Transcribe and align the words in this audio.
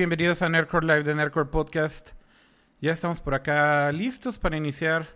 Bienvenidos 0.00 0.40
a 0.40 0.48
Nerdcore 0.48 0.86
Live 0.86 1.02
de 1.02 1.14
Nerdcore 1.14 1.50
Podcast. 1.50 2.12
Ya 2.80 2.90
estamos 2.90 3.20
por 3.20 3.34
acá 3.34 3.92
listos 3.92 4.38
para 4.38 4.56
iniciar 4.56 5.06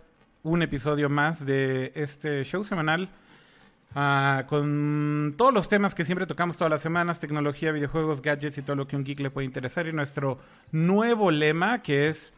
un 0.43 0.61
episodio 0.61 1.09
más 1.09 1.43
de 1.43 1.91
este 1.95 2.43
show 2.43 2.63
semanal 2.63 3.09
ah, 3.95 4.43
con 4.47 5.33
todos 5.35 5.51
los 5.51 5.67
temas 5.69 5.95
que 5.95 6.05
siempre 6.05 6.27
tocamos 6.27 6.55
todas 6.55 6.69
las 6.69 6.81
semanas, 6.83 7.19
tecnología, 7.19 7.71
videojuegos, 7.71 8.21
gadgets 8.21 8.59
y 8.59 8.61
todo 8.61 8.75
lo 8.75 8.87
que 8.87 8.95
un 8.95 9.03
geek 9.03 9.21
le 9.21 9.31
puede 9.31 9.45
interesar 9.45 9.87
y 9.87 9.91
nuestro 9.91 10.37
nuevo 10.71 11.31
lema 11.31 11.81
que 11.81 12.07
es 12.07 12.31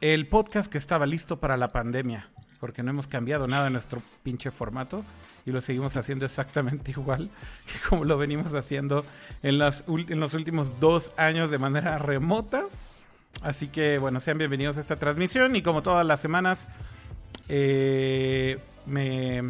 el 0.00 0.26
podcast 0.26 0.68
que 0.68 0.78
estaba 0.78 1.06
listo 1.06 1.38
para 1.38 1.56
la 1.56 1.70
pandemia, 1.70 2.26
porque 2.58 2.82
no 2.82 2.90
hemos 2.90 3.06
cambiado 3.06 3.46
nada 3.46 3.68
en 3.68 3.74
nuestro 3.74 4.02
pinche 4.24 4.50
formato 4.50 5.04
y 5.46 5.52
lo 5.52 5.60
seguimos 5.60 5.96
haciendo 5.96 6.24
exactamente 6.24 6.90
igual 6.96 7.30
que 7.66 7.88
como 7.88 8.04
lo 8.04 8.18
venimos 8.18 8.54
haciendo 8.54 9.04
en, 9.42 9.58
las 9.58 9.84
en 9.86 10.20
los 10.20 10.34
últimos 10.34 10.80
dos 10.80 11.12
años 11.16 11.50
de 11.50 11.58
manera 11.58 11.98
remota. 11.98 12.64
Así 13.42 13.68
que 13.68 13.98
bueno, 13.98 14.20
sean 14.20 14.38
bienvenidos 14.38 14.78
a 14.78 14.80
esta 14.80 14.96
transmisión 14.96 15.56
y 15.56 15.62
como 15.62 15.82
todas 15.82 16.06
las 16.06 16.20
semanas 16.20 16.68
eh, 17.48 18.58
me 18.86 19.42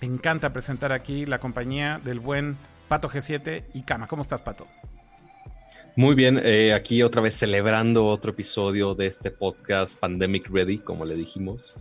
encanta 0.00 0.52
presentar 0.52 0.92
aquí 0.92 1.26
la 1.26 1.38
compañía 1.38 2.00
del 2.04 2.20
buen 2.20 2.56
Pato 2.88 3.08
G7 3.08 3.64
y 3.74 3.82
Cama. 3.82 4.06
¿Cómo 4.06 4.22
estás, 4.22 4.40
Pato? 4.40 4.66
Muy 5.96 6.14
bien, 6.14 6.40
eh, 6.42 6.72
aquí 6.72 7.02
otra 7.02 7.22
vez 7.22 7.34
celebrando 7.34 8.06
otro 8.06 8.32
episodio 8.32 8.94
de 8.94 9.06
este 9.06 9.30
podcast 9.30 9.96
Pandemic 9.98 10.50
Ready, 10.50 10.78
como 10.78 11.04
le 11.04 11.14
dijimos 11.14 11.74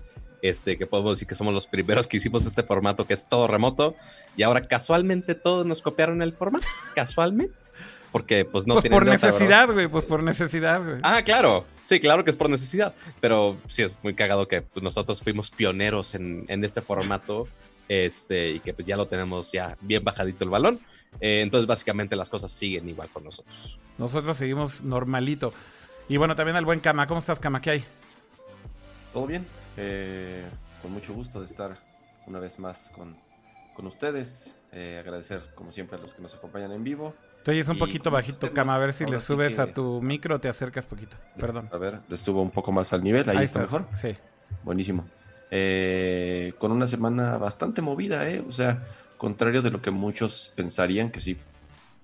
este, 0.44 0.78
que 0.78 0.86
podemos 0.86 1.18
decir 1.18 1.28
que 1.28 1.36
somos 1.36 1.54
los 1.54 1.68
primeros 1.68 2.06
que 2.06 2.18
hicimos 2.18 2.46
este 2.46 2.64
formato 2.64 3.08
que 3.08 3.14
es 3.14 3.28
todo 3.28 3.48
remoto 3.48 3.96
y 4.36 4.44
ahora 4.44 4.68
casualmente 4.68 5.36
todos 5.36 5.66
nos 5.66 5.82
copiaron 5.82 6.22
el 6.22 6.34
formato, 6.34 6.68
casualmente, 6.94 7.56
porque 8.12 8.44
pues 8.44 8.68
no 8.68 8.76
pues 8.76 8.90
por 8.90 9.06
necesidad, 9.06 9.72
güey, 9.72 9.88
pues 9.88 10.04
por 10.04 10.22
necesidad, 10.22 10.84
güey. 10.84 10.98
Ah, 11.02 11.24
claro, 11.24 11.66
sí, 11.86 12.02
claro 12.02 12.26
que 12.26 12.30
es 12.30 12.36
por 12.36 12.50
necesidad, 12.50 12.94
pero 13.22 13.56
sí 13.70 13.84
es 13.84 13.98
muy 14.04 14.16
cagado 14.16 14.46
que 14.50 14.62
pues, 14.62 14.84
nosotros 14.84 15.22
fuimos 15.22 15.50
pioneros 15.50 16.14
en, 16.14 16.44
en, 16.50 16.64
este 16.66 16.82
formato, 16.82 17.48
este, 17.88 18.52
y 18.52 18.60
que 18.60 18.74
pues 18.74 18.86
ya 18.86 18.98
lo 18.98 19.08
tenemos 19.08 19.50
ya 19.54 19.78
bien 19.80 20.04
bajadito 20.04 20.44
el 20.44 20.50
balón, 20.50 20.82
eh, 21.22 21.40
entonces 21.42 21.68
básicamente 21.68 22.18
las 22.18 22.28
cosas 22.28 22.52
siguen 22.52 22.90
igual 22.90 23.08
con 23.14 23.24
nosotros. 23.24 23.78
Nosotros 23.98 24.36
seguimos 24.36 24.82
normalito. 24.82 25.54
Y 26.10 26.18
bueno, 26.18 26.36
también 26.36 26.58
al 26.58 26.66
buen 26.66 26.82
Cama, 26.82 27.08
¿cómo 27.08 27.22
estás, 27.22 27.40
Cama? 27.40 27.62
¿Qué 27.62 27.70
hay? 27.70 27.86
¿Todo 29.14 29.26
bien? 29.28 29.46
Eh, 29.78 30.44
con 30.82 30.92
mucho 30.92 31.14
gusto 31.14 31.40
de 31.40 31.46
estar 31.46 31.78
una 32.28 32.40
vez 32.40 32.60
más 32.60 32.92
con, 32.96 33.16
con 33.76 33.88
ustedes. 33.88 34.58
Eh, 34.72 34.98
agradecer, 35.00 35.42
como 35.56 35.72
siempre, 35.72 35.98
a 35.98 36.02
los 36.02 36.14
que 36.14 36.22
nos 36.22 36.34
acompañan 36.36 36.72
en 36.72 36.84
vivo. 36.84 37.14
Tú 37.44 37.52
oyes 37.52 37.68
un 37.68 37.78
poquito 37.78 38.10
bajito, 38.10 38.54
Cama. 38.54 38.76
A 38.76 38.80
ver 38.80 38.94
si 38.94 39.06
le 39.06 39.20
subes 39.20 39.60
a 39.60 39.68
tu 39.68 40.02
micro 40.02 40.36
o 40.36 40.40
te 40.40 40.48
acercas 40.48 40.86
poquito. 40.86 41.18
Perdón. 41.38 41.70
A 41.74 41.78
ver, 41.78 42.00
le 42.08 42.16
subo 42.18 42.42
un 42.42 42.52
poco 42.52 42.72
más 42.72 42.94
al 42.94 43.04
nivel. 43.04 43.30
Ahí, 43.30 43.44
está 43.44 43.60
mejor. 43.60 43.86
Sí. 43.96 44.16
Buenísimo. 44.64 45.06
Eh, 45.52 46.54
con 46.58 46.72
una 46.72 46.88
semana 46.88 47.38
bastante 47.38 47.82
movida, 47.82 48.30
¿eh? 48.30 48.44
O 48.48 48.52
sea, 48.52 48.88
contrario 49.18 49.62
de 49.62 49.72
lo 49.72 49.82
que 49.82 49.92
muchos 49.92 50.52
pensarían, 50.56 51.12
que 51.12 51.20
sí, 51.20 51.38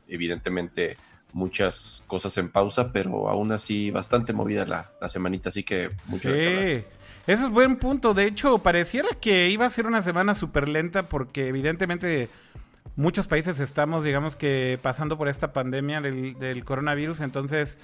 evidentemente 0.08 0.98
muchas 1.32 2.04
cosas 2.08 2.38
en 2.38 2.50
pausa, 2.50 2.92
pero 2.92 3.30
aún 3.30 3.52
así 3.52 3.92
bastante 3.92 4.34
movida 4.34 4.66
la, 4.66 4.92
la 5.00 5.10
semanita, 5.10 5.50
así 5.50 5.64
que 5.64 5.92
mucho 6.08 6.30
Sí. 6.30 6.84
Ese 7.30 7.44
es 7.44 7.52
buen 7.52 7.76
punto. 7.76 8.16
De 8.16 8.26
hecho, 8.26 8.58
pareciera 8.58 9.10
que 9.10 9.52
iba 9.52 9.64
a 9.64 9.70
ser 9.70 9.86
una 9.86 10.02
semana 10.02 10.34
súper 10.34 10.68
lenta 10.68 11.04
porque 11.04 11.50
evidentemente 11.50 12.28
muchos 12.96 13.28
países 13.28 13.60
estamos, 13.60 14.04
digamos 14.04 14.36
que, 14.36 14.80
pasando 14.82 15.16
por 15.16 15.28
esta 15.28 15.54
pandemia 15.54 16.02
del, 16.02 16.64
coronavirus. 16.66 17.22
Entonces, 17.22 17.78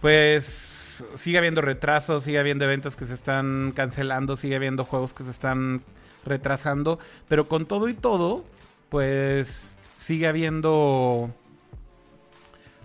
pues 0.00 1.04
sigue 1.14 1.38
habiendo 1.38 1.60
retrasos, 1.60 2.24
sigue 2.24 2.40
habiendo 2.40 2.64
eventos 2.64 2.96
que 2.96 3.04
se 3.04 3.14
están 3.14 3.70
cancelando, 3.70 4.34
sigue 4.34 4.56
habiendo 4.56 4.82
juegos 4.82 5.14
que 5.14 5.22
se 5.22 5.30
están 5.30 5.82
retrasando. 6.24 6.98
Pero 7.28 7.46
con 7.46 7.66
todo 7.66 7.88
y 7.88 7.94
todo, 7.94 8.44
pues 8.88 9.74
sigue 9.96 10.26
habiendo 10.26 11.30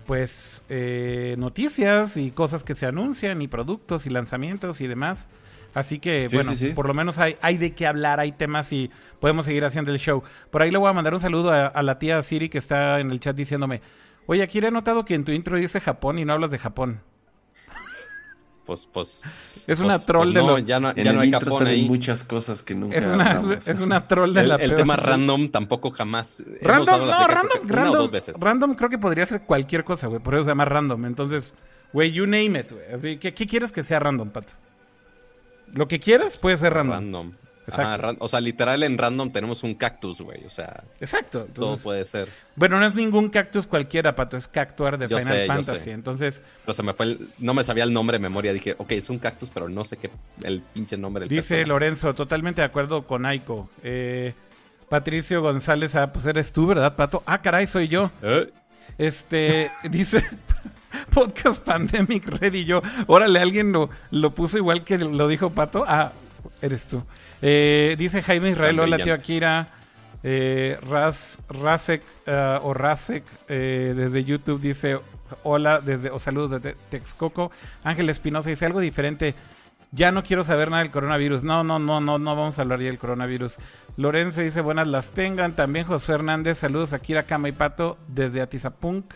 pues 0.06 0.62
eh, 0.68 1.34
noticias 1.38 2.16
y 2.16 2.30
cosas 2.30 2.62
que 2.62 2.76
se 2.76 2.86
anuncian 2.86 3.42
y 3.42 3.48
productos 3.48 4.06
y 4.06 4.10
lanzamientos 4.10 4.80
y 4.80 4.86
demás. 4.86 5.26
Así 5.74 5.98
que, 5.98 6.28
bueno, 6.32 6.52
por 6.74 6.86
lo 6.86 6.94
menos 6.94 7.18
hay, 7.18 7.36
hay 7.40 7.56
de 7.56 7.74
qué 7.74 7.86
hablar, 7.86 8.20
hay 8.20 8.32
temas 8.32 8.72
y 8.72 8.90
podemos 9.20 9.46
seguir 9.46 9.64
haciendo 9.64 9.90
el 9.90 9.98
show. 9.98 10.22
Por 10.50 10.62
ahí 10.62 10.70
le 10.70 10.78
voy 10.78 10.90
a 10.90 10.92
mandar 10.92 11.14
un 11.14 11.20
saludo 11.20 11.50
a, 11.50 11.82
la 11.82 11.98
tía 11.98 12.20
Siri 12.20 12.48
que 12.48 12.58
está 12.58 13.00
en 13.00 13.10
el 13.10 13.20
chat 13.20 13.34
diciéndome, 13.34 13.80
oye, 14.26 14.42
aquí 14.42 14.58
he 14.58 14.70
notado 14.70 15.04
que 15.04 15.14
en 15.14 15.24
tu 15.24 15.32
intro 15.32 15.56
dice 15.56 15.80
Japón 15.80 16.18
y 16.18 16.24
no 16.24 16.34
hablas 16.34 16.50
de 16.50 16.58
Japón. 16.58 17.00
Pues, 18.64 18.86
pues. 18.90 19.22
Es 19.66 19.80
una 19.80 19.94
pues, 19.94 20.06
troll 20.06 20.32
pues 20.32 20.34
de 20.36 20.40
lo... 20.40 20.58
ya 20.60 20.78
no, 20.78 20.94
ya 20.94 21.12
no 21.12 21.20
hay 21.20 21.32
Japón 21.32 21.66
ahí. 21.66 21.88
muchas 21.88 22.22
cosas 22.22 22.62
que 22.62 22.76
nunca. 22.76 22.96
Es 22.96 23.06
una, 23.06 23.58
es 23.66 23.80
una 23.80 24.06
troll 24.06 24.32
de 24.32 24.42
el, 24.42 24.48
la. 24.50 24.54
El 24.54 24.76
tema 24.76 24.94
random 24.94 25.50
tampoco 25.50 25.90
jamás. 25.90 26.44
Random, 26.62 27.04
no, 27.04 27.26
random, 27.26 27.66
random. 27.66 28.10
Random 28.38 28.74
creo 28.76 28.88
que 28.88 28.98
podría 28.98 29.26
ser 29.26 29.42
cualquier 29.42 29.82
cosa, 29.82 30.06
güey. 30.06 30.22
Por 30.22 30.34
eso 30.34 30.44
se 30.44 30.50
llama 30.52 30.64
random. 30.64 31.06
Entonces, 31.06 31.52
güey, 31.92 32.12
you 32.12 32.24
name 32.24 32.60
it, 32.60 32.70
güey. 32.70 32.84
Así 32.94 33.16
que, 33.16 33.34
¿qué 33.34 33.48
quieres 33.48 33.72
que 33.72 33.82
sea 33.82 33.98
random, 33.98 34.30
pato? 34.30 34.52
Lo 35.72 35.88
que 35.88 36.00
quieras 36.00 36.36
puede 36.36 36.56
ser 36.56 36.74
random. 36.74 36.94
Random. 36.94 37.32
Exacto. 37.66 38.16
o 38.18 38.28
sea, 38.28 38.40
literal 38.40 38.82
en 38.82 38.98
random 38.98 39.30
tenemos 39.30 39.62
un 39.62 39.74
cactus, 39.74 40.20
güey. 40.20 40.44
O 40.44 40.50
sea, 40.50 40.82
exacto. 41.00 41.46
todo 41.52 41.76
puede 41.76 42.04
ser. 42.04 42.28
Bueno, 42.56 42.78
no 42.78 42.86
es 42.86 42.94
ningún 42.94 43.28
cactus 43.28 43.66
cualquiera, 43.66 44.14
pato. 44.14 44.36
Es 44.36 44.48
Cactuar 44.48 44.98
de 44.98 45.08
Final 45.08 45.46
Fantasy. 45.46 45.90
Entonces. 45.90 46.42
Pero 46.64 46.74
se 46.74 46.82
me 46.82 46.92
fue 46.92 47.18
no 47.38 47.54
me 47.54 47.62
sabía 47.64 47.84
el 47.84 47.92
nombre 47.92 48.16
de 48.16 48.18
memoria. 48.18 48.52
Dije, 48.52 48.74
ok, 48.76 48.92
es 48.92 49.10
un 49.10 49.18
cactus, 49.18 49.50
pero 49.50 49.68
no 49.68 49.84
sé 49.84 49.96
qué. 49.96 50.10
El 50.42 50.60
pinche 50.60 50.96
nombre 50.96 51.20
del 51.20 51.28
Dice 51.28 51.64
Lorenzo, 51.64 52.14
totalmente 52.14 52.60
de 52.60 52.66
acuerdo 52.66 53.06
con 53.06 53.26
Aiko. 53.26 53.70
Eh, 53.82 54.34
Patricio 54.88 55.40
González, 55.40 55.94
ah, 55.96 56.12
pues 56.12 56.26
eres 56.26 56.52
tú, 56.52 56.66
¿verdad, 56.66 56.96
pato? 56.96 57.22
Ah, 57.26 57.40
caray, 57.40 57.66
soy 57.66 57.88
yo. 57.88 58.10
¿Eh? 58.22 58.50
Este, 58.98 59.70
dice. 59.90 60.24
Podcast 61.14 61.62
Pandemic 61.62 62.26
Ready. 62.26 62.64
Yo, 62.64 62.82
órale, 63.06 63.38
alguien 63.38 63.72
lo, 63.72 63.90
lo 64.10 64.34
puso 64.34 64.58
igual 64.58 64.84
que 64.84 64.98
lo 64.98 65.28
dijo 65.28 65.50
Pato. 65.50 65.84
Ah, 65.86 66.12
eres 66.60 66.84
tú. 66.84 67.02
Eh, 67.40 67.96
dice 67.98 68.22
Jaime 68.22 68.50
Israel, 68.50 68.80
hola 68.80 68.98
tío 68.98 69.14
Akira. 69.14 69.68
Eh, 70.24 70.78
Raz, 70.88 71.40
Razek 71.48 72.00
uh, 72.28 72.64
o 72.64 72.72
Razek 72.74 73.24
eh, 73.48 73.92
desde 73.96 74.22
YouTube 74.22 74.60
dice 74.60 75.00
hola 75.42 75.80
desde 75.80 76.10
o 76.10 76.18
saludos 76.18 76.62
desde 76.62 76.76
Texcoco. 76.90 77.50
Ángel 77.82 78.08
Espinosa 78.08 78.50
dice 78.50 78.66
algo 78.66 78.80
diferente. 78.80 79.34
Ya 79.94 80.10
no 80.10 80.22
quiero 80.22 80.42
saber 80.42 80.70
nada 80.70 80.82
del 80.82 80.92
coronavirus. 80.92 81.42
No, 81.42 81.64
no, 81.64 81.78
no, 81.78 82.00
no, 82.00 82.18
no 82.18 82.36
vamos 82.36 82.58
a 82.58 82.62
hablar 82.62 82.78
ya 82.80 82.86
del 82.86 82.98
coronavirus. 82.98 83.56
Lorenzo 83.98 84.40
dice 84.40 84.62
buenas 84.62 84.88
las 84.88 85.10
tengan. 85.10 85.52
También 85.52 85.84
José 85.84 86.12
Hernández, 86.12 86.58
saludos 86.58 86.94
a 86.94 86.98
Kira 86.98 87.24
Kama 87.24 87.50
y 87.50 87.52
Pato 87.52 87.98
desde 88.08 88.40
Atizapunk. 88.40 89.12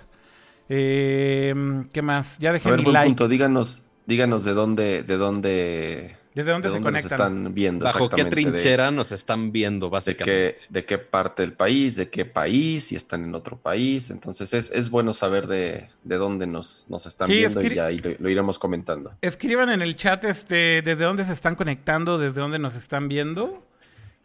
Eh, 0.69 1.55
¿Qué 1.93 2.03
más? 2.03 2.39
Ya 2.39 2.53
dejé 2.53 2.71
mi 2.73 2.85
like. 2.85 3.09
Punto. 3.09 3.29
Díganos, 3.29 3.83
díganos 4.07 4.45
de 4.45 4.53
dónde, 4.53 5.03
de 5.03 5.17
dónde, 5.17 6.17
¿Desde 6.37 6.51
dónde, 6.51 6.69
se 6.69 6.83
conectan? 6.83 7.13
están 7.13 7.55
viendo. 7.55 7.87
¿Bajo 7.87 8.11
qué 8.11 8.27
trinchera 8.27 8.91
nos 8.91 9.11
están 9.11 9.53
viendo, 9.53 9.89
básicamente? 9.89 10.59
De 10.69 10.85
qué, 10.85 10.99
parte 10.99 11.43
del 11.43 11.55
país, 11.55 11.97
de 11.97 12.11
qué 12.11 12.27
país, 12.27 12.85
si 12.85 12.95
están 12.95 13.25
en 13.25 13.35
otro 13.35 13.57
país. 13.57 14.11
Entonces 14.11 14.53
es, 14.53 14.71
es 14.71 14.91
bueno 14.91 15.15
saber 15.15 15.47
de, 15.47 15.89
de 16.05 16.17
dónde 16.17 16.47
nos, 16.47 16.85
nos 16.91 17.07
están 17.07 17.29
viendo 17.29 17.63
y 17.63 17.75
ya 17.75 17.89
lo, 17.91 18.29
iremos 18.29 18.59
comentando. 18.59 19.15
Escriban 19.23 19.71
en 19.71 19.81
el 19.81 19.97
chat 19.97 20.25
este, 20.25 20.83
desde 20.83 21.07
dónde 21.07 21.25
se 21.25 21.33
están 21.33 21.55
conectando, 21.55 22.19
desde 22.19 22.41
dónde 22.41 22.59
nos 22.59 22.77
están 22.77 23.09
viendo. 23.09 23.66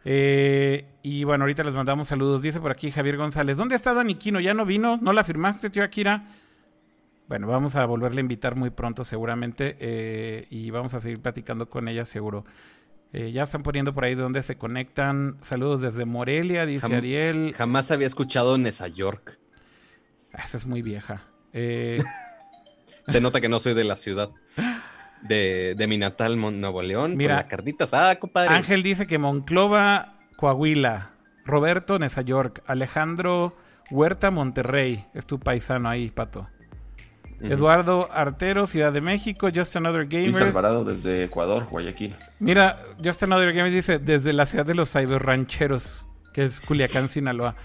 Eh, 0.04 0.86
y 1.02 1.24
bueno, 1.24 1.44
ahorita 1.44 1.64
les 1.64 1.74
mandamos 1.74 2.08
saludos. 2.08 2.42
Dice 2.42 2.60
por 2.60 2.70
aquí 2.70 2.90
Javier 2.90 3.16
González. 3.16 3.56
¿Dónde 3.56 3.76
está 3.76 3.94
Dani 3.94 4.14
Quino? 4.16 4.40
¿Ya 4.40 4.54
no 4.54 4.66
vino? 4.66 4.98
¿No 5.00 5.12
la 5.12 5.24
firmaste, 5.24 5.70
tío 5.70 5.84
Akira? 5.84 6.28
Bueno, 7.28 7.46
vamos 7.46 7.76
a 7.76 7.86
volverle 7.86 8.20
a 8.20 8.22
invitar 8.22 8.56
muy 8.56 8.70
pronto 8.70 9.04
seguramente 9.04 9.76
eh, 9.80 10.46
y 10.50 10.70
vamos 10.70 10.94
a 10.94 11.00
seguir 11.00 11.20
platicando 11.20 11.68
con 11.68 11.88
ella 11.88 12.04
seguro. 12.04 12.44
Eh, 13.12 13.30
ya 13.32 13.42
están 13.42 13.62
poniendo 13.62 13.94
por 13.94 14.04
ahí 14.04 14.14
de 14.14 14.22
dónde 14.22 14.42
se 14.42 14.56
conectan. 14.56 15.36
Saludos 15.42 15.80
desde 15.80 16.04
Morelia, 16.04 16.66
dice 16.66 16.94
Ariel. 16.94 17.54
Jamás 17.56 17.90
había 17.90 18.06
escuchado 18.06 18.58
Nesa 18.58 18.88
York. 18.88 19.38
Ah, 20.32 20.42
esa 20.44 20.56
es 20.56 20.66
muy 20.66 20.82
vieja. 20.82 21.22
se 21.52 23.20
nota 23.20 23.40
que 23.40 23.48
no 23.48 23.60
soy 23.60 23.74
de 23.74 23.84
la 23.84 23.96
ciudad. 23.96 24.30
de, 25.22 25.74
de 25.76 25.86
mi 25.86 25.98
natal 25.98 26.38
Nuevo 26.38 26.82
León. 26.82 27.16
Mira, 27.16 27.34
con 27.34 27.42
la 27.42 27.48
carnita 27.48 27.84
asada, 27.84 28.18
compadre. 28.18 28.54
Ángel 28.54 28.82
dice 28.82 29.06
que 29.06 29.18
Monclova, 29.18 30.18
Coahuila. 30.36 31.10
Roberto, 31.44 31.98
Nesa 31.98 32.22
York. 32.22 32.62
Alejandro 32.66 33.56
Huerta, 33.90 34.30
Monterrey. 34.30 35.06
Es 35.14 35.26
tu 35.26 35.38
paisano 35.40 35.88
ahí, 35.88 36.10
pato. 36.10 36.46
Eduardo 37.40 38.08
Artero, 38.12 38.66
Ciudad 38.66 38.92
de 38.92 39.00
México, 39.00 39.48
Just 39.52 39.74
Another 39.74 40.06
Gamer. 40.06 40.30
Luis 40.30 40.40
Alvarado 40.40 40.84
desde 40.84 41.24
Ecuador, 41.24 41.66
Guayaquil. 41.68 42.14
Mira, 42.38 42.80
Just 43.02 43.22
Another 43.24 43.52
Gamer 43.52 43.72
dice 43.72 43.98
desde 43.98 44.32
la 44.32 44.46
ciudad 44.46 44.64
de 44.64 44.74
los 44.74 44.92
cyberrancheros, 44.92 46.06
que 46.32 46.44
es 46.44 46.60
Culiacán, 46.60 47.08
Sinaloa. 47.08 47.56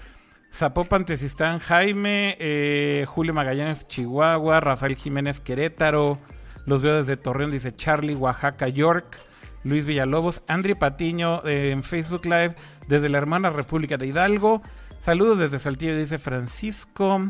Zapopan, 0.52 1.04
Tezistán, 1.04 1.60
Jaime, 1.60 2.36
eh, 2.40 3.04
Julio 3.06 3.34
Magallanes, 3.34 3.86
Chihuahua, 3.86 4.60
Rafael 4.60 4.96
Jiménez, 4.96 5.40
Querétaro. 5.40 6.18
Los 6.68 6.82
veo 6.82 6.96
desde 6.96 7.16
Torreón, 7.16 7.50
dice 7.50 7.74
Charlie, 7.74 8.14
Oaxaca, 8.14 8.68
York. 8.68 9.16
Luis 9.64 9.86
Villalobos, 9.86 10.42
Andri 10.48 10.74
Patiño 10.74 11.42
eh, 11.44 11.70
en 11.70 11.82
Facebook 11.82 12.24
Live 12.24 12.54
desde 12.86 13.08
la 13.08 13.18
hermana 13.18 13.50
República 13.50 13.96
de 13.96 14.06
Hidalgo. 14.06 14.62
Saludos 15.00 15.38
desde 15.38 15.58
Saltillo, 15.58 15.96
dice 15.96 16.18
Francisco. 16.18 17.24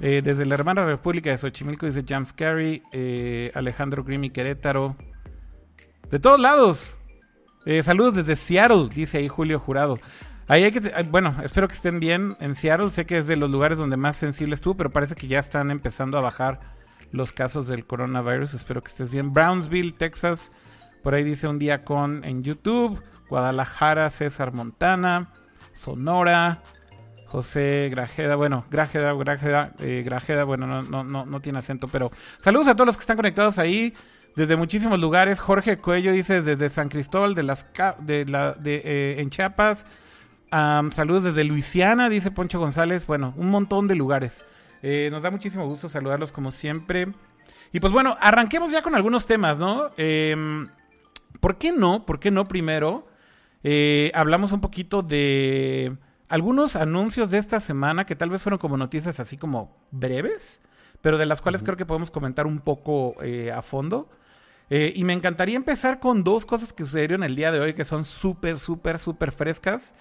Eh, 0.00 0.20
desde 0.22 0.44
la 0.44 0.54
hermana 0.54 0.82
República 0.82 1.30
de 1.30 1.36
Xochimilco, 1.38 1.86
dice 1.86 2.04
James 2.06 2.32
Carey. 2.32 2.82
Eh, 2.92 3.50
Alejandro 3.54 4.04
Grimy, 4.04 4.30
Querétaro. 4.30 4.96
De 6.10 6.18
todos 6.18 6.38
lados. 6.38 6.98
saludos 7.82 8.14
desde 8.16 8.36
Seattle, 8.36 8.88
dice 8.94 9.18
ahí 9.18 9.28
Julio 9.28 9.58
Jurado. 9.58 9.98
Ahí 10.46 10.64
hay 10.64 10.72
que, 10.72 10.80
bueno, 11.10 11.34
espero 11.42 11.68
que 11.68 11.74
estén 11.74 12.00
bien 12.00 12.36
en 12.40 12.54
Seattle. 12.54 12.90
Sé 12.90 13.06
que 13.06 13.16
es 13.16 13.26
de 13.26 13.36
los 13.36 13.50
lugares 13.50 13.78
donde 13.78 13.96
más 13.96 14.16
sensible 14.16 14.54
estuvo, 14.54 14.76
pero 14.76 14.90
parece 14.90 15.14
que 15.14 15.26
ya 15.26 15.38
están 15.38 15.70
empezando 15.70 16.18
a 16.18 16.20
bajar 16.20 16.77
los 17.12 17.32
casos 17.32 17.68
del 17.68 17.86
coronavirus. 17.86 18.54
Espero 18.54 18.82
que 18.82 18.90
estés 18.90 19.10
bien. 19.10 19.32
Brownsville, 19.32 19.94
Texas. 19.94 20.50
Por 21.02 21.14
ahí 21.14 21.24
dice 21.24 21.48
un 21.48 21.58
día 21.58 21.84
con 21.84 22.24
en 22.24 22.42
YouTube. 22.42 23.02
Guadalajara, 23.28 24.10
César 24.10 24.52
Montana. 24.52 25.32
Sonora. 25.72 26.60
José 27.28 27.88
Grajeda, 27.90 28.36
bueno, 28.36 28.64
Grajeda, 28.70 29.12
Grajeda, 29.12 29.72
eh, 29.80 30.02
Grajeda, 30.02 30.44
bueno, 30.44 30.66
no, 30.66 30.82
no, 30.82 31.04
no, 31.04 31.26
no 31.26 31.40
tiene 31.40 31.58
acento, 31.58 31.86
pero 31.86 32.10
saludos 32.40 32.68
a 32.68 32.74
todos 32.74 32.86
los 32.86 32.96
que 32.96 33.02
están 33.02 33.16
conectados 33.16 33.58
ahí 33.58 33.92
desde 34.34 34.56
muchísimos 34.56 34.98
lugares. 34.98 35.38
Jorge 35.38 35.76
Cuello 35.76 36.12
dice 36.12 36.40
desde 36.40 36.70
San 36.70 36.88
Cristóbal 36.88 37.34
de 37.34 37.42
las 37.42 37.66
de 38.00 38.24
eh, 38.64 39.16
en 39.18 39.28
Chiapas. 39.28 39.84
saludos 40.50 41.24
desde 41.24 41.44
Luisiana, 41.44 42.08
dice 42.08 42.30
Poncho 42.30 42.58
González. 42.58 43.06
Bueno, 43.06 43.34
un 43.36 43.50
montón 43.50 43.88
de 43.88 43.94
lugares. 43.94 44.46
Eh, 44.82 45.08
nos 45.10 45.22
da 45.22 45.30
muchísimo 45.30 45.66
gusto 45.66 45.88
saludarlos 45.88 46.32
como 46.32 46.52
siempre. 46.52 47.08
Y 47.72 47.80
pues 47.80 47.92
bueno, 47.92 48.16
arranquemos 48.20 48.70
ya 48.70 48.82
con 48.82 48.94
algunos 48.94 49.26
temas, 49.26 49.58
¿no? 49.58 49.90
Em, 49.96 50.68
¿Por 51.40 51.58
qué 51.58 51.72
no? 51.72 52.06
¿Por 52.06 52.20
qué 52.20 52.30
no 52.30 52.48
primero? 52.48 53.06
Eh, 53.62 54.10
hablamos 54.14 54.52
un 54.52 54.60
poquito 54.60 55.02
de 55.02 55.96
algunos 56.28 56.76
anuncios 56.76 57.30
de 57.30 57.38
esta 57.38 57.60
semana 57.60 58.06
que 58.06 58.16
tal 58.16 58.30
vez 58.30 58.42
fueron 58.42 58.58
como 58.58 58.76
noticias 58.76 59.20
así 59.20 59.36
como 59.36 59.76
breves, 59.90 60.62
pero 61.00 61.18
de 61.18 61.26
las 61.26 61.40
cuales 61.40 61.62
creo 61.62 61.76
que 61.76 61.86
podemos 61.86 62.10
comentar 62.10 62.46
un 62.46 62.60
poco 62.60 63.16
eh, 63.22 63.52
a 63.52 63.62
fondo. 63.62 64.08
y 64.70 65.02
me 65.04 65.14
encantaría 65.14 65.56
empezar 65.56 65.98
con 65.98 66.24
dos 66.24 66.44
cosas 66.44 66.74
que 66.74 66.84
sucedieron 66.84 67.22
el 67.22 67.34
día 67.36 67.50
de 67.50 67.60
hoy 67.60 67.74
que 67.74 67.84
son 67.84 68.04
súper, 68.04 68.58
súper, 68.58 68.98
súper 68.98 69.32
frescas. 69.32 69.94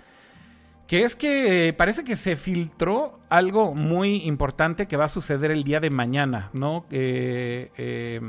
Que 0.88 1.04
es 1.04 1.16
que 1.16 1.76
parece 1.78 2.04
que 2.04 2.16
se 2.16 2.36
filtró 2.38 3.20
algo 3.30 3.76
muy 3.76 4.24
importante 4.24 4.88
que 4.88 4.96
va 4.96 5.06
a 5.06 5.10
suceder 5.10 5.52
el 5.52 5.64
día 5.64 5.82
de 5.82 5.90
mañana, 5.90 6.50
¿no? 6.54 6.86
Eh, 6.92 8.22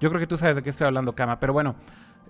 yo 0.00 0.08
creo 0.08 0.18
que 0.18 0.26
tú 0.26 0.36
sabes 0.36 0.56
de 0.56 0.62
qué 0.62 0.70
estoy 0.70 0.86
hablando, 0.86 1.14
Kama. 1.14 1.38
Pero 1.38 1.52
bueno, 1.52 1.76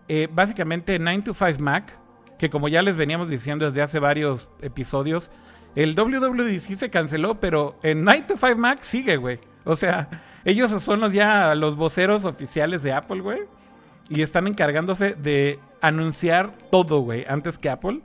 eh, 0.08 0.28
básicamente 0.30 0.98
9 0.98 1.22
to 1.22 1.34
5 1.34 1.60
Mac, 1.60 1.96
que 2.36 2.50
como 2.50 2.68
ya 2.68 2.82
les 2.82 2.96
veníamos 2.96 3.28
diciendo 3.28 3.64
desde 3.64 3.80
hace 3.80 4.00
varios 4.00 4.48
episodios, 4.60 5.30
el 5.76 5.94
WWDC 5.94 6.74
se 6.76 6.90
canceló, 6.90 7.38
pero 7.38 7.78
en 7.84 8.02
9 8.02 8.24
to 8.26 8.36
5 8.36 8.56
Mac 8.56 8.80
sigue, 8.82 9.16
güey. 9.16 9.38
O 9.64 9.76
sea, 9.76 10.08
ellos 10.44 10.70
son 10.82 10.98
los 11.00 11.12
ya 11.12 11.54
los 11.54 11.76
voceros 11.76 12.24
oficiales 12.24 12.82
de 12.82 12.92
Apple, 12.92 13.20
güey. 13.20 13.42
Y 14.08 14.22
están 14.22 14.48
encargándose 14.48 15.14
de 15.14 15.60
anunciar 15.80 16.52
todo, 16.72 17.00
güey, 17.00 17.24
antes 17.28 17.56
que 17.58 17.70
Apple. 17.70 18.00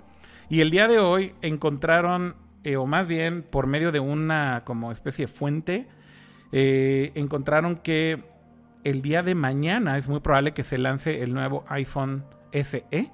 Y 0.49 0.61
el 0.61 0.69
día 0.69 0.87
de 0.87 0.99
hoy 0.99 1.33
encontraron, 1.41 2.35
eh, 2.63 2.75
o 2.77 2.85
más 2.85 3.07
bien 3.07 3.43
por 3.43 3.67
medio 3.67 3.91
de 3.91 3.99
una 3.99 4.63
como 4.65 4.91
especie 4.91 5.25
de 5.25 5.31
fuente, 5.31 5.87
eh, 6.51 7.11
encontraron 7.15 7.77
que 7.77 8.23
el 8.83 9.01
día 9.01 9.23
de 9.23 9.33
mañana 9.33 9.97
es 9.97 10.07
muy 10.07 10.19
probable 10.19 10.53
que 10.53 10.63
se 10.63 10.77
lance 10.77 11.23
el 11.23 11.33
nuevo 11.33 11.65
iPhone 11.69 12.23
SE, 12.51 13.11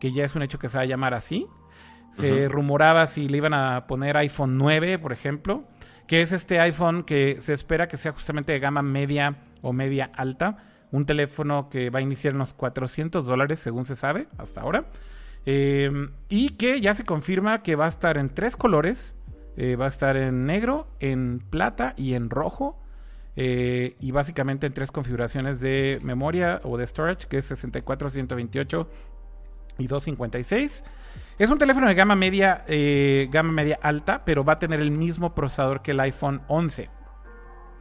que 0.00 0.12
ya 0.12 0.24
es 0.24 0.34
un 0.34 0.42
hecho 0.42 0.58
que 0.58 0.68
se 0.68 0.78
va 0.78 0.82
a 0.82 0.86
llamar 0.86 1.14
así. 1.14 1.46
Se 2.10 2.48
rumoraba 2.48 3.06
si 3.06 3.28
le 3.28 3.36
iban 3.36 3.52
a 3.52 3.86
poner 3.86 4.16
iPhone 4.16 4.56
9, 4.56 4.98
por 4.98 5.12
ejemplo, 5.12 5.64
que 6.06 6.22
es 6.22 6.32
este 6.32 6.60
iPhone 6.60 7.04
que 7.04 7.38
se 7.40 7.52
espera 7.52 7.88
que 7.88 7.98
sea 7.98 8.12
justamente 8.12 8.52
de 8.52 8.58
gama 8.58 8.82
media 8.82 9.36
o 9.60 9.72
media 9.72 10.10
alta. 10.14 10.58
Un 10.92 11.04
teléfono 11.04 11.68
que 11.68 11.90
va 11.90 11.98
a 11.98 12.02
iniciar 12.02 12.34
unos 12.34 12.54
400 12.54 13.26
dólares, 13.26 13.58
según 13.58 13.84
se 13.84 13.96
sabe 13.96 14.28
hasta 14.38 14.62
ahora. 14.62 14.86
Em, 15.46 16.10
y 16.28 16.50
que 16.50 16.80
ya 16.80 16.92
se 16.92 17.04
confirma 17.04 17.62
que 17.62 17.76
va 17.76 17.84
a 17.84 17.88
estar 17.88 18.18
en 18.18 18.28
tres 18.28 18.56
colores. 18.56 19.14
Eh, 19.56 19.76
va 19.76 19.86
a 19.86 19.88
estar 19.88 20.16
en 20.16 20.44
negro, 20.44 20.86
en 21.00 21.38
plata 21.38 21.94
y 21.96 22.14
en 22.14 22.28
rojo. 22.28 22.78
Eh, 23.36 23.96
y 24.00 24.10
básicamente 24.10 24.66
en 24.66 24.72
tres 24.72 24.90
configuraciones 24.90 25.60
de 25.60 25.98
memoria 26.02 26.60
o 26.64 26.76
de 26.76 26.86
storage, 26.86 27.28
que 27.28 27.38
es 27.38 27.44
64, 27.46 28.10
128 28.10 28.88
y 29.78 29.86
256. 29.86 30.84
Es 31.38 31.50
un 31.50 31.58
teléfono 31.58 31.86
de 31.86 31.94
gama 31.94 32.16
media, 32.16 32.64
eh, 32.66 33.28
gama 33.30 33.52
media 33.52 33.78
alta, 33.82 34.24
pero 34.24 34.44
va 34.44 34.54
a 34.54 34.58
tener 34.58 34.80
el 34.80 34.90
mismo 34.90 35.34
procesador 35.34 35.82
que 35.82 35.92
el 35.92 36.00
iPhone 36.00 36.42
11. 36.48 36.90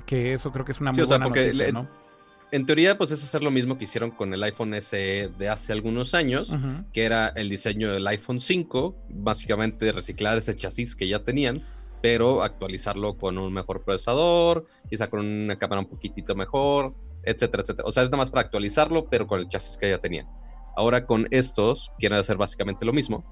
Que 0.06 0.34
eso 0.34 0.52
creo 0.52 0.66
que 0.66 0.74
es 0.74 0.80
una 0.80 0.92
muy 0.92 1.04
buena 1.04 1.28
noticia, 1.28 1.72
¿no? 1.72 2.05
En 2.52 2.66
teoría, 2.66 2.98
pues 2.98 3.12
es 3.12 3.24
hacer 3.24 3.44
lo 3.44 3.52
mismo 3.52 3.78
que 3.78 3.86
hicieron 3.86 4.12
con 4.12 4.34
el 4.34 4.44
iPhone 4.44 4.74
SE 4.82 5.30
de 5.38 5.50
hace 5.50 5.74
algunos 5.74 6.14
años, 6.14 6.52
que 6.94 7.04
era 7.04 7.30
el 7.30 7.50
diseño 7.50 7.92
del 7.92 8.06
iPhone 8.08 8.40
5, 8.40 8.96
básicamente 9.10 9.92
reciclar 9.92 10.38
ese 10.38 10.56
chasis 10.56 10.96
que 10.96 11.08
ya 11.08 11.24
tenían, 11.24 11.64
pero 12.02 12.44
actualizarlo 12.44 13.18
con 13.18 13.38
un 13.38 13.52
mejor 13.52 13.84
procesador, 13.84 14.68
quizá 14.90 15.08
con 15.08 15.26
una 15.26 15.56
cámara 15.56 15.82
un 15.82 15.88
poquitito 15.88 16.36
mejor, 16.36 16.94
etcétera, 17.24 17.64
etcétera. 17.64 17.88
O 17.88 17.92
sea, 17.92 18.04
es 18.04 18.10
nada 18.10 18.18
más 18.18 18.32
para 18.32 18.46
actualizarlo, 18.46 19.10
pero 19.10 19.28
con 19.28 19.40
el 19.40 19.50
chasis 19.50 19.78
que 19.78 19.90
ya 19.90 19.98
tenían. 20.00 20.28
Ahora 20.76 21.06
con 21.06 21.28
estos 21.32 21.92
quieren 21.98 22.20
hacer 22.20 22.38
básicamente 22.38 22.86
lo 22.86 22.94
mismo, 22.94 23.26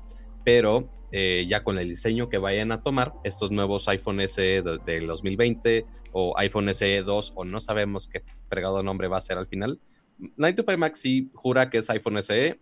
pero 0.44 0.90
eh, 1.12 1.46
ya 1.48 1.64
con 1.64 1.78
el 1.78 1.90
diseño 1.90 2.30
que 2.30 2.38
vayan 2.38 2.72
a 2.72 2.82
tomar, 2.82 3.14
estos 3.24 3.52
nuevos 3.52 3.88
iPhone 3.88 4.28
SE 4.28 4.64
del 4.86 5.08
2020 5.08 5.86
o 6.14 6.38
iPhone 6.38 6.74
SE 6.74 7.02
2 7.02 7.34
o 7.36 7.44
no 7.44 7.60
sabemos 7.60 8.08
qué 8.08 8.24
fregado 8.48 8.82
nombre 8.84 9.08
va 9.08 9.18
a 9.18 9.22
ser 9.22 9.38
al 9.38 9.48
final. 9.48 9.80
9 10.38 10.78
Max 10.78 11.00
sí 11.00 11.30
jura 11.34 11.70
que 11.70 11.80
es 11.80 11.90
iPhone 11.90 12.22
SE. 12.22 12.60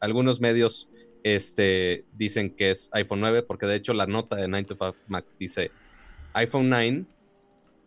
Algunos 0.00 0.40
medios 0.40 0.88
este, 1.22 2.04
dicen 2.12 2.54
que 2.56 2.70
es 2.70 2.90
iPhone 2.92 3.20
9 3.20 3.42
porque 3.42 3.66
de 3.66 3.76
hecho 3.76 3.92
la 3.92 4.06
nota 4.06 4.36
de 4.36 4.48
9 4.48 4.66
Mac 5.08 5.24
dice 5.38 5.70
iPhone 6.32 6.68
9 6.68 7.04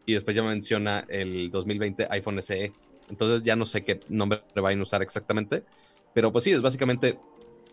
y 0.05 0.13
después 0.13 0.35
ya 0.35 0.43
menciona 0.43 1.05
el 1.09 1.49
2020 1.49 2.07
iPhone 2.11 2.41
SE. 2.41 2.71
Entonces 3.09 3.43
ya 3.43 3.55
no 3.55 3.65
sé 3.65 3.83
qué 3.83 3.99
nombre 4.09 4.41
vayan 4.55 4.79
a 4.79 4.83
usar 4.83 5.01
exactamente. 5.01 5.63
Pero 6.13 6.31
pues 6.31 6.43
sí, 6.43 6.51
es 6.51 6.61
básicamente 6.61 7.17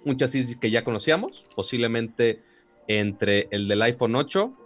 un 0.05 0.16
chasis 0.16 0.57
que 0.57 0.71
ya 0.71 0.85
conocíamos, 0.85 1.47
posiblemente 1.55 2.43
entre 2.87 3.49
el 3.50 3.69
del 3.69 3.83
iPhone 3.83 4.14
8 4.14 4.65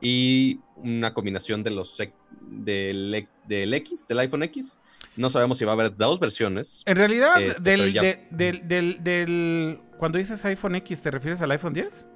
y 0.00 0.60
una 0.76 1.12
combinación 1.12 1.62
de 1.62 1.70
los 1.70 1.96
del, 2.42 3.28
del 3.46 3.74
X, 3.74 4.08
del 4.08 4.18
iPhone 4.20 4.42
X. 4.44 4.78
No 5.16 5.28
sabemos 5.28 5.58
si 5.58 5.64
va 5.64 5.72
a 5.72 5.74
haber 5.74 5.96
dos 5.96 6.20
versiones. 6.20 6.82
En 6.86 6.96
realidad, 6.96 7.42
este, 7.42 7.62
del, 7.62 7.92
del, 8.30 9.02
del, 9.02 9.80
cuando 9.98 10.18
dices 10.18 10.44
iPhone 10.44 10.76
X, 10.76 11.02
¿te 11.02 11.10
refieres 11.10 11.42
al 11.42 11.50
iPhone 11.50 11.74
10? 11.74 12.06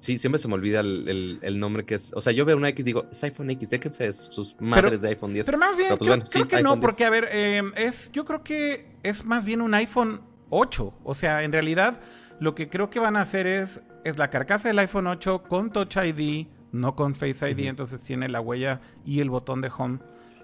Sí, 0.00 0.18
siempre 0.18 0.38
se 0.38 0.46
me 0.46 0.54
olvida 0.54 0.80
el, 0.80 1.58
nombre 1.58 1.84
que 1.84 1.96
es. 1.96 2.12
O 2.14 2.20
sea, 2.20 2.32
yo 2.32 2.44
veo 2.44 2.56
una 2.56 2.68
X 2.68 2.80
y 2.80 2.84
digo, 2.84 3.06
es 3.10 3.22
iPhone 3.24 3.50
X, 3.50 3.70
déjense 3.70 4.12
sus 4.12 4.54
madres 4.60 5.00
de 5.00 5.08
iPhone 5.08 5.32
10. 5.32 5.46
Pero 5.46 5.58
más 5.58 5.76
bien, 5.76 5.96
pues, 5.98 6.30
creo, 6.30 6.46
que 6.46 6.62
no, 6.62 6.78
porque 6.78 7.04
a 7.04 7.10
ver, 7.10 7.28
em, 7.32 7.72
es, 7.76 8.12
yo 8.12 8.24
creo 8.24 8.44
que 8.44 8.86
es 9.02 9.24
más 9.24 9.44
bien 9.44 9.60
un 9.60 9.74
iPhone 9.74 10.20
8. 10.50 10.94
O 11.02 11.14
sea, 11.14 11.42
en 11.42 11.52
realidad, 11.52 12.00
lo 12.38 12.54
que 12.54 12.68
creo 12.68 12.88
que 12.88 13.00
van 13.00 13.16
a 13.16 13.22
hacer 13.22 13.46
es 13.46 13.82
es 14.06 14.18
la 14.18 14.30
carcasa 14.30 14.68
del 14.68 14.78
iPhone 14.78 15.08
8 15.08 15.42
con 15.42 15.70
Touch 15.72 15.96
ID, 15.96 16.46
no 16.72 16.94
con 16.94 17.14
Face 17.14 17.50
ID, 17.50 17.66
entonces 17.66 18.00
tiene 18.02 18.28
la 18.28 18.40
huella 18.40 18.80
y 19.04 19.20
el 19.20 19.30
botón 19.30 19.60
de 19.60 19.70
home. 19.76 19.98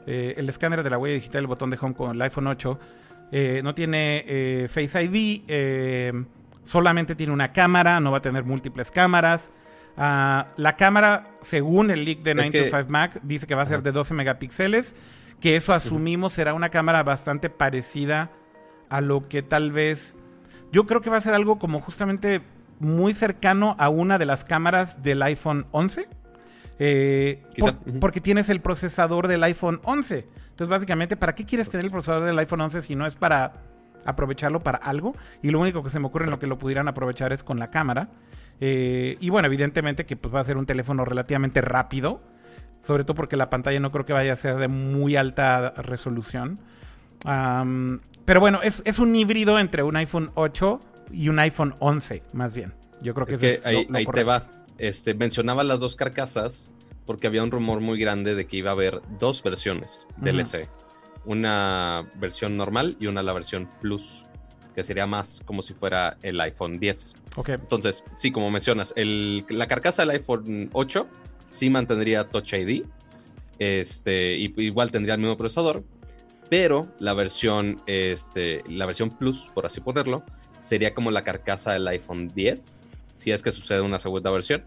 Eh, 0.07 0.35
el 0.37 0.49
escáner 0.49 0.83
de 0.83 0.90
la 0.90 0.99
huella 0.99 1.14
digital, 1.14 1.42
el 1.42 1.47
botón 1.47 1.71
de 1.71 1.78
home 1.81 1.95
con 1.95 2.11
el 2.11 2.23
iPhone 2.23 2.49
8. 2.49 2.78
Eh, 3.31 3.61
no 3.62 3.75
tiene 3.75 4.25
eh, 4.26 4.69
Face 4.69 5.00
ID, 5.00 6.12
solamente 6.64 7.14
tiene 7.14 7.33
una 7.33 7.52
cámara, 7.52 8.00
no 8.00 8.11
va 8.11 8.19
a 8.19 8.23
tener 8.23 8.45
múltiples 8.45 8.90
cámaras. 8.90 9.52
Ah, 9.97 10.49
la 10.57 10.76
cámara, 10.76 11.31
según 11.42 11.90
el 11.90 12.04
leak 12.04 12.21
de 12.21 12.35
925 12.35 12.90
Mac, 12.90 13.21
dice 13.23 13.47
que 13.47 13.54
va 13.54 13.62
a 13.62 13.66
ser 13.66 13.83
de 13.83 13.92
12 13.92 14.14
megapíxeles, 14.14 14.97
que 15.40 15.54
eso 15.54 15.73
asumimos 15.73 16.33
será 16.33 16.54
una 16.54 16.71
cámara 16.71 17.02
bastante 17.02 17.49
parecida 17.49 18.31
a 18.88 19.00
lo 19.00 19.28
que 19.28 19.42
tal 19.42 19.71
vez... 19.71 20.16
Yo 20.73 20.87
creo 20.87 21.00
que 21.00 21.11
va 21.11 21.19
a 21.19 21.21
ser 21.21 21.35
algo 21.35 21.59
como 21.59 21.81
justamente 21.81 22.40
muy 22.82 23.14
cercano 23.14 23.76
a 23.78 23.88
una 23.88 24.18
de 24.18 24.26
las 24.26 24.44
cámaras 24.44 25.02
del 25.02 25.22
iPhone 25.22 25.66
11. 25.70 26.08
Eh, 26.78 27.42
porque 28.00 28.20
tienes 28.20 28.48
el 28.48 28.60
procesador 28.60 29.28
del 29.28 29.42
iPhone 29.44 29.80
11. 29.84 30.26
Entonces, 30.50 30.68
básicamente, 30.68 31.16
¿para 31.16 31.34
qué 31.34 31.44
quieres 31.44 31.70
tener 31.70 31.84
el 31.84 31.90
procesador 31.90 32.24
del 32.24 32.38
iPhone 32.38 32.60
11 32.60 32.80
si 32.80 32.96
no 32.96 33.06
es 33.06 33.14
para 33.14 33.52
aprovecharlo 34.04 34.60
para 34.60 34.78
algo? 34.78 35.14
Y 35.42 35.50
lo 35.50 35.60
único 35.60 35.82
que 35.82 35.90
se 35.90 36.00
me 36.00 36.06
ocurre 36.06 36.24
en 36.24 36.30
lo 36.30 36.38
que 36.38 36.46
lo 36.46 36.58
pudieran 36.58 36.88
aprovechar 36.88 37.32
es 37.32 37.44
con 37.44 37.58
la 37.58 37.70
cámara. 37.70 38.08
Eh, 38.60 39.16
y 39.20 39.30
bueno, 39.30 39.46
evidentemente 39.46 40.06
que 40.06 40.16
pues, 40.16 40.34
va 40.34 40.40
a 40.40 40.44
ser 40.44 40.56
un 40.56 40.66
teléfono 40.66 41.04
relativamente 41.04 41.60
rápido, 41.60 42.20
sobre 42.80 43.04
todo 43.04 43.14
porque 43.14 43.36
la 43.36 43.50
pantalla 43.50 43.80
no 43.80 43.90
creo 43.90 44.04
que 44.04 44.12
vaya 44.12 44.32
a 44.32 44.36
ser 44.36 44.56
de 44.56 44.68
muy 44.68 45.16
alta 45.16 45.70
resolución. 45.76 46.58
pero 48.24 48.40
bueno, 48.40 48.60
es, 48.62 48.98
un 48.98 49.16
híbrido 49.16 49.58
entre 49.58 49.82
un 49.82 49.96
iPhone 49.96 50.30
8 50.34 50.80
y 51.12 51.28
un 51.28 51.38
iPhone 51.38 51.75
11, 51.78 52.23
más 52.33 52.54
bien. 52.54 52.75
Yo 53.02 53.14
creo 53.14 53.26
que, 53.26 53.35
es 53.35 53.66
ahí, 53.66 53.87
ahí 53.92 54.07
te 54.07 54.25
va. 54.25 54.47
Este, 54.78 55.14
mencionaba 55.14 55.62
las 55.62 55.81
dos 55.81 55.97
carcasas 55.97 56.71
porque 57.07 57.26
había 57.26 57.42
un 57.42 57.50
rumor 57.50 57.81
muy 57.81 57.99
grande 57.99 58.35
de 58.35 58.47
que 58.47 58.57
iba 58.57 58.71
a 58.71 58.73
haber 58.75 59.00
dos 59.19 59.42
versiones 59.42 60.07
del 60.16 60.45
SE. 60.45 60.69
Una 61.25 62.09
versión 62.16 62.57
normal 62.57 62.97
y 63.00 63.07
una 63.07 63.23
la 63.23 63.33
versión 63.33 63.69
Plus, 63.81 64.25
que 64.75 64.83
sería 64.83 65.07
más 65.07 65.40
como 65.45 65.62
si 65.62 65.75
fuera 65.75 66.16
el 66.23 66.40
iPhone 66.40 66.78
10. 66.78 67.14
Ok. 67.37 67.49
Entonces, 67.50 68.04
sí, 68.16 68.31
como 68.31 68.50
mencionas, 68.50 68.95
la 68.97 69.66
carcasa 69.66 70.02
del 70.02 70.11
iPhone 70.11 70.71
8 70.73 71.07
sí 71.50 71.71
mantendría 71.71 72.28
Touch 72.28 72.54
ID. 72.54 72.85
Este, 73.59 74.37
y, 74.37 74.52
igual 74.62 74.90
tendría 74.90 75.14
el 75.14 75.21
mismo 75.21 75.37
procesador. 75.37 75.85
Pero 76.49 76.87
la 76.99 77.14
versión, 77.14 77.81
este, 77.87 78.62
la 78.69 78.85
versión 78.85 79.11
Plus, 79.11 79.49
por 79.54 79.64
así 79.64 79.81
ponerlo, 79.81 80.25
sería 80.62 80.95
como 80.95 81.11
la 81.11 81.25
carcasa 81.25 81.73
del 81.73 81.87
iPhone 81.88 82.33
10. 82.35 82.81
Si 83.16 83.31
es 83.31 83.42
que 83.42 83.52
sucede 83.52 83.81
una 83.81 83.99
segunda 83.99 84.31
versión 84.31 84.64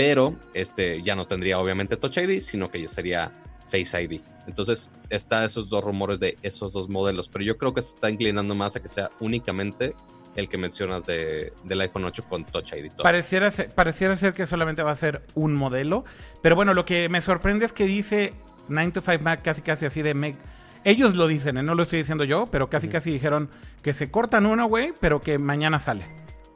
pero 0.00 0.34
este 0.54 1.02
ya 1.02 1.14
no 1.14 1.26
tendría 1.26 1.58
obviamente 1.58 1.98
Touch 1.98 2.16
ID, 2.16 2.40
sino 2.40 2.70
que 2.70 2.80
ya 2.80 2.88
sería 2.88 3.30
Face 3.70 4.02
ID. 4.02 4.22
Entonces, 4.46 4.88
está 5.10 5.44
esos 5.44 5.68
dos 5.68 5.84
rumores 5.84 6.18
de 6.18 6.38
esos 6.40 6.72
dos 6.72 6.88
modelos, 6.88 7.28
pero 7.28 7.44
yo 7.44 7.58
creo 7.58 7.74
que 7.74 7.82
se 7.82 7.96
está 7.96 8.08
inclinando 8.08 8.54
más 8.54 8.74
a 8.76 8.80
que 8.80 8.88
sea 8.88 9.10
únicamente 9.20 9.94
el 10.36 10.48
que 10.48 10.56
mencionas 10.56 11.04
de, 11.04 11.52
del 11.64 11.82
iPhone 11.82 12.06
8 12.06 12.24
con 12.30 12.46
Touch 12.46 12.72
ID. 12.72 12.90
Pareciera 13.02 13.50
ser, 13.50 13.68
pareciera 13.74 14.16
ser 14.16 14.32
que 14.32 14.46
solamente 14.46 14.82
va 14.82 14.92
a 14.92 14.94
ser 14.94 15.20
un 15.34 15.54
modelo, 15.54 16.06
pero 16.40 16.56
bueno, 16.56 16.72
lo 16.72 16.86
que 16.86 17.10
me 17.10 17.20
sorprende 17.20 17.66
es 17.66 17.74
que 17.74 17.84
dice 17.84 18.32
9 18.68 18.92
to 18.92 19.02
5 19.02 19.22
Mac 19.22 19.42
casi 19.42 19.60
casi 19.60 19.84
así 19.84 20.00
de 20.00 20.14
Meg. 20.14 20.36
Ellos 20.84 21.14
lo 21.14 21.26
dicen, 21.26 21.58
¿eh? 21.58 21.62
no 21.62 21.74
lo 21.74 21.82
estoy 21.82 21.98
diciendo 21.98 22.24
yo, 22.24 22.48
pero 22.50 22.70
casi 22.70 22.88
casi 22.88 23.10
dijeron 23.10 23.50
que 23.82 23.92
se 23.92 24.10
cortan 24.10 24.46
uno, 24.46 24.66
güey, 24.66 24.92
pero 25.00 25.20
que 25.20 25.38
mañana 25.38 25.78
sale. 25.78 26.04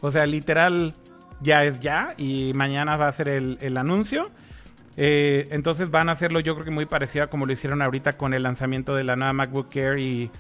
O 0.00 0.10
sea, 0.10 0.26
literal, 0.26 0.94
ya 1.40 1.64
es 1.64 1.80
ya 1.80 2.14
y 2.16 2.52
mañana 2.54 2.96
va 2.96 3.08
a 3.08 3.12
ser 3.12 3.28
el, 3.28 3.76
anuncio. 3.76 4.30
Eh, 4.96 5.48
entonces 5.50 5.90
van 5.90 6.08
a 6.08 6.12
hacerlo 6.12 6.38
yo 6.40 6.54
creo 6.54 6.64
que 6.64 6.70
muy 6.70 6.86
parecido 6.86 7.24
a 7.24 7.26
como 7.26 7.46
lo 7.46 7.52
hicieron 7.52 7.82
ahorita 7.82 8.12
con 8.12 8.32
el 8.32 8.44
lanzamiento 8.44 8.94
de 8.94 9.02
la 9.02 9.16
nueva 9.16 9.32
MacBook 9.32 9.74
Air 9.74 9.98
y 9.98 10.30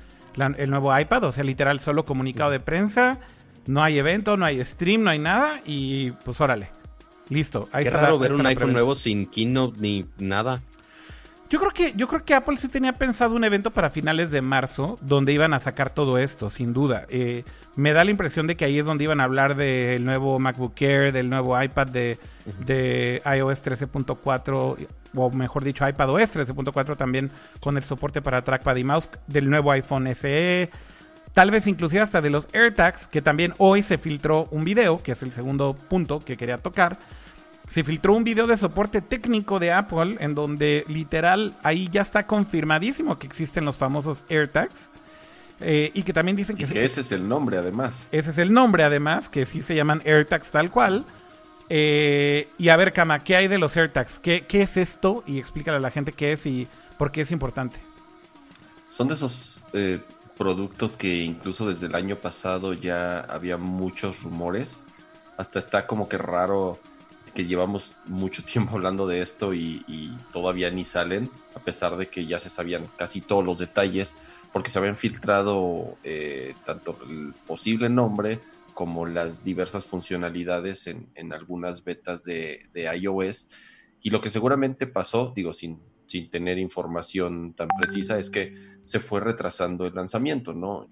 el 0.56 0.70
nuevo 0.70 0.98
iPad. 0.98 1.24
O 1.24 1.32
sea, 1.32 1.44
literal, 1.44 1.80
solo 1.80 2.04
comunicado 2.04 2.50
de 2.50 2.60
prensa. 2.60 3.18
No 3.66 3.82
hay 3.82 3.98
evento, 3.98 4.36
no 4.36 4.44
hay 4.44 4.62
stream, 4.64 5.02
no 5.02 5.10
hay 5.10 5.18
nada. 5.18 5.60
Y 5.64 6.12
pues 6.24 6.40
órale. 6.40 6.70
Listo. 7.28 7.68
Ahí 7.72 7.84
Qué 7.84 7.90
raro 7.90 8.18
ver 8.18 8.32
un 8.32 8.46
iPhone 8.46 8.72
nuevo 8.72 8.94
sin 8.94 9.26
keynote 9.26 9.80
ni 9.80 10.06
nada. 10.18 10.62
Yo 11.50 11.60
creo 11.60 11.72
que, 11.72 11.92
yo 11.94 12.08
creo 12.08 12.24
que 12.24 12.34
Apple 12.34 12.56
sí 12.56 12.68
tenía 12.68 12.94
pensado 12.94 13.34
un 13.34 13.44
evento 13.44 13.70
para 13.70 13.90
finales 13.90 14.30
de 14.30 14.40
marzo 14.40 14.98
donde 15.02 15.32
iban 15.32 15.52
a 15.52 15.58
sacar 15.58 15.90
todo 15.90 16.16
esto, 16.16 16.48
sin 16.48 16.72
duda. 16.72 17.06
Eh, 17.10 17.44
me 17.76 17.92
da 17.92 18.02
la 18.02 18.10
impresión 18.10 18.46
de 18.46 18.56
que 18.56 18.64
ahí 18.64 18.78
es 18.78 18.86
donde 18.86 19.04
iban 19.04 19.20
a 19.20 19.24
hablar 19.24 19.54
del 19.54 20.04
nuevo 20.04 20.38
MacBook 20.38 20.80
Air, 20.80 21.12
del 21.12 21.28
nuevo 21.28 21.60
iPad 21.60 21.88
de, 21.88 22.18
de 22.64 23.22
iOS 23.26 23.62
13.4, 23.62 24.88
o 25.14 25.30
mejor 25.30 25.64
dicho, 25.64 25.86
iPadOS 25.86 26.34
13.4 26.34 26.96
también 26.96 27.30
con 27.60 27.76
el 27.76 27.84
soporte 27.84 28.22
para 28.22 28.42
trackpad 28.42 28.76
y 28.76 28.84
mouse, 28.84 29.10
del 29.26 29.50
nuevo 29.50 29.70
iPhone 29.70 30.12
SE. 30.14 30.70
Tal 31.34 31.50
vez 31.50 31.66
inclusive 31.66 32.00
hasta 32.00 32.22
de 32.22 32.30
los 32.30 32.48
AirTags, 32.52 33.06
que 33.06 33.20
también 33.20 33.54
hoy 33.58 33.82
se 33.82 33.98
filtró 33.98 34.48
un 34.50 34.64
video, 34.64 35.02
que 35.02 35.12
es 35.12 35.22
el 35.22 35.32
segundo 35.32 35.74
punto 35.74 36.20
que 36.20 36.36
quería 36.36 36.58
tocar 36.58 36.96
se 37.66 37.82
filtró 37.82 38.14
un 38.14 38.24
video 38.24 38.46
de 38.46 38.56
soporte 38.56 39.00
técnico 39.00 39.58
de 39.58 39.72
Apple 39.72 40.16
en 40.20 40.34
donde 40.34 40.84
literal 40.88 41.56
ahí 41.62 41.88
ya 41.90 42.02
está 42.02 42.26
confirmadísimo 42.26 43.18
que 43.18 43.26
existen 43.26 43.64
los 43.64 43.76
famosos 43.76 44.24
AirTags. 44.28 44.90
Eh, 45.60 45.92
y 45.94 46.02
que 46.02 46.12
también 46.12 46.36
dicen 46.36 46.56
que... 46.56 46.64
ese 46.64 47.00
es 47.00 47.12
el 47.12 47.28
nombre 47.28 47.56
además. 47.56 48.08
Ese 48.10 48.30
es 48.30 48.38
el 48.38 48.52
nombre 48.52 48.82
además, 48.82 49.28
que 49.28 49.46
sí 49.46 49.62
se 49.62 49.74
llaman 49.74 50.02
AirTags 50.04 50.50
tal 50.50 50.70
cual. 50.70 51.04
Eh, 51.68 52.48
y 52.58 52.68
a 52.68 52.76
ver, 52.76 52.92
Kama, 52.92 53.22
¿qué 53.24 53.36
hay 53.36 53.48
de 53.48 53.58
los 53.58 53.76
AirTags? 53.76 54.18
¿Qué, 54.18 54.44
¿Qué, 54.46 54.62
es 54.62 54.76
esto? 54.76 55.22
Y 55.26 55.38
explícale 55.38 55.76
a 55.76 55.80
la 55.80 55.90
gente 55.90 56.12
qué 56.12 56.32
es 56.32 56.44
y 56.44 56.68
por 56.98 57.12
qué 57.12 57.22
es 57.22 57.30
importante. 57.30 57.80
Son 58.90 59.08
de 59.08 59.14
esos 59.14 59.64
eh, 59.72 60.00
productos 60.36 60.96
que 60.96 61.16
incluso 61.16 61.68
desde 61.68 61.86
el 61.86 61.94
año 61.94 62.16
pasado 62.16 62.74
ya 62.74 63.20
había 63.20 63.56
muchos 63.56 64.22
rumores. 64.22 64.80
Hasta 65.36 65.58
está 65.58 65.86
como 65.86 66.08
que 66.08 66.18
raro 66.18 66.78
que 67.34 67.46
llevamos 67.46 67.96
mucho 68.06 68.44
tiempo 68.44 68.76
hablando 68.76 69.06
de 69.06 69.20
esto 69.20 69.52
y, 69.54 70.16
todavía 70.32 70.70
ni 70.70 70.84
salen, 70.84 71.30
a 71.54 71.60
pesar 71.60 71.96
de 71.96 72.08
que 72.08 72.26
ya 72.26 72.38
se 72.38 72.48
sabían 72.48 72.88
casi 72.96 73.20
todos 73.20 73.44
los 73.44 73.58
detalles, 73.58 74.16
porque 74.52 74.70
se 74.70 74.78
habían 74.78 74.96
filtrado 74.96 75.96
eh, 76.04 76.54
tanto 76.64 76.96
el 77.08 77.34
posible 77.46 77.88
nombre 77.88 78.38
como 78.72 79.06
las 79.06 79.44
diversas 79.44 79.86
funcionalidades 79.86 80.86
en, 80.86 81.32
algunas 81.32 81.84
betas 81.84 82.24
de, 82.24 82.62
iOS. 82.74 83.50
Y 84.00 84.10
lo 84.10 84.20
que 84.20 84.30
seguramente 84.30 84.86
pasó, 84.86 85.32
digo, 85.34 85.52
sin, 85.52 85.80
sin 86.06 86.30
tener 86.30 86.58
información 86.58 87.54
tan 87.54 87.68
precisa, 87.80 88.18
es 88.18 88.30
que 88.30 88.54
se 88.82 89.00
fue 89.00 89.20
retrasando 89.20 89.86
el 89.86 89.94
lanzamiento, 89.94 90.52
¿no? 90.52 90.86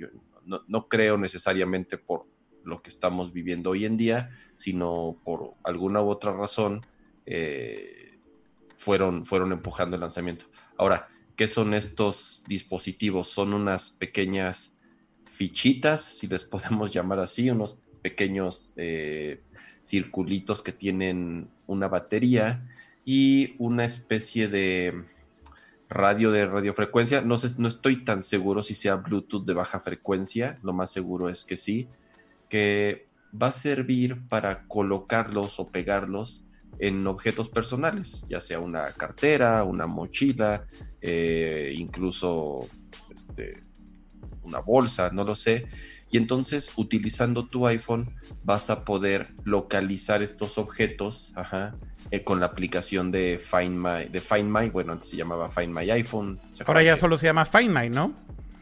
No, 0.44 0.62
no 0.66 0.88
creo 0.88 1.18
necesariamente 1.18 1.98
por 1.98 2.26
lo 2.64 2.82
que 2.82 2.90
estamos 2.90 3.32
viviendo 3.32 3.70
hoy 3.70 3.84
en 3.84 3.96
día, 3.96 4.30
sino 4.54 5.16
por 5.24 5.54
alguna 5.64 6.02
u 6.02 6.08
otra 6.08 6.32
razón 6.32 6.84
eh, 7.26 8.18
fueron, 8.76 9.26
fueron 9.26 9.52
empujando 9.52 9.96
el 9.96 10.00
lanzamiento. 10.00 10.46
Ahora, 10.76 11.08
¿qué 11.36 11.48
son 11.48 11.74
estos 11.74 12.44
dispositivos? 12.46 13.28
Son 13.28 13.54
unas 13.54 13.90
pequeñas 13.90 14.78
fichitas, 15.30 16.02
si 16.02 16.26
les 16.26 16.44
podemos 16.46 16.92
llamar 16.92 17.20
así, 17.20 17.50
unos 17.50 17.78
pequeños 18.02 18.74
eh, 18.76 19.40
circulitos 19.82 20.62
que 20.62 20.72
tienen 20.72 21.48
una 21.66 21.88
batería 21.88 22.68
y 23.04 23.54
una 23.58 23.84
especie 23.84 24.48
de 24.48 25.04
radio 25.88 26.30
de 26.32 26.46
radiofrecuencia. 26.46 27.20
No, 27.22 27.38
sé, 27.38 27.60
no 27.60 27.68
estoy 27.68 28.04
tan 28.04 28.22
seguro 28.22 28.62
si 28.62 28.74
sea 28.74 28.96
Bluetooth 28.96 29.44
de 29.44 29.54
baja 29.54 29.80
frecuencia, 29.80 30.56
lo 30.62 30.72
más 30.72 30.90
seguro 30.90 31.28
es 31.28 31.44
que 31.44 31.56
sí 31.56 31.88
que 32.52 33.08
va 33.32 33.46
a 33.46 33.50
servir 33.50 34.28
para 34.28 34.68
colocarlos 34.68 35.58
o 35.58 35.72
pegarlos 35.72 36.44
en 36.78 37.06
objetos 37.06 37.48
personales, 37.48 38.26
ya 38.28 38.42
sea 38.42 38.60
una 38.60 38.92
cartera, 38.92 39.64
una 39.64 39.86
mochila, 39.86 40.66
eh, 41.00 41.72
incluso 41.74 42.68
este, 43.10 43.62
una 44.42 44.58
bolsa, 44.58 45.08
no 45.14 45.24
lo 45.24 45.34
sé. 45.34 45.66
Y 46.10 46.18
entonces 46.18 46.70
utilizando 46.76 47.46
tu 47.46 47.66
iPhone 47.66 48.14
vas 48.44 48.68
a 48.68 48.84
poder 48.84 49.28
localizar 49.44 50.22
estos 50.22 50.58
objetos 50.58 51.32
eh, 52.10 52.22
con 52.22 52.38
la 52.38 52.44
aplicación 52.44 53.10
de 53.10 53.40
Find 53.42 53.76
My, 53.76 54.10
de 54.12 54.20
Find 54.20 54.54
My, 54.54 54.68
bueno, 54.68 54.92
antes 54.92 55.08
se 55.08 55.16
llamaba 55.16 55.48
Find 55.48 55.72
My 55.72 55.90
iPhone. 55.90 56.38
Ahora 56.66 56.82
ya 56.82 56.98
solo 56.98 57.16
se 57.16 57.24
llama 57.24 57.46
Find 57.46 57.74
My, 57.74 57.88
¿no? 57.88 58.14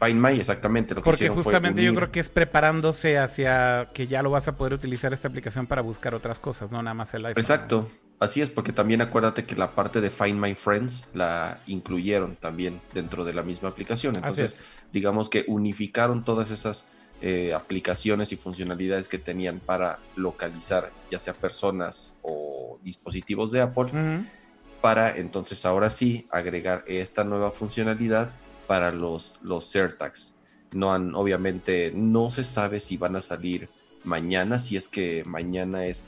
Find 0.03 0.19
My, 0.19 0.39
exactamente 0.39 0.95
lo 0.95 1.01
que 1.01 1.05
Porque 1.05 1.29
justamente 1.29 1.83
yo 1.83 1.93
creo 1.93 2.11
que 2.11 2.19
es 2.19 2.29
preparándose 2.29 3.19
hacia 3.19 3.87
que 3.93 4.07
ya 4.07 4.23
lo 4.23 4.31
vas 4.31 4.47
a 4.47 4.57
poder 4.57 4.73
utilizar 4.73 5.13
esta 5.13 5.27
aplicación 5.27 5.67
para 5.67 5.81
buscar 5.81 6.15
otras 6.15 6.39
cosas, 6.39 6.71
no 6.71 6.81
nada 6.81 6.95
más 6.95 7.13
el 7.13 7.25
iPhone. 7.25 7.39
Exacto, 7.39 7.91
así 8.19 8.41
es, 8.41 8.49
porque 8.49 8.73
también 8.73 9.01
acuérdate 9.01 9.45
que 9.45 9.55
la 9.55 9.71
parte 9.71 10.01
de 10.01 10.09
Find 10.09 10.39
My 10.39 10.55
Friends 10.55 11.07
la 11.13 11.61
incluyeron 11.67 12.35
también 12.35 12.81
dentro 12.93 13.23
de 13.23 13.33
la 13.33 13.43
misma 13.43 13.69
aplicación. 13.69 14.15
Entonces, 14.15 14.63
digamos 14.91 15.29
que 15.29 15.45
unificaron 15.47 16.25
todas 16.25 16.49
esas 16.49 16.87
eh, 17.21 17.53
aplicaciones 17.53 18.31
y 18.31 18.37
funcionalidades 18.37 19.07
que 19.07 19.19
tenían 19.19 19.59
para 19.59 19.99
localizar 20.15 20.89
ya 21.11 21.19
sea 21.19 21.35
personas 21.35 22.11
o 22.23 22.79
dispositivos 22.81 23.51
de 23.51 23.61
Apple. 23.61 23.91
Para 24.81 25.15
entonces 25.15 25.63
ahora 25.67 25.91
sí 25.91 26.25
agregar 26.31 26.83
esta 26.87 27.23
nueva 27.23 27.51
funcionalidad 27.51 28.33
para 28.71 28.93
los, 28.93 29.41
los 29.43 29.75
AirTags. 29.75 30.33
No 30.71 30.93
han, 30.93 31.13
obviamente, 31.13 31.91
no 31.93 32.31
se 32.31 32.45
sabe 32.45 32.79
si 32.79 32.95
van 32.95 33.17
a 33.17 33.21
salir 33.21 33.67
mañana, 34.05 34.59
si 34.59 34.77
es 34.77 34.87
que 34.87 35.25
mañana 35.25 35.85
es. 35.87 36.05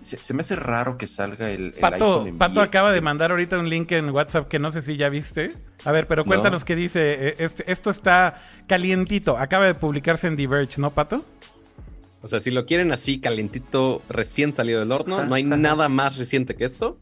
Se, 0.00 0.32
me 0.32 0.42
hace 0.42 0.54
raro 0.54 0.98
que 0.98 1.08
salga 1.08 1.50
el, 1.50 1.72
Pato, 1.72 2.24
Pato 2.38 2.60
acaba 2.60 2.92
de 2.92 3.00
mandar 3.00 3.32
ahorita 3.32 3.58
un 3.58 3.68
link 3.68 3.90
en 3.90 4.10
WhatsApp 4.10 4.46
que 4.46 4.60
no 4.60 4.70
sé 4.70 4.82
si 4.82 4.96
ya 4.96 5.08
viste. 5.08 5.50
A 5.84 5.90
ver, 5.90 6.06
pero 6.06 6.24
cuéntanos 6.24 6.64
qué 6.64 6.76
dice. 6.76 7.30
Eh, 7.30 7.34
este, 7.38 7.72
esto 7.72 7.90
está 7.90 8.40
calientito. 8.68 9.36
Acaba 9.36 9.66
de 9.66 9.74
publicarse 9.74 10.28
en 10.28 10.36
Diverge, 10.36 10.80
¿no, 10.80 10.92
Pato? 10.92 11.24
O 12.22 12.28
sea, 12.28 12.38
si 12.38 12.52
lo 12.52 12.66
quieren 12.66 12.92
así, 12.92 13.18
calientito, 13.18 14.00
recién 14.08 14.52
salido 14.52 14.78
del 14.78 14.92
horno, 14.92 15.24
no 15.24 15.34
hay 15.34 15.42
nada 15.42 15.88
más 15.88 16.18
reciente 16.18 16.54
que 16.54 16.66
esto. 16.66 16.98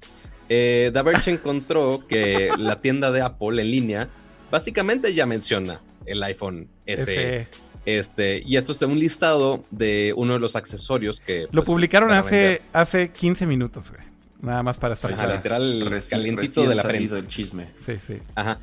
Eh, 0.49 0.91
Diverge 0.95 1.31
encontró 1.31 2.07
que 2.09 2.49
la 2.57 2.81
tienda 2.81 3.11
de 3.11 3.21
Apple 3.21 3.61
en 3.61 3.71
línea 3.71 4.09
básicamente 4.55 5.13
ya 5.13 5.27
menciona 5.27 5.81
el 6.07 6.23
iPhone 6.23 6.69
SE. 6.87 7.49
Este, 7.85 8.41
y 8.47 8.57
esto 8.57 8.71
es 8.71 8.79
de 8.79 8.87
un 8.87 9.01
listado 9.01 9.65
de 9.73 10.15
uno 10.17 10.35
de 10.35 10.39
los 10.39 10.55
accesorios 10.55 11.19
que. 11.19 11.43
Lo 11.51 11.63
pues, 11.63 11.67
publicaron 11.67 12.13
hace, 12.13 12.63
hace 12.73 13.11
15 13.11 13.47
minutos, 13.47 13.91
güey. 13.91 14.05
Nada 14.41 14.63
más 14.63 14.77
para 14.77 14.95
estar 14.95 15.13
Ajá, 15.13 15.35
literal, 15.35 15.83
Reci- 15.91 16.11
calientito 16.11 16.61
recién 16.63 16.69
de 16.69 16.75
la 16.77 16.83
prensa. 16.85 17.19
el 17.19 17.27
chisme. 17.27 17.71
Sí, 17.79 17.95
sí. 17.99 18.19
Ajá. 18.37 18.61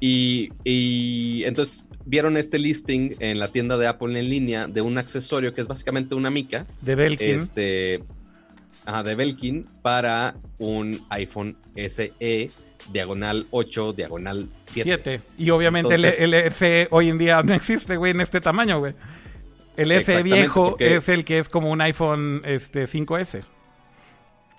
Y, 0.00 0.50
y 0.64 1.44
entonces 1.44 1.82
vieron 2.06 2.38
este 2.38 2.58
listing 2.58 3.16
en 3.18 3.38
la 3.38 3.48
tienda 3.48 3.76
de 3.76 3.86
Apple 3.86 4.18
en 4.18 4.30
línea 4.30 4.66
de 4.66 4.80
un 4.80 4.96
accesorio 4.96 5.52
que 5.52 5.60
es 5.60 5.68
básicamente 5.68 6.14
una 6.14 6.30
mica. 6.30 6.66
De 6.80 6.94
Belkin. 6.94 7.36
Este. 7.36 8.02
Ajá, 8.86 9.02
de 9.02 9.14
Belkin 9.14 9.66
para 9.82 10.36
un 10.58 11.04
iPhone 11.10 11.58
SE 11.76 12.50
diagonal 12.92 13.46
8, 13.50 13.92
diagonal 13.94 14.48
7. 14.64 15.00
7. 15.02 15.20
Y 15.38 15.50
obviamente 15.50 15.94
Entonces- 15.94 16.20
el, 16.20 16.34
el 16.34 16.52
SE 16.52 16.88
hoy 16.90 17.08
en 17.08 17.18
día 17.18 17.42
no 17.42 17.54
existe, 17.54 17.96
güey, 17.96 18.12
en 18.12 18.20
este 18.20 18.40
tamaño, 18.40 18.78
güey. 18.78 18.94
El 19.76 19.88
SE 19.90 19.96
Exactamente, 19.98 20.36
viejo 20.38 20.70
porque- 20.70 20.96
es 20.96 21.08
el 21.08 21.24
que 21.24 21.38
es 21.38 21.48
como 21.48 21.70
un 21.70 21.80
iPhone 21.80 22.42
este, 22.44 22.84
5S. 22.86 23.42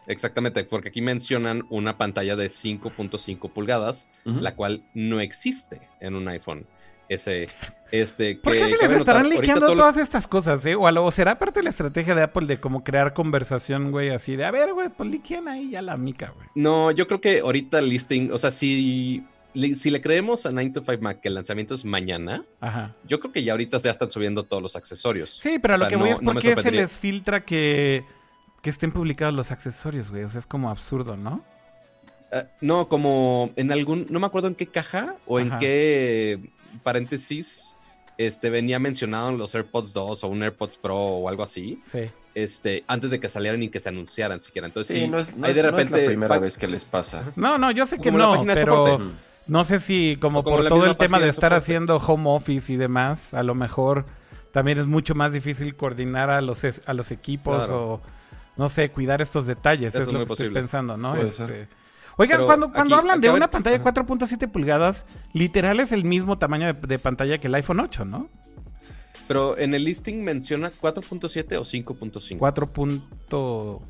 Exactamente, 0.07 0.63
porque 0.65 0.89
aquí 0.89 1.01
mencionan 1.01 1.63
una 1.69 1.97
pantalla 1.97 2.35
de 2.35 2.47
5.5 2.49 3.49
pulgadas, 3.51 4.07
Ujú. 4.25 4.39
la 4.39 4.53
cual 4.55 4.83
no 4.93 5.19
existe 5.19 5.81
en 5.99 6.15
un 6.15 6.27
iPhone 6.27 6.67
SE. 7.09 7.47
Este, 7.91 8.35
¿Por 8.35 8.53
qué 8.53 8.63
se 8.65 8.77
les 8.77 8.91
estarán 8.91 9.29
liqueando 9.29 9.69
lo- 9.69 9.75
todas 9.75 9.97
estas 9.97 10.27
cosas, 10.27 10.65
eh? 10.65 10.75
O, 10.75 10.89
lo- 10.91 11.05
o 11.05 11.11
será 11.11 11.37
parte 11.39 11.59
de 11.59 11.63
la 11.65 11.69
estrategia 11.69 12.15
de 12.15 12.23
Apple 12.23 12.45
de 12.47 12.59
como 12.59 12.83
crear 12.83 13.13
conversación, 13.13 13.91
güey, 13.91 14.09
así 14.09 14.35
de, 14.35 14.43
a 14.45 14.51
ver, 14.51 14.73
güey, 14.73 14.89
pues 14.89 15.09
liquean 15.09 15.47
ahí 15.47 15.69
ya 15.69 15.81
la 15.81 15.95
mica, 15.95 16.33
güey. 16.35 16.47
No, 16.55 16.91
yo 16.91 17.07
creo 17.07 17.21
que 17.21 17.39
ahorita 17.39 17.79
el 17.79 17.87
listing, 17.89 18.31
o 18.33 18.37
sea, 18.37 18.51
si, 18.51 19.23
li- 19.53 19.75
si 19.75 19.91
le 19.91 20.01
creemos 20.01 20.45
a 20.45 20.51
9 20.51 20.71
to 20.71 20.81
5 20.83 21.01
Mac 21.01 21.21
que 21.21 21.29
el 21.29 21.35
lanzamiento 21.35 21.73
es 21.75 21.85
mañana, 21.85 22.43
Ajá. 22.59 22.93
yo 23.07 23.19
creo 23.19 23.31
que 23.31 23.43
ya 23.43 23.53
ahorita 23.53 23.77
ya 23.77 23.91
están 23.91 24.09
subiendo 24.09 24.43
todos 24.43 24.61
los 24.63 24.75
accesorios. 24.75 25.37
Sí, 25.39 25.59
pero 25.59 25.75
a 25.75 25.77
O 25.77 25.79
lo 25.81 25.87
que 25.87 25.95
voy 25.95 26.09
no- 26.09 26.15
es 26.15 26.21
por 26.21 26.41
qué 26.41 26.55
se 26.55 26.71
les 26.71 26.97
filtra 26.97 27.45
que, 27.45 28.03
que 28.61 28.71
estén 28.71 28.91
publicados 28.91 29.33
los 29.35 29.51
accesorios, 29.51 30.09
güey. 30.11 30.23
O 30.23 30.29
sea, 30.29 30.39
es 30.39 30.47
como 30.47 30.69
absurdo, 30.69 31.15
¿no? 31.15 31.45
Eh, 32.31 32.43
no, 32.61 32.89
como 32.89 33.51
en 33.55 33.71
algún, 33.71 34.07
no 34.09 34.19
me 34.19 34.25
acuerdo 34.25 34.47
en 34.49 34.55
qué 34.55 34.65
caja 34.67 35.15
o 35.27 35.39
en 35.39 35.55
qué 35.59 36.39
paréntesis 36.83 37.71
este, 38.17 38.49
venía 38.49 38.79
mencionado 38.79 39.29
en 39.29 39.37
los 39.37 39.53
AirPods 39.55 39.91
2 39.93 40.23
o 40.23 40.27
un 40.29 40.41
AirPods 40.41 40.77
Pro 40.77 40.95
o 40.97 41.27
algo 41.29 41.43
así, 41.43 41.81
Sí. 41.83 41.99
este, 42.33 42.83
antes 42.87 43.11
de 43.11 43.19
que 43.19 43.27
salieran 43.27 43.61
y 43.61 43.67
que 43.69 43.79
se 43.81 43.89
anunciaran 43.89 44.39
siquiera. 44.39 44.67
Entonces, 44.67 44.95
Sí, 44.95 45.03
sí, 45.03 45.09
no 45.09 45.17
es, 45.17 45.35
no 45.35 45.45
ahí 45.45 45.51
es- 45.51 45.57
de 45.57 45.63
no 45.63 45.69
es 45.69 45.75
repente 45.75 46.01
la 46.01 46.07
primera 46.07 46.39
vez 46.39 46.57
que 46.57 46.67
les 46.67 46.85
pasa. 46.85 47.23
No, 47.35 47.57
no, 47.57 47.71
yo 47.71 47.85
sé 47.85 47.97
que 47.97 48.11
Como 48.11 48.17
no, 48.19 48.45
pero 48.53 49.01
no 49.47 49.63
sé 49.65 49.79
si 49.79 50.17
como, 50.21 50.43
por 50.45 50.65
todo 50.69 50.85
el 50.85 50.95
tema 50.95 51.19
de 51.19 51.25
de 51.25 51.29
estar 51.31 51.53
haciendo 51.53 51.97
home 51.97 52.29
office 52.29 52.71
y 52.71 52.77
demás, 52.77 53.33
a 53.33 53.43
lo 53.43 53.53
mejor 53.53 54.05
también 54.53 54.77
es 54.77 54.85
mucho 54.85 55.13
más 55.13 55.33
difícil 55.33 55.75
coordinar 55.75 56.29
a 56.29 56.39
los, 56.39 56.63
es- 56.63 56.81
a 56.85 56.93
los 56.93 57.11
equipos 57.11 57.65
Claro. 57.65 57.91
o, 57.95 58.01
no 58.55 58.69
sé, 58.69 58.91
cuidar 58.91 59.21
estos 59.21 59.45
detalles. 59.45 59.93
Eso 59.93 60.03
es 60.03 60.13
lo 60.13 60.25
que 60.25 60.31
estoy 60.31 60.49
pensando, 60.51 60.95
¿no? 60.95 61.15
Puede 61.15 61.25
Este, 61.27 61.45
ser. 61.47 61.67
Oigan, 62.17 62.37
Pero 62.37 62.45
cuando, 62.45 62.71
cuando 62.71 62.95
aquí- 62.95 62.99
hablan 63.01 63.21
de 63.21 63.29
una 63.29 63.49
pantalla 63.51 63.77
de 63.77 63.81
Ajá. 63.83 63.91
4.7 63.93 64.47
pulgadas, 64.51 65.05
literal 65.33 65.79
es 65.79 65.91
el 65.91 66.05
mismo 66.05 66.37
tamaño 66.37 66.67
de, 66.67 66.73
de 66.87 66.97
pantalla 66.99 67.37
que 67.39 67.47
el 67.47 67.55
iPhone 67.55 67.79
8, 67.81 68.05
¿no? 68.05 68.29
Pero 69.27 69.57
en 69.57 69.73
el 69.73 69.83
listing 69.83 70.23
menciona 70.23 70.71
4.7 70.71 71.57
o 71.57 71.63
5.5. 71.65 72.37
4. 72.37 72.71
punto- 72.71 73.81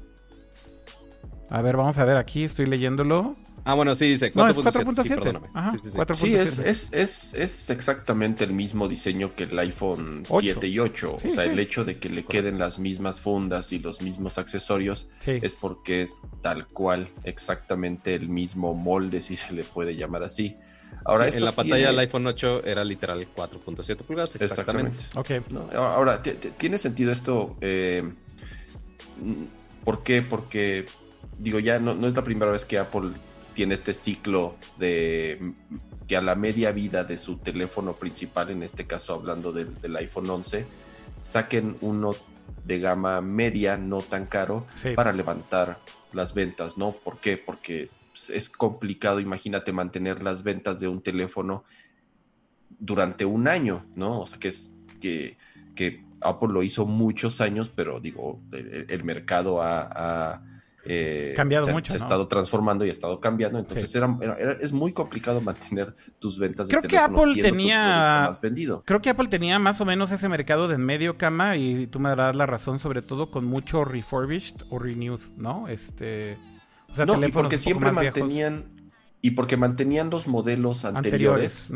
A 1.50 1.62
ver, 1.62 1.78
vamos 1.78 1.98
a 2.00 2.06
ver 2.06 2.18
aquí, 2.18 2.44
estoy 2.44 2.66
leyéndolo. 2.66 3.36
Ah, 3.68 3.74
bueno, 3.74 3.96
sí, 3.96 4.06
dice 4.10 4.32
No, 4.36 4.48
es 4.48 4.56
4.7. 4.58 4.94
4.7. 4.94 5.72
sí, 5.72 5.78
Sí, 5.78 5.80
sí, 5.84 5.90
sí. 5.92 5.98
4.7. 5.98 6.16
Sí, 6.16 6.36
es, 6.36 6.60
es, 6.60 6.94
es, 6.94 7.34
es 7.34 7.70
exactamente 7.72 8.44
el 8.44 8.54
mismo 8.54 8.88
diseño 8.88 9.34
que 9.36 9.46
el 9.46 9.58
iPhone 9.58 10.22
Ocho. 10.30 10.40
7 10.42 10.68
y 10.68 10.80
8. 10.80 11.18
Sí, 11.22 11.28
o 11.28 11.32
sea, 11.32 11.44
sí. 11.46 11.50
el 11.50 11.58
hecho 11.60 11.84
de 11.84 11.98
que 11.98 12.10
le 12.10 12.24
queden 12.26 12.60
las 12.60 12.78
mismas 12.78 13.20
fundas 13.22 13.74
y 13.74 13.80
los 13.80 14.02
mismos 14.04 14.38
accesorios 14.38 15.10
Sí. 15.20 15.40
es 15.42 15.56
porque 15.56 16.04
es 16.04 16.22
tal 16.44 16.68
cual, 16.68 17.08
exactamente 17.24 18.14
el 18.14 18.30
mismo 18.30 18.76
molde, 18.76 19.20
si 19.20 19.36
se 19.36 19.54
le 19.54 19.64
puede 19.64 19.96
llamar 19.96 20.22
así. 20.24 20.56
Ahora, 21.04 21.24
Sí, 21.26 21.30
esto 21.30 21.40
en 21.40 21.46
la 21.46 21.52
pantalla 21.52 21.76
tiene- 21.76 21.88
del 21.92 22.00
iPhone 22.00 22.28
8 22.28 22.64
era 22.64 22.84
literal 22.84 23.28
4.7 23.36 24.04
pulgadas, 24.04 24.36
exactamente. 24.36 24.92
Exactamente. 25.02 25.42
Ok. 25.50 25.72
No, 25.74 25.82
ahora, 25.82 26.22
¿t- 26.22 26.36
t- 26.36 26.52
¿tiene 26.52 26.78
sentido 26.78 27.12
esto? 27.12 27.58
Eh, 27.62 28.04
¿Por 29.84 30.04
qué? 30.04 30.22
Porque, 30.22 30.86
digo, 31.38 31.60
ya 31.60 31.80
no, 31.80 31.94
no 31.94 32.08
es 32.08 32.16
la 32.16 32.24
primera 32.24 32.52
vez 32.52 32.66
que 32.66 32.78
Apple 32.78 33.12
tiene 33.56 33.74
este 33.74 33.94
ciclo 33.96 34.56
de 34.78 35.54
que 36.08 36.16
a 36.16 36.22
la 36.22 36.36
media 36.36 36.72
vida 36.72 37.04
de 37.04 37.18
su 37.18 37.38
teléfono 37.38 37.94
principal, 37.94 38.52
en 38.52 38.62
este 38.62 38.86
caso 38.86 39.16
hablando 39.16 39.52
del, 39.52 39.74
del 39.82 39.96
iPhone 39.96 40.30
11, 40.30 40.68
saquen 41.22 41.78
uno 41.82 42.12
de 42.64 42.80
gama 42.80 43.22
media, 43.22 43.78
no 43.78 44.00
tan 44.02 44.28
caro, 44.28 44.66
Sí. 44.76 44.90
para 44.96 45.12
levantar 45.14 45.80
las 46.14 46.34
ventas, 46.36 46.78
¿no? 46.78 46.92
¿Por 46.92 47.18
qué? 47.20 47.38
Porque 47.38 47.90
pues, 48.12 48.30
es 48.30 48.50
complicado, 48.50 49.20
imagínate, 49.20 49.72
mantener 49.72 50.22
las 50.22 50.44
ventas 50.44 50.80
de 50.80 50.88
un 50.88 51.02
teléfono 51.02 51.64
durante 52.78 53.26
un 53.26 53.48
año, 53.48 53.86
¿no? 53.96 54.22
O 54.22 54.26
sea, 54.26 54.40
que 54.40 54.50
es 54.50 54.76
que, 55.02 55.38
que 55.76 56.04
Apple 56.22 56.50
lo 56.52 56.62
hizo 56.62 56.86
muchos 56.86 57.42
años, 57.42 57.70
pero 57.70 58.00
digo, 58.00 58.42
el, 58.52 58.86
el 58.90 59.04
mercado 59.04 59.62
ha, 59.62 59.90
ha, 59.92 60.42
eh, 60.86 61.34
Cambiado 61.36 61.66
se, 61.66 61.72
mucho, 61.74 61.92
se 61.92 61.98
ha 61.98 62.00
¿no? 62.00 62.06
estado 62.06 62.28
transformando 62.28 62.86
y 62.86 62.90
ha 62.90 62.92
estado 62.92 63.20
cambiando, 63.20 63.60
entonces 63.60 63.90
Sí. 63.92 63.98
era, 63.98 64.16
era- 64.22 64.38
era- 64.38 64.52
es 64.62 64.72
muy 64.72 64.94
complicado 64.94 65.42
mantener 65.42 65.96
tus 66.20 66.38
ventas 66.38 66.68
de 66.68 66.72
Creo 66.72 66.82
que 66.84 66.90
teléfono 66.90 67.22
Apple 67.24 67.42
tenía- 67.42 68.26
más 68.28 68.42
vendido. 68.42 68.84
Creo 68.86 69.02
que 69.02 69.10
Apple 69.10 69.28
tenía 69.28 69.58
más 69.60 69.82
o 69.82 69.86
menos 69.86 70.12
ese 70.12 70.30
mercado 70.30 70.68
de 70.68 70.78
medio 70.78 71.18
cama 71.18 71.58
y 71.58 71.88
tú 71.88 72.00
me 72.00 72.10
darás 72.10 72.36
la 72.36 72.46
razón, 72.46 72.80
sobre 72.80 73.02
todo 73.02 73.32
con 73.32 73.46
mucho 73.46 73.84
refurbished 73.84 74.58
o 74.70 74.80
renewed, 74.80 75.22
¿no? 75.38 75.68
Este, 75.68 76.38
o 76.92 76.96
sea, 76.96 77.06
no, 77.06 77.26
y 77.26 77.32
porque 77.32 77.58
siempre 77.58 77.90
viejos 77.92 78.20
mantenían 78.20 78.66
y 79.22 79.32
porque 79.32 79.58
mantenían 79.58 80.10
los 80.10 80.28
modelos 80.28 80.86
anteriores, 80.86 81.72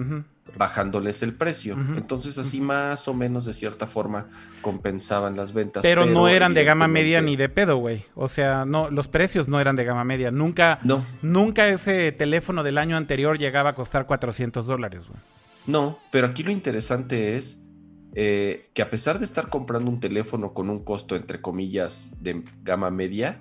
bajándoles 0.55 1.23
el 1.23 1.33
precio. 1.33 1.77
Entonces 1.95 2.37
así 2.37 2.61
más 2.61 3.07
o 3.07 3.13
menos 3.13 3.45
de 3.45 3.53
cierta 3.53 3.87
forma 3.87 4.27
compensaban 4.61 5.35
las 5.35 5.53
ventas. 5.53 5.81
Pero, 5.81 6.05
no 6.05 6.27
eran 6.27 6.53
de 6.53 6.63
gama 6.63 6.87
media 6.87 7.21
ni 7.21 7.35
de 7.35 7.49
pedo, 7.49 7.77
güey. 7.77 8.03
O 8.15 8.27
sea, 8.27 8.65
no, 8.65 8.89
los 8.89 9.07
precios 9.07 9.47
no 9.47 9.59
eran 9.59 9.75
de 9.75 9.83
gama 9.83 10.03
media. 10.03 10.31
Nunca, 10.31 10.79
No, 10.83 11.03
nunca 11.21 11.67
ese 11.67 12.11
teléfono 12.11 12.61
del 12.63 12.77
año 12.77 12.97
anterior 12.97 13.39
llegaba 13.39 13.71
a 13.71 13.73
costar 13.73 14.05
400 14.05 14.67
dólares, 14.67 15.07
güey. 15.07 15.19
no, 15.65 15.99
pero 16.11 16.27
aquí 16.27 16.43
lo 16.43 16.51
interesante 16.51 17.35
es 17.37 17.59
eh, 18.15 18.69
que 18.73 18.81
a 18.81 18.89
pesar 18.89 19.19
de 19.19 19.25
estar 19.25 19.49
comprando 19.49 19.89
un 19.89 19.99
teléfono 19.99 20.53
con 20.53 20.69
un 20.69 20.83
costo 20.83 21.15
entre 21.15 21.41
comillas 21.41 22.15
de 22.21 22.43
gama 22.63 22.89
media, 22.89 23.39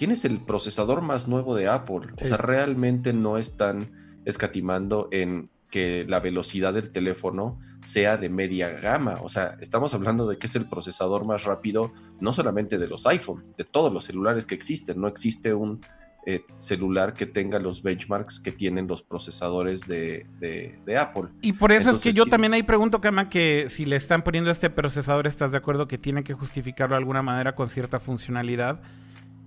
tienes 0.00 0.24
el 0.24 0.38
procesador 0.40 1.02
más 1.02 1.28
nuevo 1.28 1.54
de 1.54 1.68
Apple. 1.68 2.08
O 2.20 2.24
sea, 2.24 2.38
realmente 2.38 3.12
no 3.12 3.36
están 3.36 3.90
escatimando 4.24 5.08
en 5.12 5.50
que 5.70 6.06
la 6.08 6.20
velocidad 6.20 6.72
del 6.72 6.90
teléfono 6.90 7.58
sea 7.82 8.16
de 8.16 8.30
media 8.30 8.70
gama. 8.70 9.18
O 9.22 9.28
sea, 9.28 9.56
estamos 9.60 9.92
hablando 9.92 10.26
de 10.26 10.38
que 10.38 10.46
es 10.46 10.56
el 10.56 10.66
procesador 10.66 11.24
más 11.26 11.44
rápido, 11.44 11.92
no 12.18 12.32
solamente 12.32 12.78
de 12.78 12.88
los 12.88 13.06
iPhone, 13.06 13.44
de 13.58 13.64
todos 13.64 13.92
los 13.92 14.04
celulares 14.04 14.46
que 14.46 14.54
existen. 14.54 14.98
No 15.00 15.06
existe 15.06 15.52
un 15.52 15.80
eh, 16.26 16.44
celular 16.58 17.12
que 17.14 17.26
tenga 17.26 17.58
los 17.58 17.82
benchmarks 17.82 18.40
que 18.40 18.52
tienen 18.52 18.86
los 18.86 19.02
procesadores 19.02 19.86
de, 19.86 20.26
de- 20.38 20.78
de 20.84 20.96
Apple. 20.98 21.24
Y 21.42 21.52
por 21.52 21.72
eso 21.72 21.90
es 21.90 22.02
que 22.02 22.12
yo 22.12 22.24
tiene- 22.24 22.30
también 22.30 22.54
ahí 22.54 22.62
pregunto, 22.62 23.00
Kama, 23.00 23.28
que 23.28 23.66
si 23.68 23.84
le 23.84 23.96
están 23.96 24.22
poniendo 24.22 24.50
este 24.50 24.70
procesador, 24.70 25.26
¿estás 25.26 25.52
de 25.52 25.58
acuerdo 25.58 25.88
que 25.88 25.98
tienen 25.98 26.24
que 26.24 26.34
justificarlo 26.34 26.94
de 26.94 26.98
alguna 26.98 27.22
manera 27.22 27.54
con 27.54 27.68
cierta 27.68 28.00
funcionalidad? 28.00 28.80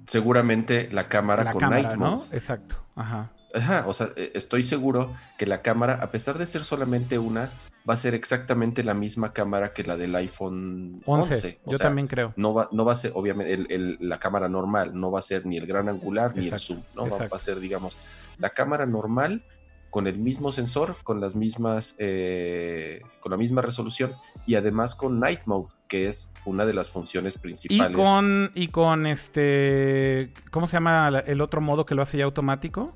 Seguramente 0.08 0.90
la 0.92 1.08
cámara 1.08 1.44
La 1.44 1.52
con 1.52 1.60
cámara, 1.62 1.82
Night 1.84 1.96
¿no? 1.98 2.12
Mode. 2.18 2.26
Exacto. 2.32 2.84
Ajá. 2.96 3.32
Ajá, 3.56 3.84
o 3.88 3.94
sea, 3.94 4.10
eh, 4.16 4.32
estoy 4.34 4.64
seguro 4.64 5.14
que 5.38 5.46
la 5.46 5.62
cámara, 5.62 6.00
a 6.02 6.10
pesar 6.12 6.38
de 6.38 6.46
ser 6.48 6.64
solamente 6.64 7.20
una, 7.20 7.50
va 7.88 7.94
a 7.94 7.98
ser 7.98 8.16
exactamente 8.16 8.84
la 8.84 8.94
misma 8.94 9.32
cámara 9.34 9.74
que 9.74 9.84
la 9.84 9.96
del 9.98 10.16
iPhone 10.16 11.02
11. 11.06 11.34
11. 11.36 11.60
O 11.66 11.72
yo 11.72 11.78
sea, 11.78 11.88
también 11.88 12.08
creo. 12.08 12.34
No 12.36 12.54
va, 12.54 12.70
no 12.72 12.84
va 12.86 12.94
a 12.94 12.96
ser, 12.96 13.12
obviamente, 13.14 13.54
el- 13.54 13.68
el- 13.70 13.98
la 14.00 14.20
cámara 14.20 14.50
normal, 14.50 14.92
no 15.00 15.12
va 15.12 15.20
a 15.20 15.22
ser 15.22 15.46
ni 15.46 15.58
el 15.58 15.68
gran 15.68 15.88
angular 15.90 16.36
ni 16.36 16.48
el 16.48 16.60
zoom, 16.60 16.82
¿no? 16.96 17.08
Va- 17.10 17.28
a 17.32 17.40
ser, 17.40 17.60
digamos, 17.60 17.98
la 18.40 18.50
cámara 18.50 18.86
normal 18.86 19.44
con 19.94 20.08
el 20.08 20.18
mismo 20.18 20.52
sensor, 20.52 20.96
con 21.04 21.22
las 21.22 21.36
mismas, 21.36 21.94
eh, 22.00 23.00
con 23.22 23.30
la 23.32 23.38
misma 23.38 23.62
resolución 23.62 24.12
y 24.48 24.56
además 24.56 24.96
con 24.96 25.20
Night 25.20 25.42
Mode, 25.46 25.70
que 25.88 26.08
es 26.08 26.32
una 26.46 26.66
de 26.66 26.74
las 26.74 26.90
funciones 26.90 27.36
Y 27.36 27.40
principales. 27.40 27.96
con, 27.96 28.52
y 28.56 28.70
con 28.70 29.06
este. 29.06 30.34
¿Cómo 30.50 30.66
se 30.66 30.78
llama 30.78 31.12
la- 31.12 31.20
el 31.20 31.42
otro 31.42 31.62
modo 31.62 31.86
que 31.86 31.94
lo 31.94 32.02
hace 32.02 32.18
ya 32.18 32.24
automático? 32.26 32.96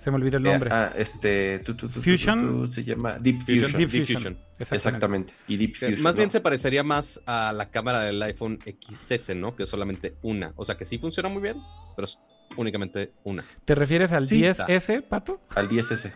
Se 0.00 0.10
me 0.10 0.16
olvidó 0.16 0.38
el 0.38 0.46
Eh, 0.46 0.50
nombre. 0.50 0.70
ah, 0.72 0.92
este, 0.96 1.60
tu, 1.60 1.74
tu, 1.74 1.86
tu, 1.88 1.94
tu, 1.94 2.02
Fusion. 2.02 2.40
tu, 2.40 2.60
tu, 2.62 2.66
se 2.68 2.82
llama 2.84 3.18
Deep 3.20 3.40
Fusion. 3.42 3.64
Fusion. 3.64 3.78
Deep 3.80 3.90
Deep 3.90 4.00
Fusion. 4.06 4.16
Fusion. 4.22 4.38
Exactamente. 4.58 4.74
Exactamente. 4.76 5.32
Y 5.46 5.56
Deep 5.56 5.76
Fusion. 5.76 6.02
más 6.02 6.16
bien 6.16 6.30
se 6.32 6.40
parecería 6.40 6.82
más 6.82 7.20
a 7.26 7.52
la 7.52 7.68
cámara 7.68 8.02
del 8.02 8.20
iPhone 8.22 8.58
XS, 8.64 9.34
¿no? 9.36 9.54
Que 9.54 9.62
es 9.62 9.68
solamente 9.68 10.16
una. 10.22 10.52
O 10.56 10.64
sea 10.64 10.76
que 10.76 10.84
sí 10.84 10.98
funciona 10.98 11.28
muy 11.28 11.42
bien, 11.42 11.56
pero 11.94 12.06
es 12.06 12.18
únicamente 12.56 13.12
una. 13.24 13.44
¿Te 13.64 13.74
refieres 13.74 14.12
al 14.12 14.26
Sí. 14.28 14.40
10S, 14.42 15.02
Pato? 15.02 15.40
Al 15.54 15.68
10S. 15.68 16.12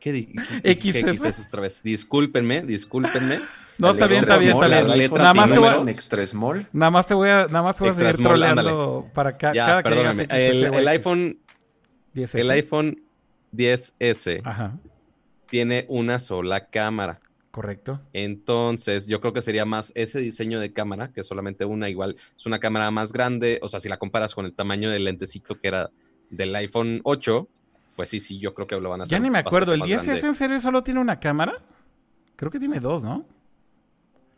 ¿Qué, 0.00 0.12
di- 0.12 0.32
XS? 0.62 1.04
qué 1.04 1.16
XS 1.32 1.46
otra 1.48 1.62
vez? 1.62 1.82
Discúlpenme, 1.82 2.62
discúlpenme. 2.62 3.40
No, 3.78 3.90
está 3.90 4.06
bien, 4.06 4.20
está 4.20 4.38
bien, 4.38 4.52
está 4.52 4.68
bien. 4.68 5.12
Nada 5.12 5.34
más, 5.34 5.50
te 5.50 5.58
voy 5.58 5.68
a, 5.68 5.72
nada 6.72 6.90
más 6.90 7.06
te 7.06 7.14
voy 7.14 7.28
a, 7.28 7.46
nada 7.46 7.62
más 7.62 7.76
te 7.76 7.84
voy 7.84 7.90
a 7.90 7.94
seguir 7.94 8.14
small, 8.14 8.24
troleando 8.30 9.08
para 9.14 9.36
ca- 9.36 9.52
Ya, 9.52 9.66
cada 9.66 9.82
que 9.82 9.88
perdóname. 9.90 10.22
digas 10.22 10.38
El, 10.38 10.64
el 10.74 10.88
iPhone, 10.88 11.38
10S. 12.14 12.38
el 12.40 12.50
iPhone 12.52 13.02
10S 13.54 14.40
Ajá, 14.44 14.72
tiene 15.48 15.84
una 15.88 16.18
sola 16.20 16.66
cámara. 16.66 17.20
Correcto. 17.56 18.02
Entonces, 18.12 19.06
yo 19.06 19.18
creo 19.22 19.32
que 19.32 19.40
sería 19.40 19.64
más 19.64 19.90
ese 19.94 20.20
diseño 20.20 20.60
de 20.60 20.74
cámara, 20.74 21.10
que 21.10 21.24
solamente 21.24 21.64
una, 21.64 21.88
igual 21.88 22.16
es 22.36 22.44
una 22.44 22.58
cámara 22.58 22.90
más 22.90 23.14
grande. 23.14 23.58
O 23.62 23.68
sea, 23.68 23.80
si 23.80 23.88
la 23.88 23.96
comparas 23.96 24.34
con 24.34 24.44
el 24.44 24.52
tamaño 24.52 24.90
del 24.90 25.04
lentecito 25.04 25.58
que 25.58 25.68
era 25.68 25.90
del 26.28 26.54
iPhone 26.54 27.00
8, 27.02 27.48
pues 27.96 28.10
sí, 28.10 28.20
sí, 28.20 28.38
yo 28.38 28.52
creo 28.52 28.66
que 28.66 28.78
lo 28.78 28.90
van 28.90 29.00
a 29.00 29.04
hacer. 29.04 29.16
Ya 29.16 29.22
ni 29.22 29.30
me 29.30 29.38
acuerdo, 29.38 29.72
¿el 29.72 29.80
más 29.80 29.88
10S 29.88 30.04
grande. 30.04 30.26
en 30.26 30.34
serio 30.34 30.60
solo 30.60 30.82
tiene 30.82 31.00
una 31.00 31.18
cámara? 31.18 31.62
Creo 32.36 32.50
que 32.50 32.58
tiene 32.58 32.78
dos, 32.78 33.02
¿no? 33.02 33.24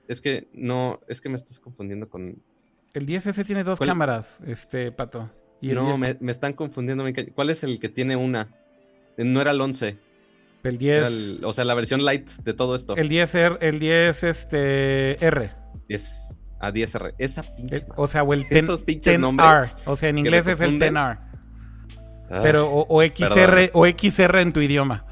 Es 0.07 0.21
que 0.21 0.47
no, 0.53 1.01
es 1.09 1.21
que 1.21 1.29
me 1.29 1.35
estás 1.35 1.59
confundiendo 1.59 2.09
con. 2.09 2.41
El 2.95 3.05
10S 3.05 3.45
tiene 3.45 3.65
dos 3.65 3.79
¿Cuál? 3.79 3.89
cámaras, 3.89 4.41
este, 4.47 4.93
Pato. 4.93 5.29
Y 5.61 5.73
No, 5.73 5.87
10 5.87 5.99
me, 5.99 6.17
me 6.21 6.31
están 6.31 6.53
confundiendo. 6.53 7.05
¿Cuál 7.35 7.51
es 7.51 7.65
el 7.65 7.81
que 7.81 7.89
tiene 7.89 8.15
una? 8.15 8.47
No 9.17 9.41
era 9.41 9.51
el 9.51 9.61
11. 9.61 9.99
El 10.69 10.75
era 10.83 11.09
10, 11.09 11.39
el- 11.39 11.45
o 11.45 11.53
sea, 11.53 11.65
la 11.65 11.75
versión 11.75 12.05
light 12.05 12.29
de 12.29 12.55
todo 12.55 12.75
esto. 12.75 12.97
el 12.97 13.09
10R, 13.09 13.59
el 13.61 13.79
10 13.79 14.25
este, 14.25 15.25
R. 15.25 15.51
Es 15.89 16.39
a 16.61 16.71
10R. 16.73 17.15
Esa 17.19 17.43
pinche. 17.57 17.77
El- 17.77 17.85
o 17.97 18.07
sea, 18.07 18.23
o 18.23 18.33
el 18.35 18.43
10, 18.49 18.65
Esos 18.65 18.83
pinches 18.83 19.15
10R. 19.17 19.21
nombres 19.21 19.75
O 19.87 19.97
sea, 19.97 20.09
en 20.09 20.19
inglés 20.19 20.47
es 20.47 20.61
el 20.61 20.79
confunden. 20.79 20.95
10R. 20.95 21.19
Ah, 22.31 22.41
Pero, 22.43 22.69
o, 22.71 22.87
o 22.89 23.03
XR, 23.03 23.29
perdóname. 23.35 23.71
o 23.73 23.87
XR 23.87 24.41
en 24.43 24.53
tu 24.53 24.61
idioma. 24.61 25.05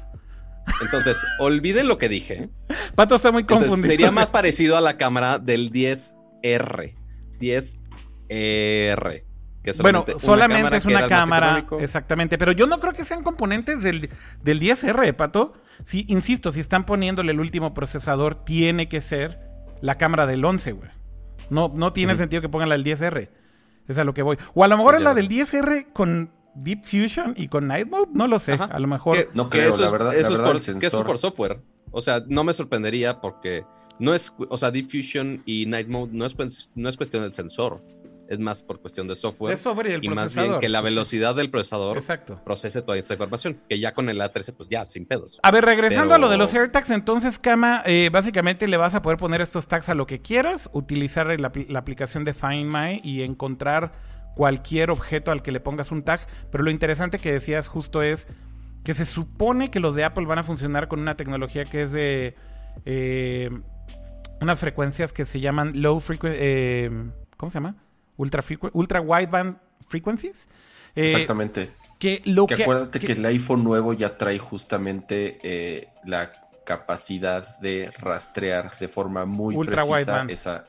Entonces, 0.81 1.17
olviden 1.39 1.87
lo 1.87 1.97
que 1.97 2.09
dije. 2.09 2.49
Pato 2.93 3.15
está 3.15 3.31
muy 3.31 3.41
Entonces, 3.41 3.69
confundido. 3.69 3.91
sería 3.93 4.11
más 4.11 4.29
parecido 4.31 4.75
a 4.77 4.81
la 4.81 4.97
cámara 4.97 5.39
del 5.39 5.71
10R. 5.71 6.93
10R. 8.29 9.23
Que 9.63 9.73
Bueno, 9.81 10.05
solamente 10.17 10.77
es 10.77 10.85
una 10.85 11.07
cámara, 11.07 11.65
exactamente, 11.79 12.37
pero 12.37 12.51
yo 12.53 12.67
no 12.67 12.79
creo 12.79 12.93
que 12.93 13.03
sean 13.03 13.23
componentes 13.23 13.81
del, 13.83 14.09
del 14.41 14.59
10R, 14.61 15.13
Pato. 15.15 15.53
Sí, 15.83 16.05
insisto, 16.07 16.51
si 16.51 16.59
están 16.61 16.85
poniéndole 16.85 17.31
el 17.33 17.39
último 17.39 17.73
procesador, 17.73 18.43
tiene 18.45 18.87
que 18.87 19.01
ser 19.01 19.39
la 19.81 19.95
cámara 19.95 20.25
del 20.25 20.43
11, 20.45 20.71
güey. 20.71 20.89
No, 21.49 21.71
no 21.73 21.93
tiene 21.93 22.15
sentido 22.15 22.41
que 22.41 22.49
pongan 22.49 22.69
la 22.69 22.77
del 22.77 22.85
10R. 22.85 23.29
Es 23.87 23.97
a 23.97 24.03
lo 24.03 24.13
que 24.13 24.21
voy. 24.21 24.37
O 24.53 24.63
a 24.63 24.67
lo 24.67 24.77
mejor 24.77 24.95
es 24.95 25.01
la 25.01 25.13
del 25.13 25.29
10R 25.29 25.87
con 25.93 26.31
Deep 26.55 26.83
Fusion 26.83 27.33
y 27.37 27.47
con 27.47 27.67
Night 27.67 27.87
Mode, 27.89 28.09
no 28.13 28.27
lo 28.27 28.39
sé. 28.39 28.53
Ajá. 28.53 28.65
A 28.65 28.79
lo 28.79 28.87
mejor... 28.87 29.15
Que- 29.17 29.29
No 29.33 29.49
que 29.49 29.59
creo, 29.59 29.69
eso 29.69 29.79
la 29.81 29.85
es- 29.87 29.91
verdad- 29.91 30.15
eso 30.15 30.29
la 30.31 30.35
es 30.35 30.41
por- 30.41 30.79
que 30.79 30.87
eso 30.87 30.99
es 30.99 31.05
por 31.05 31.17
software. 31.17 31.59
O 31.91 32.01
sea, 32.01 32.21
no 32.27 32.43
me 32.43 32.53
sorprendería 32.53 33.21
porque 33.21 33.63
no 33.99 34.13
es, 34.13 34.33
o 34.49 34.57
sea, 34.57 34.71
Deep 34.71 34.89
Fusion 34.91 35.41
y 35.45 35.65
Night 35.67 35.87
Mode 35.87 36.11
no 36.13 36.25
es, 36.25 36.35
cues- 36.35 36.69
no 36.75 36.89
es 36.89 36.97
cuestión 36.97 37.23
del 37.23 37.31
sensor, 37.33 37.81
es 38.29 38.39
más 38.39 38.61
por 38.63 38.79
cuestión 38.81 39.07
de 39.07 39.15
software. 39.15 39.53
Es 39.53 39.61
software 39.61 39.87
y 39.87 39.91
el 39.93 40.03
y 40.05 40.09
más 40.09 40.35
bien 40.35 40.59
que 40.59 40.69
la 40.69 40.79
Sí. 40.79 40.83
velocidad 40.85 41.35
del 41.35 41.49
procesador 41.49 41.97
Exacto. 41.97 42.41
procese 42.43 42.81
toda 42.81 42.97
esta 42.97 43.13
información, 43.13 43.59
que 43.69 43.79
ya 43.79 43.93
con 43.93 44.09
el 44.09 44.19
A13 44.21 44.53
pues 44.53 44.69
ya 44.69 44.85
sin 44.85 45.05
pedos. 45.05 45.39
A 45.43 45.51
ver, 45.51 45.65
regresando 45.65 46.09
Pero- 46.13 46.15
a 46.15 46.19
lo 46.19 46.29
de 46.29 46.37
los 46.37 46.53
AirTags, 46.53 46.89
entonces, 46.91 47.39
Kama, 47.39 47.83
eh, 47.85 48.09
básicamente 48.11 48.67
le 48.67 48.77
vas 48.77 48.95
a 48.95 49.01
poder 49.01 49.17
poner 49.17 49.41
estos 49.41 49.67
tags 49.67 49.89
a 49.89 49.95
lo 49.95 50.05
que 50.07 50.21
quieras, 50.21 50.69
utilizar 50.73 51.39
la 51.39 51.79
aplicación 51.79 52.23
de 52.25 52.33
Find 52.33 52.71
My 52.71 52.99
y 53.03 53.21
encontrar 53.23 53.91
cualquier 54.35 54.91
objeto 54.91 55.31
al 55.31 55.41
que 55.41 55.51
le 55.51 55.59
pongas 55.59 55.91
un 55.91 56.03
tag. 56.03 56.27
Pero 56.51 56.63
lo 56.63 56.69
interesante 56.69 57.19
que 57.19 57.31
decías 57.31 57.67
justo 57.67 58.01
es 58.03 58.27
que 58.83 58.93
se 58.93 59.03
supone 59.05 59.71
que 59.71 59.79
los 59.79 59.95
de 59.95 60.03
Apple 60.03 60.25
van 60.25 60.39
a 60.39 60.43
funcionar 60.43 60.87
con 60.87 60.99
una 60.99 61.15
tecnología 61.17 61.65
que 61.65 61.81
es 61.81 61.91
de 61.91 62.35
eh, 62.85 63.49
unas 64.39 64.59
frecuencias 64.59 65.11
que 65.13 65.25
se 65.25 65.39
llaman 65.39 65.81
low 65.81 65.99
frequency. 65.99 67.11
¿Cómo 67.37 67.49
se 67.49 67.55
llama? 67.55 67.75
Ultra, 68.17 68.41
frequ- 68.41 68.71
ultra 68.73 68.99
wideband 69.01 69.57
frequencies. 69.87 70.49
Eh, 70.95 71.05
Exactamente. 71.05 71.71
Que 71.99 72.21
lo 72.25 72.45
Que 72.47 72.55
que, 72.55 72.63
acuérdate 72.63 72.99
que, 72.99 73.07
que- 73.07 73.11
el 73.13 73.25
iPhone 73.25 73.63
nuevo 73.63 73.93
ya 73.93 74.17
trae 74.17 74.37
justamente 74.39 75.37
eh, 75.43 75.87
la 76.05 76.31
capacidad 76.65 77.57
de 77.59 77.91
rastrear 77.99 78.71
de 78.79 78.87
forma 78.87 79.25
muy 79.25 79.55
Ultra 79.55 79.83
precisa 79.85 79.93
wideband. 79.93 80.31
esa, 80.31 80.67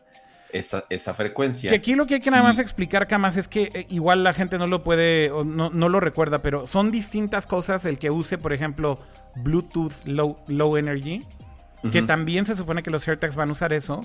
esa, 0.53 0.85
esa 0.89 1.13
frecuencia. 1.15 1.71
Que 1.71 1.77
aquí 1.77 1.95
lo 1.95 2.07
que 2.07 2.15
hay 2.15 2.21
que 2.21 2.31
nada 2.31 2.43
más 2.45 2.57
Y- 2.57 2.61
explicar, 2.61 3.07
Camas, 3.09 3.37
es 3.37 3.49
que 3.49 3.71
eh, 3.75 3.87
igual 3.91 4.23
la 4.25 4.33
gente 4.33 4.57
no 4.59 4.67
lo 4.67 4.85
puede, 4.85 5.31
o 5.31 5.45
no, 5.45 5.71
no 5.71 5.89
lo 5.89 6.01
recuerda, 6.01 6.41
pero 6.41 6.67
son 6.67 6.91
distintas 6.91 7.47
cosas 7.47 7.85
el 7.85 7.99
que 7.99 8.11
use, 8.11 8.39
por 8.39 8.53
ejemplo, 8.53 8.99
Bluetooth 9.37 9.93
Low, 10.05 10.39
low 10.47 10.77
Energy, 10.77 11.25
que 11.93 12.03
también 12.03 12.45
se 12.47 12.57
supone 12.57 12.83
que 12.83 12.91
los 12.91 13.07
AirTags 13.07 13.37
van 13.37 13.51
a 13.51 13.53
usar 13.53 13.73
eso, 13.73 14.01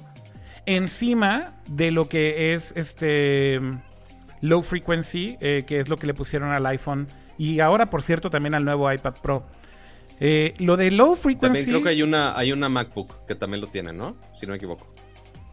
encima 0.65 1.53
de 1.67 1.91
lo 1.91 2.07
que 2.07 2.53
es 2.53 2.73
este 2.75 3.59
Low 4.41 4.63
Frequency, 4.63 5.37
eh, 5.39 5.63
que 5.67 5.79
es 5.79 5.89
lo 5.89 5.97
que 5.97 6.07
le 6.07 6.13
pusieron 6.13 6.51
al 6.51 6.65
iPhone, 6.65 7.07
y 7.37 7.59
ahora, 7.59 7.89
por 7.89 8.03
cierto, 8.03 8.29
también 8.29 8.55
al 8.55 8.65
nuevo 8.65 8.91
iPad 8.91 9.15
Pro. 9.21 9.43
Eh, 10.19 10.53
lo 10.59 10.77
de 10.77 10.91
Low 10.91 11.15
También 11.15 11.39
Frequency... 11.39 11.71
creo 11.71 11.83
que 11.83 11.89
hay 11.89 12.01
una, 12.03 12.37
hay 12.37 12.51
una 12.51 12.69
MacBook 12.69 13.25
que 13.27 13.35
también 13.35 13.61
lo 13.61 13.67
tiene, 13.67 13.91
¿no? 13.93 14.15
Si 14.39 14.45
no 14.45 14.51
me 14.51 14.57
equivoco. 14.57 14.87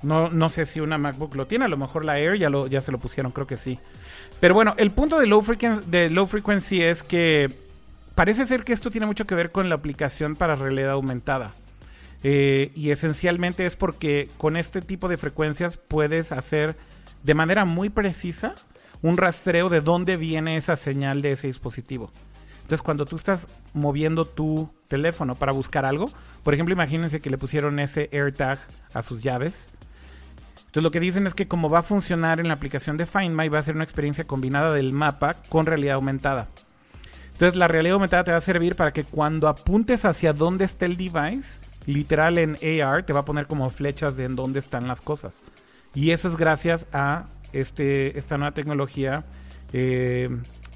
No, 0.03 0.31
no 0.31 0.49
sé 0.49 0.65
si 0.65 0.81
una 0.81 0.97
MacBook 0.99 1.35
lo 1.35 1.47
tiene, 1.47 1.65
a 1.65 1.69
lo 1.69 1.77
mejor 1.77 2.05
la 2.05 2.19
Air 2.19 2.39
ya, 2.39 2.51
lo, 2.51 2.67
ya 2.67 2.81
se 2.81 2.93
lo 2.93 2.99
pusieron, 2.99 3.33
creo 3.33 3.47
que 3.47 3.57
sí. 3.57 3.79
Pero 4.39 4.55
bueno, 4.55 4.75
el 4.79 4.91
punto 4.91 5.19
de 5.19 5.27
low, 5.27 5.43
frequen- 5.43 5.83
de 5.85 6.09
low 6.09 6.27
frequency 6.27 6.83
es 6.83 7.03
que 7.03 7.51
parece 8.15 8.47
ser 8.47 8.65
que 8.65 8.73
esto 8.73 8.91
tiene 8.91 9.07
mucho 9.07 9.27
que 9.27 9.35
ver 9.35 9.51
con 9.51 9.69
la 9.69 9.75
aplicación 9.75 10.37
para 10.37 10.55
realidad 10.55 10.93
aumentada. 10.93 11.51
Eh, 12.23 12.71
y 12.75 12.91
esencialmente 12.91 13.65
es 13.65 13.77
porque 13.77 14.29
con 14.37 14.57
este 14.57 14.83
tipo 14.83 15.09
de 15.09 15.17
frecuencias 15.17 15.79
puedes 15.79 16.33
hacer 16.33 16.77
de 17.23 17.35
manera 17.35 17.65
muy 17.65 17.89
precisa 17.89 18.55
un 19.03 19.17
rastreo 19.17 19.69
de 19.69 19.81
dónde 19.81 20.17
viene 20.17 20.57
esa 20.57 20.77
señal 20.77 21.23
de 21.23 21.33
ese 21.33 21.47
dispositivo. 21.47 22.11
Entonces, 22.63 22.83
cuando 22.83 23.05
tú 23.05 23.17
estás 23.17 23.49
moviendo 23.73 24.27
tu 24.27 24.71
teléfono 24.87 25.35
para 25.35 25.53
buscar 25.53 25.85
algo, 25.85 26.11
por 26.45 26.55
ejemplo, 26.55 26.73
imagínense 26.73 27.21
que 27.21 27.31
le 27.31 27.39
pusieron 27.39 27.81
ese 27.81 28.09
AirTag 28.13 28.61
a 28.93 29.03
sus 29.03 29.23
llaves. 29.23 29.71
Entonces, 30.59 30.83
lo 30.83 30.93
que 30.93 31.01
dicen 31.01 31.27
es 31.27 31.35
que 31.35 31.49
como 31.49 31.69
va 31.69 31.81
a 31.81 31.83
funcionar 31.83 32.39
en 32.39 32.47
la 32.47 32.55
aplicación 32.55 32.97
de 32.97 33.07
Find 33.07 33.35
My, 33.35 33.49
va 33.49 33.59
a 33.59 33.63
ser 33.63 33.75
una 33.75 33.83
experiencia 33.83 34.25
combinada 34.25 34.73
del 34.73 34.93
mapa 34.93 35.35
con 35.49 35.67
realidad 35.67 35.97
aumentada. 35.97 36.49
Entonces, 37.33 37.57
la 37.57 37.67
realidad 37.67 37.95
aumentada 37.95 38.23
te 38.23 38.31
va 38.31 38.37
a 38.37 38.43
servir 38.43 38.77
para 38.77 38.93
que 38.93 39.03
cuando 39.03 39.49
apuntes 39.49 40.05
hacia 40.05 40.33
dónde 40.33 40.65
está 40.65 40.87
el 40.87 40.97
device, 40.97 41.59
literal 41.87 42.39
en 42.39 42.57
AR, 42.83 43.05
te 43.05 43.13
va 43.13 43.21
a 43.21 43.25
poner 43.25 43.47
como 43.47 43.69
flechas 43.71 44.17
de 44.17 44.25
en 44.25 44.37
dónde 44.37 44.59
están 44.61 44.87
las 44.89 45.01
cosas. 45.01 45.43
Y 45.95 46.11
eso 46.11 46.29
es 46.29 46.37
gracias 46.37 46.87
a 46.93 47.27
este, 47.53 48.17
esta 48.19 48.39
nueva 48.39 48.53
tecnología 48.55 49.25
eh, 49.73 50.29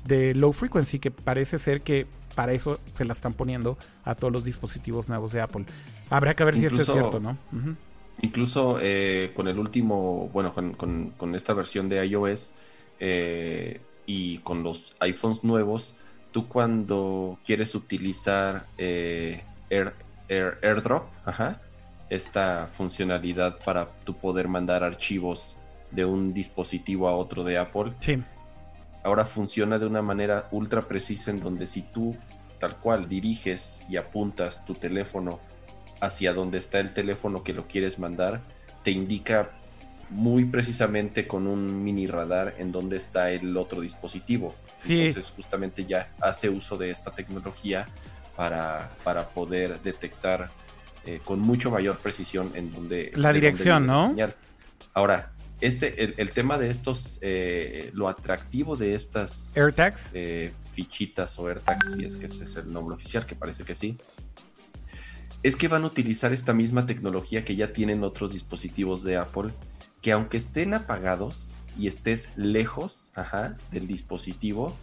de 0.06 0.34
low 0.34 0.52
frequency, 0.52 0.98
que 0.98 1.10
parece 1.10 1.58
ser 1.58 1.82
que 1.82 2.06
para 2.34 2.52
eso 2.52 2.80
se 2.94 3.04
la 3.04 3.12
están 3.12 3.32
poniendo 3.32 3.78
a 4.04 4.14
todos 4.16 4.32
los 4.32 4.44
dispositivos 4.44 5.08
nuevos 5.08 5.32
de 5.32 5.40
Apple. 5.40 5.64
Habrá 6.10 6.34
que 6.34 6.42
ver 6.44 6.56
si 6.56 6.66
esto 6.66 6.82
es 6.82 6.88
Incluso- 6.88 7.10
cierto, 7.10 7.20
¿no? 7.20 7.38
Incluso 8.22 8.78
eh, 8.80 9.32
con 9.34 9.48
el 9.48 9.58
último, 9.58 10.28
bueno, 10.32 10.52
con, 10.54 10.72
con- 10.74 11.10
con 11.10 11.34
esta 11.34 11.52
versión 11.52 11.88
de 11.88 12.04
iOS 12.06 12.54
eh, 13.00 13.80
y 14.06 14.38
con 14.38 14.62
los 14.62 14.94
iPhones 15.00 15.42
nuevos, 15.42 15.94
tú 16.32 16.46
cuando 16.48 17.38
quieres 17.44 17.74
utilizar 17.74 18.66
eh, 18.78 19.42
Air- 19.70 19.94
Air- 20.28 20.58
AirDrop, 20.62 21.06
ajá, 21.24 21.60
esta 22.10 22.68
funcionalidad 22.76 23.58
para 23.64 23.88
tú 24.04 24.14
poder 24.16 24.48
mandar 24.48 24.84
archivos 24.84 25.56
de 25.90 26.04
un 26.04 26.32
dispositivo 26.34 27.08
a 27.08 27.16
otro 27.16 27.44
de 27.44 27.58
Apple, 27.58 27.92
Sí. 28.00 28.22
ahora 29.02 29.24
funciona 29.24 29.78
de 29.78 29.86
una 29.86 30.02
manera 30.02 30.48
ultra 30.50 30.82
precisa 30.82 31.30
en 31.30 31.40
donde 31.40 31.66
si 31.66 31.82
tú 31.82 32.16
tal 32.58 32.76
cual 32.76 33.08
diriges 33.08 33.78
y 33.88 33.96
apuntas 33.96 34.64
tu 34.64 34.74
teléfono 34.74 35.40
hacia 36.00 36.32
donde 36.32 36.58
está 36.58 36.78
el 36.80 36.92
teléfono 36.94 37.42
que 37.42 37.52
lo 37.52 37.66
quieres 37.66 37.98
mandar, 37.98 38.40
te 38.82 38.90
indica 38.90 39.50
muy 40.10 40.44
precisamente 40.44 41.26
con 41.26 41.46
un 41.46 41.82
mini 41.82 42.06
radar 42.06 42.54
en 42.58 42.72
donde 42.72 42.96
está 42.96 43.30
el 43.30 43.56
otro 43.56 43.80
dispositivo. 43.80 44.54
Sí. 44.78 44.98
Entonces 45.06 45.32
justamente 45.34 45.84
ya 45.86 46.12
hace 46.20 46.48
uso 46.50 46.76
de 46.76 46.90
esta 46.90 47.10
tecnología 47.10 47.86
para, 48.36 48.90
para 49.02 49.28
poder 49.28 49.80
detectar 49.80 50.50
eh, 51.06 51.20
con 51.24 51.40
mucho 51.40 51.70
mayor 51.70 51.98
precisión 51.98 52.52
en 52.54 52.72
donde... 52.72 53.12
La 53.14 53.32
dirección, 53.32 53.86
¿no? 53.86 54.14
Ahora, 54.94 55.32
este, 55.60 56.02
el, 56.02 56.14
el 56.16 56.30
tema 56.30 56.58
de 56.58 56.70
estos, 56.70 57.18
eh, 57.22 57.90
lo 57.94 58.08
atractivo 58.08 58.76
de 58.76 58.94
estas 58.94 59.52
AirTags. 59.56 60.10
eh, 60.14 60.52
fichitas 60.72 61.38
o 61.38 61.48
AirTags, 61.48 61.94
si 61.94 62.04
es 62.04 62.16
que 62.16 62.26
ese 62.26 62.44
es 62.44 62.56
el 62.56 62.72
nombre 62.72 62.94
oficial, 62.94 63.26
que 63.26 63.34
parece 63.34 63.64
que 63.64 63.74
sí, 63.74 63.98
es 65.42 65.56
que 65.56 65.68
van 65.68 65.84
a 65.84 65.86
utilizar 65.86 66.32
esta 66.32 66.54
misma 66.54 66.86
tecnología 66.86 67.44
que 67.44 67.54
ya 67.54 67.72
tienen 67.72 68.02
otros 68.02 68.32
dispositivos 68.32 69.02
de 69.04 69.16
Apple, 69.16 69.50
que 70.00 70.12
aunque 70.12 70.36
estén 70.36 70.74
apagados 70.74 71.54
y 71.78 71.86
estés 71.86 72.30
lejos 72.36 73.12
ajá, 73.14 73.56
del 73.70 73.86
dispositivo, 73.86 74.76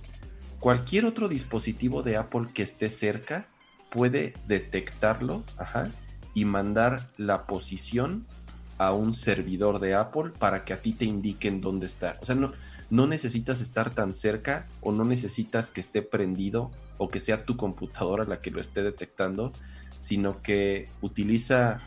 cualquier 0.61 1.05
otro 1.05 1.27
dispositivo 1.27 2.03
de 2.03 2.15
Apple 2.15 2.47
que 2.53 2.63
esté 2.63 2.89
cerca 2.89 3.47
puede 3.89 4.35
detectarlo 4.47 5.43
ajá, 5.57 5.89
y 6.33 6.45
mandar 6.45 7.09
la 7.17 7.45
posición 7.45 8.25
a 8.77 8.93
un 8.93 9.13
servidor 9.13 9.79
de 9.79 9.95
Apple 9.95 10.31
para 10.39 10.63
que 10.63 10.73
a 10.73 10.81
ti 10.81 10.93
te 10.93 11.03
indiquen 11.03 11.59
dónde 11.59 11.87
está. 11.87 12.17
O 12.21 12.25
sea, 12.25 12.35
no, 12.35 12.53
no 12.89 13.07
necesitas 13.07 13.59
estar 13.59 13.89
tan 13.89 14.13
cerca 14.13 14.67
o 14.81 14.91
no 14.91 15.03
necesitas 15.03 15.71
que 15.71 15.81
esté 15.81 16.03
prendido 16.03 16.71
o 16.97 17.09
que 17.09 17.19
sea 17.19 17.43
tu 17.43 17.57
computadora 17.57 18.23
la 18.23 18.39
que 18.39 18.51
lo 18.51 18.61
esté 18.61 18.83
detectando, 18.83 19.51
sino 19.99 20.41
que 20.41 20.87
utiliza... 21.01 21.81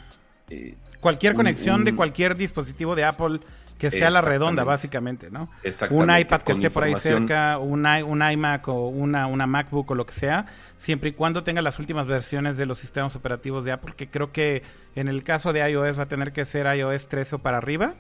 Eh, 0.51 0.77
cualquier 1.01 1.35
conexión 1.35 1.85
de 1.85 1.95
cualquier 1.95 2.37
dispositivo 2.37 2.95
de 2.97 3.05
Apple 3.05 3.41
que 3.91 3.97
esté 3.97 4.07
a 4.07 4.11
la 4.11 4.21
redonda, 4.21 4.65
básicamente, 4.65 5.31
¿no? 5.31 5.51
Un 5.91 6.17
iPad 6.17 6.43
que 6.43 6.53
esté 6.53 6.71
por 6.71 6.85
ahí 6.85 6.95
cerca, 6.97 7.59
un, 7.59 7.87
un 7.87 8.31
iMac 8.31 8.69
o 8.69 8.89
una, 8.89 9.27
una 9.27 9.47
MacBook 9.47 9.91
o 9.91 9.95
lo 9.95 10.07
que 10.07 10.15
sea, 10.15 10.47
siempre 10.77 11.11
y 11.11 11.13
cuando 11.13 11.45
tenga 11.45 11.63
las 11.63 11.79
últimas 11.79 12.07
versiones 12.07 12.57
de 12.57 12.67
los 12.67 12.79
sistemas 12.79 13.15
operativos 13.17 13.65
de 13.65 13.73
Apple, 13.73 13.95
que 13.97 14.09
creo 14.09 14.33
que 14.33 14.63
en 14.95 15.09
el 15.09 15.23
caso 15.23 15.53
de 15.53 15.69
iOS 15.71 15.99
va 15.99 16.05
a 16.05 16.09
tener 16.09 16.33
que 16.33 16.45
ser 16.45 16.67
iOS 16.75 17.09
13 17.09 17.37
o 17.37 17.39
para 17.39 17.59
arriba. 17.59 17.95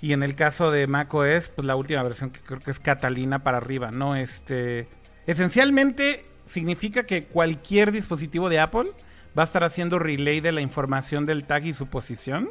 Y 0.00 0.12
en 0.12 0.22
el 0.22 0.36
caso 0.36 0.70
de 0.70 0.86
macOS, 0.86 1.48
pues 1.48 1.66
la 1.66 1.74
última 1.74 2.00
versión 2.04 2.30
que 2.30 2.38
creo 2.38 2.60
que 2.60 2.70
es 2.70 2.78
Catalina 2.78 3.40
para 3.40 3.56
arriba, 3.56 3.90
¿no? 3.90 4.14
Este, 4.14 4.86
esencialmente 5.26 6.26
significa 6.46 7.02
que 7.06 7.24
cualquier 7.24 7.90
dispositivo 7.90 8.48
de 8.50 8.60
Apple 8.60 8.92
va 9.36 9.42
a 9.42 9.46
estar 9.46 9.64
haciendo 9.64 9.98
relay 9.98 10.40
de 10.40 10.52
la 10.52 10.60
información 10.60 11.26
del 11.26 11.42
tag 11.42 11.66
y 11.66 11.72
su 11.72 11.88
posición 11.88 12.50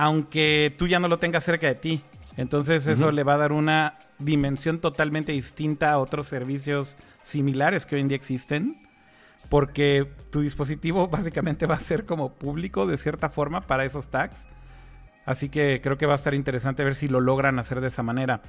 aunque 0.00 0.74
tú 0.78 0.86
ya 0.86 0.98
no 0.98 1.08
lo 1.08 1.18
tengas 1.18 1.44
cerca 1.44 1.66
de 1.66 1.74
ti. 1.74 2.02
Entonces 2.38 2.86
eso 2.86 3.12
le 3.12 3.22
va 3.22 3.34
a 3.34 3.36
dar 3.36 3.52
una 3.52 3.98
dimensión 4.18 4.80
totalmente 4.80 5.32
distinta 5.32 5.92
a 5.92 5.98
otros 5.98 6.26
servicios 6.26 6.96
similares 7.20 7.84
que 7.84 7.96
hoy 7.96 8.00
en 8.00 8.08
día 8.08 8.16
existen, 8.16 8.80
porque 9.50 10.10
tu 10.30 10.40
dispositivo 10.40 11.08
básicamente 11.10 11.66
va 11.66 11.74
a 11.74 11.80
ser 11.80 12.06
como 12.06 12.32
público 12.32 12.86
de 12.86 12.96
cierta 12.96 13.28
forma 13.28 13.60
para 13.66 13.84
esos 13.84 14.08
tags. 14.08 14.46
Así 15.26 15.50
que 15.50 15.82
creo 15.82 15.98
que 15.98 16.06
va 16.06 16.14
a 16.14 16.16
estar 16.16 16.32
interesante 16.32 16.82
ver 16.82 16.94
si 16.94 17.06
lo 17.06 17.20
logran 17.20 17.58
hacer 17.58 17.82
de 17.82 17.88
esa 17.88 18.02
manera. 18.02 18.40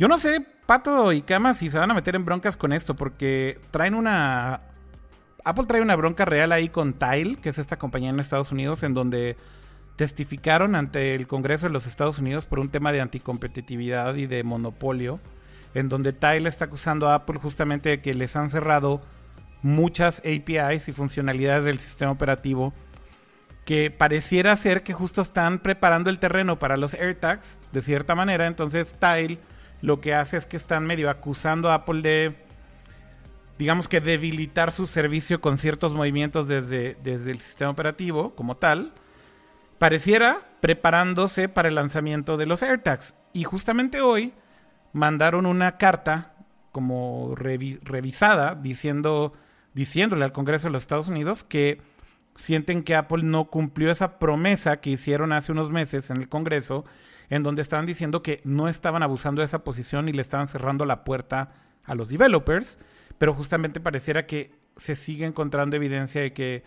Yo 0.00 0.08
no 0.08 0.18
sé, 0.18 0.44
Pato 0.66 1.12
y 1.12 1.22
Cama, 1.22 1.54
si 1.54 1.70
se 1.70 1.78
van 1.78 1.92
a 1.92 1.94
meter 1.94 2.16
en 2.16 2.24
broncas 2.24 2.56
con 2.56 2.72
esto, 2.72 2.96
porque 2.96 3.60
traen 3.70 3.94
una... 3.94 4.60
Apple 5.44 5.66
trae 5.68 5.80
una 5.80 5.94
bronca 5.94 6.24
real 6.24 6.50
ahí 6.50 6.68
con 6.68 6.94
Tile, 6.94 7.36
que 7.36 7.50
es 7.50 7.58
esta 7.58 7.78
compañía 7.78 8.10
en 8.10 8.18
Estados 8.18 8.50
Unidos, 8.50 8.82
en 8.82 8.92
donde 8.92 9.36
testificaron 9.96 10.74
ante 10.74 11.14
el 11.14 11.26
Congreso 11.26 11.66
de 11.66 11.72
los 11.72 11.86
Estados 11.86 12.18
Unidos 12.18 12.44
por 12.44 12.58
un 12.58 12.68
tema 12.68 12.92
de 12.92 13.00
anticompetitividad 13.00 14.14
y 14.14 14.26
de 14.26 14.44
monopolio, 14.44 15.18
en 15.74 15.88
donde 15.88 16.12
Tile 16.12 16.48
está 16.48 16.66
acusando 16.66 17.08
a 17.08 17.14
Apple 17.14 17.40
justamente 17.40 17.88
de 17.88 18.00
que 18.00 18.14
les 18.14 18.36
han 18.36 18.50
cerrado 18.50 19.00
muchas 19.62 20.20
APIs 20.20 20.88
y 20.88 20.92
funcionalidades 20.92 21.64
del 21.64 21.80
sistema 21.80 22.12
operativo 22.12 22.72
que 23.64 23.90
pareciera 23.90 24.54
ser 24.54 24.84
que 24.84 24.92
justo 24.92 25.20
están 25.20 25.58
preparando 25.58 26.08
el 26.08 26.20
terreno 26.20 26.58
para 26.58 26.76
los 26.76 26.94
AirTags 26.94 27.58
de 27.72 27.80
cierta 27.80 28.14
manera. 28.14 28.46
Entonces 28.46 28.94
Tile 29.00 29.40
lo 29.82 30.00
que 30.00 30.14
hace 30.14 30.36
es 30.36 30.46
que 30.46 30.56
están 30.56 30.86
medio 30.86 31.10
acusando 31.10 31.70
a 31.70 31.74
Apple 31.74 32.00
de, 32.02 32.36
digamos 33.58 33.88
que 33.88 34.00
debilitar 34.00 34.70
su 34.70 34.86
servicio 34.86 35.40
con 35.40 35.58
ciertos 35.58 35.94
movimientos 35.94 36.46
desde, 36.46 36.96
desde 37.02 37.32
el 37.32 37.40
sistema 37.40 37.70
operativo 37.70 38.34
como 38.36 38.56
tal 38.56 38.92
pareciera 39.78 40.42
preparándose 40.60 41.48
para 41.48 41.68
el 41.68 41.74
lanzamiento 41.74 42.36
de 42.36 42.46
los 42.46 42.62
AirTags. 42.62 43.14
Y 43.32 43.44
justamente 43.44 44.00
hoy 44.00 44.32
mandaron 44.92 45.46
una 45.46 45.76
carta 45.76 46.34
como 46.72 47.34
revisada 47.34 48.54
diciendo, 48.54 49.32
diciéndole 49.74 50.24
al 50.24 50.32
Congreso 50.32 50.68
de 50.68 50.72
los 50.72 50.82
Estados 50.82 51.08
Unidos 51.08 51.44
que 51.44 51.80
sienten 52.34 52.82
que 52.82 52.94
Apple 52.94 53.22
no 53.22 53.46
cumplió 53.46 53.90
esa 53.90 54.18
promesa 54.18 54.80
que 54.80 54.90
hicieron 54.90 55.32
hace 55.32 55.52
unos 55.52 55.70
meses 55.70 56.10
en 56.10 56.18
el 56.18 56.28
Congreso, 56.28 56.84
en 57.30 57.42
donde 57.42 57.62
estaban 57.62 57.86
diciendo 57.86 58.22
que 58.22 58.40
no 58.44 58.68
estaban 58.68 59.02
abusando 59.02 59.40
de 59.40 59.46
esa 59.46 59.64
posición 59.64 60.08
y 60.08 60.12
le 60.12 60.22
estaban 60.22 60.48
cerrando 60.48 60.84
la 60.84 61.04
puerta 61.04 61.52
a 61.84 61.94
los 61.94 62.08
developers, 62.08 62.78
pero 63.18 63.34
justamente 63.34 63.80
pareciera 63.80 64.26
que 64.26 64.52
se 64.76 64.94
sigue 64.94 65.24
encontrando 65.24 65.76
evidencia 65.76 66.20
de 66.20 66.32
que, 66.32 66.62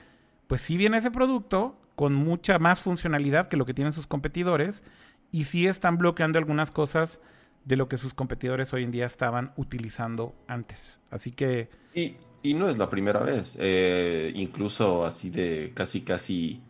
pues 0.48 0.62
si 0.62 0.78
viene 0.78 0.98
ese 0.98 1.12
producto, 1.12 1.80
con 2.00 2.14
mucha 2.14 2.60
más 2.60 2.80
funcionalidad 2.80 3.50
que 3.50 3.58
lo 3.58 3.66
que 3.66 3.74
tienen 3.74 3.92
sus 3.92 4.08
competidores 4.08 4.86
y 5.34 5.44
sí 5.44 5.68
están 5.68 5.98
bloqueando 5.98 6.40
algunas 6.40 6.72
cosas 6.72 7.20
de 7.66 7.76
lo 7.76 7.90
que 7.90 7.98
sus 7.98 8.14
competidores 8.14 8.74
hoy 8.74 8.86
en 8.86 8.92
día 8.92 9.06
estaban 9.06 9.52
utilizando 9.58 10.34
antes. 10.48 11.02
Así 11.12 11.32
que... 11.32 11.68
Y, 11.94 12.16
no 12.54 12.70
es 12.70 12.78
la 12.78 12.90
primera 12.90 13.20
vez. 13.20 13.58
Eh, 13.60 14.32
incluso 14.34 15.06
así 15.06 15.30
de 15.30 15.74
casi, 15.76 16.00
casi, 16.00 16.62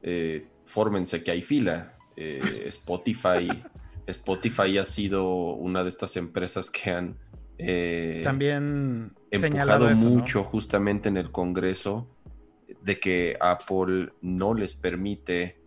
eh, 0.00 0.46
fórmense 0.64 1.22
que 1.22 1.32
hay 1.32 1.42
fila. 1.42 1.92
Eh, 2.16 2.40
Spotify, 2.68 3.46
Spotify 4.06 4.78
ha 4.78 4.86
sido 4.86 5.52
una 5.52 5.82
de 5.82 5.90
estas 5.90 6.16
empresas 6.16 6.70
que 6.70 6.90
han... 6.92 7.18
También 8.24 9.12
empujado 9.30 9.90
mucho 9.96 10.44
justamente 10.44 11.10
en 11.10 11.18
el 11.18 11.30
Congreso 11.30 12.08
de 12.82 13.00
que 13.00 13.36
Apple 13.40 14.12
no 14.20 14.54
les 14.54 14.74
permite 14.74 15.58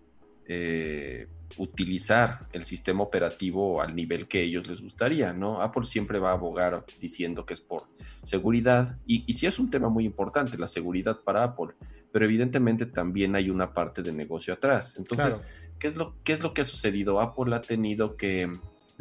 eh, 0.46 1.28
utilizar 1.58 2.48
el 2.54 2.64
sistema 2.64 3.04
operativo 3.04 3.82
al 3.82 3.96
nivel 3.96 4.28
que 4.28 4.42
ellos 4.42 4.68
les 4.68 4.82
gustaría, 4.82 5.34
¿no? 5.34 5.62
Apple 5.62 5.86
siempre 5.86 6.20
va 6.20 6.30
a 6.30 6.34
abogar 6.34 6.86
diciendo 7.00 7.46
que 7.46 7.54
es 7.54 7.62
por 7.62 7.84
seguridad 8.24 8.98
y, 9.06 9.24
y 9.26 9.34
sí 9.34 9.48
es 9.48 9.60
un 9.60 9.70
tema 9.70 9.90
muy 9.90 10.06
importante, 10.06 10.58
la 10.58 10.68
seguridad 10.68 11.20
para 11.24 11.44
Apple, 11.44 11.74
pero 12.12 12.26
evidentemente 12.26 12.86
también 12.86 13.36
hay 13.36 13.50
una 13.50 13.74
parte 13.74 14.02
de 14.02 14.14
negocio 14.14 14.54
atrás. 14.54 14.96
Entonces, 14.98 15.42
¿qué, 15.80 15.88
es 15.88 15.96
lo, 15.96 16.16
¿qué 16.24 16.34
es 16.34 16.42
lo 16.42 16.54
que 16.54 16.62
ha 16.62 16.66
sucedido? 16.66 17.20
Apple 17.20 17.56
ha 17.56 17.62
tenido 17.62 18.16
que 18.16 18.52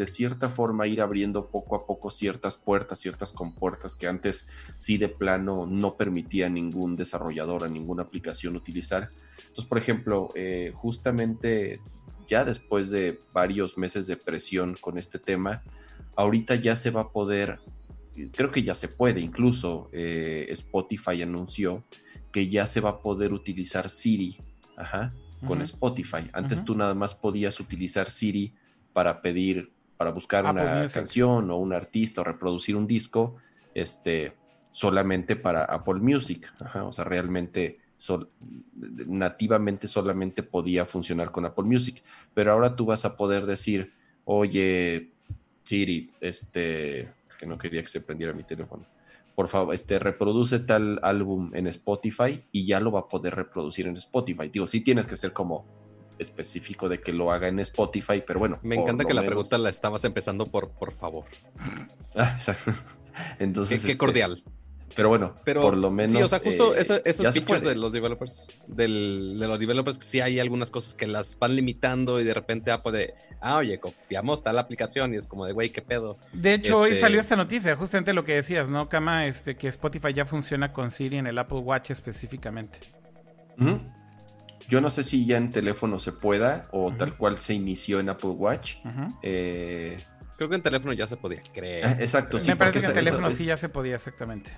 de 0.01 0.07
cierta 0.07 0.49
forma 0.49 0.87
ir 0.87 1.03
abriendo 1.03 1.51
poco 1.51 1.77
a 1.77 1.85
poco 1.85 2.11
ciertas 2.11 2.57
puertas, 2.57 2.99
ciertas 3.01 3.33
compuertas 3.33 3.95
que 3.95 4.07
antes 4.07 4.49
sí 4.79 4.97
de 4.97 5.11
plano 5.11 5.67
no 5.67 5.99
permitía 5.99 6.47
a 6.47 6.49
ningún 6.49 6.97
desarrollador, 6.97 7.65
a 7.65 7.69
ninguna 7.69 8.05
aplicación 8.05 8.57
utilizar. 8.57 9.11
Entonces, 9.41 9.67
por 9.67 9.77
ejemplo, 9.77 10.29
eh, 10.35 10.73
justamente 10.75 11.81
ya 12.27 12.47
después 12.47 12.89
de 12.89 13.21
varios 13.35 13.77
meses 13.77 14.07
de 14.07 14.17
presión 14.17 14.75
con 14.81 14.97
este 14.97 15.19
tema, 15.19 15.65
ahorita 16.17 16.55
ya 16.55 16.77
se 16.77 16.91
va 16.91 17.03
a 17.03 17.09
poder, 17.11 17.61
creo 18.33 18.51
que 18.51 18.63
ya 18.63 18.75
se 18.75 18.89
puede, 18.89 19.21
incluso 19.21 19.91
eh, 19.93 20.47
Spotify 20.49 21.21
anunció 21.21 21.85
que 22.33 22.49
ya 22.49 22.65
se 22.65 22.81
va 22.81 22.89
a 22.89 22.99
poder 23.01 23.35
utilizar 23.35 23.91
Siri 23.91 24.39
con 25.47 25.61
Spotify. 25.61 26.31
Antes 26.33 26.65
tú 26.65 26.75
nada 26.75 26.95
más 26.95 27.15
podías 27.15 27.61
utilizar 27.61 28.09
Siri 28.09 28.55
para 28.95 29.21
pedir 29.21 29.75
para 30.01 30.13
buscar 30.13 30.47
una 30.47 30.89
canción 30.89 31.51
o 31.51 31.59
un 31.59 31.75
artista 31.75 32.23
o 32.23 32.25
reproducir 32.25 32.75
un 32.75 32.87
disco, 32.87 33.37
este, 33.75 34.33
solamente 34.71 35.37
para 35.37 35.67
Apple 35.67 36.01
Music. 36.01 36.51
o 36.75 36.91
sea, 36.91 37.05
realmente 37.05 37.81
nativamente 39.07 39.87
solamente 39.89 40.43
podía 40.43 40.87
funcionar 40.87 41.31
con 41.31 41.45
Apple 41.45 41.65
Music. 41.65 42.03
Pero 42.33 42.51
ahora 42.51 42.75
tú 42.75 42.87
vas 42.87 43.05
a 43.05 43.15
poder 43.15 43.45
decir, 43.45 43.93
oye, 44.25 45.11
Siri, 45.65 46.11
este, 46.23 47.01
es 47.01 47.37
que 47.39 47.45
no 47.45 47.59
quería 47.59 47.83
que 47.83 47.89
se 47.89 48.01
prendiera 48.01 48.33
mi 48.33 48.45
teléfono. 48.45 48.87
Por 49.35 49.49
favor, 49.49 49.75
este, 49.75 49.99
reproduce 49.99 50.61
tal 50.61 50.99
álbum 51.03 51.51
en 51.53 51.67
Spotify 51.67 52.43
y 52.53 52.65
ya 52.65 52.81
lo 52.81 52.91
va 52.91 53.01
a 53.01 53.09
poder 53.09 53.35
reproducir 53.35 53.87
en 53.87 53.99
Spotify. 53.99 54.49
Digo, 54.49 54.67
sí 54.67 54.81
tienes 54.81 55.07
que 55.07 55.17
ser 55.17 55.35
como 55.35 55.67
específico 56.21 56.89
de 56.89 57.01
que 57.01 57.13
lo 57.13 57.33
haga 57.33 57.49
en 57.49 57.59
Spotify, 57.61 58.23
pero 58.27 58.39
bueno. 58.39 58.59
Me 58.63 58.77
encanta 58.77 59.05
que 59.05 59.15
la 59.15 59.25
pregunta 59.25 59.59
la 59.59 59.71
estabas 59.71 60.05
empezando 60.05 60.47
por 60.47 60.71
por 60.71 60.93
favor. 60.93 61.25
Ah, 62.17 62.37
Entonces. 63.39 63.85
Qué, 63.85 63.97
cordial. 63.97 64.43
Pero 64.97 65.09
bueno, 65.09 65.35
pero, 65.45 65.63
por 65.63 65.77
lo 65.77 65.91
menos. 65.91 66.13
Sí, 66.13 66.23
o 66.23 66.27
sea, 66.27 66.41
justo 66.41 66.75
eh, 66.75 67.03
esos 67.05 67.33
features 67.33 67.63
de 67.63 67.75
los 67.77 67.93
developers, 67.93 68.47
del, 68.67 69.37
de 69.39 69.47
los 69.47 69.59
developers, 69.61 69.99
que 69.99 70.05
sí 70.05 70.21
hay 70.21 70.41
algunas 70.41 70.71
cosas 70.71 70.95
que 70.95 71.07
las 71.07 71.39
van 71.39 71.55
limitando 71.55 72.21
y 72.21 72.25
de 72.25 72.35
repente 72.35 72.71
Apple 72.71 72.93
de, 72.93 73.15
ah, 73.41 73.57
oye, 73.57 73.79
copiamos 73.79 74.43
tal 74.43 74.59
aplicación 74.59 75.15
y 75.15 75.19
es 75.19 75.27
como 75.27 75.47
de, 75.47 75.53
güey, 75.53 75.71
qué 75.71 75.83
pedo. 75.83 76.17
De 76.33 76.55
hecho, 76.55 76.81
hoy 76.81 76.91
este 76.91 77.03
salió 77.03 77.21
esta 77.21 77.37
noticia, 77.37 77.77
justamente 77.77 78.13
lo 78.13 78.25
que 78.25 78.35
decías, 78.35 78.69
¿no, 78.69 78.89
Kama? 78.89 79.27
Este, 79.27 79.57
que 79.57 79.69
Spotify 79.69 80.13
ya 80.13 80.25
funciona 80.25 80.73
con 80.73 80.91
Siri 80.91 81.19
en 81.19 81.27
el 81.27 81.39
Apple 81.39 81.59
Watch 81.59 81.91
específicamente. 81.91 82.79
Yo 84.71 84.81
no 84.81 84.89
sé 84.89 85.03
si 85.03 85.27
ya 85.27 85.37
en 85.37 85.51
teléfono 85.51 85.99
se 85.99 86.13
pueda 86.13 86.69
o 86.71 86.93
tal 86.93 87.15
cual 87.17 87.39
se 87.39 87.55
inició 87.55 87.99
en 87.99 88.09
Apple 88.09 88.31
Watch. 88.31 88.77
Eh, 89.21 89.99
creo 90.37 90.49
que 90.49 90.55
en 90.55 90.63
teléfono 90.63 90.93
ya 90.93 91.09
se 91.09 91.17
podía, 91.17 91.43
creo. 91.53 91.85
Ah, 91.87 91.97
exacto, 91.99 92.39
sí. 92.39 92.49
Me 92.49 92.57
parece 92.57 92.79
que 92.79 92.87
en 92.87 92.95
teléfono 92.95 93.31
sí 93.33 93.47
ya 93.47 93.57
se 93.57 93.69
podía, 93.69 93.97
exactamente. 93.97 94.53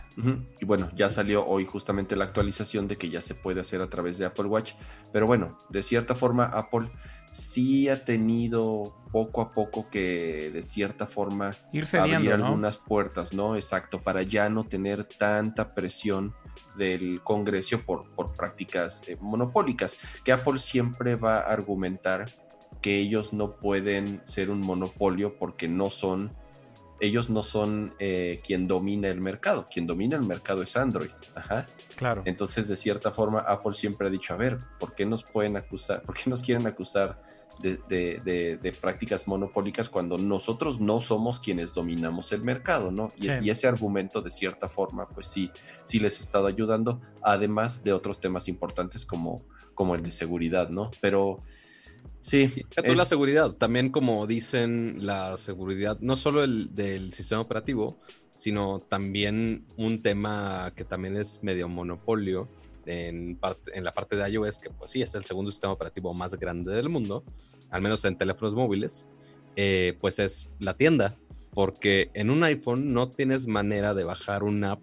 Y 0.60 0.66
bueno, 0.66 0.90
ya 0.94 1.08
salió 1.08 1.46
hoy 1.46 1.64
justamente 1.64 2.14
la 2.14 2.24
actualización 2.24 2.86
de 2.88 2.96
que 2.96 3.08
ya 3.08 3.22
se 3.22 3.34
puede 3.34 3.60
hacer 3.60 3.80
a 3.80 3.88
través 3.88 4.18
de 4.18 4.26
Apple 4.26 4.44
Watch. 4.44 4.74
Pero 5.12 5.26
bueno, 5.26 5.56
de 5.70 5.82
cierta 5.82 6.14
forma, 6.14 6.44
Apple 6.44 6.88
sí 7.32 7.88
ha 7.88 8.04
tenido 8.04 8.94
poco 9.10 9.40
a 9.40 9.52
poco 9.52 9.90
que 9.90 10.50
de 10.52 10.62
cierta 10.62 11.06
forma 11.06 11.52
Ir 11.72 11.86
abrir 11.96 12.32
algunas 12.32 12.76
puertas, 12.76 13.32
¿no? 13.32 13.56
Exacto, 13.56 14.00
para 14.00 14.22
ya 14.22 14.48
no 14.48 14.64
tener 14.64 15.04
tanta 15.04 15.74
presión 15.74 16.34
del 16.76 17.20
Congreso 17.22 17.80
por, 17.80 18.10
por 18.14 18.32
prácticas 18.32 19.06
eh, 19.08 19.16
monopólicas, 19.20 19.98
que 20.24 20.32
Apple 20.32 20.58
siempre 20.58 21.16
va 21.16 21.38
a 21.38 21.52
argumentar 21.52 22.26
que 22.80 22.98
ellos 22.98 23.32
no 23.32 23.56
pueden 23.56 24.22
ser 24.24 24.50
un 24.50 24.60
monopolio 24.60 25.36
porque 25.38 25.68
no 25.68 25.90
son, 25.90 26.32
ellos 27.02 27.28
no 27.28 27.42
son 27.42 27.94
eh, 27.98 28.40
quien 28.46 28.66
domina 28.68 29.08
el 29.08 29.20
mercado, 29.20 29.66
quien 29.70 29.86
domina 29.86 30.16
el 30.16 30.22
mercado 30.22 30.62
es 30.62 30.76
Android. 30.76 31.10
Ajá. 31.34 31.66
Claro. 31.96 32.22
Entonces, 32.24 32.68
de 32.68 32.76
cierta 32.76 33.10
forma, 33.10 33.40
Apple 33.40 33.74
siempre 33.74 34.06
ha 34.06 34.10
dicho, 34.10 34.32
a 34.32 34.36
ver, 34.36 34.58
¿por 34.78 34.94
qué 34.94 35.04
nos 35.04 35.24
pueden 35.24 35.56
acusar, 35.56 36.02
por 36.02 36.14
qué 36.14 36.30
nos 36.30 36.42
quieren 36.42 36.66
acusar 36.66 37.20
de, 37.60 37.78
de- 37.88 38.20
de- 38.24 38.56
de 38.56 38.72
prácticas 38.72 39.26
monopólicas 39.28 39.88
cuando 39.88 40.16
nosotros 40.16 40.80
no 40.80 41.00
somos 41.00 41.38
quienes 41.40 41.74
dominamos 41.74 42.32
el 42.32 42.42
mercado, 42.42 42.90
¿no? 42.92 43.08
Y, 43.16 43.26
Sí. 43.26 43.32
y 43.42 43.50
ese 43.50 43.66
argumento, 43.68 44.22
de 44.22 44.30
cierta 44.30 44.68
forma, 44.68 45.08
pues 45.08 45.26
sí, 45.26 45.50
sí 45.84 45.98
les 45.98 46.18
ha 46.18 46.22
estado 46.22 46.46
ayudando, 46.46 47.00
además 47.20 47.82
de 47.84 47.92
otros 47.92 48.20
temas 48.20 48.48
importantes 48.48 49.04
como, 49.04 49.44
como 49.74 49.94
el 49.96 50.02
de 50.02 50.12
seguridad, 50.12 50.70
¿no? 50.70 50.90
Pero 51.00 51.42
sí. 52.22 52.48
Tú 52.74 52.94
la 52.94 53.02
es- 53.02 53.08
seguridad, 53.08 53.52
también 53.52 53.90
como 53.90 54.26
dicen 54.26 55.04
la 55.04 55.36
seguridad, 55.36 55.98
no 56.00 56.16
solo 56.16 56.42
el 56.42 56.74
del 56.74 57.12
sistema 57.12 57.40
operativo, 57.42 57.98
sino 58.34 58.78
también 58.80 59.66
un 59.76 60.02
tema 60.02 60.72
que 60.74 60.84
también 60.84 61.16
es 61.16 61.42
medio 61.42 61.68
monopolio 61.68 62.48
en, 62.86 63.36
parte, 63.36 63.70
en 63.76 63.84
la 63.84 63.92
parte 63.92 64.16
de 64.16 64.28
iOS, 64.30 64.58
que 64.58 64.70
pues 64.70 64.90
sí, 64.90 65.02
es 65.02 65.14
el 65.14 65.24
segundo 65.24 65.50
sistema 65.50 65.72
operativo 65.74 66.12
más 66.14 66.34
grande 66.34 66.72
del 66.72 66.88
mundo, 66.88 67.22
al 67.70 67.82
menos 67.82 68.04
en 68.04 68.16
teléfonos 68.16 68.54
móviles, 68.54 69.06
eh, 69.54 69.96
pues 70.00 70.18
es 70.18 70.50
la 70.58 70.74
tienda, 70.76 71.14
porque 71.52 72.10
en 72.14 72.30
un 72.30 72.42
iPhone 72.42 72.92
no 72.92 73.10
tienes 73.10 73.46
manera 73.46 73.94
de 73.94 74.04
bajar 74.04 74.42
una 74.42 74.72
app 74.72 74.82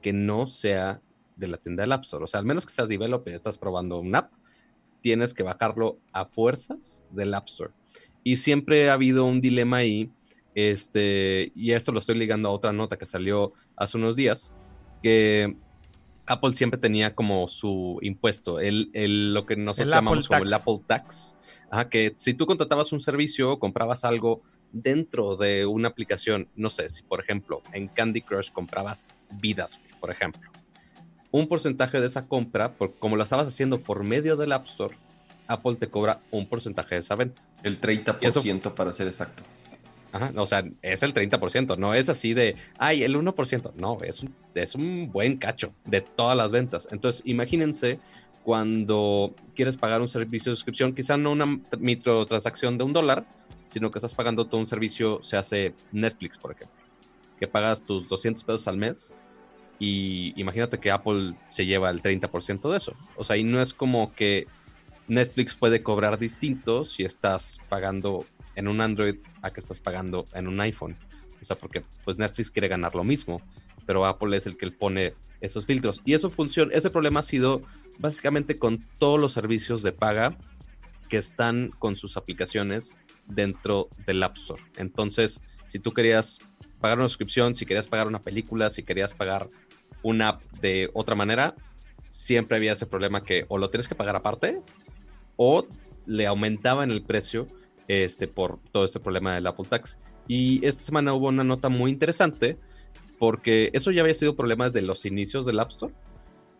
que 0.00 0.12
no 0.12 0.46
sea 0.46 1.02
de 1.36 1.48
la 1.48 1.56
tienda 1.58 1.82
del 1.82 1.92
App 1.92 2.04
Store, 2.04 2.24
o 2.24 2.26
sea, 2.26 2.40
al 2.40 2.46
menos 2.46 2.64
que 2.64 2.72
seas 2.72 2.88
developer 2.88 3.32
y 3.32 3.36
estás 3.36 3.58
probando 3.58 3.98
una 3.98 4.18
app, 4.20 4.32
tienes 5.00 5.34
que 5.34 5.42
bajarlo 5.42 5.98
a 6.12 6.24
fuerzas 6.26 7.04
del 7.10 7.34
App 7.34 7.48
Store. 7.48 7.70
Y 8.24 8.36
siempre 8.36 8.90
ha 8.90 8.94
habido 8.94 9.24
un 9.24 9.40
dilema 9.40 9.78
ahí, 9.78 10.10
este, 10.54 11.52
y 11.54 11.72
esto 11.72 11.92
lo 11.92 11.98
estoy 12.00 12.16
ligando 12.18 12.48
a 12.48 12.52
otra 12.52 12.72
nota 12.72 12.96
que 12.98 13.06
salió 13.06 13.52
hace 13.76 13.96
unos 13.96 14.16
días, 14.16 14.52
que 15.02 15.56
Apple 16.26 16.52
siempre 16.52 16.78
tenía 16.78 17.14
como 17.14 17.48
su 17.48 17.98
impuesto, 18.02 18.60
el, 18.60 18.90
el- 18.92 19.32
lo 19.32 19.46
que 19.46 19.56
nosotros 19.56 19.88
El 19.88 19.94
llamamos 19.94 20.26
Apple 20.26 20.36
como 20.36 20.44
el 20.44 20.50
Tax. 20.50 20.62
Apple 20.62 20.84
Tax. 20.86 21.34
Ajá, 21.70 21.88
que 21.88 22.12
si 22.16 22.34
tú 22.34 22.44
contratabas 22.46 22.92
un 22.92 23.00
servicio 23.00 23.52
o 23.52 23.58
comprabas 23.58 24.04
algo 24.04 24.42
dentro 24.72 25.36
de 25.36 25.64
una 25.66 25.88
aplicación, 25.88 26.48
no 26.56 26.70
sé, 26.70 26.88
si 26.88 27.02
por 27.02 27.20
ejemplo 27.20 27.62
en 27.72 27.88
Candy 27.88 28.22
Crush 28.22 28.50
comprabas 28.52 29.06
vidas, 29.40 29.80
por 30.00 30.10
ejemplo, 30.10 30.50
un 31.30 31.48
porcentaje 31.48 32.00
de 32.00 32.06
esa 32.06 32.26
compra, 32.26 32.72
por, 32.72 32.94
como 32.94 33.16
lo 33.16 33.22
estabas 33.22 33.48
haciendo 33.48 33.80
por 33.80 34.04
medio 34.04 34.36
del 34.36 34.52
App 34.52 34.66
Store, 34.66 34.96
Apple 35.46 35.76
te 35.76 35.88
cobra 35.88 36.20
un 36.30 36.46
porcentaje 36.46 36.94
de 36.94 37.00
esa 37.00 37.14
venta. 37.14 37.42
El 37.62 37.80
30% 37.80 38.74
para 38.74 38.92
ser 38.92 39.06
exacto. 39.06 39.42
Ajá, 40.12 40.32
o 40.36 40.46
sea, 40.46 40.64
es 40.80 41.02
el 41.02 41.12
30%, 41.12 41.76
no 41.76 41.92
es 41.92 42.08
así 42.08 42.32
de, 42.32 42.56
ay, 42.78 43.02
el 43.02 43.14
1%, 43.16 43.74
no, 43.74 43.98
es 44.02 44.22
un, 44.22 44.34
es 44.54 44.74
un 44.74 45.10
buen 45.12 45.36
cacho 45.36 45.74
de 45.84 46.00
todas 46.00 46.36
las 46.36 46.50
ventas. 46.50 46.88
Entonces, 46.90 47.22
imagínense 47.26 47.98
cuando 48.42 49.34
quieres 49.54 49.76
pagar 49.76 50.00
un 50.00 50.08
servicio 50.08 50.50
de 50.50 50.56
suscripción, 50.56 50.94
quizá 50.94 51.18
no 51.18 51.32
una 51.32 51.60
microtransacción 51.78 52.78
de 52.78 52.84
un 52.84 52.94
dólar, 52.94 53.26
sino 53.68 53.90
que 53.90 53.98
estás 53.98 54.14
pagando 54.14 54.46
todo 54.46 54.60
un 54.60 54.66
servicio, 54.66 55.22
se 55.22 55.36
hace 55.36 55.74
Netflix, 55.92 56.38
por 56.38 56.52
ejemplo, 56.52 56.74
que 57.38 57.46
pagas 57.46 57.82
tus 57.82 58.08
200 58.08 58.42
pesos 58.44 58.66
al 58.66 58.78
mes 58.78 59.12
y 59.78 60.38
imagínate 60.40 60.78
que 60.78 60.90
Apple 60.90 61.34
se 61.48 61.66
lleva 61.66 61.90
el 61.90 62.02
30% 62.02 62.70
de 62.70 62.76
eso. 62.76 62.94
O 63.16 63.24
sea, 63.24 63.36
y 63.36 63.44
no 63.44 63.62
es 63.62 63.74
como 63.74 64.12
que 64.14 64.46
Netflix 65.06 65.54
puede 65.54 65.82
cobrar 65.82 66.18
distinto 66.18 66.84
si 66.84 67.04
estás 67.04 67.58
pagando 67.68 68.26
en 68.56 68.68
un 68.68 68.80
Android 68.80 69.16
a 69.42 69.50
que 69.50 69.60
estás 69.60 69.80
pagando 69.80 70.26
en 70.34 70.48
un 70.48 70.60
iPhone. 70.60 70.96
O 71.40 71.44
sea, 71.44 71.56
porque 71.56 71.84
pues 72.04 72.18
Netflix 72.18 72.50
quiere 72.50 72.68
ganar 72.68 72.94
lo 72.94 73.04
mismo, 73.04 73.40
pero 73.86 74.04
Apple 74.04 74.36
es 74.36 74.46
el 74.46 74.56
que 74.56 74.70
pone 74.70 75.14
esos 75.40 75.64
filtros. 75.64 76.02
Y 76.04 76.14
eso 76.14 76.30
funciona, 76.30 76.74
ese 76.74 76.90
problema 76.90 77.20
ha 77.20 77.22
sido 77.22 77.62
básicamente 77.98 78.58
con 78.58 78.84
todos 78.98 79.18
los 79.18 79.32
servicios 79.32 79.82
de 79.82 79.92
paga 79.92 80.36
que 81.08 81.18
están 81.18 81.72
con 81.78 81.96
sus 81.96 82.16
aplicaciones 82.16 82.94
dentro 83.26 83.88
del 84.06 84.22
App 84.22 84.36
Store. 84.36 84.62
Entonces, 84.76 85.40
si 85.64 85.78
tú 85.78 85.92
querías 85.92 86.38
pagar 86.80 86.98
una 86.98 87.08
suscripción, 87.08 87.54
si 87.54 87.66
querías 87.66 87.88
pagar 87.88 88.08
una 88.08 88.22
película, 88.22 88.70
si 88.70 88.82
querías 88.82 89.14
pagar 89.14 89.48
una 90.02 90.28
app 90.28 90.42
de 90.60 90.90
otra 90.94 91.14
manera, 91.14 91.54
siempre 92.08 92.56
había 92.56 92.72
ese 92.72 92.86
problema 92.86 93.22
que 93.22 93.44
o 93.48 93.58
lo 93.58 93.70
tienes 93.70 93.88
que 93.88 93.94
pagar 93.94 94.16
aparte 94.16 94.60
o 95.36 95.66
le 96.06 96.26
aumentaban 96.26 96.90
el 96.90 97.02
precio 97.02 97.46
este, 97.86 98.28
por 98.28 98.58
todo 98.72 98.84
este 98.84 99.00
problema 99.00 99.34
del 99.34 99.46
Apple 99.46 99.66
Tax. 99.68 99.98
Y 100.26 100.64
esta 100.66 100.82
semana 100.82 101.14
hubo 101.14 101.28
una 101.28 101.44
nota 101.44 101.68
muy 101.68 101.90
interesante 101.90 102.56
porque 103.18 103.70
eso 103.72 103.90
ya 103.90 104.02
había 104.02 104.14
sido 104.14 104.36
problema 104.36 104.64
desde 104.64 104.82
los 104.82 105.04
inicios 105.06 105.46
del 105.46 105.60
App 105.60 105.70
Store. 105.70 105.94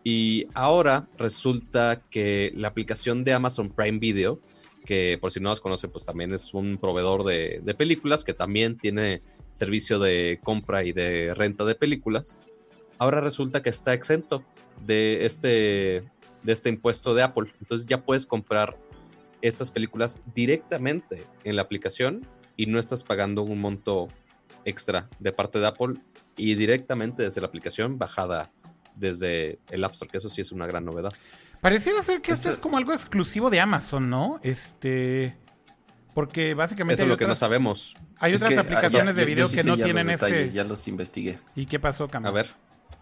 Y 0.03 0.47
ahora 0.53 1.07
resulta 1.17 2.01
que 2.09 2.51
la 2.55 2.69
aplicación 2.69 3.23
de 3.23 3.33
Amazon 3.33 3.69
Prime 3.69 3.99
Video, 3.99 4.39
que 4.85 5.17
por 5.19 5.31
si 5.31 5.39
no 5.39 5.49
las 5.49 5.59
conocen, 5.59 5.91
pues 5.91 6.05
también 6.05 6.33
es 6.33 6.53
un 6.53 6.77
proveedor 6.77 7.23
de, 7.23 7.61
de 7.63 7.73
películas 7.73 8.23
que 8.23 8.33
también 8.33 8.77
tiene 8.77 9.21
servicio 9.51 9.99
de 9.99 10.39
compra 10.43 10.83
y 10.83 10.93
de 10.93 11.33
renta 11.33 11.65
de 11.65 11.75
películas, 11.75 12.39
ahora 12.99 13.21
resulta 13.21 13.61
que 13.63 13.69
está 13.69 13.93
exento 13.93 14.43
de 14.85 15.25
este, 15.25 16.03
de 16.43 16.51
este 16.53 16.69
impuesto 16.69 17.13
de 17.13 17.23
Apple. 17.23 17.51
Entonces 17.59 17.87
ya 17.87 18.01
puedes 18.01 18.25
comprar 18.25 18.77
estas 19.41 19.71
películas 19.71 20.19
directamente 20.35 21.25
en 21.43 21.55
la 21.55 21.63
aplicación 21.63 22.27
y 22.55 22.65
no 22.67 22.77
estás 22.77 23.03
pagando 23.03 23.41
un 23.41 23.59
monto 23.61 24.09
extra 24.65 25.07
de 25.19 25.31
parte 25.31 25.59
de 25.59 25.67
Apple 25.67 25.95
y 26.35 26.55
directamente 26.55 27.23
desde 27.23 27.41
la 27.41 27.47
aplicación 27.47 27.97
bajada 27.97 28.51
desde 28.95 29.59
el 29.69 29.83
App 29.83 29.93
Store, 29.93 30.11
que 30.11 30.17
eso 30.17 30.29
sí 30.29 30.41
es 30.41 30.51
una 30.51 30.67
gran 30.67 30.83
novedad. 30.85 31.11
Pareciera 31.61 32.01
ser 32.01 32.21
que 32.21 32.31
esto 32.31 32.49
es 32.49 32.57
como 32.57 32.77
algo 32.77 32.93
exclusivo 32.93 33.49
de 33.49 33.59
Amazon, 33.59 34.09
¿no? 34.09 34.39
Este. 34.43 35.35
Porque 36.13 36.53
básicamente 36.53 36.95
Eso 36.95 37.03
es 37.03 37.09
lo 37.09 37.17
que 37.17 37.27
no 37.27 37.35
sabemos. 37.35 37.95
hay 38.17 38.33
Es 38.33 38.41
otras 38.41 38.57
ah, 38.57 38.61
aplicaciones 38.61 39.15
ya- 39.15 39.19
de 39.21 39.25
video 39.25 39.45
yo 39.45 39.49
sí 39.49 39.57
que 39.57 39.63
no 39.63 39.77
tienen 39.77 40.09
este. 40.09 40.49
Ya 40.49 40.63
los 40.63 40.87
investigué. 40.87 41.39
¿Y 41.55 41.65
qué 41.65 41.79
pasó, 41.79 42.07
Cam? 42.07 42.25
A 42.25 42.31
ver, 42.31 42.49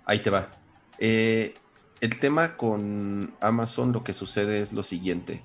Ahí 0.07 0.19
te 0.19 0.29
va. 0.29 0.49
Eh, 0.97 1.53
el 1.99 2.17
tema 2.17 2.55
con 2.55 3.35
Amazon, 3.41 3.91
lo 3.91 4.03
que 4.05 4.13
sucede 4.13 4.61
es 4.61 4.71
lo 4.71 4.81
siguiente. 4.81 5.43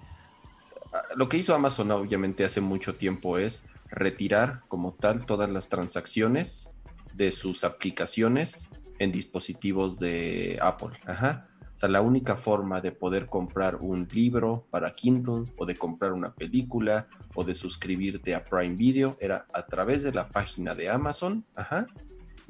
Ah, 0.93 1.03
Lo 1.17 1.29
que 1.29 1.37
hizo 1.37 1.55
Amazon 1.55 1.91
obviamente 1.91 2.45
hace 2.45 2.61
mucho 2.61 2.95
tiempo 2.95 3.39
es 3.39 3.67
retirar 3.91 4.63
como 4.69 4.95
tal 4.95 5.27
todas 5.27 5.51
las 5.51 5.69
transacciones 5.69 6.71
de 7.13 7.33
sus 7.33 7.65
aplicaciones 7.65 8.71
en 9.01 9.11
dispositivos 9.11 9.99
de 9.99 10.59
Apple. 10.63 10.97
Ajá. 11.07 11.49
O 11.75 11.79
sea, 11.79 11.89
la 11.89 12.01
única 12.01 12.37
forma 12.37 12.81
de 12.81 12.93
poder 12.93 13.27
comprar 13.27 13.77
un 13.77 14.07
libro 14.13 14.69
para 14.71 14.93
Kindle 14.93 15.53
o 15.57 15.67
de 15.67 15.77
comprar 15.77 16.13
una 16.13 16.33
película 16.33 17.09
o 17.35 17.43
de 17.43 17.57
suscribirte 17.57 18.37
a 18.37 18.45
Prime 18.45 18.77
Video 18.77 19.17
era 19.21 19.47
a 19.53 19.67
través 19.67 20.05
de 20.05 20.13
la 20.13 20.29
página 20.29 20.77
de 20.77 20.89
Amazon. 20.89 21.45
Ajá 21.57 21.89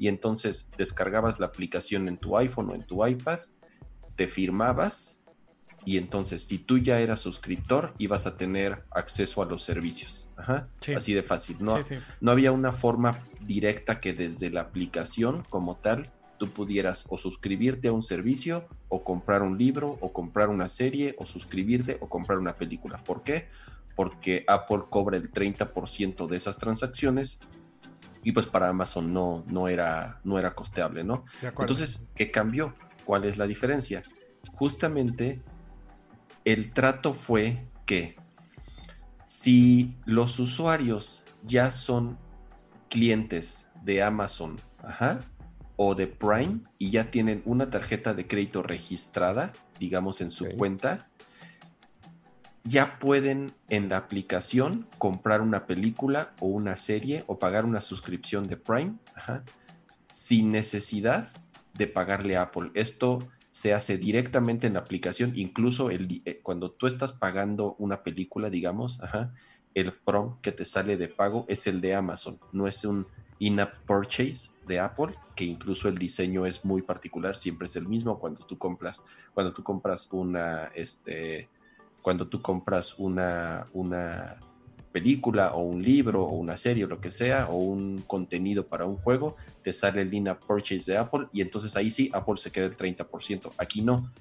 y 0.03 0.09
entonces 0.09 0.69
descargabas 0.75 1.39
la 1.39 1.45
aplicación 1.45 2.09
en 2.09 2.17
tu 2.17 2.37
iPhone 2.37 2.69
o 2.71 2.75
en 2.75 2.83
tu 2.83 3.07
iPad, 3.07 3.39
te 4.17 4.27
firmabas 4.27 5.17
y 5.85 5.95
entonces 5.95 6.43
si 6.43 6.57
tú 6.57 6.77
ya 6.77 6.99
eras 6.99 7.21
suscriptor 7.21 7.93
ibas 7.99 8.27
a 8.27 8.35
tener 8.35 8.83
acceso 8.91 9.41
a 9.41 9.45
los 9.45 9.63
servicios. 9.63 10.27
Ajá. 10.35 10.67
Sí. 10.81 10.93
Así 10.93 11.13
de 11.13 11.23
fácil. 11.23 11.55
No, 11.61 11.77
Sí, 11.77 11.95
sí. 11.95 11.95
no 12.19 12.31
había 12.31 12.51
una 12.51 12.73
forma 12.73 13.17
directa 13.39 14.01
que 14.01 14.11
desde 14.11 14.49
la 14.49 14.59
aplicación 14.59 15.45
como 15.49 15.77
tal 15.77 16.11
tú 16.37 16.49
pudieras 16.49 17.05
o 17.07 17.17
suscribirte 17.17 17.87
a 17.87 17.93
un 17.93 18.03
servicio 18.03 18.67
o 18.89 19.05
comprar 19.05 19.41
un 19.41 19.57
libro 19.57 19.97
o 20.01 20.11
comprar 20.11 20.49
una 20.49 20.67
serie 20.67 21.15
o 21.17 21.25
suscribirte 21.25 21.95
o 22.01 22.09
comprar 22.09 22.39
una 22.39 22.57
película. 22.57 23.01
¿Por 23.05 23.23
qué? 23.23 23.47
Porque 23.95 24.43
Apple 24.49 24.81
cobra 24.89 25.15
el 25.15 25.31
30% 25.31 26.27
de 26.27 26.35
esas 26.35 26.57
transacciones 26.57 27.39
y 28.23 28.31
pues 28.31 28.45
para 28.45 28.69
Amazon 28.69 29.13
no, 29.13 29.43
no, 29.47 29.67
era, 29.67 30.19
no 30.23 30.39
era 30.39 30.51
costeable, 30.51 31.03
¿no? 31.03 31.25
Entonces, 31.41 32.07
¿qué 32.15 32.31
cambió? 32.31 32.73
¿Cuál 33.05 33.25
es 33.25 33.37
la 33.37 33.47
diferencia? 33.47 34.03
Justamente 34.53 35.41
el 36.45 36.71
trato 36.71 37.13
fue 37.13 37.65
que 37.85 38.15
si 39.27 39.95
los 40.05 40.39
usuarios 40.39 41.23
ya 41.43 41.71
son 41.71 42.17
clientes 42.89 43.65
de 43.83 44.03
Amazon 44.03 44.61
ajá, 44.81 45.25
o 45.75 45.95
de 45.95 46.07
Prime 46.07 46.59
y 46.77 46.91
ya 46.91 47.11
tienen 47.11 47.41
una 47.45 47.69
tarjeta 47.69 48.13
de 48.13 48.27
crédito 48.27 48.63
registrada, 48.63 49.53
digamos, 49.79 50.21
en 50.21 50.31
su 50.31 50.47
cuenta, 50.57 51.09
ya 52.63 52.97
pueden 52.99 53.53
en 53.69 53.89
la 53.89 53.97
aplicación 53.97 54.87
comprar 54.97 55.41
una 55.41 55.65
película 55.67 56.33
o 56.39 56.47
una 56.47 56.77
serie 56.77 57.23
o 57.27 57.37
pagar 57.37 57.65
una 57.65 57.81
suscripción 57.81 58.47
de 58.47 58.57
Prime 58.57 58.95
sin 60.09 60.51
necesidad 60.51 61.27
de 61.73 61.87
pagarle 61.87 62.37
a 62.37 62.43
Apple. 62.43 62.71
Esto 62.73 63.27
se 63.51 63.73
hace 63.73 63.97
directamente 63.97 64.67
en 64.67 64.73
la 64.73 64.79
aplicación, 64.79 65.33
incluso 65.35 65.91
eh, 65.91 66.39
cuando 66.41 66.71
tú 66.71 66.87
estás 66.87 67.13
pagando 67.13 67.75
una 67.77 68.01
película, 68.01 68.49
digamos, 68.49 68.99
el 69.75 69.93
prompt 69.93 70.41
que 70.41 70.51
te 70.51 70.65
sale 70.65 70.97
de 70.97 71.07
pago 71.07 71.45
es 71.47 71.67
el 71.67 71.81
de 71.81 71.95
Amazon, 71.95 72.39
no 72.51 72.67
es 72.67 72.83
un 72.85 73.05
in-app 73.39 73.75
purchase 73.85 74.51
de 74.67 74.79
Apple, 74.79 75.15
que 75.35 75.43
incluso 75.43 75.89
el 75.89 75.97
diseño 75.97 76.45
es 76.45 76.63
muy 76.63 76.81
particular, 76.81 77.35
siempre 77.35 77.65
es 77.65 77.75
el 77.75 77.87
mismo 77.87 78.19
cuando 78.19 78.45
tú 78.45 78.57
compras, 78.57 79.03
cuando 79.33 79.53
tú 79.53 79.63
compras 79.63 80.07
una, 80.11 80.71
este, 80.73 81.49
cuando 82.03 82.27
tú 82.27 82.41
compras 82.41 82.93
una, 82.99 83.65
una 83.73 84.37
película 84.91 85.53
o 85.53 85.63
un 85.63 85.81
libro 85.81 86.23
o 86.23 86.35
una 86.35 86.55
serie 86.57 86.83
o 86.83 86.87
lo 86.87 87.01
que 87.01 87.09
sea 87.09 87.47
o 87.49 87.55
un 87.55 88.03
contenido 88.05 88.67
para 88.67 88.85
un 88.85 88.97
juego, 88.97 89.35
te 89.63 89.73
sale 89.73 90.01
el 90.01 90.13
in 90.13 90.29
purchase 90.45 90.91
de 90.91 90.97
Apple 90.99 91.27
y 91.33 91.41
entonces 91.41 91.75
ahí 91.75 91.89
sí 91.89 92.11
Apple 92.13 92.37
se 92.37 92.51
queda 92.51 92.65
el 92.65 92.77
30%. 92.77 93.53
Aquí 93.57 93.81
no. 93.81 94.11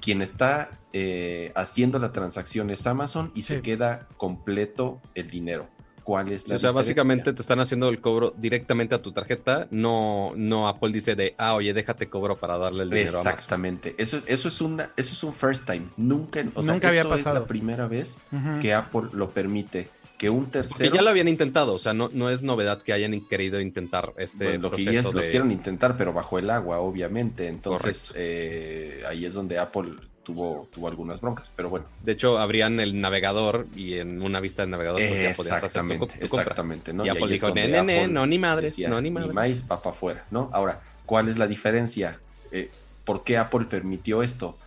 Quien 0.00 0.22
está 0.22 0.70
eh, 0.92 1.52
haciendo 1.54 1.98
la 1.98 2.12
transacción 2.12 2.70
es 2.70 2.86
Amazon 2.86 3.30
y 3.34 3.42
se 3.42 3.62
queda 3.62 4.08
completo 4.16 5.00
el 5.14 5.28
dinero 5.28 5.68
cuál 6.08 6.32
es 6.32 6.48
la 6.48 6.56
O 6.56 6.58
sea, 6.58 6.70
básicamente 6.70 7.34
te 7.34 7.42
están 7.42 7.60
haciendo 7.60 7.90
el 7.90 8.00
cobro 8.00 8.32
directamente 8.34 8.94
a 8.94 9.02
tu 9.02 9.12
tarjeta, 9.12 9.68
no, 9.70 10.32
no 10.36 10.66
Apple 10.66 10.90
dice 10.90 11.14
de, 11.14 11.34
ah, 11.36 11.52
oye, 11.52 11.74
déjate 11.74 12.08
cobro 12.08 12.34
para 12.34 12.56
darle 12.56 12.84
el 12.84 12.88
dinero 12.88 13.18
Exactamente. 13.18 13.94
Eso, 13.98 14.22
eso, 14.24 14.48
es 14.48 14.60
una, 14.62 14.88
eso 14.96 15.12
es 15.12 15.22
un 15.22 15.34
first 15.34 15.66
time. 15.66 15.84
Nunca, 15.98 16.42
o 16.54 16.62
sea, 16.62 16.72
Nunca 16.72 16.88
había 16.88 17.02
eso 17.02 17.10
pasado. 17.10 17.36
es 17.36 17.42
la 17.42 17.46
primera 17.46 17.86
vez 17.86 18.16
que 18.62 18.72
Apple 18.72 19.08
lo 19.12 19.28
permite. 19.28 19.88
Que 20.16 20.30
un 20.30 20.46
tercero. 20.46 20.90
Que 20.90 20.96
ya 20.96 21.02
lo 21.02 21.10
habían 21.10 21.28
intentado, 21.28 21.74
o 21.74 21.78
sea, 21.78 21.92
no, 21.92 22.08
no 22.10 22.30
es 22.30 22.42
novedad 22.42 22.80
que 22.82 22.94
hayan 22.94 23.20
querido 23.28 23.60
intentar 23.60 24.14
este. 24.16 24.56
lo 24.56 24.70
que 24.70 24.82
ya 24.82 25.02
lo 25.02 25.12
quisieron 25.12 25.52
intentar, 25.52 25.94
pero 25.98 26.14
bajo 26.14 26.38
el 26.38 26.48
agua, 26.48 26.78
obviamente. 26.78 27.48
Entonces, 27.48 28.12
eh, 28.16 29.02
ahí 29.06 29.26
es 29.26 29.34
donde 29.34 29.58
Apple 29.58 29.90
tuvo, 30.28 30.68
tuvo 30.70 30.88
algunas 30.88 31.22
broncas, 31.22 31.50
pero 31.56 31.70
bueno. 31.70 31.86
De 32.02 32.12
hecho, 32.12 32.38
abrían 32.38 32.80
el 32.80 33.00
navegador 33.00 33.66
y 33.74 33.94
en 33.94 34.20
una 34.20 34.40
vista 34.40 34.60
del 34.60 34.70
navegador 34.70 35.00
pues, 35.00 35.22
ya 35.22 35.32
podías 35.32 35.64
hacer 35.64 35.98
tu, 35.98 36.06
tu 36.06 36.14
Exactamente, 36.20 36.92
¿no? 36.92 37.06
Y, 37.06 37.08
Apple 37.08 37.28
dijo, 37.28 37.48
no, 37.48 38.26
ni 38.26 38.38
madres, 38.38 38.78
no, 38.78 39.00
ni 39.00 39.10
madres. 39.10 39.32
más 39.32 39.62
va 39.62 39.80
para 39.80 39.96
afuera, 39.96 40.24
¿no? 40.30 40.50
Ahora, 40.52 40.82
¿cuál 41.06 41.30
es 41.30 41.38
la 41.38 41.46
diferencia? 41.46 42.18
Eh, 42.52 42.70
¿Por 43.06 43.24
qué 43.24 43.38
Apple 43.38 43.64
permitió 43.70 44.22
esto? 44.22 44.58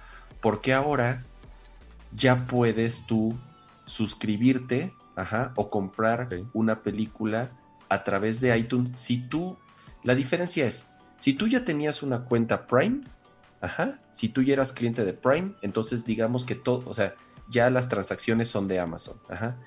Porque 0.41 0.73
ahora 0.73 1.21
ya 2.15 2.37
puedes 2.47 3.05
tú 3.05 3.37
suscribirte 3.85 4.93
ajá, 5.15 5.51
o 5.55 5.69
comprar 5.69 6.27
una 6.53 6.79
película 6.79 7.51
a 7.87 8.03
través 8.03 8.41
de 8.41 8.57
iTunes. 8.57 8.99
Si 8.99 9.19
tú, 9.19 9.57
la 10.01 10.15
diferencia 10.15 10.65
es, 10.65 10.87
si 11.19 11.33
tú 11.33 11.47
ya 11.47 11.63
tenías 11.63 12.01
una 12.01 12.21
cuenta 12.21 12.65
Prime, 12.65 13.01
Ajá. 13.61 13.99
Si 14.11 14.29
tú 14.29 14.41
ya 14.41 14.53
eras 14.53 14.73
cliente 14.73 15.05
de 15.05 15.13
Prime, 15.13 15.53
entonces 15.61 16.03
digamos 16.05 16.45
que 16.45 16.55
todo, 16.55 16.83
o 16.87 16.93
sea, 16.93 17.15
ya 17.49 17.69
las 17.69 17.89
transacciones 17.89 18.49
son 18.49 18.67
de 18.67 18.79
Amazon. 18.79 19.17
Ajá. 19.29 19.57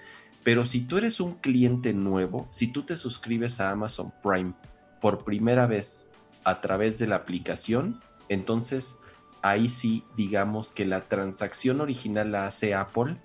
Pero 0.43 0.67
si 0.67 0.83
tú 0.83 0.99
eres 0.99 1.21
un 1.21 1.35
cliente 1.35 1.95
nuevo, 1.95 2.49
si 2.51 2.67
tú 2.69 2.83
te 2.83 2.97
suscribes 2.97 3.61
a 3.61 3.71
Amazon 3.71 4.13
Prime 4.23 4.53
por 5.01 5.25
primera 5.25 5.67
vez 5.67 6.11
a 6.45 6.61
través 6.61 6.99
de 6.99 7.07
la 7.07 7.17
aplicación, 7.17 8.01
entonces 8.29 8.97
ahí 9.43 9.69
sí 9.69 10.05
digamos 10.17 10.73
que 10.73 10.85
la 10.87 11.03
transacción 11.03 11.81
original 11.81 12.33
la 12.33 12.47
hace 12.47 12.75
Apple 12.75 13.17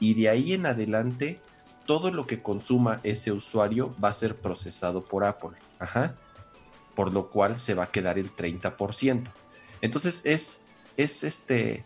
y 0.00 0.14
de 0.14 0.28
ahí 0.28 0.52
en 0.52 0.66
adelante 0.66 1.40
todo 1.86 2.10
lo 2.10 2.26
que 2.26 2.40
consuma 2.40 3.00
ese 3.02 3.32
usuario 3.32 3.94
va 4.02 4.10
a 4.10 4.12
ser 4.12 4.36
procesado 4.36 5.02
por 5.02 5.24
Apple. 5.24 5.56
Ajá. 5.78 6.14
Por 6.94 7.12
lo 7.12 7.28
cual 7.28 7.58
se 7.58 7.74
va 7.74 7.84
a 7.84 7.90
quedar 7.90 8.18
el 8.18 8.30
30%. 8.30 9.24
Entonces 9.80 10.22
es, 10.24 10.60
es 10.96 11.24
este, 11.24 11.84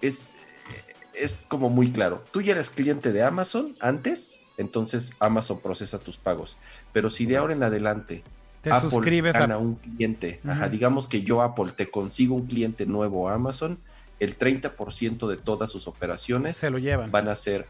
es, 0.00 0.34
es 1.14 1.46
como 1.48 1.70
muy 1.70 1.90
claro. 1.90 2.22
Tú 2.32 2.40
ya 2.40 2.52
eres 2.52 2.70
cliente 2.70 3.12
de 3.12 3.22
Amazon 3.22 3.76
antes, 3.80 4.40
entonces 4.56 5.12
Amazon 5.18 5.60
procesa 5.60 5.98
tus 5.98 6.16
pagos. 6.16 6.56
Pero 6.92 7.10
si 7.10 7.26
de 7.26 7.36
ahora 7.36 7.54
en 7.54 7.62
adelante 7.62 8.22
te 8.62 8.70
Apple 8.70 8.90
suscribes 8.90 9.32
gana 9.32 9.54
a... 9.54 9.58
un 9.58 9.76
cliente, 9.76 10.40
digamos 10.70 11.08
que 11.08 11.22
yo 11.22 11.42
Apple 11.42 11.72
te 11.76 11.90
consigo 11.90 12.34
un 12.34 12.46
cliente 12.46 12.86
nuevo 12.86 13.28
a 13.28 13.34
Amazon, 13.34 13.78
el 14.18 14.38
30% 14.38 15.28
de 15.28 15.36
todas 15.36 15.70
sus 15.70 15.86
operaciones 15.88 16.56
se 16.56 16.70
lo 16.70 16.78
llevan. 16.78 17.10
van 17.10 17.28
a 17.28 17.36
ser 17.36 17.66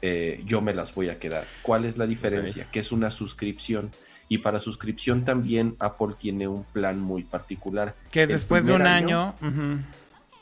eh, 0.00 0.40
yo 0.44 0.60
me 0.60 0.74
las 0.74 0.94
voy 0.94 1.08
a 1.08 1.18
quedar. 1.18 1.44
¿Cuál 1.62 1.84
es 1.84 1.98
la 1.98 2.06
diferencia? 2.06 2.68
Que 2.70 2.80
es 2.80 2.92
una 2.92 3.10
suscripción. 3.10 3.90
Y 4.28 4.38
para 4.38 4.60
suscripción 4.60 5.24
también 5.24 5.76
Apple 5.78 6.14
tiene 6.18 6.48
un 6.48 6.64
plan 6.64 7.00
muy 7.00 7.24
particular. 7.24 7.94
Que 8.10 8.26
después 8.26 8.66
de 8.66 8.74
un 8.74 8.82
año... 8.82 9.34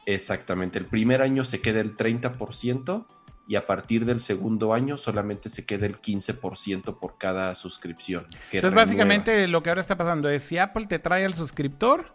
Exactamente, 0.07 0.79
el 0.79 0.87
primer 0.87 1.21
año 1.21 1.45
se 1.45 1.61
queda 1.61 1.81
el 1.81 1.97
30% 1.97 3.07
y 3.49 3.57
a 3.57 3.67
partir 3.67 4.05
del 4.05 4.21
segundo 4.21 4.73
año 4.73 4.97
solamente 4.97 5.49
se 5.49 5.65
queda 5.65 5.87
el 5.87 6.01
15% 6.01 6.99
por 6.99 7.19
cada 7.19 7.55
suscripción. 7.57 8.27
Entonces 8.53 8.75
básicamente 8.75 9.49
lo 9.49 9.63
que 9.63 9.71
ahora 9.71 9.81
está 9.81 9.97
pasando 9.97 10.29
es 10.29 10.45
si 10.45 10.59
Apple 10.59 10.87
te 10.87 11.01
trae 11.01 11.25
al 11.25 11.35
suscriptor, 11.35 12.13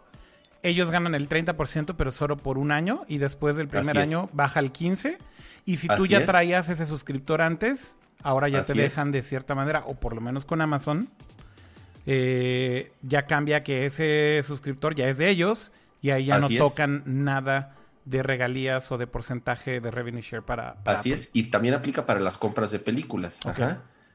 ellos 0.62 0.90
ganan 0.90 1.14
el 1.14 1.28
30% 1.28 1.94
pero 1.96 2.10
solo 2.10 2.38
por 2.38 2.56
un 2.56 2.72
año 2.72 3.04
y 3.08 3.18
después 3.18 3.56
del 3.56 3.68
primer 3.68 3.98
año 3.98 4.30
baja 4.32 4.58
al 4.58 4.72
15%. 4.72 5.18
Y 5.64 5.76
si 5.76 5.88
tú 5.88 6.06
ya 6.06 6.24
traías 6.24 6.68
ese 6.70 6.86
suscriptor 6.86 7.40
antes, 7.42 7.94
ahora 8.22 8.48
ya 8.48 8.62
te 8.64 8.74
dejan 8.74 9.12
de 9.12 9.22
cierta 9.22 9.54
manera, 9.54 9.84
o 9.86 9.94
por 9.94 10.14
lo 10.14 10.20
menos 10.20 10.44
con 10.44 10.60
Amazon, 10.60 11.08
eh, 12.06 12.92
ya 13.02 13.26
cambia 13.26 13.62
que 13.62 13.86
ese 13.86 14.42
suscriptor 14.46 14.94
ya 14.94 15.08
es 15.08 15.18
de 15.18 15.28
ellos 15.30 15.70
y 16.00 16.10
ahí 16.10 16.26
ya 16.26 16.38
no 16.38 16.48
tocan 16.48 17.02
nada 17.06 17.76
de 18.04 18.22
regalías 18.22 18.90
o 18.90 18.98
de 18.98 19.06
porcentaje 19.06 19.80
de 19.80 19.90
revenue 19.90 20.22
share 20.22 20.42
para... 20.42 20.76
Así 20.84 21.12
es, 21.12 21.30
y 21.32 21.44
también 21.44 21.74
aplica 21.74 22.04
para 22.04 22.20
las 22.20 22.38
compras 22.38 22.72
de 22.72 22.80
películas. 22.80 23.38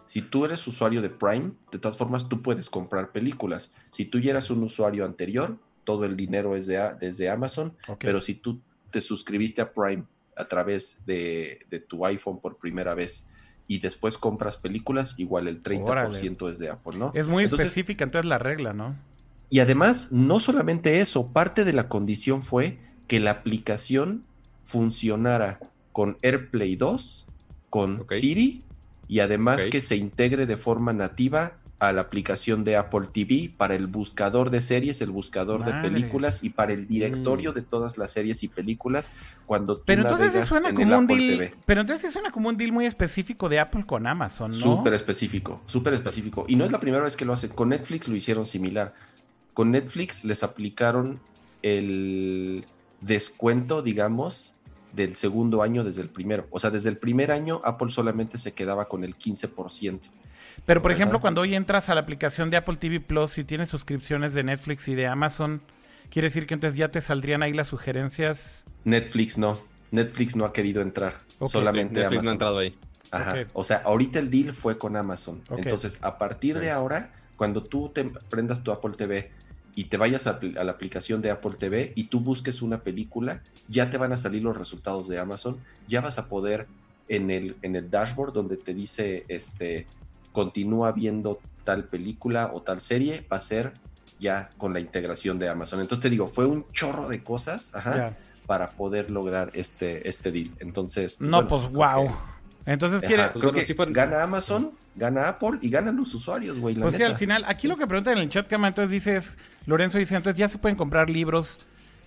Si 0.05 0.21
tú 0.21 0.45
eres 0.45 0.65
usuario 0.67 1.01
de 1.01 1.09
Prime, 1.09 1.51
de 1.71 1.79
todas 1.79 1.97
formas 1.97 2.27
tú 2.27 2.41
puedes 2.41 2.69
comprar 2.69 3.11
películas. 3.11 3.71
Si 3.91 4.05
tú 4.05 4.19
ya 4.19 4.31
eras 4.31 4.49
un 4.49 4.63
usuario 4.63 5.05
anterior, 5.05 5.57
todo 5.83 6.05
el 6.05 6.17
dinero 6.17 6.55
es 6.55 6.67
de, 6.67 6.95
desde 6.99 7.29
Amazon, 7.29 7.73
pero 7.99 8.19
si 8.19 8.35
tú 8.35 8.61
te 8.91 9.01
suscribiste 9.01 9.61
a 9.61 9.71
Prime 9.71 10.03
a 10.35 10.47
través 10.47 11.05
de, 11.05 11.65
de 11.69 11.79
tu 11.79 12.05
iPhone 12.05 12.39
por 12.39 12.57
primera 12.57 12.93
vez 12.93 13.27
y 13.67 13.79
después 13.79 14.17
compras 14.17 14.57
películas, 14.57 15.15
igual 15.17 15.47
el 15.47 15.61
30% 15.61 16.49
es 16.49 16.57
de 16.57 16.69
Apple, 16.69 16.97
¿no? 16.97 17.11
Es 17.13 17.27
muy 17.27 17.43
específica 17.43 18.03
entonces 18.03 18.27
la 18.27 18.37
regla, 18.37 18.73
¿no? 18.73 18.95
Y 19.49 19.59
además, 19.59 20.11
no 20.11 20.39
solamente 20.39 20.99
eso, 20.99 21.27
parte 21.27 21.63
de 21.63 21.73
la 21.73 21.87
condición 21.87 22.43
fue 22.43 22.79
que 23.07 23.19
la 23.19 23.31
aplicación 23.31 24.23
funcionara 24.63 25.59
con 25.93 26.17
AirPlay 26.21 26.75
2, 26.75 27.25
con 27.69 28.05
Siri 28.09 28.63
y 29.07 29.19
además 29.19 29.67
que 29.67 29.81
se 29.81 29.95
integre 29.95 30.45
de 30.45 30.57
forma 30.57 30.93
nativa 30.93 31.57
a 31.79 31.93
la 31.93 32.01
aplicación 32.01 32.63
de 32.63 32.75
Apple 32.75 33.07
TV 33.13 33.51
para 33.55 33.75
el 33.75 33.85
buscador 33.85 34.49
de 34.49 34.61
series, 34.61 34.99
el 35.01 35.11
buscador 35.11 35.63
de 35.63 35.73
películas 35.73 36.43
y 36.43 36.49
para 36.49 36.73
el 36.73 36.87
directorio 36.87 37.51
mm. 37.51 37.53
de 37.53 37.61
todas 37.61 37.99
las 37.99 38.11
series 38.11 38.41
y 38.41 38.47
películas 38.47 39.11
cuando 39.45 39.77
tú 39.77 39.83
pero 39.85 40.01
entonces 40.01 40.47
suena 40.47 40.73
como 40.73 40.97
un 40.97 41.05
deal, 41.05 41.51
Pero 41.65 41.81
entonces 41.81 42.11
suena 42.11 42.31
como 42.31 42.49
un 42.49 42.57
deal 42.57 42.71
muy 42.71 42.87
específico 42.87 43.47
de 43.47 43.59
Apple 43.59 43.85
con 43.85 44.07
Amazon, 44.07 44.51
¿no? 44.51 44.57
Súper 44.57 44.95
específico, 44.95 45.61
súper 45.67 45.93
específico. 45.93 46.45
Y 46.47 46.55
no 46.55 46.65
es 46.65 46.71
la 46.71 46.79
primera 46.79 47.03
vez 47.03 47.15
que 47.15 47.25
lo 47.25 47.33
hacen. 47.33 47.51
Con 47.51 47.69
Netflix 47.69 48.07
lo 48.07 48.15
hicieron 48.15 48.45
similar. 48.45 48.93
Con 49.53 49.71
Netflix 49.71 50.23
les 50.23 50.43
aplicaron 50.43 51.19
el 51.61 52.65
descuento, 53.01 53.83
digamos, 53.83 54.55
del 54.93 55.15
segundo 55.15 55.61
año 55.61 55.83
desde 55.83 56.01
el 56.01 56.09
primero. 56.09 56.47
O 56.49 56.59
sea, 56.59 56.71
desde 56.71 56.89
el 56.89 56.97
primer 56.97 57.31
año 57.31 57.61
Apple 57.63 57.91
solamente 57.91 58.39
se 58.39 58.53
quedaba 58.53 58.87
con 58.87 59.03
el 59.03 59.15
15%. 59.15 59.99
Pero, 60.67 60.81
por 60.81 60.91
ejemplo, 60.91 61.21
cuando 61.21 61.39
hoy 61.39 61.55
entras 61.55 61.87
a 61.87 61.95
la 61.95 62.01
aplicación 62.01 62.49
de 62.49 62.57
Apple 62.57 62.75
TV 62.75 62.99
Plus 62.99 63.37
y 63.37 63.45
tienes 63.45 63.69
suscripciones 63.69 64.33
de 64.33 64.43
Netflix 64.43 64.89
y 64.89 64.95
de 64.95 65.07
Amazon, 65.07 65.61
¿quiere 66.09 66.27
decir 66.27 66.45
que 66.45 66.55
entonces 66.55 66.77
ya 66.77 66.89
te 66.89 66.99
saldrían 66.99 67.41
ahí 67.41 67.53
las 67.53 67.67
sugerencias? 67.67 68.65
Netflix 68.83 69.37
no. 69.37 69.57
Netflix 69.91 70.35
no 70.35 70.43
ha 70.43 70.51
querido 70.51 70.81
entrar. 70.81 71.15
Solamente 71.45 72.01
Netflix 72.01 72.23
no 72.23 72.29
ha 72.31 72.33
entrado 72.33 72.57
ahí. 72.57 72.73
Ajá. 73.11 73.45
O 73.53 73.63
sea, 73.63 73.77
ahorita 73.85 74.19
el 74.19 74.29
deal 74.29 74.53
fue 74.53 74.77
con 74.77 74.97
Amazon. 74.97 75.41
Entonces, 75.55 75.99
a 76.01 76.17
partir 76.17 76.59
de 76.59 76.69
ahora, 76.69 77.13
cuando 77.37 77.63
tú 77.63 77.87
te 77.87 78.03
prendas 78.29 78.61
tu 78.61 78.73
Apple 78.73 78.91
TV 78.97 79.31
y 79.73 79.85
te 79.85 79.95
vayas 79.95 80.27
a, 80.27 80.37
la 80.41 80.69
aplicación 80.69 81.21
de 81.21 81.31
Apple 81.31 81.55
TV 81.57 81.93
y 81.95 82.05
tú 82.05 82.19
busques 82.19 82.61
una 82.61 82.79
película, 82.79 83.41
ya 83.69 83.89
te 83.89 83.97
van 83.97 84.11
a 84.11 84.17
salir 84.17 84.43
los 84.43 84.57
resultados 84.57 85.07
de 85.07 85.17
Amazon. 85.17 85.57
Ya 85.87 86.01
vas 86.01 86.17
a 86.17 86.27
poder 86.27 86.67
en 87.07 87.31
el, 87.31 87.55
en 87.61 87.77
el 87.77 87.89
dashboard 87.89 88.33
donde 88.33 88.57
te 88.57 88.73
dice 88.73 89.23
este 89.29 89.87
continúa 90.31 90.91
viendo 90.91 91.39
tal 91.63 91.85
película 91.85 92.51
o 92.53 92.61
tal 92.61 92.81
serie, 92.81 93.25
va 93.31 93.37
a 93.37 93.41
ser 93.41 93.73
ya 94.19 94.49
con 94.57 94.73
la 94.73 94.79
integración 94.79 95.39
de 95.39 95.49
Amazon. 95.49 95.81
Entonces 95.81 96.01
te 96.01 96.09
digo, 96.09 96.27
fue 96.27 96.45
un 96.45 96.65
chorro 96.71 97.09
de 97.09 97.23
cosas, 97.23 97.73
para 98.45 98.67
poder 98.67 99.11
lograr 99.11 99.51
este, 99.53 100.07
este 100.07 100.31
deal. 100.31 100.49
Entonces. 100.59 101.19
No, 101.19 101.47
pues 101.47 101.69
wow. 101.69 102.15
Entonces 102.65 103.01
quiere. 103.01 103.23
Ajá, 103.23 103.33
creo 103.33 103.51
que 103.51 103.65
gana 103.91 104.23
Amazon, 104.23 104.71
gana 104.95 105.29
Apple 105.29 105.59
y 105.61 105.69
ganan 105.69 105.97
los 105.97 106.13
usuarios, 106.13 106.57
güey. 106.57 106.75
Pues 106.75 106.95
sí, 106.95 106.99
neta. 106.99 107.11
al 107.11 107.17
final, 107.17 107.43
aquí 107.47 107.67
lo 107.67 107.75
que 107.75 107.85
preguntan 107.85 108.17
en 108.17 108.23
el 108.23 108.29
chat, 108.29 108.47
Cama, 108.47 108.69
entonces 108.69 108.91
dices, 108.91 109.37
Lorenzo 109.65 109.97
dice, 109.97 110.15
entonces 110.15 110.39
ya 110.39 110.47
se 110.47 110.57
pueden 110.57 110.77
comprar 110.77 111.09
libros 111.09 111.57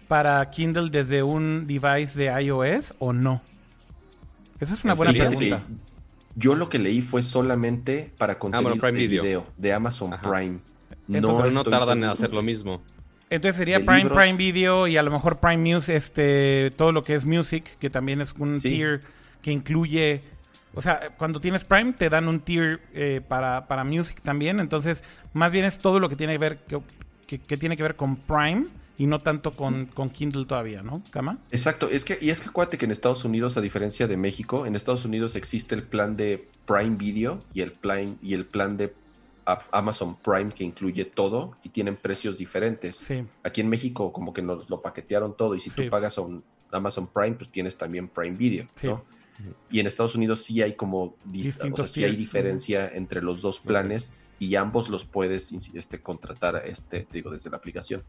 para 0.08 0.50
Kindle 0.50 0.90
desde 0.90 1.22
un 1.22 1.66
device 1.66 2.18
de 2.18 2.42
iOS 2.42 2.94
o 2.98 3.12
no? 3.12 3.40
Esa 4.58 4.74
es 4.74 4.84
una 4.84 4.94
buena 4.94 5.12
Fíjate, 5.12 5.36
pregunta. 5.36 5.62
Yo 6.34 6.54
lo 6.54 6.68
que 6.68 6.78
leí 6.78 7.02
fue 7.02 7.22
solamente 7.22 8.12
para 8.18 8.38
contenido 8.38 8.70
Prime 8.76 8.92
de 8.92 8.98
Video. 9.08 9.22
video 9.22 9.46
de 9.56 9.72
Amazon 9.72 10.14
Ajá. 10.14 10.30
Prime. 10.30 10.58
Entonces, 11.12 11.54
no 11.54 11.64
tardan 11.64 11.98
en 11.98 12.04
hacer 12.10 12.32
lo 12.32 12.42
mismo. 12.42 12.80
Entonces 13.30 13.56
sería 13.58 13.78
de 13.78 13.84
Prime, 13.84 14.02
libros. 14.04 14.18
Prime 14.18 14.36
Video 14.36 14.86
y 14.86 14.96
a 14.96 15.02
lo 15.02 15.10
mejor 15.10 15.38
Prime 15.38 15.58
Music, 15.74 15.94
este, 15.94 16.70
todo 16.76 16.92
lo 16.92 17.02
que 17.02 17.14
es 17.14 17.24
Music, 17.26 17.64
que 17.78 17.90
también 17.90 18.20
es 18.20 18.32
un 18.38 18.60
Sí. 18.60 18.70
tier 18.70 19.00
que 19.42 19.50
incluye, 19.52 20.20
o 20.74 20.82
sea, 20.82 21.10
cuando 21.16 21.40
tienes 21.40 21.64
Prime 21.64 21.92
te 21.92 22.08
dan 22.10 22.26
un 22.28 22.40
tier 22.40 22.80
eh, 22.92 23.20
para, 23.26 23.66
para 23.68 23.84
Music 23.84 24.20
también, 24.22 24.58
entonces 24.60 25.02
más 25.32 25.50
bien 25.52 25.64
es 25.64 25.78
todo 25.78 25.98
lo 26.00 26.08
que 26.08 26.16
tiene 26.16 26.34
que 26.34 26.38
ver, 26.38 26.56
que, 26.58 26.80
que- 27.26 27.38
que 27.38 27.56
tiene 27.56 27.76
que 27.76 27.82
ver 27.84 27.94
con 27.96 28.16
Prime 28.16 28.64
y 29.00 29.06
no 29.06 29.18
tanto 29.18 29.50
con, 29.52 29.86
con 29.86 30.10
Kindle 30.10 30.44
todavía, 30.44 30.82
¿no, 30.82 31.02
Cama? 31.10 31.38
Exacto, 31.50 31.88
es 31.88 32.04
que, 32.04 32.18
y 32.20 32.28
es 32.28 32.38
que 32.40 32.50
acuérdate 32.50 32.76
que 32.76 32.84
en 32.84 32.90
Estados 32.90 33.24
Unidos, 33.24 33.56
a 33.56 33.62
diferencia 33.62 34.06
de 34.06 34.18
México, 34.18 34.66
en 34.66 34.76
Estados 34.76 35.06
Unidos 35.06 35.36
existe 35.36 35.74
el 35.74 35.82
plan 35.84 36.16
de 36.18 36.46
Prime 36.66 36.96
Video 36.96 37.38
y 37.54 37.62
el 37.62 37.72
plan, 37.72 38.18
y 38.22 38.34
el 38.34 38.44
plan 38.44 38.76
de 38.76 38.92
Amazon 39.72 40.16
Prime 40.16 40.52
que 40.52 40.64
incluye 40.64 41.06
todo 41.06 41.54
y 41.62 41.70
tienen 41.70 41.96
precios 41.96 42.36
diferentes. 42.36 42.96
Sí. 42.96 43.24
Aquí 43.42 43.62
en 43.62 43.68
México 43.70 44.12
como 44.12 44.34
que 44.34 44.42
nos 44.42 44.68
lo 44.68 44.82
paquetearon 44.82 45.34
todo 45.34 45.54
y 45.54 45.60
si 45.60 45.70
Sí. 45.70 45.84
tú 45.84 45.88
pagas 45.90 46.18
on 46.18 46.44
Amazon 46.70 47.06
Prime, 47.06 47.32
pues 47.36 47.50
tienes 47.50 47.76
también 47.78 48.06
Prime 48.08 48.36
Video, 48.36 48.68
Sí. 48.76 48.86
¿no? 48.88 49.02
Y 49.70 49.80
en 49.80 49.86
Estados 49.86 50.14
Unidos 50.14 50.42
sí 50.44 50.60
hay 50.60 50.74
como 50.74 51.14
dis- 51.26 51.44
Distintos 51.44 51.80
o 51.80 51.84
sea, 51.84 51.92
sí 51.94 52.04
hay 52.04 52.14
diferencia 52.16 52.86
entre 52.92 53.22
los 53.22 53.40
dos 53.40 53.58
planes 53.60 54.12
y 54.38 54.54
ambos 54.56 54.90
los 54.90 55.06
puedes 55.06 55.50
este, 55.74 56.00
contratar 56.02 56.62
este, 56.66 57.00
te 57.00 57.14
digo, 57.16 57.30
desde 57.30 57.48
la 57.48 57.56
aplicación. 57.56 58.02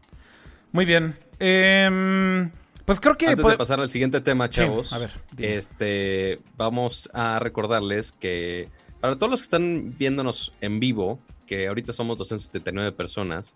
Muy 0.72 0.84
bien. 0.84 1.14
Em, 1.38 2.50
pues 2.84 3.00
creo 3.00 3.16
que... 3.16 3.26
Antes 3.28 3.46
de 3.46 3.56
pasar 3.56 3.80
al 3.80 3.90
siguiente 3.90 4.20
tema, 4.20 4.46
Sí, 4.48 4.54
chavos, 4.54 4.92
a 4.92 4.98
ver, 4.98 5.10
dime. 5.32 5.56
este, 5.56 6.40
vamos 6.56 7.08
a 7.12 7.38
recordarles 7.38 8.12
que 8.12 8.68
para 9.00 9.16
todos 9.16 9.30
los 9.30 9.40
que 9.40 9.44
están 9.44 9.94
viéndonos 9.98 10.52
en 10.60 10.80
vivo, 10.80 11.18
que 11.46 11.68
ahorita 11.68 11.92
somos 11.92 12.18
279 12.18 12.92
personas, 12.92 13.50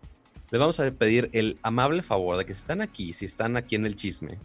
les 0.50 0.60
vamos 0.60 0.78
a 0.80 0.90
pedir 0.90 1.30
el 1.32 1.58
amable 1.62 2.02
favor 2.02 2.36
de 2.36 2.44
que 2.44 2.54
si 2.54 2.60
están 2.60 2.80
aquí, 2.80 3.12
si 3.12 3.24
están 3.24 3.56
aquí 3.56 3.74
en 3.76 3.86
el 3.86 3.96
chisme, 3.96 4.38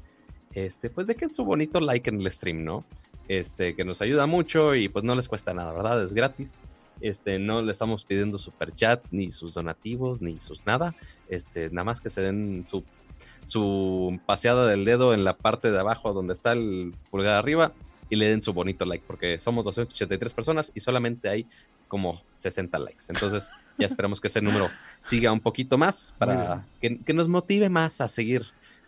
este, 0.54 0.90
pues 0.90 1.08
dejen 1.08 1.32
su 1.32 1.44
bonito 1.44 1.80
like 1.80 2.10
en 2.10 2.22
el 2.22 2.32
stream, 2.32 2.64
¿no? 2.64 2.86
Este, 3.28 3.76
que 3.76 3.86
nos 3.86 4.02
ayuda 4.02 4.26
mucho 4.26 4.76
y 4.76 4.90
pues 4.90 5.06
no 5.06 5.16
les 5.16 5.28
cuesta 5.28 5.54
nada, 5.54 5.74
¿verdad? 5.74 6.04
Es 6.04 6.14
gratis. 6.14 6.62
Este, 7.02 7.40
no 7.40 7.62
le 7.62 7.72
estamos 7.72 8.06
pidiendo 8.06 8.38
superchats, 8.38 9.12
ni 9.12 9.32
sus 9.32 9.54
donativos, 9.54 10.22
ni 10.22 10.38
sus 10.38 10.66
nada. 10.66 10.96
Este, 11.30 11.70
nada 11.70 11.84
más 11.84 12.02
que 12.02 12.10
se 12.10 12.22
den 12.22 12.66
su, 12.70 12.84
su 13.46 14.20
paseada 14.26 14.68
del 14.68 14.86
dedo 14.86 15.14
en 15.14 15.24
la 15.24 15.34
parte 15.34 15.72
de 15.72 15.80
abajo 15.80 16.14
donde 16.14 16.34
está 16.34 16.52
el 16.54 16.92
pulgar 17.10 17.38
arriba 17.38 17.74
y 18.10 18.16
le 18.18 18.28
den 18.28 18.42
su 18.42 18.54
bonito 18.54 18.86
like, 18.86 19.04
porque 19.08 19.40
somos 19.40 19.64
283 19.66 20.34
personas 20.34 20.72
y 20.76 20.82
solamente 20.82 21.30
hay 21.30 21.48
como 21.88 22.22
60 22.36 22.78
likes. 22.80 23.06
Entonces, 23.10 23.52
ya 23.78 23.86
esperamos 23.86 24.22
que 24.22 24.28
ese 24.28 24.42
número 24.42 24.70
siga 25.00 25.32
un 25.32 25.40
poquito 25.40 25.78
más 25.78 26.14
para 26.18 26.66
que, 26.82 27.00
que 27.00 27.14
nos 27.14 27.28
motive 27.28 27.70
más 27.70 28.02
a 28.02 28.08
seguir 28.08 28.46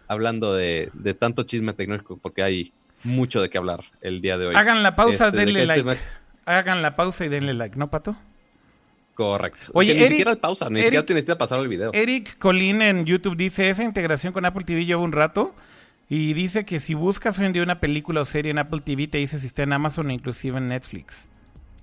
hablando 0.08 0.54
de, 0.54 0.90
de 0.94 1.14
tanto 1.14 1.44
chisme 1.44 1.74
tecnológico, 1.74 2.18
porque 2.18 2.44
hay 2.44 2.74
mucho 3.04 3.42
de 3.42 3.50
qué 3.50 3.58
hablar 3.58 3.84
el 4.02 4.22
día 4.22 4.38
de 4.38 4.48
hoy. 4.48 4.56
Hagan 4.56 4.84
la 4.84 4.96
pausa, 4.96 5.28
Este, 5.28 5.38
¿de 5.38 5.46
denle 5.46 5.66
like. 5.66 5.82
tema? 5.84 5.98
Hagan 6.46 6.82
la 6.82 6.96
pausa 6.96 7.26
y 7.26 7.30
denle 7.30 7.54
like, 7.54 7.78
¿no, 7.78 7.90
Pato? 7.90 8.16
Correcto. 9.16 9.68
Oye, 9.74 9.94
Que 9.94 10.00
ni 10.00 10.06
Eric- 10.06 10.10
siquiera 10.10 10.32
el 10.32 10.38
pausa, 10.40 10.70
ni 10.70 10.80
Eric- 10.80 10.86
siquiera 10.86 11.06
tienes 11.06 11.26
que 11.26 11.36
pasar 11.36 11.60
el 11.60 11.68
video. 11.68 11.92
Eric 11.94 12.38
Colín 12.40 12.82
en 12.82 13.06
YouTube 13.06 13.36
dice, 13.38 13.70
esa 13.70 13.84
integración 13.84 14.34
con 14.34 14.44
Apple 14.46 14.64
TV 14.66 14.86
lleva 14.86 15.02
un 15.02 15.12
rato 15.12 15.54
y 16.10 16.34
dice 16.34 16.66
que 16.66 16.80
si 16.80 16.96
buscas 16.96 17.38
hoy 17.38 17.46
en 17.46 17.54
día 17.54 17.62
una 17.64 17.80
película 17.80 18.22
o 18.22 18.26
serie 18.26 18.52
en 18.52 18.58
Apple 18.58 18.82
TV 18.84 19.08
te 19.08 19.20
dice 19.20 19.38
si 19.40 19.48
está 19.48 19.64
en 19.64 19.74
Amazon 19.74 20.08
o 20.08 20.12
inclusive 20.12 20.58
en 20.58 20.68
Netflix. 20.68 21.30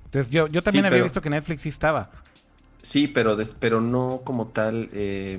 Entonces 0.06 0.30
yo, 0.32 0.48
yo 0.48 0.60
también 0.62 0.82
Sí, 0.82 0.86
había 0.88 0.96
pero- 0.96 1.04
visto 1.04 1.20
que 1.22 1.30
Netflix 1.30 1.62
sí 1.62 1.68
estaba. 1.68 2.10
Sí, 2.82 3.06
pero, 3.06 3.36
des- 3.36 3.54
pero 3.58 3.80
no 3.80 4.22
como 4.24 4.48
tal. 4.48 4.88
eh, 4.92 5.38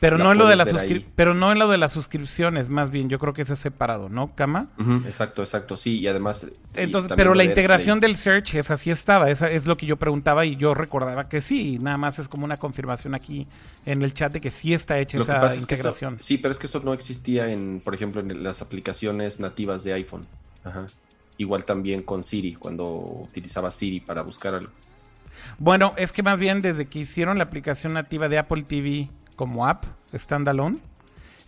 Pero 0.00 0.16
La 0.16 0.24
no 0.24 0.32
en 0.32 0.38
lo 0.38 0.46
de 0.46 0.54
ahí. 0.80 1.06
pero 1.14 1.34
no 1.34 1.52
en 1.52 1.58
lo 1.58 1.68
de 1.68 1.76
las 1.76 1.92
suscripciones, 1.92 2.70
más 2.70 2.90
bien, 2.90 3.10
yo 3.10 3.18
creo 3.18 3.34
que 3.34 3.42
eso 3.42 3.52
es 3.52 3.58
separado, 3.58 4.08
¿no, 4.08 4.34
Cama? 4.34 4.66
exacto, 5.04 5.42
exacto. 5.42 5.76
Sí, 5.76 5.98
y 5.98 6.06
además. 6.06 6.46
y 6.74 6.80
Entonces, 6.80 7.12
pero 7.16 7.34
la 7.34 7.44
integración 7.44 8.00
del 8.00 8.16
search, 8.16 8.54
esa 8.54 8.78
sí 8.78 8.90
estaba, 8.90 9.30
esa 9.30 9.50
es 9.50 9.66
lo 9.66 9.76
que 9.76 9.84
yo 9.84 9.98
preguntaba 9.98 10.46
y 10.46 10.56
yo 10.56 10.72
recordaba 10.74 11.28
que 11.28 11.42
sí, 11.42 11.78
nada 11.82 11.98
más 11.98 12.18
es 12.18 12.28
como 12.28 12.46
una 12.46 12.56
confirmación 12.56 13.14
aquí 13.14 13.46
en 13.84 14.00
el 14.02 14.14
chat 14.14 14.32
de 14.32 14.40
que 14.40 14.48
sí 14.50 14.72
está 14.72 14.98
hecha 14.98 15.18
Lo 15.18 15.26
que 15.26 15.32
esa 15.32 15.40
pasa 15.40 15.58
es 15.58 15.66
que 15.66 15.74
eso- 15.74 15.88
integración. 15.88 16.16
sí, 16.20 16.38
pero 16.38 16.52
es 16.52 16.58
que 16.58 16.66
eso 16.66 16.80
no 16.82 16.94
existía 16.94 17.50
en, 17.50 17.80
por 17.84 17.94
ejemplo, 17.94 18.22
en 18.22 18.42
las 18.42 18.62
aplicaciones 18.62 19.38
nativas 19.38 19.84
de 19.84 19.92
iPhone. 19.92 20.22
Ajá. 20.64 20.86
Igual 21.36 21.64
también 21.64 22.02
con 22.02 22.24
Siri, 22.24 22.54
cuando 22.54 22.86
utilizaba 22.86 23.70
Siri 23.70 24.00
para 24.00 24.22
buscar 24.22 24.54
algo. 24.54 24.70
Bueno, 25.58 25.92
es 25.96 26.12
que 26.12 26.22
más 26.22 26.38
bien 26.38 26.62
desde 26.62 26.86
que 26.86 27.00
hicieron 27.00 27.38
la 27.38 27.44
aplicación 27.44 27.92
nativa 27.94 28.28
de 28.28 28.38
Apple 28.38 28.62
TV 28.62 29.08
como 29.40 29.66
app 29.66 29.86
standalone, 30.12 30.78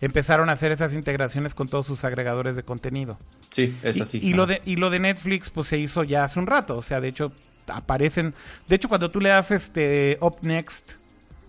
empezaron 0.01 0.49
a 0.49 0.53
hacer 0.53 0.71
esas 0.71 0.93
integraciones 0.93 1.53
con 1.53 1.67
todos 1.67 1.85
sus 1.85 2.03
agregadores 2.03 2.55
de 2.55 2.63
contenido. 2.63 3.19
Sí, 3.51 3.77
es 3.83 3.97
y, 3.97 4.01
así. 4.01 4.19
y 4.19 4.33
lo 4.33 4.47
de, 4.47 4.63
y 4.65 4.77
lo 4.77 4.89
de 4.89 4.97
Netflix, 4.97 5.51
pues 5.51 5.67
se 5.67 5.77
hizo 5.77 6.03
ya 6.03 6.23
hace 6.23 6.39
un 6.39 6.47
rato. 6.47 6.75
O 6.75 6.81
sea, 6.81 6.99
de 6.99 7.09
hecho, 7.09 7.31
aparecen. 7.67 8.33
De 8.67 8.77
hecho, 8.77 8.89
cuando 8.89 9.11
tú 9.11 9.21
le 9.21 9.29
das 9.29 9.51
este 9.51 10.17
Up 10.21 10.37
Next 10.41 10.93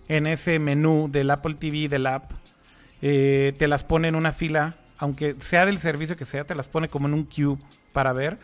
en 0.07 0.27
ese 0.27 0.59
menú 0.59 1.09
del 1.11 1.31
Apple 1.31 1.55
TV 1.55 1.89
del 1.89 2.05
app, 2.05 2.29
eh, 3.01 3.53
te 3.57 3.67
las 3.67 3.81
pone 3.81 4.07
en 4.07 4.13
una 4.13 4.31
fila, 4.31 4.75
aunque 4.99 5.33
sea 5.39 5.65
del 5.65 5.79
servicio 5.79 6.15
que 6.15 6.25
sea, 6.25 6.43
te 6.43 6.53
las 6.53 6.67
pone 6.67 6.89
como 6.89 7.07
en 7.07 7.15
un 7.15 7.25
queue 7.25 7.57
para 7.91 8.13
ver. 8.13 8.37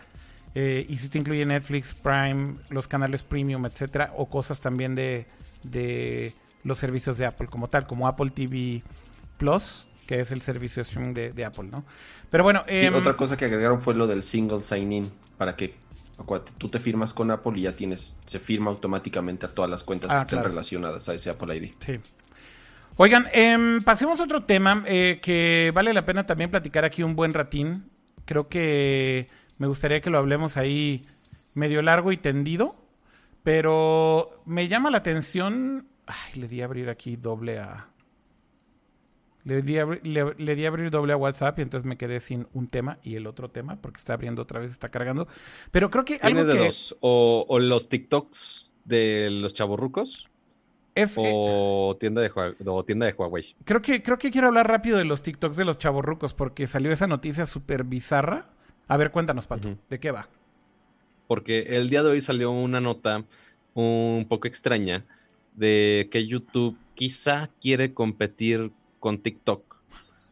Eh, 0.56 0.88
y 0.90 0.98
si 0.98 1.08
te 1.08 1.20
incluye 1.20 1.46
Netflix, 1.46 1.94
Prime, 1.94 2.56
los 2.72 2.88
canales 2.88 3.22
premium, 3.22 3.64
etcétera, 3.68 4.12
o 4.18 4.28
cosas 4.28 4.60
también 4.60 4.96
de, 4.96 5.28
de 5.62 6.34
los 6.64 6.78
servicios 6.78 7.18
de 7.18 7.26
Apple 7.26 7.48
como 7.48 7.68
tal, 7.68 7.86
como 7.88 8.08
Apple 8.08 8.32
TV 8.32 8.84
Plus, 9.38 9.88
que 10.08 10.20
es 10.20 10.32
el 10.32 10.42
servicio 10.42 10.84
de 10.84 10.90
streaming 10.90 11.14
de, 11.14 11.32
de 11.32 11.46
Apple, 11.46 11.70
¿no? 11.72 11.84
Pero 12.30 12.44
bueno, 12.44 12.62
Y 12.68 12.86
em, 12.86 12.94
otra 12.96 13.16
cosa 13.16 13.36
que 13.38 13.46
agregaron 13.46 13.82
fue 13.82 13.94
lo 13.96 14.08
del 14.08 14.24
single 14.24 14.62
sign-in, 14.62 15.10
para 15.38 15.56
que 15.56 15.76
tú 16.58 16.68
te 16.70 16.80
firmas 16.80 17.14
con 17.14 17.32
Apple 17.32 17.54
y 17.56 17.62
ya 17.64 17.76
tienes, 17.76 18.18
se 18.26 18.40
firma 18.40 18.70
automáticamente 18.72 19.46
a 19.46 19.50
todas 19.50 19.72
las 19.72 19.84
cuentas 19.84 20.12
Ah, 20.12 20.16
que 20.18 20.22
estén 20.22 20.38
claro. 20.40 20.50
relacionadas 20.50 21.10
a 21.10 21.14
ese 21.16 21.30
Apple 21.32 21.56
ID. 21.56 21.72
Sí. 21.80 21.94
Oigan, 22.98 23.28
em, 23.34 23.82
pasemos 23.82 24.20
a 24.20 24.24
otro 24.24 24.44
tema 24.44 24.84
eh, 24.86 25.20
que 25.22 25.72
vale 25.74 25.94
la 25.94 26.06
pena 26.06 26.26
también 26.26 26.52
platicar 26.52 26.86
aquí 26.86 27.02
un 27.04 27.16
buen 27.16 27.34
ratín. 27.34 27.90
Creo 28.26 28.48
que 28.50 29.26
me 29.58 29.66
gustaría 29.68 30.02
que 30.02 30.10
lo 30.12 30.20
hablemos 30.20 30.58
ahí 30.58 31.02
medio 31.56 31.82
largo 31.82 32.12
y 32.12 32.18
tendido, 32.18 32.76
pero 33.44 34.42
me 34.46 34.68
llama 34.68 34.92
la 34.92 35.00
atención. 35.00 35.88
Ay, 36.12 36.42
le 36.42 36.48
di 36.48 36.62
a 36.62 36.66
abrir 36.66 36.90
aquí 36.90 37.16
doble 37.16 37.60
a. 37.60 37.88
Le 39.44 39.62
di, 39.62 39.80
a 39.80 39.86
le, 39.86 40.36
le 40.38 40.56
di 40.56 40.66
a 40.66 40.68
abrir 40.68 40.92
doble 40.92 41.14
a 41.14 41.18
WhatsApp 41.18 41.58
y 41.60 41.62
entonces 41.64 41.86
me 41.86 41.98
quedé 41.98 42.20
sin 42.20 42.48
un 42.54 42.68
tema 42.68 43.00
y 43.02 43.16
el 43.16 43.26
otro 43.26 43.50
tema 43.50 43.82
porque 43.82 43.98
está 43.98 44.14
abriendo 44.14 44.42
otra 44.42 44.60
vez, 44.60 44.72
está 44.72 44.90
cargando. 44.90 45.28
Pero 45.72 45.90
creo 45.90 46.06
que 46.06 46.20
algo 46.22 46.28
¿Tienes 46.28 46.48
de 46.48 46.54
que 46.54 46.66
dos? 46.66 46.98
O, 47.00 47.46
o 47.48 47.60
los 47.60 47.90
TikToks 47.90 48.74
de 48.86 49.30
los 49.32 49.54
chavorrucos 49.54 50.30
es, 50.96 51.18
eh, 51.18 51.22
o 51.24 51.96
tienda 52.00 52.22
de 52.22 52.32
o 52.66 52.86
tienda 52.86 53.06
de 53.06 53.14
Huawei. 53.14 53.56
Creo 53.64 53.82
que, 53.82 54.04
creo 54.04 54.18
que 54.18 54.32
quiero 54.32 54.48
hablar 54.48 54.68
rápido 54.68 54.98
de 54.98 55.06
los 55.06 55.22
TikToks 55.22 55.56
de 55.56 55.66
los 55.66 55.78
chavorrucos 55.78 56.34
porque 56.34 56.68
salió 56.68 56.92
esa 56.92 57.08
noticia 57.08 57.46
súper 57.46 57.84
bizarra. 57.84 58.50
A 58.88 58.98
ver, 58.98 59.12
cuéntanos, 59.12 59.48
Pato. 59.48 59.78
¿de 59.90 60.00
qué 60.00 60.12
va? 60.12 60.28
Porque 61.28 61.62
el 61.78 61.90
día 61.90 62.04
de 62.04 62.10
hoy 62.10 62.22
salió 62.22 62.52
una 62.52 62.82
nota 62.82 63.24
un 63.74 64.26
poco 64.28 64.48
extraña 64.48 65.06
de 65.56 66.08
que 66.12 66.26
YouTube 66.26 66.78
quizá 66.96 67.50
quiere 67.62 67.94
competir 67.94 68.72
con 69.00 69.20
TikTok 69.20 69.76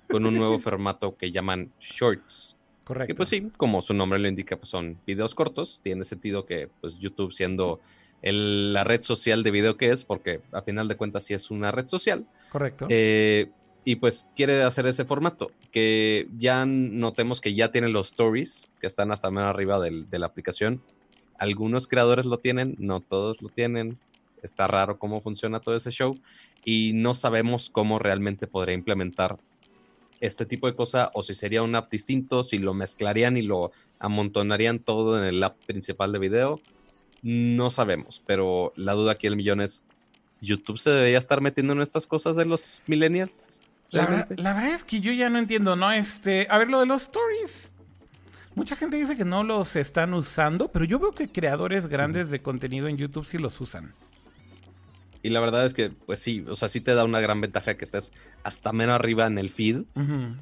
con 0.10 0.26
un 0.26 0.36
nuevo 0.36 0.60
formato 0.60 1.16
que 1.18 1.32
llaman 1.32 1.72
Shorts. 1.80 2.56
Correcto. 2.84 3.08
Que 3.08 3.16
pues 3.16 3.30
sí, 3.30 3.52
como 3.58 3.82
su 3.82 3.94
nombre 3.94 4.18
lo 4.20 4.28
indica, 4.28 4.58
pues 4.58 4.70
son 4.70 4.98
videos 5.06 5.36
cortos. 5.36 5.80
Tiene 5.84 6.04
sentido 6.06 6.46
que 6.46 6.70
pues 6.82 6.98
YouTube 6.98 7.32
siendo 7.34 7.80
el- 8.24 8.74
la 8.74 8.84
red 8.84 9.02
social 9.02 9.44
de 9.44 9.52
video 9.52 9.78
que 9.78 9.92
es, 9.92 10.04
porque 10.04 10.42
a 10.52 10.62
final 10.64 10.88
de 10.88 10.96
cuentas 10.96 11.24
sí 11.24 11.34
es 11.36 11.52
una 11.52 11.72
red 11.72 11.88
social, 11.88 12.26
Correcto. 12.52 12.88
eh, 12.90 13.50
y 13.86 13.96
pues 13.98 14.26
quiere 14.36 14.64
hacer 14.64 14.88
ese 14.88 15.06
formato, 15.06 15.52
que 15.72 16.28
ya 16.38 16.66
notemos 16.66 17.40
que 17.42 17.54
ya 17.54 17.72
tienen 17.72 17.94
los 17.94 18.08
stories, 18.10 18.68
que 18.82 18.88
están 18.88 19.12
hasta 19.12 19.30
más 19.32 19.46
arriba 19.46 19.80
del- 19.80 20.10
de 20.10 20.20
la 20.20 20.26
aplicación. 20.26 20.82
Algunos 21.38 21.88
creadores 21.88 22.26
lo 22.26 22.40
tienen, 22.40 22.76
no 22.80 23.00
todos 23.00 23.42
lo 23.42 23.50
tienen. 23.50 23.98
Está 24.44 24.68
raro 24.68 24.98
cómo 24.98 25.22
funciona 25.22 25.60
todo 25.60 25.76
ese 25.76 25.92
show 25.92 26.18
y 26.64 26.94
no 26.94 27.14
sabemos 27.14 27.70
cómo 27.70 28.00
realmente 28.00 28.48
podría 28.48 28.76
implementar 28.76 29.38
este 30.22 30.46
tipo 30.46 30.68
de 30.68 30.76
cosa 30.76 31.12
o 31.14 31.24
si 31.24 31.34
sería 31.34 31.64
un 31.64 31.76
app 31.76 31.92
distinto, 31.92 32.44
si 32.44 32.58
lo 32.58 32.74
mezclarían 32.74 33.38
y 33.38 33.42
lo 33.42 33.72
amontonarían 34.00 34.80
todo 34.80 35.18
en 35.18 35.26
el 35.26 35.44
app 35.44 35.58
principal 35.66 36.12
de 36.12 36.20
video. 36.20 36.60
No 37.22 37.70
sabemos, 37.70 38.24
pero 38.26 38.74
la 38.76 38.94
duda 38.94 39.14
aquí 39.14 39.28
el 39.28 39.36
millón 39.36 39.62
es, 39.62 39.84
¿YouTube 40.42 40.78
se 40.78 40.90
debería 40.90 41.18
estar 41.18 41.42
metiendo 41.42 41.74
en 41.74 41.82
estas 41.82 42.08
cosas 42.08 42.36
de 42.36 42.46
los 42.46 42.82
millennials? 42.88 43.60
La, 43.92 44.28
la, 44.38 44.54
verdad 44.54 44.68
es 44.68 44.84
que 44.84 45.02
yo 45.02 45.12
ya 45.12 45.30
no 45.30 45.40
entiendo, 45.40 45.76
¿no? 45.76 45.92
Este, 45.92 46.48
a 46.50 46.60
ver, 46.60 46.70
lo 46.70 46.80
de 46.80 46.86
los 46.86 47.04
stories. 47.04 47.74
Mucha 48.54 48.76
gente 48.76 48.98
dice 48.98 49.18
que 49.18 49.26
no 49.26 49.44
los 49.44 49.76
están 49.76 50.14
usando, 50.14 50.68
pero 50.68 50.86
yo 50.86 51.00
veo 51.00 51.12
que 51.12 51.30
creadores 51.30 51.88
grandes 51.88 52.30
de 52.30 52.42
contenido 52.42 52.88
en 52.88 52.98
YouTube 52.98 53.26
sí 53.26 53.38
los 53.38 53.60
usan. 53.62 53.94
Y 55.22 55.30
la 55.30 55.40
verdad 55.40 55.66
es 55.66 55.74
que, 55.74 55.92
pues 56.06 56.20
sí, 56.20 56.46
o 56.48 56.56
sea, 56.56 56.70
sí 56.70 56.80
te 56.80 56.94
da 56.94 57.04
una 57.04 57.20
gran 57.20 57.42
ventaja 57.42 57.76
que 57.76 57.84
estés 57.84 58.12
hasta 58.44 58.72
menos 58.72 58.96
arriba 58.96 59.28
en 59.28 59.38
el 59.38 59.50
feed. 59.50 59.82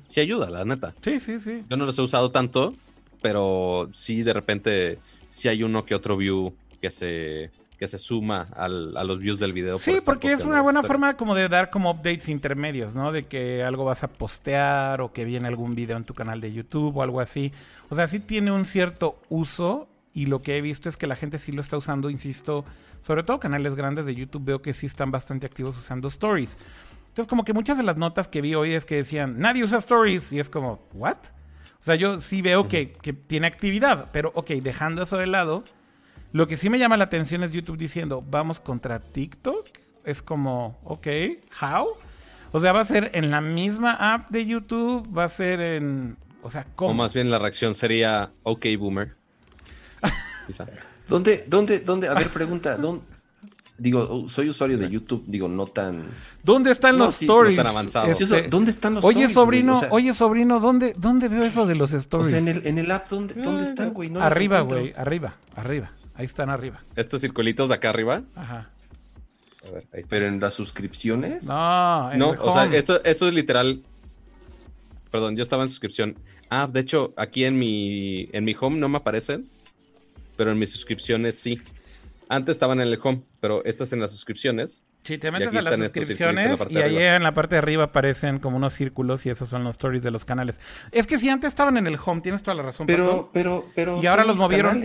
Sí 0.08 0.20
ayuda, 0.20 0.50
la 0.50 0.66
neta. 0.66 0.94
Sí, 1.02 1.20
sí, 1.20 1.40
sí. 1.40 1.64
Yo 1.70 1.78
no 1.78 1.86
los 1.86 1.98
he 1.98 2.02
usado 2.02 2.30
tanto, 2.32 2.76
pero 3.22 3.90
sí 3.94 4.22
de 4.22 4.34
repente, 4.34 5.00
sí 5.30 5.48
hay 5.48 5.64
uno 5.64 5.86
que 5.86 5.96
otro 5.96 6.16
view 6.16 6.54
que 6.80 6.92
se, 6.92 7.50
que 7.80 7.88
se 7.88 7.98
suma 7.98 8.48
a 8.56 8.68
los 8.68 9.20
views 9.20 9.40
del 9.40 9.54
video. 9.54 9.80
Sí, 9.80 9.98
porque 10.06 10.32
es 10.32 10.44
una 10.44 10.62
buena 10.62 10.84
forma 10.84 11.16
como 11.16 11.34
de 11.34 11.50
dar 11.50 11.72
como 11.72 11.90
updates 11.90 12.30
intermedios, 12.30 12.94
¿no? 12.94 13.12
De 13.12 13.24
que 13.24 13.64
algo 13.64 13.84
vas 13.86 14.04
a 14.04 14.10
postear 14.10 15.02
o 15.02 15.12
que 15.12 15.26
viene 15.26 15.48
algún 15.48 15.74
video 15.74 15.98
en 15.98 16.04
tu 16.04 16.14
canal 16.14 16.40
de 16.40 16.54
YouTube 16.54 16.98
o 16.98 17.02
algo 17.02 17.20
así. 17.20 17.52
O 17.90 17.96
sea, 17.96 18.06
sí 18.06 18.20
tiene 18.20 18.52
un 18.52 18.66
cierto 18.66 19.20
uso 19.30 19.88
y 20.18 20.26
lo 20.26 20.42
que 20.42 20.58
he 20.58 20.62
visto 20.62 20.90
es 20.90 20.98
que 20.98 21.06
la 21.06 21.16
gente 21.16 21.38
sí 21.38 21.52
lo 21.52 21.62
está 21.62 21.78
usando, 21.78 22.10
insisto, 22.10 22.66
sobre 23.06 23.22
todo 23.22 23.40
canales 23.40 23.76
grandes 23.76 24.08
de 24.08 24.16
YouTube, 24.16 24.46
veo 24.46 24.64
que 24.64 24.74
sí 24.74 24.88
están 24.88 25.12
bastante 25.12 25.46
activos 25.46 25.78
usando 25.78 26.08
stories. 26.08 26.58
Entonces, 27.10 27.28
como 27.28 27.46
que 27.46 27.54
muchas 27.54 27.78
de 27.78 27.84
las 27.84 27.98
notas 27.98 28.28
que 28.28 28.42
vi 28.42 28.56
hoy 28.56 28.72
es 28.72 28.84
que 28.84 28.96
decían, 28.96 29.38
nadie 29.38 29.64
usa 29.64 29.78
stories. 29.78 30.34
Y 30.34 30.40
es 30.40 30.50
como, 30.50 30.80
¿what? 30.94 31.18
O 31.80 31.84
sea, 31.84 31.94
yo 31.94 32.20
sí 32.20 32.42
veo 32.42 32.68
que, 32.68 32.88
tiene 33.28 33.46
actividad, 33.46 34.10
pero 34.12 34.32
ok, 34.34 34.50
dejando 34.54 35.04
eso 35.04 35.18
de 35.18 35.28
lado, 35.28 35.64
lo 36.32 36.48
que 36.48 36.58
sí 36.58 36.72
me 36.72 36.80
llama 36.80 36.98
la 36.98 37.04
atención 37.04 37.44
es 37.44 37.52
YouTube 37.52 37.78
diciendo, 37.78 38.24
vamos 38.28 38.60
contra 38.60 39.00
TikTok. 39.00 39.68
Es 40.04 40.24
como, 40.24 40.80
ok, 40.84 41.08
¿how? 41.62 41.90
O 42.54 42.60
sea, 42.60 42.74
va 42.74 42.80
a 42.80 42.86
ser 42.86 43.12
en 43.14 43.30
la 43.30 43.42
misma 43.42 44.16
app 44.16 44.32
de 44.32 44.48
YouTube, 44.48 45.16
va 45.16 45.26
a 45.26 45.28
ser 45.28 45.62
en. 45.62 46.18
O 46.42 46.50
sea, 46.50 46.66
¿cómo? 46.76 46.90
O 46.90 46.94
más 46.96 47.14
bien 47.14 47.30
la 47.30 47.38
reacción 47.38 47.76
sería, 47.76 48.32
ok, 48.42 48.66
boomer. 48.80 49.16
¿Dónde, 51.08 51.46
dónde, 51.48 51.80
dónde? 51.80 52.08
A 52.08 52.14
ver, 52.14 52.30
pregunta. 52.30 52.78
¿dónde? 52.78 53.02
Digo, 53.80 54.28
soy 54.28 54.50
usuario 54.50 54.76
de 54.78 54.90
YouTube, 54.90 55.24
digo, 55.28 55.48
no 55.48 55.68
tan. 55.68 56.06
¿Dónde 56.42 56.72
están 56.72 56.98
los 56.98 57.22
stories? 57.22 57.60
Este, 58.20 58.48
¿Dónde 58.48 58.72
están 58.72 58.96
los 58.96 59.06
oye, 59.06 59.28
Sobrino, 59.28 59.80
oye, 59.92 60.14
sobrino, 60.14 60.60
¿dónde, 60.60 60.96
¿dónde 60.98 61.28
veo 61.28 61.44
eso 61.44 61.68
de 61.68 61.76
los 61.76 61.94
stories? 61.94 62.28
O 62.28 62.30
sea, 62.32 62.40
en 62.40 62.48
el, 62.48 62.66
en 62.66 62.80
el 62.80 62.90
app, 62.90 63.08
¿dónde, 63.08 63.36
dónde 63.36 63.66
están, 63.66 63.94
güey? 63.94 64.12
arriba, 64.18 64.62
güey, 64.62 64.94
arriba, 64.96 65.36
arriba. 65.56 65.92
Ahí 66.16 66.26
están 66.26 66.50
arriba. 66.50 66.82
¿Estos 66.96 67.22
circulitos 67.22 67.70
de 67.70 67.76
acá 67.76 67.92
arriba? 67.92 68.24
Ajá. 68.36 68.72
A 69.68 69.72
ver, 69.72 69.86
ahí 69.94 70.02
¿Pero 70.10 70.28
en 70.28 70.40
las 70.40 70.56
suscripciones? 70.56 71.46
No, 71.46 72.12
en 72.12 72.18
No, 72.18 72.30
o 72.30 72.52
sea, 72.52 72.66
esto, 72.66 73.04
esto 73.04 73.28
es 73.28 73.34
literal. 73.34 73.84
Perdón, 75.12 75.36
yo 75.36 75.44
estaba 75.44 75.62
en 75.62 75.70
suscripción. 75.70 76.16
Ah, 76.50 76.68
de 76.72 76.80
hecho, 76.80 77.14
aquí 77.16 77.44
en 77.44 77.60
mi, 77.60 78.28
en 78.32 78.44
mi 78.44 78.56
home 78.60 78.80
no 78.80 78.90
me 78.90 78.98
aparecen 78.98 79.48
pero 80.38 80.52
en 80.52 80.60
mis 80.60 80.72
suscripciones 80.72 81.38
sí. 81.38 81.60
Antes 82.30 82.56
estaban 82.56 82.80
en 82.80 82.88
el 82.88 83.00
home, 83.02 83.22
pero 83.40 83.64
estas 83.66 83.92
en 83.94 84.02
las 84.02 84.12
suscripciones. 84.12 84.84
Sí, 85.04 85.18
te 85.18 85.32
metes 85.32 85.56
a 85.56 85.62
las 85.62 85.76
suscripciones 85.76 86.60
y 86.70 86.78
ahí 86.78 86.98
en 86.98 87.24
la 87.24 87.34
parte 87.34 87.56
de 87.56 87.60
arriba 87.60 87.86
aparecen 87.86 88.40
como 88.40 88.58
unos 88.58 88.74
círculos 88.74 89.26
y 89.26 89.30
esos 89.30 89.48
son 89.48 89.64
los 89.64 89.76
stories 89.76 90.04
de 90.04 90.12
los 90.12 90.26
canales. 90.26 90.60
Es 90.92 91.08
que 91.08 91.18
si 91.18 91.30
antes 91.30 91.50
estaban 91.50 91.78
en 91.78 91.88
el 91.88 91.98
home, 92.04 92.22
tienes 92.22 92.44
toda 92.44 92.56
la 92.56 92.64
razón. 92.64 92.88
Pero, 92.88 93.30
pero, 93.32 93.66
pero. 93.74 94.02
Y 94.04 94.08
ahora 94.08 94.26
los 94.26 94.38
movieron. 94.38 94.84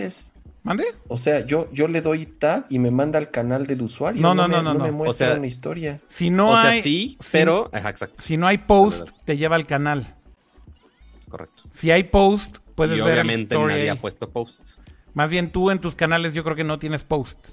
¿Mande? 0.63 0.85
O 1.09 1.17
sea, 1.17 1.45
yo, 1.45 1.67
yo 1.73 1.89
le 1.89 1.99
doy 1.99 2.25
tab 2.25 2.65
y 2.69 2.79
me 2.79 2.89
manda 2.89 3.19
al 3.19 3.29
canal 3.31 3.67
del 3.67 3.81
usuario. 3.81 4.21
No, 4.21 4.33
no, 4.33 4.47
no, 4.47 4.63
no. 4.63 4.73
No, 4.73 4.85
me 4.85 4.93
muestra 4.93 5.33
una 5.35 5.45
historia. 5.45 5.99
Si 6.07 6.29
no 6.29 6.51
o 6.51 6.55
hay. 6.55 6.75
Sea, 6.75 6.83
sí, 6.83 7.17
pero. 7.33 7.69
exacto. 7.73 8.23
Si 8.23 8.37
no 8.37 8.47
hay 8.47 8.59
post, 8.59 9.09
te 9.25 9.35
lleva 9.35 9.57
al 9.57 9.67
canal. 9.67 10.15
Correcto. 11.29 11.63
Si 11.71 11.91
hay 11.91 12.03
post, 12.03 12.59
puedes 12.75 12.97
y 12.97 13.01
ver 13.01 13.13
obviamente 13.13 13.57
nadie 13.57 13.89
ha 13.89 13.95
puesto 13.95 14.29
post. 14.29 14.77
Más 15.13 15.29
bien 15.29 15.51
tú 15.51 15.71
en 15.71 15.79
tus 15.79 15.95
canales 15.95 16.33
yo 16.33 16.43
creo 16.43 16.55
que 16.55 16.63
no 16.63 16.79
tienes 16.79 17.03
post. 17.03 17.49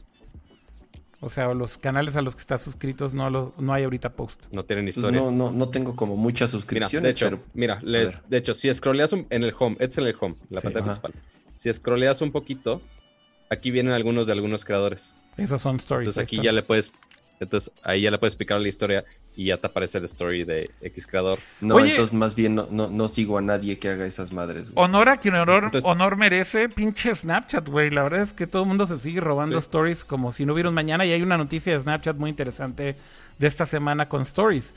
O 1.23 1.29
sea, 1.29 1.53
los 1.53 1.77
canales 1.77 2.17
a 2.17 2.23
los 2.23 2.35
que 2.35 2.41
estás 2.41 2.63
suscritos 2.63 3.13
no, 3.13 3.29
lo, 3.29 3.53
no 3.59 3.75
hay 3.75 3.85
ahorita 3.85 4.15
post. 4.15 4.47
No 4.53 4.65
tienen 4.65 4.87
pues 4.87 4.97
historias. 4.97 5.23
no, 5.23 5.31
no, 5.31 5.53
no 5.53 5.69
tengo 5.69 5.95
como 5.95 6.17
muchas 6.17 6.51
suscripciones. 6.51 7.03
de 7.03 7.11
hecho, 7.11 7.39
mira, 7.53 7.79
les, 7.83 8.27
de 8.29 8.39
hecho, 8.39 8.55
si 8.55 8.73
scrolleas 8.73 9.13
en 9.13 9.27
el 9.45 9.55
home, 9.59 9.77
es 9.81 9.99
en 9.99 10.07
el 10.07 10.17
home, 10.19 10.37
la 10.49 10.63
pantalla 10.63 10.87
principal. 10.87 11.13
Si 11.55 11.71
scrolleas 11.71 12.23
un 12.23 12.33
poquito, 12.33 12.81
aquí 13.51 13.71
vienen 13.71 13.93
algunos 13.93 14.27
de 14.27 14.33
algunos 14.33 14.65
creadores. 14.65 15.15
Esos 15.37 15.61
son 15.61 15.77
stories. 15.77 16.09
Entonces 16.09 16.23
aquí 16.23 16.43
ya 16.43 16.53
le 16.53 16.63
puedes, 16.63 16.91
entonces 17.39 17.71
ahí 17.83 18.01
ya 18.01 18.11
le 18.11 18.19
puedes 18.19 18.33
explicar 18.33 18.59
la 18.59 18.69
historia 18.69 19.05
y 19.41 19.47
ya 19.47 19.57
te 19.57 19.69
aparece 19.69 19.97
el 19.97 20.05
story 20.05 20.45
de 20.45 20.71
X 20.83 21.07
creador. 21.07 21.39
No, 21.63 21.79
entonces 21.81 22.13
más 22.13 22.35
bien 22.35 22.57
no, 22.57 22.67
no, 22.69 23.09
sigo 23.09 23.39
a 23.39 23.41
nadie 23.41 23.79
que 23.79 23.89
haga 23.89 24.05
esas 24.05 24.35
madres. 24.35 24.71
Honor 24.75 25.09
a 25.09 25.17
quien 25.17 25.35
honor, 25.35 25.71
honor 25.83 26.17
merece, 26.17 26.69
pinche 26.69 27.15
Snapchat, 27.15 27.67
güey. 27.67 27.89
La 27.89 28.03
verdad 28.03 28.21
es 28.21 28.35
que 28.35 28.47
todo 28.47 28.65
el 28.65 28.69
mundo 28.69 28.85
se 28.85 28.99
sigue 28.99 29.19
robando 29.19 29.57
stories 29.57 30.05
como 30.05 30.31
si 30.31 30.45
no 30.45 30.53
hubiera 30.53 30.69
un 30.69 30.75
mañana 30.75 31.07
y 31.07 31.13
hay 31.13 31.23
una 31.23 31.39
noticia 31.39 31.73
de 31.73 31.81
Snapchat 31.81 32.19
muy 32.19 32.29
interesante 32.29 32.97
de 33.39 33.47
esta 33.47 33.65
semana 33.65 34.11
con 34.11 34.21
stories. 34.23 34.75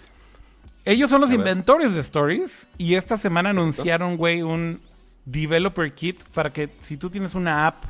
Ellos 0.85 1.09
son 1.09 1.19
los 1.19 1.33
inventores 1.33 1.93
de 1.93 1.99
stories 1.99 2.69
y 2.77 2.95
esta 2.95 3.17
semana 3.17 3.49
anunciaron, 3.49 4.15
güey, 4.15 4.43
un 4.43 4.79
developer 5.25 5.93
kit 5.93 6.23
para 6.33 6.53
que 6.53 6.69
si 6.79 6.95
tú 6.95 7.09
tienes 7.09 7.35
una 7.35 7.67
app 7.67 7.83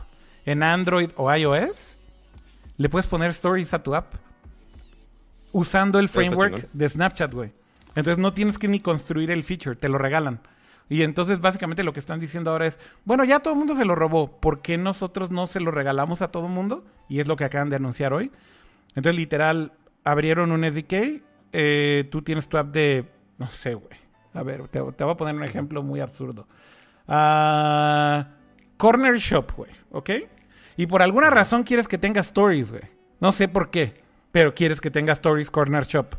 en 0.43 0.63
Android 0.63 1.11
o 1.17 1.31
iOS, 1.31 1.97
le 2.77 2.89
puedes 2.89 3.05
poner 3.05 3.29
stories 3.29 3.75
a 3.75 3.83
tu 3.83 3.93
app 3.93 4.15
usando 5.53 5.99
el 5.99 6.09
framework 6.09 6.67
de 6.73 6.89
Snapchat, 6.89 7.33
güey. 7.33 7.51
Entonces 7.95 8.17
no 8.17 8.33
tienes 8.33 8.57
que 8.57 8.67
ni 8.67 8.81
construir 8.81 9.31
el 9.31 9.43
feature, 9.43 9.77
te 9.77 9.87
lo 9.87 9.97
regalan. 9.97 10.41
Y 10.89 11.03
entonces 11.03 11.39
básicamente 11.39 11.83
lo 11.83 11.93
que 11.93 11.99
están 11.99 12.19
diciendo 12.19 12.51
ahora 12.51 12.67
es, 12.67 12.79
bueno, 13.05 13.23
ya 13.23 13.39
todo 13.39 13.53
el 13.53 13.59
mundo 13.59 13.75
se 13.75 13.85
lo 13.85 13.95
robó, 13.95 14.39
¿por 14.39 14.61
qué 14.61 14.77
nosotros 14.77 15.31
no 15.31 15.47
se 15.47 15.61
lo 15.61 15.71
regalamos 15.71 16.21
a 16.21 16.29
todo 16.29 16.47
el 16.47 16.51
mundo? 16.51 16.83
Y 17.07 17.19
es 17.19 17.27
lo 17.27 17.37
que 17.37 17.45
acaban 17.45 17.69
de 17.69 17.77
anunciar 17.77 18.13
hoy. 18.13 18.31
Entonces 18.89 19.15
literal, 19.15 19.73
abrieron 20.03 20.51
un 20.51 20.63
SDK, 20.63 21.23
eh, 21.53 22.07
tú 22.11 22.23
tienes 22.23 22.49
tu 22.49 22.57
app 22.57 22.73
de, 22.73 23.05
no 23.37 23.49
sé, 23.49 23.75
güey. 23.75 23.97
A 24.33 24.41
ver, 24.41 24.67
te, 24.67 24.81
voy 24.81 24.93
a 24.97 25.15
poner 25.15 25.35
un 25.35 25.43
ejemplo 25.43 25.83
muy 25.83 25.99
absurdo. 25.99 26.47
Ah, 27.07 28.29
corner 28.77 29.17
Shop, 29.17 29.51
güey, 29.55 29.71
¿ok? 29.91 30.09
Y 30.77 30.87
por 30.87 31.03
alguna 31.03 31.29
razón 31.29 31.63
quieres 31.63 31.87
que 31.87 31.99
tenga 31.99 32.21
stories, 32.21 32.71
güey. 32.71 32.83
No 33.19 33.31
sé 33.31 33.47
por 33.47 33.69
qué 33.69 34.02
pero 34.33 34.55
quieres 34.55 34.81
que 34.81 34.89
tenga 34.89 35.13
Stories 35.13 35.51
Corner 35.51 35.85
Shop. 35.85 36.15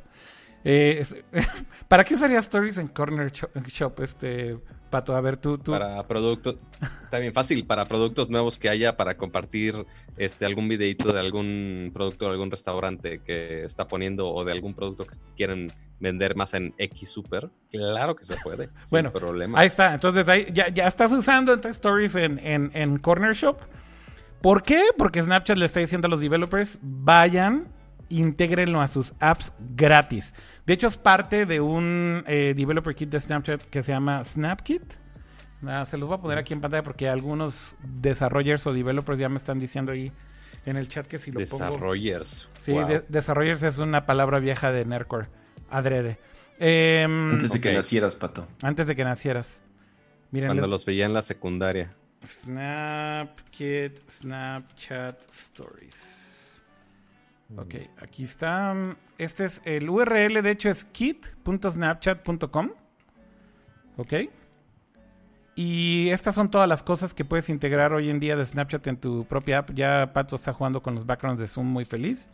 Eh, 0.63 1.05
¿Para 1.89 2.05
qué 2.05 2.15
usarías 2.15 2.45
Stories 2.45 2.79
en 2.79 2.87
Corner 2.87 3.31
Shop, 3.31 4.01
este 4.01 4.57
Pato? 4.89 5.17
A 5.17 5.21
ver, 5.21 5.37
tú... 5.37 5.59
tú... 5.59 5.73
Para 5.73 6.07
productos... 6.07 6.57
Está 7.03 7.19
bien 7.19 7.33
fácil. 7.33 7.67
Para 7.67 7.85
productos 7.87 8.31
nuevos 8.31 8.57
que 8.57 8.69
haya 8.69 8.97
para 8.97 9.17
compartir 9.17 9.85
este, 10.17 10.47
algún 10.47 10.69
videito 10.69 11.13
de 11.13 11.19
algún 11.19 11.91
producto 11.93 12.27
de 12.27 12.31
algún 12.31 12.53
restaurante 12.53 13.21
que 13.21 13.65
está 13.65 13.89
poniendo 13.89 14.29
o 14.33 14.45
de 14.45 14.53
algún 14.53 14.75
producto 14.75 15.07
que 15.07 15.17
quieren 15.37 15.73
vender 15.99 16.37
más 16.37 16.55
en 16.55 16.73
X 16.79 17.09
Super. 17.09 17.51
Claro 17.73 18.15
que 18.15 18.25
se 18.25 18.37
puede. 18.37 18.71
bueno, 18.93 19.11
problema. 19.11 19.59
ahí 19.59 19.67
está. 19.67 19.93
Entonces 19.93 20.29
ahí 20.29 20.47
ya, 20.53 20.69
ya 20.69 20.87
estás 20.87 21.11
usando 21.11 21.55
Stories 21.55 22.15
en, 22.15 22.39
en, 22.39 22.71
en 22.75 22.99
Corner 22.99 23.35
Shop. 23.35 23.59
¿Por 24.41 24.63
qué? 24.63 24.83
Porque 24.97 25.21
Snapchat 25.21 25.57
le 25.57 25.65
está 25.67 25.81
diciendo 25.81 26.07
a 26.07 26.11
los 26.11 26.21
developers, 26.21 26.79
vayan 26.81 27.75
intégrenlo 28.09 28.81
a 28.81 28.89
sus 28.89 29.15
apps 29.21 29.53
gratis. 29.77 30.35
De 30.67 30.73
hecho, 30.73 30.87
es 30.87 30.97
parte 30.97 31.47
de 31.47 31.61
un 31.61 32.25
eh, 32.27 32.55
developer 32.57 32.95
kit 32.95 33.11
de 33.11 33.21
Snapchat 33.21 33.63
que 33.63 33.83
se 33.83 33.93
llama 33.93 34.25
SnapKit. 34.25 34.83
Ah, 35.67 35.85
se 35.87 35.97
los 35.97 36.09
voy 36.09 36.19
a 36.19 36.21
poner 36.21 36.39
aquí 36.39 36.53
en 36.53 36.61
pantalla 36.61 36.83
porque 36.83 37.09
algunos 37.09 37.77
desarrollers 37.83 38.67
o 38.67 38.73
developers 38.73 39.19
ya 39.19 39.29
me 39.29 39.37
están 39.37 39.59
diciendo 39.59 39.93
ahí 39.93 40.13
en 40.67 40.77
el 40.77 40.89
chat 40.89 41.07
que 41.07 41.19
si 41.19 41.31
lo 41.31 41.41
desarrollers. 41.41 42.49
pongo... 42.67 42.89
Sí, 42.89 42.95
desarrollers 43.09 43.63
es 43.63 43.79
una 43.79 44.07
palabra 44.07 44.39
vieja 44.39 44.73
de 44.73 44.85
Nerdcore. 44.85 45.29
Adrede. 45.71 46.19
Em, 46.59 47.33
antes 47.33 47.53
de 47.53 47.61
que 47.61 47.73
nacieras, 47.73 48.15
Pato. 48.15 48.47
Antes 48.63 48.87
de 48.87 48.95
que 48.95 49.05
nacieras. 49.05 49.63
Miren, 50.31 50.49
Cuando 50.49 50.67
los 50.67 50.85
veía 50.85 51.07
en 51.07 51.13
la 51.13 51.23
secundaria. 51.23 51.91
SnapKit, 52.27 54.09
Snapchat 54.09 55.31
Stories. 55.31 56.24
Ok, 57.57 57.75
aquí 58.03 58.25
está. 58.25 58.75
Este 59.19 59.45
es 59.45 59.63
el 59.65 59.89
URL, 59.89 60.43
de 60.43 60.51
hecho 60.51 60.69
es 60.69 60.85
kit.snapchat.com. 60.85 62.71
Ok. 63.97 64.13
Y 65.57 66.09
estas 66.11 66.35
son 66.35 66.51
todas 66.51 66.69
las 66.69 66.83
cosas 66.83 67.15
que 67.15 67.25
puedes 67.25 67.49
integrar 67.49 67.93
hoy 67.93 68.11
en 68.11 68.19
día 68.19 68.35
de 68.35 68.45
Snapchat 68.45 68.85
en 68.89 68.97
tu 68.97 69.25
propia 69.25 69.59
app. 69.59 69.71
Ya 69.73 70.13
Pato 70.13 70.35
está 70.35 70.53
jugando 70.53 70.83
con 70.83 70.97
los 70.97 71.07
backgrounds 71.07 71.39
de 71.41 71.47
Zoom 71.47 71.67
muy 71.69 71.85
feliz. 71.85 72.29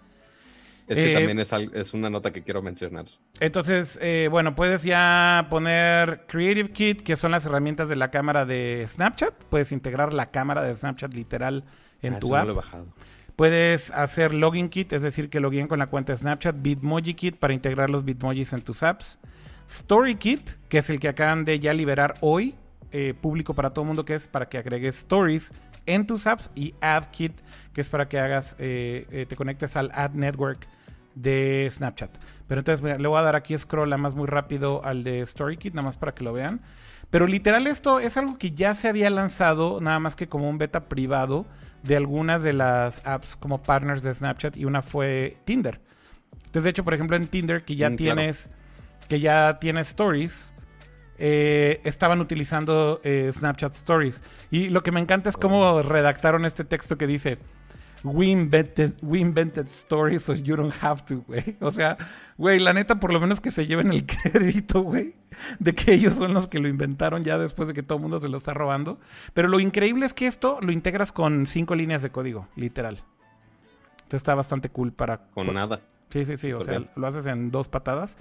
Es 0.88 0.96
que 0.96 1.12
Eh, 1.12 1.14
también 1.14 1.38
es, 1.38 1.94
una 1.94 2.08
nota 2.08 2.32
que 2.32 2.42
quiero 2.42 2.62
mencionar. 2.62 3.04
Entonces, 3.38 3.98
eh, 4.02 4.28
bueno, 4.30 4.54
puedes 4.54 4.82
ya 4.84 5.46
poner 5.50 6.24
Creative 6.28 6.70
Kit, 6.70 7.02
que 7.02 7.14
son 7.16 7.30
las 7.30 7.44
herramientas 7.44 7.88
de 7.90 7.96
la 7.96 8.10
cámara 8.10 8.46
de 8.46 8.84
Snapchat. 8.88 9.34
Puedes 9.50 9.70
integrar 9.70 10.14
la 10.14 10.30
cámara 10.30 10.62
de 10.62 10.74
Snapchat 10.74 11.12
literal 11.12 11.64
en 12.00 12.14
Ah, 12.14 12.18
tu 12.18 12.28
eso 12.28 12.36
app. 12.36 12.42
No 12.46 12.46
lo 12.46 12.52
he 12.52 12.56
bajado. 12.64 12.86
Puedes 13.40 13.90
hacer 13.92 14.34
Login 14.34 14.68
Kit, 14.68 14.92
es 14.92 15.00
decir, 15.00 15.30
que 15.30 15.40
login 15.40 15.66
con 15.66 15.78
la 15.78 15.86
cuenta 15.86 16.12
de 16.12 16.18
Snapchat. 16.18 16.56
Bitmoji 16.60 17.14
Kit 17.14 17.38
para 17.38 17.54
integrar 17.54 17.88
los 17.88 18.04
Bitmojis 18.04 18.52
en 18.52 18.60
tus 18.60 18.82
apps. 18.82 19.18
Story 19.66 20.16
Kit, 20.16 20.50
que 20.68 20.76
es 20.76 20.90
el 20.90 21.00
que 21.00 21.08
acaban 21.08 21.46
de 21.46 21.58
ya 21.58 21.72
liberar 21.72 22.16
hoy, 22.20 22.54
eh, 22.92 23.14
público 23.18 23.54
para 23.54 23.70
todo 23.70 23.84
el 23.84 23.86
mundo, 23.86 24.04
que 24.04 24.12
es 24.12 24.28
para 24.28 24.50
que 24.50 24.58
agregues 24.58 24.98
stories 24.98 25.54
en 25.86 26.06
tus 26.06 26.26
apps. 26.26 26.50
Y 26.54 26.74
Ad 26.82 27.06
Kit, 27.12 27.32
que 27.72 27.80
es 27.80 27.88
para 27.88 28.10
que 28.10 28.18
hagas, 28.18 28.56
eh, 28.58 29.06
eh, 29.10 29.24
te 29.26 29.36
conectes 29.36 29.74
al 29.74 29.90
Ad 29.94 30.10
Network 30.10 30.68
de 31.14 31.66
Snapchat. 31.72 32.10
Pero 32.46 32.58
entonces 32.58 32.82
mira, 32.82 32.98
le 32.98 33.08
voy 33.08 33.20
a 33.20 33.22
dar 33.22 33.36
aquí 33.36 33.56
scroll 33.56 33.96
más 33.96 34.14
muy 34.14 34.26
rápido 34.26 34.84
al 34.84 35.02
de 35.02 35.20
Story 35.20 35.56
Kit, 35.56 35.72
nada 35.72 35.86
más 35.86 35.96
para 35.96 36.12
que 36.12 36.24
lo 36.24 36.34
vean. 36.34 36.60
Pero 37.08 37.26
literal 37.26 37.66
esto 37.66 38.00
es 38.00 38.18
algo 38.18 38.36
que 38.36 38.50
ya 38.50 38.74
se 38.74 38.86
había 38.86 39.08
lanzado, 39.08 39.80
nada 39.80 39.98
más 39.98 40.14
que 40.14 40.28
como 40.28 40.50
un 40.50 40.58
beta 40.58 40.90
privado 40.90 41.46
de 41.82 41.96
algunas 41.96 42.42
de 42.42 42.52
las 42.52 43.00
apps 43.06 43.36
como 43.36 43.62
partners 43.62 44.02
de 44.02 44.12
Snapchat 44.14 44.56
y 44.56 44.64
una 44.64 44.82
fue 44.82 45.36
Tinder. 45.44 45.80
Entonces, 46.36 46.64
de 46.64 46.70
hecho, 46.70 46.84
por 46.84 46.94
ejemplo, 46.94 47.16
en 47.16 47.26
Tinder 47.28 47.64
que 47.64 47.76
ya 47.76 47.88
Mm, 47.90 47.96
claro. 47.96 48.16
tienes 48.16 48.50
que 49.08 49.20
ya 49.20 49.58
tienes 49.60 49.88
stories, 49.88 50.52
eh, 51.18 51.80
estaban 51.84 52.20
utilizando 52.20 53.00
eh, 53.02 53.30
Snapchat 53.32 53.74
Stories. 53.74 54.22
Y 54.50 54.68
lo 54.68 54.82
que 54.82 54.92
me 54.92 55.00
encanta 55.00 55.28
es 55.30 55.36
cómo 55.36 55.82
redactaron 55.82 56.44
este 56.44 56.64
texto 56.64 56.96
que 56.96 57.06
dice 57.06 57.38
We 58.02 58.26
invented, 58.26 58.94
we 59.02 59.18
invented 59.18 59.66
stories 59.68 60.22
so 60.22 60.34
you 60.34 60.56
don't 60.56 60.72
have 60.80 61.02
to, 61.06 61.22
güey. 61.26 61.56
O 61.60 61.70
sea, 61.70 61.98
güey, 62.38 62.58
la 62.60 62.72
neta, 62.72 62.98
por 63.00 63.12
lo 63.12 63.20
menos 63.20 63.40
que 63.40 63.50
se 63.50 63.66
lleven 63.66 63.92
el 63.92 64.06
crédito, 64.32 64.82
güey, 64.82 65.14
de 65.58 65.74
que 65.74 65.92
ellos 65.92 66.14
son 66.14 66.34
los 66.34 66.48
que 66.48 66.58
lo 66.58 66.68
inventaron 66.68 67.24
ya 67.24 67.38
después 67.38 67.68
de 67.68 67.74
que 67.74 67.82
todo 67.82 67.96
el 67.96 68.02
mundo 68.02 68.18
se 68.18 68.28
lo 68.28 68.36
está 68.36 68.54
robando. 68.54 68.98
Pero 69.34 69.48
lo 69.48 69.60
increíble 69.60 70.06
es 70.06 70.14
que 70.14 70.26
esto 70.26 70.58
lo 70.60 70.72
integras 70.72 71.12
con 71.12 71.46
cinco 71.46 71.74
líneas 71.74 72.02
de 72.02 72.10
código, 72.10 72.48
literal. 72.56 73.02
Entonces 73.96 74.18
está 74.18 74.34
bastante 74.34 74.68
cool 74.70 74.92
para... 74.92 75.18
Con 75.34 75.52
nada. 75.52 75.80
Sí, 76.10 76.24
sí, 76.24 76.36
sí. 76.36 76.52
O 76.52 76.62
sea, 76.62 76.82
lo 76.96 77.06
haces 77.06 77.26
en 77.26 77.50
dos 77.50 77.68
patadas. 77.68 78.18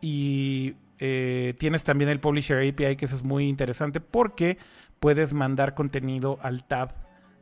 Y 0.00 0.74
eh, 0.98 1.54
tienes 1.58 1.84
también 1.84 2.10
el 2.10 2.20
Publisher 2.20 2.58
API, 2.58 2.96
que 2.96 3.04
eso 3.04 3.14
es 3.14 3.22
muy 3.22 3.48
interesante 3.48 4.00
porque 4.00 4.58
puedes 5.00 5.32
mandar 5.32 5.74
contenido 5.74 6.38
al 6.42 6.64
tab 6.64 6.92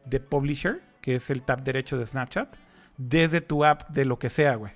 de 0.05 0.21
Publisher, 0.21 0.83
que 1.01 1.15
es 1.15 1.31
el 1.31 1.43
tab 1.43 1.63
derecho 1.63 1.99
de 1.99 2.07
Snapchat, 2.07 2.55
desde 2.99 3.41
tu 3.41 3.65
app 3.65 3.89
de 3.91 4.05
lo 4.05 4.19
que 4.19 4.29
sea, 4.29 4.57
güey. 4.57 4.73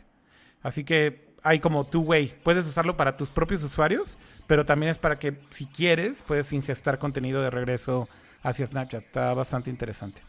Así 0.63 0.85
que 0.85 1.31
hay 1.43 1.59
como 1.59 1.85
two-way. 1.85 2.35
Puedes 2.43 2.67
usarlo 2.67 2.97
para 2.97 3.17
tus 3.17 3.31
propios 3.31 3.63
usuarios, 3.63 4.19
pero 4.51 4.67
también 4.67 4.91
es 4.91 4.99
para 4.99 5.17
que, 5.17 5.39
si 5.51 5.67
quieres, 5.67 6.25
puedes 6.27 6.53
ingestar 6.53 6.99
contenido 6.99 7.41
de 7.41 7.51
regreso 7.51 8.09
hacia 8.43 8.67
Snapchat. 8.67 9.01
Está 9.05 9.33
bastante 9.33 9.71
interesante. 9.71 10.23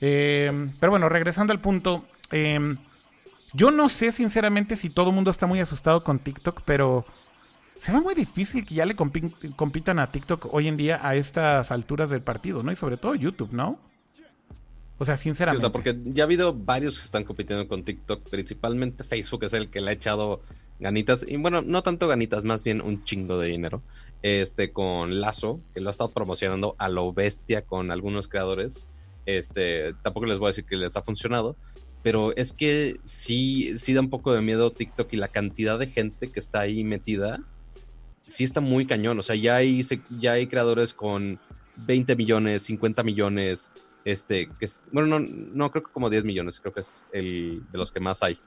Eh, 0.00 0.70
pero 0.80 0.90
bueno, 0.90 1.08
regresando 1.08 1.52
al 1.52 1.60
punto. 1.60 2.04
eh, 2.32 2.74
yo 3.52 3.70
no 3.70 3.88
sé 3.88 4.10
sinceramente 4.10 4.74
si 4.74 4.90
todo 4.90 5.10
el 5.10 5.14
mundo 5.14 5.30
está 5.30 5.46
muy 5.46 5.60
asustado 5.60 6.02
con 6.02 6.18
TikTok, 6.18 6.62
pero 6.64 7.04
se 7.80 7.92
ve 7.92 8.00
muy 8.00 8.16
difícil 8.16 8.66
que 8.66 8.74
ya 8.74 8.84
le 8.84 8.96
compi- 8.96 9.54
compitan 9.54 10.00
a 10.00 10.08
TikTok 10.10 10.52
hoy 10.52 10.66
en 10.66 10.76
día 10.76 10.98
a 11.00 11.14
estas 11.14 11.70
alturas 11.70 12.10
del 12.10 12.22
partido, 12.22 12.64
¿no? 12.64 12.72
Y 12.72 12.74
sobre 12.74 12.96
todo 12.96 13.14
YouTube, 13.14 13.52
¿no? 13.52 13.78
O 14.98 15.04
sea, 15.04 15.16
Sí, 15.16 15.20
o 15.20 15.22
sinceramente. 15.30 15.60
sea, 15.60 15.70
porque 15.70 15.96
ya 16.06 16.24
ha 16.24 16.26
habido 16.26 16.52
varios 16.52 16.98
que 16.98 17.04
están 17.04 17.22
compitiendo 17.22 17.68
con 17.68 17.84
TikTok, 17.84 18.28
principalmente 18.28 19.04
Facebook 19.04 19.44
es 19.44 19.52
el 19.52 19.70
que 19.70 19.80
le 19.80 19.90
ha 19.90 19.92
echado 19.94 20.40
ganitas, 20.80 21.24
y 21.26 21.36
bueno, 21.36 21.62
no 21.62 21.82
tanto 21.82 22.08
ganitas, 22.08 22.44
más 22.44 22.62
bien 22.62 22.80
un 22.80 23.04
chingo 23.04 23.38
de 23.38 23.48
dinero, 23.48 23.82
este, 24.22 24.72
con 24.72 25.20
Lazo, 25.20 25.60
que 25.74 25.80
lo 25.80 25.88
ha 25.88 25.90
estado 25.90 26.10
promocionando 26.10 26.74
a 26.78 26.88
lo 26.88 27.12
bestia 27.12 27.62
con 27.62 27.90
algunos 27.90 28.28
creadores, 28.28 28.86
este, 29.26 29.94
tampoco 30.02 30.26
les 30.26 30.38
voy 30.38 30.46
a 30.46 30.50
decir 30.50 30.64
que 30.64 30.76
les 30.76 30.96
ha 30.96 31.02
funcionado, 31.02 31.56
pero 32.02 32.34
es 32.36 32.52
que 32.52 33.00
sí, 33.04 33.76
sí 33.76 33.92
da 33.92 34.00
un 34.00 34.10
poco 34.10 34.32
de 34.32 34.40
miedo 34.40 34.70
TikTok 34.70 35.12
y 35.12 35.16
la 35.16 35.28
cantidad 35.28 35.78
de 35.78 35.88
gente 35.88 36.28
que 36.28 36.40
está 36.40 36.60
ahí 36.60 36.84
metida, 36.84 37.40
sí 38.26 38.44
está 38.44 38.60
muy 38.60 38.86
cañón, 38.86 39.18
o 39.18 39.22
sea, 39.22 39.36
ya 39.36 39.56
hay, 39.56 39.82
ya 40.18 40.32
hay 40.32 40.46
creadores 40.46 40.94
con 40.94 41.40
20 41.76 42.16
millones, 42.16 42.62
50 42.62 43.02
millones, 43.02 43.70
este, 44.04 44.48
que 44.58 44.64
es, 44.64 44.82
bueno, 44.92 45.18
no, 45.18 45.26
no 45.28 45.70
creo 45.70 45.84
que 45.84 45.92
como 45.92 46.08
10 46.08 46.24
millones, 46.24 46.60
creo 46.60 46.72
que 46.72 46.80
es 46.80 47.06
el 47.12 47.62
de 47.70 47.78
los 47.78 47.92
que 47.92 48.00
más 48.00 48.22
hay, 48.22 48.38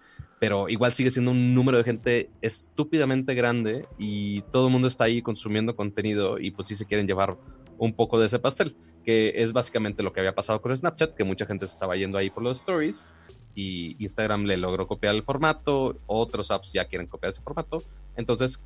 pero 0.42 0.68
igual 0.70 0.92
sigue 0.92 1.12
siendo 1.12 1.30
un 1.30 1.54
número 1.54 1.78
de 1.78 1.84
gente 1.84 2.32
estúpidamente 2.42 3.36
grande 3.36 3.86
y 4.00 4.42
todo 4.52 4.66
el 4.66 4.72
mundo 4.72 4.88
está 4.88 5.04
ahí 5.04 5.22
consumiendo 5.22 5.76
contenido 5.76 6.40
y 6.40 6.50
pues 6.50 6.68
sí 6.68 6.74
se 6.74 6.88
quieren 6.88 7.06
llevar 7.06 7.38
un 7.78 7.94
poco 7.94 8.20
de 8.20 8.26
ese 8.26 8.40
pastel, 8.40 8.76
que 9.06 9.34
es 9.36 9.54
básicamente 9.54 10.02
lo 10.02 10.12
que 10.12 10.20
había 10.20 10.34
pasado 10.34 10.60
con 10.60 10.76
Snapchat, 10.76 11.14
que 11.14 11.24
mucha 11.24 11.46
gente 11.46 11.68
se 11.68 11.74
estaba 11.74 11.96
yendo 11.96 12.18
ahí 12.18 12.32
por 12.32 12.42
los 12.42 12.58
stories 12.58 13.08
y 13.54 13.96
Instagram 14.04 14.46
le 14.46 14.58
logró 14.58 14.88
copiar 14.88 15.14
el 15.14 15.22
formato, 15.22 15.96
otros 16.08 16.50
apps 16.50 16.74
ya 16.74 16.86
quieren 16.86 17.06
copiar 17.06 17.30
ese 17.30 17.44
formato, 17.44 17.84
entonces 18.16 18.58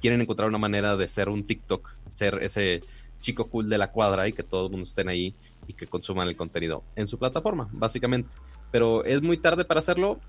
quieren 0.00 0.20
encontrar 0.20 0.48
una 0.48 0.58
manera 0.58 0.96
de 0.96 1.08
ser 1.08 1.28
un 1.28 1.44
TikTok, 1.44 1.90
ser 2.08 2.38
ese 2.40 2.82
chico 3.18 3.48
cool 3.48 3.68
de 3.68 3.78
la 3.78 3.90
cuadra 3.90 4.28
y 4.28 4.32
que 4.32 4.44
todo 4.44 4.66
el 4.66 4.70
mundo 4.70 4.84
estén 4.84 5.08
ahí 5.08 5.34
y 5.66 5.72
que 5.72 5.88
consuman 5.88 6.28
el 6.28 6.36
contenido 6.36 6.84
en 6.94 7.08
su 7.08 7.18
plataforma, 7.18 7.68
básicamente. 7.72 8.32
Pero 8.70 9.04
es 9.04 9.22
muy 9.22 9.38
tarde 9.38 9.64
para 9.64 9.78
hacerlo, 9.78 10.20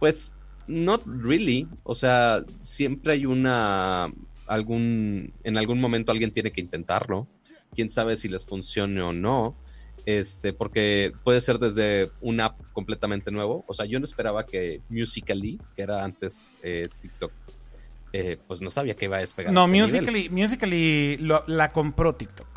pues 0.00 0.32
not 0.66 1.02
really, 1.06 1.68
o 1.84 1.94
sea, 1.94 2.42
siempre 2.62 3.12
hay 3.12 3.26
una 3.26 4.10
algún 4.48 5.32
en 5.44 5.56
algún 5.56 5.80
momento 5.80 6.10
alguien 6.10 6.32
tiene 6.32 6.50
que 6.50 6.60
intentarlo. 6.60 7.28
Quién 7.76 7.88
sabe 7.88 8.16
si 8.16 8.28
les 8.28 8.44
funcione 8.44 9.00
o 9.00 9.12
no. 9.12 9.54
Este, 10.06 10.52
porque 10.54 11.12
puede 11.22 11.40
ser 11.42 11.58
desde 11.58 12.10
un 12.20 12.40
app 12.40 12.58
completamente 12.72 13.30
nuevo. 13.30 13.64
O 13.68 13.74
sea, 13.74 13.84
yo 13.84 13.98
no 14.00 14.04
esperaba 14.06 14.44
que 14.46 14.80
Musically, 14.88 15.60
que 15.76 15.82
era 15.82 16.02
antes 16.02 16.52
eh, 16.62 16.88
TikTok, 17.02 17.30
eh, 18.12 18.38
pues 18.48 18.60
no 18.62 18.70
sabía 18.70 18.94
que 18.96 19.04
iba 19.04 19.18
a 19.18 19.20
despegar. 19.20 19.52
no, 19.52 19.66
este. 19.66 20.00
Musical.ly, 20.00 20.30
Musical.ly 20.30 21.16
lo- 21.18 21.44
la 21.46 21.70
compró 21.70 22.14
TikTok, 22.16 22.48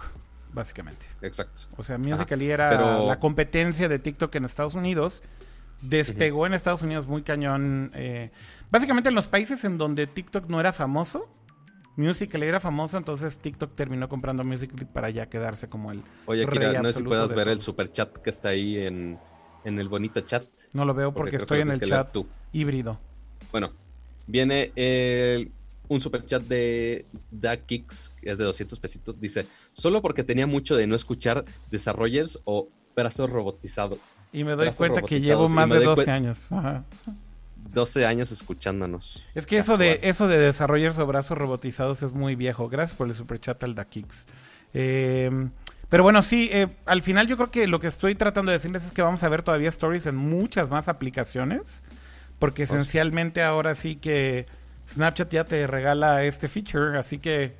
básicamente. 0.54 1.06
Exacto. 1.22 1.64
O 1.78 1.84
sea, 1.84 1.98
Musical.ly 1.98 2.50
era 2.50 2.70
pero- 2.70 3.08
la 3.08 3.20
competencia 3.20 3.88
de 3.90 4.00
TikTok 4.00 4.34
en 4.36 4.46
Estados 4.46 4.74
Unidos. 4.74 5.22
Despegó 5.84 6.46
en 6.48 6.54
Estados 6.54 6.82
Unidos 6.82 7.08
muy 7.08 7.24
cañón. 7.24 7.92
eh, 7.94 8.32
básicamente 8.72 9.10
en 9.10 9.16
los 9.16 9.28
países 9.28 9.64
en 9.66 9.78
donde 9.78 10.08
TikTok 10.08 10.48
no 10.50 10.60
era 10.60 10.72
famoso, 10.74 11.28
Musical.ly 11.96 12.48
era 12.48 12.60
famoso, 12.60 12.98
entonces 12.98 13.38
TikTok 13.38 13.76
terminó 13.76 14.10
comprando 14.10 14.44
Musical.ly 14.44 14.86
para 14.86 15.10
ya 15.12 15.28
quedarse 15.30 15.70
como 15.70 15.92
el 15.92 16.02
Oye, 16.26 16.48
Kira, 16.48 16.82
no 16.82 16.90
sé 16.90 16.96
si 17.00 17.04
puedas 17.04 17.34
ver 17.36 17.50
el 17.50 17.62
super 17.62 17.92
chat 17.92 18.18
que 18.18 18.30
está 18.32 18.50
ahí 18.50 18.78
en, 18.80 19.20
en 19.64 19.80
el 19.80 19.90
bonito 19.90 20.22
chat. 20.22 20.44
No 20.72 20.86
lo 20.86 20.94
veo 20.96 21.14
porque, 21.14 21.36
estoy 21.36 21.60
en 21.62 21.70
el 21.72 21.80
chat 21.82 22.12
tú. 22.12 22.26
híbrido. 22.52 23.00
Bueno, 23.52 23.74
viene 24.26 24.72
el- 24.76 25.52
un 25.90 26.00
super 26.02 26.26
chat 26.26 26.42
de 26.44 27.06
Da 27.30 27.58
Kicks, 27.58 28.12
que 28.22 28.32
es 28.32 28.38
de 28.40 28.46
200 28.46 28.80
pesitos. 28.80 29.20
Dice: 29.20 29.46
Solo 29.74 30.02
porque 30.02 30.24
tenía 30.24 30.48
mucho 30.48 30.76
de 30.76 30.88
no 30.88 30.96
escuchar 30.96 31.44
desarrollers 31.70 32.40
o 32.46 32.70
brazos 32.96 33.30
robotizados. 33.30 34.00
Y 34.34 34.44
me 34.44 34.56
doy 34.56 34.72
cuenta 34.72 35.02
que 35.04 35.22
llevo 35.22 35.48
más 35.48 35.70
de 35.70 35.76
doy 35.76 35.86
12 35.86 36.04
cuen- 36.04 36.10
años. 36.10 36.52
Ajá. 36.52 36.84
12 37.74 38.06
años 38.06 38.32
escuchándonos. 38.32 39.24
Es 39.36 39.46
que 39.46 39.58
eso 39.58 39.78
de, 39.78 40.00
eso 40.04 40.28
de 40.28 40.38
desarrollar 40.38 41.00
o 41.00 41.08
brazos 41.08 41.38
robotizados 41.38 42.04
es 42.04 42.12
muy 42.12 42.36
viejo. 42.36 42.68
Gracias 42.70 42.98
por 42.98 43.08
el 43.08 43.14
superchat 43.14 43.64
al 43.64 43.74
Dakix. 43.76 44.26
Eh, 44.74 45.50
pero 45.90 46.04
bueno, 46.04 46.22
sí, 46.22 46.50
eh, 46.52 46.68
al 46.86 47.02
final 47.02 47.28
yo 47.28 47.38
creo 47.38 47.52
que 47.52 47.68
lo 47.68 47.80
que 47.80 47.88
estoy 47.88 48.16
tratando 48.16 48.52
de 48.52 48.58
decirles 48.58 48.86
es 48.86 48.92
que 48.92 49.02
vamos 49.02 49.24
a 49.24 49.30
ver 49.30 49.44
todavía 49.44 49.70
stories 49.70 50.06
en 50.08 50.16
muchas 50.16 50.70
más 50.70 50.88
aplicaciones. 50.88 51.84
Porque 52.40 52.64
esencialmente 52.64 53.42
ahora 53.44 53.74
sí 53.76 53.96
que 53.96 54.48
Snapchat 54.90 55.32
ya 55.32 55.46
te 55.46 55.66
regala 55.68 56.24
este 56.26 56.48
feature. 56.48 56.98
Así 56.98 57.18
que 57.20 57.56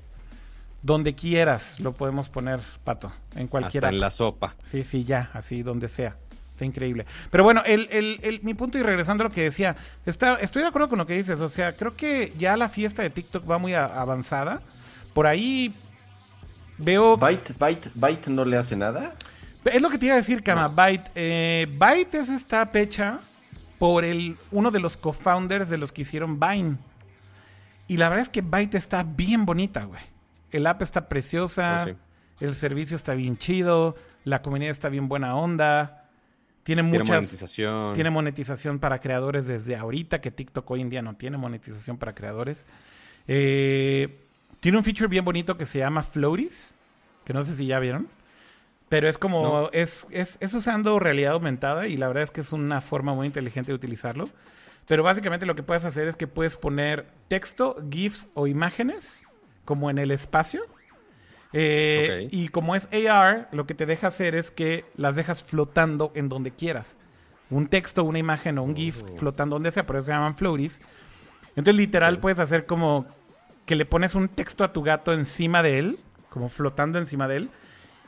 donde 0.82 1.14
quieras 1.16 1.80
lo 1.80 1.94
podemos 1.94 2.28
poner, 2.30 2.60
Pato. 2.84 3.12
En 3.36 3.48
cualquier 3.48 3.86
Hasta 3.86 3.94
en 3.96 4.00
la 4.02 4.10
sopa. 4.10 4.56
Sí, 4.66 4.84
sí, 4.84 5.06
ya, 5.06 5.30
así 5.34 5.64
donde 5.64 5.88
sea. 5.88 6.18
Está 6.64 6.80
increíble. 6.80 7.06
Pero 7.30 7.44
bueno, 7.44 7.62
el, 7.66 7.88
el- 7.92 8.20
el- 8.24 8.42
mi 8.44 8.54
punto 8.54 8.78
y 8.78 8.84
regresando 8.84 9.24
a 9.24 9.28
lo 9.28 9.34
que 9.34 9.44
decía, 9.44 9.76
está, 10.06 10.36
estoy 10.36 10.62
de 10.62 10.70
acuerdo 10.70 10.88
con 10.90 10.98
lo 11.00 11.06
que 11.06 11.16
dices. 11.16 11.40
O 11.42 11.50
sea, 11.50 11.76
creo 11.76 11.96
que 11.96 12.32
ya 12.38 12.56
la 12.58 12.70
fiesta 12.70 13.02
de 13.04 13.10
TikTok 13.10 13.50
va 13.50 13.58
muy 13.58 13.74
avanzada. 13.74 14.62
Por 15.14 15.28
ahí 15.28 15.74
veo... 16.78 17.18
Byte, 17.18 17.54
Byte, 17.60 17.92
Byte 17.94 18.28
no 18.30 18.46
le 18.46 18.58
hace 18.58 18.76
nada. 18.76 19.14
Es 19.66 19.82
lo 19.82 19.90
que 19.90 19.98
te 19.98 20.06
iba 20.08 20.16
a 20.16 20.18
decir, 20.18 20.42
Kama. 20.44 20.68
Byte. 20.70 21.12
Eh, 21.16 21.68
Byte 21.78 22.16
es 22.16 22.30
esta 22.30 22.72
pecha 22.72 23.20
por 23.78 24.06
el, 24.06 24.38
uno 24.52 24.72
de 24.72 24.80
los 24.80 24.96
co-founders 24.98 25.70
de 25.70 25.78
los 25.78 25.92
que 25.92 26.02
hicieron 26.04 26.40
Vine. 26.40 26.78
Y 27.88 27.98
la 27.98 28.08
verdad 28.10 28.24
es 28.24 28.30
que 28.30 28.42
Byte 28.42 28.76
está 28.76 29.04
bien 29.04 29.46
bonita, 29.46 29.84
güey. 29.84 30.02
El 30.52 30.66
app 30.68 30.82
está 30.82 31.08
preciosa. 31.10 31.82
Oh, 31.82 31.86
sí. 31.88 31.94
El 32.40 32.56
servicio 32.56 32.96
está 32.96 33.14
bien 33.14 33.38
chido. 33.38 33.96
La 34.24 34.42
comunidad 34.42 34.72
está 34.72 34.90
bien 34.90 35.08
buena 35.08 35.36
onda. 35.36 36.03
Tiene 36.64 36.82
Tiene 36.82 37.00
muchas. 37.00 37.16
monetización. 37.18 37.94
Tiene 37.94 38.10
monetización 38.10 38.80
para 38.80 39.00
creadores 39.00 39.48
desde 39.48 39.76
ahorita, 39.76 40.22
que 40.22 40.32
TikTok 40.32 40.70
hoy 40.72 40.82
en 40.82 40.90
día 40.90 41.02
no 41.02 41.16
tiene 41.16 41.38
monetización 41.38 41.98
para 41.98 42.16
creadores. 42.16 42.66
Eh, 43.28 44.20
tiene 44.60 44.78
un 44.78 44.84
feature 44.84 45.08
bien 45.08 45.26
bonito 45.26 45.58
que 45.58 45.66
se 45.66 45.80
llama 45.80 46.04
Floaties, 46.04 46.76
que 47.26 47.34
no 47.34 47.44
sé 47.44 47.56
si 47.56 47.66
ya 47.68 47.80
vieron. 47.80 48.08
Pero 48.90 49.10
es 49.10 49.18
como, 49.18 49.42
No. 49.44 49.70
es, 49.74 50.08
es, 50.12 50.38
es 50.40 50.54
usando 50.54 51.00
realidad 51.00 51.34
aumentada 51.34 51.88
y 51.88 51.98
la 51.98 52.08
verdad 52.08 52.24
es 52.24 52.32
que 52.32 52.42
es 52.42 52.52
una 52.54 52.80
forma 52.80 53.14
muy 53.14 53.28
inteligente 53.28 53.72
de 53.72 53.76
utilizarlo. 53.76 54.30
Pero 54.88 55.02
básicamente 55.04 55.46
lo 55.46 55.56
que 55.56 55.64
puedes 55.64 55.84
hacer 55.86 56.08
es 56.08 56.16
que 56.16 56.28
puedes 56.28 56.58
poner 56.58 57.08
texto, 57.28 57.76
GIFs 57.90 58.28
o 58.36 58.48
imágenes 58.48 59.26
como 59.66 59.90
en 59.90 59.98
el 59.98 60.12
espacio. 60.12 60.62
Eh. 61.54 62.28
Y 62.32 62.50
como 62.50 62.76
es 62.76 62.90
AR, 62.92 63.48
lo 63.52 63.66
que 63.66 63.76
te 63.76 63.86
deja 63.86 64.08
hacer 64.08 64.36
es 64.36 64.52
que 64.52 64.86
las 64.96 65.16
dejas 65.16 65.44
flotando 65.44 66.12
en 66.16 66.28
donde 66.28 66.52
quieras. 66.52 66.98
Un 67.50 67.68
texto, 67.68 68.04
una 68.04 68.20
imagen 68.20 68.58
o 68.58 68.64
un 68.64 68.76
GIF 68.76 69.04
flotando 69.18 69.56
donde 69.56 69.72
sea, 69.72 69.86
por 69.86 69.96
eso 69.96 70.08
se 70.08 70.12
llaman 70.12 70.36
floaties. 70.36 70.82
Entonces, 71.56 71.76
literal, 71.76 72.20
puedes 72.20 72.40
hacer 72.40 72.66
como 72.66 73.06
que 73.66 73.76
le 73.76 73.86
pones 73.86 74.16
un 74.16 74.28
texto 74.28 74.64
a 74.64 74.74
tu 74.74 74.82
gato 74.82 75.14
encima 75.14 75.62
de 75.62 75.80
él, 75.80 76.00
como 76.30 76.50
flotando 76.50 76.98
encima 76.98 77.28
de 77.28 77.38
él, 77.38 77.50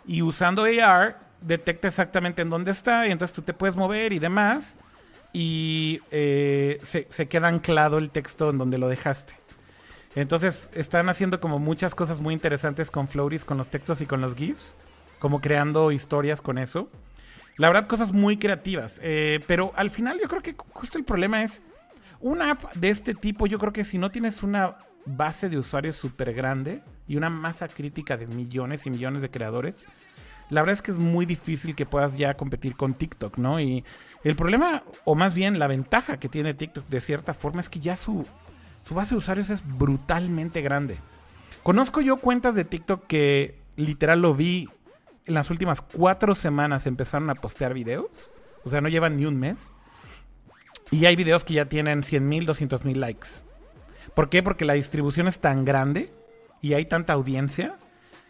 y 0.07 0.21
usando 0.21 0.63
AR 0.63 1.19
detecta 1.41 1.87
exactamente 1.87 2.41
en 2.41 2.49
dónde 2.49 2.71
está, 2.71 3.07
y 3.07 3.11
entonces 3.11 3.35
tú 3.35 3.43
te 3.43 3.53
puedes 3.53 3.75
mover 3.75 4.13
y 4.13 4.19
demás, 4.19 4.77
y 5.31 6.01
eh, 6.11 6.79
se, 6.83 7.07
se 7.09 7.27
queda 7.27 7.47
anclado 7.47 7.99
el 7.99 8.09
texto 8.09 8.49
en 8.49 8.57
donde 8.57 8.77
lo 8.77 8.87
dejaste. 8.87 9.35
Entonces, 10.15 10.69
están 10.73 11.09
haciendo 11.09 11.39
como 11.39 11.59
muchas 11.59 11.93
cosas 11.93 12.19
muy 12.19 12.33
interesantes 12.33 12.89
con 12.89 13.07
Floaties, 13.07 13.45
con 13.45 13.57
los 13.57 13.67
textos 13.67 14.01
y 14.01 14.05
con 14.05 14.21
los 14.21 14.35
GIFs, 14.35 14.75
como 15.19 15.41
creando 15.41 15.91
historias 15.91 16.41
con 16.41 16.57
eso. 16.57 16.89
La 17.57 17.67
verdad, 17.67 17.87
cosas 17.87 18.11
muy 18.11 18.37
creativas. 18.37 18.99
eh, 19.03 19.41
pero 19.45 19.73
al 19.75 19.89
final 19.89 20.19
yo 20.21 20.27
creo 20.27 20.41
que 20.41 20.55
justo 20.73 20.97
el 20.97 21.03
problema 21.03 21.43
es, 21.43 21.61
una 22.21 22.51
app 22.51 22.73
de 22.75 22.89
este 22.89 23.13
tipo, 23.13 23.45
yo 23.45 23.59
creo 23.59 23.73
que 23.73 23.83
si 23.83 23.97
no 23.97 24.09
tienes 24.09 24.41
una 24.41 24.77
base 25.05 25.49
de 25.49 25.57
usuarios 25.57 25.95
súper 25.95 26.33
grande 26.33 26.81
y 27.07 27.17
una 27.17 27.29
masa 27.29 27.67
crítica 27.67 28.17
de 28.17 28.25
millones 28.25 28.85
y 28.85 28.89
millones 28.89 29.21
de 29.21 29.29
creadores, 29.29 29.85
la 30.49 30.61
verdad 30.61 30.73
es 30.73 30.81
que 30.81 30.91
es 30.91 30.97
muy 30.97 31.25
difícil 31.25 31.75
que 31.75 31.85
puedas 31.85 32.17
ya 32.17 32.35
competir 32.35 32.75
con 32.75 32.93
TikTok, 32.93 33.37
¿no? 33.37 33.59
Y 33.59 33.83
el 34.23 34.35
problema, 34.35 34.83
o 35.03 35.15
más 35.15 35.33
bien 35.33 35.59
la 35.59 35.67
ventaja 35.67 36.17
que 36.17 36.29
tiene 36.29 36.53
TikTok 36.53 36.87
de 36.87 37.01
cierta 37.01 37.33
forma 37.33 37.61
es 37.61 37.69
que 37.69 37.79
ya 37.79 37.97
su, 37.97 38.25
su 38.87 38.93
base 38.93 39.15
de 39.15 39.19
usuarios 39.19 39.49
es 39.49 39.63
brutalmente 39.65 40.61
grande. 40.61 40.97
Conozco 41.63 42.01
yo 42.01 42.17
cuentas 42.17 42.53
de 42.53 42.65
TikTok 42.65 43.07
que 43.07 43.59
literal 43.75 44.21
lo 44.21 44.35
vi 44.35 44.69
en 45.25 45.33
las 45.33 45.49
últimas 45.49 45.81
cuatro 45.81 46.35
semanas 46.35 46.85
empezaron 46.85 47.29
a 47.29 47.35
postear 47.35 47.73
videos. 47.73 48.31
O 48.63 48.69
sea, 48.69 48.81
no 48.81 48.89
llevan 48.89 49.17
ni 49.17 49.25
un 49.25 49.39
mes. 49.39 49.71
Y 50.91 51.05
hay 51.05 51.15
videos 51.15 51.43
que 51.43 51.55
ya 51.55 51.65
tienen 51.65 52.03
100 52.03 52.29
mil, 52.29 52.45
200 52.45 52.85
mil 52.85 52.99
likes. 52.99 53.27
¿Por 54.13 54.29
qué? 54.29 54.43
Porque 54.43 54.65
la 54.65 54.73
distribución 54.73 55.27
es 55.27 55.39
tan 55.39 55.65
grande 55.65 56.11
y 56.61 56.73
hay 56.73 56.85
tanta 56.85 57.13
audiencia 57.13 57.77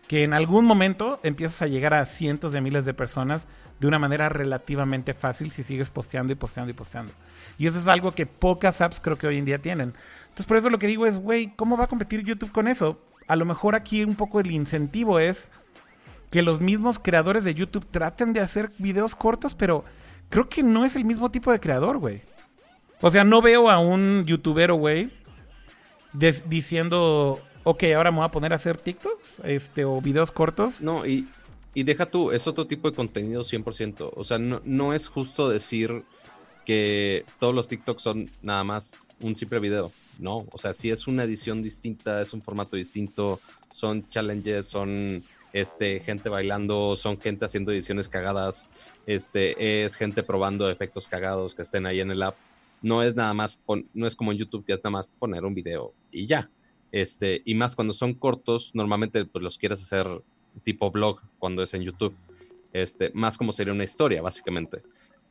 que 0.08 0.24
en 0.24 0.34
algún 0.34 0.66
momento 0.66 1.20
empiezas 1.24 1.62
a 1.62 1.68
llegar 1.68 1.94
a 1.94 2.06
cientos 2.06 2.54
de 2.54 2.62
miles 2.62 2.86
de 2.86 2.94
personas 2.94 3.48
de 3.80 3.88
una 3.88 4.00
manera 4.00 4.30
relativamente 4.30 5.14
fácil 5.14 5.52
si 5.52 5.64
sigues 5.64 5.90
posteando 5.90 6.32
y 6.32 6.36
posteando 6.36 6.72
y 6.72 6.74
posteando. 6.74 7.12
Y 7.58 7.68
eso 7.68 7.80
es 7.80 7.88
algo 7.88 8.14
que 8.14 8.26
pocas 8.26 8.82
apps 8.82 9.00
creo 9.00 9.18
que 9.18 9.28
hoy 9.28 9.38
en 9.38 9.46
día 9.46 9.60
tienen. 9.60 9.94
Entonces 10.36 10.48
por 10.48 10.58
eso 10.58 10.70
lo 10.70 10.80
que 10.80 10.88
digo 10.88 11.06
es, 11.06 11.18
güey, 11.18 11.56
¿cómo 11.56 11.78
va 11.78 11.86
a 11.86 11.88
competir 11.88 12.22
YouTube 12.22 12.52
con 12.52 12.68
eso? 12.68 13.00
A 13.26 13.38
lo 13.38 13.46
mejor 13.46 13.74
aquí 13.74 14.04
un 14.04 14.16
poco 14.16 14.42
el 14.42 14.52
incentivo 14.52 15.18
es 15.18 15.50
que 16.30 16.42
los 16.42 16.60
mismos 16.60 17.00
creadores 17.00 17.46
de 17.46 17.54
YouTube 17.54 17.86
traten 17.90 18.34
de 18.34 18.42
hacer 18.42 18.70
videos 18.78 19.16
cortos, 19.16 19.56
pero 19.56 19.86
creo 20.28 20.50
que 20.50 20.62
no 20.62 20.84
es 20.84 20.98
el 20.98 21.06
mismo 21.06 21.32
tipo 21.32 21.54
de 21.54 21.62
creador, 21.62 22.00
güey. 22.00 22.22
O 23.00 23.10
sea, 23.10 23.24
no 23.24 23.42
veo 23.42 23.70
a 23.70 23.80
un 23.80 24.26
youtubero, 24.26 24.76
güey, 24.76 25.10
diciendo, 26.12 27.40
ok, 27.64 27.84
ahora 27.96 28.12
me 28.12 28.18
voy 28.18 28.26
a 28.26 28.32
poner 28.32 28.52
a 28.52 28.56
hacer 28.56 28.76
TikToks 28.76 29.40
este, 29.46 29.86
o 29.86 30.02
videos 30.02 30.32
cortos. 30.32 30.82
No, 30.82 31.06
y, 31.06 31.30
y 31.74 31.84
deja 31.84 32.08
tú, 32.08 32.32
es 32.32 32.46
otro 32.46 32.68
tipo 32.68 32.90
de 32.90 32.96
contenido 32.98 33.44
100%. 33.44 34.12
O 34.14 34.24
sea, 34.26 34.38
no, 34.38 34.60
no 34.66 34.94
es 34.94 35.08
justo 35.08 35.48
decir 35.48 36.04
que 36.66 37.24
todos 37.40 37.56
los 37.56 37.70
TikToks 37.70 38.04
son 38.04 38.30
nada 38.42 38.66
más 38.66 39.08
un 39.22 39.34
simple 39.38 39.60
video. 39.60 39.94
No, 40.20 40.46
o 40.52 40.58
sea, 40.58 40.74
si 40.74 40.90
es 40.90 41.08
una 41.08 41.24
edición 41.24 41.62
distinta, 41.62 42.22
es 42.22 42.34
un 42.34 42.42
formato 42.42 42.76
distinto, 42.78 43.40
son 43.74 44.08
challenges, 44.10 44.68
son 44.68 45.24
este, 45.52 46.00
gente 46.02 46.30
bailando, 46.30 46.96
son 46.96 47.20
gente 47.20 47.46
haciendo 47.46 47.72
ediciones 47.72 48.10
cagadas, 48.10 48.68
este, 49.06 49.84
es 49.84 49.96
gente 49.96 50.24
probando 50.24 50.70
efectos 50.70 51.08
cagados 51.08 51.56
que 51.56 51.62
estén 51.62 51.86
ahí 51.86 52.00
en 52.00 52.12
el 52.12 52.24
app. 52.24 52.36
No 52.82 53.04
es 53.04 53.16
nada 53.16 53.34
más, 53.34 53.60
no 53.94 54.08
es 54.08 54.16
como 54.16 54.32
en 54.32 54.38
YouTube, 54.38 54.66
que 54.66 54.74
es 54.74 54.80
nada 54.80 54.92
más 54.92 55.12
poner 55.12 55.44
un 55.46 55.54
video 55.54 55.94
y 56.12 56.26
ya. 56.26 56.50
Este, 56.92 57.42
y 57.44 57.56
más 57.56 57.76
cuando 57.76 57.94
son 57.94 58.14
cortos, 58.14 58.72
normalmente 58.74 59.26
pues, 59.26 59.44
los 59.44 59.58
quieres 59.58 59.82
hacer 59.82 60.08
tipo 60.64 60.92
blog 60.92 61.20
cuando 61.40 61.64
es 61.64 61.74
en 61.74 61.82
YouTube. 61.82 62.16
Este, 62.74 63.12
más 63.14 63.38
como 63.38 63.52
sería 63.52 63.74
una 63.74 63.84
historia, 63.84 64.22
básicamente. 64.22 64.82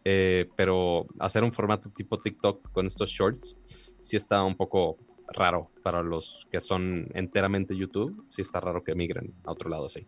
Eh, 0.07 0.49
pero 0.57 1.07
hacer 1.18 1.45
un 1.45 1.53
formato 1.53 1.89
tipo 1.89 2.18
TikTok 2.18 2.70
con 2.72 2.87
estos 2.87 3.11
shorts 3.11 3.57
sí 4.05 4.16
está 4.16 4.44
un 4.44 4.57
poco 4.57 4.98
raro 5.28 5.70
para 5.82 6.02
los 6.02 6.46
que 6.50 6.61
son 6.61 7.09
enteramente 7.14 7.76
YouTube. 7.76 8.26
Sí 8.30 8.42
está 8.42 8.61
raro 8.61 8.84
que 8.84 8.94
migren 8.94 9.34
a 9.44 9.52
otro 9.52 9.68
lado 9.70 9.86
así. 9.86 10.07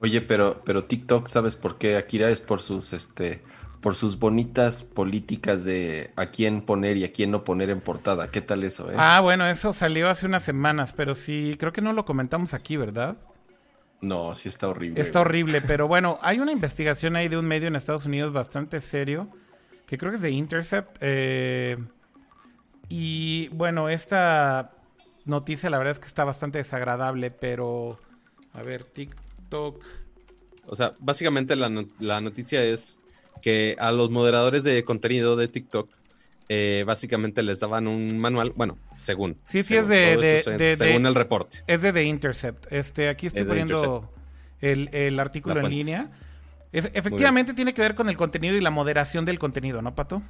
Oye, 0.00 0.20
pero, 0.20 0.62
pero 0.64 0.84
TikTok, 0.84 1.28
¿sabes 1.28 1.56
por 1.56 1.78
qué? 1.78 1.96
Akira 1.96 2.30
es 2.30 2.40
por 2.40 2.60
sus, 2.60 2.92
este, 2.92 3.42
por 3.80 3.94
sus 3.94 4.18
bonitas 4.18 4.82
políticas 4.82 5.64
de 5.64 6.12
a 6.16 6.30
quién 6.30 6.62
poner 6.66 6.96
y 6.98 7.04
a 7.04 7.12
quién 7.12 7.30
no 7.30 7.44
poner 7.44 7.70
en 7.70 7.80
portada. 7.80 8.30
¿Qué 8.30 8.42
tal 8.42 8.64
eso, 8.64 8.90
eh? 8.92 8.96
Ah, 8.96 9.20
bueno, 9.22 9.46
eso 9.48 9.72
salió 9.72 10.08
hace 10.08 10.26
unas 10.26 10.42
semanas, 10.44 10.92
pero 10.92 11.14
sí, 11.14 11.56
creo 11.58 11.72
que 11.72 11.82
no 11.82 11.92
lo 11.92 12.04
comentamos 12.04 12.54
aquí, 12.54 12.76
¿verdad? 12.76 13.16
No, 14.00 14.34
sí 14.34 14.48
está 14.48 14.68
horrible. 14.68 15.00
Está 15.00 15.20
güey. 15.20 15.20
horrible, 15.20 15.62
pero 15.62 15.88
bueno, 15.88 16.18
hay 16.22 16.38
una 16.40 16.52
investigación 16.52 17.16
ahí 17.16 17.28
de 17.28 17.38
un 17.38 17.46
medio 17.46 17.68
en 17.68 17.76
Estados 17.76 18.06
Unidos 18.06 18.32
bastante 18.32 18.80
serio, 18.80 19.30
que 19.86 19.98
creo 19.98 20.12
que 20.12 20.16
es 20.16 20.22
de 20.22 20.30
Intercept. 20.30 20.96
eh, 21.00 21.78
y 22.88 23.48
bueno, 23.48 23.88
esta 23.88 24.72
noticia 25.24 25.70
la 25.70 25.78
verdad 25.78 25.92
es 25.92 25.98
que 26.00 26.06
está 26.06 26.24
bastante 26.24 26.58
desagradable, 26.58 27.30
pero 27.30 27.98
a 28.52 28.62
ver, 28.62 28.84
TikTok. 28.84 29.82
O 30.66 30.74
sea, 30.74 30.94
básicamente 30.98 31.56
la, 31.56 31.68
no- 31.68 31.86
la 31.98 32.20
noticia 32.20 32.62
es 32.64 32.98
que 33.42 33.76
a 33.78 33.92
los 33.92 34.10
moderadores 34.10 34.64
de 34.64 34.84
contenido 34.84 35.36
de 35.36 35.48
TikTok 35.48 35.90
eh, 36.48 36.84
básicamente 36.86 37.42
les 37.42 37.58
daban 37.60 37.88
un 37.88 38.18
manual, 38.18 38.52
bueno, 38.54 38.78
según. 38.94 39.36
Sí, 39.44 39.62
sí, 39.62 39.74
según 39.74 39.82
es 39.84 39.88
de- 39.88 40.12
todo 40.12 40.20
de- 40.22 40.38
esto, 40.38 40.50
de- 40.52 40.76
según 40.76 41.02
de- 41.02 41.08
el 41.08 41.14
reporte. 41.14 41.58
Es 41.66 41.82
de 41.82 41.92
The 41.92 42.04
Intercept. 42.04 42.72
Este, 42.72 43.08
aquí 43.08 43.26
estoy 43.26 43.42
Es 43.42 43.48
poniendo 43.48 44.12
el, 44.60 44.88
el 44.92 45.18
artículo 45.18 45.60
en 45.60 45.68
línea. 45.70 46.10
Ef- 46.72 46.90
efectivamente 46.94 47.52
tiene 47.54 47.74
que 47.74 47.80
ver 47.82 47.94
con 47.94 48.08
el 48.08 48.16
contenido 48.16 48.54
y 48.56 48.60
la 48.60 48.70
moderación 48.70 49.24
del 49.24 49.38
contenido, 49.38 49.82
¿no, 49.82 49.94
Pato? 49.94 50.22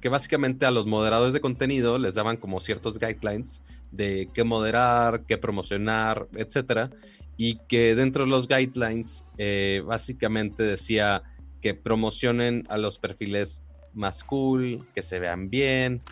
Que 0.00 0.08
básicamente 0.08 0.66
a 0.66 0.70
los 0.70 0.86
moderadores 0.86 1.32
de 1.34 1.40
contenido 1.40 1.98
les 1.98 2.14
daban 2.14 2.36
como 2.36 2.60
ciertos 2.60 2.98
guidelines 2.98 3.62
de 3.90 4.28
qué 4.34 4.44
moderar, 4.44 5.22
qué 5.26 5.38
promocionar, 5.38 6.26
etcétera, 6.34 6.90
y 7.36 7.58
que 7.68 7.94
dentro 7.94 8.24
de 8.24 8.30
los 8.30 8.48
guidelines 8.48 9.24
eh, 9.38 9.82
básicamente 9.84 10.62
decía 10.62 11.22
que 11.60 11.74
promocionen 11.74 12.66
a 12.68 12.76
los 12.76 12.98
perfiles 12.98 13.64
más 13.94 14.24
cool, 14.24 14.86
que 14.94 15.02
se 15.02 15.18
vean 15.18 15.50
bien 15.50 16.02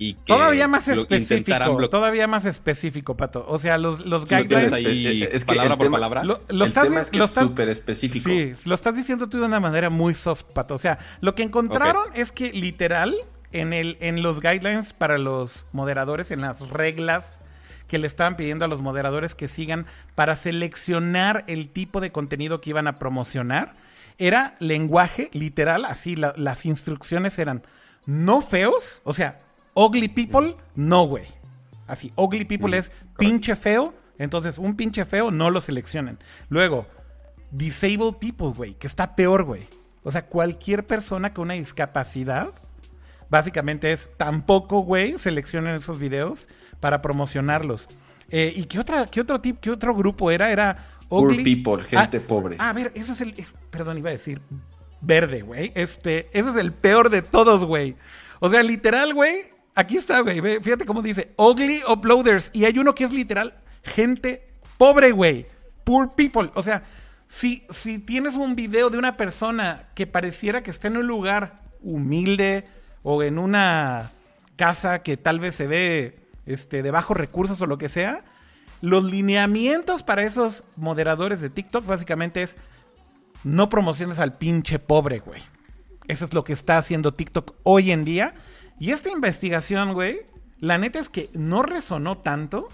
y 0.00 0.14
que 0.14 0.22
Todavía 0.32 0.66
más 0.66 0.88
específico, 0.88 1.88
todavía 1.90 2.26
más 2.26 2.46
específico, 2.46 3.16
Pato. 3.18 3.44
O 3.46 3.58
sea, 3.58 3.76
los, 3.76 4.00
los 4.06 4.26
guidelines... 4.28 4.72
ahí 4.72 5.06
Eh, 5.06 5.24
eh, 5.24 5.28
es 5.32 5.44
que 5.44 5.54
palabra 5.54 5.76
por 5.76 5.84
tema- 5.86 5.96
palabra. 5.98 6.24
Lo, 6.24 6.40
lo 6.48 6.64
el 6.64 6.68
estás, 6.68 6.84
tema 6.84 7.00
es 7.02 7.10
que 7.10 7.18
lo 7.18 7.24
es 7.24 7.30
estás- 7.30 7.44
súper 7.44 7.68
específico. 7.68 8.28
Sí, 8.30 8.52
lo 8.64 8.74
estás 8.74 8.96
diciendo 8.96 9.28
tú 9.28 9.38
de 9.38 9.44
una 9.44 9.60
manera 9.60 9.90
muy 9.90 10.14
soft, 10.14 10.44
Pato. 10.54 10.74
O 10.74 10.78
sea, 10.78 10.98
lo 11.20 11.34
que 11.34 11.42
encontraron 11.42 12.04
es 12.14 12.32
que 12.32 12.50
literal 12.52 13.14
en, 13.52 13.72
el, 13.74 13.98
en 14.00 14.22
los 14.22 14.40
guidelines 14.40 14.94
para 14.94 15.18
los 15.18 15.66
moderadores, 15.72 16.30
en 16.30 16.40
las 16.40 16.60
reglas 16.70 17.40
que 17.86 17.98
le 17.98 18.06
estaban 18.06 18.36
pidiendo 18.36 18.64
a 18.64 18.68
los 18.68 18.80
moderadores 18.80 19.34
que 19.34 19.48
sigan 19.48 19.84
para 20.14 20.34
seleccionar 20.34 21.44
el 21.46 21.68
tipo 21.68 22.00
de 22.00 22.10
contenido 22.12 22.60
que 22.62 22.70
iban 22.70 22.86
a 22.86 22.98
promocionar, 22.98 23.74
era 24.16 24.54
lenguaje 24.60 25.28
literal, 25.32 25.84
así 25.84 26.16
la- 26.16 26.32
las 26.36 26.64
instrucciones 26.64 27.38
eran 27.38 27.62
no 28.06 28.40
feos, 28.40 29.02
o 29.04 29.12
sea, 29.12 29.38
ugly 29.84 30.08
people, 30.08 30.56
no, 30.74 31.04
güey. 31.06 31.24
Así, 31.86 32.12
ugly 32.16 32.44
people 32.44 32.76
es 32.76 32.92
pinche 33.18 33.56
feo, 33.56 33.94
entonces 34.18 34.58
un 34.58 34.76
pinche 34.76 35.04
feo 35.04 35.30
no 35.30 35.50
lo 35.50 35.60
seleccionen. 35.60 36.18
Luego, 36.48 36.86
disabled 37.50 38.16
people, 38.20 38.48
güey, 38.48 38.74
que 38.74 38.86
está 38.86 39.16
peor, 39.16 39.44
güey. 39.44 39.66
O 40.02 40.10
sea, 40.12 40.26
cualquier 40.26 40.86
persona 40.86 41.34
con 41.34 41.44
una 41.44 41.54
discapacidad, 41.54 42.48
básicamente 43.28 43.92
es 43.92 44.08
tampoco, 44.16 44.80
güey, 44.80 45.18
seleccionen 45.18 45.74
esos 45.74 45.98
videos 45.98 46.48
para 46.80 47.02
promocionarlos. 47.02 47.88
Eh, 48.30 48.52
¿Y 48.54 48.64
qué, 48.64 48.78
otra, 48.78 49.06
qué 49.06 49.20
otro 49.20 49.40
tip, 49.40 49.58
qué 49.60 49.70
otro 49.70 49.94
grupo 49.94 50.30
era? 50.30 50.50
Era 50.52 50.86
Poor 51.08 51.32
ugly- 51.32 51.42
people, 51.62 51.82
gente 51.84 52.18
Ah, 52.18 52.28
pobre. 52.28 52.56
Ah, 52.58 52.70
a 52.70 52.72
ver, 52.72 52.92
ese 52.94 53.12
es 53.12 53.20
el. 53.20 53.30
eh, 53.36 53.46
Perdón, 53.70 53.98
iba 53.98 54.10
a 54.10 54.12
decir 54.12 54.40
verde, 55.00 55.42
güey. 55.42 55.72
Este, 55.74 56.28
ese 56.38 56.50
es 56.50 56.56
el 56.56 56.72
peor 56.72 57.10
de 57.10 57.22
todos, 57.22 57.64
güey. 57.64 57.96
O 58.38 58.48
sea, 58.48 58.62
literal, 58.62 59.12
güey. 59.14 59.49
Aquí 59.74 59.96
está, 59.96 60.20
güey. 60.20 60.40
Fíjate 60.60 60.84
cómo 60.84 61.02
dice. 61.02 61.32
Ugly 61.36 61.82
uploaders. 61.88 62.50
Y 62.52 62.64
hay 62.64 62.78
uno 62.78 62.94
que 62.94 63.04
es 63.04 63.12
literal 63.12 63.54
gente 63.82 64.46
pobre, 64.78 65.12
güey. 65.12 65.46
Poor 65.84 66.14
people. 66.14 66.50
O 66.54 66.62
sea, 66.62 66.84
si, 67.26 67.64
si 67.70 67.98
tienes 67.98 68.34
un 68.34 68.56
video 68.56 68.90
de 68.90 68.98
una 68.98 69.16
persona 69.16 69.88
que 69.94 70.06
pareciera 70.06 70.62
que 70.62 70.70
está 70.70 70.88
en 70.88 70.96
un 70.96 71.06
lugar 71.06 71.56
humilde 71.82 72.64
o 73.02 73.22
en 73.22 73.38
una 73.38 74.10
casa 74.56 75.02
que 75.02 75.16
tal 75.16 75.40
vez 75.40 75.54
se 75.54 75.66
ve 75.66 76.18
este, 76.46 76.82
de 76.82 76.90
bajos 76.90 77.16
recursos 77.16 77.60
o 77.60 77.66
lo 77.66 77.78
que 77.78 77.88
sea, 77.88 78.24
los 78.80 79.04
lineamientos 79.04 80.02
para 80.02 80.22
esos 80.22 80.64
moderadores 80.76 81.40
de 81.40 81.50
TikTok 81.50 81.86
básicamente 81.86 82.42
es 82.42 82.56
no 83.44 83.68
promociones 83.68 84.18
al 84.18 84.36
pinche 84.36 84.78
pobre, 84.78 85.20
güey. 85.20 85.42
Eso 86.08 86.24
es 86.24 86.34
lo 86.34 86.44
que 86.44 86.52
está 86.52 86.76
haciendo 86.76 87.14
TikTok 87.14 87.54
hoy 87.62 87.92
en 87.92 88.04
día. 88.04 88.34
Y 88.80 88.92
esta 88.92 89.10
investigación, 89.10 89.92
güey, 89.92 90.22
la 90.58 90.78
neta 90.78 90.98
es 90.98 91.10
que 91.10 91.28
no 91.34 91.62
resonó 91.62 92.18
tanto. 92.18 92.68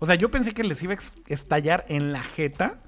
O 0.00 0.06
sea, 0.06 0.16
yo 0.16 0.28
pensé 0.30 0.52
que 0.52 0.64
les 0.64 0.82
iba 0.82 0.94
a 0.94 0.98
estallar 1.28 1.86
en 1.88 2.12
la 2.12 2.24
jeta. 2.24 2.80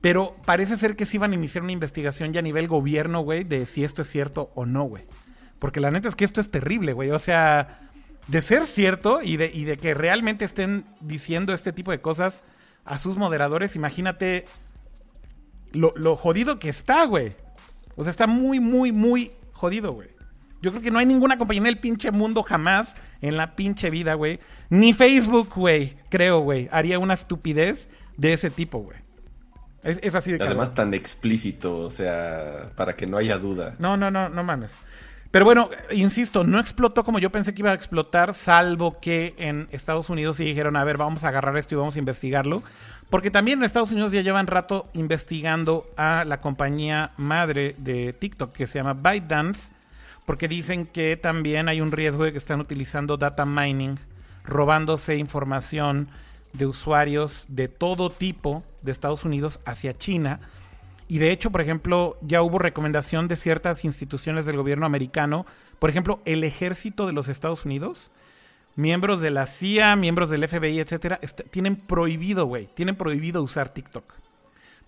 Pero 0.00 0.32
parece 0.44 0.76
ser 0.76 0.96
que 0.96 1.06
sí 1.06 1.16
iban 1.16 1.30
a 1.30 1.36
iniciar 1.36 1.62
una 1.62 1.72
investigación 1.72 2.32
ya 2.32 2.40
a 2.40 2.42
nivel 2.42 2.66
gobierno, 2.66 3.20
güey, 3.20 3.44
de 3.44 3.66
si 3.66 3.84
esto 3.84 4.02
es 4.02 4.10
cierto 4.10 4.50
o 4.56 4.66
no, 4.66 4.82
güey. 4.82 5.04
Porque 5.60 5.80
la 5.80 5.92
neta 5.92 6.08
es 6.08 6.16
que 6.16 6.24
esto 6.24 6.40
es 6.40 6.50
terrible, 6.50 6.92
güey. 6.92 7.12
O 7.12 7.20
sea, 7.20 7.88
de 8.26 8.40
ser 8.40 8.66
cierto 8.66 9.22
y 9.22 9.36
de, 9.36 9.50
y 9.54 9.64
de 9.64 9.76
que 9.76 9.94
realmente 9.94 10.44
estén 10.44 10.86
diciendo 11.00 11.54
este 11.54 11.72
tipo 11.72 11.92
de 11.92 12.00
cosas 12.00 12.42
a 12.84 12.98
sus 12.98 13.16
moderadores, 13.16 13.76
imagínate 13.76 14.44
lo, 15.70 15.92
lo 15.94 16.16
jodido 16.16 16.58
que 16.58 16.68
está, 16.68 17.04
güey. 17.04 17.36
O 17.94 18.02
sea, 18.02 18.10
está 18.10 18.26
muy, 18.26 18.58
muy, 18.58 18.90
muy 18.90 19.32
jodido, 19.52 19.92
güey. 19.92 20.15
Yo 20.62 20.70
creo 20.70 20.82
que 20.82 20.90
no 20.90 20.98
hay 20.98 21.06
ninguna 21.06 21.36
compañía 21.36 21.62
en 21.62 21.66
el 21.66 21.78
pinche 21.78 22.10
mundo 22.10 22.42
jamás, 22.42 22.94
en 23.20 23.36
la 23.36 23.54
pinche 23.56 23.90
vida, 23.90 24.14
güey. 24.14 24.40
Ni 24.70 24.92
Facebook, 24.92 25.50
güey, 25.54 25.96
creo, 26.08 26.40
güey, 26.40 26.68
haría 26.72 26.98
una 26.98 27.14
estupidez 27.14 27.88
de 28.16 28.32
ese 28.32 28.50
tipo, 28.50 28.78
güey. 28.78 28.98
Es, 29.82 30.14
así 30.16 30.32
de 30.32 30.44
Además, 30.44 30.74
tan 30.74 30.94
explícito, 30.94 31.76
o 31.76 31.90
sea, 31.90 32.72
para 32.74 32.96
que 32.96 33.06
no 33.06 33.18
haya 33.18 33.38
duda. 33.38 33.76
No, 33.78 33.96
no, 33.96 34.10
no, 34.10 34.28
no 34.28 34.42
mames. 34.42 34.70
Pero 35.30 35.44
bueno, 35.44 35.70
insisto, 35.92 36.44
no 36.44 36.58
explotó 36.58 37.04
como 37.04 37.18
yo 37.18 37.30
pensé 37.30 37.54
que 37.54 37.62
iba 37.62 37.70
a 37.70 37.74
explotar, 37.74 38.34
salvo 38.34 38.98
que 39.00 39.34
en 39.38 39.68
Estados 39.70 40.10
Unidos 40.10 40.38
sí 40.38 40.44
dijeron, 40.44 40.76
a 40.76 40.82
ver, 40.82 40.96
vamos 40.96 41.22
a 41.22 41.28
agarrar 41.28 41.56
esto 41.56 41.74
y 41.74 41.78
vamos 41.78 41.94
a 41.94 41.98
investigarlo. 41.98 42.62
Porque 43.10 43.30
también 43.30 43.58
en 43.58 43.64
Estados 43.64 43.92
Unidos 43.92 44.10
ya 44.10 44.22
llevan 44.22 44.48
rato 44.48 44.88
investigando 44.94 45.88
a 45.96 46.24
la 46.24 46.40
compañía 46.40 47.10
madre 47.16 47.76
de 47.78 48.12
TikTok 48.12 48.52
que 48.52 48.66
se 48.66 48.78
llama 48.78 48.94
ByteDance, 48.94 49.72
porque 50.26 50.48
dicen 50.48 50.86
que 50.86 51.16
también 51.16 51.68
hay 51.68 51.80
un 51.80 51.92
riesgo 51.92 52.24
de 52.24 52.32
que 52.32 52.38
están 52.38 52.60
utilizando 52.60 53.16
data 53.16 53.46
mining, 53.46 53.96
robándose 54.44 55.16
información 55.16 56.08
de 56.52 56.66
usuarios 56.66 57.46
de 57.48 57.68
todo 57.68 58.10
tipo 58.10 58.64
de 58.82 58.92
Estados 58.92 59.24
Unidos 59.24 59.60
hacia 59.64 59.96
China. 59.96 60.40
Y 61.08 61.18
de 61.18 61.30
hecho, 61.30 61.50
por 61.50 61.60
ejemplo, 61.60 62.18
ya 62.22 62.42
hubo 62.42 62.58
recomendación 62.58 63.28
de 63.28 63.36
ciertas 63.36 63.84
instituciones 63.84 64.44
del 64.46 64.56
gobierno 64.56 64.84
americano, 64.84 65.46
por 65.78 65.90
ejemplo, 65.90 66.20
el 66.24 66.42
ejército 66.42 67.06
de 67.06 67.12
los 67.12 67.28
Estados 67.28 67.64
Unidos, 67.64 68.10
miembros 68.74 69.20
de 69.20 69.30
la 69.30 69.46
CIA, 69.46 69.94
miembros 69.94 70.28
del 70.28 70.46
FBI, 70.48 70.80
etcétera, 70.80 71.20
tienen 71.50 71.76
prohibido, 71.76 72.46
güey, 72.46 72.66
tienen 72.74 72.96
prohibido 72.96 73.42
usar 73.42 73.68
TikTok. 73.68 74.14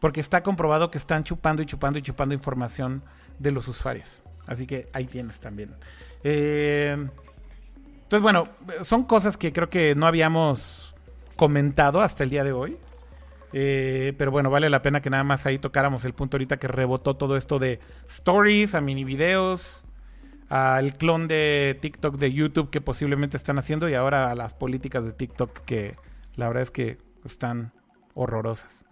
Porque 0.01 0.21
está 0.21 0.43
comprobado 0.43 0.91
que 0.91 0.99
están 0.99 1.23
chupando 1.23 1.63
y 1.63 1.67
chupando 1.67 1.99
y 1.99 2.03
chupando 2.03 2.35
información 2.35 3.05
de 3.39 3.53
los 3.53 3.69
usuarios. 3.69 4.23
Así 4.49 4.67
que 4.67 4.89
ahí 4.93 5.05
tienes 5.05 5.39
también. 5.39 5.77
Eh, 6.25 6.97
entonces, 8.03 8.23
bueno, 8.23 8.49
son 8.83 9.05
cosas 9.05 9.37
que 9.37 9.53
creo 9.53 9.69
que 9.69 9.95
no 9.95 10.07
habíamos 10.07 10.95
comentado 11.37 12.01
hasta 12.01 12.25
el 12.25 12.31
día 12.31 12.43
de 12.43 12.53
hoy. 12.53 12.79
Eh, 13.53 14.15
pero 14.19 14.31
bueno, 14.31 14.51
vale 14.51 14.69
la 14.69 14.83
pena 14.83 15.01
que 15.01 15.11
nada 15.11 15.25
más 15.25 15.47
ahí 15.47 15.59
tocáramos 15.59 16.05
el 16.05 16.13
punto 16.13 16.37
ahorita 16.37 16.59
que 16.59 16.69
rebotó 16.69 17.17
todo 17.17 17.37
esto 17.37 17.59
de 17.59 17.81
stories, 18.07 18.75
a 18.75 18.81
mini 18.81 19.05
videos, 19.05 19.85
al 20.49 20.93
clon 20.95 21.29
de 21.29 21.79
TikTok 21.81 22.17
de 22.17 22.33
YouTube 22.33 22.71
que 22.71 22.81
posiblemente 22.81 23.37
están 23.37 23.59
haciendo 23.59 23.89
y 23.89 23.95
ahora 23.95 24.31
a 24.31 24.35
las 24.35 24.53
políticas 24.53 25.05
de 25.05 25.13
TikTok 25.13 25.61
que 25.65 25.97
la 26.37 26.49
verdad 26.49 26.63
es 26.63 26.71
que 26.71 26.99
están 27.25 27.73
horrorosas. 28.15 28.85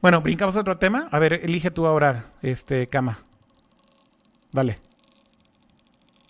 Bueno, 0.00 0.20
brincamos 0.20 0.56
a 0.56 0.60
otro 0.60 0.78
tema. 0.78 1.08
A 1.12 1.18
ver, 1.20 1.34
elige 1.34 1.70
tú 1.70 1.86
ahora, 1.86 2.26
este, 2.42 2.88
Cama. 2.88 3.18
Dale. 4.52 4.78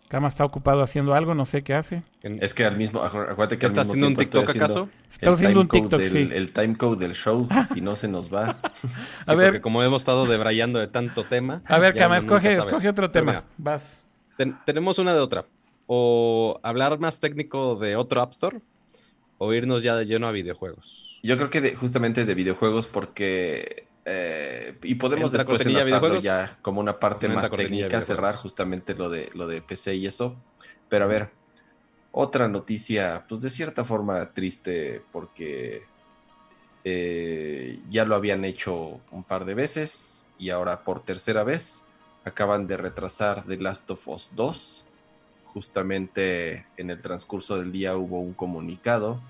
Cama 0.09 0.29
está 0.29 0.45
ocupado 0.45 0.83
haciendo 0.83 1.14
algo, 1.14 1.35
no 1.35 1.45
sé 1.45 1.62
qué 1.62 1.75
hace. 1.75 2.03
Es 2.23 2.53
que 2.55 2.64
al 2.64 2.77
mismo, 2.77 3.03
acuérdate 3.03 3.59
que 3.59 3.66
¿Está 3.66 3.81
haciendo 3.81 4.07
un 4.07 4.16
TikTok 4.16 4.51
acaso? 4.51 4.89
Está 5.11 5.31
haciendo 5.33 5.61
un 5.61 5.68
TikTok, 5.68 6.03
sí. 6.03 6.29
El 6.31 6.53
timecode 6.53 7.07
del 7.07 7.14
show, 7.14 7.49
si 7.73 7.81
no 7.81 7.97
se 7.97 8.09
nos 8.09 8.33
va. 8.33 8.59
a 9.27 9.35
ver. 9.35 9.49
Porque 9.49 9.62
como 9.62 9.83
hemos 9.83 10.03
estado 10.03 10.27
debrayando 10.27 10.79
de 10.79 10.89
tanto 10.89 11.25
tema. 11.25 11.62
A 11.66 11.79
ver, 11.79 11.95
Cama, 11.95 12.18
escoge, 12.18 12.53
escoge 12.53 12.89
otro 12.89 13.11
tema. 13.11 13.45
Vas 13.57 14.03
tenemos 14.64 14.99
una 14.99 15.14
de 15.14 15.20
otra. 15.20 15.45
O 15.87 16.59
hablar 16.62 16.99
más 16.99 17.20
técnico 17.20 17.77
de 17.77 17.97
otro 17.97 18.23
App 18.23 18.33
Store 18.33 18.61
o 19.39 19.53
irnos 19.53 19.83
ya 19.83 19.97
de 19.97 20.07
lleno 20.07 20.27
a 20.27 20.33
videojuegos. 20.33 21.20
Yo 21.23 21.37
creo 21.37 21.51
que 21.51 21.75
justamente 21.75 22.25
de 22.25 22.35
videojuegos 22.35 22.87
porque... 22.87 23.87
Eh, 24.05 24.76
y 24.82 24.96
podemos 24.96 25.30
después 25.30 25.64
enlazarlo 25.64 26.18
ya 26.18 26.59
como 26.61 26.80
una 26.80 26.98
parte 26.98 27.28
más 27.28 27.50
técnica, 27.50 28.00
cerrar 28.00 28.34
justamente 28.36 28.94
lo 28.94 29.09
de, 29.09 29.30
lo 29.34 29.46
de 29.46 29.62
PC 29.62 29.94
y 29.96 30.07
eso. 30.07 30.36
Pero 30.88 31.05
a 31.05 31.09
ver, 31.09 31.30
otra 32.11 32.48
noticia, 32.48 33.24
pues 33.28 33.42
de 33.42 33.50
cierta 33.50 33.84
forma 33.84 34.32
triste 34.32 35.03
porque 35.12 35.82
eh, 36.84 37.80
ya 37.90 38.05
lo 38.05 38.14
habían 38.16 38.44
hecho 38.44 39.00
un 39.12 39.24
par 39.24 39.44
de 39.44 39.55
veces 39.55 40.26
y 40.38 40.50
ahora 40.50 40.82
por 40.82 41.00
tercera 41.00 41.44
vez 41.44 41.82
acaban 42.24 42.66
de 42.66 42.76
retrasar 42.76 43.44
The 43.44 43.57
Last 43.59 43.90
of 43.90 44.07
Us 44.09 44.30
2. 44.34 44.84
Justamente 45.46 46.66
en 46.76 46.90
el 46.90 47.00
transcurso 47.03 47.59
del 47.59 47.72
día 47.72 47.96
hubo 47.96 48.20
un 48.20 48.32
comunicado. 48.32 49.20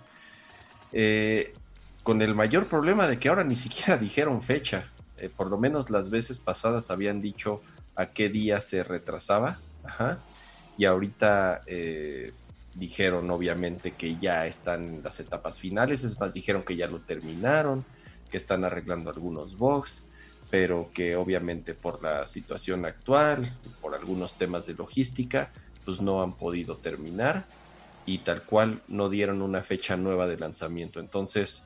Eh, 0.92 1.54
con 2.03 2.22
el 2.22 2.34
mayor 2.34 2.66
problema 2.66 3.07
de 3.07 3.18
que 3.18 3.28
ahora 3.28 3.44
ni 3.44 3.57
siquiera 3.57 3.96
dijeron 4.00 4.42
fecha. 4.42 4.88
Eh, 5.18 5.28
por 5.28 5.48
lo 5.48 5.59
menos 5.59 5.90
las 5.90 6.11
veces 6.11 6.38
pasadas 6.38 6.90
habían 6.90 7.20
dicho 7.20 7.62
a 7.94 8.07
qué 8.07 8.28
día 8.28 8.61
se 8.61 8.82
retrasaba. 8.82 9.61
Y 10.78 10.84
ahorita 10.84 11.62
eh, 11.66 12.32
dijeron 12.74 13.30
obviamente 13.30 13.92
que 13.92 14.16
ya 14.16 14.46
están 14.46 14.96
en 14.96 15.03
las 15.03 15.20
etapas 15.20 15.61
finales. 15.61 16.05
Es 16.05 16.18
más, 16.18 16.34
dijeron 16.34 16.62
que 16.62 16.76
ya 16.76 16.86
lo 16.86 17.00
terminaron, 17.00 17.84
que 18.30 18.36
están 18.36 18.64
arreglando 18.64 19.11
algunos 19.11 19.57
bugs 19.57 20.05
pero 20.53 20.90
que 20.92 21.16
obviamente 21.16 21.72
por 21.72 22.03
la 22.03 22.26
situación 22.26 22.84
actual, 22.84 23.50
por 23.80 23.94
algunos 23.94 24.34
temas 24.34 24.66
de 24.66 24.74
logística, 24.74 25.50
pues 25.82 26.03
no 26.03 26.22
han 26.22 26.34
podido 26.34 26.76
terminar 26.76 27.46
y 28.05 28.18
tal 28.18 28.42
cual 28.42 28.82
no 28.86 29.09
dieron 29.09 29.40
una 29.40 29.62
fecha 29.62 29.96
nueva 29.96 30.26
de 30.26 30.36
lanzamiento. 30.36 31.00
Entonces, 31.00 31.62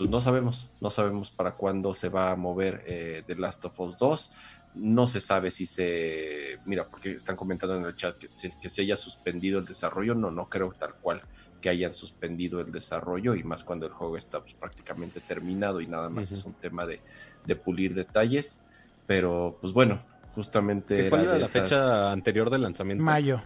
pues 0.00 0.08
no 0.08 0.18
sabemos, 0.22 0.70
no 0.80 0.88
sabemos 0.88 1.30
para 1.30 1.56
cuándo 1.56 1.92
se 1.92 2.08
va 2.08 2.30
a 2.30 2.36
mover 2.36 2.82
eh, 2.86 3.22
The 3.26 3.36
Last 3.36 3.62
of 3.66 3.78
Us 3.80 3.98
2. 3.98 4.32
No 4.76 5.06
se 5.06 5.20
sabe 5.20 5.50
si 5.50 5.66
se, 5.66 6.58
mira, 6.64 6.88
porque 6.88 7.10
están 7.10 7.36
comentando 7.36 7.76
en 7.76 7.84
el 7.84 7.94
chat 7.94 8.16
que 8.16 8.28
se, 8.28 8.50
que 8.58 8.70
se 8.70 8.80
haya 8.80 8.96
suspendido 8.96 9.58
el 9.58 9.66
desarrollo. 9.66 10.14
No, 10.14 10.30
no 10.30 10.48
creo 10.48 10.72
tal 10.72 10.94
cual 10.94 11.20
que 11.60 11.68
hayan 11.68 11.92
suspendido 11.92 12.60
el 12.60 12.72
desarrollo 12.72 13.34
y 13.34 13.44
más 13.44 13.62
cuando 13.62 13.84
el 13.84 13.92
juego 13.92 14.16
está 14.16 14.40
pues, 14.40 14.54
prácticamente 14.54 15.20
terminado 15.20 15.82
y 15.82 15.86
nada 15.86 16.08
más 16.08 16.32
es 16.32 16.46
un 16.46 16.54
tema 16.54 16.86
de, 16.86 17.02
de 17.44 17.56
pulir 17.56 17.92
detalles. 17.92 18.62
Pero, 19.06 19.58
pues 19.60 19.74
bueno, 19.74 20.00
justamente. 20.34 21.10
¿Cuál 21.10 21.24
era, 21.24 21.38
la 21.38 21.46
fecha 21.46 22.10
anterior 22.10 22.48
del 22.48 22.62
lanzamiento? 22.62 23.04
Mayo. 23.04 23.42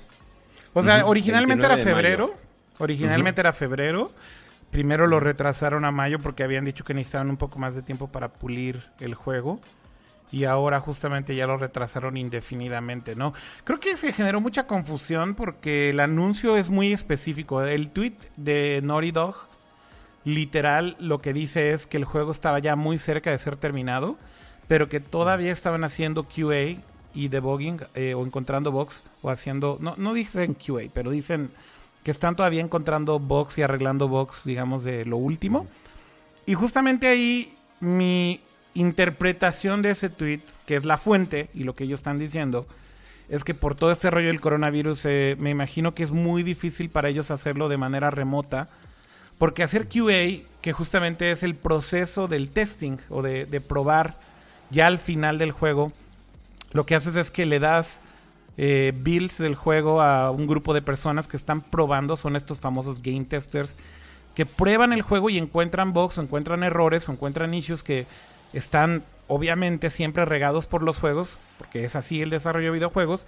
O 0.72 0.84
sea, 0.84 1.04
originalmente 1.04 1.66
era 1.66 1.78
febrero. 1.78 2.32
Originalmente 2.78 3.40
era 3.40 3.52
febrero. 3.52 4.06
Primero 4.74 5.06
lo 5.06 5.20
retrasaron 5.20 5.84
a 5.84 5.92
mayo 5.92 6.18
porque 6.18 6.42
habían 6.42 6.64
dicho 6.64 6.82
que 6.82 6.94
necesitaban 6.94 7.30
un 7.30 7.36
poco 7.36 7.60
más 7.60 7.76
de 7.76 7.82
tiempo 7.82 8.08
para 8.08 8.32
pulir 8.32 8.82
el 8.98 9.14
juego. 9.14 9.60
Y 10.32 10.46
ahora 10.46 10.80
justamente 10.80 11.36
ya 11.36 11.46
lo 11.46 11.56
retrasaron 11.56 12.16
indefinidamente, 12.16 13.14
¿no? 13.14 13.34
Creo 13.62 13.78
que 13.78 13.96
se 13.96 14.12
generó 14.12 14.40
mucha 14.40 14.66
confusión 14.66 15.36
porque 15.36 15.90
el 15.90 16.00
anuncio 16.00 16.56
es 16.56 16.70
muy 16.70 16.92
específico. 16.92 17.62
El 17.62 17.90
tweet 17.90 18.16
de 18.36 18.80
Naughty 18.82 19.12
Dog 19.12 19.36
literal 20.24 20.96
lo 20.98 21.20
que 21.20 21.32
dice 21.32 21.70
es 21.72 21.86
que 21.86 21.96
el 21.96 22.04
juego 22.04 22.32
estaba 22.32 22.58
ya 22.58 22.74
muy 22.74 22.98
cerca 22.98 23.30
de 23.30 23.38
ser 23.38 23.56
terminado, 23.56 24.18
pero 24.66 24.88
que 24.88 24.98
todavía 24.98 25.52
estaban 25.52 25.84
haciendo 25.84 26.24
QA 26.24 26.82
y 27.14 27.28
debugging 27.28 27.80
eh, 27.94 28.14
o 28.14 28.26
encontrando 28.26 28.72
bugs 28.72 29.04
o 29.22 29.30
haciendo, 29.30 29.78
no, 29.80 29.94
no 29.98 30.14
dicen 30.14 30.54
QA, 30.54 30.90
pero 30.92 31.12
dicen 31.12 31.52
que 32.04 32.10
están 32.10 32.36
todavía 32.36 32.60
encontrando 32.60 33.18
bugs 33.18 33.58
y 33.58 33.62
arreglando 33.62 34.06
bugs, 34.08 34.44
digamos, 34.44 34.84
de 34.84 35.04
lo 35.06 35.16
último. 35.16 35.66
Y 36.46 36.54
justamente 36.54 37.08
ahí 37.08 37.56
mi 37.80 38.40
interpretación 38.74 39.82
de 39.82 39.90
ese 39.90 40.10
tweet, 40.10 40.40
que 40.66 40.76
es 40.76 40.84
la 40.84 40.98
fuente 40.98 41.48
y 41.54 41.64
lo 41.64 41.74
que 41.74 41.84
ellos 41.84 42.00
están 42.00 42.18
diciendo, 42.18 42.66
es 43.30 43.42
que 43.42 43.54
por 43.54 43.74
todo 43.74 43.90
este 43.90 44.10
rollo 44.10 44.28
del 44.28 44.42
coronavirus, 44.42 45.06
eh, 45.06 45.36
me 45.38 45.50
imagino 45.50 45.94
que 45.94 46.02
es 46.02 46.10
muy 46.10 46.42
difícil 46.42 46.90
para 46.90 47.08
ellos 47.08 47.30
hacerlo 47.30 47.70
de 47.70 47.78
manera 47.78 48.10
remota, 48.10 48.68
porque 49.38 49.62
hacer 49.62 49.88
QA, 49.88 50.44
que 50.60 50.72
justamente 50.72 51.30
es 51.30 51.42
el 51.42 51.54
proceso 51.54 52.28
del 52.28 52.50
testing 52.50 52.98
o 53.08 53.22
de, 53.22 53.46
de 53.46 53.60
probar 53.62 54.18
ya 54.70 54.86
al 54.86 54.98
final 54.98 55.38
del 55.38 55.52
juego, 55.52 55.90
lo 56.72 56.84
que 56.84 56.94
haces 56.94 57.16
es 57.16 57.30
que 57.30 57.46
le 57.46 57.60
das 57.60 58.02
eh, 58.56 58.92
builds 58.96 59.38
del 59.38 59.54
juego 59.54 60.00
a 60.00 60.30
un 60.30 60.46
grupo 60.46 60.74
de 60.74 60.82
personas 60.82 61.28
que 61.28 61.36
están 61.36 61.60
probando, 61.60 62.16
son 62.16 62.36
estos 62.36 62.58
famosos 62.58 63.02
game 63.02 63.24
testers, 63.24 63.76
que 64.34 64.46
prueban 64.46 64.92
el 64.92 65.02
juego 65.02 65.30
y 65.30 65.38
encuentran 65.38 65.92
bugs 65.92 66.18
o 66.18 66.22
encuentran 66.22 66.62
errores 66.62 67.08
o 67.08 67.12
encuentran 67.12 67.54
issues 67.54 67.82
que 67.82 68.06
están 68.52 69.04
obviamente 69.26 69.90
siempre 69.90 70.24
regados 70.24 70.66
por 70.66 70.82
los 70.82 70.98
juegos, 70.98 71.38
porque 71.58 71.84
es 71.84 71.96
así 71.96 72.20
el 72.20 72.30
desarrollo 72.30 72.66
de 72.66 72.78
videojuegos, 72.78 73.26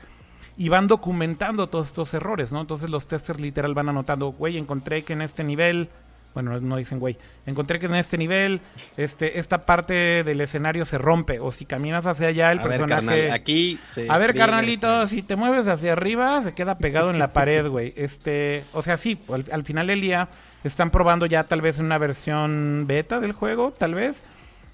y 0.58 0.68
van 0.68 0.86
documentando 0.86 1.66
todos 1.66 1.88
estos 1.88 2.14
errores, 2.14 2.52
¿no? 2.52 2.60
Entonces 2.60 2.90
los 2.90 3.06
testers 3.06 3.40
literal 3.40 3.74
van 3.74 3.88
anotando, 3.88 4.28
güey, 4.28 4.56
encontré 4.56 5.02
que 5.02 5.12
en 5.12 5.22
este 5.22 5.44
nivel, 5.44 5.88
bueno, 6.36 6.60
no 6.60 6.76
dicen 6.76 6.98
güey, 6.98 7.16
encontré 7.46 7.78
que 7.80 7.86
en 7.86 7.94
este 7.94 8.18
nivel, 8.18 8.60
este, 8.98 9.38
esta 9.38 9.64
parte 9.64 10.22
del 10.22 10.38
escenario 10.42 10.84
se 10.84 10.98
rompe, 10.98 11.40
o 11.40 11.50
si 11.50 11.64
caminas 11.64 12.06
hacia 12.06 12.26
allá, 12.28 12.52
el 12.52 12.58
A 12.58 12.62
ver, 12.66 12.70
personaje... 12.72 13.06
carnal, 13.06 13.30
aquí 13.32 13.80
se 13.82 14.06
A 14.10 14.18
ver, 14.18 14.34
carnalito, 14.34 15.00
el- 15.02 15.08
si 15.08 15.22
te 15.22 15.34
mueves 15.34 15.66
hacia 15.66 15.92
arriba, 15.94 16.42
se 16.42 16.52
queda 16.52 16.76
pegado 16.76 17.10
en 17.10 17.18
la 17.18 17.32
pared, 17.32 17.66
güey. 17.68 17.94
Este, 17.96 18.64
o 18.74 18.82
sea, 18.82 18.98
sí, 18.98 19.18
al, 19.32 19.46
al 19.50 19.64
final 19.64 19.86
del 19.86 20.02
día 20.02 20.28
están 20.62 20.90
probando 20.90 21.24
ya 21.24 21.44
tal 21.44 21.62
vez 21.62 21.78
una 21.78 21.96
versión 21.96 22.84
beta 22.86 23.18
del 23.18 23.32
juego, 23.32 23.72
tal 23.72 23.94
vez. 23.94 24.22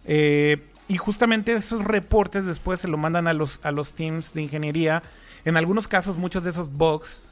Eh, 0.04 0.64
y 0.88 0.96
justamente 0.96 1.52
esos 1.52 1.84
reportes 1.84 2.44
después 2.44 2.80
se 2.80 2.88
lo 2.88 2.96
mandan 2.98 3.28
a 3.28 3.32
los, 3.34 3.60
a 3.62 3.70
los 3.70 3.92
teams 3.92 4.34
de 4.34 4.42
ingeniería. 4.42 5.04
En 5.44 5.56
algunos 5.56 5.86
casos, 5.86 6.16
muchos 6.16 6.42
de 6.42 6.50
esos 6.50 6.72
bugs 6.72 7.22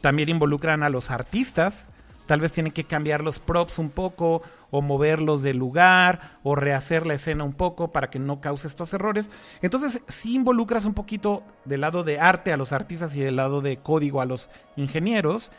también 0.00 0.28
involucran 0.28 0.82
a 0.82 0.88
los 0.88 1.10
artistas. 1.12 1.86
Tal 2.26 2.40
vez 2.40 2.52
tienen 2.52 2.72
que 2.72 2.84
cambiar 2.84 3.22
los 3.22 3.38
props 3.38 3.78
un 3.78 3.90
poco, 3.90 4.42
o 4.70 4.80
moverlos 4.80 5.42
del 5.42 5.58
lugar, 5.58 6.38
o 6.42 6.54
rehacer 6.54 7.06
la 7.06 7.14
escena 7.14 7.44
un 7.44 7.52
poco 7.52 7.92
para 7.92 8.10
que 8.10 8.18
no 8.18 8.40
cause 8.40 8.66
estos 8.66 8.92
errores. 8.94 9.30
Entonces, 9.62 10.00
sí 10.08 10.34
involucras 10.34 10.84
un 10.84 10.94
poquito 10.94 11.42
del 11.64 11.82
lado 11.82 12.02
de 12.02 12.18
arte 12.18 12.52
a 12.52 12.56
los 12.56 12.72
artistas 12.72 13.14
y 13.14 13.20
del 13.20 13.36
lado 13.36 13.60
de 13.60 13.76
código 13.76 14.20
a 14.20 14.26
los 14.26 14.50
ingenieros. 14.76 15.52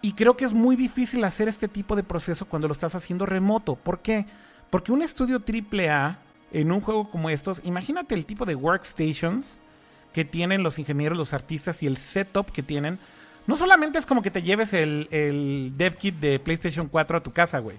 Y 0.00 0.12
creo 0.12 0.36
que 0.36 0.44
es 0.44 0.52
muy 0.52 0.76
difícil 0.76 1.22
hacer 1.24 1.48
este 1.48 1.68
tipo 1.68 1.94
de 1.94 2.02
proceso 2.02 2.46
cuando 2.46 2.68
lo 2.68 2.72
estás 2.72 2.94
haciendo 2.94 3.26
remoto. 3.26 3.76
¿Por 3.76 4.00
qué? 4.00 4.26
Porque 4.70 4.92
un 4.92 5.02
estudio 5.02 5.42
AAA 5.42 6.18
en 6.52 6.72
un 6.72 6.80
juego 6.80 7.08
como 7.08 7.30
estos, 7.30 7.60
imagínate 7.64 8.14
el 8.14 8.24
tipo 8.24 8.46
de 8.46 8.54
workstations 8.54 9.58
que 10.12 10.24
tienen 10.24 10.62
los 10.62 10.78
ingenieros, 10.78 11.18
los 11.18 11.34
artistas 11.34 11.82
y 11.82 11.86
el 11.86 11.96
setup 11.96 12.50
que 12.50 12.62
tienen. 12.62 12.98
No 13.48 13.56
solamente 13.56 13.98
es 13.98 14.04
como 14.04 14.20
que 14.20 14.30
te 14.30 14.42
lleves 14.42 14.74
el, 14.74 15.08
el 15.10 15.72
dev 15.74 15.96
kit 15.96 16.14
de 16.16 16.38
PlayStation 16.38 16.86
4 16.86 17.16
a 17.16 17.22
tu 17.22 17.32
casa, 17.32 17.60
güey. 17.60 17.78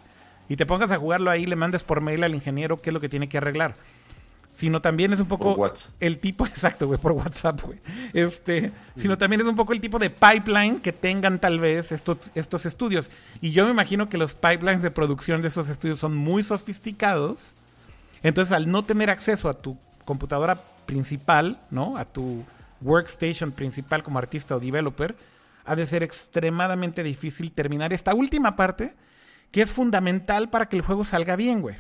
Y 0.50 0.56
te 0.56 0.66
pongas 0.66 0.90
a 0.90 0.98
jugarlo 0.98 1.30
ahí, 1.30 1.46
le 1.46 1.56
mandes 1.56 1.84
por 1.84 2.02
mail 2.02 2.24
al 2.24 2.34
ingeniero 2.34 2.82
qué 2.82 2.90
es 2.90 2.94
lo 2.96 3.00
que 3.00 3.08
tiene 3.08 3.30
que 3.30 3.38
arreglar. 3.38 3.76
Sino 4.56 4.82
también 4.82 5.14
es 5.14 5.20
un 5.20 5.28
poco 5.28 5.72
el 6.00 6.18
tipo, 6.18 6.44
exacto, 6.48 6.88
güey, 6.88 7.00
por 7.00 7.12
WhatsApp, 7.12 7.62
güey. 7.62 7.78
Este, 8.14 8.72
sino 8.96 9.16
también 9.20 9.42
es 9.42 9.48
un 9.48 9.56
poco 9.56 9.72
el 9.72 9.80
tipo 9.80 10.00
de 10.00 10.10
pipeline 10.10 10.80
que 10.80 10.92
tengan 10.92 11.38
tal 11.38 11.60
vez 11.60 11.92
estos, 11.92 12.18
estos 12.34 12.66
estudios. 12.66 13.12
Y 13.40 13.52
yo 13.52 13.66
me 13.66 13.72
imagino 13.72 14.10
que 14.10 14.18
los 14.18 14.34
pipelines 14.34 14.82
de 14.82 14.90
producción 14.90 15.44
de 15.44 15.50
esos 15.50 15.70
estudios 15.70 16.00
son 16.00 16.16
muy 16.16 16.42
sofisticados. 16.42 17.54
Entonces, 18.24 18.54
al 18.54 18.72
no 18.72 18.86
tener 18.86 19.12
acceso 19.12 19.48
a 19.48 19.54
tu 19.54 19.78
computadora 20.04 20.60
principal, 20.88 21.62
¿no? 21.70 21.96
A 21.96 22.06
tu 22.06 22.44
workstation 22.82 23.52
principal 23.52 24.02
como 24.02 24.18
artista 24.18 24.56
o 24.56 24.60
developer, 24.60 25.16
ha 25.72 25.76
de 25.76 25.86
ser 25.86 26.04
extremadamente 26.04 27.04
difícil 27.04 27.52
terminar 27.52 27.94
esta 27.94 28.14
última 28.14 28.56
parte, 28.56 28.96
que 29.52 29.62
es 29.62 29.72
fundamental 29.72 30.50
para 30.50 30.68
que 30.68 30.76
el 30.78 30.82
juego 30.84 31.04
salga 31.04 31.36
bien, 31.36 31.62
güey. 31.62 31.76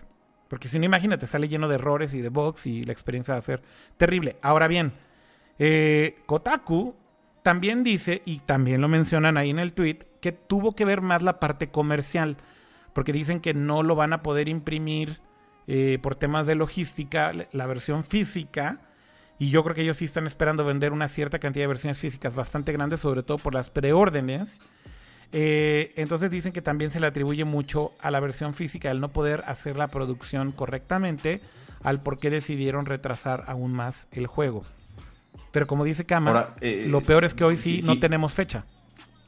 Porque 0.47 0.67
si 0.67 0.79
no, 0.79 0.85
imagínate, 0.85 1.27
sale 1.27 1.47
lleno 1.47 1.67
de 1.67 1.75
errores 1.75 2.13
y 2.13 2.21
de 2.21 2.29
bugs 2.29 2.65
y 2.65 2.83
la 2.83 2.91
experiencia 2.91 3.33
va 3.35 3.37
a 3.37 3.41
ser 3.41 3.61
terrible. 3.97 4.37
Ahora 4.41 4.67
bien, 4.67 4.93
eh, 5.59 6.17
Kotaku 6.25 6.95
también 7.43 7.83
dice, 7.83 8.21
y 8.25 8.39
también 8.39 8.81
lo 8.81 8.87
mencionan 8.87 9.37
ahí 9.37 9.49
en 9.51 9.59
el 9.59 9.73
tweet, 9.73 9.99
que 10.21 10.31
tuvo 10.31 10.75
que 10.75 10.85
ver 10.85 11.01
más 11.01 11.21
la 11.21 11.39
parte 11.39 11.69
comercial. 11.69 12.37
Porque 12.93 13.13
dicen 13.13 13.39
que 13.39 13.53
no 13.53 13.83
lo 13.83 13.95
van 13.95 14.13
a 14.13 14.23
poder 14.23 14.47
imprimir 14.49 15.19
eh, 15.67 15.99
por 16.01 16.15
temas 16.15 16.47
de 16.47 16.55
logística, 16.55 17.31
la- 17.31 17.47
la 17.51 17.67
versión 17.67 18.03
física. 18.03 18.81
Y 19.39 19.49
yo 19.49 19.63
creo 19.63 19.73
que 19.73 19.81
ellos 19.83 19.97
sí 19.97 20.05
están 20.05 20.27
esperando 20.27 20.65
vender 20.65 20.91
una 20.91 21.07
cierta 21.07 21.39
cantidad 21.39 21.63
de 21.63 21.67
versiones 21.67 21.97
físicas 21.97 22.35
bastante 22.35 22.73
grandes, 22.73 22.99
sobre 22.99 23.23
todo 23.23 23.37
por 23.37 23.53
las 23.53 23.69
preórdenes. 23.69 24.59
Eh, 25.31 25.93
entonces 25.95 26.29
dicen 26.29 26.51
que 26.51 26.61
también 26.61 26.91
se 26.91 26.99
le 26.99 27.07
atribuye 27.07 27.45
mucho 27.45 27.93
a 28.01 28.11
la 28.11 28.19
versión 28.19 28.53
física 28.53 28.91
el 28.91 28.99
no 28.99 29.13
poder 29.13 29.43
hacer 29.47 29.77
la 29.77 29.87
producción 29.87 30.51
correctamente, 30.51 31.39
al 31.81 32.01
por 32.01 32.19
qué 32.19 32.29
decidieron 32.29 32.85
retrasar 32.85 33.45
aún 33.47 33.71
más 33.71 34.07
el 34.11 34.27
juego. 34.27 34.65
Pero 35.51 35.67
como 35.67 35.85
dice 35.85 36.05
Kama, 36.05 36.31
Ahora, 36.31 36.55
eh, 36.59 36.85
lo 36.87 36.99
peor 36.99 37.23
es 37.23 37.33
que 37.33 37.45
hoy 37.45 37.55
sí, 37.55 37.79
sí, 37.79 37.87
no 37.87 37.93
sí. 37.93 37.99
tenemos 37.99 38.33
fecha. 38.33 38.65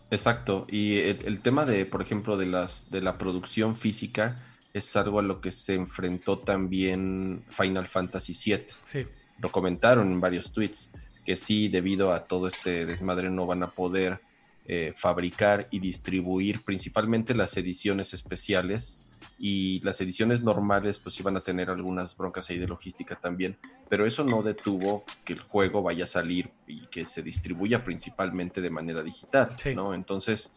Exacto. 0.10 0.68
Y 0.70 0.98
el, 0.98 1.20
el 1.24 1.40
tema 1.40 1.66
de, 1.66 1.86
por 1.86 2.02
ejemplo, 2.02 2.36
de 2.36 2.48
las 2.48 2.92
de 2.92 3.02
la 3.02 3.18
producción 3.18 3.78
física 3.78 4.38
es 4.74 4.94
algo 4.98 5.20
a 5.20 5.22
lo 5.22 5.40
que 5.40 5.52
se 5.52 5.76
enfrentó 5.76 6.38
también 6.40 7.44
Final 7.50 7.88
Fantasy 7.88 8.34
VII. 8.34 8.66
Sí. 8.84 9.08
Lo 9.42 9.52
comentaron 9.52 10.12
en 10.12 10.22
varios 10.22 10.52
tweets 10.52 10.92
que 11.26 11.36
sí, 11.36 11.68
debido 11.68 12.14
a 12.14 12.26
todo 12.26 12.48
este 12.48 12.86
desmadre, 12.86 13.30
no 13.30 13.46
van 13.46 13.64
a 13.64 13.68
poder 13.68 14.22
eh, 14.66 14.94
fabricar 14.96 15.68
y 15.72 15.80
distribuir 15.80 16.62
principalmente 16.64 17.36
las 17.36 17.58
ediciones 17.58 18.14
especiales 18.14 19.00
y 19.44 19.80
las 19.84 20.00
ediciones 20.02 20.44
normales 20.44 21.00
pues 21.00 21.20
iban 21.20 21.36
a 21.36 21.42
tener 21.42 21.72
algunas 21.72 22.16
broncas 22.16 22.50
ahí 22.50 22.60
de 22.60 22.68
logística 22.68 23.16
también, 23.20 23.58
pero 23.90 24.06
eso 24.06 24.24
no 24.24 24.44
detuvo 24.44 25.04
que 25.26 25.34
el 25.34 25.40
juego 25.40 25.82
vaya 25.82 26.04
a 26.04 26.08
salir 26.08 26.52
y 26.68 26.86
que 26.88 27.06
se 27.06 27.24
distribuya 27.24 27.84
principalmente 27.84 28.62
de 28.62 28.70
manera 28.70 29.02
digital, 29.02 29.56
Sí. 29.58 29.74
¿no? 29.74 29.96
Entonces, 29.96 30.56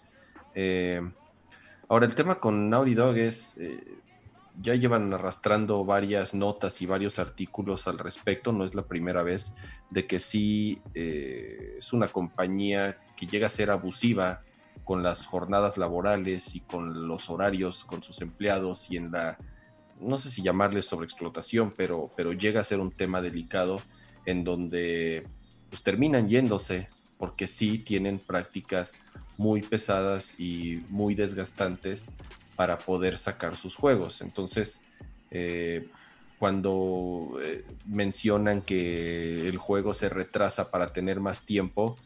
eh, 0.54 1.00
ahora 1.88 2.04
el 2.04 2.14
tema 2.14 2.34
con 2.34 2.68
Naughty 2.68 2.94
Dog 2.94 3.16
es, 3.16 3.56
eh, 3.56 3.82
ya 4.60 4.74
llevan 4.74 5.12
arrastrando 5.12 5.84
varias 5.84 6.34
notas 6.34 6.80
y 6.80 6.86
varios 6.86 7.18
artículos 7.18 7.88
al 7.88 7.98
respecto, 7.98 8.52
no 8.52 8.64
es 8.64 8.74
la 8.74 8.86
primera 8.86 9.22
vez 9.22 9.54
de 9.90 10.06
que 10.06 10.20
sí 10.20 10.80
eh, 10.94 11.76
es 11.78 11.92
una 11.92 12.08
compañía 12.08 12.98
que 13.16 13.26
llega 13.26 13.46
a 13.46 13.50
ser 13.50 13.70
abusiva 13.70 14.42
con 14.84 15.02
las 15.02 15.26
jornadas 15.26 15.78
laborales 15.78 16.54
y 16.54 16.60
con 16.60 17.08
los 17.08 17.30
horarios 17.30 17.84
con 17.84 18.02
sus 18.02 18.20
empleados 18.20 18.90
y 18.90 18.96
en 18.96 19.10
la, 19.10 19.38
no 20.00 20.18
sé 20.18 20.30
si 20.30 20.42
llamarle 20.42 20.82
sobreexplotación, 20.82 21.72
pero, 21.76 22.12
pero 22.16 22.32
llega 22.32 22.60
a 22.60 22.64
ser 22.64 22.80
un 22.80 22.92
tema 22.92 23.20
delicado 23.20 23.80
en 24.26 24.44
donde 24.44 25.26
pues 25.68 25.82
terminan 25.82 26.28
yéndose 26.28 26.88
porque 27.18 27.46
sí 27.46 27.78
tienen 27.78 28.18
prácticas 28.18 28.96
muy 29.36 29.62
pesadas 29.62 30.38
y 30.38 30.84
muy 30.90 31.14
desgastantes 31.14 32.14
para 32.56 32.78
poder 32.78 33.18
sacar 33.18 33.56
sus 33.56 33.76
juegos. 33.76 34.20
Entonces, 34.20 34.80
eh, 35.30 35.86
cuando 36.38 37.38
eh, 37.42 37.64
mencionan 37.86 38.62
que 38.62 39.48
el 39.48 39.56
juego 39.56 39.94
se 39.94 40.08
retrasa 40.08 40.70
para 40.70 40.92
tener 40.92 41.20
más 41.20 41.44
tiempo, 41.44 41.96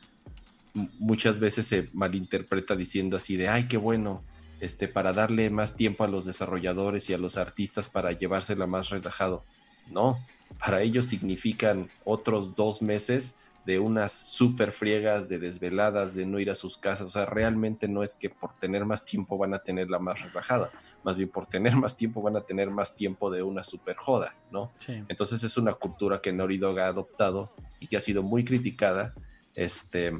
muchas 0.98 1.38
veces 1.38 1.66
se 1.66 1.88
malinterpreta 1.92 2.76
diciendo 2.76 3.16
así 3.16 3.36
de, 3.36 3.48
ay, 3.48 3.68
qué 3.68 3.76
bueno, 3.76 4.22
este, 4.60 4.88
para 4.88 5.12
darle 5.12 5.50
más 5.50 5.76
tiempo 5.76 6.04
a 6.04 6.08
los 6.08 6.24
desarrolladores 6.24 7.08
y 7.10 7.14
a 7.14 7.18
los 7.18 7.36
artistas 7.36 7.88
para 7.88 8.12
llevársela 8.12 8.66
más 8.66 8.90
relajado. 8.90 9.44
No, 9.90 10.18
para 10.58 10.82
ellos 10.82 11.06
significan 11.06 11.88
otros 12.04 12.54
dos 12.54 12.82
meses 12.82 13.36
de 13.68 13.78
unas 13.78 14.14
super 14.14 14.72
friegas, 14.72 15.28
de 15.28 15.38
desveladas, 15.38 16.14
de 16.14 16.24
no 16.24 16.38
ir 16.38 16.48
a 16.48 16.54
sus 16.54 16.78
casas. 16.78 17.08
O 17.08 17.10
sea, 17.10 17.26
realmente 17.26 17.86
no 17.86 18.02
es 18.02 18.16
que 18.16 18.30
por 18.30 18.54
tener 18.54 18.86
más 18.86 19.04
tiempo 19.04 19.36
van 19.36 19.52
a 19.52 19.58
tener 19.58 19.90
la 19.90 19.98
más 19.98 20.22
relajada. 20.22 20.72
Más 21.04 21.18
bien 21.18 21.28
por 21.28 21.44
tener 21.44 21.76
más 21.76 21.94
tiempo 21.94 22.22
van 22.22 22.36
a 22.36 22.40
tener 22.40 22.70
más 22.70 22.96
tiempo 22.96 23.30
de 23.30 23.42
una 23.42 23.62
super 23.62 23.96
joda, 23.96 24.34
¿no? 24.50 24.72
Sí. 24.78 25.04
Entonces 25.08 25.42
es 25.42 25.58
una 25.58 25.74
cultura 25.74 26.22
que 26.22 26.32
Naughty 26.32 26.56
Dog 26.56 26.80
ha 26.80 26.86
adoptado 26.86 27.52
y 27.78 27.88
que 27.88 27.98
ha 27.98 28.00
sido 28.00 28.22
muy 28.22 28.42
criticada. 28.42 29.12
Este, 29.54 30.18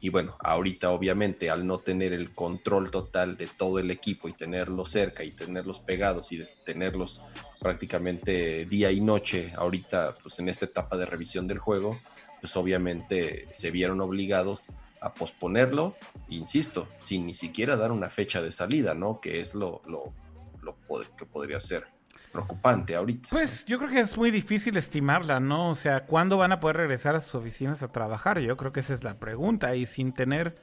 y 0.00 0.08
bueno, 0.08 0.34
ahorita 0.40 0.90
obviamente 0.90 1.50
al 1.50 1.64
no 1.68 1.78
tener 1.78 2.12
el 2.12 2.34
control 2.34 2.90
total 2.90 3.36
de 3.36 3.46
todo 3.46 3.78
el 3.78 3.92
equipo 3.92 4.28
y 4.28 4.32
tenerlos 4.32 4.90
cerca 4.90 5.22
y 5.22 5.30
tenerlos 5.30 5.78
pegados 5.78 6.32
y 6.32 6.42
tenerlos 6.64 7.22
prácticamente 7.60 8.66
día 8.66 8.90
y 8.90 9.00
noche 9.00 9.52
ahorita 9.56 10.16
pues 10.22 10.40
en 10.40 10.48
esta 10.48 10.64
etapa 10.64 10.96
de 10.96 11.06
revisión 11.06 11.46
del 11.46 11.58
juego, 11.58 11.98
pues 12.44 12.58
obviamente 12.58 13.48
se 13.54 13.70
vieron 13.70 14.02
obligados 14.02 14.68
a 15.00 15.14
posponerlo, 15.14 15.94
insisto, 16.28 16.86
sin 17.00 17.24
ni 17.24 17.32
siquiera 17.32 17.74
dar 17.74 17.90
una 17.90 18.10
fecha 18.10 18.42
de 18.42 18.52
salida, 18.52 18.92
¿no? 18.92 19.18
Que 19.18 19.40
es 19.40 19.54
lo, 19.54 19.80
lo, 19.86 20.12
lo 20.60 20.76
que 21.16 21.24
podría 21.24 21.58
ser. 21.58 21.86
preocupante 22.30 22.96
ahorita. 22.96 23.30
Pues 23.30 23.64
yo 23.64 23.78
creo 23.78 23.88
que 23.88 24.00
es 24.00 24.14
muy 24.18 24.30
difícil 24.30 24.76
estimarla, 24.76 25.40
¿no? 25.40 25.70
O 25.70 25.74
sea, 25.74 26.04
¿cuándo 26.04 26.36
van 26.36 26.52
a 26.52 26.60
poder 26.60 26.76
regresar 26.76 27.14
a 27.14 27.20
sus 27.20 27.34
oficinas 27.36 27.82
a 27.82 27.88
trabajar? 27.88 28.38
Yo 28.40 28.58
creo 28.58 28.74
que 28.74 28.80
esa 28.80 28.92
es 28.92 29.02
la 29.04 29.14
pregunta. 29.14 29.74
Y 29.74 29.86
sin 29.86 30.12
tener 30.12 30.54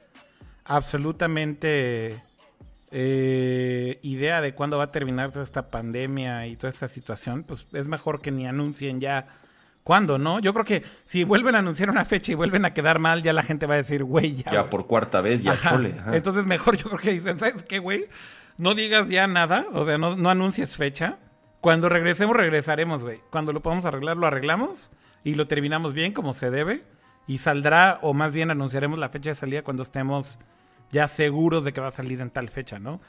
absolutamente 0.62 2.22
eh, 2.92 3.98
idea 4.02 4.40
de 4.40 4.54
cuándo 4.54 4.78
va 4.78 4.84
a 4.84 4.92
terminar 4.92 5.32
toda 5.32 5.44
esta 5.44 5.68
pandemia 5.68 6.46
y 6.46 6.54
toda 6.54 6.70
esta 6.70 6.86
situación, 6.86 7.42
pues 7.42 7.66
es 7.72 7.86
mejor 7.86 8.20
que 8.20 8.30
ni 8.30 8.46
anuncien 8.46 9.00
ya 9.00 9.41
cuándo, 9.84 10.18
¿no? 10.18 10.38
Yo 10.40 10.52
creo 10.52 10.64
que 10.64 10.82
si 11.04 11.24
vuelven 11.24 11.54
a 11.54 11.58
anunciar 11.58 11.90
una 11.90 12.04
fecha 12.04 12.32
y 12.32 12.34
vuelven 12.34 12.64
a 12.64 12.74
quedar 12.74 12.98
mal, 12.98 13.22
ya 13.22 13.32
la 13.32 13.42
gente 13.42 13.66
va 13.66 13.74
a 13.74 13.78
decir, 13.78 14.04
güey, 14.04 14.36
ya. 14.36 14.52
Ya 14.52 14.70
por 14.70 14.86
cuarta 14.86 15.20
vez, 15.20 15.42
ya 15.42 15.58
chole. 15.60 15.94
Entonces 16.12 16.44
mejor 16.44 16.76
yo 16.76 16.84
creo 16.84 17.00
que 17.00 17.12
dicen, 17.12 17.38
¿sabes 17.38 17.62
qué, 17.62 17.78
güey? 17.78 18.06
No 18.58 18.74
digas 18.74 19.08
ya 19.08 19.26
nada, 19.26 19.66
o 19.72 19.84
sea, 19.84 19.98
no, 19.98 20.16
no 20.16 20.30
anuncies 20.30 20.76
fecha. 20.76 21.18
Cuando 21.60 21.88
regresemos, 21.88 22.36
regresaremos, 22.36 23.04
güey. 23.04 23.20
Cuando 23.30 23.52
lo 23.52 23.62
podamos 23.62 23.84
arreglar, 23.84 24.16
lo 24.16 24.26
arreglamos 24.26 24.90
y 25.24 25.34
lo 25.34 25.46
terminamos 25.46 25.94
bien 25.94 26.12
como 26.12 26.34
se 26.34 26.50
debe. 26.50 26.84
Y 27.26 27.38
saldrá, 27.38 27.98
o 28.02 28.14
más 28.14 28.32
bien 28.32 28.50
anunciaremos 28.50 28.98
la 28.98 29.08
fecha 29.08 29.30
de 29.30 29.36
salida 29.36 29.62
cuando 29.62 29.84
estemos 29.84 30.40
ya 30.90 31.06
seguros 31.08 31.64
de 31.64 31.72
que 31.72 31.80
va 31.80 31.88
a 31.88 31.92
salir 31.92 32.20
en 32.20 32.30
tal 32.30 32.48
fecha, 32.48 32.78
¿no? 32.78 33.00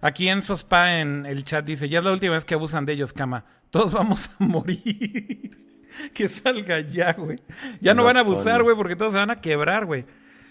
Aquí 0.00 0.28
en 0.28 0.42
Sospa, 0.42 1.00
en 1.00 1.26
el 1.26 1.44
chat, 1.44 1.64
dice, 1.64 1.88
ya 1.88 1.98
es 1.98 2.04
la 2.04 2.12
última 2.12 2.34
vez 2.34 2.44
que 2.44 2.54
abusan 2.54 2.86
de 2.86 2.94
ellos, 2.94 3.12
cama. 3.12 3.44
Todos 3.70 3.92
vamos 3.92 4.30
a 4.38 4.44
morir. 4.44 5.69
que 6.14 6.28
salga 6.28 6.80
ya, 6.80 7.12
güey. 7.12 7.38
Ya 7.80 7.94
no, 7.94 8.04
van 8.04 8.16
a 8.16 8.20
abusar, 8.20 8.62
güey, 8.62 8.76
porque 8.76 8.96
todos 8.96 9.12
se 9.12 9.18
van 9.18 9.30
a 9.30 9.40
quebrar, 9.40 9.86
güey. 9.86 10.04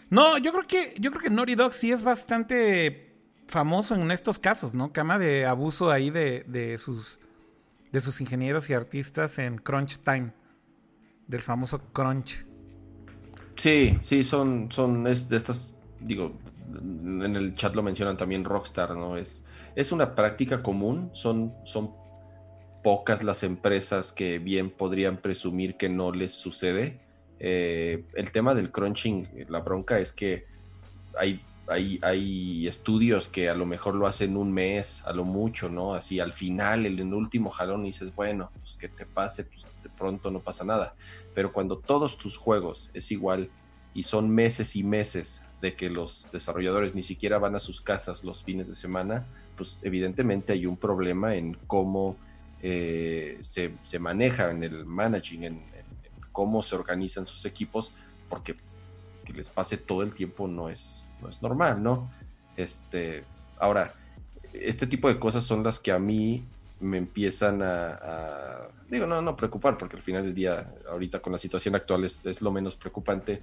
No, 0.09 0.37
yo 0.37 0.51
creo 0.51 0.67
que, 0.67 0.93
yo 0.99 1.11
creo 1.11 1.23
que 1.23 1.29
Naughty 1.29 1.55
Dog 1.55 1.73
sí 1.73 1.91
es 1.91 2.01
bastante 2.01 3.13
famoso 3.47 3.95
en 3.95 4.11
estos 4.11 4.39
casos, 4.39 4.73
¿no? 4.73 4.91
Cama 4.91 5.19
de 5.19 5.45
abuso 5.45 5.91
ahí 5.91 6.09
de, 6.09 6.43
de 6.47 6.77
sus 6.77 7.19
de 7.91 8.01
sus 8.01 8.21
ingenieros 8.21 8.69
y 8.69 8.73
artistas 8.73 9.39
en 9.39 9.57
Crunch 9.57 9.97
Time, 9.97 10.31
del 11.27 11.41
famoso 11.41 11.79
Crunch. 11.91 12.45
Sí, 13.55 13.97
sí, 14.01 14.23
son, 14.23 14.71
son 14.71 15.03
de 15.03 15.11
estas, 15.11 15.75
digo, 15.99 16.33
en 16.71 17.35
el 17.35 17.55
chat 17.55 17.75
lo 17.75 17.83
mencionan 17.83 18.15
también 18.15 18.45
Rockstar, 18.45 18.95
¿no? 18.95 19.17
Es, 19.17 19.43
es 19.75 19.91
una 19.91 20.15
práctica 20.15 20.61
común, 20.61 21.09
son, 21.13 21.53
son 21.65 21.91
pocas 22.84 23.23
las 23.23 23.43
empresas 23.43 24.11
que 24.11 24.39
bien 24.39 24.69
podrían 24.69 25.18
presumir 25.18 25.76
que 25.76 25.89
no 25.89 26.11
les 26.11 26.31
sucede. 26.31 26.99
Eh, 27.39 28.03
el 28.14 28.31
tema 28.31 28.53
del 28.53 28.72
crunching, 28.72 29.45
la 29.49 29.60
bronca 29.60 29.99
es 29.99 30.14
que 30.14 30.45
hay, 31.18 31.41
hay, 31.68 31.99
hay, 32.01 32.68
estudios 32.68 33.27
que 33.27 33.49
a 33.49 33.56
lo 33.56 33.65
mejor 33.65 33.95
lo 33.95 34.07
hacen 34.07 34.38
un 34.38 34.51
mes, 34.51 35.03
a 35.06 35.14
lo 35.14 35.23
mucho, 35.23 35.69
¿no? 35.69 35.93
Así 35.93 36.19
al 36.19 36.34
final, 36.34 36.85
el, 36.85 36.99
el 36.99 37.14
último 37.14 37.49
jalón, 37.49 37.84
dices, 37.84 38.14
bueno, 38.15 38.51
pues 38.60 38.76
que 38.76 38.89
te 38.89 39.06
pase, 39.06 39.43
pues 39.43 39.65
de 39.84 39.89
pronto 39.89 40.31
no 40.31 40.39
pasa 40.39 40.64
nada. 40.64 40.95
Pero 41.34 41.53
cuando 41.53 41.77
todos 41.77 42.18
tus 42.18 42.38
juegos 42.38 42.91
es 42.93 43.11
igual 43.11 43.49
y 43.93 44.03
son 44.03 44.30
meses 44.30 44.76
y 44.76 44.84
meses 44.84 45.43
de 45.61 45.76
que 45.76 45.89
los 45.89 46.30
desarrolladores 46.31 46.95
ni 46.95 47.01
siquiera 47.01 47.38
van 47.38 47.56
a 47.56 47.60
sus 47.60 47.81
casas 47.81 48.23
los 48.23 48.43
fines 48.43 48.68
de 48.68 48.76
semana, 48.76 49.27
pues 49.56 49.81
evidentemente 49.84 50.53
hay 50.53 50.65
un 50.65 50.77
problema 50.77 51.35
en 51.35 51.56
cómo 51.68 52.15
eh, 52.61 53.38
se, 53.41 53.73
se, 53.81 53.99
maneja 53.99 54.52
en 54.52 54.64
el 54.64 54.86
managing, 54.86 55.44
en, 55.44 55.61
cómo 56.31 56.61
se 56.61 56.76
organizan 56.76 57.26
sus 57.26 57.45
equipos, 57.45 57.91
porque 58.30 58.56
que 59.26 59.34
les 59.34 59.49
pase 59.49 59.77
todo 59.77 60.03
el 60.03 60.14
tiempo 60.14 60.48
no 60.48 60.69
es, 60.69 61.07
no 61.22 61.30
es 61.30 61.41
normal, 61.41 61.81
¿no? 61.84 62.10
Este, 62.57 63.23
ahora, 63.57 63.94
este 64.53 64.88
tipo 64.88 65.07
de 65.07 65.19
cosas 65.19 65.44
son 65.44 65.64
las 65.64 65.80
que 65.80 65.91
a 65.91 65.99
mí 65.99 66.44
me 66.80 66.98
empiezan 66.98 67.61
a, 67.61 68.69
digo, 68.90 69.06
no, 69.06 69.22
no 69.22 69.36
preocupar, 69.36 69.77
porque 69.77 69.98
al 69.98 70.02
final 70.02 70.23
del 70.23 70.34
día, 70.34 70.73
ahorita 70.90 71.19
con 71.19 71.34
la 71.34 71.40
situación 71.40 71.76
actual 71.76 72.06
es, 72.06 72.26
es, 72.26 72.41
lo 72.41 72.52
menos 72.52 72.76
preocupante, 72.76 73.41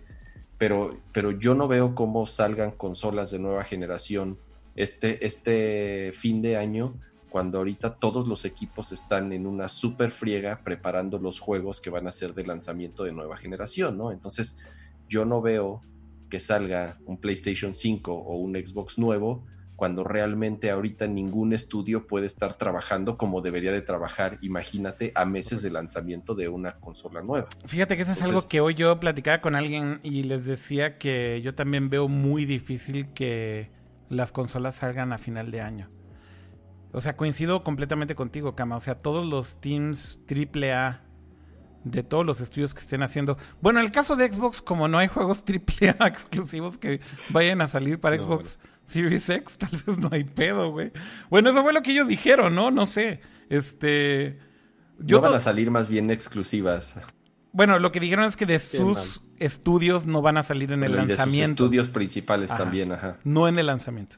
pero, 0.58 0.98
pero 1.12 1.30
yo 1.30 1.54
no 1.54 1.68
veo 1.68 1.94
cómo 1.94 2.26
salgan 2.26 2.70
consolas 2.72 3.30
de 3.30 3.38
nueva 3.38 3.64
generación 3.64 4.38
este, 4.74 5.24
este 5.24 6.12
fin 6.14 6.42
de 6.42 6.56
año 6.56 6.94
cuando 7.36 7.58
ahorita 7.58 7.96
todos 7.96 8.26
los 8.26 8.46
equipos 8.46 8.92
están 8.92 9.30
en 9.30 9.46
una 9.46 9.68
super 9.68 10.10
friega 10.10 10.62
preparando 10.64 11.18
los 11.18 11.38
juegos 11.38 11.82
que 11.82 11.90
van 11.90 12.06
a 12.06 12.12
ser 12.12 12.32
de 12.32 12.46
lanzamiento 12.46 13.04
de 13.04 13.12
nueva 13.12 13.36
generación, 13.36 13.98
¿no? 13.98 14.10
Entonces, 14.10 14.58
yo 15.06 15.26
no 15.26 15.42
veo 15.42 15.82
que 16.30 16.40
salga 16.40 16.96
un 17.04 17.18
PlayStation 17.18 17.74
5 17.74 18.10
o 18.10 18.36
un 18.38 18.54
Xbox 18.54 18.98
nuevo 18.98 19.44
cuando 19.76 20.02
realmente 20.02 20.70
ahorita 20.70 21.08
ningún 21.08 21.52
estudio 21.52 22.06
puede 22.06 22.24
estar 22.24 22.54
trabajando 22.54 23.18
como 23.18 23.42
debería 23.42 23.70
de 23.70 23.82
trabajar, 23.82 24.38
imagínate, 24.40 25.12
a 25.14 25.26
meses 25.26 25.60
de 25.60 25.68
lanzamiento 25.68 26.34
de 26.34 26.48
una 26.48 26.80
consola 26.80 27.20
nueva. 27.20 27.48
Fíjate 27.66 27.96
que 27.98 28.04
eso 28.04 28.12
es 28.12 28.22
algo 28.22 28.48
que 28.48 28.62
hoy 28.62 28.72
yo 28.72 28.98
platicaba 28.98 29.42
con 29.42 29.54
alguien 29.54 30.00
y 30.02 30.22
les 30.22 30.46
decía 30.46 30.96
que 30.96 31.42
yo 31.44 31.54
también 31.54 31.90
veo 31.90 32.08
muy 32.08 32.46
difícil 32.46 33.12
que 33.12 33.68
las 34.08 34.32
consolas 34.32 34.76
salgan 34.76 35.12
a 35.12 35.18
final 35.18 35.50
de 35.50 35.60
año. 35.60 35.95
O 36.96 37.02
sea, 37.02 37.14
coincido 37.14 37.62
completamente 37.62 38.14
contigo, 38.14 38.56
Kama. 38.56 38.74
O 38.74 38.80
sea, 38.80 38.94
todos 38.94 39.26
los 39.26 39.60
teams 39.60 40.18
AAA 40.30 41.02
de 41.84 42.02
todos 42.02 42.24
los 42.24 42.40
estudios 42.40 42.72
que 42.72 42.80
estén 42.80 43.02
haciendo. 43.02 43.36
Bueno, 43.60 43.80
en 43.80 43.84
el 43.84 43.92
caso 43.92 44.16
de 44.16 44.32
Xbox, 44.32 44.62
como 44.62 44.88
no 44.88 44.96
hay 44.96 45.06
juegos 45.06 45.44
AAA 45.46 46.06
exclusivos 46.08 46.78
que 46.78 47.02
vayan 47.34 47.60
a 47.60 47.66
salir 47.66 48.00
para 48.00 48.16
Xbox 48.16 48.58
Series 48.86 49.28
X, 49.28 49.56
tal 49.58 49.78
vez 49.86 49.98
no 49.98 50.08
hay 50.10 50.24
pedo, 50.24 50.70
güey. 50.70 50.90
Bueno, 51.28 51.50
eso 51.50 51.62
fue 51.62 51.74
lo 51.74 51.82
que 51.82 51.92
ellos 51.92 52.08
dijeron, 52.08 52.54
¿no? 52.54 52.70
No 52.70 52.86
sé. 52.86 53.20
Este. 53.50 54.38
Yo 54.98 55.18
no 55.18 55.24
van 55.24 55.34
a 55.34 55.40
salir 55.40 55.70
más 55.70 55.90
bien 55.90 56.10
exclusivas. 56.10 56.96
Bueno, 57.52 57.78
lo 57.78 57.92
que 57.92 58.00
dijeron 58.00 58.24
es 58.24 58.38
que 58.38 58.46
de 58.46 58.58
sus 58.58 59.22
estudios 59.38 60.06
no 60.06 60.22
van 60.22 60.38
a 60.38 60.42
salir 60.42 60.72
en 60.72 60.82
el 60.82 60.96
lanzamiento. 60.96 61.26
De 61.26 61.42
sus 61.42 61.50
estudios 61.50 61.88
principales 61.90 62.48
también, 62.48 62.92
ajá. 62.92 63.18
No 63.22 63.48
en 63.48 63.58
el 63.58 63.66
lanzamiento. 63.66 64.16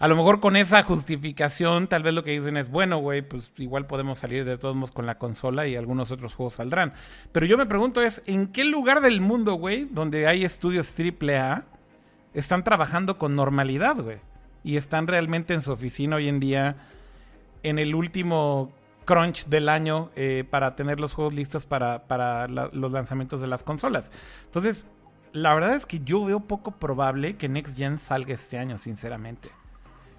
A 0.00 0.08
lo 0.08 0.16
mejor 0.16 0.40
con 0.40 0.56
esa 0.56 0.82
justificación, 0.82 1.86
tal 1.86 2.02
vez 2.02 2.14
lo 2.14 2.24
que 2.24 2.30
dicen 2.30 2.56
es, 2.56 2.70
bueno, 2.70 2.96
güey, 2.96 3.20
pues 3.20 3.52
igual 3.58 3.86
podemos 3.86 4.16
salir 4.16 4.46
de 4.46 4.56
todos 4.56 4.74
modos 4.74 4.92
con 4.92 5.04
la 5.04 5.18
consola 5.18 5.66
y 5.66 5.76
algunos 5.76 6.10
otros 6.10 6.34
juegos 6.34 6.54
saldrán. 6.54 6.94
Pero 7.32 7.44
yo 7.44 7.58
me 7.58 7.66
pregunto 7.66 8.00
es, 8.00 8.22
¿en 8.24 8.46
qué 8.46 8.64
lugar 8.64 9.02
del 9.02 9.20
mundo, 9.20 9.56
güey, 9.56 9.84
donde 9.84 10.26
hay 10.26 10.42
estudios 10.42 10.94
AAA, 10.98 11.64
están 12.32 12.64
trabajando 12.64 13.18
con 13.18 13.36
normalidad, 13.36 13.96
güey? 13.96 14.20
Y 14.64 14.78
están 14.78 15.06
realmente 15.06 15.52
en 15.52 15.60
su 15.60 15.70
oficina 15.70 16.16
hoy 16.16 16.28
en 16.28 16.40
día, 16.40 16.76
en 17.62 17.78
el 17.78 17.94
último 17.94 18.72
crunch 19.04 19.48
del 19.48 19.68
año, 19.68 20.12
eh, 20.16 20.44
para 20.48 20.76
tener 20.76 20.98
los 20.98 21.12
juegos 21.12 21.34
listos 21.34 21.66
para, 21.66 22.04
para 22.04 22.48
los 22.48 22.90
lanzamientos 22.90 23.42
de 23.42 23.48
las 23.48 23.62
consolas. 23.62 24.10
Entonces, 24.46 24.86
la 25.34 25.52
verdad 25.52 25.74
es 25.74 25.84
que 25.84 26.00
yo 26.00 26.24
veo 26.24 26.40
poco 26.40 26.70
probable 26.70 27.36
que 27.36 27.50
Next 27.50 27.76
Gen 27.76 27.98
salga 27.98 28.32
este 28.32 28.56
año, 28.56 28.78
sinceramente. 28.78 29.59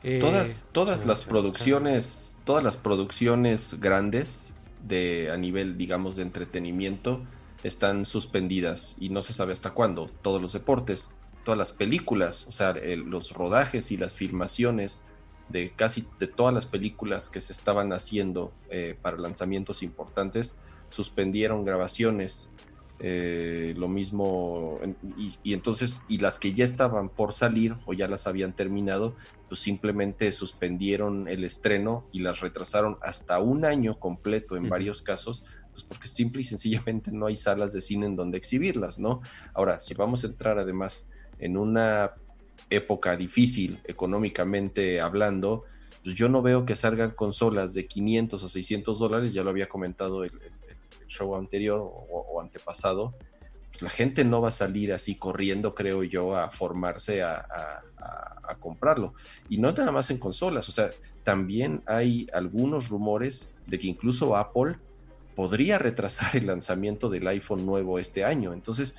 Eh, 0.04 0.20
todas 0.20 0.68
todas 0.72 1.06
las 1.06 1.22
producciones, 1.22 2.36
todas 2.44 2.64
las 2.64 2.78
producciones 2.78 3.76
grandes 3.80 4.52
de 4.84 5.30
a 5.32 5.38
nivel, 5.38 5.78
digamos, 5.78 6.16
de 6.16 6.24
entretenimiento 6.24 7.22
están 7.64 8.06
suspendidas 8.06 8.96
y 9.00 9.10
no 9.10 9.22
se 9.22 9.34
sabe 9.34 9.54
hasta 9.54 9.72
cuándo. 9.72 10.10
Todos 10.22 10.42
los 10.42 10.54
deportes, 10.54 11.12
todas 11.46 11.58
las 11.58 11.72
películas, 11.72 12.46
o 12.48 12.52
sea, 12.52 12.74
los 12.74 13.32
rodajes 13.34 13.92
y 13.92 13.98
las 13.98 14.16
filmaciones 14.16 15.04
de 15.50 15.72
casi 15.72 16.08
de 16.20 16.28
todas 16.28 16.54
las 16.54 16.66
películas 16.66 17.30
que 17.30 17.42
se 17.42 17.54
estaban 17.54 17.94
haciendo 17.94 18.52
eh, 18.70 18.98
para 19.02 19.18
lanzamientos 19.18 19.84
importantes, 19.84 20.58
suspendieron 20.90 21.66
grabaciones 21.66 22.50
eh, 23.04 23.74
lo 23.78 23.88
mismo, 23.88 24.80
y, 25.18 25.54
entonces, 25.54 26.02
y 26.08 26.20
las 26.20 26.38
que 26.38 26.54
ya 26.54 26.64
estaban 26.64 27.10
por 27.10 27.34
salir 27.34 27.76
o 27.88 27.94
ya 27.94 28.08
las 28.08 28.28
habían 28.28 28.54
terminado, 28.54 29.16
pues 29.50 29.60
simplemente 29.60 30.32
suspendieron 30.32 31.28
el 31.28 31.44
estreno 31.44 32.06
y 32.12 32.20
las 32.20 32.42
retrasaron 32.42 33.00
hasta 33.02 33.40
un 33.40 33.66
año 33.66 33.98
completo 34.00 34.56
en 34.56 34.70
varios 34.70 35.02
casos, 35.02 35.44
pues 35.72 35.84
porque 35.84 36.08
simple 36.08 36.42
y 36.42 36.44
sencillamente 36.44 37.12
no 37.12 37.26
hay 37.26 37.38
salas 37.38 37.74
de 37.74 37.82
cine 37.82 38.06
en 38.06 38.16
donde 38.16 38.38
exhibirlas, 38.38 39.00
¿no? 39.00 39.22
Ahora, 39.56 39.80
si 39.80 39.96
vamos 39.96 40.24
a 40.24 40.28
entrar 40.28 40.60
además 40.60 41.08
en 41.40 41.58
una 41.58 42.12
época 42.70 43.18
difícil 43.18 43.80
económicamente 43.86 45.02
hablando, 45.02 45.64
pues 46.04 46.16
yo 46.16 46.30
no 46.30 46.44
veo 46.44 46.68
que 46.68 46.76
salgan 46.76 47.12
consolas 47.12 47.74
de 47.74 47.88
500 47.88 48.44
o 48.44 48.48
600 48.48 49.00
dólares, 49.00 49.34
ya 49.34 49.44
lo 49.44 49.50
había 49.50 49.68
comentado 49.68 50.24
el, 50.24 50.34
show 51.12 51.36
anterior 51.36 51.80
o, 51.82 52.42
antepasado, 52.42 53.14
pues 53.70 53.82
la 53.82 53.90
gente 53.90 54.24
no 54.24 54.42
va 54.42 54.48
a 54.48 54.52
salir 54.52 54.94
así 54.94 55.16
corriendo, 55.16 55.76
creo 55.76 56.04
yo, 56.04 56.36
a 56.36 56.50
formarse 56.50 57.22
a, 57.24 57.46
comprarlo. 58.60 59.14
Y 59.48 59.60
no 59.60 59.72
nada 59.72 59.92
más 59.94 60.12
en 60.12 60.18
consolas, 60.18 60.68
o 60.68 60.74
sea, 60.74 60.92
también 61.24 61.82
hay 61.86 62.28
algunos 62.34 62.90
rumores 62.90 63.50
de 63.66 63.80
que 63.80 63.88
incluso 63.88 64.36
Apple 64.36 64.76
podría 65.36 65.80
retrasar 65.80 66.36
el 66.36 66.48
lanzamiento 66.48 67.10
del 67.10 67.28
iPhone 67.28 67.66
nuevo 67.66 67.98
este 67.98 68.26
año. 68.26 68.52
Entonces, 68.52 68.98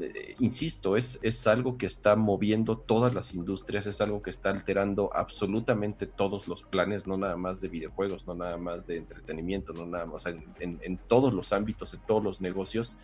eh, 0.00 0.34
insisto, 0.40 0.96
es, 0.96 1.18
es 1.22 1.46
algo 1.46 1.76
que 1.76 1.86
está 1.86 2.16
moviendo 2.16 2.78
todas 2.78 3.14
las 3.14 3.34
industrias, 3.34 3.86
es 3.86 4.00
algo 4.00 4.22
que 4.22 4.30
está 4.30 4.50
alterando 4.50 5.10
absolutamente 5.14 6.06
todos 6.06 6.48
los 6.48 6.62
planes, 6.62 7.06
no 7.06 7.16
nada 7.16 7.36
más 7.36 7.60
de 7.60 7.68
videojuegos, 7.68 8.26
no 8.26 8.34
nada 8.34 8.56
más 8.56 8.86
de 8.86 8.96
entretenimiento, 8.96 9.72
no 9.72 9.86
nada 9.86 10.06
más, 10.06 10.26
en, 10.26 10.98
todos 11.08 11.32
los 11.32 11.52
ámbitos, 11.52 11.94
en 11.94 12.00
todos 12.00 12.22
los 12.22 12.40
negocios. 12.40 12.96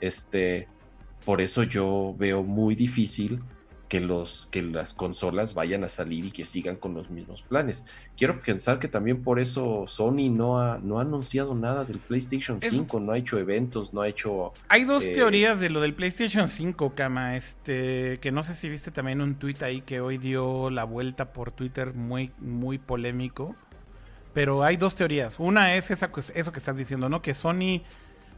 Este, 0.00 0.68
por 1.24 1.40
eso 1.40 1.62
yo 1.62 2.14
veo 2.18 2.42
muy 2.42 2.74
difícil 2.74 3.40
que, 3.88 4.00
los, 4.00 4.48
que 4.50 4.62
las 4.62 4.92
consolas 4.92 5.54
vayan 5.54 5.82
a 5.82 5.88
salir 5.88 6.26
y 6.26 6.30
que 6.30 6.44
sigan 6.44 6.76
con 6.76 6.94
los 6.94 7.10
mismos 7.10 7.42
planes. 7.42 7.84
Quiero 8.16 8.38
pensar 8.38 8.78
que 8.78 8.88
también 8.88 9.22
por 9.22 9.40
eso 9.40 9.84
Sony 9.86 10.30
no 10.30 10.60
ha, 10.60 10.78
no 10.78 10.98
ha 10.98 11.02
anunciado 11.02 11.54
nada 11.54 11.84
del 11.84 11.98
PlayStation 11.98 12.60
5, 12.60 13.00
no 13.00 13.12
ha 13.12 13.18
hecho 13.18 13.38
eventos, 13.38 13.94
no 13.94 14.02
ha 14.02 14.08
hecho... 14.08 14.52
Hay 14.68 14.84
dos 14.84 15.04
eh, 15.04 15.12
teorías 15.14 15.58
de 15.60 15.70
lo 15.70 15.80
del 15.80 15.94
PlayStation 15.94 16.48
5, 16.48 16.94
Kama, 16.94 17.36
este, 17.36 18.18
que 18.20 18.30
no 18.30 18.42
sé 18.42 18.54
si 18.54 18.68
viste 18.68 18.90
también 18.90 19.20
un 19.20 19.36
tweet 19.36 19.56
ahí 19.62 19.80
que 19.80 20.00
hoy 20.00 20.18
dio 20.18 20.70
la 20.70 20.84
vuelta 20.84 21.32
por 21.32 21.50
Twitter 21.50 21.94
muy, 21.94 22.30
muy 22.38 22.78
polémico. 22.78 23.56
Pero 24.34 24.62
hay 24.62 24.76
dos 24.76 24.94
teorías. 24.94 25.40
Una 25.40 25.74
es 25.74 25.90
esa, 25.90 26.10
eso 26.34 26.52
que 26.52 26.58
estás 26.58 26.76
diciendo, 26.76 27.08
¿no? 27.08 27.22
Que 27.22 27.32
Sony 27.32 27.82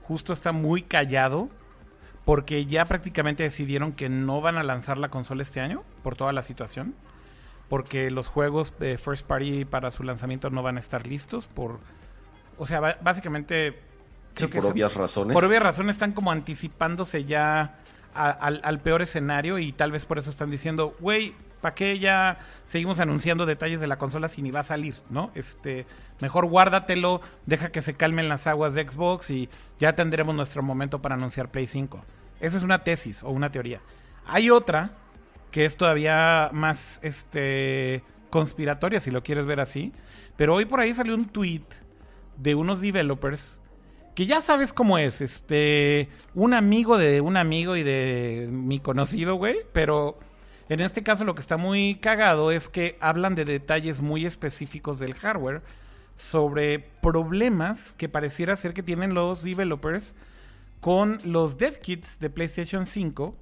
justo 0.02 0.32
está 0.32 0.52
muy 0.52 0.82
callado 0.82 1.48
porque 2.24 2.66
ya 2.66 2.84
prácticamente 2.84 3.42
decidieron 3.42 3.92
que 3.92 4.08
no 4.08 4.40
van 4.40 4.56
a 4.56 4.62
lanzar 4.62 4.98
la 4.98 5.08
consola 5.08 5.42
este 5.42 5.60
año 5.60 5.82
por 6.02 6.16
toda 6.16 6.32
la 6.32 6.42
situación, 6.42 6.94
porque 7.68 8.10
los 8.10 8.26
juegos 8.26 8.72
de 8.78 8.98
first 8.98 9.26
party 9.26 9.64
para 9.64 9.90
su 9.90 10.02
lanzamiento 10.02 10.50
no 10.50 10.62
van 10.62 10.76
a 10.76 10.80
estar 10.80 11.06
listos 11.06 11.46
por, 11.46 11.78
o 12.58 12.66
sea, 12.66 12.98
básicamente 13.00 13.78
creo 14.34 14.50
que 14.50 14.60
por 14.60 14.72
obvias 14.72 14.94
razones. 14.94 15.34
Por 15.34 15.44
obvias 15.44 15.62
razones 15.62 15.94
están 15.94 16.12
como 16.12 16.30
anticipándose 16.30 17.24
ya 17.24 17.78
al, 18.14 18.80
peor 18.80 19.02
escenario 19.02 19.58
y 19.58 19.72
tal 19.72 19.92
vez 19.92 20.04
por 20.04 20.18
eso 20.18 20.30
están 20.30 20.50
diciendo, 20.50 20.96
güey, 21.00 21.34
¿para 21.60 21.74
qué 21.74 21.98
ya 21.98 22.38
seguimos 22.66 23.00
anunciando 23.00 23.46
detalles 23.46 23.80
de 23.80 23.86
la 23.86 23.98
consola 23.98 24.28
si 24.28 24.42
ni 24.42 24.50
va 24.50 24.60
a 24.60 24.64
salir, 24.64 24.94
no? 25.10 25.30
Este, 25.34 25.86
mejor 26.20 26.46
guárdatelo, 26.46 27.20
deja 27.46 27.70
que 27.70 27.82
se 27.82 27.94
calmen 27.94 28.28
las 28.28 28.46
aguas 28.46 28.74
de 28.74 28.88
Xbox 28.88 29.30
y 29.30 29.48
ya 29.78 29.94
tendremos 29.94 30.34
nuestro 30.34 30.62
momento 30.62 31.02
para 31.02 31.14
anunciar 31.14 31.50
Play 31.50 31.66
5. 31.66 32.04
Esa 32.40 32.56
es 32.56 32.62
una 32.62 32.84
tesis 32.84 33.22
o 33.22 33.30
una 33.30 33.50
teoría. 33.50 33.80
Hay 34.26 34.50
otra 34.50 34.92
que 35.50 35.64
es 35.64 35.76
todavía 35.76 36.50
más 36.52 37.00
este 37.02 38.02
conspiratoria 38.30 39.00
si 39.00 39.10
lo 39.10 39.22
quieres 39.22 39.46
ver 39.46 39.60
así, 39.60 39.92
pero 40.36 40.54
hoy 40.54 40.64
por 40.64 40.80
ahí 40.80 40.94
salió 40.94 41.14
un 41.14 41.26
tweet 41.26 41.64
de 42.36 42.54
unos 42.54 42.80
developers 42.80 43.60
que 44.14 44.26
ya 44.26 44.40
sabes 44.40 44.72
cómo 44.72 44.98
es, 44.98 45.20
este, 45.20 46.08
un 46.34 46.54
amigo 46.54 46.98
de 46.98 47.20
un 47.20 47.36
amigo 47.36 47.76
y 47.76 47.82
de 47.82 48.48
mi 48.50 48.80
conocido, 48.80 49.36
güey, 49.36 49.58
pero 49.72 50.18
en 50.70 50.78
este 50.78 51.02
caso 51.02 51.24
lo 51.24 51.34
que 51.34 51.40
está 51.40 51.56
muy 51.56 51.96
cagado 51.96 52.52
es 52.52 52.68
que 52.68 52.96
hablan 53.00 53.34
de 53.34 53.44
detalles 53.44 54.00
muy 54.00 54.24
específicos 54.24 55.00
del 55.00 55.14
hardware 55.14 55.62
sobre 56.14 56.78
problemas 56.78 57.92
que 57.96 58.08
pareciera 58.08 58.54
ser 58.54 58.72
que 58.72 58.84
tienen 58.84 59.12
los 59.12 59.42
developers 59.42 60.14
con 60.78 61.18
los 61.24 61.58
dev 61.58 61.80
kits 61.80 62.20
de 62.20 62.30
PlayStation 62.30 62.86
5, 62.86 63.34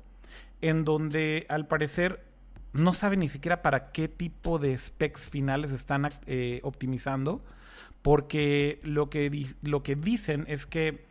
en 0.63 0.87
donde 0.87 1.45
al 1.51 1.67
parecer 1.67 2.25
no 2.73 2.95
saben 2.95 3.21
ni 3.21 3.29
siquiera 3.29 3.61
para 3.61 3.93
qué 3.93 4.09
tipo 4.09 4.59
de 4.59 4.77
specs 4.77 5.29
finales 5.29 5.71
están 5.71 6.09
eh, 6.27 6.61
optimizando, 6.63 7.43
porque 8.01 8.81
lo 8.83 9.11
que, 9.11 9.47
lo 9.61 9.83
que 9.83 9.97
dicen 9.97 10.47
es 10.49 10.65
que 10.65 11.05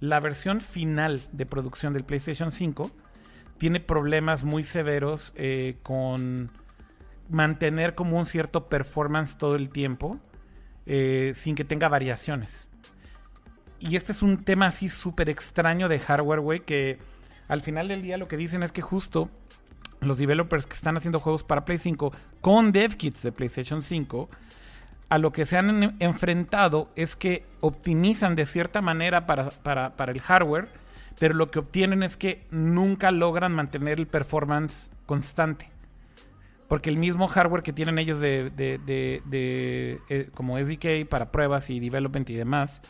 la 0.00 0.18
versión 0.18 0.62
final 0.62 1.20
de 1.32 1.44
producción 1.44 1.92
del 1.92 2.04
PlayStation 2.04 2.52
5 2.52 2.90
tiene 3.58 3.80
problemas 3.80 4.44
muy 4.44 4.62
severos 4.62 5.32
eh, 5.36 5.76
con 5.82 6.50
mantener 7.28 7.94
como 7.94 8.18
un 8.18 8.26
cierto 8.26 8.68
performance 8.68 9.36
todo 9.36 9.56
el 9.56 9.68
tiempo 9.68 10.18
eh, 10.86 11.32
sin 11.36 11.54
que 11.54 11.64
tenga 11.64 11.88
variaciones. 11.88 12.70
Y 13.80 13.96
este 13.96 14.12
es 14.12 14.22
un 14.22 14.44
tema 14.44 14.66
así 14.66 14.88
súper 14.88 15.28
extraño 15.28 15.88
de 15.88 15.98
hardware, 15.98 16.40
güey, 16.40 16.60
que 16.60 16.98
al 17.48 17.60
final 17.60 17.88
del 17.88 18.02
día 18.02 18.16
lo 18.16 18.28
que 18.28 18.36
dicen 18.36 18.62
es 18.62 18.72
que 18.72 18.82
justo 18.82 19.28
los 20.00 20.18
developers 20.18 20.66
que 20.66 20.74
están 20.74 20.96
haciendo 20.96 21.20
juegos 21.20 21.44
para 21.44 21.64
Play 21.64 21.78
5 21.78 22.12
con 22.40 22.72
dev 22.72 22.96
kits 22.96 23.22
de 23.22 23.32
PlayStation 23.32 23.82
5, 23.82 24.28
a 25.08 25.18
lo 25.18 25.32
que 25.32 25.44
se 25.44 25.56
han 25.56 25.96
enfrentado 26.00 26.90
es 26.94 27.16
que 27.16 27.44
optimizan 27.60 28.36
de 28.36 28.46
cierta 28.46 28.80
manera 28.80 29.26
para, 29.26 29.50
para 29.50 30.12
el 30.12 30.20
hardware, 30.20 30.68
pero 31.18 31.34
lo 31.34 31.50
que 31.50 31.58
obtienen 31.58 32.02
es 32.02 32.16
que 32.16 32.46
nunca 32.50 33.10
logran 33.10 33.52
mantener 33.52 33.98
el 33.98 34.06
performance 34.06 34.90
constante. 35.06 35.70
Porque 36.68 36.90
el 36.90 36.96
mismo 36.96 37.28
hardware 37.28 37.62
que 37.62 37.72
tienen 37.72 37.98
ellos 37.98 38.20
de, 38.20 38.52
eh, 39.30 40.30
como 40.34 40.58
SDK 40.58 41.08
para 41.08 41.32
pruebas 41.32 41.70
y 41.70 41.80
development 41.80 42.28
y 42.30 42.34
demás, 42.34 42.80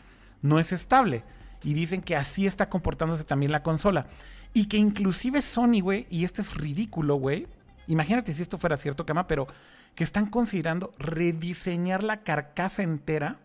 no 0.41 0.59
es 0.59 0.71
estable. 0.71 1.23
Y 1.63 1.73
dicen 1.73 2.01
que 2.01 2.15
así 2.15 2.45
está 2.45 2.69
comportándose 2.69 3.23
también 3.23 3.51
la 3.51 3.63
consola. 3.63 4.07
Y 4.53 4.67
que 4.67 4.77
inclusive 4.77 5.41
Sony, 5.41 5.81
güey, 5.81 6.07
y 6.09 6.25
esto 6.25 6.41
es 6.41 6.55
ridículo, 6.55 7.15
güey. 7.15 7.47
Imagínate 7.87 8.33
si 8.33 8.41
esto 8.41 8.57
fuera 8.57 8.77
cierto, 8.77 9.05
Cama, 9.05 9.27
pero 9.27 9.47
que 9.95 10.03
están 10.03 10.27
considerando 10.27 10.93
rediseñar 10.99 12.03
la 12.03 12.21
carcasa 12.21 12.83
entera 12.83 13.39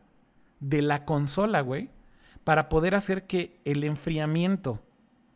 de 0.60 0.82
la 0.82 1.04
consola, 1.04 1.60
güey 1.60 1.90
para 2.44 2.68
poder 2.68 2.94
hacer 2.94 3.26
que 3.26 3.60
el 3.64 3.84
enfriamiento 3.84 4.80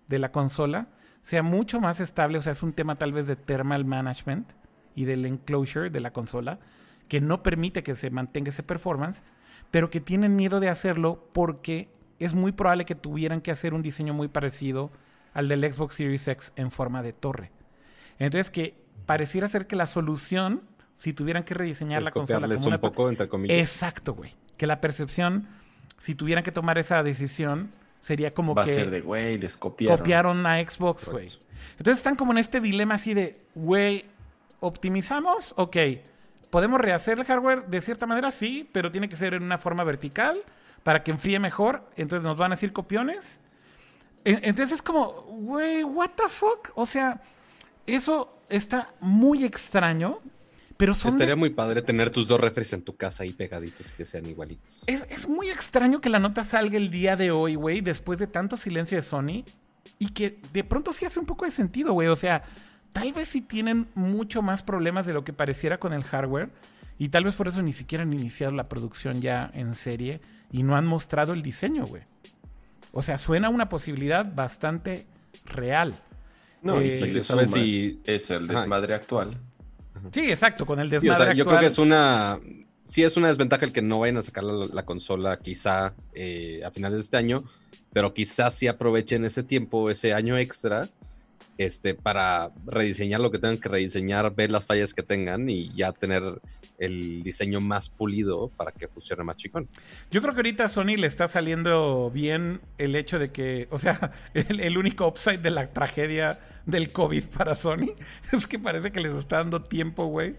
de 0.06 0.18
la 0.18 0.30
consola 0.30 0.89
sea 1.22 1.43
mucho 1.43 1.80
más 1.80 2.01
estable. 2.01 2.39
O 2.39 2.43
sea, 2.43 2.52
es 2.52 2.62
un 2.62 2.72
tema 2.72 2.97
tal 2.97 3.12
vez 3.12 3.26
de 3.26 3.36
thermal 3.36 3.85
management 3.85 4.52
y 4.94 5.05
del 5.05 5.24
enclosure 5.26 5.90
de 5.90 6.01
la 6.01 6.12
consola 6.12 6.59
que 7.09 7.20
no 7.20 7.43
permite 7.43 7.82
que 7.82 7.94
se 7.94 8.10
mantenga 8.10 8.51
ese 8.51 8.62
performance, 8.62 9.22
pero 9.70 9.90
que 9.90 10.01
tienen 10.01 10.36
miedo 10.36 10.60
de 10.60 10.68
hacerlo 10.68 11.28
porque 11.32 11.89
es 12.18 12.35
muy 12.35 12.52
probable 12.52 12.85
que 12.85 12.94
tuvieran 12.94 13.40
que 13.40 13.51
hacer 13.51 13.74
un 13.74 13.82
diseño 13.82 14.12
muy 14.12 14.28
parecido 14.28 14.90
al 15.32 15.48
del 15.48 15.72
Xbox 15.72 15.94
Series 15.94 16.28
X 16.28 16.52
en 16.56 16.70
forma 16.70 17.02
de 17.02 17.12
torre. 17.12 17.51
Entonces 18.18 18.51
que 18.51 18.76
pareciera 19.06 19.47
ser 19.47 19.66
que 19.66 19.76
la 19.76 19.86
solución, 19.86 20.62
si 20.97 21.12
tuvieran 21.12 21.44
que 21.44 21.55
rediseñar 21.55 22.02
la 22.02 22.10
consola 22.10 22.47
como 22.56 22.68
un 22.68 22.78
poco, 22.78 23.09
entre 23.09 23.28
comillas. 23.28 23.56
Exacto, 23.56 24.14
güey. 24.14 24.35
Que 24.56 24.66
la 24.66 24.80
percepción 24.80 25.48
si 25.98 26.14
tuvieran 26.14 26.44
que 26.44 26.52
tomar 26.52 26.78
esa 26.78 27.02
decisión, 27.02 27.70
sería 28.00 28.32
como 28.32 28.54
Va 28.54 28.64
que. 28.64 28.70
a 28.70 28.74
ser 28.74 28.90
de, 28.90 29.00
güey, 29.00 29.38
les 29.38 29.56
copiaron. 29.56 29.98
Copiaron 29.98 30.46
a 30.46 30.62
Xbox, 30.62 31.08
güey. 31.08 31.30
Entonces 31.72 31.98
están 31.98 32.16
como 32.16 32.32
en 32.32 32.38
este 32.38 32.60
dilema 32.60 32.94
así 32.94 33.14
de, 33.14 33.40
güey, 33.54 34.04
¿optimizamos? 34.60 35.54
Ok. 35.56 35.76
¿Podemos 36.50 36.80
rehacer 36.80 37.18
el 37.18 37.24
hardware 37.24 37.66
de 37.66 37.80
cierta 37.80 38.06
manera? 38.06 38.30
Sí, 38.30 38.68
pero 38.72 38.90
tiene 38.90 39.08
que 39.08 39.16
ser 39.16 39.34
en 39.34 39.42
una 39.42 39.58
forma 39.58 39.84
vertical 39.84 40.42
para 40.82 41.02
que 41.02 41.10
enfríe 41.10 41.38
mejor. 41.38 41.82
Entonces 41.96 42.24
nos 42.24 42.38
van 42.38 42.52
a 42.52 42.54
decir 42.54 42.72
copiones. 42.72 43.40
Entonces 44.24 44.76
es 44.76 44.82
como, 44.82 45.10
güey, 45.22 45.84
what 45.84 46.10
the 46.16 46.28
fuck? 46.28 46.70
O 46.74 46.86
sea, 46.86 47.20
eso 47.86 48.42
está 48.48 48.92
muy 49.00 49.44
extraño. 49.44 50.20
Pero 50.78 50.92
Estaría 50.92 51.34
muy 51.34 51.50
padre 51.50 51.82
tener 51.82 52.10
tus 52.10 52.28
dos 52.28 52.40
refres 52.40 52.72
en 52.72 52.82
tu 52.82 52.96
casa 52.96 53.24
ahí 53.24 53.32
pegaditos 53.32 53.90
que 53.90 54.05
sean 54.05 54.26
igualitos. 54.26 54.80
Es, 54.86 55.28
muy 55.28 55.48
extraño 55.48 56.00
que 56.00 56.09
la 56.09 56.20
nota 56.20 56.44
salga 56.44 56.76
el 56.76 56.88
día 56.88 57.16
de 57.16 57.32
hoy, 57.32 57.56
güey, 57.56 57.80
después 57.80 58.20
de 58.20 58.28
tanto 58.28 58.56
silencio 58.56 58.96
de 58.96 59.02
Sony. 59.02 59.44
Y 59.98 60.10
que 60.10 60.38
de 60.52 60.62
pronto 60.62 60.92
sí 60.92 61.05
hace 61.05 61.18
un 61.18 61.26
poco 61.26 61.46
de 61.46 61.50
sentido, 61.50 61.94
güey. 61.94 62.06
O 62.06 62.14
sea, 62.14 62.44
tal 62.92 63.12
vez 63.12 63.26
sí 63.26 63.40
tienen 63.40 63.88
mucho 63.96 64.40
más 64.40 64.62
problemas 64.62 65.05
de 65.05 65.14
lo 65.14 65.24
que 65.24 65.32
pareciera 65.32 65.80
con 65.80 65.92
el 65.92 66.05
hardware. 66.05 66.50
Y 66.96 67.09
tal 67.09 67.24
vez 67.24 67.34
por 67.34 67.48
eso 67.48 67.60
ni 67.60 67.72
siquiera 67.72 68.05
han 68.05 68.12
iniciado 68.12 68.52
la 68.52 68.68
producción 68.68 69.20
ya 69.20 69.50
en 69.55 69.74
serie 69.74 70.20
y 70.52 70.62
no 70.62 70.76
han 70.76 70.86
mostrado 70.86 71.32
el 71.32 71.42
diseño, 71.42 71.86
güey. 71.86 72.05
O 72.92 73.02
sea, 73.02 73.18
suena 73.18 73.48
una 73.48 73.68
posibilidad 73.68 74.32
bastante 74.32 75.06
real. 75.44 75.96
No, 76.62 76.80
y 76.80 76.92
si 76.92 77.24
sabes 77.24 77.50
si 77.50 78.00
es 78.05 78.30
el 78.30 78.46
desmadre 78.46 78.94
actual, 78.94 79.40
Sí, 80.12 80.30
exacto, 80.30 80.66
con 80.66 80.80
el 80.80 80.90
desmadre 80.90 81.36
Yo 81.36 81.44
creo 81.44 81.60
que 81.60 81.66
es 81.66 81.78
una... 81.78 82.38
Sí 82.84 83.04
es 83.04 83.18
una 83.18 83.28
desventaja 83.28 83.66
el 83.66 83.72
que 83.72 83.82
no 83.82 83.98
vayan 83.98 84.16
a 84.16 84.22
sacar 84.22 84.44
la, 84.44 84.82
consola 84.84 85.38
quizá 85.38 85.92
eh, 86.14 86.62
a 86.64 86.70
finales 86.70 86.96
de 86.96 87.02
este 87.02 87.18
año, 87.18 87.44
pero 87.92 88.14
quizás 88.14 88.54
sí 88.54 88.66
aprovechen 88.66 89.26
ese 89.26 89.42
tiempo, 89.42 89.90
ese 89.90 90.14
año 90.14 90.38
extra, 90.38 90.88
este, 91.58 91.94
para 91.94 92.50
rediseñar 92.64 93.20
lo 93.20 93.30
que 93.30 93.38
tengan 93.38 93.58
que 93.58 93.68
rediseñar, 93.68 94.34
ver 94.34 94.50
las 94.50 94.64
fallas 94.64 94.94
que 94.94 95.02
tengan 95.02 95.50
y 95.50 95.70
ya 95.74 95.92
tener 95.92 96.40
el 96.78 97.22
diseño 97.22 97.60
más 97.60 97.88
pulido 97.88 98.48
para 98.56 98.72
que 98.72 98.88
funcione 98.88 99.24
más 99.24 99.36
chicón. 99.36 99.68
Yo 100.10 100.22
creo 100.22 100.32
que 100.32 100.38
ahorita 100.38 100.64
a 100.64 100.68
Sony 100.68 100.96
le 100.96 101.06
está 101.06 101.28
saliendo 101.28 102.10
bien 102.10 102.60
el 102.78 102.96
hecho 102.96 103.18
de 103.18 103.30
que, 103.30 103.68
o 103.70 103.78
sea, 103.78 104.12
el 104.34 104.78
único 104.78 105.06
upside 105.06 105.38
de 105.38 105.50
la 105.50 105.66
tragedia 105.72 106.38
del 106.68 106.92
COVID 106.92 107.24
para 107.24 107.55
Sony. 107.55 107.94
Es 108.32 108.46
que 108.46 108.59
parece 108.59 108.92
que 108.92 109.00
les 109.00 109.12
está 109.12 109.38
dando 109.38 109.62
tiempo, 109.62 110.06
güey. 110.06 110.36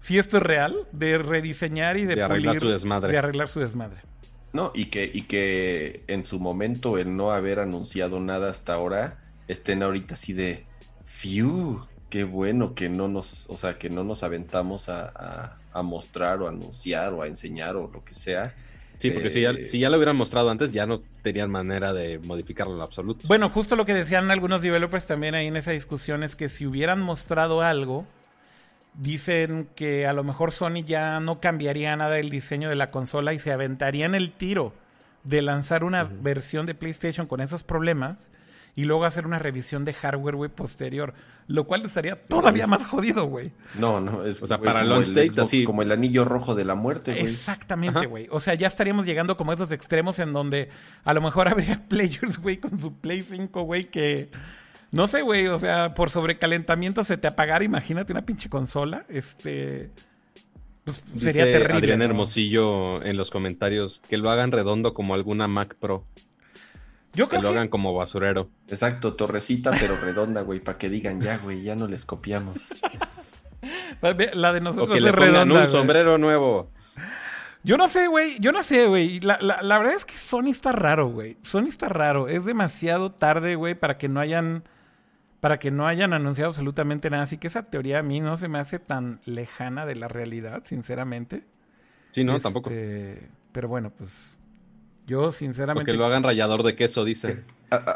Si 0.00 0.18
esto 0.18 0.38
es 0.38 0.42
real, 0.42 0.88
de 0.92 1.18
rediseñar 1.18 1.96
y 1.96 2.04
de, 2.04 2.22
arreglar 2.22 2.58
su 2.58 2.68
desmadre. 2.68 3.12
De 3.12 3.18
arreglar 3.18 3.48
su 3.48 3.60
desmadre. 3.60 3.98
No, 4.52 4.72
y 4.74 4.86
que, 4.86 5.08
y 5.12 5.22
que 5.22 6.02
en 6.08 6.22
su 6.22 6.40
momento 6.40 6.98
el 6.98 7.16
no 7.16 7.30
haber 7.30 7.60
anunciado 7.60 8.18
nada 8.18 8.50
hasta 8.50 8.74
ahora 8.74 9.18
estén 9.46 9.82
ahorita 9.82 10.14
así 10.14 10.32
de, 10.32 10.66
fiu, 11.04 11.86
qué 12.08 12.24
bueno 12.24 12.74
que 12.74 12.88
no 12.88 13.06
nos, 13.06 13.48
o 13.48 13.56
sea, 13.56 13.78
que 13.78 13.90
no 13.90 14.02
nos 14.02 14.24
aventamos 14.24 14.88
a, 14.88 15.08
a, 15.08 15.59
mostrar 15.82 16.40
o 16.42 16.46
a 16.46 16.50
anunciar 16.50 17.12
o 17.12 17.22
a 17.22 17.26
enseñar 17.26 17.76
o 17.76 17.90
lo 17.92 18.04
que 18.04 18.14
sea. 18.14 18.54
Sí, 18.98 19.10
porque 19.10 19.30
si, 19.30 19.40
ya, 19.40 19.50
eh, 19.50 19.64
si, 19.64 19.78
ya, 19.78 19.88
lo 19.88 19.96
hubieran 19.96 20.16
mostrado 20.16 20.50
antes, 20.50 20.72
ya 20.72 20.84
no 20.84 21.00
tenían 21.22 21.50
manera 21.50 21.94
de 21.94 22.18
modificarlo 22.18 22.74
en 22.74 22.82
absoluto. 22.82 23.26
Bueno, 23.28 23.48
justo 23.48 23.74
lo 23.74 23.86
que 23.86 23.94
decían 23.94 24.30
algunos 24.30 24.60
developers 24.60 25.06
también 25.06 25.34
ahí 25.34 25.46
en 25.46 25.56
esa 25.56 25.70
discusión 25.70 26.22
es 26.22 26.36
que 26.36 26.50
si 26.50 26.66
hubieran 26.66 27.00
mostrado 27.00 27.62
algo, 27.62 28.04
dicen 28.94 29.68
que 29.74 30.06
a 30.06 30.12
lo 30.12 30.22
mejor 30.22 30.52
Sony 30.52 30.84
ya 30.84 31.18
no 31.20 31.40
cambiaría 31.40 31.96
nada 31.96 32.16
del 32.16 32.28
diseño 32.28 32.68
de 32.68 32.76
la 32.76 32.90
consola 32.90 33.32
y 33.32 33.38
se 33.38 33.52
aventarían 33.52 34.14
el 34.14 34.32
tiro 34.32 34.74
de 35.24 35.40
lanzar 35.40 35.84
una 35.84 36.04
versión 36.04 36.66
de 36.66 36.74
PlayStation 36.74 37.26
con 37.26 37.40
esos 37.40 37.62
problemas 37.62 38.30
y 38.74 38.84
luego 38.84 39.04
hacer 39.04 39.26
una 39.26 39.38
revisión 39.38 39.84
de 39.84 39.92
hardware, 39.92 40.36
güey, 40.36 40.50
posterior. 40.50 41.14
Lo 41.46 41.66
cual 41.66 41.84
estaría 41.84 42.16
todavía 42.16 42.66
más 42.66 42.86
jodido, 42.86 43.24
güey. 43.24 43.52
No, 43.78 44.00
no, 44.00 44.24
es 44.24 44.42
o 44.42 44.46
sea, 44.46 44.58
para 44.58 44.84
launch 44.84 45.08
stage, 45.08 45.40
así 45.40 45.64
como 45.64 45.82
el 45.82 45.90
anillo 45.90 46.24
rojo 46.24 46.54
de 46.54 46.64
la 46.64 46.74
muerte, 46.74 47.12
güey. 47.12 47.24
Exactamente, 47.24 48.06
güey. 48.06 48.28
O 48.30 48.40
sea, 48.40 48.54
ya 48.54 48.66
estaríamos 48.66 49.04
llegando 49.04 49.36
como 49.36 49.50
a 49.50 49.54
esos 49.54 49.72
extremos 49.72 50.18
en 50.18 50.32
donde 50.32 50.68
a 51.04 51.12
lo 51.12 51.20
mejor 51.20 51.48
habría 51.48 51.84
players, 51.88 52.38
güey, 52.38 52.58
con 52.58 52.78
su 52.78 52.94
Play 52.94 53.22
5, 53.22 53.62
güey, 53.62 53.84
que 53.90 54.30
no 54.92 55.06
sé, 55.06 55.22
güey, 55.22 55.46
o 55.46 55.58
sea, 55.58 55.94
por 55.94 56.10
sobrecalentamiento 56.10 57.04
se 57.04 57.16
te 57.16 57.28
apagara, 57.28 57.64
imagínate 57.64 58.12
una 58.12 58.26
pinche 58.26 58.48
consola, 58.48 59.06
este 59.08 59.90
pues, 60.84 61.02
sería 61.16 61.44
terrible. 61.44 61.74
Adrián 61.74 62.02
Hermosillo 62.02 63.02
en 63.02 63.16
los 63.16 63.30
comentarios 63.30 64.00
que 64.08 64.16
lo 64.16 64.30
hagan 64.30 64.50
redondo 64.50 64.94
como 64.94 65.14
alguna 65.14 65.46
Mac 65.46 65.76
Pro. 65.78 66.06
Yo 67.12 67.28
creo 67.28 67.40
que 67.40 67.44
lo 67.44 67.50
hagan 67.50 67.68
como 67.68 67.94
basurero. 67.94 68.50
Exacto, 68.68 69.14
torrecita 69.14 69.72
pero 69.78 69.96
redonda, 69.96 70.42
güey, 70.42 70.60
para 70.60 70.78
que 70.78 70.88
digan 70.88 71.20
ya, 71.20 71.38
güey, 71.38 71.62
ya 71.62 71.74
no 71.74 71.88
les 71.88 72.06
copiamos. 72.06 72.72
La 74.00 74.52
de 74.52 74.60
nosotros 74.60 74.90
o 74.90 74.94
que 74.94 75.00
le 75.00 75.12
redonda, 75.12 75.62
un 75.62 75.68
sombrero 75.68 76.16
nuevo. 76.16 76.70
Yo 77.62 77.76
no 77.76 77.88
sé, 77.88 78.06
güey. 78.06 78.38
Yo 78.40 78.52
no 78.52 78.62
sé, 78.62 78.86
güey. 78.86 79.20
La, 79.20 79.38
la, 79.40 79.78
verdad 79.78 79.94
es 79.94 80.04
que 80.04 80.16
Sony 80.16 80.48
está 80.48 80.72
raro, 80.72 81.10
güey. 81.10 81.36
Sony 81.42 81.66
está 81.66 81.88
raro. 81.88 82.28
Es 82.28 82.44
demasiado 82.44 83.12
tarde, 83.12 83.54
güey, 83.56 83.74
para 83.74 83.98
que 83.98 84.08
no 84.08 84.20
hayan. 84.20 84.64
Para 85.40 85.58
que 85.58 85.70
no 85.70 85.86
hayan 85.86 86.12
anunciado 86.12 86.48
absolutamente 86.48 87.10
nada. 87.10 87.24
Así 87.24 87.38
que 87.38 87.46
esa 87.46 87.64
teoría 87.64 87.98
a 87.98 88.02
mí 88.02 88.20
no 88.20 88.36
se 88.36 88.48
me 88.48 88.58
hace 88.58 88.78
tan 88.78 89.20
lejana 89.24 89.86
de 89.86 89.96
la 89.96 90.08
realidad, 90.08 90.62
sinceramente. 90.64 91.44
Sí, 92.10 92.24
no, 92.24 92.38
tampoco. 92.40 92.70
Este, 92.70 93.28
pero 93.52 93.68
bueno, 93.68 93.90
pues. 93.90 94.38
Yo, 95.06 95.32
sinceramente. 95.32 95.90
que 95.90 95.96
lo 95.96 96.04
hagan 96.04 96.22
rallador 96.22 96.62
de 96.62 96.76
queso, 96.76 97.04
dice. 97.04 97.44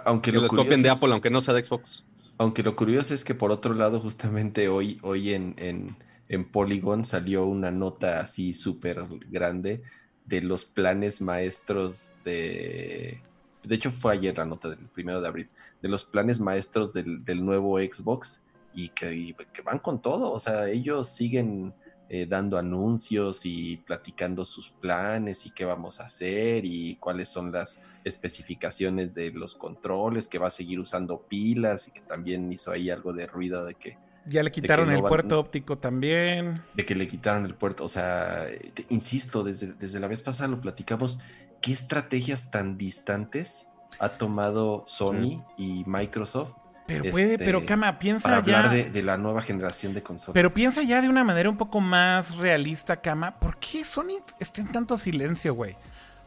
aunque 0.04 0.32
que 0.32 0.38
lo 0.38 0.48
copien 0.48 0.82
de 0.82 0.90
Apple, 0.90 1.12
aunque 1.12 1.30
no 1.30 1.40
sea 1.40 1.54
de 1.54 1.64
Xbox. 1.64 2.04
Aunque 2.38 2.62
lo 2.62 2.74
curioso 2.74 3.14
es 3.14 3.24
que 3.24 3.34
por 3.34 3.52
otro 3.52 3.74
lado, 3.74 4.00
justamente 4.00 4.68
hoy, 4.68 4.98
hoy 5.02 5.32
en, 5.32 5.54
en, 5.58 5.96
en 6.28 6.44
Polygon 6.44 7.04
salió 7.04 7.46
una 7.46 7.70
nota 7.70 8.20
así 8.20 8.52
súper 8.54 9.04
grande 9.30 9.82
de 10.24 10.42
los 10.42 10.64
planes 10.64 11.20
maestros 11.20 12.10
de. 12.24 13.20
De 13.62 13.74
hecho, 13.74 13.90
fue 13.90 14.12
ayer 14.12 14.36
la 14.36 14.44
nota 14.44 14.68
del 14.68 14.78
primero 14.78 15.20
de 15.20 15.28
abril. 15.28 15.48
De 15.80 15.88
los 15.88 16.04
planes 16.04 16.40
maestros 16.40 16.92
del, 16.92 17.24
del 17.24 17.44
nuevo 17.44 17.78
Xbox 17.78 18.42
y 18.74 18.88
que, 18.88 19.14
y 19.14 19.34
que, 19.52 19.62
van 19.62 19.78
con 19.78 20.02
todo. 20.02 20.32
O 20.32 20.38
sea, 20.38 20.68
ellos 20.68 21.08
siguen 21.08 21.72
eh, 22.08 22.26
dando 22.28 22.58
anuncios 22.58 23.46
y 23.46 23.78
platicando 23.78 24.44
sus 24.44 24.70
planes 24.70 25.46
y 25.46 25.50
qué 25.50 25.64
vamos 25.64 26.00
a 26.00 26.04
hacer 26.04 26.64
y 26.66 26.96
cuáles 26.96 27.30
son 27.30 27.50
las 27.50 27.80
especificaciones 28.04 29.14
de 29.14 29.30
los 29.30 29.54
controles, 29.54 30.28
que 30.28 30.38
va 30.38 30.48
a 30.48 30.50
seguir 30.50 30.80
usando 30.80 31.22
pilas 31.22 31.88
y 31.88 31.92
que 31.92 32.02
también 32.02 32.52
hizo 32.52 32.70
ahí 32.70 32.90
algo 32.90 33.12
de 33.12 33.26
ruido 33.26 33.64
de 33.64 33.74
que... 33.74 33.96
Ya 34.26 34.42
le 34.42 34.52
quitaron 34.52 34.90
el 34.90 35.02
puerto 35.02 35.38
óptico 35.38 35.78
también. 35.78 36.62
De 36.74 36.84
que 36.84 36.94
le 36.94 37.06
quitaron 37.06 37.44
el 37.46 37.54
puerto, 37.54 37.84
o 37.84 37.88
sea, 37.88 38.46
insisto, 38.88 39.42
desde, 39.42 39.72
desde 39.74 40.00
la 40.00 40.06
vez 40.06 40.22
pasada 40.22 40.48
lo 40.48 40.60
platicamos, 40.60 41.20
¿qué 41.60 41.72
estrategias 41.72 42.50
tan 42.50 42.78
distantes 42.78 43.68
ha 43.98 44.18
tomado 44.18 44.84
Sony 44.86 45.42
y 45.56 45.84
Microsoft 45.86 46.54
pero 46.86 47.10
puede, 47.10 47.38
pero 47.38 47.58
este, 47.58 47.68
Kama, 47.68 47.98
piensa 47.98 48.28
para 48.28 48.44
ya. 48.44 48.58
hablar 48.58 48.92
de, 48.92 49.02
la 49.02 49.16
nueva 49.16 49.40
generación 49.40 49.94
de 49.94 50.02
consolas. 50.02 50.34
Pero 50.34 50.50
piensa 50.50 50.82
ya 50.82 51.00
de 51.00 51.08
una 51.08 51.24
manera 51.24 51.48
un 51.48 51.56
poco 51.56 51.80
más 51.80 52.36
realista, 52.36 52.96
Kama. 52.96 53.38
¿Por 53.38 53.56
qué 53.58 53.84
Sony 53.84 54.20
está 54.38 54.60
en 54.60 54.68
tanto 54.68 54.96
silencio, 54.98 55.54
güey? 55.54 55.76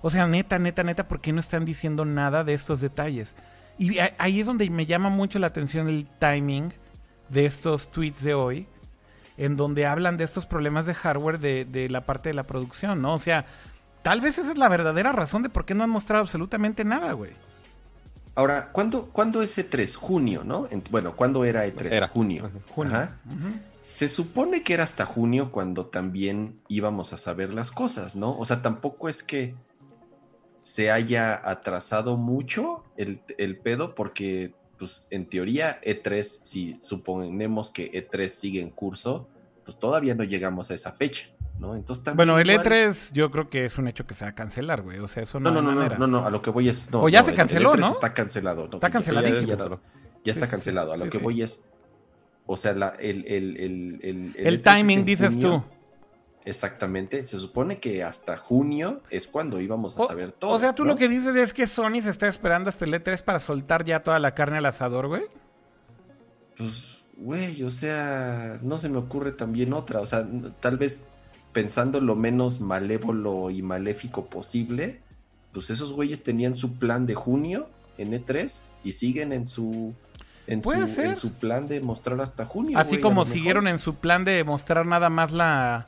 O 0.02 0.10
sea, 0.10 0.28
neta, 0.28 0.58
neta, 0.58 0.84
neta, 0.84 1.08
¿por 1.08 1.22
qué 1.22 1.32
no 1.32 1.40
están 1.40 1.66
diciendo 1.66 2.06
nada 2.06 2.44
de 2.44 2.54
estos 2.54 2.82
detalles? 2.82 3.36
Y 3.78 4.00
ahí 4.18 4.40
es 4.40 4.48
donde 4.48 4.68
me 4.70 4.88
llama 4.88 5.10
mucho 5.10 5.38
la 5.38 5.48
atención 5.48 5.88
el 5.88 6.08
timing 6.20 6.74
de 7.30 7.46
estos 7.46 7.92
tweets 7.92 8.24
de 8.24 8.34
hoy, 8.34 8.68
en 9.38 9.56
donde 9.56 9.86
hablan 9.86 10.18
de 10.18 10.24
estos 10.24 10.48
problemas 10.48 10.88
de 10.88 10.96
hardware 10.96 11.40
de, 11.40 11.66
de 11.66 11.88
la 11.90 12.02
parte 12.06 12.30
de 12.30 12.34
la 12.34 12.48
producción, 12.48 13.02
¿no? 13.02 13.14
O 13.14 13.20
sea, 13.20 13.46
tal 14.02 14.22
vez 14.22 14.40
esa 14.40 14.52
es 14.52 14.58
la 14.58 14.70
verdadera 14.70 15.12
razón 15.12 15.44
de 15.44 15.50
por 15.50 15.66
qué 15.66 15.76
no 15.76 15.84
han 15.84 15.92
mostrado 15.92 16.22
absolutamente 16.22 16.84
nada, 16.84 17.12
güey. 17.14 17.34
Ahora, 18.38 18.70
¿cuándo, 18.72 19.10
¿cuándo 19.12 19.42
es 19.42 19.58
E3? 19.58 19.96
Junio, 19.96 20.44
¿no? 20.44 20.70
bueno, 20.92 21.16
¿cuándo 21.16 21.44
era 21.44 21.66
E3? 21.66 21.92
Era 21.92 22.08
junio. 22.08 22.52
Se 23.80 24.08
supone 24.08 24.62
que 24.62 24.76
era 24.76 24.84
hasta 24.84 25.08
junio 25.08 25.52
cuando 25.52 25.88
también 25.88 26.62
íbamos 26.68 27.14
a 27.14 27.18
saber 27.18 27.52
las 27.52 27.72
cosas, 27.72 28.16
¿no? 28.16 28.38
O 28.38 28.46
sea, 28.46 28.62
tampoco 28.62 29.10
es 29.10 29.24
que 29.24 29.56
se 30.62 30.92
haya 30.92 31.50
atrasado 31.50 32.16
mucho 32.16 32.84
el, 32.96 33.22
el 33.40 33.58
pedo 33.58 33.96
porque, 33.96 34.54
pues, 34.78 35.08
en 35.10 35.28
teoría, 35.28 35.82
E3, 35.82 36.42
si 36.44 36.78
suponemos 36.80 37.72
que 37.72 37.92
E3 37.92 38.28
sigue 38.28 38.62
en 38.62 38.70
curso, 38.70 39.28
pues 39.66 39.80
todavía 39.80 40.14
no 40.14 40.24
llegamos 40.24 40.70
a 40.70 40.76
esa 40.76 40.92
fecha. 40.92 41.28
¿No? 41.60 41.76
Entonces 41.76 42.16
Bueno, 42.16 42.40
el 42.40 42.50
E3 42.50 43.12
yo 43.14 43.32
creo 43.32 43.50
que 43.50 43.66
es 43.66 43.78
un 43.78 43.88
hecho 43.88 44.06
que 44.06 44.14
se 44.14 44.26
va 44.26 44.32
a 44.32 44.36
cancelar, 44.36 44.82
güey. 44.82 45.00
O 45.00 45.08
sea, 45.08 45.24
eso 45.24 45.40
no, 45.40 45.52
no, 45.52 45.62
no, 45.62 45.74
no, 45.74 45.90
no, 45.90 46.08
no, 46.08 46.26
a 46.26 46.30
lo 46.30 46.42
que 46.42 46.50
voy 46.50 46.70
es. 46.70 46.84
o 46.92 47.10
ya 47.10 47.24
se 47.24 47.34
canceló, 47.34 47.74
el, 47.74 47.80
E3 47.80 47.82
¿no? 47.82 47.92
Está 47.92 48.14
cancelado. 48.14 48.70
está 48.72 48.90
canceladísimo. 48.90 49.48
Ya, 49.48 49.80
ya, 50.24 50.32
está 50.32 50.48
cancelado. 50.48 50.94
A 50.94 50.98
lo 50.98 51.08
que 51.08 51.18
voy 51.18 51.42
es. 51.42 51.64
O 52.46 52.56
sea, 52.56 52.74
la, 52.74 52.90
el, 53.00 53.26
el, 53.28 53.58
el, 54.02 54.36
el, 54.38 54.62
timing, 54.62 55.04
dices 55.04 55.38
tú. 55.38 55.64
Exactamente. 56.46 57.26
Se 57.26 57.38
supone 57.40 57.80
que 57.80 58.04
hasta 58.04 58.38
junio 58.38 59.02
es 59.10 59.28
cuando 59.28 59.60
íbamos 59.60 59.98
a 60.00 60.06
saber 60.06 60.32
todo. 60.32 60.52
O 60.52 60.60
sea, 60.60 60.74
tú 60.74 60.86
lo 60.86 60.96
que 60.96 61.10
dices 61.10 61.36
es 61.36 61.54
que 61.54 61.68
Sony 61.68 62.00
se 62.02 62.10
está 62.10 62.30
esperando 62.30 62.70
hasta 62.70 62.86
el 62.86 62.94
E3 62.94 63.22
para 63.22 63.40
soltar 63.40 63.84
ya 63.84 64.02
toda 64.02 64.18
la 64.20 64.34
carne 64.34 64.60
al 64.60 64.66
asador, 64.66 65.08
güey. 65.08 65.24
Pues, 66.58 67.04
güey, 67.18 67.64
o 67.64 67.70
sea, 67.70 68.60
no 68.62 68.78
se 68.78 68.88
me 68.88 68.98
ocurre 68.98 69.34
también 69.34 69.74
otra. 69.74 70.00
O 70.00 70.06
sea, 70.06 70.26
tal 70.62 70.78
vez 70.78 71.06
pensando 71.58 72.00
lo 72.00 72.16
menos 72.16 72.62
malévolo 72.62 73.50
y 73.50 73.64
maléfico 73.64 74.28
posible, 74.28 75.00
pues 75.54 75.72
esos 75.72 75.92
güeyes 75.92 76.22
tenían 76.22 76.56
su 76.56 76.74
plan 76.74 77.08
de 77.08 77.16
junio 77.16 77.68
en 77.98 78.12
E3 78.12 78.60
y 78.84 78.92
siguen 78.92 79.34
en 79.34 79.48
su 79.48 79.96
en, 80.46 80.62
su, 80.62 80.72
en 80.72 81.16
su 81.16 81.32
plan 81.32 81.66
de 81.66 81.80
mostrar 81.80 82.22
hasta 82.22 82.46
junio. 82.46 82.78
Así 82.78 83.00
como 83.00 83.26
siguieron 83.26 83.68
en 83.68 83.80
su 83.80 83.96
plan 83.96 84.24
de 84.24 84.44
mostrar 84.44 84.86
nada 84.86 85.10
más 85.10 85.32
la, 85.32 85.88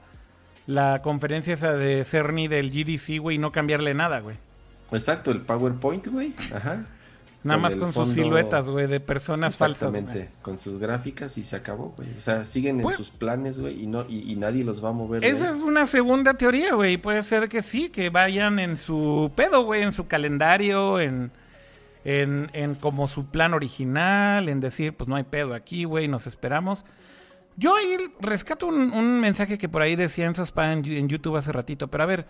la 0.66 1.04
conferencia 1.04 1.54
esa 1.54 1.74
de 1.74 2.04
Cerny 2.04 2.48
del 2.48 2.72
GDC, 2.72 3.20
güey, 3.20 3.36
y 3.36 3.40
no 3.40 3.52
cambiarle 3.52 3.94
nada, 3.94 4.22
güey. 4.22 4.38
Exacto, 4.92 5.30
el 5.30 5.42
PowerPoint, 5.42 6.08
güey. 6.08 6.34
Ajá. 6.52 6.88
Nada 7.42 7.58
más 7.58 7.76
con 7.78 7.94
sus 7.94 8.14
siluetas, 8.14 8.70
güey, 8.70 8.88
de 8.88 9.00
personas 9.00 9.56
falsas. 9.56 9.96
Exactamente, 9.96 10.30
con 10.42 10.60
sus 10.60 10.78
gráficas 10.78 11.38
y 11.38 11.46
se 11.46 11.56
acabó, 11.56 11.94
güey. 11.96 12.10
O 12.18 12.22
sea, 12.22 12.44
siguen 12.44 12.78
en 12.78 12.82
pues 12.82 12.98
sus 12.98 13.12
planes, 13.12 13.60
güey, 13.60 13.82
y, 13.82 13.88
no, 13.88 14.06
y, 14.10 14.36
nadie 14.36 14.66
los 14.66 14.84
va 14.84 14.90
a 14.90 14.92
mover. 14.92 15.24
Esa 15.24 15.52
es 15.52 15.58
una 15.58 15.86
segunda 15.86 16.34
teoría, 16.34 16.74
güey. 16.74 16.98
Puede 16.98 17.22
ser 17.22 17.48
que 17.48 17.62
sí, 17.62 17.90
que 17.90 18.10
vayan 18.10 18.60
en 18.60 18.76
su 18.76 19.32
pedo, 19.36 19.64
güey, 19.64 19.84
en 19.84 19.94
su 19.94 20.08
calendario, 20.08 21.00
en, 21.00 21.32
en, 22.04 22.50
en 22.52 22.76
como 22.76 23.08
su 23.08 23.28
plan 23.28 23.54
original, 23.54 24.50
en 24.50 24.60
decir, 24.60 24.94
pues 24.94 25.08
no 25.08 25.16
hay 25.16 25.24
pedo 25.24 25.54
aquí, 25.54 25.86
güey, 25.86 26.10
nos 26.10 26.28
esperamos. 26.28 26.84
Yo 27.56 27.74
ahí 27.76 27.98
rescato 28.20 28.68
un, 28.68 29.20
mensaje 29.22 29.58
que 29.58 29.70
por 29.70 29.82
ahí 29.82 29.96
decía 29.96 30.26
en, 30.26 30.34
en, 30.36 30.86
en 30.86 31.08
YouTube 31.08 31.38
hace 31.38 31.54
ratito, 31.54 31.88
pero 31.88 32.04
a 32.04 32.08
ver 32.08 32.26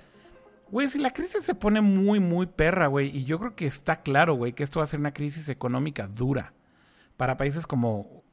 Güey, 0.72 0.88
si 0.88 1.00
la 1.00 1.12
crisis 1.12 1.44
se 1.44 1.56
pone 1.56 1.82
muy, 1.82 2.20
muy 2.20 2.46
perra, 2.46 2.88
güey, 2.88 3.16
y 3.16 3.26
yo 3.26 3.40
creo 3.40 3.56
que 3.56 3.66
está 3.66 4.02
claro, 4.02 4.36
güey, 4.36 4.54
que 4.54 4.64
esto 4.64 4.80
va 4.80 4.84
a 4.84 4.88
ser 4.88 5.00
una 5.00 5.14
crisis 5.14 5.50
económica 5.50 6.08
dura 6.08 6.54
para 7.18 7.38
países 7.38 7.66
como, 7.66 8.24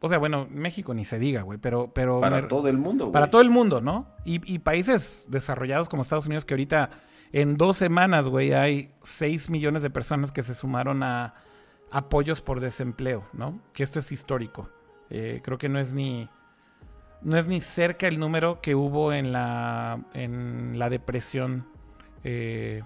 o 0.00 0.08
sea, 0.08 0.18
bueno, 0.18 0.46
México 0.50 0.94
ni 0.94 1.04
se 1.04 1.18
diga, 1.18 1.42
güey, 1.42 1.58
pero, 1.58 1.92
pero 1.92 2.20
para 2.20 2.48
todo 2.48 2.68
el 2.68 2.78
mundo, 2.78 3.06
güey. 3.06 3.12
Para 3.12 3.30
todo 3.30 3.42
el 3.42 3.50
mundo, 3.50 3.80
¿no? 3.80 4.06
Y, 4.24 4.58
países 4.60 5.24
desarrollados 5.28 5.88
como 5.88 6.02
Estados 6.02 6.26
Unidos 6.26 6.44
que 6.44 6.54
ahorita 6.54 6.90
en 7.32 7.56
dos 7.56 7.76
semanas, 7.76 8.28
güey, 8.28 8.52
hay 8.52 8.94
6 9.02 9.50
millones 9.50 9.82
de 9.82 9.90
personas 9.90 10.32
que 10.32 10.42
se 10.42 10.54
sumaron 10.54 11.02
a 11.02 11.34
apoyos 11.90 12.40
por 12.40 12.60
desempleo, 12.60 13.24
¿no? 13.32 13.60
Que 13.72 13.82
esto 13.82 13.98
es 13.98 14.12
histórico. 14.12 14.70
Eh, 15.10 15.40
creo 15.44 15.58
que 15.58 15.68
no 15.68 15.78
es 15.78 15.92
ni 15.92 16.28
no 17.20 17.36
es 17.36 17.46
ni 17.46 17.60
cerca 17.60 18.08
el 18.08 18.18
número 18.18 18.60
que 18.60 18.74
hubo 18.74 19.12
en 19.12 19.32
la 19.32 20.00
en 20.14 20.78
la 20.78 20.88
depresión 20.88 21.66
eh, 22.24 22.82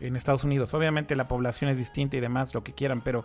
en 0.00 0.16
Estados 0.16 0.44
Unidos. 0.44 0.74
Obviamente 0.74 1.16
la 1.16 1.28
población 1.28 1.70
es 1.70 1.76
distinta 1.76 2.16
y 2.16 2.20
demás, 2.20 2.54
lo 2.54 2.64
que 2.64 2.72
quieran, 2.72 3.00
pero, 3.00 3.24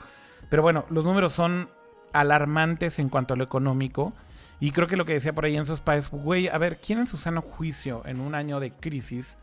pero 0.49 0.61
bueno, 0.61 0.85
los 0.89 1.05
números 1.05 1.33
son 1.33 1.69
alarmantes 2.13 2.99
en 2.99 3.09
cuanto 3.09 3.33
a 3.33 3.37
lo 3.37 3.43
económico. 3.43 4.13
Y 4.59 4.71
creo 4.71 4.87
que 4.87 4.95
lo 4.95 5.05
que 5.05 5.13
decía 5.13 5.33
por 5.33 5.45
ahí 5.45 5.57
en 5.57 5.65
sus 5.65 5.81
es, 5.93 6.09
güey, 6.09 6.47
a 6.47 6.57
ver, 6.57 6.77
¿quién 6.77 6.99
en 6.99 7.07
su 7.07 7.17
sano 7.17 7.41
juicio 7.41 8.03
en 8.05 8.21
un 8.21 8.35
año 8.35 8.59
de 8.59 8.71
crisis 8.71 9.37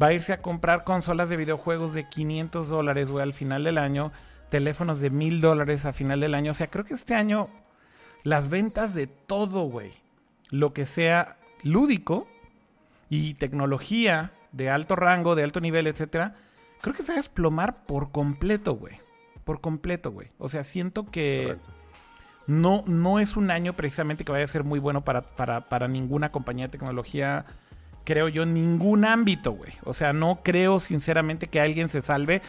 va 0.00 0.08
a 0.08 0.12
irse 0.14 0.32
a 0.32 0.40
comprar 0.40 0.84
consolas 0.84 1.28
de 1.28 1.36
videojuegos 1.36 1.92
de 1.92 2.08
500 2.08 2.68
dólares, 2.68 3.10
güey, 3.10 3.22
al 3.22 3.34
final 3.34 3.64
del 3.64 3.76
año? 3.76 4.10
Teléfonos 4.48 5.00
de 5.00 5.10
1000 5.10 5.40
dólares 5.40 5.84
a 5.84 5.92
final 5.92 6.20
del 6.20 6.34
año. 6.34 6.52
O 6.52 6.54
sea, 6.54 6.68
creo 6.68 6.84
que 6.84 6.94
este 6.94 7.14
año 7.14 7.48
las 8.22 8.48
ventas 8.48 8.94
de 8.94 9.06
todo, 9.06 9.64
güey, 9.64 9.92
lo 10.50 10.72
que 10.72 10.84
sea 10.84 11.36
lúdico 11.62 12.26
y 13.10 13.34
tecnología 13.34 14.32
de 14.52 14.70
alto 14.70 14.96
rango, 14.96 15.34
de 15.34 15.42
alto 15.42 15.60
nivel, 15.60 15.86
etcétera, 15.86 16.34
creo 16.80 16.94
que 16.94 17.02
se 17.02 17.12
va 17.12 17.14
a 17.14 17.16
desplomar 17.16 17.84
por 17.86 18.12
completo, 18.12 18.74
güey. 18.74 18.98
Por 19.44 19.60
completo, 19.60 20.12
güey. 20.12 20.28
O 20.38 20.48
sea, 20.48 20.62
siento 20.62 21.10
que 21.10 21.56
no, 22.46 22.84
no 22.86 23.18
es 23.18 23.36
un 23.36 23.50
año 23.50 23.72
precisamente 23.74 24.24
que 24.24 24.32
vaya 24.32 24.44
a 24.44 24.48
ser 24.48 24.64
muy 24.64 24.78
bueno 24.78 25.02
para, 25.02 25.22
para, 25.36 25.88
ninguna 25.88 26.30
compañía 26.30 26.66
de 26.66 26.72
tecnología, 26.78 27.44
creo 28.04 28.28
yo, 28.28 28.42
en 28.44 28.54
ningún 28.54 29.04
ámbito, 29.04 29.52
güey. 29.52 29.72
O 29.84 29.92
sea, 29.92 30.12
no 30.12 30.40
creo 30.42 30.80
sinceramente 30.80 31.48
que 31.48 31.60
alguien 31.60 31.88
se 31.88 32.02
salve, 32.02 32.42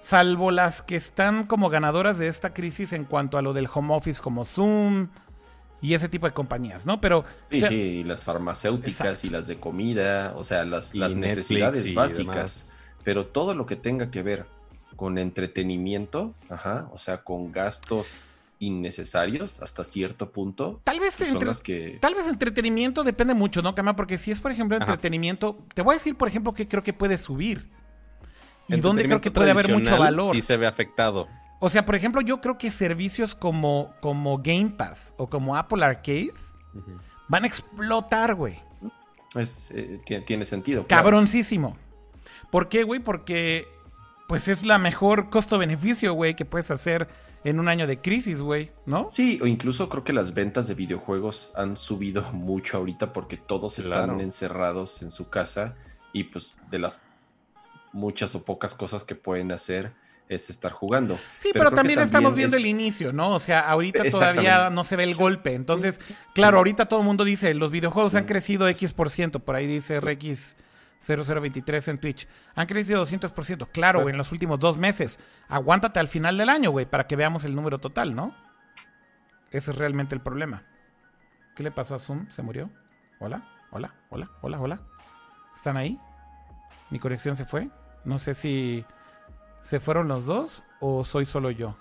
salvo 0.00 0.50
las 0.50 0.82
que 0.82 0.96
están 0.96 1.46
como 1.46 1.68
ganadoras 1.68 2.18
de 2.18 2.28
esta 2.28 2.54
crisis 2.54 2.92
en 2.92 3.04
cuanto 3.04 3.36
a 3.36 3.42
lo 3.42 3.52
del 3.52 3.68
home 3.72 3.94
office 3.94 4.22
como 4.22 4.44
Zoom 4.44 5.08
y 5.80 5.94
ese 5.94 6.08
tipo 6.08 6.26
de 6.26 6.32
compañías, 6.32 6.86
¿no? 6.86 7.00
Pero... 7.00 7.24
Sí, 7.50 7.62
sí 7.68 8.04
las 8.04 8.24
farmacéuticas 8.24 9.24
y 9.24 9.30
las 9.30 9.46
de 9.46 9.56
comida, 9.56 10.34
o 10.36 10.44
sea, 10.44 10.64
las, 10.64 10.94
las 10.94 11.14
necesidades 11.14 11.94
básicas, 11.94 12.74
pero 13.04 13.26
todo 13.26 13.54
lo 13.54 13.66
que 13.66 13.76
tenga 13.76 14.10
que 14.10 14.22
ver 14.22 14.46
con 14.96 15.18
entretenimiento, 15.18 16.34
ajá, 16.48 16.88
o 16.92 16.98
sea, 16.98 17.22
con 17.22 17.52
gastos 17.52 18.22
innecesarios 18.58 19.62
hasta 19.62 19.84
cierto 19.84 20.30
punto. 20.30 20.80
Tal 20.82 20.98
vez, 20.98 21.14
pues, 21.16 21.60
que... 21.60 21.98
tal 22.00 22.14
vez 22.14 22.26
entretenimiento 22.26 23.04
depende 23.04 23.34
mucho, 23.34 23.62
¿no, 23.62 23.74
Cama? 23.74 23.94
Porque 23.94 24.18
si 24.18 24.32
es, 24.32 24.40
por 24.40 24.50
ejemplo, 24.50 24.76
entretenimiento, 24.76 25.56
te 25.74 25.82
voy 25.82 25.94
a 25.94 25.98
decir, 25.98 26.16
por 26.16 26.26
ejemplo, 26.28 26.52
que 26.54 26.66
creo 26.66 26.82
que 26.82 26.92
puede 26.92 27.16
subir. 27.16 27.68
Y 28.68 28.80
dónde 28.80 29.04
creo 29.04 29.20
que 29.20 29.30
puede 29.30 29.50
haber 29.50 29.72
mucho 29.72 29.96
valor. 29.96 30.34
Sí 30.34 30.42
se 30.42 30.56
ve 30.56 30.66
afectado. 30.66 31.28
O 31.60 31.68
sea, 31.68 31.84
por 31.84 31.94
ejemplo, 31.94 32.20
yo 32.20 32.40
creo 32.40 32.56
que 32.56 32.70
servicios 32.70 33.34
como, 33.34 33.94
como 34.00 34.38
Game 34.38 34.70
Pass 34.70 35.14
o 35.16 35.28
como 35.28 35.56
Apple 35.56 35.84
Arcade 35.84 36.32
van 37.28 37.44
a 37.44 37.46
explotar, 37.46 38.34
güey. 38.34 38.60
Eh, 39.34 40.22
tiene, 40.26 40.46
sentido. 40.46 40.86
Cabroncísimo. 40.86 41.76
¿Por 42.50 42.68
qué, 42.68 42.84
güey? 42.84 43.00
Porque 43.00 43.68
pues 44.28 44.46
es 44.46 44.64
la 44.64 44.78
mejor 44.78 45.30
costo-beneficio, 45.30 46.12
güey, 46.12 46.34
que 46.34 46.44
puedes 46.44 46.70
hacer 46.70 47.08
en 47.44 47.60
un 47.60 47.68
año 47.68 47.86
de 47.86 48.00
crisis, 48.00 48.42
güey, 48.42 48.70
¿no? 48.84 49.08
Sí, 49.10 49.38
o 49.42 49.46
incluso 49.46 49.88
creo 49.88 50.04
que 50.04 50.12
las 50.12 50.34
ventas 50.34 50.68
de 50.68 50.74
videojuegos 50.74 51.52
han 51.56 51.76
subido 51.76 52.22
mucho 52.32 52.76
ahorita 52.76 53.12
porque 53.12 53.36
todos 53.36 53.78
están 53.78 54.20
encerrados 54.20 55.02
en 55.02 55.10
su 55.10 55.28
casa 55.28 55.76
y 56.12 56.24
pues 56.24 56.56
de 56.70 56.78
las 56.78 57.02
muchas 57.92 58.34
o 58.34 58.44
pocas 58.44 58.74
cosas 58.74 59.02
que 59.02 59.14
pueden 59.14 59.50
hacer 59.50 59.92
es 60.28 60.50
estar 60.50 60.72
jugando. 60.72 61.18
Sí, 61.36 61.50
pero, 61.52 61.70
también, 61.70 61.98
estamos 62.00 62.34
viendo 62.34 62.56
el 62.56 62.66
inicio, 62.66 63.12
¿no? 63.12 63.30
O 63.30 63.38
sea, 63.38 63.60
ahorita 63.60 64.04
todavía 64.10 64.70
no 64.70 64.84
se 64.84 64.96
ve 64.96 65.04
el 65.04 65.14
golpe. 65.14 65.54
Entonces, 65.54 66.00
claro, 66.34 66.58
ahorita 66.58 66.86
todo 66.86 67.00
el 67.00 67.06
mundo 67.06 67.24
dice, 67.24 67.54
los 67.54 67.70
videojuegos 67.70 68.14
han 68.14 68.24
crecido 68.24 68.68
X 68.68 68.92
por 68.92 69.10
ciento, 69.10 69.40
por 69.40 69.56
ahí 69.56 69.66
dice 69.66 70.00
RX 70.00 70.56
0023 71.00 71.88
en 71.88 71.98
Twitch. 71.98 72.28
Han 72.54 72.66
crecido 72.66 73.04
200%. 73.04 73.68
Claro, 73.72 74.02
güey, 74.02 74.12
en 74.12 74.18
los 74.18 74.32
últimos 74.32 74.58
dos 74.58 74.76
meses. 74.76 75.18
Aguántate 75.48 76.00
al 76.00 76.08
final 76.08 76.36
del 76.36 76.48
año, 76.48 76.70
güey, 76.70 76.86
para 76.86 77.06
que 77.06 77.16
veamos 77.16 77.44
el 77.44 77.54
número 77.54 77.78
total, 77.78 78.14
¿no? 78.14 78.34
Ese 79.50 79.70
es 79.70 79.78
realmente 79.78 80.14
el 80.14 80.20
problema. 80.20 80.64
¿Qué 81.56 81.62
le 81.62 81.70
pasó 81.70 81.94
a 81.94 81.98
Zoom? 81.98 82.30
¿Se 82.30 82.42
murió? 82.42 82.70
Hola, 83.18 83.42
hola, 83.70 83.94
hola, 84.10 84.30
hola, 84.42 84.60
hola. 84.60 84.80
¿Están 85.56 85.76
ahí? 85.76 85.98
¿Mi 86.90 86.98
conexión 86.98 87.34
se 87.36 87.44
fue? 87.44 87.68
No 88.04 88.18
sé 88.18 88.34
si 88.34 88.84
se 89.62 89.80
fueron 89.80 90.08
los 90.08 90.24
dos 90.26 90.64
o 90.80 91.04
soy 91.04 91.26
solo 91.26 91.50
yo. 91.50 91.76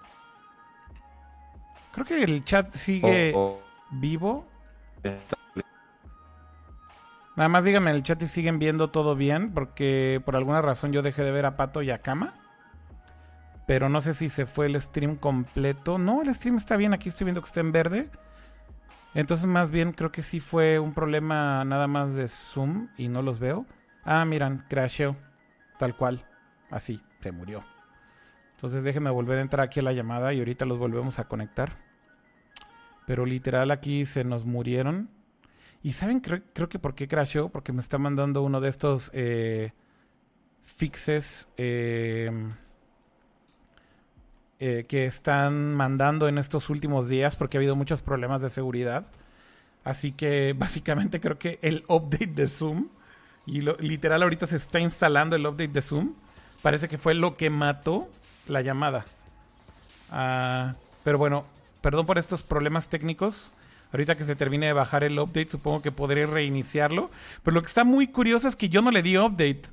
Creo 1.94 2.06
que 2.06 2.24
el 2.24 2.44
chat 2.44 2.72
sigue 2.74 3.34
oh, 3.36 3.40
oh. 3.40 3.62
vivo. 3.92 4.46
Nada 7.36 7.50
más 7.50 7.64
díganme 7.64 7.92
en 7.92 7.98
el 7.98 8.04
chat 8.04 8.20
si 8.20 8.28
siguen 8.28 8.60
viendo 8.60 8.90
todo 8.90 9.16
bien, 9.16 9.54
porque 9.54 10.22
por 10.26 10.36
alguna 10.36 10.62
razón 10.62 10.92
yo 10.92 11.02
dejé 11.02 11.24
de 11.24 11.32
ver 11.32 11.46
a 11.46 11.56
Pato 11.56 11.82
y 11.82 11.92
a 11.92 12.02
Kama. 12.02 12.34
Pero 13.68 13.90
no 13.90 14.02
sé 14.02 14.14
si 14.14 14.30
se 14.30 14.46
fue 14.46 14.66
el 14.66 14.80
stream 14.80 15.18
completo. 15.18 15.98
No, 15.98 16.22
el 16.22 16.34
stream 16.34 16.58
está 16.58 16.78
bien, 16.78 16.94
aquí 16.94 17.10
estoy 17.10 17.26
viendo 17.26 17.42
que 17.42 17.48
está 17.48 17.60
en 17.60 17.72
verde. 17.72 18.10
Entonces 19.14 19.46
más 19.46 19.72
bien 19.72 19.92
creo 19.94 20.12
que 20.12 20.22
sí 20.22 20.40
fue 20.40 20.80
un 20.80 20.94
problema 20.94 21.64
nada 21.66 21.88
más 21.88 22.14
de 22.14 22.28
Zoom 22.28 22.90
y 22.98 23.08
no 23.08 23.22
los 23.22 23.40
veo. 23.40 23.66
Ah, 24.04 24.24
miran, 24.26 24.66
crasheó. 24.70 25.16
Tal 25.80 25.96
cual. 25.96 26.26
Así, 26.70 27.02
murió. 27.32 27.64
Entonces 28.56 28.84
déjenme 28.84 29.12
volver 29.12 29.38
a 29.38 29.42
entrar 29.42 29.66
aquí 29.66 29.80
a 29.80 29.84
la 29.84 29.94
llamada 29.94 30.34
y 30.34 30.40
ahorita 30.40 30.66
los 30.66 30.80
volvemos 30.80 31.20
a 31.20 31.28
conectar. 31.28 31.78
Pero 33.06 33.26
literal 33.26 33.72
aquí 33.72 34.06
se 34.06 34.24
nos 34.24 34.46
murieron. 34.46 35.10
Y 35.84 35.94
saben, 35.94 36.20
creo, 36.20 36.68
que 36.68 36.80
por 36.80 36.96
qué 36.96 37.08
crashó, 37.08 37.50
porque 37.50 37.72
me 37.72 37.82
está 37.82 37.98
mandando 37.98 38.42
uno 38.42 38.60
de 38.60 38.70
estos 38.70 39.12
eh, 39.14 39.74
fixes 40.64 41.48
eh, 41.56 42.32
eh, 44.60 44.86
que 44.90 45.06
están 45.06 45.76
mandando 45.76 46.28
en 46.28 46.40
estos 46.40 46.72
últimos 46.72 47.08
días, 47.08 47.36
porque 47.36 47.58
ha 47.58 47.60
habido 47.60 47.76
muchos 47.76 48.02
problemas 48.02 48.42
de 48.42 48.50
seguridad. 48.50 49.06
Así 49.84 50.12
que 50.12 50.54
básicamente 50.58 51.22
creo 51.22 51.38
que 51.38 51.60
el 51.62 51.86
update 51.88 52.26
de 52.26 52.48
Zoom, 52.48 52.90
y 53.46 53.62
literal 53.62 54.24
ahorita 54.24 54.48
se 54.48 54.58
está 54.58 54.80
instalando 54.80 55.36
el 55.36 55.46
update 55.46 55.70
de 55.70 55.82
Zoom, 55.82 56.16
parece 56.62 56.88
que 56.88 56.98
fue 56.98 57.14
lo 57.14 57.38
que 57.38 57.50
mató 57.50 58.10
la 58.48 58.62
llamada. 58.62 59.06
Ah, 60.12 60.76
pero 61.04 61.18
bueno, 61.18 61.46
perdón 61.82 62.06
por 62.06 62.18
estos 62.18 62.42
problemas 62.42 62.90
técnicos. 62.90 63.54
Ahorita 63.92 64.16
que 64.16 64.26
se 64.26 64.36
termine 64.36 64.66
de 64.66 64.74
bajar 64.74 65.04
el 65.04 65.18
update, 65.18 65.50
supongo 65.50 65.82
que 65.82 65.92
podré 65.92 66.26
reiniciarlo. 66.26 67.10
Pero 67.44 67.56
lo 67.56 67.62
que 67.62 67.68
está 67.68 67.84
muy 67.84 68.08
curioso 68.08 68.48
es 68.48 68.56
que 68.56 68.70
yo 68.70 68.82
no 68.82 68.92
le 68.92 69.02
di 69.02 69.18
update. 69.18 69.64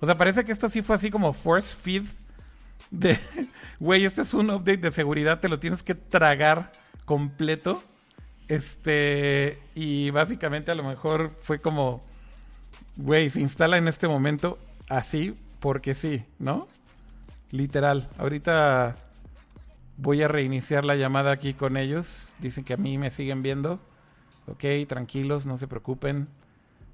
O 0.00 0.06
sea, 0.06 0.16
parece 0.16 0.44
que 0.44 0.52
esto 0.52 0.68
sí 0.68 0.82
fue 0.82 0.96
así 0.96 1.10
como 1.10 1.32
force 1.32 1.76
feed. 1.80 2.04
De, 2.90 3.18
güey, 3.78 4.04
este 4.04 4.22
es 4.22 4.34
un 4.34 4.50
update 4.50 4.78
de 4.78 4.90
seguridad, 4.90 5.40
te 5.40 5.48
lo 5.48 5.58
tienes 5.60 5.82
que 5.82 5.94
tragar 5.94 6.72
completo. 7.04 7.82
Este, 8.48 9.58
y 9.74 10.10
básicamente 10.10 10.70
a 10.70 10.74
lo 10.74 10.82
mejor 10.82 11.30
fue 11.40 11.60
como, 11.60 12.04
güey, 12.96 13.30
se 13.30 13.40
instala 13.40 13.78
en 13.78 13.88
este 13.88 14.08
momento 14.08 14.58
así 14.88 15.34
porque 15.64 15.94
sí, 15.94 16.26
¿no? 16.38 16.68
Literal. 17.50 18.10
Ahorita 18.18 18.98
Voy 19.96 20.22
a 20.22 20.28
reiniciar 20.28 20.84
la 20.84 20.94
llamada 20.94 21.32
aquí 21.32 21.54
con 21.54 21.78
ellos. 21.78 22.30
Dicen 22.38 22.64
que 22.64 22.74
a 22.74 22.76
mí 22.76 22.98
me 22.98 23.10
siguen 23.10 23.42
viendo. 23.42 23.80
Ok, 24.46 24.64
tranquilos, 24.86 25.46
no 25.46 25.56
se 25.56 25.66
preocupen. 25.66 26.28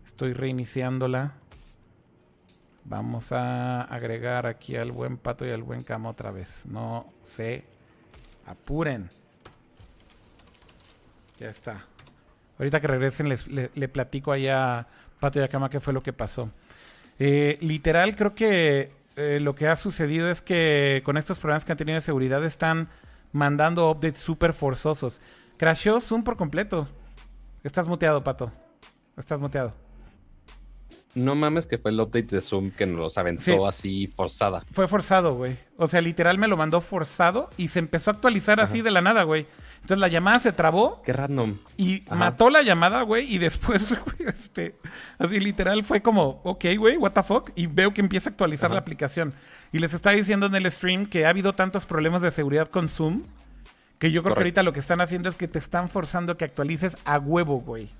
Estoy 0.07 0.35
reiniciándola. 0.35 1.33
Vamos 2.85 3.33
a 3.33 3.83
agregar 3.83 4.47
aquí 4.47 4.77
al 4.77 4.93
buen 4.93 5.17
pato 5.17 5.45
y 5.45 5.51
al 5.51 5.65
buen 5.65 5.83
cama 5.83 6.11
otra 6.11 6.31
vez. 6.31 6.65
No 6.67 7.13
se 7.25 7.65
apuren. 8.47 9.11
Ya 11.41 11.49
está. 11.49 11.87
Ahorita 12.61 12.81
que 12.81 12.87
regresen 12.87 13.29
les, 13.29 13.49
le, 13.49 13.89
platico 13.89 14.31
allá 14.31 14.79
a 14.79 14.87
Pato 15.19 15.41
y 15.41 15.43
a 15.43 15.49
Cama 15.49 15.71
qué 15.71 15.81
fue 15.81 15.93
lo 15.93 16.03
que 16.03 16.13
pasó. 16.13 16.51
Eh, 17.21 17.59
literal, 17.61 18.17
creo 18.17 18.35
que 18.35 18.93
eh, 19.17 19.39
lo 19.41 19.55
que 19.55 19.69
ha 19.69 19.77
sucedido 19.77 20.31
es 20.31 20.41
que 20.41 21.03
con 21.05 21.19
estos 21.19 21.39
problemas 21.39 21.67
que 21.67 21.73
han 21.73 21.79
tenido 21.79 21.97
de 21.97 22.01
seguridad 22.01 22.43
están 22.43 22.89
mandando 23.33 23.91
updates 23.91 24.19
súper 24.19 24.55
forzosos. 24.55 25.21
Crashó 25.59 26.01
Zoom 26.01 26.25
por 26.25 26.39
completo. 26.39 26.89
Estás 27.63 27.87
muteado, 27.87 28.25
Pato. 28.25 28.51
Estás 29.19 29.39
muteado. 29.39 29.75
No 31.15 31.35
mames 31.35 31.67
que 31.67 31.77
fue 31.77 31.91
el 31.91 32.01
update 32.01 32.37
de 32.37 32.41
Zoom 32.41 32.71
que 32.71 32.87
nos 32.87 33.19
aventó 33.19 33.67
así 33.67 34.07
forzada. 34.07 34.65
Fue 34.73 34.89
forzado, 34.89 35.35
güey. 35.35 35.59
O 35.77 35.87
sea, 35.89 36.01
literal 36.01 36.39
me 36.39 36.49
lo 36.49 36.57
mandó 36.57 36.81
forzado 36.81 37.51
y 37.59 37.69
se 37.69 37.81
empezó 37.81 38.11
a 38.11 38.15
actualizar 38.15 38.61
así 38.61 38.81
de 38.81 38.93
la 38.93 39.03
nada, 39.03 39.25
güey. 39.25 39.47
Entonces 39.83 39.99
la 39.99 40.09
llamada 40.09 40.39
se 40.39 40.53
trabó. 40.53 41.03
Qué 41.03 41.13
random. 41.13 41.57
Y 41.77 42.05
mató 42.11 42.51
la 42.51 42.63
llamada, 42.63 43.03
güey. 43.03 43.33
Y 43.33 43.39
después, 43.39 43.89
güey, 43.89 44.29
este. 44.29 44.77
Así 45.19 45.41
literal 45.41 45.83
fue 45.85 46.03
como, 46.03 46.41
ok, 46.45 46.65
güey, 46.79 46.97
what 46.97 47.13
the 47.13 47.23
fuck. 47.23 47.51
Y 47.55 47.67
veo 47.67 47.93
que 47.93 48.01
empieza 48.01 48.31
a 48.31 48.33
actualizar 48.33 48.71
la 48.71 48.79
aplicación. 48.79 49.35
Y 49.73 49.79
les 49.79 49.95
estaba 49.95 50.15
diciendo 50.15 50.47
en 50.47 50.55
el 50.55 50.71
stream 50.71 51.07
que 51.07 51.27
ha 51.27 51.31
habido 51.31 51.55
tantos 51.55 51.87
problemas 51.87 52.23
de 52.23 52.31
seguridad 52.31 52.69
con 52.69 52.89
Zoom. 52.89 53.25
Que 53.99 54.11
yo 54.11 54.23
creo 54.23 54.35
que 54.35 54.41
ahorita 54.41 54.63
lo 54.63 54.73
que 54.73 54.81
están 54.81 55.01
haciendo 55.01 55.29
es 55.29 55.37
que 55.37 55.49
te 55.49 55.59
están 55.59 55.89
forzando 55.89 56.37
que 56.37 56.45
actualices 56.45 56.97
a 57.05 57.19
huevo, 57.19 57.61
güey 57.61 57.91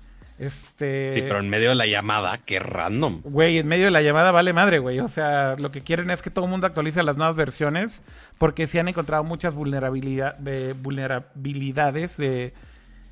Este... 0.41 1.13
Sí, 1.13 1.21
pero 1.21 1.39
en 1.39 1.49
medio 1.49 1.69
de 1.69 1.75
la 1.75 1.85
llamada, 1.85 2.39
qué 2.39 2.57
random. 2.57 3.21
Güey, 3.23 3.59
en 3.59 3.67
medio 3.67 3.85
de 3.85 3.91
la 3.91 4.01
llamada 4.01 4.31
vale 4.31 4.53
madre, 4.53 4.79
güey. 4.79 4.99
O 4.99 5.07
sea, 5.07 5.55
lo 5.59 5.71
que 5.71 5.81
quieren 5.81 6.09
es 6.09 6.23
que 6.23 6.31
todo 6.31 6.45
el 6.45 6.51
mundo 6.51 6.65
actualice 6.65 7.03
las 7.03 7.15
nuevas 7.15 7.35
versiones 7.35 8.03
porque 8.39 8.65
se 8.65 8.79
han 8.79 8.87
encontrado 8.87 9.23
muchas 9.23 9.53
vulnerabilidad, 9.53 10.35
eh, 10.47 10.73
vulnerabilidades 10.81 12.17
de, 12.17 12.53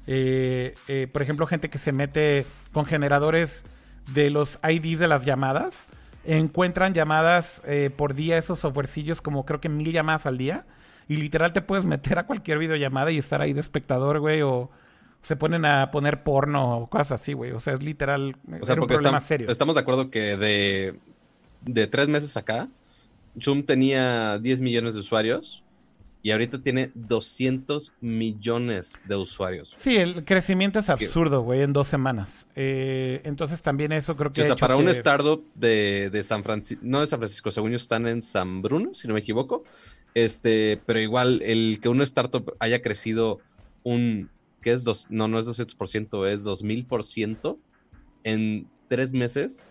eh, 0.08 0.74
eh, 0.88 1.08
por 1.14 1.22
ejemplo, 1.22 1.46
gente 1.46 1.70
que 1.70 1.78
se 1.78 1.92
mete 1.92 2.48
con 2.74 2.86
generadores 2.86 3.64
de 4.12 4.32
los 4.32 4.60
IDs 4.68 4.98
de 4.98 5.08
las 5.08 5.24
llamadas. 5.24 5.88
Encuentran 6.26 6.96
llamadas 6.96 7.62
eh, 7.68 7.92
por 7.96 8.16
día, 8.16 8.40
esos 8.40 8.58
softwarecillos, 8.58 9.22
como 9.22 9.46
creo 9.46 9.62
que 9.62 9.70
mil 9.70 9.92
llamadas 9.92 10.26
al 10.26 10.40
día. 10.40 10.66
Y 11.08 11.18
literal 11.18 11.54
te 11.54 11.62
puedes 11.62 11.86
meter 11.86 12.18
a 12.18 12.26
cualquier 12.26 12.58
videollamada 12.58 13.12
y 13.12 13.20
estar 13.20 13.40
ahí 13.40 13.54
de 13.54 13.60
espectador, 13.60 14.20
güey, 14.20 14.42
o 14.42 14.72
se 15.22 15.36
ponen 15.36 15.66
a 15.66 15.92
poner 15.92 16.24
porno 16.24 16.80
o 16.80 16.90
cosas 16.90 17.14
así, 17.14 17.34
güey. 17.34 17.52
O 17.52 17.60
sea, 17.60 17.74
es 17.74 17.84
literal 17.84 18.36
O 18.48 18.66
sea, 18.66 18.74
era 18.74 18.74
un 18.76 18.80
porque 18.80 18.96
problema 18.96 19.20
serio. 19.20 19.50
estamos 19.50 19.76
de 19.76 19.82
acuerdo 19.82 20.10
que 20.10 20.38
de, 20.38 21.00
de 21.62 21.88
tres 21.88 22.08
meses 22.08 22.36
acá, 22.38 22.70
Zoom 23.40 23.64
tenía 23.64 24.38
10 24.40 24.62
millones 24.62 24.94
de 24.94 25.02
usuarios 25.02 25.64
y 26.22 26.32
ahorita 26.32 26.62
tiene 26.62 26.92
200 26.96 27.94
millones 28.02 29.02
de 29.06 29.16
usuarios. 29.16 29.74
Sí, 29.78 29.98
el 29.98 30.26
crecimiento 30.26 30.80
es 30.80 30.90
absurdo, 30.90 31.44
güey, 31.44 31.62
en 31.62 31.72
dos 31.72 31.88
semanas. 31.88 32.46
Eh, 32.56 33.22
entonces 33.24 33.62
también 33.62 33.94
eso 33.94 34.16
creo 34.16 34.34
que... 34.34 34.42
o 34.42 34.44
ha 34.44 34.48
sea, 34.48 34.54
hecho 34.56 34.60
para 34.62 34.76
un 34.76 34.90
startup 34.90 35.46
de, 35.56 36.10
de 36.12 36.24
San 36.24 36.44
Francisco, 36.44 36.84
no 36.86 37.00
de 37.00 37.08
San 37.08 37.20
Francisco, 37.20 37.52
según 37.52 37.72
yo 37.72 37.78
están 37.78 38.06
en 38.08 38.22
San 38.22 38.62
Bruno, 38.62 38.94
si 38.94 39.08
no 39.08 39.14
me 39.14 39.22
equivoco. 39.22 39.64
Este, 40.14 40.82
pero 40.86 41.00
igual 41.00 41.42
el 41.42 41.80
que 41.82 41.88
una 41.88 42.04
startup 42.04 42.54
haya 42.60 42.82
crecido 42.82 43.40
un, 43.84 44.30
¿qué 44.62 44.72
es? 44.74 44.84
Dos, 44.84 45.06
no, 45.10 45.28
no 45.28 45.40
es 45.40 45.46
200%, 45.46 46.28
es 46.28 46.44
2000% 46.46 47.58
en 48.24 48.68
tres 48.88 49.12
meses. 49.14 49.66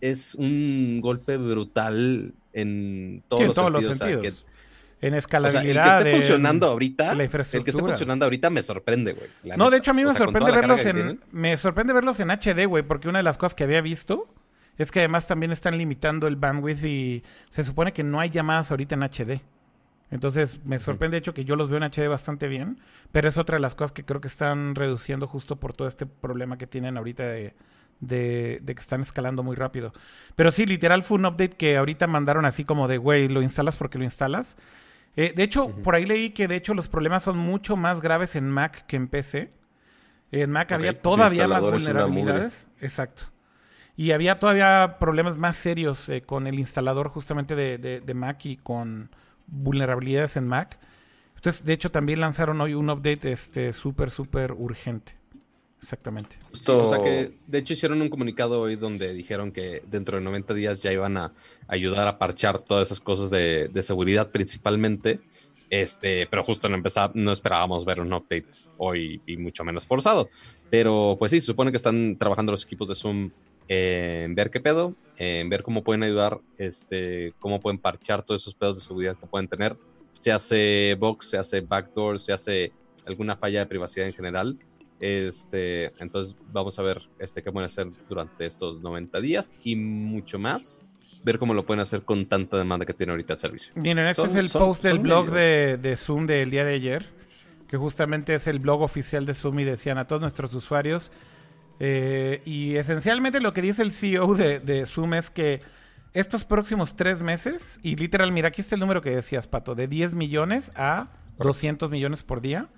Es 0.00 0.34
un 0.34 1.00
golpe 1.00 1.36
brutal 1.36 2.34
en 2.52 3.22
todos, 3.28 3.38
Sí, 3.38 3.42
en 3.44 3.48
los, 3.48 3.54
todos 3.56 3.72
los 3.72 3.84
sentidos. 3.84 4.00
o 4.00 4.04
sea, 4.04 4.12
sentidos. 4.20 4.44
que- 4.44 4.46
En 4.48 4.54
o 4.54 5.00
sea, 5.00 5.06
el 5.08 5.12
que 5.12 5.18
escalabilidad. 5.18 5.98
esté 5.98 6.10
en- 6.10 6.16
funcionando 6.16 6.66
ahorita, 6.68 7.14
la 7.14 7.24
el 7.24 7.30
que 7.30 7.40
esté 7.42 7.72
funcionando 7.72 8.24
ahorita 8.24 8.48
me 8.50 8.62
sorprende, 8.62 9.12
güey. 9.12 9.28
No, 9.44 9.56
neta. 9.64 9.70
de 9.70 9.76
hecho 9.76 9.90
a 9.90 9.94
mí 9.94 10.02
O 10.04 10.06
me 10.08 10.12
sea, 10.14 10.24
sorprende 10.24 10.52
verlos 10.52 10.80
que 10.80 10.88
en... 10.88 11.20
Me 11.32 11.56
sorprende 11.58 11.92
verlos 11.92 12.18
en 12.20 12.30
HD, 12.30 12.64
güey, 12.66 12.82
porque 12.82 13.08
una 13.08 13.18
de 13.18 13.22
las 13.22 13.36
cosas 13.36 13.54
que 13.54 13.64
había 13.64 13.80
visto 13.82 14.26
es 14.78 14.90
que 14.90 15.00
además 15.00 15.26
también 15.26 15.52
están 15.52 15.76
limitando 15.76 16.26
el 16.26 16.36
bandwidth 16.36 16.84
y 16.84 17.22
se 17.50 17.62
supone 17.64 17.92
que 17.92 18.04
no 18.04 18.20
hay 18.20 18.30
llamadas 18.30 18.70
ahorita 18.70 18.94
en 18.94 19.02
HD. 19.02 19.40
Entonces 20.10 20.60
me 20.64 20.78
sorprende 20.78 21.16
de 21.16 21.18
hecho 21.18 21.34
que 21.34 21.44
yo 21.44 21.56
los 21.56 21.68
veo 21.68 21.78
en 21.78 21.82
HD 21.84 22.08
bastante 22.08 22.46
bien, 22.48 22.78
pero 23.12 23.28
es 23.28 23.38
otra 23.38 23.56
de 23.56 23.60
las 23.60 23.74
cosas 23.74 23.92
que 23.92 24.04
creo 24.04 24.20
que 24.20 24.28
están 24.28 24.74
reduciendo 24.74 25.26
justo 25.26 25.56
por 25.56 25.72
todo 25.72 25.88
este 25.88 26.06
problema 26.06 26.58
que 26.58 26.66
tienen 26.68 26.96
ahorita 26.96 27.24
de, 27.24 27.54
de, 28.00 28.60
de 28.62 28.74
que 28.74 28.80
están 28.80 29.00
escalando 29.00 29.42
muy 29.42 29.56
rápido. 29.56 29.92
Pero 30.36 30.50
sí, 30.52 30.64
literal 30.64 31.02
fue 31.02 31.18
un 31.18 31.26
update 31.26 31.56
que 31.56 31.76
ahorita 31.76 32.06
mandaron 32.06 32.44
así 32.44 32.62
como 32.64 32.86
de, 32.86 32.98
güey, 32.98 33.28
lo 33.28 33.42
instalas 33.42 33.76
porque 33.76 33.98
lo 33.98 34.04
instalas. 34.04 34.56
Eh, 35.16 35.32
de 35.34 35.42
hecho, 35.42 35.70
por 35.82 35.94
ahí 35.94 36.06
leí 36.06 36.30
que 36.30 36.46
de 36.46 36.56
hecho 36.56 36.72
los 36.74 36.88
problemas 36.88 37.22
son 37.24 37.36
mucho 37.38 37.76
más 37.76 38.00
graves 38.00 38.36
en 38.36 38.48
Mac 38.50 38.86
que 38.86 38.96
en 38.96 39.08
PC. 39.08 39.50
En 40.30 40.50
Mac 40.50 40.70
había 40.72 40.92
todavía 41.02 41.48
más 41.48 41.62
vulnerabilidades. 41.86 42.68
Exacto. 42.80 43.22
Y 43.96 44.10
había 44.12 44.38
todavía 44.38 44.98
problemas 45.00 45.36
más 45.38 45.56
serios 45.56 46.08
eh, 46.10 46.20
con 46.22 46.46
el 46.46 46.58
instalador 46.58 47.08
justamente 47.08 47.54
de, 47.56 47.78
de- 47.78 48.00
de 48.00 48.14
Mac 48.14 48.44
y 48.44 48.56
con 48.58 49.08
vulnerabilidades 49.46 50.36
en 50.36 50.46
Mac. 50.46 50.78
Entonces, 51.36 51.64
de 51.64 51.72
hecho, 51.72 51.90
también 51.90 52.20
lanzaron 52.20 52.60
hoy 52.60 52.74
un 52.74 52.88
update 52.90 53.30
este 53.30 53.72
súper, 53.72 54.10
súper 54.10 54.52
urgente. 54.52 55.14
Exactamente. 55.80 56.36
Justo- 56.50 56.78
O 56.84 56.88
sea 56.88 56.98
que, 56.98 57.34
de 57.46 57.58
hecho, 57.58 57.74
hicieron 57.74 58.00
un 58.02 58.08
comunicado 58.08 58.60
hoy 58.62 58.76
donde 58.76 59.12
dijeron 59.12 59.52
que 59.52 59.82
dentro 59.86 60.16
de 60.18 60.24
90 60.24 60.54
días 60.54 60.82
ya 60.82 60.92
iban 60.92 61.16
a 61.16 61.32
ayudar 61.68 62.08
a 62.08 62.18
parchar 62.18 62.60
todas 62.60 62.88
esas 62.88 62.98
cosas 63.00 63.30
de, 63.30 63.68
de 63.72 63.82
seguridad 63.82 64.30
principalmente. 64.30 65.20
Este, 65.68 66.26
pero 66.28 66.44
justo 66.44 66.68
no 66.68 66.76
empezaba, 66.76 67.12
no 67.14 67.32
esperábamos 67.32 67.84
ver 67.84 68.00
un 68.00 68.12
update 68.12 68.46
hoy 68.78 69.20
y 69.26 69.36
mucho 69.36 69.64
menos 69.64 69.84
forzado. 69.86 70.28
Pero 70.70 71.16
pues 71.18 71.30
sí, 71.30 71.40
se 71.40 71.46
supone 71.46 71.70
que 71.70 71.76
están 71.76 72.16
trabajando 72.16 72.52
los 72.52 72.64
equipos 72.64 72.88
de 72.88 72.94
Zoom 72.94 73.30
en 73.68 74.34
ver 74.34 74.50
qué 74.50 74.60
pedo, 74.60 74.94
en 75.16 75.48
ver 75.48 75.62
cómo 75.62 75.82
pueden 75.82 76.02
ayudar, 76.02 76.40
este, 76.58 77.32
cómo 77.38 77.60
pueden 77.60 77.78
parchar 77.78 78.22
todos 78.22 78.42
esos 78.42 78.54
pedos 78.54 78.76
de 78.76 78.82
seguridad 78.82 79.16
que 79.16 79.26
pueden 79.26 79.48
tener. 79.48 79.76
Se 80.12 80.32
hace 80.32 80.94
box, 80.98 81.30
se 81.30 81.38
hace 81.38 81.60
backdoor, 81.60 82.18
se 82.18 82.32
hace 82.32 82.72
alguna 83.06 83.36
falla 83.36 83.60
de 83.60 83.66
privacidad 83.66 84.06
en 84.06 84.12
general. 84.12 84.58
Este, 84.98 85.92
entonces 86.02 86.34
vamos 86.52 86.78
a 86.78 86.82
ver 86.82 87.02
este, 87.18 87.42
qué 87.42 87.52
pueden 87.52 87.66
hacer 87.66 87.88
durante 88.08 88.46
estos 88.46 88.80
90 88.80 89.20
días 89.20 89.54
y 89.62 89.76
mucho 89.76 90.38
más. 90.38 90.80
Ver 91.22 91.38
cómo 91.38 91.54
lo 91.54 91.66
pueden 91.66 91.80
hacer 91.80 92.02
con 92.02 92.26
tanta 92.26 92.56
demanda 92.56 92.86
que 92.86 92.94
tiene 92.94 93.10
ahorita 93.10 93.32
el 93.34 93.38
servicio. 93.38 93.72
Miren, 93.74 94.06
este 94.06 94.22
Son- 94.22 94.30
es 94.30 94.36
el 94.36 94.48
son- 94.48 94.62
post 94.62 94.82
del 94.84 95.00
blog 95.00 95.30
de 95.30 95.96
Zoom 95.96 96.26
del 96.26 96.50
día 96.50 96.64
de 96.64 96.74
ayer, 96.74 97.06
que 97.68 97.76
justamente 97.76 98.34
es 98.34 98.46
el 98.46 98.58
blog 98.60 98.82
oficial 98.82 99.26
de 99.26 99.34
Zoom 99.34 99.58
y 99.60 99.64
decían 99.64 99.98
a 99.98 100.06
todos 100.06 100.22
nuestros 100.22 100.54
usuarios. 100.54 101.10
Eh, 101.80 102.42
y 102.44 102.76
esencialmente 102.76 103.40
lo 103.40 103.52
que 103.52 103.62
dice 103.62 103.82
el 103.82 103.92
CEO 103.92 104.34
de, 104.34 104.60
de 104.60 104.86
Zoom 104.86 105.14
es 105.14 105.30
que 105.30 105.60
estos 106.16 106.44
próximos 106.44 106.96
tres 106.96 107.20
meses, 107.20 107.78
y 107.82 107.96
literal, 107.96 108.32
mira, 108.32 108.48
aquí 108.48 108.62
está 108.62 108.74
el 108.74 108.80
número 108.80 109.02
que 109.02 109.10
decías, 109.10 109.46
Pato, 109.46 109.74
de 109.74 109.86
10 109.86 110.14
millones 110.14 110.72
a 110.74 111.08
200 111.38 111.90
millones 111.90 112.22
por 112.22 112.40
día. 112.40 112.68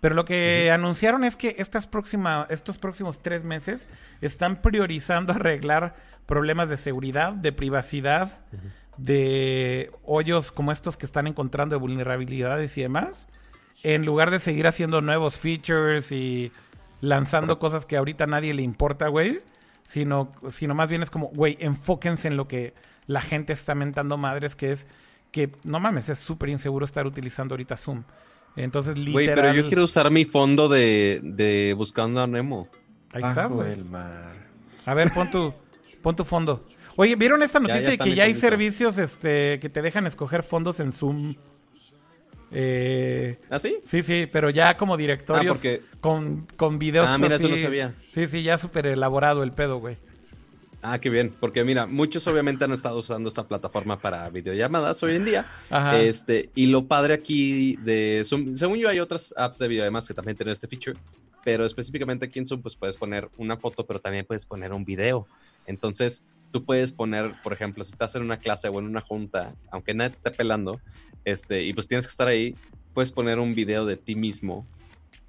Pero 0.00 0.14
lo 0.14 0.24
que 0.24 0.70
anunciaron 0.70 1.24
es 1.24 1.36
que 1.36 1.56
estas 1.58 1.86
próxima, 1.86 2.46
estos 2.50 2.78
próximos 2.78 3.20
tres 3.20 3.44
meses 3.44 3.88
están 4.20 4.62
priorizando 4.62 5.32
arreglar 5.32 5.96
problemas 6.24 6.70
de 6.70 6.76
seguridad, 6.76 7.32
de 7.32 7.52
privacidad, 7.52 8.40
de 8.96 9.90
hoyos 10.04 10.52
como 10.52 10.72
estos 10.72 10.96
que 10.96 11.06
están 11.06 11.26
encontrando 11.26 11.74
de 11.74 11.80
vulnerabilidades 11.80 12.78
y 12.78 12.82
demás, 12.82 13.28
en 13.82 14.06
lugar 14.06 14.30
de 14.30 14.38
seguir 14.38 14.66
haciendo 14.66 15.00
nuevos 15.00 15.38
features 15.38 16.12
y 16.12 16.52
lanzando 17.00 17.58
cosas 17.58 17.86
que 17.86 17.96
ahorita 17.96 18.24
a 18.24 18.26
nadie 18.26 18.54
le 18.54 18.62
importa, 18.62 19.08
güey, 19.08 19.40
sino, 19.86 20.32
sino 20.48 20.74
más 20.74 20.88
bien 20.88 21.02
es 21.02 21.10
como, 21.10 21.28
güey, 21.28 21.56
enfóquense 21.60 22.28
en 22.28 22.36
lo 22.36 22.48
que 22.48 22.74
la 23.06 23.22
gente 23.22 23.52
está 23.52 23.74
mentando 23.74 24.16
madres, 24.16 24.56
que 24.56 24.72
es 24.72 24.86
que, 25.30 25.50
no 25.64 25.80
mames, 25.80 26.08
es 26.08 26.18
súper 26.18 26.48
inseguro 26.48 26.84
estar 26.84 27.06
utilizando 27.06 27.54
ahorita 27.54 27.76
Zoom. 27.76 28.04
Entonces, 28.56 28.96
literal... 28.96 29.12
Güey, 29.12 29.34
pero 29.34 29.54
yo 29.54 29.66
quiero 29.68 29.84
usar 29.84 30.10
mi 30.10 30.24
fondo 30.24 30.68
de, 30.68 31.20
de 31.22 31.74
Buscando 31.76 32.20
a 32.20 32.26
Nemo. 32.26 32.68
Ahí 33.12 33.22
estás, 33.22 33.52
güey. 33.52 33.72
el 33.72 33.84
mar. 33.84 34.32
A 34.84 34.94
ver, 34.94 35.12
pon 35.12 35.30
tu, 35.30 35.54
pon 36.02 36.16
tu 36.16 36.24
fondo. 36.24 36.66
Oye, 36.96 37.14
¿vieron 37.14 37.42
esta 37.42 37.60
noticia 37.60 37.82
ya 37.82 37.90
de 37.90 37.98
que 37.98 38.14
ya 38.14 38.24
hay 38.24 38.34
servicios 38.34 38.98
este, 38.98 39.60
que 39.60 39.68
te 39.68 39.82
dejan 39.82 40.06
escoger 40.06 40.42
fondos 40.42 40.80
en 40.80 40.92
Zoom? 40.92 41.36
Eh, 42.50 43.38
¿Ah, 43.50 43.58
sí? 43.58 43.76
sí, 43.84 44.02
sí, 44.02 44.26
pero 44.30 44.50
ya 44.50 44.76
como 44.76 44.96
directorios 44.96 45.46
Ah, 45.50 45.52
porque- 45.54 45.80
con, 46.00 46.46
con 46.56 46.78
videos 46.78 47.06
Ah, 47.08 47.18
mira, 47.18 47.36
eso 47.36 47.48
no 47.48 47.56
sabía. 47.58 47.92
Sí, 48.12 48.26
sí, 48.26 48.42
ya 48.42 48.56
súper 48.58 48.86
elaborado 48.86 49.42
el 49.42 49.52
pedo, 49.52 49.78
güey. 49.78 49.96
Ah, 50.80 50.98
qué 51.00 51.10
bien. 51.10 51.34
Porque 51.40 51.64
mira, 51.64 51.86
muchos 51.86 52.26
obviamente 52.28 52.64
han 52.64 52.72
estado 52.72 52.98
usando 53.00 53.28
esta 53.28 53.46
plataforma 53.46 53.98
para 53.98 54.28
videollamadas 54.30 55.02
hoy 55.02 55.16
en 55.16 55.24
día. 55.24 55.46
Ajá. 55.70 56.00
Este, 56.00 56.50
y 56.54 56.66
lo 56.68 56.84
padre 56.86 57.14
aquí 57.14 57.76
de 57.82 58.22
Zoom, 58.24 58.56
según 58.56 58.78
yo 58.78 58.88
hay 58.88 59.00
otras 59.00 59.34
apps 59.36 59.58
de 59.58 59.68
videollamadas 59.68 60.06
que 60.06 60.14
también 60.14 60.36
tienen 60.36 60.52
este 60.52 60.68
feature, 60.68 60.96
pero 61.44 61.66
específicamente 61.66 62.26
aquí 62.26 62.38
en 62.38 62.46
Zoom 62.46 62.62
pues 62.62 62.76
puedes 62.76 62.96
poner 62.96 63.28
una 63.38 63.56
foto, 63.56 63.84
pero 63.84 64.00
también 64.00 64.24
puedes 64.24 64.46
poner 64.46 64.72
un 64.72 64.84
video. 64.84 65.26
Entonces, 65.66 66.22
tú 66.52 66.64
puedes 66.64 66.92
poner, 66.92 67.32
por 67.42 67.52
ejemplo, 67.52 67.82
si 67.84 67.90
estás 67.92 68.14
en 68.14 68.22
una 68.22 68.38
clase 68.38 68.68
o 68.68 68.78
en 68.78 68.86
una 68.86 69.00
junta, 69.00 69.50
aunque 69.72 69.92
nadie 69.94 70.10
te 70.10 70.16
esté 70.16 70.30
pelando, 70.30 70.80
este, 71.30 71.62
y 71.64 71.72
pues 71.72 71.86
tienes 71.88 72.06
que 72.06 72.10
estar 72.10 72.28
ahí, 72.28 72.54
puedes 72.94 73.10
poner 73.12 73.38
un 73.38 73.54
video 73.54 73.84
de 73.86 73.96
ti 73.96 74.14
mismo 74.14 74.66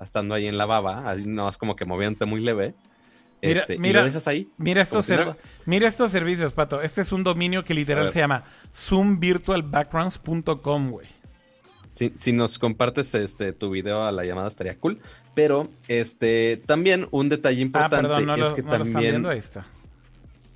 estando 0.01 0.33
ahí 0.35 0.47
en 0.47 0.57
la 0.57 0.65
baba, 0.65 1.09
así 1.11 1.25
no 1.27 1.47
es 1.49 1.57
como 1.57 1.75
que 1.75 1.85
moviéndote 1.85 2.25
muy 2.25 2.41
leve. 2.41 2.73
Mira- 3.41 3.61
este, 3.61 3.75
y 3.75 3.79
mira- 3.79 4.01
lo 4.01 4.07
dejas 4.07 4.27
ahí. 4.27 4.47
Mira 4.57 4.81
estos, 4.81 5.05
si 5.05 5.11
nada. 5.13 5.37
mira 5.65 5.87
estos 5.87 6.11
servicios, 6.11 6.51
Pato. 6.51 6.81
Este 6.81 7.01
es 7.01 7.11
un 7.11 7.23
dominio 7.23 7.63
que 7.63 7.73
literal 7.73 8.11
se 8.11 8.19
llama 8.19 8.43
zoomvirtualbackgrounds.com, 8.73 10.91
güey. 10.91 11.07
Si, 11.93 12.11
si 12.15 12.31
nos 12.31 12.59
compartes 12.59 13.13
este 13.15 13.51
tu 13.53 13.69
video 13.71 14.03
a 14.03 14.11
la 14.11 14.23
llamada 14.23 14.47
estaría 14.47 14.77
cool. 14.77 14.99
Pero 15.35 15.69
este 15.87 16.61
también 16.65 17.07
un 17.11 17.29
detalle 17.29 17.59
Ah, 17.59 17.63
importante 17.63 18.07
perdón, 18.07 18.25
no, 18.25 18.33
es 18.35 18.39
lo, 18.41 18.55
que 18.55 18.61
no 18.61 18.67
lo 18.69 18.73
están 18.75 18.91
también. 18.93 19.11
viendo. 19.13 19.29
Ahí 19.29 19.37
está. 19.39 19.65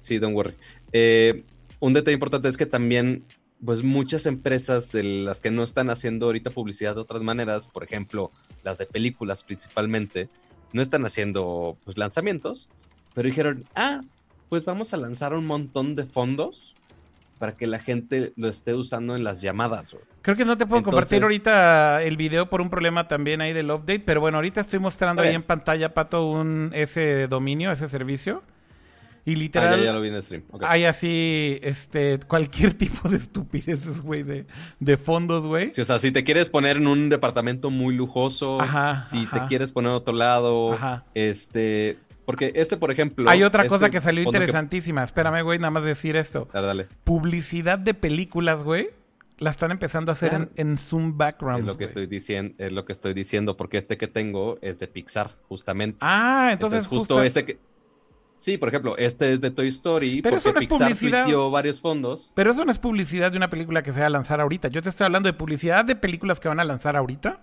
Sí, 0.02 0.20
don't 0.20 0.36
worry. 0.36 0.54
Eh, 0.92 1.44
un 1.80 1.94
detalle 1.94 2.14
importante 2.14 2.48
es 2.50 2.58
que 2.58 2.66
también, 2.66 3.24
pues 3.66 3.84
muchas 3.84 4.26
empresas 4.26 4.92
de 4.92 5.04
las 5.04 5.40
que 5.40 5.52
no 5.52 5.64
están 5.64 5.90
haciendo 5.90 6.26
ahorita 6.28 6.50
publicidad 6.50 6.96
de 6.96 7.02
otras 7.02 7.22
maneras, 7.22 7.68
por 7.68 7.84
ejemplo, 7.84 8.32
las 8.64 8.78
de 8.78 8.86
películas 8.86 9.44
principalmente, 9.44 10.30
no 10.74 10.82
están 10.82 11.06
haciendo 11.06 11.78
pues 11.86 11.98
lanzamientos, 11.98 12.68
pero 13.14 13.28
dijeron, 13.28 13.66
ah, 13.76 14.02
pues 14.50 14.66
vamos 14.66 14.94
a 14.94 14.98
lanzar 14.98 15.34
un 15.34 15.46
montón 15.46 15.96
de 15.96 16.04
fondos 16.04 16.76
para 17.40 17.54
que 17.56 17.68
la 17.68 17.80
gente 17.80 18.34
lo 18.36 18.48
esté 18.48 18.74
usando 18.74 19.16
en 19.16 19.24
las 19.24 19.42
llamadas. 19.42 19.94
güey. 19.94 20.04
Creo 20.22 20.38
que 20.38 20.46
no 20.46 20.58
te 20.58 20.66
puedo 20.66 20.84
compartir 20.84 21.24
ahorita 21.24 22.02
el 22.04 22.16
video 22.16 22.50
por 22.50 22.62
un 22.62 22.70
problema 22.70 23.08
también 23.08 23.42
ahí 23.42 23.52
del 23.54 23.70
update, 23.72 24.00
pero 24.00 24.22
bueno, 24.22 24.38
ahorita 24.38 24.62
estoy 24.62 24.80
mostrando 24.80 25.22
ahí 25.22 25.36
en 25.36 25.44
pantalla, 25.44 25.94
Pato, 25.94 26.26
un 26.26 26.72
ese 26.74 27.28
dominio, 27.28 27.72
ese 27.72 27.90
servicio. 27.90 28.42
Y 29.26 29.36
Ah, 29.36 29.38
literal, 29.38 29.80
ya, 29.80 29.86
ya 29.86 29.94
lo 29.94 30.02
vi 30.02 30.10
en 30.10 30.16
el 30.16 30.24
stream. 30.24 30.44
ok. 30.52 30.64
hay 30.68 30.84
así, 30.86 31.58
este, 31.62 32.20
cualquier 32.28 32.74
tipo 32.78 33.08
de 33.08 33.18
estupideces, 33.18 34.02
güey, 34.02 34.24
de, 34.24 34.46
de 34.80 34.98
fondos, 34.98 35.48
güey. 35.48 35.72
Sí, 35.72 35.80
o 35.82 35.86
sea, 35.86 35.98
si 36.00 36.12
te 36.12 36.24
quieres 36.26 36.50
poner 36.50 36.78
en 36.78 36.88
un 36.88 37.08
departamento 37.10 37.70
muy 37.70 37.96
lujoso, 37.96 38.60
Ajá, 38.60 39.06
si 39.06 39.20
ajá. 39.24 39.40
te 39.44 39.48
quieres 39.48 39.72
poner 39.72 39.92
a 39.92 39.96
otro 39.96 40.14
lado, 40.14 40.74
Ajá. 40.74 41.06
este, 41.14 41.98
porque 42.26 42.52
este, 42.56 42.76
por 42.78 42.92
ejemplo, 42.92 43.30
Hay 43.30 43.44
otra 43.44 43.64
este 43.64 43.70
cosa 43.70 43.90
que 43.90 44.02
salió 44.02 44.24
interesantísima. 44.24 45.04
Espérame, 45.04 45.42
güey, 45.44 45.58
nada 45.60 45.72
más 45.72 45.84
decir 45.84 46.16
esto. 46.18 46.50
Dale, 46.54 46.68
dale. 46.68 46.88
Publicidad 47.06 47.80
de 47.80 47.94
películas, 47.94 48.64
güey, 48.64 48.90
la 49.40 49.50
están 49.50 49.72
empezando 49.72 50.12
a 50.12 50.14
hacer 50.14 50.30
Claro. 50.30 50.50
en, 50.56 50.70
en 50.72 50.78
Zoom 50.78 51.18
backgrounds. 51.18 51.62
Es 51.62 51.68
lo 51.74 51.78
que 51.78 51.86
estoy 51.86 52.08
diciendo, 52.08 52.56
es 52.58 52.72
lo 52.74 52.84
que 52.86 52.92
estoy 52.94 53.14
diciendo, 53.14 53.56
porque 53.58 53.78
este 53.78 53.98
que 53.98 54.08
tengo 54.08 54.58
es 54.62 54.80
de 54.80 54.88
Pixar, 54.88 55.32
justamente. 55.48 55.98
Ah, 56.02 56.50
entonces, 56.52 56.88
justo, 56.88 57.16
justo, 57.16 57.24
ese 57.24 57.46
que. 57.46 57.58
Sí, 58.44 58.58
por 58.58 58.68
ejemplo, 58.68 58.98
este 58.98 59.32
es 59.32 59.40
de 59.40 59.52
Toy 59.52 59.70
Story, 59.70 60.22
Pero 60.22 60.36
eso 60.36 60.52
porque 60.52 60.68
no 60.68 60.76
es 60.88 60.98
Pixar 61.00 61.24
publicidad. 61.24 61.50
varios 61.50 61.80
fondos. 61.80 62.34
Pero 62.36 62.52
eso 62.52 62.66
no 62.66 62.72
es 62.72 62.78
publicidad 62.78 63.32
de 63.32 63.38
una 63.38 63.50
película 63.50 63.84
que 63.84 63.94
se 63.94 64.02
va 64.02 64.08
a 64.08 64.10
lanzar 64.10 64.42
ahorita. 64.42 64.68
Yo 64.68 64.82
te 64.82 64.90
estoy 64.90 65.06
hablando 65.06 65.28
de 65.28 65.34
publicidad 65.34 65.86
de 65.86 65.96
películas 65.96 66.42
que 66.42 66.50
van 66.50 66.60
a 66.60 66.66
lanzar 66.66 66.98
ahorita. 66.98 67.40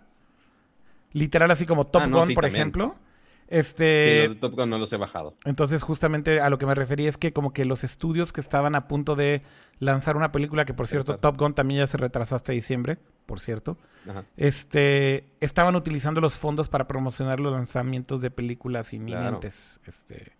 Literal, 1.14 1.50
así 1.50 1.64
como 1.64 1.86
Top 1.86 2.02
Ah, 2.02 2.06
no, 2.06 2.18
Gun, 2.18 2.26
sí, 2.26 2.34
por 2.34 2.44
también. 2.44 2.60
ejemplo. 2.60 2.94
Sí, 2.98 3.44
Este. 3.56 4.22
los 4.24 4.34
de 4.34 4.40
Top 4.40 4.54
Gun 4.54 4.68
no 4.68 4.76
los 4.76 4.92
he 4.92 4.98
bajado. 4.98 5.34
Entonces, 5.46 5.82
justamente 5.82 6.38
a 6.38 6.50
lo 6.50 6.58
que 6.58 6.66
me 6.66 6.74
refería 6.74 7.08
es 7.08 7.16
que 7.16 7.32
como 7.32 7.54
que 7.54 7.64
los 7.64 7.82
estudios 7.82 8.30
que 8.34 8.42
estaban 8.42 8.74
a 8.74 8.86
punto 8.86 9.16
de 9.16 9.40
lanzar 9.78 10.18
una 10.18 10.32
película, 10.32 10.66
que 10.66 10.74
por 10.74 10.86
cierto, 10.86 11.12
Exacto. 11.12 11.30
Top 11.30 11.40
Gun 11.40 11.54
también 11.54 11.78
ya 11.80 11.86
se 11.86 11.96
retrasó 11.96 12.36
hasta 12.36 12.52
diciembre, 12.52 12.98
por 13.24 13.40
cierto. 13.40 13.78
Ajá. 14.06 14.24
Este, 14.36 15.24
estaban 15.40 15.74
utilizando 15.76 16.20
los 16.20 16.38
fondos 16.38 16.68
para 16.68 16.86
promocionar 16.86 17.40
los 17.40 17.52
lanzamientos 17.52 18.20
de 18.20 18.30
películas 18.30 18.92
inminentes. 18.92 19.80
Este, 19.86 20.32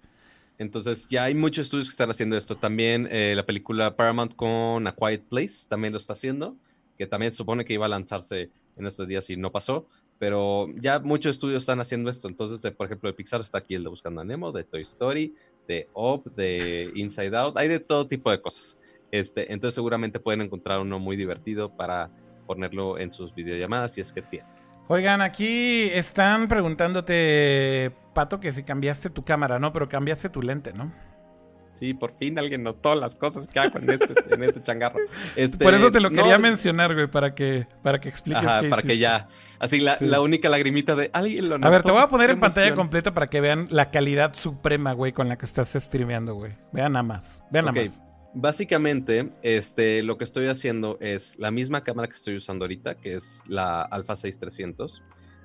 Entonces, 0.61 1.09
ya 1.09 1.25
hay 1.25 1.35
muchos 1.35 1.69
estudios 1.69 1.87
que 1.87 1.93
están 1.93 2.11
haciendo 2.11 2.37
esto. 2.37 2.55
También 2.55 3.09
eh, 3.11 3.33
la 3.35 3.47
película 3.47 3.97
Paramount 3.97 4.37
con 4.37 4.87
A 4.87 4.95
Quiet 4.95 5.23
Place 5.23 5.67
también 5.67 5.95
lo 5.95 5.99
está 5.99 6.13
haciendo, 6.13 6.55
que 6.99 7.07
también 7.07 7.33
se 7.33 7.39
supone 7.39 7.65
que 7.65 7.73
iba 7.73 7.87
a 7.87 7.89
lanzarse 7.89 8.51
en 8.77 8.87
estos 8.87 9.09
días 9.09 9.31
y 9.31 9.39
no 9.39 9.51
pasó. 9.51 9.87
Pero 10.19 10.67
ya 10.79 10.99
muchos 10.99 11.31
estudios 11.37 11.63
están 11.63 11.81
haciendo 11.81 12.11
esto. 12.11 12.29
Entonces, 12.29 12.61
por 12.75 12.85
ejemplo, 12.85 13.09
de 13.09 13.15
Pixar 13.15 13.41
está 13.41 13.57
aquí 13.57 13.75
el 13.75 13.85
de 13.85 13.89
Buscando 13.89 14.21
a 14.21 14.25
Nemo, 14.25 14.53
de 14.53 14.65
Toy 14.65 14.83
Story, 14.83 15.35
de 15.67 15.89
Up, 15.95 16.31
de 16.35 16.93
Inside 16.95 17.35
Out. 17.35 17.57
Hay 17.57 17.69
de 17.69 17.81
todo 17.81 18.07
tipo 18.07 18.31
de 18.31 18.43
cosas. 18.43 18.77
Este, 19.11 19.51
entonces, 19.55 19.75
seguramente 19.75 20.21
pueden 20.21 20.43
encontrar 20.43 20.81
uno 20.81 20.99
muy 20.99 21.17
divertido 21.17 21.75
para 21.75 22.11
ponerlo 22.47 22.99
en 22.99 23.11
sus 23.11 23.35
videollamadas 23.35 23.95
si 23.95 24.03
es 24.03 24.13
que 24.13 24.21
tienen. 24.21 24.60
Oigan, 24.93 25.21
aquí 25.21 25.85
están 25.93 26.49
preguntándote, 26.49 27.93
Pato, 28.13 28.41
que 28.41 28.51
si 28.51 28.65
cambiaste 28.65 29.09
tu 29.09 29.25
cámara, 29.25 29.61
¿no? 29.61 29.73
Pero 29.73 29.89
cambiaste 29.89 30.29
tu 30.31 30.43
lente, 30.43 30.73
¿no? 30.73 30.93
Sí, 31.75 31.95
por 31.95 32.13
fin 32.19 32.37
alguien 32.41 32.65
notó 32.65 32.97
las 32.97 33.15
cosas 33.15 33.47
que 33.47 33.61
hago 33.61 33.79
en 33.79 33.89
este, 33.89 34.13
en 34.35 34.43
este 34.43 34.61
changarro. 34.65 34.99
Este, 35.37 35.65
Por 35.65 35.75
eso 35.75 35.93
te 35.93 36.01
lo 36.01 36.11
no, 36.11 36.17
quería 36.17 36.39
mencionar, 36.39 36.93
güey, 36.93 37.07
para 37.07 37.37
que, 37.37 37.69
para 37.85 38.01
que 38.01 38.09
expliques 38.09 38.45
Ajá, 38.45 38.63
qué 38.63 38.69
para 38.69 38.83
que 38.83 38.99
ya. 38.99 39.29
Así 39.61 39.79
la, 39.79 39.95
Sí. 39.95 40.07
la 40.07 40.21
única 40.21 40.49
lagrimita 40.49 40.97
de 40.97 41.09
alguien 41.13 41.49
lo 41.49 41.59
notó. 41.59 41.69
A 41.69 41.71
ver, 41.71 41.85
te 41.85 41.93
voy 41.93 42.03
a 42.03 42.09
poner 42.09 42.31
en 42.31 42.41
pantalla 42.41 42.75
completa 42.75 43.15
para 43.15 43.31
que 43.31 43.41
vean 43.41 43.69
la 43.71 43.93
calidad 43.93 44.35
suprema, 44.35 44.93
güey, 44.93 45.13
con 45.13 45.29
la 45.29 45.39
que 45.39 45.47
estás 45.47 45.69
streameando, 45.73 46.35
güey. 46.35 46.55
Vean 46.73 46.95
nada 46.95 47.05
más. 47.05 47.41
Vean 47.53 47.67
nada 47.67 47.81
más. 47.81 48.03
Básicamente, 48.33 49.33
este, 49.43 50.03
lo 50.03 50.17
que 50.17 50.25
estoy 50.25 50.47
haciendo 50.47 50.99
es 51.01 51.37
la 51.39 51.51
misma 51.51 51.83
cámara 51.83 52.07
que 52.09 52.15
estoy 52.15 52.37
usando 52.37 52.65
ahorita, 52.65 52.95
que 52.97 53.15
es 53.15 53.43
la 53.49 53.83
Alpha 53.83 54.15
6300. 54.15 55.03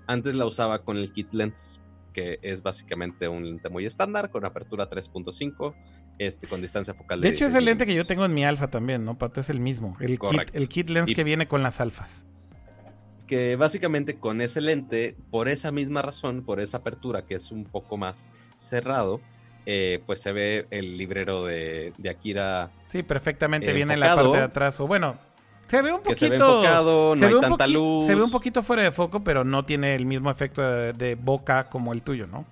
Antes 0.08 0.36
la 0.36 0.46
usaba 0.46 0.84
con 0.84 0.98
el 0.98 1.12
kit 1.12 1.34
lens, 1.34 1.82
que 2.14 2.38
es 2.44 2.62
básicamente 2.62 3.28
un 3.28 3.44
lente 3.44 3.70
muy 3.70 3.86
estándar, 3.88 4.30
con 4.30 4.46
apertura 4.46 4.88
3.5, 4.88 5.74
este, 6.20 6.48
con 6.48 6.62
distancia 6.62 6.94
focal 6.94 7.22
de 7.22 7.28
De 7.30 7.34
hecho, 7.36 7.46
es 7.46 7.52
16 7.54 7.58
el 7.60 7.66
lente 7.66 7.86
que 7.88 7.96
yo 7.96 8.06
tengo 8.06 8.24
en 8.24 8.34
mi 8.36 8.46
alfa 8.46 8.70
también, 8.70 9.04
¿no, 9.04 9.18
Pato? 9.18 9.40
Es 9.42 9.50
el 9.50 9.60
mismo. 9.60 9.98
El, 10.00 10.12
kit, 10.12 10.20
Correcto. 10.20 10.58
el 10.58 10.70
kit 10.70 10.90
lens 10.92 11.10
Y- 11.10 11.16
que 11.16 11.24
viene 11.24 11.48
con 11.48 11.64
las 11.64 11.82
alfas. 11.82 12.26
que 13.26 13.56
básicamente 13.56 14.20
con 14.20 14.40
ese 14.42 14.62
lente, 14.62 15.18
por 15.32 15.48
esa 15.50 15.72
misma 15.72 16.04
razón, 16.04 16.46
por 16.46 16.60
esa 16.60 16.78
apertura 16.78 17.26
que 17.26 17.34
es 17.34 17.52
un 17.52 17.66
poco 17.66 17.98
más 17.98 18.30
cerrado, 18.56 19.20
eh, 19.66 20.02
pues 20.06 20.22
se 20.22 20.32
ve 20.32 20.68
el 20.70 20.98
librero 20.98 21.44
de, 21.44 21.94
de 21.98 22.10
Akira 22.10 22.72
Sí, 22.88 23.04
perfectamente 23.04 23.72
Eh, 23.72 23.74
viene 23.74 23.94
en 23.96 24.00
la 24.00 24.16
parte 24.16 24.38
de 24.38 24.44
atrás. 24.44 24.80
O 24.80 24.88
bueno, 24.88 25.18
se 25.68 25.82
ve 25.82 25.92
un 25.92 26.02
poquito. 26.02 26.20
se 26.20 26.30
ve 26.30 26.36
enfocado, 26.36 27.16
no 27.16 27.26
hay 27.28 27.34
ve 27.34 27.40
tanta 27.42 27.68
luz. 27.68 28.06
Se 28.06 28.16
ve 28.16 28.24
un 28.24 28.32
poquito 28.32 28.62
fuera 28.64 28.84
de 28.84 28.92
foco, 28.92 29.24
pero 29.24 29.44
no 29.44 29.66
tiene 29.66 29.96
el 29.96 30.06
mismo 30.06 30.30
efecto 30.30 30.62
de, 30.62 30.94
de 30.94 31.16
boca 31.16 31.70
como 31.70 31.94
el 31.94 32.02
tuyo, 32.04 32.28
¿no? 32.28 32.46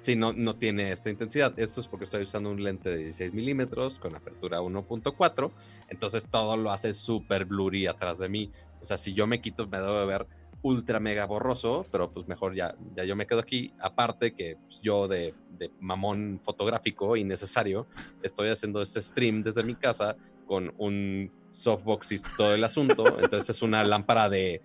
Sí, 0.00 0.14
no, 0.14 0.32
no 0.32 0.54
tiene 0.54 0.92
esta 0.92 1.10
intensidad. 1.10 1.58
Esto 1.58 1.80
es 1.80 1.88
porque 1.88 2.04
estoy 2.04 2.22
usando 2.22 2.50
un 2.50 2.62
lente 2.62 2.88
de 2.88 2.96
16 2.98 3.34
milímetros 3.34 3.96
con 3.96 4.14
apertura 4.14 4.60
1.4. 4.60 5.50
Entonces 5.88 6.24
todo 6.30 6.56
lo 6.56 6.70
hace 6.70 6.94
súper 6.94 7.44
blurry 7.44 7.86
atrás 7.88 8.18
de 8.18 8.28
mí. 8.28 8.52
O 8.80 8.86
sea, 8.86 8.96
si 8.96 9.12
yo 9.12 9.26
me 9.26 9.40
quito, 9.40 9.66
me 9.66 9.78
debo 9.78 9.98
de 9.98 10.06
ver 10.06 10.26
ultra 10.62 11.00
mega 11.00 11.24
borroso, 11.26 11.86
pero 11.90 12.10
pues 12.10 12.26
mejor 12.28 12.54
ya, 12.54 12.74
ya 12.94 13.04
yo 13.04 13.16
me 13.16 13.26
quedo 13.26 13.40
aquí. 13.40 13.72
Aparte 13.80 14.34
que 14.34 14.56
pues, 14.56 14.80
yo 14.82 15.08
de, 15.08 15.34
de 15.58 15.70
mamón 15.80 16.40
fotográfico 16.42 17.16
innecesario, 17.16 17.86
estoy 18.22 18.50
haciendo 18.50 18.82
este 18.82 19.00
stream 19.00 19.42
desde 19.42 19.62
mi 19.62 19.74
casa 19.74 20.16
con 20.46 20.72
un 20.78 21.30
softbox 21.52 22.12
y 22.12 22.18
todo 22.36 22.54
el 22.54 22.64
asunto. 22.64 23.04
Entonces 23.20 23.50
es 23.50 23.62
una 23.62 23.84
lámpara 23.84 24.28
de, 24.28 24.62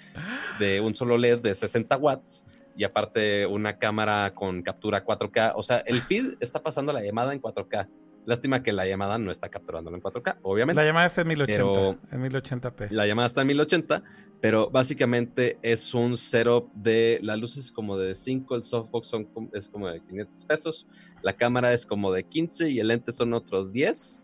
de 0.59 0.81
un 0.81 0.95
solo 0.95 1.17
LED 1.17 1.39
de 1.39 1.53
60 1.53 1.95
watts 1.97 2.45
y 2.75 2.83
aparte 2.83 3.45
una 3.45 3.77
cámara 3.77 4.33
con 4.33 4.61
captura 4.63 5.05
4K. 5.05 5.53
O 5.55 5.63
sea, 5.63 5.79
el 5.79 6.01
feed 6.01 6.35
está 6.39 6.61
pasando 6.61 6.91
la 6.91 7.03
llamada 7.03 7.33
en 7.33 7.41
4K. 7.41 7.87
Lástima 8.25 8.63
que 8.63 8.71
la 8.71 8.85
llamada 8.87 9.17
no 9.17 9.31
está 9.31 9.49
capturándolo 9.49 9.97
en 9.97 10.01
4K, 10.01 10.37
obviamente. 10.43 10.81
La 10.81 10.85
llamada 10.87 11.07
está 11.07 11.21
en 11.21 11.27
1080. 11.27 11.57
Pero- 11.57 11.97
En 12.11 12.21
1080p. 12.21 12.87
La 12.91 13.05
llamada 13.05 13.25
está 13.27 13.41
en 13.41 13.47
1080, 13.47 14.01
pero 14.39 14.69
básicamente 14.69 15.57
es 15.61 15.93
un 15.93 16.15
setup 16.17 16.71
de 16.73 17.19
las 17.21 17.37
luces 17.37 17.71
como 17.71 17.97
de 17.97 18.15
5, 18.15 18.55
el 18.55 18.63
softbox 18.63 19.07
son, 19.07 19.25
como- 19.25 19.49
es 19.53 19.67
como 19.67 19.89
de 19.89 19.99
500 20.01 20.45
pesos, 20.45 20.87
la 21.21 21.33
cámara 21.33 21.73
es 21.73 21.85
como 21.85 22.11
de 22.13 22.23
15 22.23 22.69
y 22.69 22.79
el 22.79 22.87
lente 22.87 23.11
son 23.11 23.33
otros 23.33 23.71
10, 23.73 24.21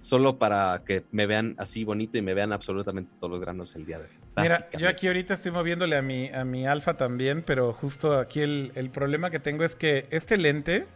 solo 0.00 0.38
para 0.38 0.82
que 0.86 1.04
me 1.10 1.26
vean 1.26 1.54
así 1.58 1.84
bonito 1.84 2.16
y 2.18 2.22
me 2.22 2.32
vean 2.34 2.52
absolutamente 2.52 3.10
todos 3.18 3.30
los 3.32 3.40
granos 3.40 3.74
el 3.74 3.84
día 3.84 3.98
de 3.98 4.04
hoy. 4.04 4.10
Mira, 4.36 4.68
yo 4.78 4.88
aquí 4.88 5.08
ahorita 5.08 5.34
estoy 5.34 5.50
moviéndole 5.50 5.96
a 5.96 6.02
mi, 6.02 6.28
a 6.28 6.44
mi 6.44 6.64
alfa 6.64 6.96
también, 6.96 7.42
pero 7.44 7.72
justo 7.72 8.16
aquí 8.18 8.40
el, 8.40 8.70
el 8.76 8.88
problema 8.90 9.30
que 9.30 9.40
tengo 9.40 9.64
es 9.64 9.74
que 9.74 10.06
este 10.10 10.36
lente, 10.36 10.86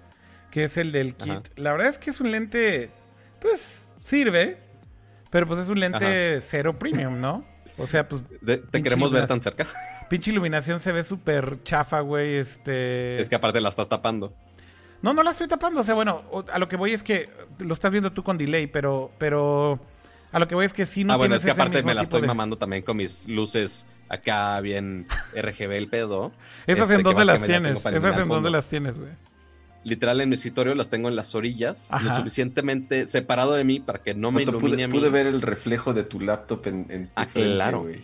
que 0.53 0.63
es 0.65 0.77
el 0.77 0.93
del 0.93 1.15
kit, 1.17 1.31
Ajá. 1.31 1.43
la 1.57 1.73
verdad 1.73 1.89
es 1.89 1.99
que 1.99 2.11
es 2.11 2.21
un 2.21 2.31
lente, 2.31 2.91
pues 3.41 3.91
sirve, 4.01 4.59
pero 5.31 5.47
pues 5.49 5.59
es 5.61 5.69
un 5.69 5.81
lente 5.81 6.41
cero 6.43 6.79
premium, 6.79 7.21
¿no? 7.21 7.45
O 7.79 7.87
sea, 7.89 8.07
pues 8.09 8.23
De- 8.41 8.59
te 8.59 8.83
queremos 8.83 9.11
ver 9.11 9.27
tan 9.27 9.41
cerca. 9.41 9.67
pinche 10.11 10.31
iluminación 10.31 10.79
se 10.79 10.93
ve 10.93 11.03
súper 11.03 11.63
chafa, 11.65 12.01
güey, 12.01 12.37
este... 12.37 13.19
Es 13.21 13.29
que 13.29 13.35
aparte 13.35 13.61
la 13.61 13.71
estás 13.71 13.89
tapando. 13.89 14.33
No, 15.01 15.13
no 15.15 15.23
la 15.25 15.31
estoy 15.33 15.49
tapando. 15.49 15.81
O 15.81 15.83
sea, 15.85 15.95
bueno, 15.95 16.23
a 16.53 16.59
lo 16.61 16.69
que 16.69 16.77
voy 16.77 16.93
es 16.93 17.03
que 17.03 17.29
lo 17.59 17.73
estás 17.73 17.91
viendo 17.91 18.13
tú 18.13 18.23
con 18.23 18.39
delay, 18.39 18.69
pero, 18.69 19.11
pero 19.19 19.81
a 20.31 20.39
lo 20.39 20.47
que 20.47 20.55
voy 20.55 20.65
es 20.67 20.73
que 20.73 20.87
sí 20.87 21.03
no 21.03 21.15
ah, 21.15 21.17
bueno, 21.17 21.35
es 21.35 21.45
que 21.45 21.51
aparte 21.51 21.83
me 21.83 21.95
la 21.95 22.03
estoy 22.03 22.21
de- 22.21 22.29
mamando 22.29 22.57
también 22.57 22.83
con 22.85 22.99
mis 22.99 23.27
luces 23.27 23.85
acá 24.09 24.61
bien 24.61 25.07
RGB 25.35 25.73
el 25.73 25.89
pedo. 25.89 26.31
Esas 26.69 26.83
Este, 26.85 26.95
en 26.97 27.03
dónde 27.03 27.25
las 27.25 27.43
tienes. 27.43 27.85
Esas 27.85 28.19
en 28.19 28.29
dónde 28.29 28.51
las 28.51 28.69
tienes, 28.69 28.99
güey. 29.01 29.11
Literal 29.85 30.21
en 30.21 30.29
mi 30.29 30.35
escritorio 30.37 30.75
las 30.77 30.91
tengo 30.91 31.09
en 31.09 31.17
las 31.17 31.35
orillas, 31.35 31.89
lo 32.05 32.15
suficientemente 32.17 33.07
separado 33.09 33.53
de 33.55 33.65
mí 33.65 33.81
para 33.81 34.01
que 34.01 34.15
no 34.15 34.31
me 34.31 34.45
Pato, 34.45 34.59
ilumine 34.59 34.75
pude, 34.77 34.85
a 34.85 34.87
mí. 34.89 34.93
pude 34.93 35.11
ver 35.11 35.27
el 35.27 35.43
reflejo 35.43 35.93
de 35.93 36.05
tu 36.05 36.21
laptop 36.21 36.67
en, 36.69 36.87
en 36.89 37.07
tu 37.07 37.13
Ah, 37.17 37.27
frente, 37.27 37.55
claro. 37.55 37.81
güey. 37.83 38.01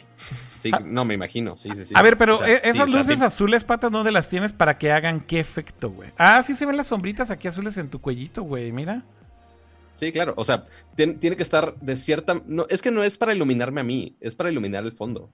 Sí, 0.59 0.73
no 0.85 1.05
me 1.05 1.15
imagino, 1.15 1.57
sí, 1.57 1.71
sí, 1.77 1.85
sí. 1.85 1.95
A 1.97 2.03
ver, 2.03 2.19
pero 2.19 2.37
O 2.37 2.39
sea, 2.39 2.49
eh, 2.53 2.61
sí, 2.65 2.69
esas 2.71 2.89
o 2.89 2.93
sea, 2.93 3.01
luces 3.01 3.19
sí. 3.19 3.25
azules, 3.25 3.63
patas, 3.63 3.93
¿dónde 3.93 4.11
las 4.11 4.29
tienes 4.29 4.53
para 4.53 4.77
que 4.77 4.91
hagan 4.91 5.21
qué 5.21 5.39
efecto, 5.39 5.91
güey? 5.91 6.11
Ah, 6.19 6.43
sí 6.43 6.55
se 6.55 6.67
ven 6.67 6.77
las 6.77 6.89
sombritas 6.89 7.31
aquí 7.31 7.47
azules 7.47 7.79
en 7.79 7.89
tu 7.91 8.01
cuellito, 8.01 8.43
güey, 8.43 8.73
mira. 8.73 9.05
Sí, 9.97 10.11
claro. 10.11 10.35
O 10.37 10.45
sea, 10.45 10.65
tien- 10.97 11.19
tiene 11.21 11.37
que 11.37 11.43
estar 11.45 11.75
de 11.81 11.95
cierta. 11.97 12.41
No, 12.47 12.67
es 12.69 12.83
que 12.83 12.91
no 12.91 13.03
es 13.05 13.17
para 13.19 13.35
iluminarme 13.35 13.81
a 13.81 13.85
mí, 13.85 14.17
es 14.21 14.35
para 14.35 14.51
iluminar 14.51 14.85
el 14.85 14.93
fondo. 14.93 15.31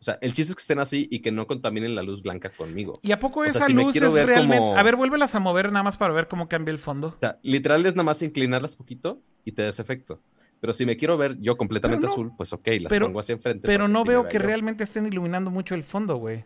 O 0.00 0.02
sea, 0.04 0.16
el 0.20 0.32
chiste 0.32 0.52
es 0.52 0.54
que 0.56 0.60
estén 0.60 0.78
así 0.78 1.08
y 1.10 1.20
que 1.20 1.32
no 1.32 1.46
contaminen 1.48 1.94
la 1.96 2.02
luz 2.02 2.22
blanca 2.22 2.50
conmigo. 2.50 3.00
¿Y 3.02 3.10
a 3.10 3.18
poco 3.18 3.40
O 3.40 3.44
sea, 3.44 3.50
esa 3.50 3.66
si 3.66 3.72
luz 3.72 3.96
es 3.96 4.02
realmente...? 4.02 4.58
como- 4.58 4.76
A 4.76 4.82
ver, 4.84 4.94
vuélvelas 4.94 5.34
a 5.34 5.40
mover 5.40 5.72
nada 5.72 5.82
más 5.82 5.96
para 5.96 6.12
ver 6.14 6.28
cómo 6.28 6.48
cambia 6.48 6.70
el 6.70 6.78
fondo. 6.78 7.08
O 7.08 7.16
sea, 7.16 7.38
literal 7.42 7.84
es 7.84 7.94
nada 7.96 8.04
más 8.04 8.22
inclinarlas 8.22 8.76
poquito 8.76 9.20
y 9.44 9.52
te 9.52 9.62
da 9.62 9.68
ese 9.70 9.82
efecto. 9.82 10.20
Pero 10.60 10.72
si 10.72 10.86
me 10.86 10.96
quiero 10.96 11.16
ver 11.16 11.36
yo 11.40 11.56
completamente 11.56 12.06
no- 12.06 12.12
azul, 12.12 12.32
pues 12.36 12.52
ok, 12.52 12.66
las 12.80 12.90
pero- 12.90 13.06
pongo 13.06 13.20
hacia 13.20 13.32
enfrente. 13.32 13.66
Pero 13.66 13.88
no 13.88 14.04
veo 14.04 14.28
que 14.28 14.38
yo. 14.38 14.44
realmente 14.44 14.84
estén 14.84 15.06
iluminando 15.06 15.50
mucho 15.50 15.74
el 15.74 15.82
fondo, 15.82 16.16
güey. 16.16 16.44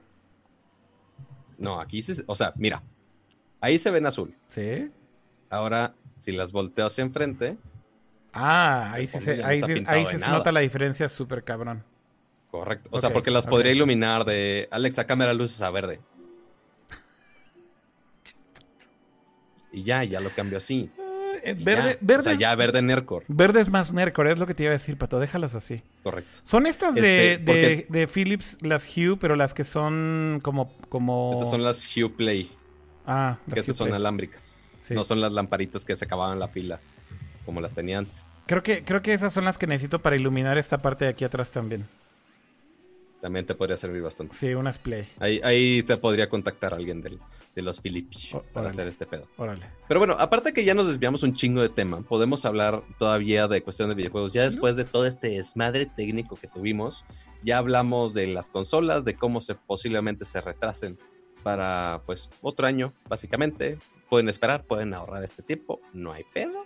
No, 1.59 1.81
aquí 1.81 2.03
sí. 2.03 2.15
O 2.27 2.35
sea, 2.35 2.53
mira, 2.57 2.83
ahí 3.61 3.79
se 3.79 3.91
ven 3.91 4.07
azul. 4.07 4.35
¿Sí? 4.49 4.91
Ahora, 5.51 5.95
si 6.17 6.33
las 6.33 6.53
volteo 6.53 6.87
hacia 6.87 7.03
enfrente, 7.03 7.59
Ah, 8.33 8.93
ahí 8.95 9.07
sí 9.07 9.19
se, 9.19 9.45
ahí 9.45 9.61
sí- 9.63 9.85
ahí 9.87 10.07
sí 10.07 10.13
se 10.13 10.19
nada. 10.19 10.39
nota 10.39 10.53
la 10.53 10.61
diferencia 10.61 11.07
súper 11.09 11.45
cabrón. 11.45 11.85
Correcto. 12.53 12.89
O 12.93 13.01
sea, 13.01 13.13
porque 13.13 13.33
las 13.33 13.47
podría 13.49 13.73
iluminar 13.73 14.25
de 14.25 14.69
Alexa, 14.71 15.05
cámara, 15.07 15.35
luces 15.35 15.61
a 15.63 15.71
verde. 15.71 15.99
Y 19.73 19.83
ya, 19.85 20.05
ya 20.05 20.21
lo 20.21 20.31
cambio 20.31 20.59
así. 20.59 20.91
Eh, 21.45 21.57
Verde, 21.59 21.93
ya. 21.95 21.99
verde, 22.03 22.21
O 22.21 22.23
sea, 22.23 22.35
ya 22.35 22.55
verde 22.55 22.83
Nercor. 22.83 23.25
verde 23.27 23.61
es 23.63 23.69
más 23.69 23.93
Nercore, 23.93 24.33
es 24.33 24.39
lo 24.39 24.47
que 24.47 24.55
te 24.55 24.63
iba 24.65 24.71
a 24.71 24.75
decir, 24.75 24.97
Pato. 24.97 25.19
Déjalas 25.19 25.55
así. 25.57 25.83
Correcto. 26.05 26.39
Son 26.45 26.67
estas 26.67 26.95
de, 26.95 27.33
Este, 27.33 27.53
de, 27.53 27.87
de 27.89 28.07
Philips, 28.07 28.59
las 28.61 28.87
Hue, 28.97 29.17
pero 29.19 29.35
las 29.35 29.55
que 29.55 29.65
son 29.65 30.39
como... 30.43 30.73
como... 30.89 31.33
Estas 31.35 31.51
son 31.51 31.65
las 31.65 31.97
Hue 31.97 32.11
Play, 32.11 32.53
Ah, 33.07 33.39
que 33.47 33.51
las 33.53 33.59
estas 33.61 33.75
Hue 33.75 33.79
son 33.79 33.87
Play. 33.89 33.97
alámbricas. 33.97 34.71
Sí. 34.83 34.95
No 34.95 35.03
son 35.05 35.21
las 35.21 35.33
lamparitas 35.33 35.85
que 35.85 35.97
se 35.97 36.05
acababan 36.05 36.39
la 36.39 36.49
pila, 36.53 36.79
como 37.45 37.61
las 37.61 37.73
tenía 37.75 37.99
antes. 37.99 38.41
Creo 38.47 38.63
que, 38.63 38.85
creo 38.85 39.03
que 39.03 39.13
esas 39.15 39.33
son 39.33 39.45
las 39.45 39.59
que 39.59 39.67
necesito 39.67 40.01
para 40.01 40.15
iluminar 40.17 40.59
esta 40.59 40.79
parte 40.79 41.07
de 41.07 41.11
aquí 41.13 41.25
atrás 41.25 41.51
también. 41.51 41.87
También 43.23 43.47
te 43.47 43.55
podría 43.55 43.77
servir 43.77 44.03
bastante. 44.03 44.35
Sí, 44.37 44.53
unas 44.53 44.79
Play. 44.79 45.07
Ahí, 45.21 45.41
ahí 45.45 45.83
te 45.85 45.97
podría 45.97 46.29
contactar 46.29 46.75
alguien 46.75 47.01
del- 47.01 47.21
de 47.55 47.63
los 47.63 47.81
Philips 47.81 48.35
para 48.53 48.69
hacer 48.69 48.89
este 48.89 49.07
pedo. 49.07 49.29
Órale. 49.37 49.65
Pero 49.87 50.01
bueno, 50.01 50.17
aparte 50.19 50.53
que 50.53 50.65
ya 50.65 50.75
nos 50.75 50.89
desviamos 50.89 51.23
un 51.23 51.33
chingo 51.33 51.63
de 51.63 51.69
tema, 51.69 52.01
podemos 52.03 52.45
hablar 52.45 52.83
todavía 52.99 53.47
de 53.47 53.63
cuestión 53.63 53.89
de 53.91 53.95
videojuegos. 53.95 54.33
Ya 54.33 54.43
después 54.43 54.75
de 54.75 54.85
todo 54.85 55.07
este 55.07 55.29
desmadre 55.29 55.87
técnico 55.87 56.35
que 56.35 56.49
tuvimos, 56.49 57.05
ya 57.45 57.59
hablamos 57.59 58.13
de 58.13 58.27
las 58.27 58.51
consolas, 58.51 59.05
de 59.05 59.15
cómo 59.15 59.41
se 59.41 59.55
posiblemente 59.55 60.25
se 60.25 60.41
retrasen 60.41 60.99
para 61.45 62.03
pues 62.07 62.29
otro 62.41 62.67
año, 62.67 62.93
básicamente. 63.09 63.79
Pueden 64.11 64.29
esperar, 64.31 64.65
pueden 64.65 64.95
ahorrar 64.95 65.23
este 65.23 65.45
tiempo, 65.45 65.81
no 65.93 66.13
hay 66.13 66.25
pedo. 66.35 66.65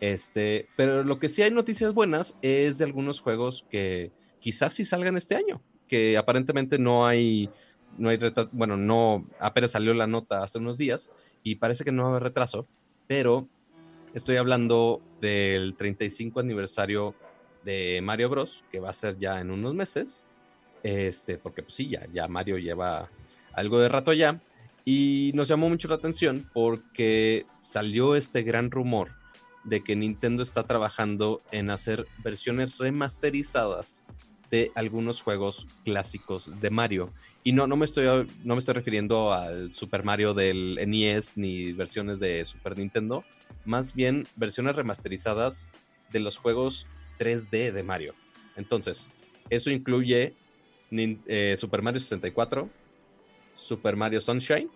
Este, 0.00 0.68
pero 0.76 1.04
lo 1.04 1.18
que 1.18 1.28
sí 1.30 1.40
hay 1.42 1.50
noticias 1.50 1.94
buenas 1.94 2.36
es 2.42 2.76
de 2.78 2.84
algunos 2.84 3.20
juegos 3.20 3.64
que 3.70 4.12
quizás 4.40 4.74
sí 4.74 4.84
salgan 4.84 5.16
este 5.16 5.36
año, 5.36 5.62
que 5.88 6.16
aparentemente 6.16 6.78
no 6.78 7.06
hay 7.06 7.50
no 7.98 8.10
hay 8.10 8.16
retraso, 8.16 8.50
bueno, 8.52 8.76
no, 8.76 9.26
apenas 9.40 9.72
salió 9.72 9.94
la 9.94 10.06
nota 10.06 10.42
hace 10.42 10.58
unos 10.58 10.78
días 10.78 11.12
y 11.42 11.56
parece 11.56 11.84
que 11.84 11.92
no 11.92 12.02
va 12.02 12.08
a 12.08 12.10
haber 12.12 12.24
retraso, 12.24 12.66
pero 13.06 13.48
estoy 14.14 14.36
hablando 14.36 15.00
del 15.20 15.74
35 15.76 16.40
aniversario 16.40 17.14
de 17.64 18.00
Mario 18.02 18.28
Bros, 18.28 18.64
que 18.70 18.80
va 18.80 18.90
a 18.90 18.94
ser 18.94 19.18
ya 19.18 19.40
en 19.40 19.50
unos 19.50 19.74
meses, 19.74 20.24
este, 20.82 21.38
porque 21.38 21.62
pues 21.62 21.74
sí, 21.74 21.88
ya, 21.88 22.06
ya 22.12 22.28
Mario 22.28 22.58
lleva 22.58 23.08
algo 23.52 23.78
de 23.78 23.88
rato 23.88 24.12
ya, 24.12 24.40
y 24.84 25.32
nos 25.34 25.48
llamó 25.48 25.68
mucho 25.68 25.88
la 25.88 25.96
atención 25.96 26.48
porque 26.52 27.44
salió 27.60 28.14
este 28.14 28.42
gran 28.42 28.70
rumor 28.70 29.10
de 29.64 29.82
que 29.82 29.96
Nintendo 29.96 30.44
está 30.44 30.62
trabajando 30.62 31.42
en 31.50 31.70
hacer 31.70 32.06
versiones 32.22 32.78
remasterizadas 32.78 34.04
de 34.50 34.70
algunos 34.74 35.22
juegos 35.22 35.66
clásicos 35.84 36.60
de 36.60 36.70
Mario. 36.70 37.12
Y 37.44 37.52
no, 37.52 37.66
no, 37.66 37.76
me 37.76 37.84
estoy, 37.84 38.26
no 38.44 38.54
me 38.54 38.58
estoy 38.58 38.74
refiriendo 38.74 39.32
al 39.32 39.72
Super 39.72 40.04
Mario 40.04 40.34
del 40.34 40.78
NES 40.86 41.36
ni 41.36 41.72
versiones 41.72 42.20
de 42.20 42.44
Super 42.44 42.76
Nintendo, 42.76 43.24
más 43.64 43.94
bien 43.94 44.26
versiones 44.36 44.76
remasterizadas 44.76 45.68
de 46.10 46.20
los 46.20 46.36
juegos 46.36 46.86
3D 47.18 47.72
de 47.72 47.82
Mario. 47.82 48.14
Entonces, 48.56 49.06
eso 49.50 49.70
incluye 49.70 50.34
eh, 50.90 51.56
Super 51.58 51.82
Mario 51.82 52.00
64, 52.00 52.68
Super 53.54 53.96
Mario 53.96 54.20
Sunshine, 54.20 54.70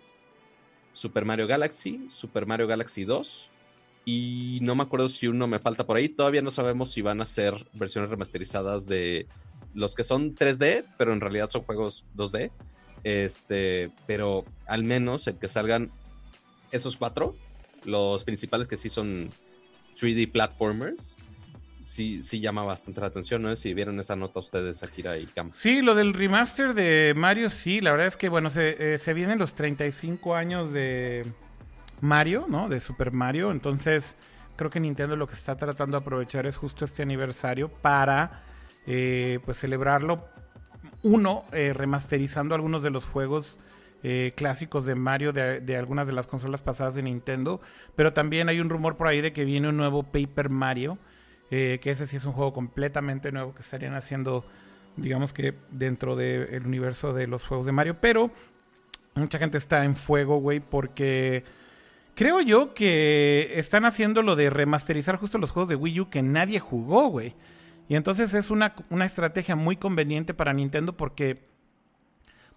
Super 0.93 1.25
Mario 1.25 1.47
Galaxy, 1.47 2.07
Super 2.11 2.45
Mario 2.45 2.67
Galaxy 2.67 3.05
2 3.05 3.49
y 4.05 4.59
no 4.61 4.75
me 4.75 4.83
acuerdo 4.83 5.09
si 5.09 5.27
uno 5.27 5.47
me 5.47 5.59
falta 5.59 5.85
por 5.85 5.97
ahí. 5.97 6.09
Todavía 6.09 6.41
no 6.41 6.51
sabemos 6.51 6.91
si 6.91 7.01
van 7.01 7.21
a 7.21 7.25
ser 7.25 7.65
versiones 7.73 8.09
remasterizadas 8.09 8.87
de 8.87 9.27
los 9.73 9.95
que 9.95 10.03
son 10.03 10.35
3D, 10.35 10.85
pero 10.97 11.13
en 11.13 11.21
realidad 11.21 11.47
son 11.47 11.63
juegos 11.63 12.05
2D. 12.15 12.51
Este, 13.03 13.89
pero 14.05 14.45
al 14.67 14.83
menos 14.83 15.27
el 15.27 15.37
que 15.37 15.47
salgan 15.47 15.91
esos 16.71 16.97
cuatro, 16.97 17.35
los 17.85 18.23
principales 18.23 18.67
que 18.67 18.77
sí 18.77 18.89
son 18.89 19.29
3D 19.99 20.31
platformers, 20.31 21.13
sí, 21.85 22.23
sí 22.23 22.39
llama 22.39 22.63
bastante 22.63 23.01
la 23.01 23.07
atención, 23.07 23.41
¿no? 23.41 23.55
Si 23.55 23.73
vieron 23.73 23.99
esa 23.99 24.15
nota 24.15 24.39
ustedes, 24.39 24.83
Akira 24.83 25.17
y 25.17 25.25
Cam. 25.25 25.51
Sí, 25.53 25.81
lo 25.81 25.95
del 25.95 26.13
remaster 26.13 26.73
de 26.73 27.13
Mario, 27.15 27.49
sí, 27.49 27.81
la 27.81 27.91
verdad 27.91 28.07
es 28.07 28.17
que, 28.17 28.29
bueno, 28.29 28.49
se, 28.49 28.93
eh, 28.93 28.97
se 28.97 29.13
vienen 29.13 29.39
los 29.39 29.53
35 29.53 30.35
años 30.35 30.71
de 30.71 31.25
Mario, 31.99 32.45
¿no? 32.47 32.69
De 32.69 32.79
Super 32.79 33.11
Mario, 33.11 33.51
entonces 33.51 34.15
creo 34.55 34.69
que 34.69 34.79
Nintendo 34.79 35.15
lo 35.15 35.27
que 35.27 35.33
está 35.33 35.55
tratando 35.55 35.97
de 35.97 36.01
aprovechar 36.01 36.45
es 36.45 36.55
justo 36.55 36.85
este 36.85 37.01
aniversario 37.01 37.67
para, 37.67 38.43
eh, 38.85 39.39
pues, 39.45 39.57
celebrarlo. 39.57 40.25
Uno, 41.03 41.45
eh, 41.51 41.73
remasterizando 41.73 42.55
algunos 42.55 42.83
de 42.83 42.89
los 42.89 43.05
juegos 43.05 43.59
eh, 44.03 44.33
clásicos 44.35 44.85
de 44.87 44.95
Mario 44.95 45.31
de, 45.31 45.77
algunas 45.77 46.07
de 46.07 46.13
las 46.13 46.25
consolas 46.25 46.63
pasadas 46.63 46.95
de 46.95 47.03
Nintendo, 47.03 47.61
pero 47.95 48.13
también 48.13 48.49
hay 48.49 48.59
un 48.59 48.67
rumor 48.67 48.97
por 48.97 49.07
ahí 49.07 49.21
de 49.21 49.31
que 49.31 49.45
viene 49.45 49.69
un 49.69 49.77
nuevo 49.77 50.01
Paper 50.01 50.49
Mario, 50.49 50.97
eh, 51.51 51.77
que 51.83 51.91
ese 51.91 52.07
sí 52.07 52.17
es 52.17 52.25
un 52.25 52.33
juego 52.33 52.51
completamente 52.51 53.31
nuevo 53.31 53.53
que 53.53 53.61
estarían 53.61 53.93
haciendo 53.93 54.43
digamos 54.97 55.33
que 55.33 55.53
dentro 55.69 56.15
del 56.15 56.65
universo 56.65 57.13
de 57.13 57.27
los 57.27 57.45
juegos 57.45 57.67
de 57.67 57.73
Mario, 57.73 57.97
pero 58.01 58.31
mucha 59.13 59.37
gente 59.37 59.59
está 59.59 59.85
en 59.85 59.95
fuego, 59.95 60.37
güey, 60.39 60.61
porque 60.61 61.43
creo 62.15 62.41
yo 62.41 62.73
que 62.73 63.51
están 63.55 63.85
haciendo 63.85 64.23
lo 64.23 64.35
de 64.35 64.49
remasterizar 64.49 65.17
justo 65.17 65.37
los 65.37 65.51
juegos 65.51 65.69
de 65.69 65.75
Wii 65.75 65.99
U 65.99 66.09
que 66.09 66.23
nadie 66.23 66.59
jugó, 66.59 67.07
güey. 67.07 67.35
Y 67.91 67.95
entonces 67.97 68.33
es 68.35 68.49
una, 68.49 68.73
una 68.89 69.03
estrategia 69.03 69.57
muy 69.57 69.75
conveniente 69.75 70.33
para 70.33 70.53
Nintendo 70.53 70.95
porque, 70.95 71.43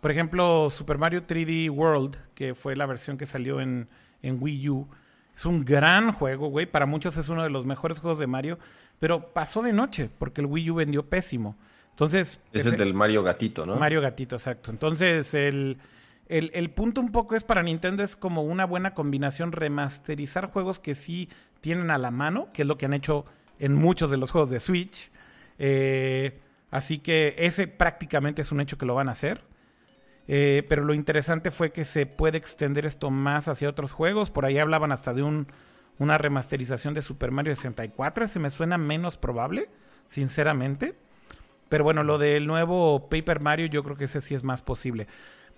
por 0.00 0.12
ejemplo, 0.12 0.70
Super 0.70 0.96
Mario 0.96 1.26
3D 1.26 1.70
World, 1.70 2.16
que 2.36 2.54
fue 2.54 2.76
la 2.76 2.86
versión 2.86 3.18
que 3.18 3.26
salió 3.26 3.60
en, 3.60 3.88
en 4.22 4.40
Wii 4.40 4.68
U, 4.68 4.88
es 5.34 5.44
un 5.44 5.64
gran 5.64 6.12
juego, 6.12 6.50
güey. 6.50 6.66
Para 6.66 6.86
muchos 6.86 7.16
es 7.16 7.28
uno 7.28 7.42
de 7.42 7.50
los 7.50 7.66
mejores 7.66 7.98
juegos 7.98 8.20
de 8.20 8.28
Mario, 8.28 8.60
pero 9.00 9.32
pasó 9.32 9.60
de 9.60 9.72
noche 9.72 10.08
porque 10.20 10.40
el 10.40 10.46
Wii 10.46 10.70
U 10.70 10.74
vendió 10.76 11.04
pésimo. 11.04 11.56
Entonces, 11.90 12.38
Es 12.52 12.66
el 12.66 12.76
del 12.76 12.94
Mario 12.94 13.24
Gatito, 13.24 13.66
¿no? 13.66 13.74
Mario 13.74 14.00
Gatito, 14.02 14.36
exacto. 14.36 14.70
Entonces, 14.70 15.34
el, 15.34 15.78
el, 16.28 16.52
el 16.54 16.70
punto 16.70 17.00
un 17.00 17.10
poco 17.10 17.34
es 17.34 17.42
para 17.42 17.64
Nintendo 17.64 18.04
es 18.04 18.14
como 18.14 18.44
una 18.44 18.66
buena 18.66 18.94
combinación 18.94 19.50
remasterizar 19.50 20.52
juegos 20.52 20.78
que 20.78 20.94
sí 20.94 21.28
tienen 21.60 21.90
a 21.90 21.98
la 21.98 22.12
mano, 22.12 22.50
que 22.52 22.62
es 22.62 22.68
lo 22.68 22.78
que 22.78 22.86
han 22.86 22.94
hecho 22.94 23.24
en 23.58 23.74
muchos 23.74 24.12
de 24.12 24.16
los 24.16 24.30
juegos 24.30 24.50
de 24.50 24.60
Switch. 24.60 25.10
Eh, 25.58 26.40
así 26.70 26.98
que 26.98 27.34
ese 27.38 27.66
prácticamente 27.66 28.42
es 28.42 28.52
un 28.52 28.60
hecho 28.60 28.78
que 28.78 28.86
lo 28.86 28.94
van 28.94 29.08
a 29.08 29.12
hacer. 29.12 29.42
Eh, 30.26 30.64
pero 30.68 30.84
lo 30.84 30.94
interesante 30.94 31.50
fue 31.50 31.70
que 31.70 31.84
se 31.84 32.06
puede 32.06 32.38
extender 32.38 32.86
esto 32.86 33.10
más 33.10 33.48
hacia 33.48 33.68
otros 33.68 33.92
juegos. 33.92 34.30
Por 34.30 34.46
ahí 34.46 34.58
hablaban 34.58 34.92
hasta 34.92 35.12
de 35.12 35.22
un, 35.22 35.48
una 35.98 36.18
remasterización 36.18 36.94
de 36.94 37.02
Super 37.02 37.30
Mario 37.30 37.54
64. 37.54 38.24
Ese 38.24 38.38
me 38.38 38.50
suena 38.50 38.78
menos 38.78 39.16
probable, 39.16 39.68
sinceramente. 40.06 40.94
Pero 41.68 41.84
bueno, 41.84 42.02
lo 42.02 42.18
del 42.18 42.46
nuevo 42.46 43.08
Paper 43.08 43.40
Mario, 43.40 43.66
yo 43.66 43.82
creo 43.82 43.96
que 43.96 44.04
ese 44.04 44.20
sí 44.20 44.34
es 44.34 44.44
más 44.44 44.62
posible. 44.62 45.06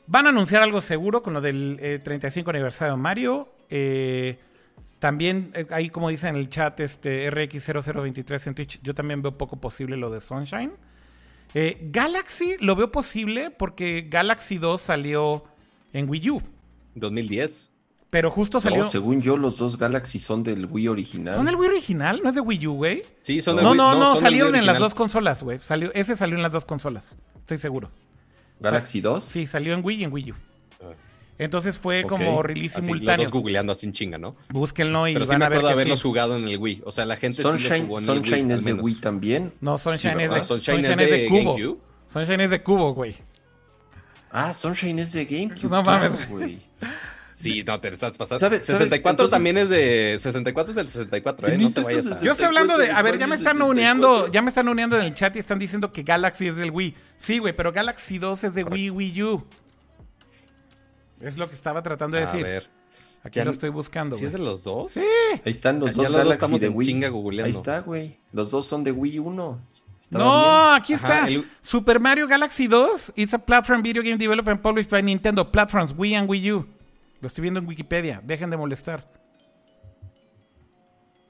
Van 0.06 0.27
a 0.27 0.28
anunciar 0.28 0.62
algo 0.62 0.81
seguro 0.81 1.23
con 1.23 1.32
lo 1.32 1.40
del 1.40 1.78
eh, 1.81 1.98
35 2.02 2.51
aniversario 2.51 2.94
de 2.94 3.01
Mario. 3.01 3.48
Eh, 3.68 4.39
también, 4.98 5.51
eh, 5.55 5.66
ahí 5.70 5.90
como 5.90 6.09
dice 6.09 6.28
en 6.28 6.36
el 6.36 6.48
chat, 6.48 6.81
este 6.81 7.31
RX0023 7.31 8.47
en 8.47 8.55
Twitch, 8.55 8.81
yo 8.82 8.94
también 8.94 9.23
veo 9.23 9.36
poco 9.36 9.56
posible 9.56 9.97
lo 9.97 10.10
de 10.10 10.20
Sunshine. 10.20 10.73
Eh, 11.55 11.78
Galaxy 11.90 12.56
lo 12.60 12.74
veo 12.77 12.90
posible 12.90 13.51
porque 13.51 14.06
Galaxy 14.10 14.59
2 14.59 14.81
salió 14.81 15.44
en 15.93 16.09
Wii 16.09 16.31
U. 16.31 16.43
2010. 16.94 17.70
Pero 18.10 18.31
justo 18.31 18.60
salió. 18.60 18.85
No, 18.85 18.89
según 18.89 19.20
yo, 19.20 19.36
los 19.36 19.59
dos 19.59 19.77
Galaxy 19.77 20.18
son 20.18 20.43
del 20.43 20.66
Wii 20.66 20.89
original. 20.89 21.35
¿Son 21.35 21.44
del 21.44 21.56
Wii 21.56 21.68
original? 21.68 22.20
¿No 22.23 22.28
es 22.28 22.35
de 22.35 22.40
Wii 22.40 22.66
U, 22.68 22.74
güey? 22.74 23.02
Sí, 23.20 23.40
son 23.40 23.56
No, 23.56 23.70
del 23.70 23.77
No, 23.77 23.90
Wii- 23.90 23.94
no, 23.94 23.98
no, 24.01 24.14
del 24.14 24.23
salieron 24.23 24.55
en 24.55 24.64
las 24.64 24.78
dos 24.78 24.94
consolas, 24.94 25.43
güey. 25.43 25.59
Salió, 25.60 25.93
ese 25.93 26.16
salió 26.16 26.36
en 26.36 26.43
las 26.43 26.52
dos 26.52 26.64
consolas. 26.64 27.16
Estoy 27.39 27.59
seguro. 27.59 27.90
¿Galaxy 28.60 29.01
2? 29.01 29.24
Sí, 29.24 29.47
salió 29.47 29.74
en 29.74 29.85
Wii 29.85 30.01
y 30.01 30.05
en 30.05 30.12
Wii 30.12 30.32
U. 30.32 30.35
Ah. 30.82 30.93
Entonces 31.38 31.78
fue 31.78 32.04
como 32.04 32.42
release 32.42 32.78
Así, 32.78 32.86
los 32.88 32.96
simultáneo. 32.98 33.24
dos 33.24 33.32
googleando 33.32 33.72
así 33.72 33.84
en 33.86 33.92
chinga, 33.92 34.16
¿no? 34.18 34.34
Búsquenlo 34.48 35.06
y 35.06 35.12
Pero 35.12 35.26
sí 35.26 35.32
van 35.32 35.38
me 35.40 35.44
a 35.44 35.48
ver 35.50 35.60
que 35.60 35.68
haberlos 35.70 35.98
sí. 35.98 36.02
jugado 36.04 36.36
en 36.36 36.48
el 36.48 36.56
Wii. 36.58 36.82
O 36.84 36.92
sea, 36.92 37.04
la 37.04 37.16
gente 37.16 37.38
sí 37.38 37.42
lo 37.42 37.50
Sunshine, 37.52 37.86
jugó 37.86 37.98
en 37.98 38.06
Sunshine 38.06 38.38
el 38.38 38.44
Wii, 38.46 38.54
es 38.58 38.64
de. 38.64 38.72
Wii 38.74 38.94
también. 39.00 39.52
No, 39.60 39.76
Sunshine 39.76 40.00
Sí, 40.00 40.08
es 40.08 40.14
de, 40.16 40.28
¿verdad? 40.28 40.46
Sunshine 40.46 40.76
Sunshine 40.84 41.00
es 41.00 41.10
de 41.10 41.18
de 41.18 41.28
cubo. 41.28 41.54
GameCube. 41.56 41.80
Sunshine 42.08 42.40
es 42.40 42.50
de 42.50 42.62
cubo, 42.62 42.94
güey. 42.94 43.14
Ah, 44.30 44.52
Sunshine 44.54 44.98
es 44.98 45.12
de 45.12 45.24
GameCube. 45.24 45.70
No 45.70 45.82
mames. 45.82 46.28
güey. 46.28 46.62
Sí, 47.32 47.62
no, 47.64 47.78
te 47.80 47.88
estás 47.88 48.16
pasando. 48.16 48.38
¿Sabes- 48.40 48.64
sabes? 48.64 48.78
64 48.78 49.10
Entonces- 49.10 49.30
también 49.30 49.58
es 49.58 49.68
de... 49.68 50.16
64 50.18 50.70
es 50.70 50.76
del 50.76 50.88
64, 50.88 51.48
¿eh? 51.48 51.58
No 51.58 51.70
te 51.70 51.82
vayas 51.82 52.06
a... 52.06 52.14
64. 52.16 52.24
Yo 52.24 52.32
estoy 52.32 52.46
hablando 52.46 52.78
de. 52.78 52.90
A 52.90 53.02
ver, 53.02 53.18
ya 53.18 53.26
me 53.26 53.34
están 53.34 53.58
74. 53.58 53.66
uniendo. 53.70 54.32
Ya 54.32 54.40
me 54.40 54.48
están 54.48 54.68
uniendo 54.68 54.96
en 54.98 55.04
el 55.04 55.12
chat 55.12 55.36
y 55.36 55.40
están 55.40 55.58
diciendo 55.58 55.92
que 55.92 56.02
Galaxy 56.02 56.48
es 56.48 56.56
del 56.56 56.70
Wii. 56.70 56.94
Sí, 57.18 57.38
güey, 57.38 57.54
pero 57.54 57.72
Galaxy 57.72 58.18
2 58.18 58.42
es 58.44 58.54
de 58.54 58.64
Wii 58.64 58.88
Wii 58.90 59.22
U. 59.22 59.44
Es 61.20 61.36
lo 61.38 61.48
que 61.48 61.55
estaba 61.55 61.82
tratando 61.82 62.16
de 62.16 62.22
A 62.24 62.26
decir. 62.26 62.43
ver. 62.44 62.68
Aquí 63.22 63.36
Ya 63.40 63.44
lo 63.44 63.51
estoy 63.51 63.70
buscando, 63.70 64.16
¿Sí 64.16 64.24
es 64.24 64.32
de 64.32 64.38
los 64.38 64.62
dos? 64.62 64.93
Sí. 64.93 65.01
Ahí 65.01 65.40
están 65.51 65.80
los 65.80 65.90
Ya 65.90 66.02
dos 66.02 66.10
los 66.12 66.18
Galaxy 66.18 66.32
estamos 66.34 66.60
de 66.60 66.66
en 66.68 66.76
Wii. 66.76 66.86
chinga 66.86 67.09
googleando. 67.09 67.47
Ahí 67.47 67.51
está, 67.51 67.80
güey. 67.80 68.18
Los 68.32 68.51
dos 68.52 68.66
son 68.66 68.84
de 68.84 68.93
Wii 68.93 69.18
1. 69.18 69.60
Estaba 70.01 70.24
No, 70.24 70.40
bien. 70.70 70.82
aquí 70.82 70.93
Ajá, 70.94 71.14
está. 71.16 71.28
el- 71.28 71.44
Super 71.60 71.98
Mario 71.98 72.28
Galaxy 72.28 72.68
2 72.68 73.12
is 73.16 73.34
a 73.34 73.38
platform 73.38 73.82
video 73.82 74.02
game 74.05 74.16
developed 74.16 74.48
and 74.52 74.60
published 74.60 74.90
by 74.90 75.02
Nintendo 75.02 75.51
Platforms 75.51 75.93
Wii 75.97 76.14
and 76.14 76.30
Wii 76.30 76.52
U. 76.52 76.66
Lo 77.20 77.26
estoy 77.26 77.43
viendo 77.43 77.59
en 77.59 77.66
Wikipedia. 77.66 78.20
Dejen 78.24 78.51
de 78.51 78.56
molestar. 78.56 79.10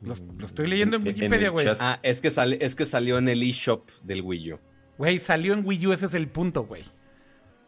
Los- 0.03 0.21
Lo, 0.37 0.45
estoy 0.45 0.67
leyendo 0.67 0.99
en 0.99 1.07
Wikipedia, 1.07 1.49
güey. 1.49 1.67
Ah, 1.81 1.99
es 2.03 2.21
que, 2.21 2.31
sale, 2.31 2.59
es 2.61 2.75
que 2.75 2.85
salió 2.85 3.17
en 3.17 3.29
el 3.31 3.43
eShop 3.43 3.89
del 4.03 4.21
Wii 4.21 4.53
U. 4.53 4.59
Güey, 4.99 5.19
salió 5.19 5.55
en 5.55 5.65
Wii 5.67 5.87
U, 5.87 5.93
ese 5.93 6.07
es 6.07 6.15
el 6.15 6.29
punto, 6.29 6.65
güey. 6.65 6.83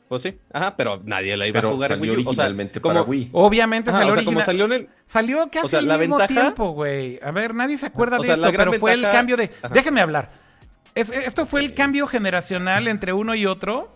Pues 0.08 0.22
sí. 0.22 0.38
Ajá, 0.52 0.74
pero 0.76 1.02
nadie 1.04 1.36
la 1.36 1.46
iba 1.46 1.60
Pero 1.60 1.70
a 1.70 1.72
jugar 1.74 1.92
en 1.92 1.98
salió 1.98 2.12
Wii 2.14 2.24
U. 2.24 2.28
O 2.30 2.34
sea, 2.34 2.44
originalmente 2.44 2.80
como- 2.80 2.94
para 2.94 3.02
Wii. 3.04 3.30
Obviamente 3.32 3.90
Ajá, 3.90 3.98
salió 3.98 4.12
o 4.12 4.14
sea, 4.16 4.24
como 4.24 4.38
original- 4.38 4.46
salió 4.46 4.64
en 4.64 4.72
el... 4.72 4.88
Salió 5.06 5.48
casi 5.52 5.66
O 5.66 5.68
sea, 5.68 5.78
al 5.80 5.88
la 5.88 5.98
mismo 5.98 6.16
ventaja- 6.18 6.40
tiempo, 6.40 6.70
güey. 6.70 7.18
A 7.22 7.30
ver, 7.30 7.54
nadie 7.54 7.76
se 7.76 7.86
acuerda 7.86 8.16
O 8.18 8.20
de 8.22 8.26
sea, 8.26 8.34
esto, 8.36 8.50
pero 8.56 8.72
fue 8.74 8.92
el 8.94 9.02
cambio 9.02 9.36
de... 9.36 9.50
Ajá. 9.62 9.74
Déjenme 9.74 10.00
hablar. 10.00 10.30
Es- 10.94 11.10
esto 11.12 11.44
fue 11.46 11.60
el 11.60 11.74
cambio 11.74 12.06
generacional 12.06 12.88
entre 12.88 13.12
uno 13.12 13.34
y 13.34 13.44
otro. 13.46 13.94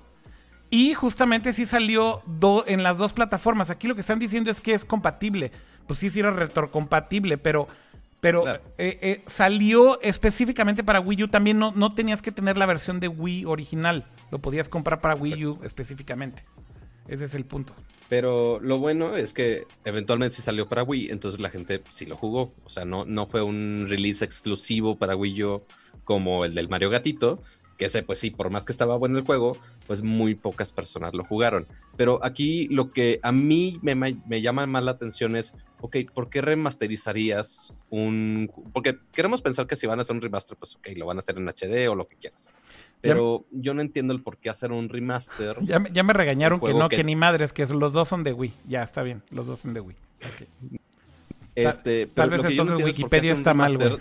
Y 0.71 0.95
justamente 0.95 1.53
sí 1.53 1.67
salió 1.67 2.23
do- 2.27 2.65
en 2.67 2.83
las 2.83 2.97
dos 2.99 3.13
plataformas. 3.13 3.71
Aquí 3.71 3.89
lo 3.89 3.95
que 3.95 4.01
están 4.03 4.19
diciendo 4.19 4.51
es 4.51 4.61
que 4.61 4.73
es 4.75 4.85
compatible. 4.85 5.51
Pues 5.87 5.99
sí, 5.99 6.11
sí 6.11 6.21
era 6.21 6.31
retrocompatible, 6.31 7.39
pero... 7.39 7.69
Pero 8.23 8.43
Claro. 8.45 8.61
eh, 8.79 8.99
eh, 9.03 9.23
salió 9.27 10.01
específicamente 10.01 10.85
para 10.85 11.01
Wii 11.01 11.25
U. 11.25 11.29
También 11.29 11.59
no, 11.59 11.73
no 11.73 11.93
tenías 11.93 12.23
que 12.23 12.31
tener 12.31 12.57
la 12.57 12.67
versión 12.67 13.01
de 13.01 13.09
Wii 13.09 13.47
original. 13.47 14.07
Lo 14.31 14.39
podías 14.39 14.69
comprar 14.69 15.01
para 15.01 15.17
Wii 15.17 15.45
U 15.47 15.59
específicamente. 15.65 16.45
Ese 17.09 17.25
es 17.25 17.35
el 17.35 17.45
punto. 17.45 17.75
Pero 18.09 18.61
lo 18.61 18.79
bueno 18.79 19.17
es 19.17 19.33
que 19.33 19.65
eventualmente 19.85 20.37
sí 20.37 20.43
salió 20.43 20.67
para 20.69 20.85
Wii, 20.85 21.11
entonces 21.11 21.41
la 21.41 21.51
gente 21.51 21.83
sí 21.91 22.07
lo 22.07 22.17
jugó. 22.17 22.55
O 22.65 22.69
sea, 22.69 22.85
no, 22.85 23.05
no 23.05 23.27
fue 23.27 23.43
un 23.43 23.87
release 23.89 24.25
exclusivo 24.25 24.97
para 24.97 25.17
Wii 25.17 25.43
U 25.45 25.63
como 26.05 26.45
el 26.45 26.55
del 26.55 26.69
Mario 26.69 26.91
Gatito, 26.91 27.43
que 27.83 27.87
ese, 27.87 28.05
pues 28.05 28.21
sí, 28.21 28.31
por 28.31 28.49
más 28.49 28.65
que 28.65 28.71
estaba 28.71 28.97
bueno 28.97 29.19
el 29.19 29.25
juego, 29.25 29.57
pues 29.89 30.03
muy 30.05 30.37
pocas 30.37 30.71
personas 30.71 31.15
lo 31.15 31.25
jugaron. 31.25 31.67
Pero 31.97 32.25
aquí 32.25 32.69
lo 32.69 32.93
que 32.93 33.19
a 33.25 33.33
mí 33.33 33.79
me, 33.83 33.97
me 33.97 34.41
llama 34.41 34.67
más 34.67 34.85
la 34.85 34.93
atención 34.93 35.35
es, 35.35 35.53
ok, 35.81 35.97
¿por 36.15 36.31
qué 36.31 36.41
remasterizarías 36.43 37.73
un... 37.91 38.51
Porque 38.73 38.99
queremos 39.13 39.43
pensar 39.43 39.67
que 39.67 39.75
si 39.75 39.89
van 39.89 39.99
a 39.99 40.03
hacer 40.03 40.15
un 40.15 40.23
remaster, 40.23 40.57
pues 40.57 40.77
ok, 40.77 40.91
lo 40.97 41.07
van 41.07 41.17
a 41.17 41.19
hacer 41.19 41.37
en 41.39 41.49
HD 41.49 41.89
o 41.91 41.97
lo 41.97 42.07
que 42.07 42.15
quieras. 42.17 42.49
Pero 43.01 43.45
yo 43.51 43.75
no 43.75 43.81
entiendo 43.81 44.15
el 44.15 44.23
por 44.23 44.37
qué 44.39 44.49
hacer 44.49 44.71
un 44.71 44.89
remaster. 44.89 45.57
Ya, 45.63 45.81
me- 45.81 45.91
ya 45.91 46.05
me 46.05 46.13
regañaron 46.13 46.61
que 46.61 46.73
no, 46.75 46.89
que- 46.89 46.99
que... 46.99 47.05
ni 47.05 47.17
madres, 47.17 47.53
que 47.53 47.67
los 47.67 47.93
dos 47.93 48.07
son 48.07 48.23
de 48.23 48.33
Wii. 48.33 48.55
Ya, 48.69 48.85
está 48.85 49.03
bien, 49.03 49.23
los 49.33 49.49
dos 49.49 49.59
son 49.59 49.75
de 49.75 49.81
Wii. 49.81 49.97
Este, 51.55 52.07
tal 52.07 52.31
pero 52.31 52.43
vez 52.43 52.51
entonces 52.53 52.79
es 52.79 52.85
Wikipedia 52.85 53.33
está 53.33 53.55
mal, 53.55 53.77
güey. 53.77 53.97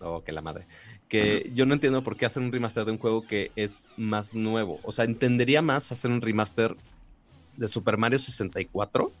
Oh, 0.00 0.22
que 0.24 0.32
la 0.32 0.42
madre. 0.42 0.66
Que 1.10 1.50
yo 1.54 1.66
no 1.66 1.74
entiendo 1.74 2.02
por 2.02 2.16
qué 2.16 2.24
hacer 2.24 2.42
un 2.42 2.50
remaster 2.52 2.84
de 2.86 2.92
un 2.92 2.98
juego 2.98 3.26
que 3.26 3.50
es 3.56 3.86
más 3.98 4.32
nuevo. 4.32 4.80
O 4.84 4.92
sea, 4.92 5.04
entendería 5.04 5.60
más 5.60 5.92
hacer 5.92 6.10
un 6.10 6.22
remaster 6.22 6.74
de 7.56 7.68
Super 7.68 7.96
Mario 7.98 8.18
64, 8.18 9.12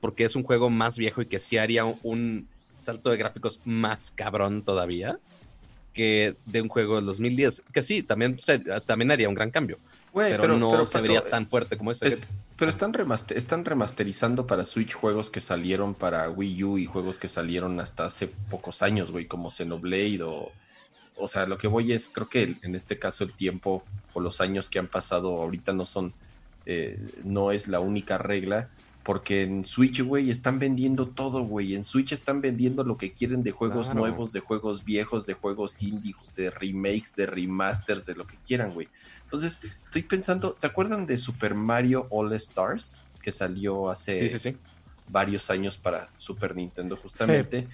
porque 0.00 0.24
es 0.24 0.36
un 0.36 0.42
juego 0.44 0.70
más 0.70 0.96
viejo 0.98 1.22
y 1.22 1.26
que 1.26 1.38
sí 1.38 1.56
haría 1.58 1.84
un, 1.86 1.98
un 2.04 2.48
salto 2.76 3.10
de 3.10 3.16
gráficos 3.16 3.58
más 3.64 4.10
cabrón 4.10 4.62
todavía 4.62 5.18
que 5.92 6.36
de 6.46 6.62
un 6.62 6.68
juego 6.68 6.96
del 6.96 7.06
2010. 7.06 7.62
Que 7.72 7.82
sí, 7.82 8.02
también, 8.02 8.38
se- 8.42 8.58
también 8.86 9.10
haría 9.10 9.28
un 9.28 9.34
gran 9.34 9.50
cambio. 9.50 9.78
Pero, 10.12 10.58
no 10.58 10.70
pero, 10.72 10.86
se 10.86 10.92
Pato, 10.92 11.02
vería 11.02 11.24
tan 11.24 11.46
fuerte 11.46 11.76
como 11.78 11.90
ese. 11.92 12.06
Est- 12.08 12.24
pero 12.56 12.70
están, 12.70 12.92
remaster- 12.92 13.36
están 13.36 13.64
remasterizando 13.64 14.46
para 14.46 14.64
Switch 14.64 14.92
juegos 14.92 15.30
que 15.30 15.40
salieron 15.40 15.94
para 15.94 16.28
Wii 16.30 16.64
U 16.64 16.78
y 16.78 16.84
juegos 16.86 17.18
que 17.18 17.28
salieron 17.28 17.80
hasta 17.80 18.04
hace 18.04 18.26
pocos 18.50 18.82
años, 18.82 19.10
güey, 19.10 19.24
como 19.26 19.50
Xenoblade 19.50 20.22
o... 20.22 20.52
O 21.16 21.28
sea, 21.28 21.46
lo 21.46 21.58
que 21.58 21.68
voy 21.68 21.92
es, 21.92 22.08
creo 22.08 22.28
que 22.28 22.56
en 22.62 22.74
este 22.74 22.98
caso 22.98 23.24
el 23.24 23.32
tiempo 23.34 23.84
o 24.14 24.20
los 24.20 24.40
años 24.40 24.70
que 24.70 24.78
han 24.78 24.88
pasado 24.88 25.40
ahorita 25.42 25.72
no 25.72 25.84
son, 25.84 26.12
eh, 26.66 26.98
no 27.24 27.52
es 27.52 27.68
la 27.68 27.80
única 27.80 28.16
regla, 28.18 28.68
porque 29.02 29.42
en 29.42 29.64
Switch, 29.64 30.02
güey, 30.02 30.30
están 30.30 30.58
vendiendo 30.58 31.08
todo, 31.08 31.42
güey. 31.42 31.74
En 31.74 31.84
Switch 31.84 32.12
están 32.12 32.40
vendiendo 32.40 32.84
lo 32.84 32.96
que 32.98 33.12
quieren 33.12 33.42
de 33.42 33.50
juegos 33.50 33.86
Claro. 33.86 34.00
nuevos, 34.00 34.32
de 34.32 34.40
juegos 34.40 34.84
viejos, 34.84 35.26
de 35.26 35.34
juegos 35.34 35.82
indie, 35.82 36.14
de 36.36 36.50
remakes, 36.50 37.14
de 37.16 37.26
remasters, 37.26 38.04
de 38.06 38.14
lo 38.14 38.26
que 38.26 38.36
quieran, 38.46 38.72
güey. 38.74 38.88
Entonces, 39.24 39.60
estoy 39.82 40.02
pensando, 40.02 40.54
¿se 40.56 40.66
acuerdan 40.66 41.06
de 41.06 41.16
Super 41.16 41.54
Mario 41.54 42.06
All 42.10 42.32
Stars? 42.34 43.02
Que 43.22 43.32
salió 43.32 43.90
hace 43.90 44.18
Sí, 44.18 44.28
sí, 44.28 44.38
sí. 44.50 44.56
varios 45.08 45.50
años 45.50 45.76
para 45.76 46.10
Super 46.18 46.54
Nintendo, 46.54 46.96
justamente. 46.96 47.68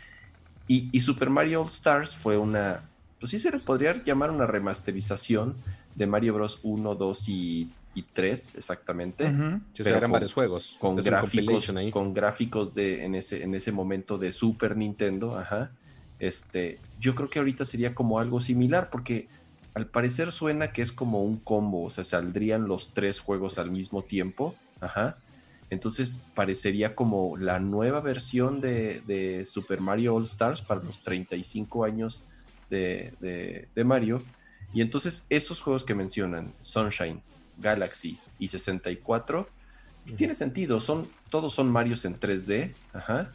Y, 0.69 0.89
y 0.93 1.01
Super 1.01 1.29
Mario 1.31 1.63
All 1.63 1.69
Stars 1.69 2.15
fue 2.15 2.37
una, 2.39 2.89
pues 3.21 3.31
sí 3.31 3.39
se 3.39 3.51
le 3.51 3.59
podría 3.59 4.03
llamar 4.05 4.31
una 4.31 4.47
remasterización 4.47 5.57
de 5.95 6.07
Mario 6.07 6.35
Bros. 6.35 6.61
1, 6.63 6.95
2 6.95 7.29
y, 7.29 7.71
y 7.95 8.03
3, 8.03 8.55
exactamente 8.57 9.25
o 9.25 9.29
sea, 9.29 9.61
pero 9.79 9.89
eran 9.97 10.03
con- 10.03 10.13
varios 10.13 10.35
juegos. 10.35 10.77
con 10.79 10.97
gráficos, 10.97 11.71
ahí. 11.71 11.91
con 11.91 12.13
gráficos 12.13 12.75
de 12.75 13.05
en 13.05 13.15
ese, 13.15 13.43
en 13.43 13.55
ese 13.55 13.73
momento 13.73 14.19
de 14.19 14.33
Super 14.33 14.77
Nintendo, 14.77 15.37
ajá. 15.39 15.71
Este, 16.19 16.79
yo 16.99 17.15
creo 17.15 17.29
que 17.31 17.39
ahorita 17.39 17.65
sería 17.65 17.95
como 17.95 18.19
algo 18.19 18.41
similar, 18.41 18.89
porque 18.91 19.29
al 19.75 19.87
parecer 19.87 20.33
suena 20.33 20.73
que 20.73 20.81
es 20.83 20.93
como 20.93 21.23
un 21.23 21.37
combo, 21.39 21.85
o 21.85 21.91
sea, 21.91 22.05
saldrían 22.05 22.67
los 22.69 22.95
tres 22.95 23.21
juegos 23.21 23.59
al 23.59 23.71
mismo 23.71 24.03
tiempo, 24.03 24.55
ajá. 24.81 25.17
Entonces 25.69 26.23
parecería 26.35 26.95
como 26.95 27.37
la 27.37 27.59
nueva 27.59 28.01
versión 28.01 28.61
de, 28.61 29.01
de 29.07 29.45
Super 29.45 29.81
Mario 29.81 30.15
All 30.15 30.23
Stars 30.23 30.63
para 30.63 30.83
los 30.83 31.01
35 31.03 31.85
años 31.85 32.23
de, 32.71 33.13
de- 33.21 33.69
de 33.75 33.85
Mario. 33.85 34.23
Y 34.75 34.81
entonces 34.83 35.27
esos 35.31 35.61
juegos 35.61 35.85
que 35.85 35.95
mencionan, 35.95 36.53
Sunshine, 36.61 37.23
Galaxy 37.59 38.19
y 38.39 38.49
64, 38.49 39.49
tiene 40.17 40.35
sentido, 40.37 40.79
son, 40.79 41.09
todos 41.31 41.53
son 41.55 41.71
Marios 41.71 42.05
en 42.05 42.19
3D, 42.19 42.73
ajá. 42.93 43.33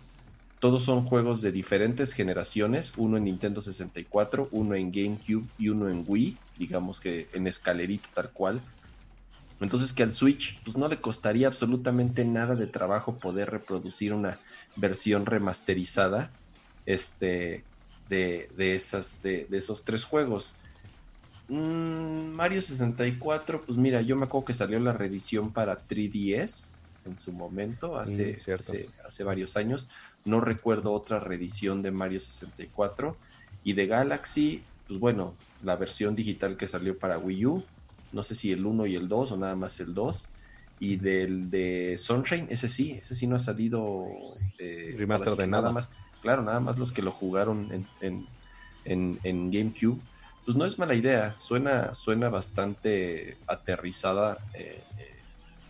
Todos 0.59 0.83
son 0.83 1.05
juegos 1.05 1.41
de 1.41 1.51
diferentes 1.51 2.13
generaciones, 2.13 2.93
uno 2.95 3.17
en 3.17 3.23
Nintendo 3.23 3.61
64, 3.63 4.47
uno 4.51 4.75
en 4.75 4.91
GameCube 4.91 5.47
y 5.57 5.69
uno 5.69 5.89
en 5.89 6.05
Wii, 6.07 6.37
digamos 6.57 6.99
que 6.99 7.27
en 7.33 7.47
escalerita 7.47 8.07
tal 8.13 8.29
cual. 8.29 8.61
Entonces 9.59 9.91
que 9.91 10.03
al 10.03 10.13
Switch 10.13 10.61
pues 10.63 10.77
no 10.77 10.87
le 10.87 11.01
costaría 11.01 11.47
absolutamente 11.47 12.25
nada 12.25 12.55
de 12.55 12.67
trabajo 12.67 13.15
poder 13.17 13.49
reproducir 13.49 14.13
una 14.13 14.37
versión 14.75 15.25
remasterizada 15.25 16.29
este, 16.85 17.63
de, 18.11 18.49
de 18.57 18.75
esas, 18.75 19.23
de, 19.23 19.47
de 19.49 19.57
esos 19.57 19.83
tres 19.83 20.03
juegos. 20.03 20.51
Mm, 21.47 22.33
Mario 22.33 22.61
64, 22.61 23.61
pues 23.61 23.77
mira, 23.77 24.01
yo 24.01 24.17
me 24.17 24.25
acuerdo 24.25 24.45
que 24.45 24.53
salió 24.53 24.79
la 24.81 24.91
reedición 24.91 25.51
para 25.51 25.87
3DS 25.87 26.75
en 27.05 27.17
su 27.17 27.31
momento, 27.31 27.97
hace, 27.97 28.37
Mm, 28.45 28.53
hace, 28.59 28.89
hace 29.07 29.23
varios 29.23 29.55
años. 29.55 29.87
No 30.25 30.41
recuerdo 30.41 30.91
otra 30.91 31.19
reedición 31.19 31.81
de 31.81 31.91
Mario 31.91 32.19
64. 32.19 33.15
Y 33.63 33.73
de 33.73 33.87
Galaxy, 33.87 34.61
pues 34.87 34.99
bueno, 34.99 35.33
la 35.63 35.77
versión 35.77 36.13
digital 36.13 36.57
que 36.57 36.67
salió 36.67 36.99
para 36.99 37.17
Wii 37.17 37.45
U. 37.45 37.63
No 38.11 38.23
sé 38.23 38.35
si 38.35 38.51
el 38.51 38.65
1 38.65 38.87
y 38.87 38.95
el 38.97 39.07
2 39.07 39.31
o 39.31 39.37
nada 39.37 39.55
más 39.55 39.79
el 39.79 39.93
2. 39.93 40.29
Y 40.81 40.97
del 40.97 41.49
de 41.49 41.95
Sunshine, 41.97 42.47
ese 42.49 42.67
sí, 42.67 42.99
ese 43.01 43.15
sí 43.15 43.25
no 43.25 43.35
ha 43.37 43.39
salido 43.39 44.05
eh, 44.59 44.95
Remaster 44.97 45.35
de 45.35 45.47
nada. 45.47 45.71
más. 45.71 45.89
Claro, 46.21 46.41
nada 46.43 46.59
más 46.59 46.77
los 46.77 46.91
que 46.91 47.01
lo 47.01 47.11
jugaron 47.11 47.67
en, 47.71 47.87
en, 48.01 48.27
en- 48.85 49.19
en 49.23 49.51
GameCube. 49.51 49.99
Pues 50.45 50.57
no 50.57 50.65
es 50.65 50.79
mala 50.79 50.95
idea, 50.95 51.35
suena, 51.39 51.93
suena 51.93 52.29
bastante 52.29 53.37
aterrizada 53.47 54.39
eh, 54.55 54.81
eh, 54.97 55.15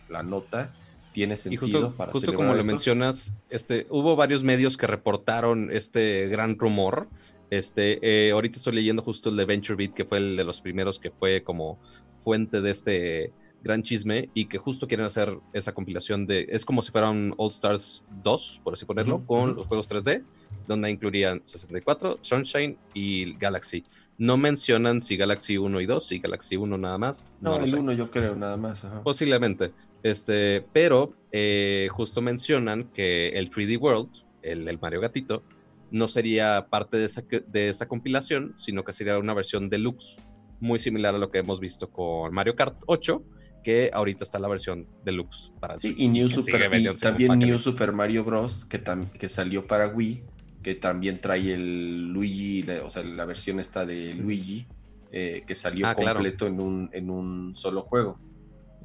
la 0.08 0.22
nota. 0.22 0.72
Tiene 1.12 1.34
Y 1.34 1.36
sentido 1.36 1.60
justo, 1.60 1.96
para 1.96 2.12
justo 2.12 2.34
como 2.34 2.54
lo 2.54 2.64
mencionas, 2.64 3.34
este, 3.50 3.86
hubo 3.90 4.16
varios 4.16 4.42
medios 4.42 4.78
que 4.78 4.86
reportaron 4.86 5.70
este 5.70 6.26
gran 6.28 6.58
rumor. 6.58 7.08
Este, 7.50 7.98
eh, 8.28 8.30
ahorita 8.32 8.56
estoy 8.56 8.74
leyendo 8.74 9.02
justo 9.02 9.28
el 9.28 9.36
de 9.36 9.44
VentureBeat, 9.44 9.92
que 9.92 10.06
fue 10.06 10.16
el 10.18 10.36
de 10.36 10.44
los 10.44 10.62
primeros 10.62 10.98
que 10.98 11.10
fue 11.10 11.42
como 11.42 11.78
fuente 12.24 12.62
de 12.62 12.70
este 12.70 13.32
gran 13.62 13.82
chisme 13.82 14.28
y 14.34 14.46
que 14.46 14.58
justo 14.58 14.86
quieren 14.86 15.06
hacer 15.06 15.38
esa 15.52 15.72
compilación 15.72 16.26
de, 16.26 16.46
es 16.48 16.64
como 16.64 16.82
si 16.82 16.90
fuera 16.90 17.10
un 17.10 17.34
All 17.36 17.50
Stars 17.50 18.02
2, 18.22 18.60
por 18.64 18.74
así 18.74 18.84
ponerlo, 18.84 19.24
con 19.24 19.54
los 19.54 19.66
juegos 19.66 19.90
3D, 19.90 20.24
donde 20.66 20.90
incluirían 20.90 21.40
64, 21.44 22.18
Sunshine 22.20 22.76
y 22.94 23.34
Galaxy. 23.36 23.84
No 24.18 24.36
mencionan 24.36 25.00
si 25.00 25.16
Galaxy 25.16 25.56
1 25.56 25.80
y 25.80 25.86
2, 25.86 26.06
si 26.06 26.18
Galaxy 26.18 26.56
1 26.56 26.76
nada 26.78 26.98
más. 26.98 27.26
No, 27.40 27.56
No, 27.56 27.64
el 27.64 27.70
sé. 27.70 27.76
1 27.76 27.92
yo 27.92 28.10
creo, 28.10 28.36
nada 28.36 28.56
más. 28.56 28.84
ajá. 28.84 29.02
Posiblemente. 29.02 29.72
Este, 30.02 30.64
pero 30.72 31.14
eh, 31.30 31.88
justo 31.92 32.20
mencionan 32.20 32.84
que 32.92 33.30
el 33.30 33.48
3D 33.50 33.80
World, 33.80 34.10
el, 34.42 34.68
el 34.68 34.78
Mario 34.80 35.00
Gatito, 35.00 35.42
no 35.90 36.08
sería 36.08 36.66
parte 36.68 36.96
de 36.96 37.04
esa, 37.04 37.22
de 37.46 37.68
esa 37.68 37.86
compilación, 37.86 38.54
sino 38.58 38.82
que 38.84 38.92
sería 38.92 39.18
una 39.18 39.34
versión 39.34 39.68
deluxe, 39.68 40.16
muy 40.60 40.78
similar 40.78 41.14
a 41.14 41.18
lo 41.18 41.30
que 41.30 41.38
hemos 41.38 41.60
visto 41.60 41.90
con 41.90 42.32
Mario 42.32 42.54
Kart 42.54 42.76
8 42.86 43.22
que 43.62 43.90
ahorita 43.92 44.24
está 44.24 44.38
la 44.38 44.48
versión 44.48 44.86
deluxe 45.04 45.52
para 45.60 45.78
sí, 45.78 45.94
y 45.96 46.08
New 46.08 46.28
Super 46.28 46.70
y 46.74 46.94
también 46.96 47.38
New 47.38 47.58
Super 47.58 47.92
Mario 47.92 48.24
Bros. 48.24 48.64
que, 48.64 48.82
que 49.18 49.28
salió 49.28 49.66
para 49.66 49.88
Wii, 49.88 50.22
que 50.62 50.74
también 50.74 51.20
trae 51.20 51.54
el 51.54 52.12
Luigi, 52.12 52.64
o 52.84 52.90
sea, 52.90 53.02
la 53.02 53.24
versión 53.24 53.60
está 53.60 53.84
de 53.86 54.14
Luigi, 54.14 54.66
eh, 55.10 55.42
que 55.46 55.54
salió 55.54 55.86
ah, 55.86 55.94
completo 55.94 56.46
en, 56.46 56.60
un, 56.60 56.90
en 56.92 57.10
un 57.10 57.54
solo 57.54 57.82
juego. 57.82 58.18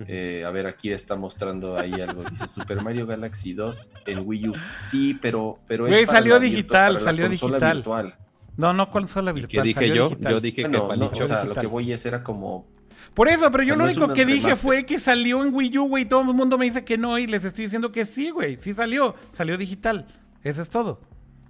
Eh, 0.05 0.43
a 0.45 0.51
ver, 0.51 0.67
aquí 0.67 0.91
está 0.91 1.15
mostrando 1.15 1.77
ahí 1.77 1.93
algo. 1.93 2.23
Dice 2.23 2.47
Super 2.47 2.81
Mario 2.83 3.07
Galaxy 3.07 3.53
2 3.53 3.91
en 4.05 4.27
Wii 4.27 4.49
U. 4.49 4.53
Sí, 4.79 5.17
pero, 5.19 5.59
pero 5.67 5.87
es 5.87 6.07
salió 6.07 6.39
digital, 6.39 6.99
salió 6.99 7.27
digital. 7.29 7.77
Virtual. 7.77 8.15
No, 8.57 8.73
no 8.73 8.89
consola 8.89 9.31
virtual. 9.31 9.63
¿Qué 9.63 9.67
dije 9.67 9.95
yo? 9.95 10.11
Yo 10.19 10.39
dije 10.39 10.63
que 10.63 10.69
no, 10.69 10.87
o 10.87 11.23
sea, 11.23 11.45
lo 11.45 11.55
que 11.55 11.67
voy 11.67 11.91
es 11.91 12.05
era 12.05 12.23
como 12.23 12.67
por 13.13 13.27
eso, 13.27 13.49
pero 13.51 13.63
yo 13.63 13.75
lo 13.75 13.85
único 13.85 14.13
que 14.13 14.25
dije 14.25 14.55
fue 14.55 14.85
que 14.85 14.99
salió 14.99 15.43
en 15.43 15.53
Wii 15.53 15.77
U, 15.79 15.87
güey. 15.87 16.05
Todo 16.05 16.21
el 16.21 16.35
mundo 16.35 16.57
me 16.57 16.65
dice 16.65 16.85
que 16.85 16.97
no 16.97 17.17
y 17.17 17.27
les 17.27 17.43
estoy 17.43 17.65
diciendo 17.65 17.91
que 17.91 18.05
sí, 18.05 18.29
güey. 18.29 18.57
Sí 18.57 18.73
salió. 18.73 19.15
Salió 19.31 19.57
digital. 19.57 20.07
Eso 20.43 20.61
es 20.61 20.69
todo. 20.69 21.01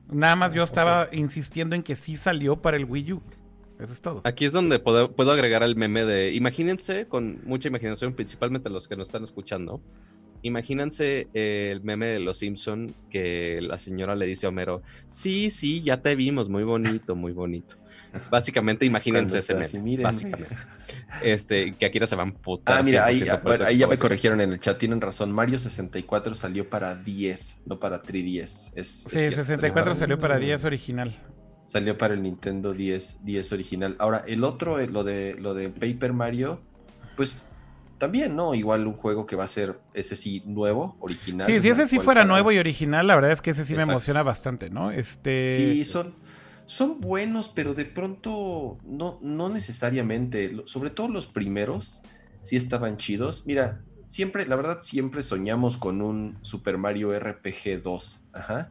Nada 0.09 0.35
más 0.35 0.53
yo 0.53 0.63
estaba 0.63 1.09
insistiendo 1.11 1.75
en 1.75 1.83
que 1.83 1.95
sí 1.95 2.15
salió 2.15 2.61
para 2.61 2.77
el 2.77 2.85
Wii 2.85 3.13
U. 3.13 3.21
Eso 3.79 3.93
es 3.93 4.01
todo. 4.01 4.21
Aquí 4.23 4.45
es 4.45 4.53
donde 4.53 4.79
puedo, 4.79 5.11
puedo 5.11 5.31
agregar 5.31 5.61
el 5.63 5.75
meme 5.75 6.05
de. 6.05 6.33
Imagínense, 6.33 7.05
con 7.05 7.41
mucha 7.45 7.67
imaginación, 7.67 8.13
principalmente 8.13 8.69
los 8.69 8.87
que 8.87 8.95
nos 8.95 9.09
están 9.09 9.23
escuchando. 9.23 9.81
Imagínense 10.41 11.27
el 11.33 11.81
meme 11.81 12.07
de 12.07 12.19
los 12.19 12.37
Simpson 12.37 12.93
que 13.09 13.59
la 13.61 13.77
señora 13.77 14.15
le 14.15 14.25
dice 14.25 14.45
a 14.45 14.49
Homero: 14.49 14.81
Sí, 15.09 15.49
sí, 15.51 15.81
ya 15.81 16.01
te 16.01 16.15
vimos, 16.15 16.49
muy 16.49 16.63
bonito, 16.63 17.15
muy 17.15 17.33
bonito. 17.33 17.75
Básicamente, 18.31 18.85
imagínense 18.85 19.37
ese 19.37 19.53
meme. 19.53 20.03
Básicamente. 20.03 20.55
Este, 21.21 21.75
que 21.75 21.85
Akira 21.85 22.07
se 22.07 22.15
van 22.15 22.33
putas. 22.33 22.77
Ah, 22.77 22.83
mira, 22.83 23.05
ahí, 23.05 23.23
ahí 23.65 23.77
ya 23.77 23.87
me 23.87 23.97
corrigieron 23.97 24.41
en 24.41 24.53
el 24.53 24.59
chat. 24.59 24.77
Tienen 24.77 25.01
razón. 25.01 25.31
Mario 25.31 25.59
64 25.59 26.35
salió 26.35 26.69
para 26.69 26.95
10, 26.95 27.61
no 27.65 27.79
para 27.79 28.01
3DS. 28.01 28.71
Es, 28.75 29.03
sí, 29.07 29.31
64 29.31 29.95
salió 29.95 30.17
para 30.17 30.37
10 30.37 30.63
original. 30.63 31.15
Salió 31.67 31.97
para 31.97 32.13
el 32.13 32.21
Nintendo 32.21 32.73
10, 32.73 33.25
10 33.25 33.51
original. 33.51 33.95
Ahora, 33.99 34.23
el 34.25 34.43
otro, 34.43 34.79
eh, 34.79 34.87
lo 34.87 35.03
de, 35.03 35.35
lo 35.35 35.53
de 35.53 35.69
Paper 35.69 36.13
Mario, 36.13 36.61
pues 37.17 37.51
también, 37.97 38.35
¿no? 38.35 38.53
Igual 38.53 38.87
un 38.87 38.93
juego 38.93 39.25
que 39.25 39.35
va 39.35 39.43
a 39.43 39.47
ser, 39.47 39.79
ese 39.93 40.15
sí, 40.15 40.43
nuevo, 40.45 40.95
original. 40.99 41.47
Sí, 41.47 41.59
si 41.59 41.69
ese 41.69 41.87
sí 41.87 41.99
fuera 41.99 42.23
nuevo 42.23 42.51
y 42.51 42.57
original, 42.57 43.07
la 43.07 43.15
verdad 43.15 43.31
es 43.31 43.41
que 43.41 43.49
ese 43.49 43.65
sí 43.65 43.75
me 43.75 43.83
emociona 43.83 44.23
bastante, 44.23 44.69
¿no? 44.69 44.91
Este... 44.91 45.57
Sí, 45.57 45.85
son 45.85 46.13
son 46.67 46.99
buenos, 46.99 47.47
pero 47.47 47.73
de 47.73 47.85
pronto 47.85 48.77
no, 48.85 49.17
no 49.21 49.49
necesariamente. 49.49 50.55
Sobre 50.65 50.89
todo 50.89 51.07
los 51.07 51.25
primeros 51.25 52.03
sí 52.43 52.57
estaban 52.57 52.97
chidos. 52.97 53.45
Mira, 53.47 53.81
siempre, 54.07 54.45
la 54.45 54.57
verdad, 54.57 54.79
siempre 54.81 55.23
soñamos 55.23 55.77
con 55.77 56.01
un 56.01 56.37
Super 56.41 56.77
Mario 56.77 57.17
RPG 57.17 57.81
2. 57.81 58.21
Ajá. 58.33 58.69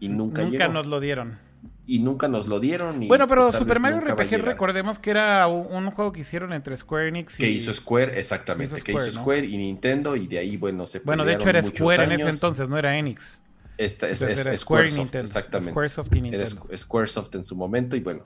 Y 0.00 0.08
nunca 0.08 0.42
Nunca 0.42 0.68
nos 0.68 0.86
lo 0.86 1.00
dieron. 1.00 1.38
Y 1.86 1.98
nunca 1.98 2.28
nos 2.28 2.46
lo 2.46 2.60
dieron. 2.60 3.06
bueno, 3.08 3.26
pero 3.26 3.52
Super 3.52 3.78
Mario 3.78 4.00
RPG, 4.00 4.42
recordemos 4.42 4.98
que 4.98 5.10
era 5.10 5.46
un, 5.46 5.90
juego 5.90 6.12
que 6.12 6.20
hicieron 6.20 6.54
entre 6.54 6.74
Square 6.78 7.08
Enix 7.08 7.38
y. 7.40 7.42
Que 7.42 7.50
hizo 7.50 7.74
Square, 7.74 8.18
exactamente. 8.18 8.80
que 8.80 8.92
hizo 8.92 9.12
Square 9.12 9.44
y 9.46 9.58
Nintendo, 9.58 10.16
y 10.16 10.26
de 10.26 10.38
ahí, 10.38 10.56
bueno, 10.56 10.86
se 10.86 11.00
Bueno, 11.00 11.24
de 11.24 11.34
hecho 11.34 11.50
era 11.50 11.62
Square 11.62 12.04
en 12.04 12.12
ese 12.12 12.30
entonces, 12.30 12.70
no 12.70 12.78
era 12.78 12.96
Enix. 12.96 13.42
Esta, 13.76 14.08
es, 14.08 14.20
Squaresoft, 14.60 15.14
exactamente. 15.16 15.72
Squaresoft 15.72 16.14
y 16.14 16.20
Nintendo. 16.20 16.68
Squaresoft 16.76 17.34
en 17.34 17.44
su 17.44 17.56
momento 17.56 17.96
y 17.96 18.00
bueno, 18.00 18.24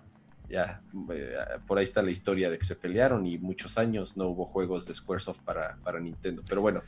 ya 0.48 0.82
eh, 1.12 1.36
por 1.66 1.78
ahí 1.78 1.84
está 1.84 2.02
la 2.02 2.10
historia 2.10 2.50
de 2.50 2.58
que 2.58 2.64
se 2.64 2.76
pelearon 2.76 3.26
y 3.26 3.38
muchos 3.38 3.78
años 3.78 4.16
no 4.16 4.26
hubo 4.28 4.44
juegos 4.46 4.86
de 4.86 4.94
Squaresoft 4.94 5.40
para, 5.40 5.78
para 5.82 6.00
Nintendo. 6.00 6.42
Pero 6.46 6.60
bueno, 6.60 6.82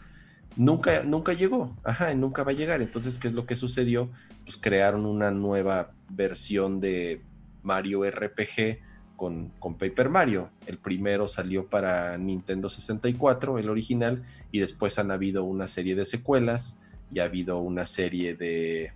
nunca, 0.57 1.03
nunca 1.05 1.33
llegó, 1.33 1.77
ajá, 1.85 2.15
nunca 2.15 2.43
va 2.43 2.51
a 2.51 2.55
llegar. 2.55 2.83
Entonces, 2.83 3.19
¿qué 3.19 3.29
es 3.29 3.35
lo 3.35 3.47
que 3.47 3.57
sucedió? 3.57 4.11
Pues 4.45 4.57
crearon 4.57 5.07
una 5.07 5.31
nueva 5.31 5.93
versión 6.09 6.81
de 6.81 7.23
Mario 7.63 8.09
RPG 8.11 8.81
con, 9.17 9.51
con 9.59 9.77
Paper 9.77 10.09
Mario. 10.09 10.51
El 10.67 10.79
primero 10.79 11.29
salió 11.29 11.67
para 11.67 12.17
Nintendo 12.17 12.69
64, 12.69 13.59
el 13.59 13.69
original, 13.69 14.25
y 14.51 14.61
después 14.61 14.99
han 14.99 15.11
habido 15.11 15.45
una 15.45 15.67
serie 15.67 15.95
de 15.95 16.05
secuelas 16.05 16.80
y 17.13 17.19
ha 17.19 17.25
habido 17.25 17.59
una 17.59 17.87
serie 17.87 18.35
de 18.35 18.93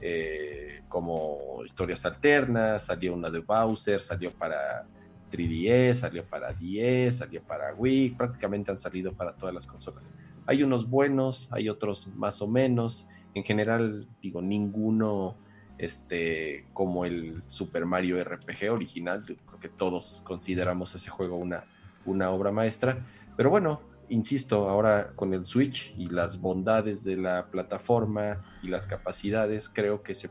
eh, 0.00 0.82
como 0.88 1.62
historias 1.64 2.04
alternas, 2.04 2.86
salió 2.86 3.14
una 3.14 3.30
de 3.30 3.40
Bowser, 3.40 4.00
salió 4.00 4.32
para 4.32 4.86
3DS, 5.30 5.94
salió 5.94 6.24
para 6.24 6.52
10, 6.52 7.16
salió 7.16 7.42
para 7.42 7.74
Wii, 7.74 8.10
prácticamente 8.10 8.70
han 8.70 8.76
salido 8.76 9.12
para 9.12 9.34
todas 9.34 9.54
las 9.54 9.66
consolas. 9.66 10.12
Hay 10.46 10.62
unos 10.62 10.88
buenos, 10.88 11.48
hay 11.52 11.68
otros 11.68 12.08
más 12.08 12.42
o 12.42 12.46
menos, 12.46 13.08
en 13.34 13.44
general 13.44 14.06
digo, 14.20 14.42
ninguno 14.42 15.36
este, 15.78 16.66
como 16.72 17.04
el 17.04 17.42
Super 17.48 17.86
Mario 17.86 18.22
RPG 18.22 18.70
original, 18.70 19.24
creo 19.24 19.60
que 19.60 19.68
todos 19.68 20.22
consideramos 20.24 20.94
ese 20.94 21.10
juego 21.10 21.36
una, 21.36 21.64
una 22.04 22.30
obra 22.30 22.52
maestra, 22.52 23.04
pero 23.36 23.50
bueno, 23.50 23.80
insisto, 24.08 24.68
ahora 24.68 25.12
con 25.14 25.34
el 25.34 25.44
Switch 25.44 25.94
y 25.96 26.08
las 26.08 26.40
bondades 26.40 27.04
de 27.04 27.16
la 27.16 27.50
plataforma 27.50 28.42
y 28.62 28.68
las 28.68 28.86
capacidades, 28.86 29.68
creo 29.68 30.02
que 30.02 30.14
se, 30.14 30.30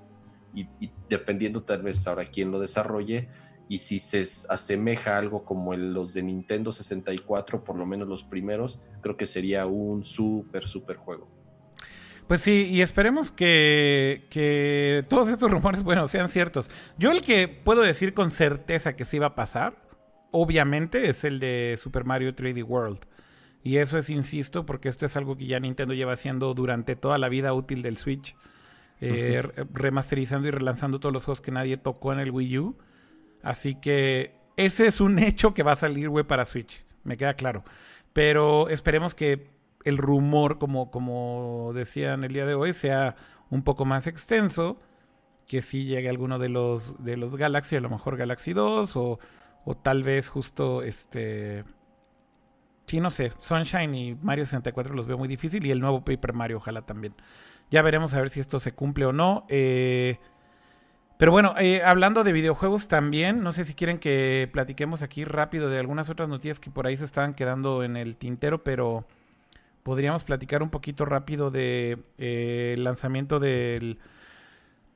y, 0.54 0.68
dependiendo 1.10 1.64
tal 1.64 1.82
vez 1.82 2.06
ahora 2.08 2.26
quién 2.26 2.52
lo 2.52 2.60
desarrolle, 2.60 3.30
y 3.70 3.78
si 3.78 4.00
se 4.00 4.22
asemeja 4.50 5.16
a 5.16 5.18
algo 5.18 5.46
como 5.46 5.74
los 5.76 6.14
de 6.14 6.24
Nintendo 6.24 6.72
64, 6.72 7.64
por 7.64 7.78
lo 7.78 7.86
menos 7.86 8.08
los 8.08 8.24
primeros, 8.24 8.82
creo 9.02 9.18
que 9.18 9.26
sería 9.26 9.66
un 9.66 10.04
súper, 10.04 10.68
súper 10.68 10.98
juego. 10.98 11.28
Pues 12.28 12.42
sí, 12.42 12.70
y 12.70 12.82
esperemos 12.82 13.32
que, 13.32 14.28
que 14.30 15.06
todos 15.10 15.30
estos 15.30 15.50
rumores, 15.52 15.84
bueno, 15.84 16.08
sean 16.08 16.30
ciertos. 16.30 16.70
Yo 16.98 17.12
el 17.12 17.22
que 17.22 17.48
puedo 17.48 17.82
decir 17.82 18.14
con 18.14 18.32
certeza 18.32 18.96
que 18.96 19.06
sí 19.06 19.20
va 19.20 19.28
a 19.28 19.36
pasar, 19.36 19.82
obviamente, 20.32 21.10
es 21.10 21.24
el 21.24 21.40
de 21.40 21.76
Super 21.78 22.06
Mario 22.06 22.36
3D 22.36 22.64
World. 22.64 23.00
Y 23.64 23.78
eso 23.78 23.98
es, 23.98 24.10
insisto, 24.10 24.66
porque 24.66 24.90
esto 24.90 25.06
es 25.06 25.16
algo 25.16 25.38
que 25.38 25.46
ya 25.46 25.60
Nintendo 25.60 25.94
lleva 25.94 26.14
haciendo 26.14 26.54
durante 26.54 26.98
toda 26.98 27.18
la 27.18 27.30
vida 27.30 27.54
útil 27.54 27.82
del 27.82 27.98
Switch. 27.98 28.36
Eh, 29.00 29.42
remasterizando 29.74 30.48
y 30.48 30.52
relanzando 30.52 31.00
todos 31.00 31.12
los 31.12 31.26
juegos 31.26 31.42
que 31.42 31.52
nadie 31.52 31.78
tocó 31.78 32.14
en 32.14 32.20
el 32.20 32.32
Wii 32.32 32.60
U. 32.60 32.78
Así 33.42 33.76
que 33.76 34.36
ese 34.58 34.86
es 34.88 35.02
un 35.02 35.18
hecho 35.20 35.54
que 35.54 35.64
va 35.64 35.74
a 35.74 35.78
salir, 35.78 36.10
güey, 36.10 36.26
para 36.26 36.46
Switch. 36.46 36.86
Me 37.04 37.16
queda 37.16 37.36
claro. 37.36 37.64
Pero 38.12 38.68
esperemos 38.70 39.16
que 39.16 39.50
el 39.86 39.98
rumor, 39.98 40.58
como, 40.58 40.92
como 40.92 41.72
decían 41.74 42.24
el 42.24 42.34
día 42.34 42.46
de 42.46 42.54
hoy, 42.54 42.74
sea 42.74 43.16
un 43.50 43.64
poco 43.64 43.86
más 43.86 44.08
extenso. 44.08 44.80
Que 45.48 45.62
sí 45.62 45.86
llegue 45.86 46.10
alguno 46.10 46.38
de 46.38 46.50
los, 46.50 47.02
de 47.04 47.18
los 47.18 47.36
Galaxy, 47.36 47.78
a 47.78 47.82
lo 47.82 47.90
mejor 47.90 48.18
Galaxy 48.18 48.54
2 48.54 48.96
o, 48.96 49.20
o 49.66 49.74
tal 49.76 50.04
vez 50.04 50.30
justo 50.30 50.82
este 50.84 51.66
Sí, 52.88 53.00
no 53.00 53.10
sé. 53.10 53.34
Sunshine 53.40 53.96
y 53.96 54.16
Mario 54.16 54.46
64 54.46 54.94
los 54.96 55.08
veo 55.08 55.18
muy 55.18 55.28
difícil. 55.28 55.66
Y 55.66 55.72
el 55.72 55.80
nuevo 55.80 56.04
Paper 56.04 56.34
Mario, 56.34 56.58
ojalá 56.58 56.82
también. 56.82 57.16
Ya 57.72 57.82
veremos 57.82 58.14
a 58.14 58.20
ver 58.20 58.30
si 58.30 58.40
esto 58.40 58.60
se 58.60 58.74
cumple 58.74 59.06
o 59.06 59.14
no. 59.14 59.46
Eh, 59.50 60.20
pero 61.18 61.32
bueno, 61.32 61.54
eh, 61.58 61.82
hablando 61.84 62.24
de 62.24 62.34
videojuegos 62.34 62.88
también, 62.88 63.42
no 63.42 63.52
sé 63.52 63.64
si 63.64 63.74
quieren 63.74 64.00
que 64.00 64.50
platiquemos 64.52 65.04
aquí 65.04 65.26
rápido 65.26 65.70
de 65.70 65.80
algunas 65.80 66.10
otras 66.10 66.28
noticias 66.28 66.60
que 66.60 66.70
por 66.70 66.86
ahí 66.86 66.98
se 66.98 67.06
estaban 67.06 67.34
quedando 67.34 67.84
en 67.84 67.96
el 67.96 68.18
tintero, 68.18 68.64
pero 68.64 69.06
podríamos 69.84 70.24
platicar 70.24 70.64
un 70.64 70.70
poquito 70.70 71.06
rápido 71.06 71.50
de 71.50 72.00
eh, 72.18 72.76
lanzamiento 72.78 73.40
del 73.40 74.00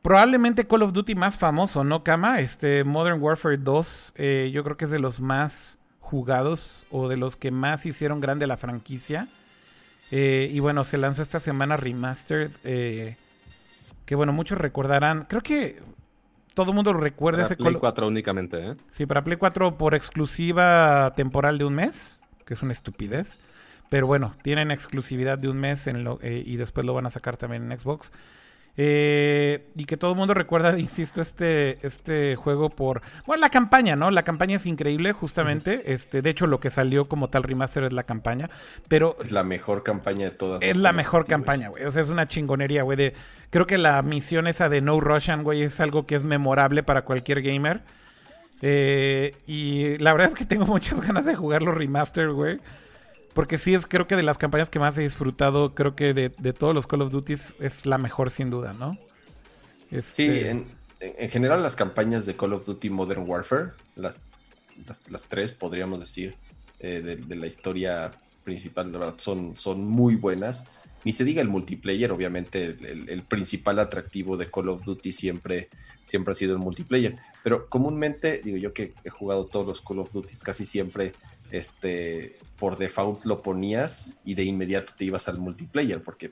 probablemente 0.02 0.68
Call 0.68 0.84
of 0.84 0.94
Duty 0.94 1.16
más 1.16 1.38
famoso, 1.38 1.84
¿no, 1.84 2.04
Kama? 2.04 2.42
Este 2.42 2.84
Modern 2.84 3.22
Warfare 3.22 3.58
2, 3.58 4.14
yo 4.52 4.64
creo 4.64 4.78
que 4.78 4.86
es 4.86 4.92
de 4.92 5.00
los 5.00 5.20
más 5.20 5.77
jugados 6.08 6.86
o 6.90 7.10
de 7.10 7.18
los 7.18 7.36
que 7.36 7.52
más 7.52 7.86
hicieron 7.86 8.22
grande 8.22 8.48
la 8.48 8.56
franquicia. 8.56 9.28
Eh, 10.10 10.50
y 10.54 10.60
bueno, 10.62 10.86
se 10.86 10.98
lanzó 10.98 11.22
esta 11.22 11.42
semana 11.42 11.76
Remastered. 11.76 12.52
Eh, 12.64 13.18
que 14.06 14.16
bueno, 14.16 14.32
muchos 14.32 14.58
recordarán. 14.58 15.26
Creo 15.28 15.42
que 15.42 15.82
todo 16.54 16.72
el 16.72 16.76
mundo 16.76 16.94
lo 16.94 17.00
recuerda. 17.00 17.44
Para 17.44 17.58
Play 17.58 17.76
4 17.76 18.08
únicamente, 18.08 18.70
¿eh? 18.70 18.74
Sí, 18.90 19.06
para 19.06 19.24
Play 19.24 19.38
4 19.38 19.78
por 19.78 19.96
exclusiva 19.96 21.14
temporal 21.16 21.58
de 21.58 21.66
un 21.66 21.76
mes, 21.76 22.22
que 22.46 22.54
es 22.54 22.62
una 22.62 22.72
estupidez. 22.72 23.38
Pero 23.90 24.08
bueno, 24.08 24.34
tienen 24.44 24.72
exclusividad 24.72 25.38
de 25.38 25.50
un 25.50 25.58
mes 25.58 25.88
en 25.88 26.06
lo, 26.06 26.20
y 26.22 26.56
después 26.56 26.86
lo 26.86 26.94
van 26.94 27.06
a 27.06 27.10
sacar 27.10 27.36
también 27.36 27.70
en 27.70 27.78
Xbox. 27.78 28.14
Eh, 28.80 29.66
y 29.76 29.86
que 29.86 29.98
todo 29.98 30.12
el 30.12 30.18
mundo 30.18 30.36
recuerda, 30.36 30.78
insisto, 30.80 31.20
este, 31.20 31.86
este 31.86 32.36
juego 32.36 32.70
por. 32.70 33.02
Bueno, 33.26 33.42
la 33.42 33.50
campaña, 33.50 33.96
¿no? 33.96 34.12
La 34.12 34.24
campaña 34.24 34.56
es 34.56 34.68
increíble, 34.68 35.14
justamente. 35.14 35.92
este, 35.92 36.22
de 36.22 36.30
hecho, 36.30 36.46
lo 36.46 36.60
que 36.60 36.70
salió 36.70 37.10
como 37.10 37.30
tal 37.30 37.44
remaster 37.44 37.84
es 37.84 37.94
la 37.94 38.04
campaña. 38.04 38.50
Pero. 38.88 39.18
Es 39.20 39.32
la 39.32 39.44
mejor 39.44 39.84
campaña 39.84 40.26
de 40.26 40.32
todas. 40.32 40.62
Es 40.62 40.78
la 40.78 40.94
mejor 40.94 41.26
campaña, 41.26 41.70
güey. 41.70 41.84
O 41.86 41.92
sea, 41.92 42.02
es 42.02 42.10
una 42.10 42.28
chingonería, 42.28 42.84
güey. 42.84 42.98
De, 42.98 43.14
creo 43.50 43.66
que 43.66 43.80
la 43.80 44.02
misión 44.04 44.48
esa 44.48 44.70
de 44.70 44.82
No 44.82 45.00
Russian, 45.00 45.44
güey, 45.44 45.64
es 45.64 45.80
algo 45.80 46.06
que 46.06 46.16
es 46.16 46.24
memorable 46.24 46.84
para 46.84 47.04
cualquier 47.04 47.42
gamer. 47.42 47.82
Eh, 48.62 49.36
y 49.46 49.98
la 49.98 50.14
verdad 50.14 50.30
es 50.30 50.36
que 50.36 50.46
tengo 50.46 50.66
muchas 50.68 51.02
ganas 51.02 51.26
de 51.26 51.36
jugarlo 51.36 51.72
remaster, 51.72 52.30
güey. 52.30 52.60
Porque 53.38 53.60
sí 53.60 53.76
es, 53.76 53.86
creo 53.86 54.08
que 54.08 54.16
de 54.16 54.24
las 54.24 54.40
campañas 54.40 54.72
que 54.72 54.80
más 54.80 54.98
he 54.98 55.02
disfrutado, 55.02 55.76
creo 55.76 55.96
que 55.96 56.16
de, 56.16 56.30
de 56.40 56.54
todos 56.54 56.74
los 56.74 56.88
Call 56.88 57.04
of 57.04 57.12
Duty 57.12 57.34
es 57.34 57.86
la 57.86 58.00
mejor 58.00 58.32
sin 58.32 58.50
duda, 58.50 58.74
¿no? 58.74 58.98
Este... 59.92 60.26
Sí, 60.26 60.40
en, 60.48 60.66
en, 61.00 61.30
general 61.30 61.62
las 61.62 61.76
campañas 61.76 62.26
de 62.26 62.36
Call 62.36 62.54
of 62.54 62.66
Duty 62.66 62.90
Modern 62.90 63.30
Warfare, 63.30 63.74
las, 63.96 64.22
las, 65.12 65.26
tres 65.26 65.52
podríamos 65.52 66.00
decir, 66.00 66.34
eh, 66.80 67.20
de, 67.28 67.36
la 67.36 67.46
historia 67.46 68.10
principal, 68.44 68.92
de 68.92 68.98
verdad, 68.98 69.14
son, 69.18 69.56
son 69.56 69.86
muy 69.86 70.16
buenas. 70.16 70.66
Ni 71.04 71.12
se 71.12 71.24
diga 71.24 71.44
el 71.44 71.48
multiplayer, 71.48 72.12
obviamente 72.12 72.66
el, 72.66 73.08
el, 73.08 73.22
principal 73.22 73.78
atractivo 73.78 74.36
de 74.36 74.50
Call 74.50 74.70
of 74.70 74.84
Duty 74.84 75.12
siempre, 75.12 75.70
siempre 76.04 76.32
ha 76.32 76.36
sido 76.36 76.54
el 76.54 76.60
multiplayer. 76.60 77.16
Pero 77.44 77.70
comúnmente, 77.70 78.42
digo 78.44 78.58
yo 78.58 78.74
que 78.74 78.94
he 79.04 79.12
jugado 79.12 79.46
todos 79.46 79.68
los 79.68 79.82
Call 79.82 80.00
of 80.00 80.12
Duty, 80.12 80.34
casi 80.44 80.66
siempre 80.66 81.14
este, 81.52 82.38
por 82.58 82.78
default 82.78 83.26
lo 83.26 83.42
ponías 83.42 84.14
y 84.24 84.36
de 84.36 84.44
inmediato 84.44 84.94
te 84.98 85.06
ibas 85.06 85.28
al 85.28 85.40
multiplayer, 85.40 86.02
porque 86.02 86.32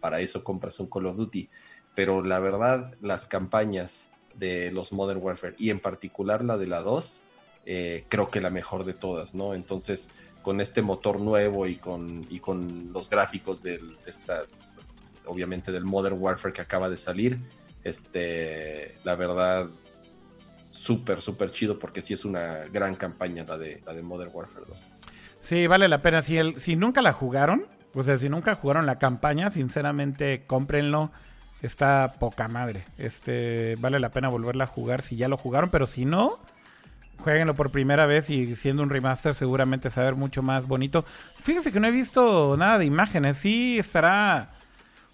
para 0.00 0.20
eso 0.20 0.42
compras 0.44 0.80
un 0.80 0.88
Call 0.88 1.06
of 1.06 1.16
Duty. 1.16 1.48
Pero 1.94 2.22
la 2.22 2.38
verdad, 2.38 2.94
las 3.00 3.26
campañas 3.26 4.10
de 4.34 4.70
los 4.72 4.92
Modern 4.92 5.22
Warfare 5.22 5.54
y 5.58 5.70
en 5.70 5.80
particular 5.80 6.42
la 6.44 6.56
de 6.56 6.66
la 6.66 6.80
2, 6.80 7.22
eh, 7.66 8.04
creo 8.08 8.30
que 8.30 8.40
la 8.40 8.50
mejor 8.50 8.84
de 8.84 8.94
todas, 8.94 9.34
¿no? 9.34 9.54
Entonces, 9.54 10.10
con 10.42 10.60
este 10.60 10.82
motor 10.82 11.20
nuevo 11.20 11.66
y 11.66 11.76
con, 11.76 12.26
y 12.28 12.40
con 12.40 12.92
los 12.92 13.08
gráficos 13.08 13.62
del, 13.62 13.96
esta, 14.06 14.42
obviamente 15.26 15.70
del 15.70 15.84
Modern 15.84 16.16
Warfare 16.18 16.52
que 16.52 16.62
acaba 16.62 16.88
de 16.88 16.96
salir, 16.96 17.38
este, 17.84 18.98
la 19.04 19.14
verdad, 19.14 19.68
súper, 20.72 21.20
súper 21.20 21.50
chido 21.50 21.78
porque 21.78 22.02
sí 22.02 22.14
es 22.14 22.24
una 22.24 22.64
gran 22.72 22.96
campaña 22.96 23.44
la 23.44 23.58
de, 23.58 23.82
la 23.86 23.92
de 23.92 24.02
Modern 24.02 24.30
Warfare 24.32 24.66
2. 24.68 24.90
Sí, 25.38 25.66
vale 25.66 25.86
la 25.88 25.98
pena. 25.98 26.22
Si, 26.22 26.38
el, 26.38 26.58
si 26.58 26.76
nunca 26.76 27.02
la 27.02 27.12
jugaron, 27.12 27.66
o 27.94 28.02
sea, 28.02 28.18
si 28.18 28.28
nunca 28.28 28.56
jugaron 28.56 28.86
la 28.86 28.98
campaña, 28.98 29.50
sinceramente 29.50 30.44
cómprenlo. 30.46 31.12
Está 31.60 32.16
poca 32.18 32.48
madre. 32.48 32.84
Este, 32.98 33.76
vale 33.78 34.00
la 34.00 34.10
pena 34.10 34.28
volverla 34.28 34.64
a 34.64 34.66
jugar 34.66 35.00
si 35.00 35.14
ya 35.14 35.28
lo 35.28 35.36
jugaron, 35.36 35.70
pero 35.70 35.86
si 35.86 36.04
no, 36.04 36.40
jueguenlo 37.18 37.54
por 37.54 37.70
primera 37.70 38.04
vez 38.06 38.30
y 38.30 38.56
siendo 38.56 38.82
un 38.82 38.90
remaster 38.90 39.32
seguramente 39.32 39.88
se 39.88 40.00
va 40.00 40.08
a 40.08 40.10
ver 40.10 40.18
mucho 40.18 40.42
más 40.42 40.66
bonito. 40.66 41.04
Fíjense 41.36 41.70
que 41.70 41.78
no 41.78 41.86
he 41.86 41.92
visto 41.92 42.56
nada 42.56 42.78
de 42.78 42.86
imágenes. 42.86 43.36
¿Sí 43.36 43.78
estará 43.78 44.50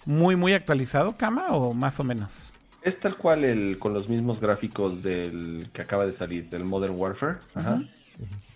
muy, 0.06 0.36
muy 0.36 0.54
actualizado, 0.54 1.18
Kama, 1.18 1.48
o 1.48 1.74
más 1.74 2.00
o 2.00 2.04
menos? 2.04 2.54
Es 2.88 3.00
tal 3.00 3.16
cual 3.16 3.44
el, 3.44 3.78
con 3.78 3.92
los 3.92 4.08
mismos 4.08 4.40
gráficos 4.40 5.02
del 5.02 5.68
que 5.74 5.82
acaba 5.82 6.06
de 6.06 6.14
salir, 6.14 6.48
del 6.48 6.64
Modern 6.64 6.94
Warfare. 6.96 7.36
Ajá. 7.54 7.82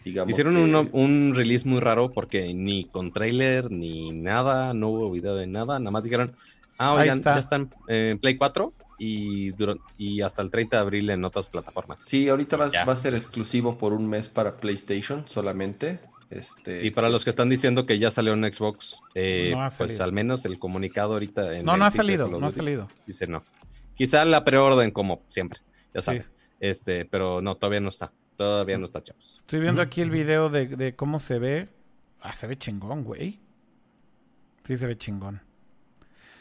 Hicieron 0.04 0.56
un 0.92 1.34
release 1.34 1.68
muy 1.68 1.80
raro 1.80 2.10
porque 2.10 2.54
ni 2.54 2.86
con 2.86 3.12
trailer 3.12 3.70
ni 3.70 4.10
nada, 4.10 4.72
no 4.72 4.88
hubo 4.88 5.10
video 5.10 5.36
de 5.36 5.46
nada, 5.46 5.78
nada 5.78 5.90
más 5.90 6.02
dijeron, 6.02 6.32
ah, 6.78 6.94
oigan, 6.94 7.22
ya 7.22 7.38
están 7.38 7.74
en 7.88 8.18
Play 8.18 8.38
4 8.38 8.72
y, 8.98 9.50
y 9.98 10.22
hasta 10.22 10.40
el 10.40 10.50
30 10.50 10.76
de 10.76 10.80
abril 10.80 11.10
en 11.10 11.22
otras 11.26 11.50
plataformas. 11.50 12.00
Sí, 12.00 12.26
ahorita 12.26 12.56
va, 12.56 12.64
a 12.66 12.96
ser 12.96 13.14
exclusivo 13.14 13.76
por 13.76 13.92
un 13.92 14.08
mes 14.08 14.30
para 14.30 14.56
PlayStation 14.56 15.28
solamente. 15.28 16.00
Este, 16.30 16.86
y 16.86 16.90
para 16.90 17.10
los 17.10 17.22
que 17.22 17.28
están 17.30 17.50
diciendo 17.50 17.84
que 17.84 17.98
ya 17.98 18.10
salió 18.10 18.32
en 18.32 18.50
Xbox, 18.50 18.96
eh, 19.14 19.52
pues 19.76 20.00
al 20.00 20.12
menos 20.12 20.46
el 20.46 20.58
comunicado 20.58 21.12
ahorita... 21.12 21.58
En 21.58 21.66
no, 21.66 21.76
no 21.76 21.84
ha 21.84 21.90
salido, 21.90 22.28
no 22.28 22.46
ha 22.46 22.50
salido. 22.50 22.88
Dice 23.06 23.26
no. 23.26 23.44
Quizá 24.02 24.24
la 24.24 24.42
preorden 24.42 24.90
como 24.90 25.22
siempre, 25.28 25.60
ya 25.94 26.02
sabes. 26.02 26.28
Este, 26.58 27.04
pero 27.04 27.40
no, 27.40 27.54
todavía 27.54 27.78
no 27.78 27.88
está. 27.88 28.10
Todavía 28.36 28.76
no 28.76 28.84
está, 28.84 29.00
chavos. 29.00 29.36
Estoy 29.36 29.60
viendo 29.60 29.80
aquí 29.80 30.00
el 30.00 30.10
video 30.10 30.48
de, 30.48 30.96
cómo 30.96 31.20
se 31.20 31.38
ve. 31.38 31.68
Ah, 32.20 32.32
se 32.32 32.48
ve 32.48 32.58
chingón, 32.58 33.04
güey. 33.04 33.38
Sí, 34.64 34.76
se 34.76 34.88
ve 34.88 34.98
chingón. 34.98 35.40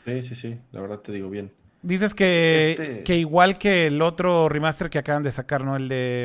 Sí, 0.05 0.23
sí, 0.23 0.33
sí. 0.33 0.59
La 0.71 0.81
verdad 0.81 1.01
te 1.01 1.11
digo 1.11 1.29
bien. 1.29 1.53
Dices 1.83 2.15
que, 2.15 2.71
este 2.71 3.03
que 3.03 3.17
igual 3.17 3.59
que 3.59 3.85
el 3.85 4.01
otro 4.01 4.49
remaster 4.49 4.89
que 4.89 4.97
acaban 4.97 5.21
de 5.21 5.29
sacar, 5.29 5.63
¿no? 5.63 5.75
El 5.75 5.88
de... 5.88 6.23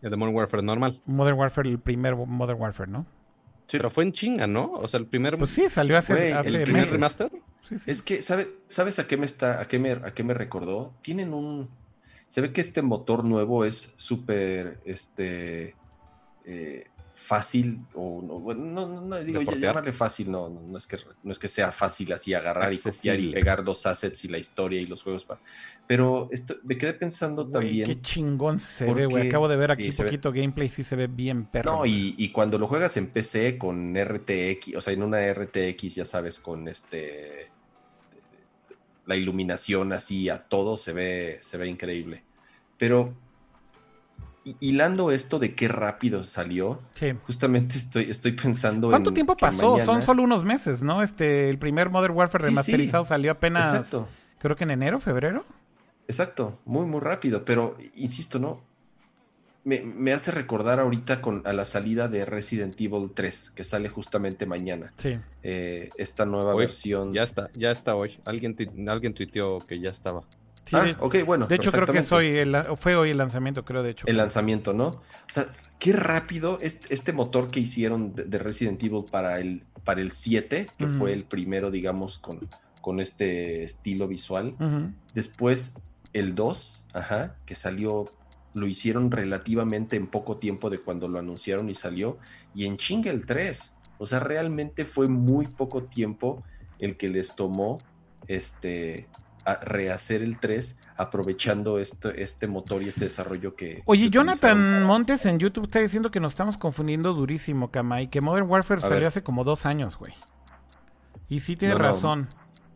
El 0.00 0.10
de 0.10 0.16
Modern 0.16 0.34
Warfare 0.34 0.62
normal. 0.62 0.98
Modern 1.04 1.38
Warfare, 1.38 1.68
el 1.68 1.78
primer 1.78 2.16
Modern 2.16 2.58
Warfare, 2.58 2.90
¿no? 2.90 3.04
Sí. 3.70 3.76
Pero 3.76 3.88
fue 3.88 4.02
en 4.02 4.10
chinga, 4.10 4.48
¿no? 4.48 4.72
O 4.72 4.88
sea, 4.88 4.98
el 4.98 5.06
primer... 5.06 5.38
Pues 5.38 5.50
sí, 5.50 5.68
salió 5.68 5.96
hace, 5.96 6.32
¿El 6.32 6.62
primer 6.64 6.90
remaster? 6.90 7.30
Es 7.86 8.02
que, 8.02 8.20
¿sabes 8.20 8.98
a 8.98 9.06
qué 9.06 9.16
me 9.16 9.26
está, 9.26 9.60
a 9.60 9.68
qué 9.68 9.78
me, 9.78 9.92
a 9.92 10.12
qué 10.12 10.24
me 10.24 10.34
recordó? 10.34 10.92
Tienen 11.02 11.32
un, 11.32 11.70
se 12.26 12.40
ve 12.40 12.52
que 12.52 12.60
este 12.60 12.82
motor 12.82 13.24
nuevo 13.24 13.64
es 13.64 13.94
súper, 13.94 14.80
este, 14.84 15.76
eh, 16.44 16.89
fácil, 17.20 17.80
o 17.94 18.22
no, 18.22 18.54
no, 18.54 19.02
no, 19.02 19.22
digo, 19.22 19.42
llamarle 19.42 19.92
fácil, 19.92 20.30
no, 20.30 20.48
no, 20.48 20.78
es 20.78 20.86
que, 20.86 20.96
no 21.22 21.32
es 21.32 21.38
que 21.38 21.48
sea 21.48 21.70
fácil 21.70 22.10
así 22.14 22.32
agarrar 22.32 22.72
y 22.72 22.78
copiar 22.78 23.20
y 23.20 23.30
pegar 23.30 23.62
dos 23.62 23.84
assets 23.84 24.24
y 24.24 24.28
la 24.28 24.38
historia 24.38 24.80
y 24.80 24.86
los 24.86 25.02
juegos, 25.02 25.26
para, 25.26 25.38
pero 25.86 26.30
esto, 26.32 26.56
me 26.64 26.78
quedé 26.78 26.94
pensando 26.94 27.46
también. 27.46 27.86
Qué 27.86 28.00
chingón 28.00 28.58
se 28.58 28.92
ve, 28.92 29.04
güey, 29.04 29.28
acabo 29.28 29.48
de 29.48 29.56
ver 29.56 29.70
aquí 29.70 29.90
un 29.90 29.96
poquito 29.96 30.32
gameplay, 30.32 30.70
sí 30.70 30.82
se 30.82 30.96
ve 30.96 31.08
bien 31.08 31.44
perro. 31.44 31.72
No, 31.72 31.86
y, 31.86 32.14
y, 32.16 32.30
cuando 32.32 32.58
lo 32.58 32.66
juegas 32.66 32.96
en 32.96 33.08
PC 33.08 33.58
con 33.58 33.94
RTX, 33.94 34.76
o 34.76 34.80
sea, 34.80 34.94
en 34.94 35.02
una 35.02 35.20
RTX, 35.32 35.94
ya 35.94 36.06
sabes, 36.06 36.40
con 36.40 36.68
este 36.68 37.50
la 39.04 39.16
iluminación 39.16 39.92
así 39.92 40.28
a 40.30 40.38
todo 40.38 40.76
se 40.76 40.92
ve, 40.92 41.38
se 41.42 41.58
ve 41.58 41.68
increíble. 41.68 42.22
Pero 42.78 43.14
hilando 44.60 45.10
esto 45.10 45.38
de 45.38 45.54
qué 45.54 45.68
rápido 45.68 46.24
salió, 46.24 46.80
justamente 47.26 47.76
estoy, 47.76 48.10
estoy 48.10 48.32
pensando 48.32 48.88
¿Cuánto 48.88 49.12
tiempo 49.12 49.36
pasó? 49.36 49.78
Son 49.80 50.02
solo 50.02 50.22
unos 50.22 50.44
meses, 50.44 50.82
¿no? 50.82 51.02
Este, 51.02 51.50
el 51.50 51.58
primer 51.58 51.90
Modern 51.90 52.14
Warfare 52.14 52.46
remasterizado 52.46 53.04
salió 53.04 53.32
apenas, 53.32 53.86
creo 54.38 54.56
que 54.56 54.64
en 54.64 54.70
enero, 54.70 55.00
febrero. 55.00 55.44
Exacto, 56.08 56.58
muy, 56.64 56.86
muy 56.86 57.00
rápido, 57.00 57.44
pero 57.44 57.76
insisto, 57.94 58.38
¿no? 58.38 58.70
me, 59.64 60.12
hace 60.12 60.30
recordar 60.30 60.80
ahorita 60.80 61.20
con, 61.20 61.42
a 61.46 61.52
la 61.52 61.64
salida 61.64 62.08
de 62.08 62.24
Resident 62.24 62.80
Evil 62.80 63.10
3, 63.14 63.52
que 63.54 63.64
sale 63.64 63.88
justamente 63.88 64.46
mañana. 64.46 64.92
Sí. 64.96 65.18
Eh, 65.42 65.88
esta 65.96 66.24
nueva 66.24 66.54
versión. 66.54 67.12
Ya 67.12 67.22
está, 67.22 67.50
ya 67.54 67.70
está 67.70 67.94
hoy. 67.94 68.18
Alguien, 68.24 68.56
alguien 68.88 69.14
tuiteó 69.14 69.58
que 69.58 69.80
ya 69.80 69.90
estaba. 69.90 70.22
Ah, 70.72 70.96
ok, 71.00 71.16
bueno. 71.24 71.46
De 71.46 71.56
hecho, 71.56 71.70
creo 71.70 71.86
que 71.86 72.02
fue 72.02 72.96
hoy 72.96 73.10
el 73.10 73.18
lanzamiento, 73.18 73.64
creo, 73.64 73.82
de 73.82 73.90
hecho. 73.90 74.06
El 74.06 74.16
lanzamiento, 74.16 74.72
¿no? 74.72 74.86
O 74.86 75.02
sea, 75.28 75.46
qué 75.78 75.92
rápido 75.92 76.58
este, 76.62 76.92
este 76.94 77.12
motor 77.12 77.50
que 77.50 77.60
hicieron 77.60 78.14
de, 78.14 78.38
Resident 78.38 78.82
Evil 78.82 79.04
para 79.10 79.40
el, 79.40 79.64
para 79.84 80.00
el 80.00 80.12
7, 80.12 80.66
que 80.76 80.86
fue 80.86 81.12
el 81.12 81.24
primero, 81.24 81.70
digamos, 81.70 82.18
con, 82.18 82.48
con 82.80 83.00
este 83.00 83.64
estilo 83.64 84.08
visual. 84.08 84.54
Después 85.14 85.74
el 86.12 86.34
2, 86.34 86.86
ajá, 86.94 87.36
que 87.46 87.54
salió 87.54 88.04
lo 88.54 88.66
hicieron 88.66 89.10
relativamente 89.10 89.96
en 89.96 90.06
poco 90.06 90.38
tiempo 90.38 90.70
de 90.70 90.80
cuando 90.80 91.08
lo 91.08 91.18
anunciaron 91.18 91.70
y 91.70 91.74
salió, 91.74 92.18
y 92.54 92.66
en 92.66 92.76
chinga 92.76 93.10
el 93.10 93.26
3. 93.26 93.72
O 93.98 94.06
sea, 94.06 94.18
realmente 94.18 94.84
fue 94.84 95.08
muy 95.08 95.46
poco 95.46 95.84
tiempo 95.84 96.42
el 96.78 96.96
que 96.96 97.08
les 97.08 97.36
tomó 97.36 97.80
este 98.26 99.08
rehacer 99.62 100.22
el 100.22 100.38
3 100.38 100.76
aprovechando 100.96 101.78
este, 101.78 102.22
este 102.22 102.46
motor 102.46 102.82
y 102.82 102.88
este 102.88 103.04
desarrollo 103.06 103.54
que... 103.54 103.82
Oye, 103.86 104.10
Jonathan 104.10 104.82
Montes 104.84 105.24
en 105.26 105.38
YouTube 105.38 105.64
está 105.64 105.80
diciendo 105.80 106.10
que 106.10 106.20
nos 106.20 106.32
estamos 106.32 106.58
confundiendo 106.58 107.14
durísimo, 107.14 107.70
Kama, 107.70 108.02
y 108.02 108.08
que 108.08 108.20
Modern 108.20 108.48
Warfare 108.48 108.82
salió 108.82 109.08
hace 109.08 109.22
como 109.22 109.44
dos 109.44 109.66
años, 109.66 109.96
güey. 109.96 110.12
Y 111.28 111.40
sí 111.40 111.56
tiene 111.56 111.74
razón. 111.74 112.28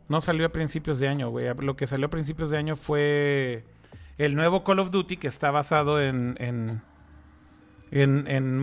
No. 0.09 0.17
no 0.17 0.21
salió 0.21 0.47
a 0.47 0.51
principios 0.51 0.99
de 0.99 1.09
año, 1.09 1.31
güey. 1.31 1.47
Lo 1.59 1.77
que 1.77 1.87
salió 1.87 2.07
a 2.07 2.11
principios 2.11 2.51
de 2.51 2.59
año 2.59 2.77
fue 2.77 3.65
el 4.17 4.35
nuevo 4.35 4.65
Call 4.65 4.79
of 4.79 4.91
Duty 4.91 5.17
que 5.17 5.29
está 5.29 5.51
basado 5.51 6.01
en, 6.01 6.37
en, 6.39 6.81
en, 7.91 8.59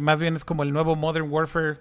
más 0.00 0.20
bien 0.20 0.36
es 0.36 0.44
como 0.44 0.62
el 0.62 0.72
nuevo 0.72 0.96
Modern 0.96 1.30
Warfare, 1.30 1.78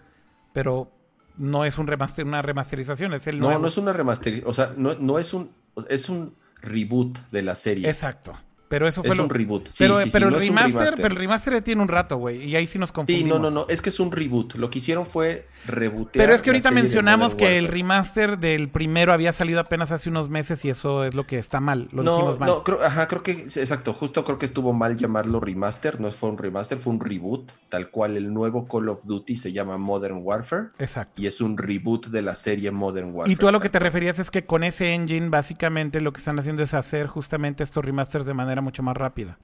pero 0.54 0.92
no 1.38 1.66
es 1.66 1.78
un 1.78 1.88
remaster, 1.88 2.26
una 2.26 2.42
remasterización, 2.42 3.14
es 3.14 3.28
el 3.28 3.40
no, 3.40 3.46
nuevo. 3.46 3.60
No, 3.60 3.62
no 3.64 3.68
es 3.68 3.78
una 3.78 3.94
remasterización, 3.94 4.50
o 4.50 4.54
sea, 4.54 4.74
no, 4.76 4.96
no 4.96 5.20
es 5.20 5.34
un, 5.34 5.52
es 5.90 6.10
un 6.10 6.36
reboot 6.62 7.18
de 7.32 7.42
la 7.42 7.56
serie. 7.56 7.88
Exacto. 7.88 8.34
Pero 8.72 8.88
eso 8.88 9.04
fue 9.04 9.14
es 9.14 9.20
un 9.20 9.30
reboot. 9.30 9.70
pero, 9.78 9.98
pero, 10.14 10.30
el 10.30 10.36
remaster, 10.36 10.94
pero 10.96 11.10
el 11.10 11.18
remaster 11.18 11.62
tiene 11.62 11.82
un 11.82 11.90
rato, 11.90 12.16
güey. 12.16 12.46
Y 12.46 12.56
ahí 12.56 12.66
sí 12.66 12.80
nos 12.80 12.94
confundimos. 12.94 13.24
Sí, 13.24 13.30
no, 13.30 13.38
no, 13.38 13.52
no. 13.52 13.66
Es 13.68 13.82
que 13.82 13.90
es 13.90 14.00
un 14.00 14.14
reboot. 14.14 14.56
Lo 14.56 14.70
que 14.70 14.80
hicieron 14.80 15.06
fue 15.06 15.46
rebootear. 15.68 16.24
Pero 16.26 16.34
es 16.34 16.42
que 16.42 16.52
ahorita 16.52 16.72
mencionamos 16.72 17.36
que 17.36 17.58
el 17.58 17.68
remaster 17.68 18.40
del 18.40 18.70
primero 18.70 19.12
había 19.12 19.34
salido 19.34 19.60
apenas 19.60 19.92
hace 19.92 20.08
unos 20.08 20.30
meses 20.30 20.64
y 20.64 20.70
eso 20.70 21.04
es 21.04 21.14
lo 21.14 21.28
que 21.28 21.38
está 21.38 21.60
mal. 21.60 21.90
Lo 21.92 22.02
no, 22.02 22.16
dijimos 22.16 22.40
mal. 22.40 22.48
No, 22.48 22.64
creo, 22.64 22.82
ajá, 22.82 23.10
creo 23.10 23.24
que, 23.24 23.32
exacto. 23.32 23.94
Justo 23.94 24.24
creo 24.24 24.40
que 24.40 24.46
estuvo 24.46 24.72
mal 24.72 24.96
llamarlo 24.96 25.42
remaster. 25.42 26.00
No 26.00 26.10
fue 26.14 26.30
un 26.30 26.38
remaster, 26.38 26.78
fue 26.78 26.94
un 26.94 27.02
reboot. 27.02 27.52
Tal 27.68 27.90
cual 27.90 28.16
el 28.16 28.34
nuevo 28.34 28.70
Call 28.70 28.88
of 28.88 29.04
Duty 29.04 29.36
se 29.36 29.52
llama 29.52 29.78
Modern 29.78 30.22
Warfare. 30.24 30.70
Exacto. 30.80 31.22
Y 31.22 31.28
es 31.28 31.42
un 31.42 31.58
reboot 31.58 32.08
de 32.08 32.22
la 32.22 32.36
serie 32.36 32.72
Modern 32.72 33.10
Warfare. 33.14 33.34
Y 33.34 33.36
tú 33.36 33.50
a 33.50 33.52
lo 33.52 33.60
que 33.60 33.70
te 33.70 33.80
referías 33.80 34.18
es 34.20 34.32
que 34.32 34.46
con 34.46 34.64
ese 34.64 34.94
engine, 34.94 35.28
básicamente 35.28 36.00
lo 36.00 36.14
que 36.14 36.20
están 36.20 36.40
haciendo 36.40 36.64
es 36.64 36.74
hacer 36.74 37.08
justamente 37.08 37.64
estos 37.64 37.84
remasters 37.84 38.26
de 38.26 38.34
manera 38.34 38.61
mucho 38.62 38.84
más 38.84 38.96
rápida. 38.98 39.38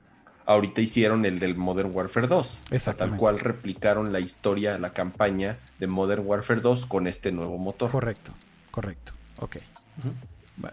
ahorita 0.46 0.80
hicieron 0.80 1.26
el 1.26 1.40
del 1.40 1.56
Modern 1.56 1.92
Warfare 1.94 2.28
2. 2.28 2.62
Exactamente. 2.72 3.12
Tal 3.16 3.20
cual 3.20 3.40
replicaron 3.40 4.14
la 4.14 4.20
historia, 4.22 4.78
la 4.78 4.92
campaña 4.94 5.58
de 5.80 5.88
Modern 5.88 6.24
Warfare 6.26 6.62
2 6.62 6.86
con 6.86 7.06
este 7.08 7.32
nuevo 7.34 7.58
motor. 7.58 7.92
Correcto, 7.92 8.32
correcto. 8.72 9.12
Ok. 9.40 9.58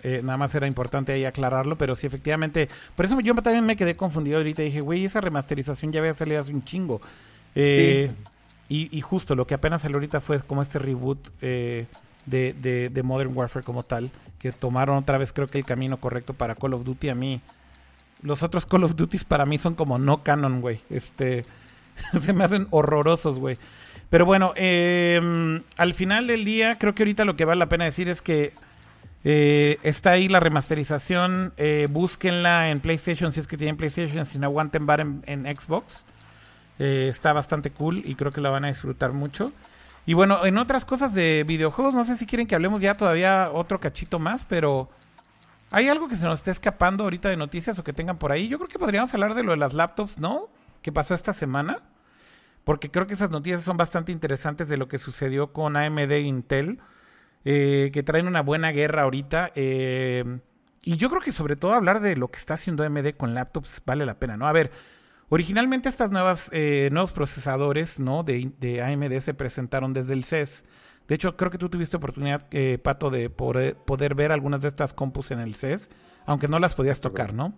Eh, 0.03 0.21
nada 0.23 0.39
más 0.39 0.55
era 0.55 0.66
importante 0.66 1.12
ahí 1.12 1.25
aclararlo, 1.25 1.77
pero 1.77 1.95
sí, 1.95 2.07
efectivamente. 2.07 2.69
Por 2.97 3.05
eso 3.05 3.19
yo 3.21 3.35
también 3.35 3.66
me 3.66 3.77
quedé 3.77 3.97
confundido 3.97 4.39
ahorita. 4.39 4.62
Dije, 4.62 4.81
güey, 4.81 5.05
esa 5.05 5.21
remasterización 5.21 5.93
ya 5.93 6.01
había 6.01 6.15
salido 6.15 6.41
hace 6.41 6.53
un 6.55 6.65
chingo. 6.65 7.01
Eh, 7.55 8.12
y, 8.69 8.97
y 8.97 9.01
justo 9.03 9.35
lo 9.35 9.47
que 9.47 9.55
apenas 9.55 9.83
salió 9.83 9.97
ahorita 9.97 10.21
fue 10.21 10.41
como 10.41 10.62
este 10.62 10.79
reboot 10.79 11.19
eh, 11.43 11.87
de, 12.27 12.55
de- 12.55 12.89
de 12.89 13.03
Modern 13.03 13.37
Warfare 13.37 13.65
como 13.65 13.83
tal, 13.83 14.11
que 14.39 14.53
tomaron 14.53 14.97
otra 14.97 15.19
vez 15.19 15.33
creo 15.33 15.49
que 15.49 15.59
el 15.59 15.66
camino 15.66 15.99
correcto 15.99 16.33
para 16.33 16.55
Call 16.55 16.73
of 16.75 16.85
Duty. 16.85 17.11
A 17.11 17.15
mí, 17.15 17.41
los 18.23 18.43
otros 18.43 18.66
Call 18.66 18.85
of 18.85 18.97
Duties 18.97 19.24
para 19.24 19.47
mí 19.47 19.59
son 19.59 19.74
como 19.74 19.99
no 19.99 20.23
canon, 20.23 20.61
güey. 20.61 20.81
Este, 20.91 21.45
se 22.20 22.32
me 22.32 22.45
hacen 22.45 22.66
horrorosos, 22.70 23.39
güey. 23.39 23.59
Pero 24.11 24.27
bueno, 24.27 24.53
eh, 24.57 25.61
al 25.77 25.95
final 25.95 26.27
del 26.27 26.45
día, 26.45 26.77
creo 26.78 26.95
que 26.95 27.03
ahorita 27.03 27.24
lo 27.24 27.36
que 27.36 27.45
vale 27.45 27.59
la 27.59 27.69
pena 27.69 27.85
decir 27.85 28.09
es 28.09 28.23
que 28.23 28.53
eh, 29.24 29.78
está 29.82 30.11
ahí 30.11 30.28
la 30.28 30.41
remasterización. 30.41 31.53
eh, 31.57 31.89
búsquenla 31.91 32.70
en 32.70 32.81
PlayStation 32.81 33.32
si 33.32 33.41
es 33.41 33.47
que 33.47 33.57
tienen 33.57 33.77
PlayStation, 33.77 34.27
si 34.27 34.39
no 34.39 34.47
aguanten 34.47 34.86
bar 34.86 35.01
en, 35.01 35.23
en 35.27 35.45
Xbox. 35.45 36.05
Eh, 36.78 37.07
está 37.09 37.32
bastante 37.32 37.70
cool 37.70 38.03
y 38.05 38.15
creo 38.16 38.32
que 38.32 38.41
la 38.41 38.51
van 38.51 38.65
a 38.65 38.69
disfrutar 38.69 39.12
mucho. 39.12 39.53
Y 40.07 40.15
bueno, 40.15 40.45
en 40.45 40.59
otras 40.59 40.85
cosas 40.85 41.15
de 41.15 41.45
videojuegos, 41.47 41.95
no 41.95 42.05
sé 42.05 42.16
si 42.16 42.27
quieren 42.27 42.47
que 42.47 42.55
hablemos 42.55 42.81
ya 42.81 42.97
todavía 42.97 43.51
otro 43.53 43.81
cachito 43.81 44.19
más, 44.19 44.45
pero 44.45 44.91
¿hay 45.74 45.88
algo 45.88 46.06
que 46.09 46.14
se 46.14 46.24
nos 46.24 46.38
esté 46.38 46.52
escapando 46.52 47.05
ahorita 47.05 47.28
de 47.28 47.36
noticias 47.36 47.78
o 47.78 47.84
que 47.84 47.92
tengan 47.92 48.16
por 48.16 48.30
ahí? 48.30 48.48
Yo 48.48 48.59
creo 48.59 48.68
que 48.68 48.78
podríamos 48.78 49.12
hablar 49.12 49.34
de 49.34 49.42
lo 49.42 49.51
de 49.51 49.56
las 49.56 49.74
laptops, 49.74 50.18
¿no? 50.18 50.48
¿Qué 50.82 50.92
pasó 50.92 51.14
esta 51.14 51.32
semana? 51.32 51.82
Porque 52.62 52.90
creo 52.90 53.06
que 53.09 53.14
esas 53.14 53.30
noticias 53.30 53.62
son 53.62 53.76
bastante 53.76 54.12
interesantes 54.12 54.68
de 54.68 54.76
lo 54.76 54.86
que 54.86 54.98
sucedió 54.98 55.52
con 55.52 55.76
AMD 55.76 56.12
e 56.12 56.20
Intel, 56.20 56.78
eh, 57.44 57.90
que 57.92 58.02
traen 58.05 58.28
una 58.28 58.42
buena 58.42 58.70
guerra 58.70 59.02
ahorita. 59.02 59.51
eh, 59.56 60.38
y 60.82 60.96
yo 60.98 61.09
creo 61.09 61.22
que 61.22 61.32
sobre 61.32 61.56
todo 61.56 61.72
hablar 61.72 62.01
de 62.01 62.14
lo 62.14 62.30
que 62.30 62.38
está 62.38 62.55
haciendo 62.55 62.84
AMD 62.84 63.14
con 63.16 63.34
laptops 63.34 63.82
vale 63.84 64.05
la 64.06 64.18
pena, 64.18 64.36
¿no? 64.36 64.46
A 64.46 64.52
ver, 64.52 64.70
originalmente 65.30 65.88
estas 65.88 66.10
nuevas 66.10 66.51
eh, 66.52 66.90
nuevos 66.92 67.12
procesadores, 67.12 67.98
¿no? 67.98 68.22
De 68.22 68.82
AMD 68.82 69.18
se 69.20 69.34
presentaron 69.34 69.94
desde 69.94 70.12
el 70.12 70.24
CES. 70.24 70.64
De 71.09 71.14
hecho, 71.14 71.36
creo 71.36 71.51
que 71.51 71.59
tú 71.59 71.68
tuviste 71.68 71.97
oportunidad, 71.97 72.47
eh, 72.51 72.78
Pato, 72.78 73.10
de 73.10 73.28
poder, 73.31 73.76
poder 73.76 74.14
ver 74.14 74.32
algunas 74.32 74.62
de 74.62 74.68
estas 74.68 74.94
compus 74.94 75.31
en 75.31 75.39
el 75.40 75.55
CES, 75.55 75.90
aunque 76.26 76.48
no 76.48 76.59
las 76.59 76.74
podías 76.74 77.01
tocar, 77.01 77.35
¿no? 77.35 77.55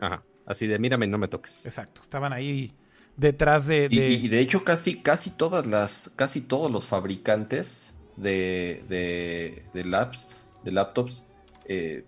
Ajá. 0.00 0.22
Así 0.46 0.66
de 0.66 0.78
mírame, 0.78 1.06
no 1.06 1.18
me 1.18 1.28
toques. 1.28 1.66
Exacto, 1.66 2.00
estaban 2.00 2.32
ahí 2.32 2.72
detrás 3.16 3.66
de... 3.66 3.88
Y, 3.90 3.96
de- 3.98 4.10
y 4.10 4.28
de 4.28 4.40
hecho, 4.40 4.64
casi, 4.64 5.00
casi 5.02 5.30
todas 5.30 5.66
las, 5.66 6.10
casi 6.16 6.40
todos 6.40 6.70
los 6.70 6.86
fabricantes 6.86 7.92
de, 8.16 8.82
de, 8.88 9.64
de 9.74 9.84
labs, 9.84 10.26
de 10.64 10.72
laptops, 10.72 11.26
eh, 11.66 12.04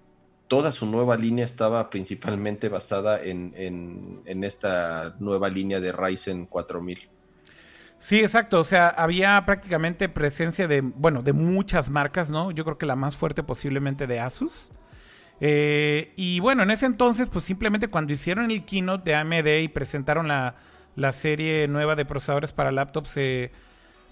toda 0.49 0.73
su 0.73 0.87
nueva 0.87 1.17
línea 1.17 1.45
estaba 1.45 1.91
principalmente 1.91 2.69
basada 2.71 3.23
en, 3.23 3.53
en, 3.57 4.23
en 4.25 4.43
esta 4.45 5.15
nueva 5.21 5.49
línea 5.51 5.81
de 5.81 5.93
Ryzen 5.93 6.47
4000. 6.47 7.09
Sí, 8.01 8.19
exacto. 8.21 8.59
O 8.59 8.65
sea, 8.65 8.89
había 8.89 9.45
prácticamente 9.45 10.09
presencia 10.09 10.67
de, 10.67 10.81
bueno, 10.81 11.23
de 11.23 11.35
muchas 11.35 11.91
marcas, 11.91 12.31
¿no? 12.31 12.51
Yo 12.51 12.65
creo 12.65 12.79
que 12.79 12.87
la 12.87 12.97
más 12.97 13.17
fuerte 13.17 13.43
posiblemente 13.43 14.07
de 14.07 14.21
Asus. 14.21 14.71
Eh, 15.41 16.13
y 16.17 16.41
bueno, 16.41 16.63
en 16.63 16.71
ese 16.71 16.87
entonces, 16.87 17.29
pues 17.31 17.45
simplemente 17.45 17.89
cuando 17.89 18.13
hicieron 18.15 18.51
el 18.51 18.65
keynote 18.65 19.11
de 19.11 19.17
AMD 19.17 19.47
y 19.63 19.69
presentaron 19.69 20.29
la, 20.29 20.57
la 20.97 21.13
serie 21.13 21.69
nueva 21.69 21.95
de 21.95 22.07
procesadores 22.07 22.53
para 22.53 22.73
laptops, 22.73 23.17
eh, 23.19 23.53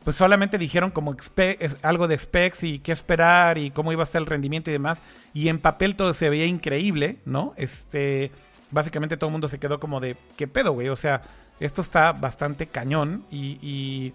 pues 0.05 0.17
solamente 0.17 0.59
dijeron 0.59 0.91
como 0.91 1.17
algo 1.83 2.09
de 2.09 2.19
specs 2.19 2.65
y 2.65 2.81
qué 2.81 2.93
esperar 2.93 3.57
y 3.57 3.71
cómo 3.71 3.93
iba 3.93 4.03
a 4.03 4.05
estar 4.05 4.21
el 4.21 4.27
rendimiento 4.27 4.69
y 4.71 4.75
demás. 4.75 5.03
Y 5.33 5.49
en 5.49 5.61
papel 5.61 5.97
todo 5.97 6.13
se 6.13 6.29
veía 6.29 6.47
increíble, 6.47 7.21
¿no? 7.25 7.55
Este, 7.57 8.33
básicamente 8.71 9.17
todo 9.17 9.29
el 9.29 9.33
mundo 9.33 9.49
se 9.49 9.59
quedó 9.59 9.81
como 9.81 10.01
de, 10.01 10.17
¿qué 10.37 10.47
pedo, 10.47 10.73
güey? 10.73 10.89
O 10.91 10.97
sea, 10.97 11.23
esto 11.61 11.81
está 11.83 12.13
bastante 12.13 12.67
cañón 12.67 13.25
y, 13.31 13.59
y, 13.63 14.13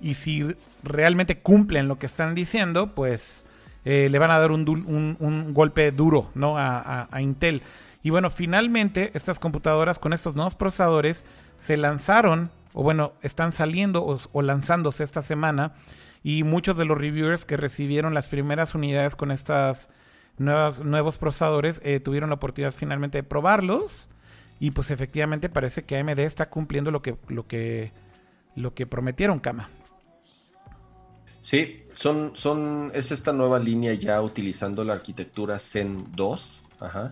y 0.00 0.14
si 0.14 0.46
realmente 0.82 1.38
cumplen 1.38 1.88
lo 1.88 1.98
que 1.98 2.06
están 2.06 2.34
diciendo, 2.34 2.94
pues 2.94 3.44
eh, 3.84 4.08
le 4.10 4.18
van 4.18 4.30
a 4.30 4.38
dar 4.38 4.50
un, 4.52 4.68
un- 4.68 5.16
un 5.20 5.54
golpe 5.54 5.90
duro, 5.92 6.30
¿no? 6.34 6.56
A, 6.58 6.78
a- 6.78 7.08
a 7.10 7.20
Intel. 7.22 7.62
Y 8.02 8.10
bueno, 8.10 8.30
finalmente 8.30 9.10
estas 9.14 9.38
computadoras 9.38 9.98
con 9.98 10.12
estos 10.12 10.34
nuevos 10.34 10.54
procesadores 10.54 11.24
se 11.58 11.76
lanzaron, 11.76 12.50
o 12.72 12.82
bueno, 12.82 13.12
están 13.22 13.52
saliendo 13.52 14.04
o, 14.32 14.42
lanzándose 14.42 15.04
esta 15.04 15.20
semana. 15.22 15.72
Y 16.22 16.44
muchos 16.44 16.76
de 16.76 16.84
los 16.84 16.96
reviewers 16.98 17.44
que 17.46 17.56
recibieron 17.56 18.12
las 18.14 18.28
primeras 18.28 18.74
unidades 18.74 19.16
con 19.16 19.30
estas 19.30 19.88
nuevos 20.38 21.18
procesadores 21.18 21.80
eh, 21.84 22.00
tuvieron 22.00 22.30
la 22.30 22.36
oportunidad 22.36 22.72
finalmente 22.72 23.18
de 23.18 23.22
probarlos. 23.22 24.08
Y 24.60 24.70
pues 24.72 24.90
efectivamente 24.90 25.48
parece 25.48 25.84
que 25.84 25.96
AMD 25.98 26.18
está 26.20 26.48
cumpliendo 26.50 26.90
lo 26.90 27.02
que, 27.02 27.16
lo 27.28 27.46
que, 27.48 27.92
lo 28.54 28.74
que 28.74 28.86
prometieron, 28.86 29.40
Kama. 29.40 29.70
Sí, 31.40 31.84
son, 31.94 32.32
son, 32.34 32.92
es 32.94 33.10
esta 33.10 33.32
nueva 33.32 33.58
línea 33.58 33.94
ya 33.94 34.20
utilizando 34.20 34.84
la 34.84 34.92
arquitectura 34.92 35.58
Zen 35.58 36.04
2, 36.14 36.62
ajá, 36.78 37.10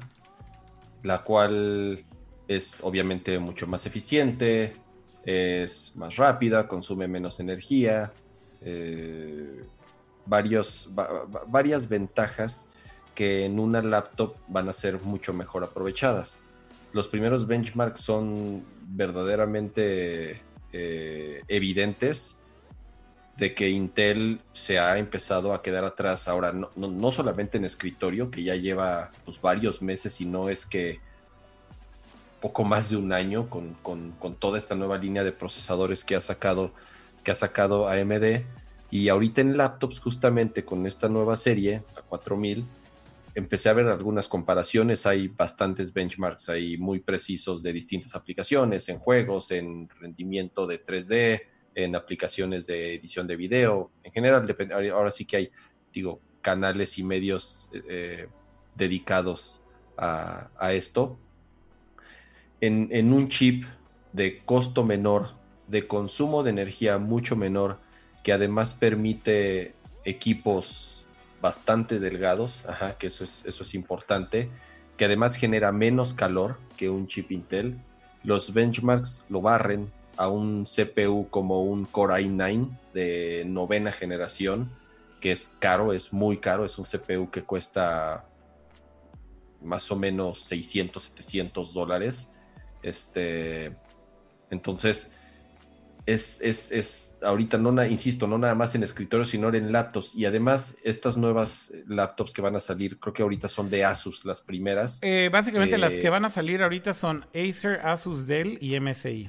la 1.03 1.25
cual 1.25 2.05
es 2.47 2.81
obviamente 2.83 3.39
mucho 3.39 3.66
más 3.66 3.87
eficiente, 3.87 4.77
es 5.25 5.93
más 5.97 6.16
rápida, 6.16 6.69
consume 6.69 7.09
menos 7.09 7.41
energía, 7.41 8.12
eh, 8.61 9.65
varios, 10.27 10.91
va- 10.97 11.25
va- 11.25 11.45
varias 11.47 11.89
ventajas 11.89 12.69
que 13.15 13.47
en 13.47 13.59
una 13.59 13.81
laptop 13.81 14.37
van 14.49 14.69
a 14.69 14.75
ser 14.75 15.01
mucho 15.01 15.33
mejor 15.33 15.65
aprovechadas. 15.65 16.39
Los 16.99 17.07
primeros 17.07 17.47
benchmarks 17.47 18.01
son 18.01 18.65
verdaderamente 18.89 20.41
eh, 20.73 21.43
evidentes 21.47 22.35
de 23.37 23.55
que 23.55 23.69
Intel 23.70 24.41
se 24.53 24.81
ha 24.81 24.99
empezado 24.99 25.55
a 25.55 25.62
quedar 25.62 25.85
atrás 25.85 26.27
ahora, 26.27 26.53
no, 26.53 26.70
no- 26.75 26.89
no 26.89 27.12
solamente 27.12 27.57
en 27.57 27.65
escritorio, 27.66 28.33
que 28.33 28.43
ya 28.43 28.57
lleva 28.57 29.12
pues, 29.25 29.41
varios 29.41 29.81
meses 29.81 30.20
y 30.20 30.25
no 30.27 30.49
es 30.49 30.66
que 30.66 30.99
poco 32.41 32.65
más 32.65 32.91
de 32.91 32.97
un 32.97 33.12
año 33.12 33.49
con, 33.49 33.75
con- 33.75 34.11
con 34.19 34.35
toda 34.35 34.59
esta 34.59 34.75
nueva 34.75 34.99
línea 34.99 35.23
de 35.23 35.31
procesadores 35.31 36.03
que 36.05 36.16
ha 36.16 36.20
sacado, 36.20 36.73
que 37.23 37.31
ha 37.31 37.37
sacado 37.37 37.87
AMD. 37.89 38.43
Y 38.91 39.09
ahorita 39.09 39.41
en 39.41 39.57
laptops, 39.57 40.01
justamente 40.01 40.65
con 40.65 40.85
esta 40.85 41.09
nueva 41.09 41.37
serie, 41.37 41.85
la 41.95 42.03
4000, 42.03 42.65
empecé 43.39 43.69
a 43.69 43.73
ver 43.73 43.86
algunas 43.86 44.28
comparaciones. 44.28 45.06
Hay 45.06 45.28
bastantes 45.28 45.93
benchmarks 45.93 46.48
ahí 46.48 46.77
muy 46.77 47.01
precisos 47.01 47.62
de 47.62 47.73
distintas 47.73 48.15
aplicaciones, 48.15 48.89
en 48.89 48.98
juegos, 48.98 49.52
en 49.52 49.89
rendimiento 50.01 50.66
de 50.66 50.85
3D, 50.85 51.43
en 51.74 51.94
aplicaciones 51.94 52.66
de 52.66 52.94
edición 52.94 53.27
de 53.27 53.36
video. 53.36 53.93
En 54.02 54.12
general, 54.12 54.44
ahora 54.93 55.10
sí 55.10 55.24
que 55.24 55.36
hay, 55.36 55.51
digo, 55.93 56.20
canales 56.43 56.98
y 56.98 57.05
medios 57.05 57.70
eh, 57.89 58.27
dedicados 58.74 59.60
a, 59.97 60.73
esto. 60.73 61.19
En 62.60 63.12
un 63.12 63.28
chip 63.28 63.65
de 64.12 64.39
costo 64.44 64.85
menor, 64.85 65.31
de 65.69 65.86
consumo 65.86 66.43
de 66.43 66.51
energía 66.51 66.98
mucho 66.98 67.36
menor, 67.36 67.78
que 68.24 68.32
además 68.32 68.74
permite 68.74 69.74
equipos 70.05 70.98
bastante 71.40 71.98
delgados, 71.98 72.66
ajá, 72.66 72.97
que 72.98 73.09
eso 73.09 73.24
es, 73.24 73.44
eso 73.47 73.62
es 73.62 73.74
importante, 73.74 74.48
que 74.97 75.05
además 75.05 75.36
genera 75.36 75.73
menos 75.73 76.15
calor 76.15 76.59
que 76.77 76.90
un 76.90 77.06
chip 77.06 77.31
Intel. 77.31 77.78
Los 78.24 78.52
benchmarks 78.52 79.27
lo 79.28 79.40
barren 79.40 79.90
a 80.16 80.28
un 80.28 80.65
CPU 80.65 81.28
como 81.31 81.62
un 81.62 81.85
Core 81.85 82.24
i9 82.24 82.69
de 82.93 83.44
novena 83.47 83.93
generación, 83.93 84.70
que 85.20 85.32
es 85.32 85.55
caro, 85.60 85.93
es 85.93 86.12
muy 86.12 86.39
caro, 86.39 86.65
es 86.65 86.78
un 86.78 86.85
CPU 86.85 87.31
que 87.31 87.43
cuesta 87.43 88.24
más 89.62 89.90
o 89.90 89.97
menos 89.97 90.40
600, 90.40 91.02
700 91.02 91.73
dólares. 91.73 92.31
Este, 92.82 93.77
entonces, 94.51 95.12
es, 96.09 96.40
es, 96.40 96.72
es 96.72 97.16
ahorita, 97.22 97.59
no, 97.59 97.85
insisto, 97.85 98.26
no 98.26 98.39
nada 98.39 98.55
más 98.55 98.74
en 98.74 98.82
escritorio, 98.82 99.26
sino 99.26 99.52
en 99.52 99.70
laptops. 99.72 100.14
Y 100.14 100.24
además, 100.24 100.76
estas 100.82 101.18
nuevas 101.18 101.72
laptops 101.86 102.32
que 102.32 102.40
van 102.40 102.56
a 102.56 102.60
salir, 102.60 102.98
creo 102.98 103.12
que 103.12 103.22
ahorita 103.22 103.47
son 103.48 103.68
de 103.68 103.85
Asus, 103.85 104.24
las 104.24 104.40
primeras. 104.40 105.01
Eh, 105.02 105.28
básicamente 105.30 105.76
Eh, 105.76 105.78
las 105.78 105.94
que 105.97 106.09
van 106.09 106.24
a 106.24 106.30
salir 106.30 106.62
ahorita 106.62 106.94
son 106.94 107.26
Acer, 107.35 107.80
Asus, 107.85 108.26
Dell 108.26 108.56
y 108.62 108.80
MSI. 108.80 109.28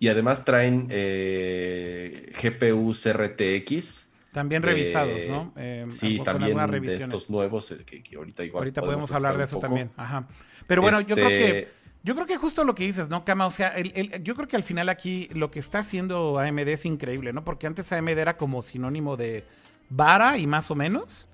Y 0.00 0.08
además 0.08 0.44
traen 0.44 0.88
eh, 0.90 2.32
GPUs 2.42 3.06
RTX. 3.12 4.06
También 4.32 4.62
revisados, 4.62 5.20
¿no? 5.28 5.52
Eh, 5.56 5.86
Sí, 5.92 6.20
también 6.24 6.56
de 6.82 6.96
estos 6.96 7.30
nuevos, 7.30 7.70
eh, 7.70 7.84
que, 7.86 8.02
que 8.02 8.16
ahorita 8.16 8.44
igual. 8.44 8.62
Ahorita 8.62 8.82
podemos 8.82 9.10
hablar 9.12 9.38
de 9.38 9.44
eso 9.44 9.54
poco. 9.56 9.66
también. 9.66 9.90
Ajá. 9.96 10.26
Pero 10.66 10.82
bueno, 10.82 11.00
yo 11.00 11.14
creo 11.14 11.28
Este, 11.30 11.52
que 11.52 11.68
Yo 12.04 12.14
creo 12.14 12.26
que 12.26 12.36
justo 12.36 12.64
lo 12.64 12.74
que 12.74 12.84
dices, 12.84 13.08
¿no, 13.08 13.24
Kama? 13.24 13.46
O 13.46 13.50
sea, 13.50 13.68
el, 13.68 13.92
el, 13.94 14.22
yo 14.22 14.34
creo 14.34 14.46
que 14.46 14.56
al 14.56 14.62
final 14.62 14.88
aquí 14.88 15.28
lo 15.32 15.50
que 15.50 15.58
está 15.58 15.80
haciendo 15.80 16.38
AMD 16.38 16.68
es 16.68 16.86
increíble, 16.86 17.32
¿no? 17.32 17.44
Porque 17.44 17.66
antes 17.66 17.92
AMD 17.92 18.10
era 18.10 18.36
como 18.36 18.62
sinónimo 18.62 19.16
de 19.16 19.44
vara 19.90 20.38
y 20.38 20.46
más 20.46 20.70
o 20.70 20.74
menos. 20.74 21.28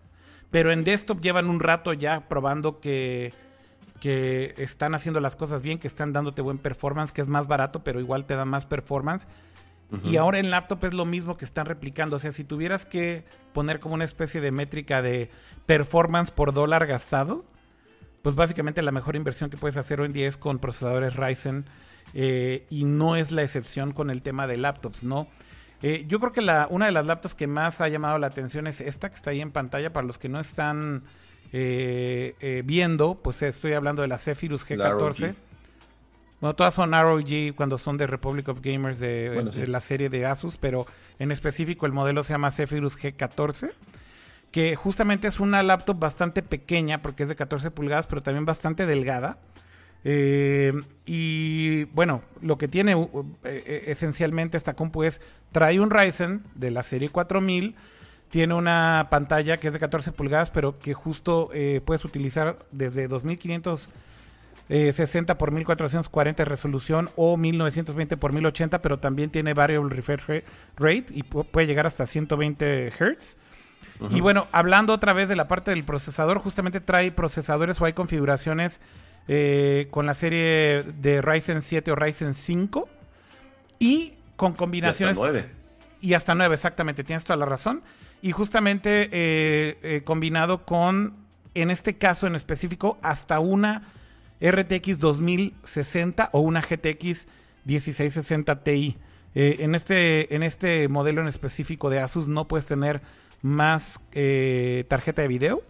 Pero 0.50 0.72
en 0.72 0.84
desktop 0.84 1.20
llevan 1.20 1.48
un 1.48 1.60
rato 1.60 1.92
ya 1.92 2.28
probando 2.28 2.80
que, 2.80 3.34
que 4.00 4.54
están 4.56 4.94
haciendo 4.94 5.20
las 5.20 5.36
cosas 5.36 5.62
bien, 5.62 5.78
que 5.78 5.88
están 5.88 6.12
dándote 6.12 6.42
buen 6.42 6.58
performance, 6.58 7.12
que 7.12 7.20
es 7.20 7.28
más 7.28 7.46
barato, 7.46 7.82
pero 7.82 8.00
igual 8.00 8.24
te 8.24 8.36
da 8.36 8.44
más 8.44 8.64
performance. 8.64 9.26
Y 10.02 10.16
ahora 10.16 10.40
en 10.40 10.50
laptop 10.50 10.84
es 10.86 10.94
lo 10.94 11.04
mismo 11.04 11.36
que 11.36 11.44
están 11.44 11.66
replicando. 11.66 12.16
O 12.16 12.18
sea, 12.18 12.32
si 12.32 12.42
tuvieras 12.42 12.84
que 12.84 13.24
poner 13.52 13.78
como 13.78 13.94
una 13.94 14.04
especie 14.04 14.40
de 14.40 14.50
métrica 14.50 15.02
de 15.02 15.30
performance 15.66 16.32
por 16.32 16.52
dólar 16.52 16.86
gastado, 16.86 17.44
pues 18.24 18.34
básicamente 18.34 18.80
la 18.80 18.90
mejor 18.90 19.16
inversión 19.16 19.50
que 19.50 19.58
puedes 19.58 19.76
hacer 19.76 20.00
hoy 20.00 20.06
en 20.06 20.14
día 20.14 20.26
es 20.26 20.38
con 20.38 20.58
procesadores 20.58 21.14
Ryzen. 21.14 21.66
eh, 22.14 22.64
y 22.70 22.84
no 22.84 23.16
es 23.16 23.30
la 23.32 23.42
excepción 23.42 23.92
con 23.92 24.08
el 24.08 24.22
tema 24.22 24.46
de 24.46 24.56
laptops, 24.56 25.02
¿no? 25.02 25.28
Eh, 25.82 26.06
yo 26.08 26.18
creo 26.20 26.32
que 26.32 26.40
la, 26.40 26.66
una 26.70 26.86
de 26.86 26.92
las 26.92 27.04
laptops 27.04 27.34
que 27.34 27.46
más 27.46 27.82
ha 27.82 27.88
llamado 27.88 28.16
la 28.16 28.28
atención 28.28 28.66
es 28.66 28.80
esta 28.80 29.10
que 29.10 29.16
está 29.16 29.30
ahí 29.30 29.42
en 29.42 29.50
pantalla. 29.50 29.92
Para 29.92 30.06
los 30.06 30.18
que 30.18 30.30
no 30.30 30.40
están 30.40 31.02
eh, 31.52 32.34
eh, 32.40 32.62
viendo, 32.64 33.16
pues 33.16 33.42
estoy 33.42 33.74
hablando 33.74 34.00
de 34.00 34.08
la 34.08 34.16
Zephyrus 34.16 34.68
La 34.70 34.90
ROG. 34.90 35.12
G14. 35.12 35.34
Bueno, 36.40 36.54
todas 36.56 36.72
son 36.72 36.92
ROG 36.92 37.54
cuando 37.54 37.76
son 37.76 37.98
de 37.98 38.06
Republic 38.06 38.48
of 38.48 38.60
Gamers 38.62 38.98
de, 39.00 39.30
Bueno, 39.34 39.50
de 39.50 39.66
sí. 39.66 39.70
la 39.70 39.80
serie 39.80 40.08
de 40.08 40.24
Asus, 40.24 40.56
pero 40.56 40.86
en 41.18 41.30
específico 41.30 41.84
el 41.84 41.92
modelo 41.92 42.22
se 42.22 42.32
llama 42.32 42.50
Zephyrus 42.50 42.98
G14, 42.98 43.70
que 44.54 44.76
justamente 44.76 45.26
es 45.26 45.40
una 45.40 45.64
laptop 45.64 45.98
bastante 45.98 46.40
pequeña 46.40 47.02
porque 47.02 47.24
es 47.24 47.28
de 47.28 47.34
14 47.34 47.72
pulgadas, 47.72 48.06
pero 48.06 48.22
también 48.22 48.44
bastante 48.44 48.86
delgada. 48.86 49.38
Eh, 50.04 50.72
y 51.06 51.84
bueno, 51.86 52.22
lo 52.40 52.56
que 52.56 52.68
tiene 52.68 52.94
uh, 52.94 53.26
eh, 53.42 53.82
esencialmente 53.88 54.56
esta 54.56 54.74
compu 54.74 55.02
es, 55.02 55.20
trae 55.50 55.80
un 55.80 55.90
Ryzen 55.90 56.44
de 56.54 56.70
la 56.70 56.84
serie 56.84 57.08
4000, 57.08 57.74
tiene 58.30 58.54
una 58.54 59.08
pantalla 59.10 59.56
que 59.56 59.66
es 59.66 59.72
de 59.72 59.80
14 59.80 60.12
pulgadas, 60.12 60.52
pero 60.52 60.78
que 60.78 60.94
justo 60.94 61.50
eh, 61.52 61.80
puedes 61.84 62.04
utilizar 62.04 62.60
desde 62.70 63.08
2500 63.08 63.90
eh, 64.68 64.92
60 64.92 65.36
por 65.36 65.50
1440 65.50 66.42
de 66.44 66.48
resolución 66.48 67.10
o 67.16 67.36
1920 67.36 68.16
por 68.18 68.32
1080, 68.32 68.80
pero 68.82 69.00
también 69.00 69.30
tiene 69.30 69.52
variable 69.52 69.92
refresh 69.92 70.20
ra- 70.28 70.42
rate 70.76 71.06
y 71.10 71.24
pu- 71.24 71.44
puede 71.44 71.66
llegar 71.66 71.86
hasta 71.88 72.06
120 72.06 72.92
Hz. 72.92 73.36
Y 74.10 74.20
bueno, 74.20 74.46
hablando 74.52 74.92
otra 74.92 75.12
vez 75.12 75.28
de 75.28 75.36
la 75.36 75.48
parte 75.48 75.70
del 75.70 75.84
procesador, 75.84 76.38
justamente 76.38 76.80
trae 76.80 77.12
procesadores 77.12 77.80
o 77.80 77.84
hay 77.84 77.92
configuraciones 77.92 78.80
eh, 79.26 79.88
con 79.90 80.04
la 80.04 80.12
serie 80.12 80.84
de 81.00 81.22
Ryzen 81.22 81.62
7 81.62 81.90
o 81.92 81.94
Ryzen 81.94 82.34
5 82.34 82.88
y 83.78 84.12
con 84.36 84.50
Y 84.50 84.52
hasta 84.52 84.58
combinaciones 84.58 85.16
nueve. 85.16 85.50
y 86.02 86.12
hasta 86.12 86.34
9, 86.34 86.54
exactamente, 86.54 87.04
tienes 87.04 87.24
toda 87.24 87.38
la 87.38 87.46
razón. 87.46 87.82
Y 88.20 88.32
justamente 88.32 89.08
eh, 89.12 89.78
eh, 89.82 90.02
combinado 90.04 90.66
con, 90.66 91.14
en 91.54 91.70
este 91.70 91.96
caso 91.96 92.26
en 92.26 92.34
específico, 92.34 92.98
hasta 93.02 93.40
una 93.40 93.82
RTX 94.42 94.98
2060 94.98 96.28
o 96.32 96.40
una 96.40 96.60
GTX 96.60 97.26
1660 97.64 98.62
Ti. 98.62 98.98
En, 99.36 99.74
este, 99.74 100.32
en 100.36 100.44
este 100.44 100.86
modelo 100.86 101.20
en 101.20 101.26
específico 101.26 101.90
de 101.90 101.98
Asus 101.98 102.28
no 102.28 102.46
puedes 102.46 102.66
tener 102.66 103.00
más 103.44 104.00
eh, 104.12 104.86
tarjeta 104.88 105.20
de 105.20 105.28
video. 105.28 105.62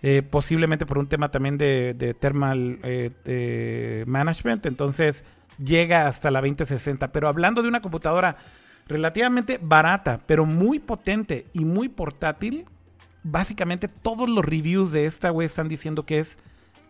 Eh, 0.00 0.22
posiblemente 0.22 0.86
por 0.86 0.96
un 0.96 1.08
tema 1.08 1.30
también 1.30 1.58
de, 1.58 1.92
de 1.92 2.14
thermal 2.14 2.78
eh, 2.82 4.04
management. 4.06 4.64
Entonces 4.64 5.22
llega 5.62 6.06
hasta 6.06 6.30
la 6.30 6.40
2060. 6.40 7.12
Pero 7.12 7.28
hablando 7.28 7.62
de 7.62 7.68
una 7.68 7.82
computadora 7.82 8.38
relativamente 8.86 9.60
barata, 9.60 10.20
pero 10.26 10.46
muy 10.46 10.78
potente 10.78 11.46
y 11.52 11.66
muy 11.66 11.90
portátil, 11.90 12.64
básicamente 13.22 13.88
todos 13.88 14.28
los 14.30 14.42
reviews 14.42 14.90
de 14.90 15.04
esta, 15.04 15.28
güey, 15.28 15.44
están 15.44 15.68
diciendo 15.68 16.06
que 16.06 16.20
es 16.20 16.38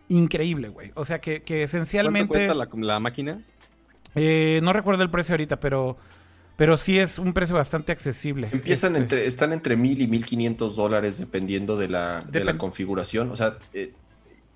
increíble, 0.07 0.69
güey. 0.69 0.91
O 0.95 1.03
sea 1.03 1.19
que, 1.19 1.43
que 1.43 1.55
¿Cuánto 1.55 1.63
esencialmente... 1.63 2.27
cuesta 2.29 2.53
la, 2.53 2.69
la 2.73 2.99
máquina? 3.01 3.41
Eh, 4.15 4.61
no 4.63 4.71
recuerdo 4.71 5.03
el 5.03 5.09
precio 5.09 5.33
ahorita, 5.33 5.59
pero, 5.59 5.97
pero 6.59 6.77
sí 6.77 6.99
es 6.99 7.17
un 7.17 7.33
precio 7.33 7.55
bastante 7.55 7.91
accesible. 7.91 8.49
Empiezan 8.51 8.91
Este, 8.91 9.01
entre, 9.01 9.25
están 9.25 9.51
entre 9.53 9.75
mil 9.75 9.99
y 10.01 10.07
mil 10.07 10.23
quinientos 10.25 10.75
dólares 10.75 11.17
dependiendo 11.17 11.75
de 11.77 11.87
la, 11.87 12.21
de 12.21 12.43
la 12.43 12.57
configuración. 12.59 13.31
O 13.31 13.35
sea, 13.35 13.57
eh, 13.73 13.93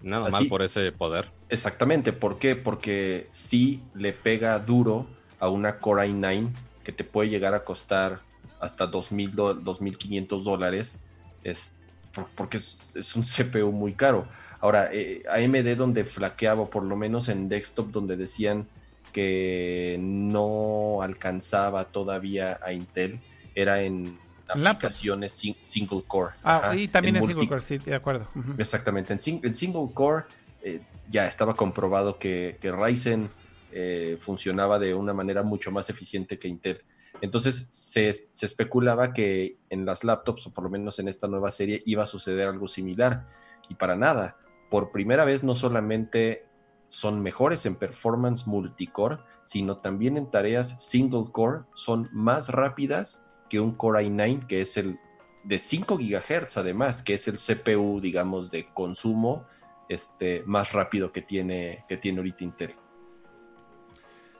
Nada 0.03 0.25
Así- 0.25 0.31
mal 0.33 0.47
por 0.49 0.61
ese 0.61 0.91
poder. 0.91 1.29
exactamente. 1.47 2.11
¿Por 2.11 2.37
qué? 2.37 2.57
Porque 2.57 3.27
sí 3.31 3.81
le 3.95 4.11
pega 4.11 4.59
duro 4.59 5.07
a 5.39 5.47
una 5.47 5.79
Core 5.79 6.09
i9 6.09 6.49
que 6.83 6.91
te 6.91 7.05
puede 7.05 7.29
llegar 7.29 7.53
a 7.53 7.63
costar 7.63 8.19
hasta 8.59 8.85
dos 8.85 9.13
mil 9.13 9.31
do- 9.33 9.55
2.500 9.55 10.43
dólares. 10.43 10.99
Es, 11.45 11.71
por- 12.13 12.27
porque 12.35 12.57
es, 12.57 12.97
es 12.97 13.15
un 13.15 13.23
CPU 13.23 13.71
muy 13.71 13.93
caro. 13.93 14.27
Ahora, 14.59 14.89
eh, 14.91 15.23
AMD 15.29 15.75
donde 15.77 16.03
flaqueaba, 16.03 16.61
o 16.63 16.69
por 16.69 16.83
lo 16.83 16.97
menos 16.97 17.29
en 17.29 17.47
desktop 17.47 17.89
donde 17.91 18.17
decían 18.17 18.67
que 19.13 19.97
no 20.01 21.01
alcanzaba 21.01 21.85
todavía 21.85 22.59
a 22.61 22.73
Intel, 22.73 23.21
era 23.55 23.81
en 23.81 24.19
En 24.53 24.67
aplicaciones 24.67 25.31
sin- 25.31 25.55
single 25.61 26.03
core. 26.05 26.33
Ah, 26.43 26.57
Ajá, 26.57 26.75
y 26.75 26.87
también 26.89 27.15
en, 27.15 27.21
multi- 27.21 27.33
single 27.33 27.47
core, 27.47 27.61
sí, 27.61 27.77
de 27.77 27.95
acuerdo. 27.95 28.27
Exactamente, 28.57 29.13
en, 29.13 29.19
sing- 29.19 29.39
en 29.45 29.53
single 29.53 29.93
core 29.93 30.25
eh, 30.61 30.81
ya 31.09 31.27
estaba 31.27 31.55
comprobado 31.55 32.17
que, 32.19 32.57
que 32.59 32.71
Ryzen 32.71 33.29
eh, 33.71 34.17
funcionaba 34.19 34.79
de 34.79 34.93
una 34.93 35.13
manera 35.13 35.43
mucho 35.43 35.71
más 35.71 35.89
eficiente 35.89 36.37
que 36.37 36.47
Intel. 36.47 36.83
Entonces 37.21 37.67
se, 37.71 38.11
se 38.11 38.45
especulaba 38.45 39.13
que 39.13 39.57
en 39.69 39.85
las 39.85 40.03
laptops, 40.03 40.47
o 40.47 40.51
por 40.53 40.65
lo 40.65 40.69
menos 40.69 40.99
en 40.99 41.07
esta 41.07 41.27
nueva 41.27 41.51
serie, 41.51 41.81
iba 41.85 42.03
a 42.03 42.07
suceder 42.07 42.47
algo 42.49 42.67
similar. 42.67 43.25
Y 43.69 43.75
para 43.75 43.95
nada, 43.95 44.37
por 44.69 44.91
primera 44.91 45.23
vez 45.23 45.43
no 45.43 45.55
solamente 45.55 46.45
son 46.93 47.23
mejores 47.23 47.65
en 47.65 47.73
performance 47.73 48.45
multicore, 48.45 49.17
sino 49.45 49.77
también 49.77 50.15
en 50.15 50.29
tareas 50.29 50.75
single 50.77 51.25
core, 51.31 51.63
son 51.73 52.07
más 52.13 52.49
rápidas 52.49 53.27
que 53.49 53.59
un 53.59 53.71
Core 53.71 54.05
i9, 54.05 54.45
que 54.45 54.61
es 54.61 54.77
el 54.77 54.99
de 55.43 55.57
5 55.57 55.97
GHz 55.97 56.57
además, 56.57 57.01
que 57.01 57.15
es 57.15 57.27
el 57.27 57.37
CPU, 57.37 57.99
digamos, 57.99 58.51
de 58.51 58.67
consumo 58.75 59.47
este, 59.89 60.43
más 60.45 60.71
rápido 60.73 61.11
que 61.11 61.23
tiene, 61.23 61.83
que 61.89 61.97
tiene 61.97 62.19
ahorita 62.19 62.43
Intel. 62.43 62.75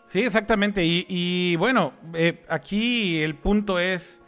Sí, 0.06 0.22
exactamente. 0.22 0.84
Y, 0.86 1.56
bueno, 1.56 1.94
eh, 2.14 2.46
aquí 2.50 3.22
el 3.24 3.36
punto 3.36 3.80
es 3.80 4.22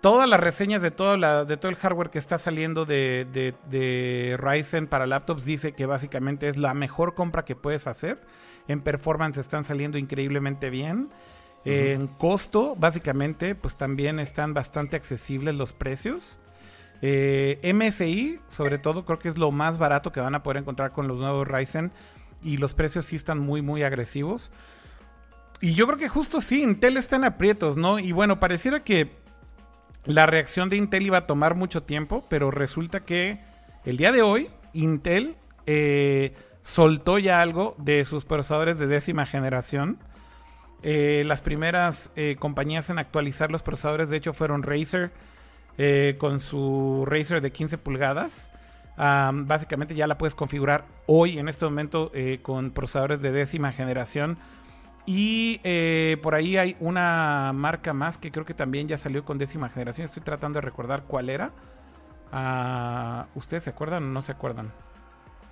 todas 0.00 0.28
las 0.28 0.40
reseñas 0.40 0.82
de 0.82 0.90
todo, 0.90 1.16
la, 1.16 1.44
de 1.44 1.56
todo 1.56 1.70
el 1.70 1.76
hardware 1.76 2.10
que 2.10 2.18
está 2.18 2.38
saliendo 2.38 2.84
de, 2.84 3.26
de- 3.32 3.54
de 3.68 4.36
Ryzen 4.38 4.86
para 4.86 5.06
laptops 5.06 5.44
dice 5.44 5.72
que 5.72 5.86
básicamente 5.86 6.48
es 6.48 6.56
la 6.56 6.74
mejor 6.74 7.14
compra 7.14 7.44
que 7.44 7.56
puedes 7.56 7.86
hacer. 7.86 8.20
En 8.68 8.80
performance 8.80 9.38
están 9.38 9.64
saliendo 9.64 9.98
increíblemente 9.98 10.70
bien. 10.70 11.08
En 11.64 12.06
costo, 12.06 12.76
básicamente, 12.76 13.54
pues 13.54 13.76
también 13.76 14.20
están 14.20 14.54
bastante 14.54 14.96
accesibles 14.96 15.54
los 15.54 15.72
precios. 15.74 16.38
Eh, 17.02 17.60
MSI, 17.74 18.40
sobre 18.48 18.78
todo, 18.78 19.04
creo 19.04 19.18
que 19.18 19.28
es 19.28 19.36
lo 19.36 19.50
más 19.50 19.76
barato 19.76 20.10
que 20.10 20.20
van 20.20 20.34
a 20.34 20.42
poder 20.42 20.58
encontrar 20.58 20.92
con 20.92 21.08
los 21.08 21.18
nuevos 21.18 21.46
Ryzen. 21.46 21.90
Y 22.42 22.56
los 22.56 22.72
precios 22.72 23.04
sí 23.06 23.16
están 23.16 23.38
muy, 23.40 23.60
muy 23.60 23.82
agresivos. 23.82 24.50
Y 25.60 25.74
yo 25.74 25.86
creo 25.86 25.98
que 25.98 26.08
justo 26.08 26.40
sí, 26.40 26.62
Intel 26.62 26.96
está 26.96 27.16
en 27.16 27.24
aprietos, 27.24 27.76
¿no? 27.76 27.98
Y 27.98 28.12
bueno, 28.12 28.38
pareciera 28.40 28.82
que 28.84 29.10
la 30.08 30.24
reacción 30.24 30.70
de 30.70 30.76
Intel 30.76 31.04
iba 31.04 31.18
a 31.18 31.26
tomar 31.26 31.54
mucho 31.54 31.82
tiempo, 31.82 32.24
pero 32.30 32.50
resulta 32.50 33.00
que 33.00 33.38
el 33.84 33.98
día 33.98 34.10
de 34.10 34.22
hoy 34.22 34.48
Intel 34.72 35.36
eh, 35.66 36.32
soltó 36.62 37.18
ya 37.18 37.42
algo 37.42 37.74
de 37.76 38.06
sus 38.06 38.24
procesadores 38.24 38.78
de 38.78 38.86
décima 38.86 39.26
generación. 39.26 39.98
Eh, 40.82 41.24
las 41.26 41.42
primeras 41.42 42.10
eh, 42.16 42.36
compañías 42.38 42.88
en 42.88 42.98
actualizar 42.98 43.52
los 43.52 43.60
procesadores, 43.60 44.08
de 44.08 44.16
hecho, 44.16 44.32
fueron 44.32 44.62
Razer 44.62 45.10
con 46.16 46.40
su 46.40 47.04
Razer 47.06 47.42
de 47.42 47.52
15 47.52 47.76
pulgadas. 47.76 48.50
Am, 48.96 49.46
básicamente 49.46 49.94
ya 49.94 50.06
la 50.06 50.16
puedes 50.16 50.34
configurar 50.34 50.86
hoy, 51.06 51.38
en 51.38 51.48
este 51.48 51.66
momento, 51.66 52.12
con 52.40 52.70
procesadores 52.70 53.20
de 53.20 53.30
décima 53.30 53.72
generación. 53.72 54.38
Y 55.10 55.58
eh, 55.64 56.18
por 56.22 56.34
ahí 56.34 56.58
hay 56.58 56.76
una 56.80 57.52
marca 57.54 57.94
más 57.94 58.18
que 58.18 58.30
creo 58.30 58.44
que 58.44 58.52
también 58.52 58.88
ya 58.88 58.98
salió 58.98 59.24
con 59.24 59.38
décima 59.38 59.70
generación. 59.70 60.04
Estoy 60.04 60.22
tratando 60.22 60.58
de 60.58 60.60
recordar 60.60 61.04
cuál 61.04 61.30
era. 61.30 61.50
Ah, 62.30 63.24
¿Ustedes 63.34 63.62
se 63.62 63.70
acuerdan 63.70 64.02
o 64.04 64.06
no 64.08 64.20
se 64.20 64.32
acuerdan? 64.32 64.70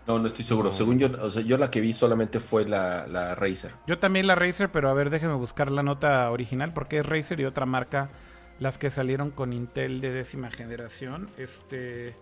No, 0.06 0.18
no 0.18 0.26
estoy 0.26 0.44
seguro. 0.44 0.70
Según 0.72 0.98
yo, 0.98 1.08
o 1.22 1.30
sea, 1.30 1.40
yo 1.40 1.56
la 1.56 1.70
que 1.70 1.80
vi 1.80 1.94
solamente 1.94 2.38
fue 2.38 2.66
la, 2.66 3.06
la 3.06 3.34
Razer. 3.34 3.70
Yo 3.86 3.98
también 3.98 4.26
la 4.26 4.34
Razer, 4.34 4.68
pero 4.70 4.90
a 4.90 4.92
ver, 4.92 5.08
déjenme 5.08 5.36
buscar 5.36 5.70
la 5.72 5.82
nota 5.82 6.30
original 6.30 6.74
porque 6.74 6.98
es 6.98 7.06
Razer 7.06 7.40
y 7.40 7.46
otra 7.46 7.64
marca 7.64 8.10
las 8.60 8.76
que 8.76 8.90
salieron 8.90 9.30
con 9.30 9.54
Intel 9.54 10.02
de 10.02 10.10
décima 10.12 10.50
generación. 10.50 11.30
Este. 11.38 12.14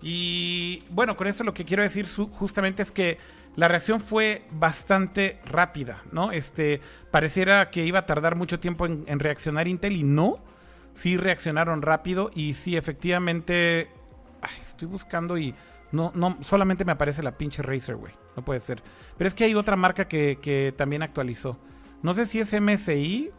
Y 0.00 0.84
bueno, 0.90 1.16
con 1.16 1.26
eso 1.26 1.42
lo 1.44 1.54
que 1.54 1.64
quiero 1.64 1.82
decir 1.82 2.06
su- 2.06 2.28
justamente 2.28 2.82
es 2.82 2.92
que 2.92 3.18
la 3.56 3.68
reacción 3.68 4.00
fue 4.00 4.44
bastante 4.50 5.40
rápida, 5.44 6.02
¿no? 6.12 6.32
Este, 6.32 6.80
pareciera 7.10 7.70
que 7.70 7.84
iba 7.84 8.00
a 8.00 8.06
tardar 8.06 8.36
mucho 8.36 8.58
tiempo 8.58 8.86
en, 8.86 9.04
en 9.06 9.20
reaccionar 9.20 9.68
Intel 9.68 9.96
y 9.96 10.02
no. 10.02 10.38
Sí 10.94 11.16
reaccionaron 11.16 11.82
rápido 11.82 12.30
y 12.34 12.54
sí, 12.54 12.76
efectivamente. 12.76 13.88
Ay, 14.40 14.56
estoy 14.62 14.86
buscando 14.86 15.38
y 15.38 15.54
no, 15.94 16.10
no, 16.14 16.36
solamente 16.42 16.84
me 16.84 16.92
aparece 16.92 17.22
la 17.22 17.38
pinche 17.38 17.62
Razer, 17.62 17.96
güey. 17.96 18.12
No 18.36 18.44
puede 18.44 18.60
ser. 18.60 18.82
Pero 19.16 19.28
es 19.28 19.34
que 19.34 19.44
hay 19.44 19.54
otra 19.54 19.76
marca 19.76 20.08
que, 20.08 20.38
que 20.42 20.74
también 20.76 21.02
actualizó. 21.02 21.56
No 22.02 22.14
sé 22.14 22.26
si 22.26 22.40
es 22.40 22.52
MSI 22.60 23.30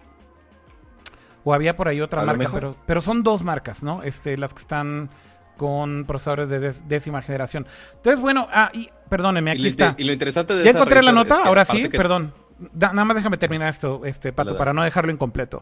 o 1.44 1.54
había 1.54 1.76
por 1.76 1.88
ahí 1.88 2.02
otra 2.02 2.24
marca, 2.24 2.50
pero, 2.52 2.76
pero 2.86 3.02
son 3.02 3.24
dos 3.24 3.44
marcas, 3.44 3.84
¿no? 3.84 4.04
Este, 4.04 4.38
las 4.38 4.54
que 4.54 4.62
están 4.62 5.10
con 5.57 6.06
procesadores 6.06 6.49
de 6.49 6.72
décima 6.88 7.22
generación. 7.22 7.65
Entonces, 7.95 8.19
bueno, 8.19 8.48
ah, 8.52 8.69
y 8.73 8.90
perdónenme, 9.10 9.52
aquí 9.52 9.68
está. 9.68 9.95
y 9.98 10.03
lo 10.03 10.14
interesante 10.14 10.53
de 10.56 10.64
Ya 10.64 10.69
esa 10.72 10.80
encontré 10.80 11.02
la 11.02 11.11
nota, 11.11 11.36
es 11.36 11.41
que 11.41 11.48
ahora 11.48 11.65
sí, 11.65 11.84
que- 11.90 11.98
perdón. 11.98 12.34
Da- 12.73 12.94
nada 12.94 13.03
más 13.06 13.18
déjame 13.18 13.38
terminar 13.38 13.68
esto, 13.69 14.02
este 14.06 14.32
Pato, 14.32 14.56
para 14.57 14.72
no 14.73 14.82
dejarlo 14.84 15.11
incompleto. 15.11 15.61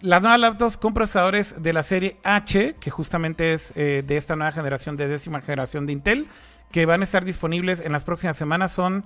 Las 0.00 0.22
nuevas 0.22 0.40
laptops 0.40 0.76
con 0.78 0.94
procesadores 0.94 1.62
de 1.62 1.72
la 1.72 1.82
serie 1.82 2.16
H, 2.24 2.74
que 2.80 2.90
justamente 2.90 3.52
es 3.52 3.72
eh, 3.76 4.02
de 4.06 4.16
esta 4.16 4.34
nueva 4.34 4.50
generación, 4.50 4.96
de 4.96 5.06
décima 5.08 5.40
generación 5.42 5.86
de 5.86 5.92
Intel, 5.92 6.26
que 6.72 6.86
van 6.86 7.02
a 7.02 7.04
estar 7.04 7.24
disponibles 7.24 7.80
en 7.82 7.92
las 7.92 8.02
próximas 8.02 8.36
semanas, 8.36 8.72
son, 8.72 9.04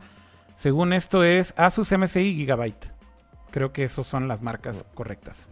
según 0.54 0.92
esto, 0.92 1.24
es 1.24 1.52
Asus 1.56 1.90
MSI 1.92 2.34
Gigabyte. 2.36 2.92
Creo 3.50 3.72
que 3.72 3.84
esas 3.84 4.06
son 4.06 4.28
las 4.28 4.40
marcas 4.40 4.84
correctas. 4.94 5.48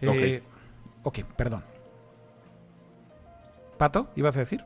Eh, 0.00 0.42
ok, 1.02 1.18
perdón. 1.36 1.64
Pato, 3.78 4.10
¿ibas 4.16 4.36
a 4.36 4.40
decir? 4.40 4.64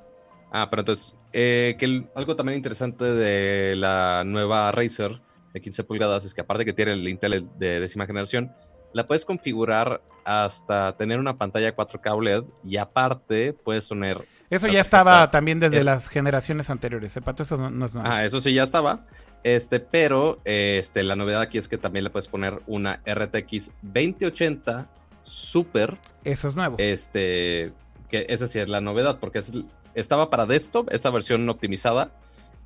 Ah, 0.51 0.68
pero 0.70 0.80
entonces, 0.80 1.14
eh, 1.32 1.76
que 1.78 1.84
el- 1.84 2.06
algo 2.14 2.36
también 2.36 2.56
interesante 2.56 3.05
de 3.05 3.76
la 3.76 4.22
nueva 4.24 4.70
Razer 4.72 5.20
de 5.55 5.60
15 5.60 5.84
pulgadas 5.84 6.24
es 6.24 6.34
que 6.34 6.40
aparte 6.40 6.64
que 6.64 6.72
tiene 6.72 6.93
el 6.93 7.06
Intel 7.09 7.48
de 7.59 7.80
décima 7.80 8.06
generación, 8.06 8.52
la 8.93 9.06
puedes 9.06 9.24
configurar 9.24 10.02
hasta 10.24 10.97
tener 10.97 11.18
una 11.18 11.36
pantalla 11.39 11.74
4K 11.74 12.14
OLED 12.14 12.44
y 12.62 12.76
aparte 12.76 13.52
puedes 13.52 13.89
tener... 13.89 14.26
Eso 14.51 14.66
ya 14.68 14.80
estaba 14.80 15.30
también 15.30 15.59
desde 15.59 15.82
las 15.82 16.09
generaciones 16.09 16.68
anteriores. 16.68 17.16
¿eh, 17.16 17.22
Pato? 17.22 17.43
Eso 17.43 17.56
no, 17.56 17.70
no 17.70 17.86
es 17.86 17.94
nuevo. 17.94 18.09
Ah, 18.10 18.24
eso 18.24 18.39
sí 18.40 18.52
ya 18.52 18.64
estaba. 18.64 19.06
Este, 19.43 19.80
pero 19.80 20.40
este, 20.44 21.02
la 21.02 21.16
novedad 21.16 21.40
aquí 21.40 21.56
es 21.56 21.68
que 21.68 21.78
también 21.78 22.05
le 22.05 22.10
puedes 22.10 22.28
poner 22.28 22.60
una 22.66 23.01
RTX 23.06 23.72
2080 23.82 24.89
Super. 25.24 25.97
Eso 26.24 26.48
es 26.48 26.55
nuevo. 26.55 26.76
Este, 26.78 27.72
que 28.12 28.26
esa 28.28 28.47
sí 28.47 28.60
es 28.60 28.68
la 28.68 28.80
novedad, 28.80 29.18
porque 29.18 29.40
es- 29.40 29.51
estaba 29.94 30.30
para 30.30 30.47
desktop, 30.47 30.89
esta 30.93 31.10
versión 31.10 31.48
optimizada. 31.48 32.12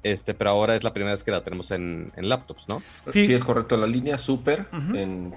Este, 0.03 0.35
pero 0.35 0.51
ahora 0.51 0.77
es 0.77 0.85
la 0.85 0.93
primera 0.93 1.13
vez 1.13 1.25
que 1.25 1.31
la 1.31 1.43
tenemos 1.43 1.71
en, 1.71 2.13
en 2.17 2.29
laptops, 2.29 2.69
¿no? 2.69 2.83
Sí. 3.07 3.25
Sí. 3.27 3.33
es 3.35 3.43
correcto. 3.43 3.77
La 3.79 3.87
línea 3.87 4.19
Super, 4.19 4.67
en 4.73 5.35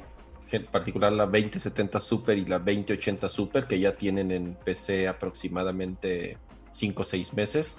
particular 0.71 1.11
la 1.13 1.25
2070 1.25 1.99
Super 1.99 2.37
y 2.37 2.45
la 2.45 2.59
2080 2.59 3.29
Super, 3.29 3.65
que 3.65 3.79
ya 3.79 3.93
tienen 3.95 4.31
en 4.31 4.55
PC 4.55 5.07
aproximadamente 5.07 6.37
5 6.69 7.01
o 7.01 7.05
6 7.05 7.33
meses, 7.33 7.77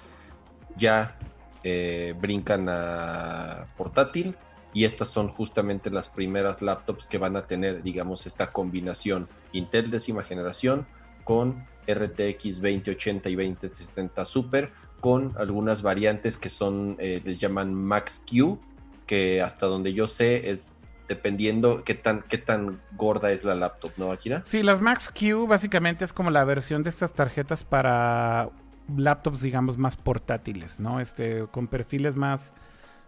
ya 0.75 1.17
eh, 1.63 2.13
brincan 2.19 2.67
a 2.69 3.67
portátil. 3.77 4.35
Y 4.73 4.85
estas 4.85 5.09
son 5.09 5.27
justamente 5.27 5.89
las 5.89 6.07
primeras 6.07 6.61
laptops 6.61 7.05
que 7.07 7.17
van 7.17 7.35
a 7.35 7.45
tener, 7.45 7.83
digamos, 7.83 8.25
esta 8.25 8.51
combinación 8.53 9.27
Intel 9.51 9.91
décima 9.91 10.23
generación 10.23 10.87
con 11.31 11.63
RTX 11.87 12.61
2080 12.61 13.29
y 13.29 13.35
2070 13.35 14.25
Super, 14.25 14.69
con 14.99 15.31
algunas 15.37 15.81
variantes 15.81 16.35
que 16.35 16.49
son, 16.49 16.97
eh, 16.99 17.21
les 17.23 17.39
llaman 17.39 17.73
Max 17.73 18.21
Q, 18.29 18.59
que 19.07 19.41
hasta 19.41 19.65
donde 19.65 19.93
yo 19.93 20.07
sé 20.07 20.49
es 20.49 20.73
dependiendo 21.07 21.85
qué 21.85 21.95
tan, 21.95 22.23
qué 22.23 22.37
tan 22.37 22.81
gorda 22.97 23.31
es 23.31 23.45
la 23.45 23.55
laptop, 23.55 23.91
¿no, 23.95 24.11
Akira? 24.11 24.41
Sí, 24.43 24.61
las 24.61 24.81
Max 24.81 25.09
Q 25.09 25.47
básicamente 25.47 26.03
es 26.03 26.11
como 26.11 26.31
la 26.31 26.43
versión 26.43 26.83
de 26.83 26.89
estas 26.89 27.13
tarjetas 27.13 27.63
para 27.63 28.49
laptops, 28.97 29.41
digamos, 29.41 29.77
más 29.77 29.95
portátiles, 29.95 30.81
¿no? 30.81 30.99
Este, 30.99 31.45
con 31.49 31.67
perfiles 31.67 32.17
más, 32.17 32.53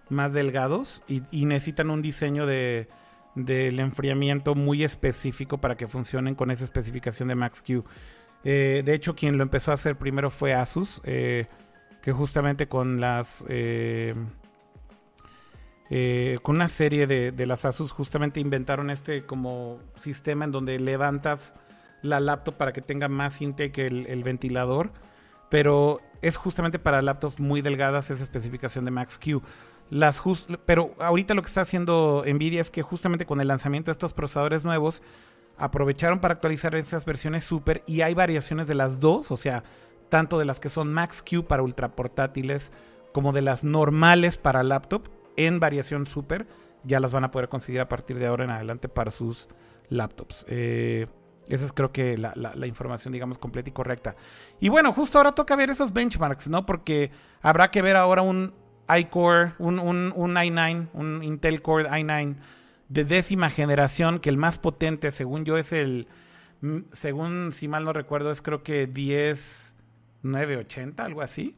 más 0.08 0.32
delgados 0.32 1.04
y, 1.10 1.24
y 1.30 1.44
necesitan 1.44 1.90
un 1.90 2.02
diseño 2.02 2.45
de 2.45 2.88
del 3.36 3.80
enfriamiento 3.80 4.56
muy 4.56 4.84
específico 4.84 5.58
para 5.58 5.76
que 5.76 5.88
funcionen 5.88 6.36
con 6.36 6.52
esa 6.52 6.64
especificación 6.64 7.30
de 7.30 7.36
Max 7.36 7.64
Q. 7.66 7.84
Eh, 8.44 8.84
de 8.86 8.94
hecho, 8.94 9.15
quien 9.15 9.38
lo 9.38 9.44
empezó 9.44 9.72
a 9.72 9.76
hacer 9.76 9.95
primero 9.95 10.30
fue 10.30 10.53
Asus, 10.53 11.02
eh, 11.03 11.48
que 12.02 12.11
justamente 12.11 12.68
con 12.68 12.99
las 12.99 13.45
eh, 15.95 16.40
con 16.41 16.56
una 16.56 16.70
serie 16.70 17.06
de, 17.06 17.45
las 17.45 17.65
Asus 17.65 17.91
justamente 17.91 18.40
inventaron 18.40 18.90
este 18.90 19.26
como 19.26 19.80
sistema 19.95 20.45
en 20.45 20.52
donde 20.52 20.80
levantas 20.80 21.53
la 22.02 22.20
laptop 22.20 22.56
para 22.56 22.74
que 22.74 22.82
tenga 22.82 23.07
más 23.10 23.41
intake 23.41 23.86
el, 23.86 24.24
ventilador, 24.24 24.91
pero 25.49 26.02
es 26.24 26.36
justamente 26.36 26.80
para 26.80 27.02
laptops 27.03 27.40
muy 27.40 27.61
delgadas 27.61 28.10
esa 28.10 28.24
especificación 28.24 28.86
de 28.86 28.91
Max 28.91 29.20
Q. 29.24 29.44
Las 29.91 30.22
pero 30.65 30.95
ahorita 30.99 31.36
lo 31.36 31.44
que 31.44 31.49
está 31.49 31.61
haciendo 31.61 32.24
Nvidia 32.26 32.61
es 32.61 32.72
que 32.72 32.82
justamente 32.82 33.28
con 33.28 33.40
el 33.40 33.48
lanzamiento 33.48 33.91
de 33.91 33.94
estos 33.94 34.14
procesadores 34.14 34.64
nuevos 34.64 35.03
aprovecharon 35.58 36.20
para 36.20 36.34
actualizar 36.36 36.76
esas 36.76 37.06
versiones 37.06 37.44
super 37.44 37.84
y 37.86 38.02
hay 38.02 38.14
variaciones 38.14 38.68
de 38.68 38.76
las 38.76 39.00
dos, 39.00 39.32
o 39.32 39.38
sea, 39.38 39.64
tanto 40.10 40.40
de 40.40 40.46
las 40.46 40.60
que 40.60 40.70
son 40.70 40.94
Max 40.94 41.24
Q 41.28 41.46
para 41.46 41.64
ultraportátiles 41.64 42.72
como 43.14 43.32
de 43.32 43.42
las 43.42 43.64
normales 43.64 44.38
para 44.38 44.64
laptop 44.64 45.08
en 45.38 45.60
variación 45.60 46.06
super, 46.06 46.48
ya 46.84 47.00
las 47.00 47.12
van 47.12 47.24
a 47.24 47.32
poder 47.32 47.50
conseguir 47.50 47.82
a 47.82 47.88
partir 47.90 48.20
de 48.20 48.28
ahora 48.28 48.44
en 48.44 48.50
adelante 48.50 48.90
para 48.90 49.12
sus 49.12 49.48
laptops. 49.90 50.46
Eh, 50.50 51.08
esa 51.48 51.66
es 51.66 51.74
creo 51.74 51.92
que 51.92 52.18
la, 52.18 52.34
la- 52.36 52.68
información, 52.68 53.12
digamos, 53.12 53.38
completa 53.38 53.70
y 53.70 53.74
correcta. 53.74 54.16
Y 54.60 54.70
bueno, 54.70 54.94
justo 54.94 55.18
ahora 55.18 55.34
toca 55.34 55.56
ver 55.56 55.70
esos 55.70 55.92
benchmarks, 55.94 56.48
¿no? 56.50 56.66
Porque 56.66 57.12
habrá 57.42 57.70
que 57.70 57.82
ver 57.82 57.96
ahora 57.98 58.22
un 58.22 58.54
iCore, 58.98 59.54
un, 59.60 59.80
un, 59.80 60.14
un 60.16 60.34
i9, 60.36 60.88
un 60.94 61.24
Intel 61.24 61.62
Core 61.62 61.90
i9 61.90 62.36
de 62.94 63.06
décima 63.06 63.49
generación, 63.49 64.20
que 64.20 64.30
el 64.30 64.38
más 64.38 64.60
potente, 64.60 65.10
según 65.10 65.45
yo, 65.45 65.57
es 65.57 65.74
el, 65.74 66.07
mm, 66.61 66.82
según 66.91 67.52
si 67.52 67.68
mal 67.68 67.84
no 67.84 67.91
recuerdo, 67.91 68.30
es 68.30 68.44
creo 68.44 68.61
que 68.61 68.86
10980, 68.86 71.03
algo 71.03 71.22
así. 71.22 71.57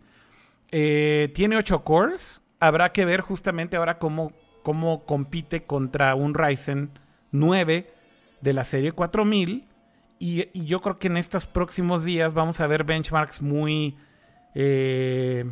Eh, 0.72 1.34
tiene 1.36 1.58
8 1.58 1.84
cores. 1.84 2.42
Habrá 2.62 2.94
que 2.94 3.04
ver 3.04 3.20
justamente 3.20 3.76
ahora 3.76 4.00
cómo, 4.00 4.32
cómo 4.64 5.06
compite 5.06 5.66
contra 5.66 6.16
un 6.16 6.34
Ryzen 6.34 6.92
9 7.32 7.94
de 8.40 8.54
la 8.54 8.64
serie 8.64 8.94
4000. 8.94 9.68
Y, 10.20 10.48
y 10.54 10.66
yo 10.66 10.80
creo 10.80 10.98
que 10.98 11.08
en 11.08 11.18
estos 11.18 11.46
próximos 11.46 12.06
días 12.06 12.34
vamos 12.34 12.62
a 12.62 12.68
ver 12.68 12.86
benchmarks 12.86 13.42
muy 13.42 13.98
eh, 14.54 15.44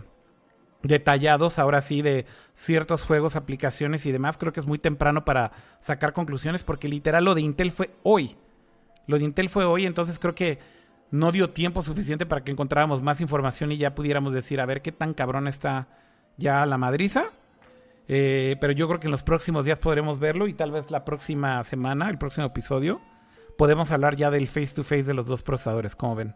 detallados, 0.84 1.58
ahora 1.58 1.82
sí, 1.82 2.02
de 2.02 2.26
ciertos 2.54 3.04
juegos, 3.04 3.36
aplicaciones 3.36 4.06
y 4.06 4.12
demás. 4.12 4.38
Creo 4.38 4.54
que 4.54 4.60
es 4.60 4.68
muy 4.68 4.78
temprano 4.78 5.26
para 5.26 5.52
sacar 5.80 6.14
conclusiones 6.14 6.62
porque 6.62 6.88
literal 6.88 7.24
lo 7.24 7.34
de 7.34 7.42
Intel 7.42 7.72
fue 7.72 7.92
hoy. 8.04 8.36
Lo 9.08 9.18
de 9.18 9.26
Intel 9.26 9.50
fue 9.50 9.66
hoy, 9.66 9.86
entonces 9.86 10.20
creo 10.20 10.36
que 10.36 10.60
no 11.10 11.32
dio 11.32 11.52
tiempo 11.52 11.82
suficiente 11.82 12.26
para 12.26 12.44
que 12.44 12.52
encontráramos 12.52 13.02
más 13.02 13.22
información 13.22 13.72
y 13.72 13.78
ya 13.78 13.96
pudiéramos 13.96 14.34
decir, 14.34 14.60
a 14.60 14.66
ver 14.66 14.82
qué 14.82 14.92
tan 14.92 15.14
cabrón 15.14 15.48
está 15.48 15.88
ya 16.38 16.66
la 16.66 16.78
madriza. 16.78 17.26
Eh, 18.08 18.58
pero 18.60 18.74
yo 18.74 18.88
creo 18.88 19.00
que 19.00 19.08
en 19.08 19.12
los 19.12 19.24
próximos 19.24 19.64
días 19.64 19.80
podremos 19.80 20.20
verlo 20.20 20.48
y 20.48 20.54
tal 20.54 20.72
vez 20.72 20.92
la 20.92 21.06
próxima 21.06 21.64
semana, 21.64 22.10
el 22.10 22.18
próximo 22.18 22.48
episodio, 22.48 23.00
podemos 23.58 23.92
hablar 23.92 24.16
ya 24.16 24.30
del 24.30 24.48
face 24.48 24.76
to 24.76 24.84
face 24.84 25.04
de 25.04 25.14
los 25.14 25.26
dos 25.26 25.42
procesadores, 25.42 25.96
como 25.96 26.16
ven. 26.16 26.36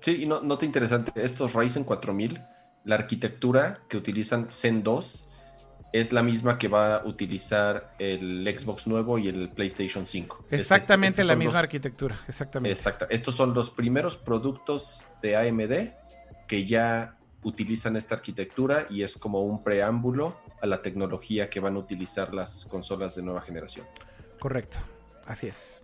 Sí, 0.00 0.22
y 0.22 0.26
no, 0.26 0.40
nota 0.40 0.64
interesante, 0.64 1.12
estos 1.16 1.54
Ryzen 1.54 1.84
4000, 1.84 2.40
la 2.84 2.94
arquitectura 2.96 3.80
que 3.88 3.96
utilizan 3.96 4.50
Zen 4.50 4.82
2 4.82 5.24
es 5.92 6.12
la 6.12 6.22
misma 6.22 6.58
que 6.58 6.68
va 6.68 6.96
a 6.96 7.04
utilizar 7.06 7.94
el 7.98 8.44
Xbox 8.58 8.86
nuevo 8.86 9.18
y 9.18 9.28
el 9.28 9.48
PlayStation 9.50 10.04
5. 10.06 10.44
Es- 10.50 10.60
Exactamente 10.62 11.24
la 11.24 11.34
misma 11.34 11.52
los- 11.54 11.58
arquitectura, 11.62 12.20
exactamente. 12.28 12.72
Exacto. 12.76 13.06
Estos 13.08 13.34
son 13.34 13.54
los 13.54 13.70
primeros 13.70 14.16
productos 14.16 15.02
de 15.22 15.36
AMD 15.36 15.92
que 16.46 16.66
ya 16.66 17.14
utilizan 17.42 17.96
esta 17.96 18.16
arquitectura 18.16 18.86
y 18.90 19.02
es 19.02 19.16
como 19.16 19.40
un 19.42 19.62
preámbulo 19.62 20.36
a 20.60 20.66
la 20.66 20.82
tecnología 20.82 21.48
que 21.48 21.60
van 21.60 21.76
a 21.76 21.78
utilizar 21.78 22.34
las 22.34 22.66
consolas 22.66 23.14
de 23.14 23.22
nueva 23.22 23.40
generación. 23.42 23.86
Correcto, 24.38 24.76
así 25.26 25.46
es. 25.46 25.82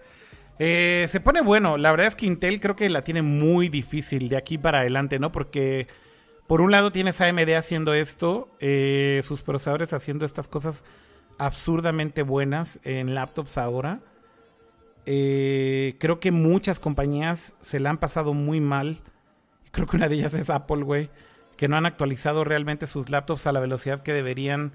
Eh, 0.58 1.06
se 1.10 1.20
pone 1.20 1.40
bueno, 1.40 1.76
la 1.78 1.90
verdad 1.90 2.06
es 2.06 2.14
que 2.14 2.26
Intel 2.26 2.60
creo 2.60 2.76
que 2.76 2.88
la 2.88 3.02
tiene 3.02 3.22
muy 3.22 3.68
difícil 3.68 4.28
de 4.28 4.36
aquí 4.36 4.58
para 4.58 4.80
adelante, 4.80 5.18
¿no? 5.18 5.32
Porque 5.32 5.86
por 6.46 6.60
un 6.60 6.70
lado 6.70 6.92
tienes 6.92 7.20
AMD 7.20 7.48
haciendo 7.56 7.94
esto, 7.94 8.48
eh, 8.60 9.22
sus 9.24 9.42
procesadores 9.42 9.92
haciendo 9.92 10.24
estas 10.24 10.46
cosas 10.48 10.84
absurdamente 11.38 12.22
buenas 12.22 12.80
en 12.84 13.14
laptops 13.14 13.56
ahora. 13.56 14.00
Eh, 15.06 15.96
creo 15.98 16.20
que 16.20 16.32
muchas 16.32 16.80
compañías 16.80 17.54
se 17.60 17.80
la 17.80 17.90
han 17.90 17.98
pasado 17.98 18.34
muy 18.34 18.60
mal. 18.60 19.00
Creo 19.70 19.86
que 19.86 19.96
una 19.96 20.08
de 20.08 20.14
ellas 20.14 20.34
es 20.34 20.50
Apple, 20.50 20.82
güey. 20.84 21.10
Que 21.56 21.68
no 21.68 21.76
han 21.76 21.86
actualizado 21.86 22.44
realmente 22.44 22.86
sus 22.86 23.10
laptops 23.10 23.46
a 23.46 23.52
la 23.52 23.60
velocidad 23.60 24.02
que 24.02 24.12
deberían. 24.12 24.72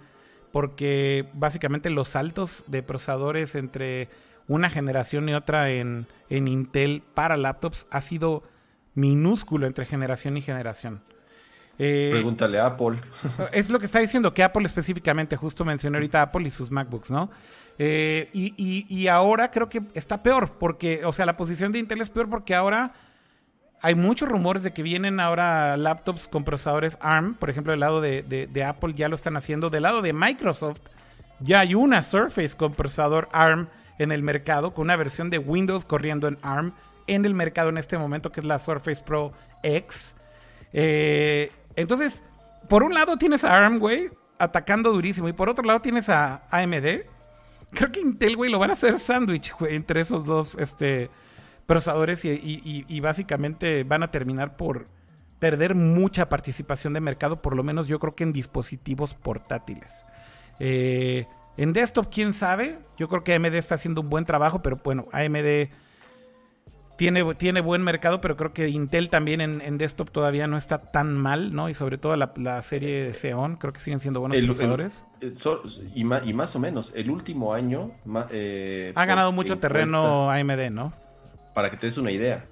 porque 0.51 1.29
básicamente 1.33 1.91
los 1.91 2.07
saltos 2.09 2.63
de 2.67 2.81
procesadores 2.81 3.53
entre 3.53 4.09
una 4.47 4.71
generación 4.71 5.29
y 5.29 5.35
otra 5.35 5.69
en, 5.69 6.07
en 6.29 6.47
Intel 6.47 7.03
para 7.13 7.37
laptops 7.37 7.85
ha 7.91 8.01
sido 8.01 8.41
minúsculo 8.95 9.67
entre 9.67 9.85
generación 9.85 10.37
y 10.37 10.41
generación. 10.41 11.03
Eh, 11.79 12.09
Pregúntale 12.11 12.59
a 12.59 12.67
Apple. 12.67 12.99
Es 13.53 13.69
lo 13.69 13.79
que 13.79 13.85
está 13.85 13.99
diciendo, 13.99 14.33
que 14.33 14.43
Apple 14.43 14.65
específicamente, 14.65 15.37
justo 15.37 15.63
mencioné 15.63 15.97
ahorita 15.97 16.21
Apple 16.21 16.45
y 16.45 16.49
sus 16.49 16.69
MacBooks, 16.69 17.09
¿no? 17.09 17.31
Eh, 17.81 18.29
y, 18.33 19.07
ahora 19.07 19.49
creo 19.51 19.69
que 19.69 19.81
está 19.93 20.21
peor, 20.21 20.51
porque, 20.59 21.05
o 21.05 21.13
sea, 21.13 21.25
la 21.25 21.37
posición 21.37 21.71
de 21.71 21.79
Intel 21.79 22.01
es 22.01 22.09
peor 22.09 22.29
porque 22.29 22.53
ahora 22.53 22.91
hay 23.81 23.95
muchos 23.95 24.27
rumores 24.27 24.63
de 24.63 24.73
que 24.73 24.83
vienen 24.83 25.21
ahora 25.21 25.77
laptops 25.77 26.27
con 26.27 26.43
procesadores 26.43 26.97
ARM, 26.99 27.35
por 27.35 27.49
ejemplo, 27.49 27.71
del 27.71 27.79
lado 27.79 28.01
de, 28.01 28.65
Apple 28.67 28.93
ya 28.95 29.07
lo 29.07 29.15
están 29.15 29.37
haciendo, 29.37 29.69
del 29.69 29.83
lado 29.83 30.01
de 30.01 30.11
Microsoft 30.11 30.81
ya 31.39 31.61
hay 31.61 31.73
una 31.73 32.01
Surface 32.01 32.57
con 32.57 32.73
procesador 32.73 33.29
ARM 33.31 33.69
en 33.97 34.11
el 34.11 34.23
mercado, 34.23 34.73
con 34.73 34.83
una 34.83 34.97
versión 34.97 35.29
de 35.29 35.37
Windows 35.37 35.85
corriendo 35.85 36.27
en 36.27 36.37
ARM 36.41 36.73
en 37.07 37.23
el 37.23 37.33
mercado 37.33 37.69
en 37.69 37.77
este 37.77 37.97
momento, 37.97 38.29
que 38.33 38.41
es 38.41 38.45
la 38.45 38.59
Surface 38.59 39.01
Pro 39.01 39.31
X. 39.63 40.15
Eh, 40.73 41.49
entonces, 41.75 42.23
por 42.67 42.83
un 42.83 42.93
lado 42.93 43.17
tienes 43.17 43.43
a 43.43 43.55
ARM, 43.55 43.79
güey, 43.79 44.09
atacando 44.37 44.91
durísimo, 44.91 45.29
y 45.29 45.33
por 45.33 45.49
otro 45.49 45.63
lado 45.63 45.81
tienes 45.81 46.09
a 46.09 46.43
AMD 46.49 47.05
Creo 47.71 47.91
que 47.91 47.99
Intel, 47.99 48.35
güey, 48.35 48.51
lo 48.51 48.59
van 48.59 48.71
a 48.71 48.73
hacer 48.73 48.99
sándwich, 48.99 49.53
güey, 49.59 49.75
entre 49.75 50.01
esos 50.01 50.25
dos 50.25 50.55
este, 50.55 51.09
procesadores 51.65 52.25
y, 52.25 52.99
básicamente 52.99 53.83
van 53.83 54.03
a 54.03 54.11
terminar 54.11 54.57
por 54.57 54.87
perder 55.37 55.75
mucha 55.75 56.27
participación 56.27 56.93
de 56.93 56.99
mercado, 56.99 57.41
por 57.41 57.55
lo 57.55 57.63
menos 57.63 57.87
yo 57.87 57.99
creo 57.99 58.15
que 58.15 58.23
en 58.23 58.33
dispositivos 58.33 59.13
portátiles. 59.13 60.05
Eh, 60.59 61.27
en 61.55 61.71
desktop, 61.71 62.09
quién 62.11 62.33
sabe. 62.33 62.79
Yo 62.97 63.07
creo 63.07 63.23
que 63.23 63.35
AMD 63.35 63.53
está 63.55 63.75
haciendo 63.75 64.01
un 64.01 64.09
buen 64.09 64.25
trabajo, 64.25 64.61
pero 64.61 64.79
bueno, 64.83 65.05
AMD 65.11 65.69
tiene, 66.99 67.61
buen 67.61 67.81
mercado, 67.81 68.19
pero 68.19 68.35
creo 68.35 68.51
que 68.51 68.67
Intel 68.67 69.09
también 69.09 69.39
en, 69.39 69.77
desktop 69.77 70.11
todavía 70.11 70.47
no 70.47 70.57
está 70.57 70.79
tan 70.79 71.15
mal, 71.15 71.53
¿no? 71.53 71.69
Y 71.69 71.73
sobre 71.73 71.97
todo 71.97 72.15
la, 72.17 72.61
serie 72.61 73.05
de 73.05 73.13
Xeon, 73.13 73.55
creo 73.55 73.71
que 73.71 73.79
siguen 73.79 74.01
siendo 74.01 74.19
buenos 74.19 74.37
procesadores. 74.37 75.05
y, 75.95 76.03
más, 76.03 76.55
o 76.55 76.59
menos, 76.59 76.93
el 76.95 77.09
último 77.09 77.53
año... 77.53 77.91
Eh, 78.31 78.91
ha 78.95 79.05
ganado 79.05 79.31
mucho 79.31 79.59
terreno 79.59 80.29
AMD, 80.29 80.69
¿no? 80.71 80.91
Para 81.55 81.69
que 81.69 81.77
te 81.77 81.87
des 81.87 81.97
una 81.97 82.11
idea, 82.11 82.45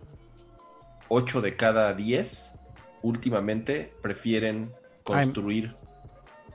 8 1.09 1.41
de 1.41 1.55
cada 1.55 1.93
10 1.93 2.53
últimamente 3.03 3.93
prefieren 4.01 4.71
construir 5.03 5.75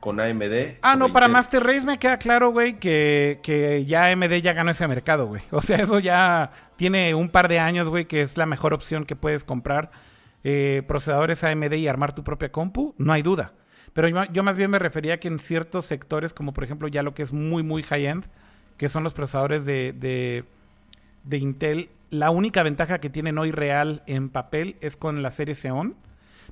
con 0.03 0.19
AMD. 0.19 0.79
Ah, 0.83 0.97
no, 0.97 1.13
para 1.13 1.29
Master 1.29 1.63
Race 1.63 1.87
me 1.87 1.97
queda 1.97 2.19
claro, 2.19 2.51
güey, 2.51 2.81
que, 2.81 3.39
que 3.41 3.85
ya 3.85 4.11
AMD 4.11 4.33
ya 4.43 4.53
ganó 4.53 4.73
ese 4.73 4.89
mercado, 4.89 5.29
güey. 5.29 5.43
O 5.53 5.63
sea, 5.63 5.77
eso 5.77 6.01
ya 6.01 6.51
tiene 6.75 7.15
un 7.15 7.29
par 7.29 7.47
de 7.47 7.61
años, 7.61 7.89
güey, 7.89 8.07
que 8.07 8.21
es 8.21 8.37
la 8.37 8.45
mejor 8.45 8.75
opción 8.75 9.05
que 9.05 9.15
puedes 9.15 9.45
comprar. 9.45 9.93
Eh, 10.43 10.83
procesadores 10.89 11.45
AMD 11.45 11.75
y 11.75 11.87
armar 11.87 12.17
tu 12.17 12.25
propia 12.25 12.51
compu, 12.51 12.97
no 12.99 13.13
hay 13.13 13.23
duda. 13.23 13.53
Pero 13.93 14.09
yo, 14.09 14.43
más 14.43 14.57
bien 14.57 14.73
me 14.73 14.81
refería 14.81 15.21
que 15.21 15.29
en 15.29 15.39
ciertos 15.39 15.87
sectores, 15.87 16.35
como 16.35 16.53
por 16.53 16.65
ejemplo 16.65 16.89
ya 16.89 17.05
lo 17.05 17.15
que 17.15 17.23
es 17.23 17.33
muy, 17.33 17.63
muy 17.63 17.85
high-end, 17.85 18.25
que 18.79 18.89
son 18.89 19.05
los 19.05 19.13
procesadores 19.13 19.65
de, 19.67 19.93
de, 19.93 20.45
de 21.23 21.39
Intel, 21.39 21.91
la 22.11 22.31
única 22.31 22.65
ventaja 22.65 22.99
que 22.99 23.09
tienen 23.09 23.39
hoy 23.39 23.53
real 23.53 24.03
en 24.09 24.31
papel 24.31 24.75
es 24.81 24.97
con 24.97 25.23
la 25.23 25.31
serie 25.31 25.55
Xeon. 25.55 25.95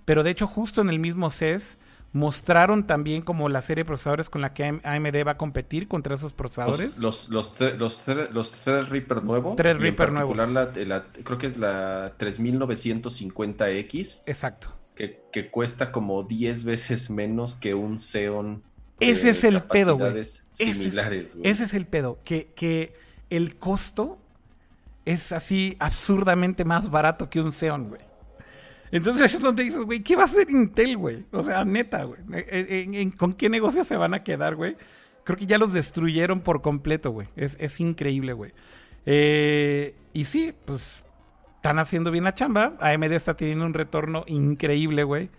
Pero 0.05 0.23
de 0.23 0.31
hecho, 0.31 0.47
justo 0.47 0.81
en 0.83 0.89
el 0.89 1.01
mismo 1.01 1.31
CES 1.31 1.79
mostraron 2.13 2.87
también 2.87 3.23
como 3.23 3.49
la 3.49 3.61
serie 3.61 3.85
de 3.85 3.87
procesadores 3.87 4.31
con 4.31 4.41
la 4.41 4.53
que 4.53 4.65
AMD 4.65 5.27
va 5.27 5.33
a 5.33 5.37
competir 5.37 5.87
contra 5.87 6.15
esos 6.15 6.33
procesadores. 6.33 6.99
Los, 6.99 7.29
los, 7.29 7.55
los, 7.61 8.05
los, 8.33 8.53
Threadripper 8.53 9.23
nuevos. 9.23 9.57
Threadripper 9.57 10.13
nuevos. 10.13 10.37
La, 10.37 11.05
creo 11.25 11.39
que 11.39 11.47
es 11.47 11.57
la 11.57 12.17
3950X. 12.19 14.23
Exacto. 14.27 14.75
Que, 14.95 15.23
que, 15.33 15.51
cuesta 15.51 15.93
como 15.93 16.25
10 16.25 16.65
veces 16.65 17.11
menos 17.11 17.57
que 17.57 17.75
un 17.75 17.99
Xeon. 17.99 18.63
Ese 18.99 19.31
es 19.31 19.45
el 19.45 19.63
pedo, 19.63 19.97
güey. 19.97 20.25
Similares, 20.51 21.37
ese, 21.37 21.49
ese 21.49 21.65
es 21.65 21.75
el 21.75 21.87
pedo. 21.87 22.19
Que, 22.25 22.53
que 22.55 22.93
el 23.31 23.57
costo 23.57 24.19
es 25.07 25.33
así 25.33 25.77
absurdamente 25.79 26.65
más 26.65 26.91
barato 26.91 27.31
que 27.31 27.41
un 27.41 27.53
Xeon, 27.53 27.89
güey. 27.89 28.10
Entonces 28.93 29.35
es 29.35 29.41
donde 29.41 29.65
dices, 29.65 29.83
güey, 29.83 30.01
¿qué 30.01 30.17
va 30.17 30.23
a 30.23 30.25
hacer 30.25 30.51
Intel, 30.51 30.97
güey? 30.97 31.25
O 31.31 31.43
sea, 31.43 31.65
neta, 31.65 32.05
güey. 32.05 32.21
con 33.13 33.35
qué 33.35 33.49
negocio 33.49 33.85
se 33.85 33.97
van 33.97 34.15
a 34.15 34.25
quedar, 34.25 34.57
güey? 34.57 34.77
Creo 35.25 35.37
que 35.39 35.47
ya 35.47 35.59
los 35.59 35.73
destruyeron 35.73 36.41
por 36.41 36.61
completo, 36.61 37.11
güey. 37.11 37.29
Es, 37.37 37.81
increíble, 37.81 38.33
güey. 38.33 38.53
Eh, 39.07 39.95
y 40.13 40.25
sí, 40.25 40.53
pues 40.65 41.05
están 41.57 41.79
haciendo 41.79 42.11
bien 42.11 42.25
la 42.25 42.35
chamba. 42.35 42.77
AMD 42.81 43.13
está 43.13 43.37
teniendo 43.37 43.65
un 43.65 43.75
retorno 43.75 44.25
increíble, 44.27 45.05
güey. 45.05 45.31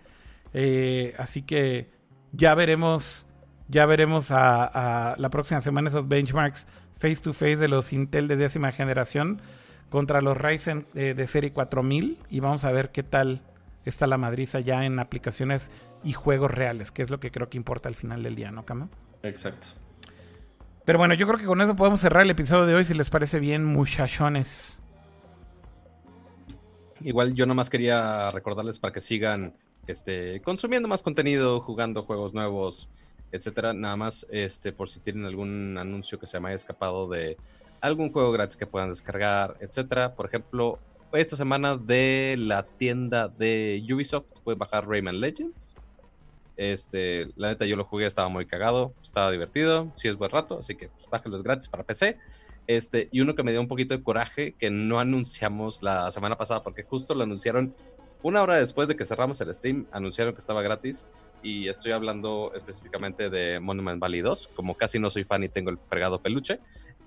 Eh, 0.54 1.14
así 1.18 1.42
que 1.42 1.90
ya 2.32 2.54
veremos, 2.54 3.26
ya 3.68 3.84
veremos 3.86 4.26
a, 4.30 5.14
la 5.18 5.30
próxima 5.30 5.60
semana 5.60 5.88
esos 5.88 6.08
benchmarks 6.08 6.66
face 6.96 7.16
to 7.16 7.32
face 7.32 7.56
de 7.56 7.68
los 7.68 7.92
Intel 7.92 8.28
de 8.28 8.36
décima 8.36 8.72
generación 8.72 9.42
contra 9.92 10.22
los 10.22 10.38
Ryzen 10.38 10.86
eh, 10.94 11.12
de 11.14 11.26
serie 11.26 11.52
4000 11.52 12.16
y 12.30 12.40
vamos 12.40 12.64
a 12.64 12.72
ver 12.72 12.90
qué 12.92 13.02
tal 13.02 13.42
está 13.84 14.06
la 14.06 14.16
madriza 14.16 14.58
ya 14.58 14.86
en 14.86 14.98
aplicaciones 14.98 15.70
y 16.02 16.14
juegos 16.14 16.50
reales, 16.50 16.90
que 16.90 17.02
es 17.02 17.10
lo 17.10 17.20
que 17.20 17.30
creo 17.30 17.50
que 17.50 17.58
importa 17.58 17.90
al 17.90 17.94
final 17.94 18.22
del 18.22 18.34
día, 18.34 18.50
¿no, 18.50 18.64
Cama? 18.64 18.88
Exacto. 19.22 19.66
Pero 20.86 20.98
bueno, 20.98 21.12
yo 21.12 21.26
creo 21.26 21.38
que 21.38 21.44
con 21.44 21.60
eso 21.60 21.76
podemos 21.76 22.00
cerrar 22.00 22.22
el 22.22 22.30
episodio 22.30 22.64
de 22.64 22.74
hoy, 22.74 22.86
si 22.86 22.94
les 22.94 23.10
parece 23.10 23.38
bien, 23.38 23.66
muchachones. 23.66 24.80
Igual 27.02 27.34
yo 27.34 27.44
nomás 27.44 27.68
quería 27.68 28.30
recordarles 28.30 28.78
para 28.78 28.94
que 28.94 29.02
sigan 29.02 29.52
este, 29.86 30.40
consumiendo 30.40 30.88
más 30.88 31.02
contenido, 31.02 31.60
jugando 31.60 32.02
juegos 32.04 32.32
nuevos, 32.32 32.88
etcétera. 33.30 33.74
Nada 33.74 33.96
más, 33.96 34.26
este, 34.30 34.72
por 34.72 34.88
si 34.88 35.00
tienen 35.00 35.26
algún 35.26 35.76
anuncio 35.76 36.18
que 36.18 36.26
se 36.26 36.40
me 36.40 36.48
haya 36.48 36.56
escapado 36.56 37.08
de 37.08 37.36
algún 37.82 38.12
juego 38.12 38.32
gratis 38.32 38.56
que 38.56 38.66
puedan 38.66 38.88
descargar, 38.88 39.56
etcétera. 39.60 40.14
Por 40.14 40.26
ejemplo, 40.26 40.78
esta 41.12 41.36
semana 41.36 41.76
de 41.76 42.36
la 42.38 42.62
tienda 42.62 43.28
de 43.28 43.84
Ubisoft 43.92 44.32
pueden 44.44 44.58
bajar 44.58 44.88
Rayman 44.88 45.20
Legends. 45.20 45.74
Este, 46.56 47.28
la 47.36 47.48
neta 47.48 47.66
yo 47.66 47.76
lo 47.76 47.84
jugué, 47.84 48.06
estaba 48.06 48.28
muy 48.28 48.46
cagado, 48.46 48.94
estaba 49.02 49.30
divertido, 49.30 49.90
sí 49.96 50.08
es 50.08 50.16
buen 50.16 50.30
rato, 50.30 50.60
así 50.60 50.76
que 50.76 50.88
pues, 50.88 51.10
bájenlo 51.10 51.36
es 51.36 51.42
gratis 51.42 51.68
para 51.68 51.82
PC. 51.82 52.16
Este, 52.68 53.08
y 53.10 53.20
uno 53.20 53.34
que 53.34 53.42
me 53.42 53.50
dio 53.50 53.60
un 53.60 53.68
poquito 53.68 53.96
de 53.96 54.02
coraje 54.02 54.52
que 54.52 54.70
no 54.70 55.00
anunciamos 55.00 55.82
la 55.82 56.10
semana 56.12 56.38
pasada 56.38 56.62
porque 56.62 56.84
justo 56.84 57.14
lo 57.14 57.24
anunciaron 57.24 57.74
una 58.22 58.40
hora 58.40 58.56
después 58.56 58.86
de 58.86 58.94
que 58.94 59.04
cerramos 59.04 59.40
el 59.40 59.52
stream, 59.52 59.86
anunciaron 59.90 60.32
que 60.32 60.38
estaba 60.38 60.62
gratis 60.62 61.04
y 61.42 61.66
estoy 61.66 61.90
hablando 61.90 62.52
específicamente 62.54 63.28
de 63.30 63.58
Monument 63.58 63.98
Valley 63.98 64.20
2, 64.20 64.50
como 64.54 64.76
casi 64.76 65.00
no 65.00 65.10
soy 65.10 65.24
fan 65.24 65.42
y 65.42 65.48
tengo 65.48 65.70
el 65.70 65.78
fregado 65.88 66.20
peluche. 66.20 66.60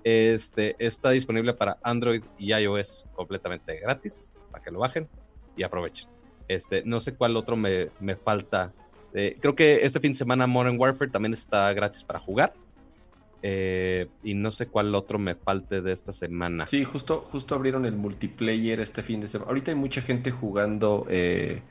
Este, 0.08 0.76
está 0.78 1.10
disponible 1.10 1.52
para 1.52 1.78
Android 1.82 2.22
y 2.38 2.54
iOS 2.54 3.06
completamente 3.12 3.76
gratis, 3.80 4.30
para 4.52 4.62
que 4.62 4.70
lo 4.70 4.78
bajen 4.78 5.08
y 5.56 5.64
aprovechen. 5.64 6.08
Este, 6.46 6.84
no 6.84 7.00
sé 7.00 7.14
cuál 7.14 7.36
otro 7.36 7.56
me, 7.56 7.88
falta. 8.14 8.72
Eh, 9.12 9.36
creo 9.40 9.56
que 9.56 9.84
este 9.84 9.98
fin 9.98 10.12
de 10.12 10.18
semana 10.18 10.46
Modern 10.46 10.78
Warfare 10.78 11.10
también 11.10 11.32
está 11.32 11.72
gratis 11.72 12.04
para 12.04 12.20
jugar. 12.20 12.54
Eh, 13.42 14.06
y 14.22 14.34
no 14.34 14.52
sé 14.52 14.68
cuál 14.68 14.94
otro 14.94 15.18
me 15.18 15.34
falte 15.34 15.82
de 15.82 15.90
esta 15.90 16.12
semana. 16.12 16.68
Sí, 16.68 16.84
justo, 16.84 17.26
justo 17.32 17.56
abrieron 17.56 17.84
el 17.84 17.96
multiplayer 17.96 18.78
este 18.78 19.02
fin 19.02 19.20
de 19.20 19.26
semana. 19.26 19.48
Ahorita 19.48 19.72
hay 19.72 19.76
mucha 19.76 20.02
gente 20.02 20.30
jugando 20.30 21.04
eh, 21.10 21.62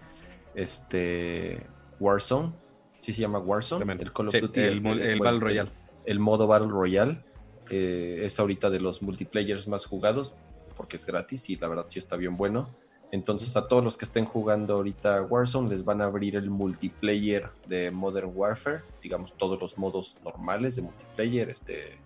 este 0.55 1.61
Warzone. 2.01 2.51
Sí 2.99 3.13
se 3.13 3.21
llama 3.21 3.39
Warzone. 3.39 3.93
El 3.93 4.11
Call 4.11 4.27
of 4.27 4.35
Duty. 4.41 4.59
El, 4.59 4.85
el 4.85 5.19
Battle 5.21 5.39
Royale. 5.39 5.69
El 6.03 6.19
modo 6.19 6.47
Battle 6.47 6.67
Royale 6.67 7.23
eh, 7.69 8.21
es 8.23 8.39
ahorita 8.39 8.69
de 8.69 8.79
los 8.79 9.01
multiplayers 9.01 9.67
más 9.67 9.85
jugados 9.85 10.35
porque 10.75 10.97
es 10.97 11.05
gratis 11.05 11.49
y 11.49 11.55
la 11.55 11.67
verdad 11.67 11.85
sí 11.87 11.99
está 11.99 12.15
bien 12.15 12.37
bueno. 12.37 12.69
Entonces 13.11 13.55
a 13.55 13.67
todos 13.67 13.83
los 13.83 13.97
que 13.97 14.05
estén 14.05 14.25
jugando 14.25 14.75
ahorita 14.75 15.23
Warzone 15.23 15.69
les 15.69 15.85
van 15.85 16.01
a 16.01 16.05
abrir 16.05 16.35
el 16.35 16.49
multiplayer 16.49 17.49
de 17.67 17.91
Modern 17.91 18.31
Warfare, 18.33 18.81
digamos 19.01 19.33
todos 19.37 19.59
los 19.61 19.77
modos 19.77 20.17
normales 20.23 20.75
de 20.75 20.81
multiplayer, 20.81 21.49
este, 21.49 21.99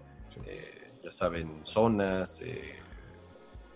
eh, 0.45 0.91
ya 1.03 1.11
saben, 1.11 1.61
zonas, 1.63 2.41
eh, 2.41 2.75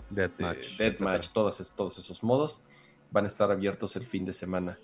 Deathmatch, 0.10 0.78
deathmatch 0.78 1.30
todos, 1.30 1.74
todos 1.76 1.98
esos 1.98 2.22
modos 2.22 2.64
van 3.10 3.24
a 3.24 3.28
estar 3.28 3.50
abiertos 3.50 3.96
el 3.96 4.06
fin 4.06 4.26
de 4.26 4.34
semana. 4.34 4.78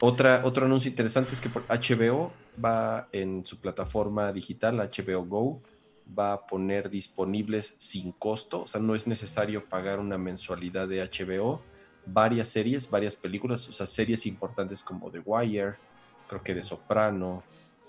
Otra, 0.00 0.42
otro 0.44 0.66
anuncio 0.66 0.88
interesante 0.88 1.34
es 1.34 1.40
que 1.40 1.48
HBO 1.48 2.32
va 2.62 3.08
en 3.12 3.44
su 3.46 3.58
plataforma 3.58 4.32
digital, 4.32 4.76
HBO 4.76 5.24
Go, 5.24 5.62
va 6.18 6.32
a 6.32 6.46
poner 6.46 6.90
disponibles 6.90 7.74
sin 7.78 8.12
costo, 8.12 8.62
o 8.62 8.66
sea, 8.66 8.80
no 8.80 8.94
es 8.94 9.06
necesario 9.06 9.68
pagar 9.68 9.98
una 9.98 10.18
mensualidad 10.18 10.88
de 10.88 11.02
HBO, 11.02 11.62
varias 12.06 12.48
series, 12.48 12.90
varias 12.90 13.16
películas, 13.16 13.68
o 13.68 13.72
sea, 13.72 13.86
series 13.86 14.26
importantes 14.26 14.82
como 14.82 15.10
The 15.10 15.20
Wire, 15.20 15.76
creo 16.28 16.42
que 16.42 16.54
de 16.54 16.62
Soprano, 16.62 17.42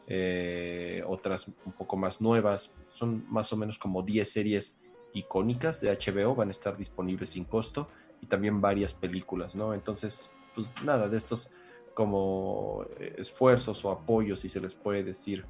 eh, 0.08 1.04
otras 1.08 1.48
un 1.48 1.72
poco 1.72 1.96
más 1.96 2.20
nuevas. 2.20 2.72
Son 2.90 3.26
más 3.30 3.54
o 3.54 3.58
menos 3.58 3.80
como 3.80 4.04
10 4.04 4.30
series 4.30 4.80
icónicas 5.14 5.80
de 5.80 5.92
HBO, 5.92 6.36
van 6.36 6.50
a 6.50 6.52
estar 6.52 6.78
disponibles 6.78 7.32
sin 7.32 7.46
costo 7.46 7.88
y 8.22 8.26
también 8.26 8.62
varias 8.62 8.94
películas, 8.94 9.56
¿no? 9.56 9.74
Entonces, 9.74 10.32
pues 10.56 10.72
nada, 10.84 11.08
de 11.10 11.18
estos 11.18 11.52
como 11.94 12.86
eh, 13.00 13.16
esfuerzos 13.18 13.84
o 13.86 13.92
apoyos, 13.92 14.40
si 14.40 14.50
se 14.50 14.60
les 14.60 14.76
puede 14.76 15.04
decir, 15.04 15.46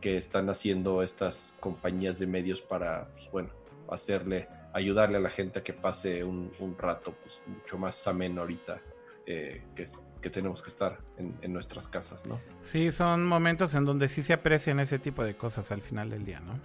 que 0.00 0.16
están 0.16 0.50
haciendo 0.50 1.02
estas 1.02 1.54
compañías 1.60 2.18
de 2.18 2.26
medios 2.26 2.60
para, 2.60 3.08
pues, 3.14 3.30
bueno, 3.30 3.50
hacerle, 3.90 4.48
ayudarle 4.72 5.16
a 5.16 5.20
la 5.20 5.30
gente 5.30 5.60
a 5.60 5.64
que 5.64 5.72
pase 5.72 6.22
un, 6.24 6.52
rato 6.78 7.14
pues, 7.22 7.42
mucho 7.46 7.78
más 7.78 8.06
ameno 8.06 8.42
ahorita 8.42 8.80
eh, 9.26 9.62
que, 9.74 9.84
que, 10.20 10.30
tenemos 10.30 10.62
que 10.62 10.68
estar 10.68 10.98
en, 11.16 11.52
nuestras 11.52 11.88
casas, 11.88 12.26
¿no? 12.26 12.40
Sí, 12.62 12.92
son 12.92 13.24
momentos 13.24 13.74
en 13.74 13.84
donde 13.84 14.08
sí 14.08 14.22
se 14.22 14.32
aprecian 14.32 14.80
ese 14.80 14.98
tipo 14.98 15.24
de 15.24 15.36
cosas 15.36 15.72
al 15.72 15.82
final 15.82 16.10
del 16.10 16.24
día, 16.24 16.40
¿no? 16.40 16.60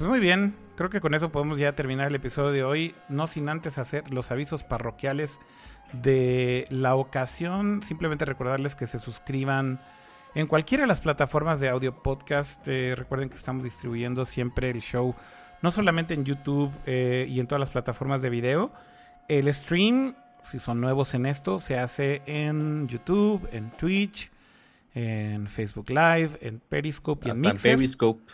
Pues 0.00 0.08
muy 0.08 0.18
bien, 0.18 0.56
creo 0.76 0.88
que 0.88 1.00
con 1.00 1.14
eso 1.14 1.30
podemos 1.30 1.58
ya 1.58 1.76
terminar 1.76 2.08
el 2.08 2.14
episodio 2.14 2.50
de 2.50 2.64
hoy, 2.64 2.94
no 3.08 3.26
sin 3.26 3.48
antes 3.48 3.76
hacer 3.76 4.10
los 4.10 4.30
avisos 4.30 4.64
parroquiales 4.64 5.38
de 5.92 6.66
la 6.70 6.94
ocasión. 6.94 7.82
Simplemente 7.82 8.24
recordarles 8.24 8.74
que 8.76 8.86
se 8.86 8.98
suscriban 8.98 9.80
en 10.34 10.46
cualquiera 10.46 10.82
de 10.84 10.88
las 10.88 11.00
plataformas 11.00 11.60
de 11.60 11.68
audio 11.68 12.02
podcast. 12.02 12.66
Eh, 12.68 12.94
recuerden 12.96 13.28
que 13.28 13.36
estamos 13.36 13.64
distribuyendo 13.64 14.24
siempre 14.24 14.70
el 14.70 14.80
show, 14.80 15.14
no 15.62 15.70
solamente 15.70 16.14
en 16.14 16.24
YouTube 16.24 16.72
eh, 16.86 17.26
y 17.28 17.40
en 17.40 17.46
todas 17.46 17.60
las 17.60 17.70
plataformas 17.70 18.22
de 18.22 18.30
video. 18.30 18.72
El 19.28 19.52
stream, 19.52 20.14
si 20.42 20.58
son 20.58 20.80
nuevos 20.80 21.14
en 21.14 21.26
esto, 21.26 21.58
se 21.58 21.78
hace 21.78 22.22
en 22.26 22.88
YouTube, 22.88 23.48
en 23.52 23.70
Twitch, 23.70 24.30
en 24.94 25.46
Facebook 25.46 25.90
Live, 25.90 26.38
en 26.40 26.60
Periscope 26.60 27.28
y 27.28 27.30
en 27.30 27.40
Mixer. 27.40 27.76
Periscope. 27.76 28.32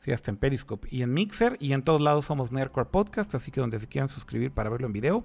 Sí, 0.00 0.12
hasta 0.12 0.30
en 0.30 0.36
Periscope 0.36 0.86
y 0.90 1.02
en 1.02 1.12
Mixer. 1.12 1.56
Y 1.58 1.72
en 1.72 1.82
todos 1.82 2.00
lados 2.00 2.26
somos 2.26 2.52
Nerdcore 2.52 2.88
Podcast, 2.90 3.34
así 3.34 3.50
que 3.50 3.60
donde 3.60 3.78
se 3.78 3.88
quieran 3.88 4.08
suscribir 4.08 4.52
para 4.52 4.70
verlo 4.70 4.86
en 4.86 4.92
video, 4.92 5.24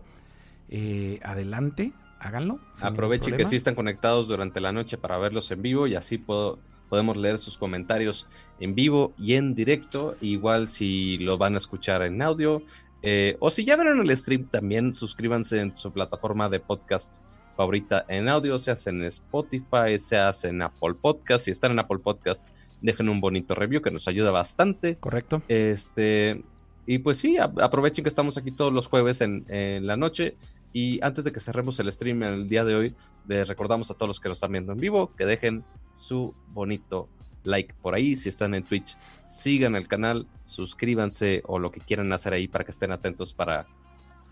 eh, 0.71 1.19
adelante, 1.23 1.91
háganlo. 2.19 2.59
Aprovechen 2.81 3.37
que 3.37 3.45
sí 3.45 3.55
están 3.55 3.75
conectados 3.75 4.27
durante 4.27 4.59
la 4.59 4.71
noche 4.71 4.97
para 4.97 5.17
verlos 5.17 5.51
en 5.51 5.61
vivo 5.61 5.85
y 5.85 5.95
así 5.95 6.17
puedo, 6.17 6.59
podemos 6.89 7.15
leer 7.17 7.37
sus 7.37 7.57
comentarios 7.57 8.27
en 8.59 8.73
vivo 8.73 9.13
y 9.17 9.33
en 9.33 9.53
directo. 9.53 10.15
Igual 10.21 10.67
si 10.67 11.17
lo 11.19 11.37
van 11.37 11.53
a 11.53 11.57
escuchar 11.57 12.01
en 12.01 12.21
audio 12.21 12.63
eh, 13.01 13.37
o 13.39 13.49
si 13.49 13.65
ya 13.65 13.75
vieron 13.75 13.99
el 13.99 14.15
stream, 14.15 14.45
también 14.45 14.93
suscríbanse 14.93 15.59
en 15.59 15.75
su 15.75 15.91
plataforma 15.91 16.49
de 16.49 16.59
podcast 16.59 17.15
favorita 17.57 18.05
en 18.07 18.29
audio, 18.29 18.57
sea 18.59 18.75
en 18.85 19.03
Spotify, 19.03 19.97
sea 19.97 20.31
en 20.43 20.61
Apple 20.61 20.95
Podcast. 21.01 21.45
Si 21.45 21.51
están 21.51 21.71
en 21.71 21.79
Apple 21.79 21.99
Podcast, 21.99 22.47
dejen 22.81 23.09
un 23.09 23.19
bonito 23.19 23.55
review 23.55 23.81
que 23.81 23.91
nos 23.91 24.07
ayuda 24.07 24.31
bastante. 24.31 24.97
Correcto. 24.97 25.41
Este, 25.47 26.43
y 26.85 26.99
pues 26.99 27.17
sí, 27.17 27.37
aprovechen 27.37 28.03
que 28.03 28.09
estamos 28.09 28.37
aquí 28.37 28.51
todos 28.51 28.71
los 28.71 28.87
jueves 28.87 29.21
en, 29.21 29.45
en 29.49 29.87
la 29.87 29.97
noche. 29.97 30.35
Y 30.73 31.03
antes 31.03 31.25
de 31.25 31.31
que 31.31 31.39
cerremos 31.39 31.79
el 31.79 31.91
stream 31.91 32.23
el 32.23 32.47
día 32.47 32.63
de 32.63 32.75
hoy, 32.75 32.95
les 33.27 33.47
recordamos 33.47 33.91
a 33.91 33.93
todos 33.95 34.07
los 34.07 34.19
que 34.19 34.29
nos 34.29 34.37
están 34.37 34.51
viendo 34.51 34.71
en 34.71 34.79
vivo 34.79 35.13
que 35.15 35.25
dejen 35.25 35.63
su 35.95 36.35
bonito 36.49 37.09
like 37.43 37.73
por 37.81 37.93
ahí. 37.93 38.15
Si 38.15 38.29
están 38.29 38.53
en 38.53 38.63
Twitch, 38.63 38.97
sigan 39.25 39.75
el 39.75 39.87
canal, 39.87 40.27
suscríbanse 40.45 41.41
o 41.45 41.59
lo 41.59 41.71
que 41.71 41.81
quieran 41.81 42.11
hacer 42.13 42.33
ahí 42.33 42.47
para 42.47 42.63
que 42.63 42.71
estén 42.71 42.91
atentos 42.91 43.33
para 43.33 43.67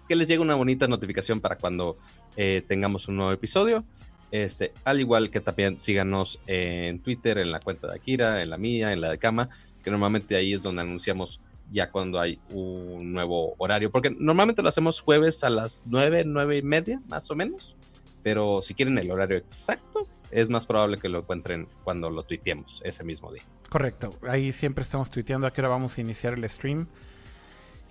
que 0.07 0.15
les 0.15 0.27
llegue 0.27 0.41
una 0.41 0.55
bonita 0.55 0.87
notificación 0.87 1.39
para 1.39 1.57
cuando 1.57 1.97
eh, 2.35 2.63
tengamos 2.67 3.07
un 3.07 3.17
nuevo 3.17 3.31
episodio. 3.31 3.83
Este, 4.31 4.73
al 4.83 4.99
igual 4.99 5.29
que 5.29 5.39
también 5.39 5.79
síganos 5.79 6.39
en 6.47 6.99
Twitter, 6.99 7.37
en 7.37 7.51
la 7.51 7.59
cuenta 7.59 7.87
de 7.87 7.95
Akira, 7.95 8.41
en 8.41 8.49
la 8.49 8.57
mía, 8.57 8.91
en 8.91 9.01
la 9.01 9.09
de 9.09 9.17
Kama, 9.17 9.49
que 9.83 9.91
normalmente 9.91 10.35
ahí 10.35 10.53
es 10.53 10.63
donde 10.63 10.81
anunciamos 10.81 11.41
ya 11.71 11.91
cuando 11.91 12.19
hay 12.19 12.39
un 12.51 13.13
nuevo 13.13 13.55
horario, 13.57 13.91
porque 13.91 14.09
normalmente 14.09 14.61
lo 14.61 14.69
hacemos 14.69 14.99
jueves 15.01 15.43
a 15.43 15.49
las 15.49 15.83
9, 15.87 16.23
9 16.25 16.57
y 16.57 16.61
media, 16.61 17.01
más 17.07 17.29
o 17.31 17.35
menos, 17.35 17.75
pero 18.23 18.61
si 18.61 18.73
quieren 18.73 18.97
el 18.97 19.11
horario 19.11 19.37
exacto, 19.37 20.07
es 20.31 20.49
más 20.49 20.65
probable 20.65 20.97
que 20.97 21.09
lo 21.09 21.19
encuentren 21.19 21.67
cuando 21.83 22.09
lo 22.09 22.23
tuiteemos 22.23 22.81
ese 22.83 23.03
mismo 23.03 23.31
día. 23.31 23.43
Correcto, 23.69 24.15
ahí 24.27 24.51
siempre 24.51 24.83
estamos 24.83 25.09
tuiteando 25.09 25.47
a 25.47 25.53
qué 25.53 25.61
hora 25.61 25.69
vamos 25.69 25.97
a 25.97 26.01
iniciar 26.01 26.33
el 26.33 26.47
stream. 26.49 26.87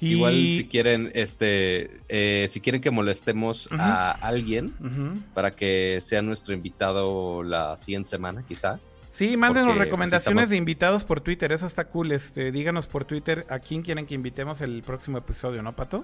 Igual 0.01 0.35
si 0.35 0.69
quieren, 0.71 1.11
este, 1.15 2.01
eh, 2.09 2.47
si 2.49 2.61
quieren 2.61 2.81
que 2.81 2.93
molestemos 2.93 3.69
a 3.73 4.13
alguien 4.13 4.73
para 5.35 5.51
que 5.51 5.99
sea 6.01 6.23
nuestro 6.23 6.55
invitado 6.55 7.43
la 7.43 7.77
siguiente 7.77 8.09
semana, 8.09 8.45
quizá, 8.47 8.79
Sí, 9.11 9.37
mándenos 9.37 9.75
pues, 9.75 9.87
recomendaciones 9.87 10.51
de 10.51 10.57
invitados 10.57 11.05
por 11.05 11.21
Twitter, 11.21 11.51
eso 11.53 11.67
está 11.67 11.85
cool. 11.85 12.13
Este, 12.13 12.53
díganos 12.53 12.87
por 12.87 13.05
Twitter 13.05 13.47
a 13.49 13.59
quién 13.59 13.83
quieren 13.83 14.07
que 14.07 14.15
invitemos 14.15 14.61
el 14.61 14.83
próximo 14.83 15.19
episodio, 15.19 15.63
¿no, 15.63 15.75
Pato? 15.75 16.03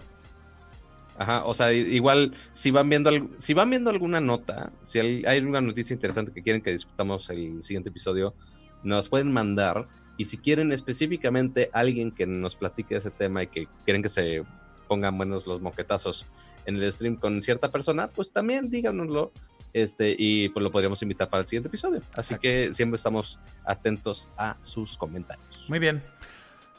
Ajá, 1.17 1.45
o 1.45 1.55
sea, 1.55 1.73
igual 1.73 2.35
si 2.55 2.73
van 2.73 2.89
viendo 2.89 3.11
si 3.39 3.55
van 3.55 3.71
viendo 3.71 3.91
alguna 3.91 4.21
nota, 4.21 4.73
si 4.83 4.99
hay, 4.99 5.25
hay 5.27 5.39
alguna 5.39 5.61
noticia 5.61 5.95
interesante 5.95 6.33
que 6.33 6.43
quieren 6.43 6.61
que 6.61 6.73
discutamos 6.73 7.31
el 7.31 7.63
siguiente 7.63 7.91
episodio, 7.91 8.35
nos 8.83 9.09
pueden 9.09 9.33
mandar 9.33 9.87
y 10.17 10.25
si 10.25 10.39
quieren 10.39 10.73
específicamente 10.73 11.71
alguien 11.73 12.11
que 12.11 12.27
nos 12.27 12.57
platique 12.57 12.97
ese 12.97 13.11
tema 13.11 13.45
y 13.45 13.47
que 13.47 13.69
quieren 13.85 14.03
que 14.03 14.09
se 14.09 14.43
pongan 14.89 15.17
buenos 15.17 15.47
los 15.47 15.61
moquetazos 15.61 16.27
en 16.67 16.77
el 16.77 16.93
stream 16.93 17.17
con 17.17 17.43
cierta 17.43 17.69
persona, 17.69 18.09
pues 18.09 18.33
también 18.33 18.71
díganoslo 18.71 19.33
este, 19.75 20.15
y 20.17 20.49
pues 20.49 20.63
lo 20.63 20.71
podríamos 20.71 21.03
invitar 21.03 21.29
para 21.29 21.43
el 21.43 21.47
siguiente 21.47 21.69
episodio. 21.69 22.01
Así 22.15 22.37
que 22.39 22.73
siempre 22.73 22.97
estamos 22.97 23.39
atentos 23.67 24.31
a 24.39 24.57
sus 24.63 24.97
comentarios. 24.97 25.65
Muy 25.69 25.79
bien. 25.79 26.03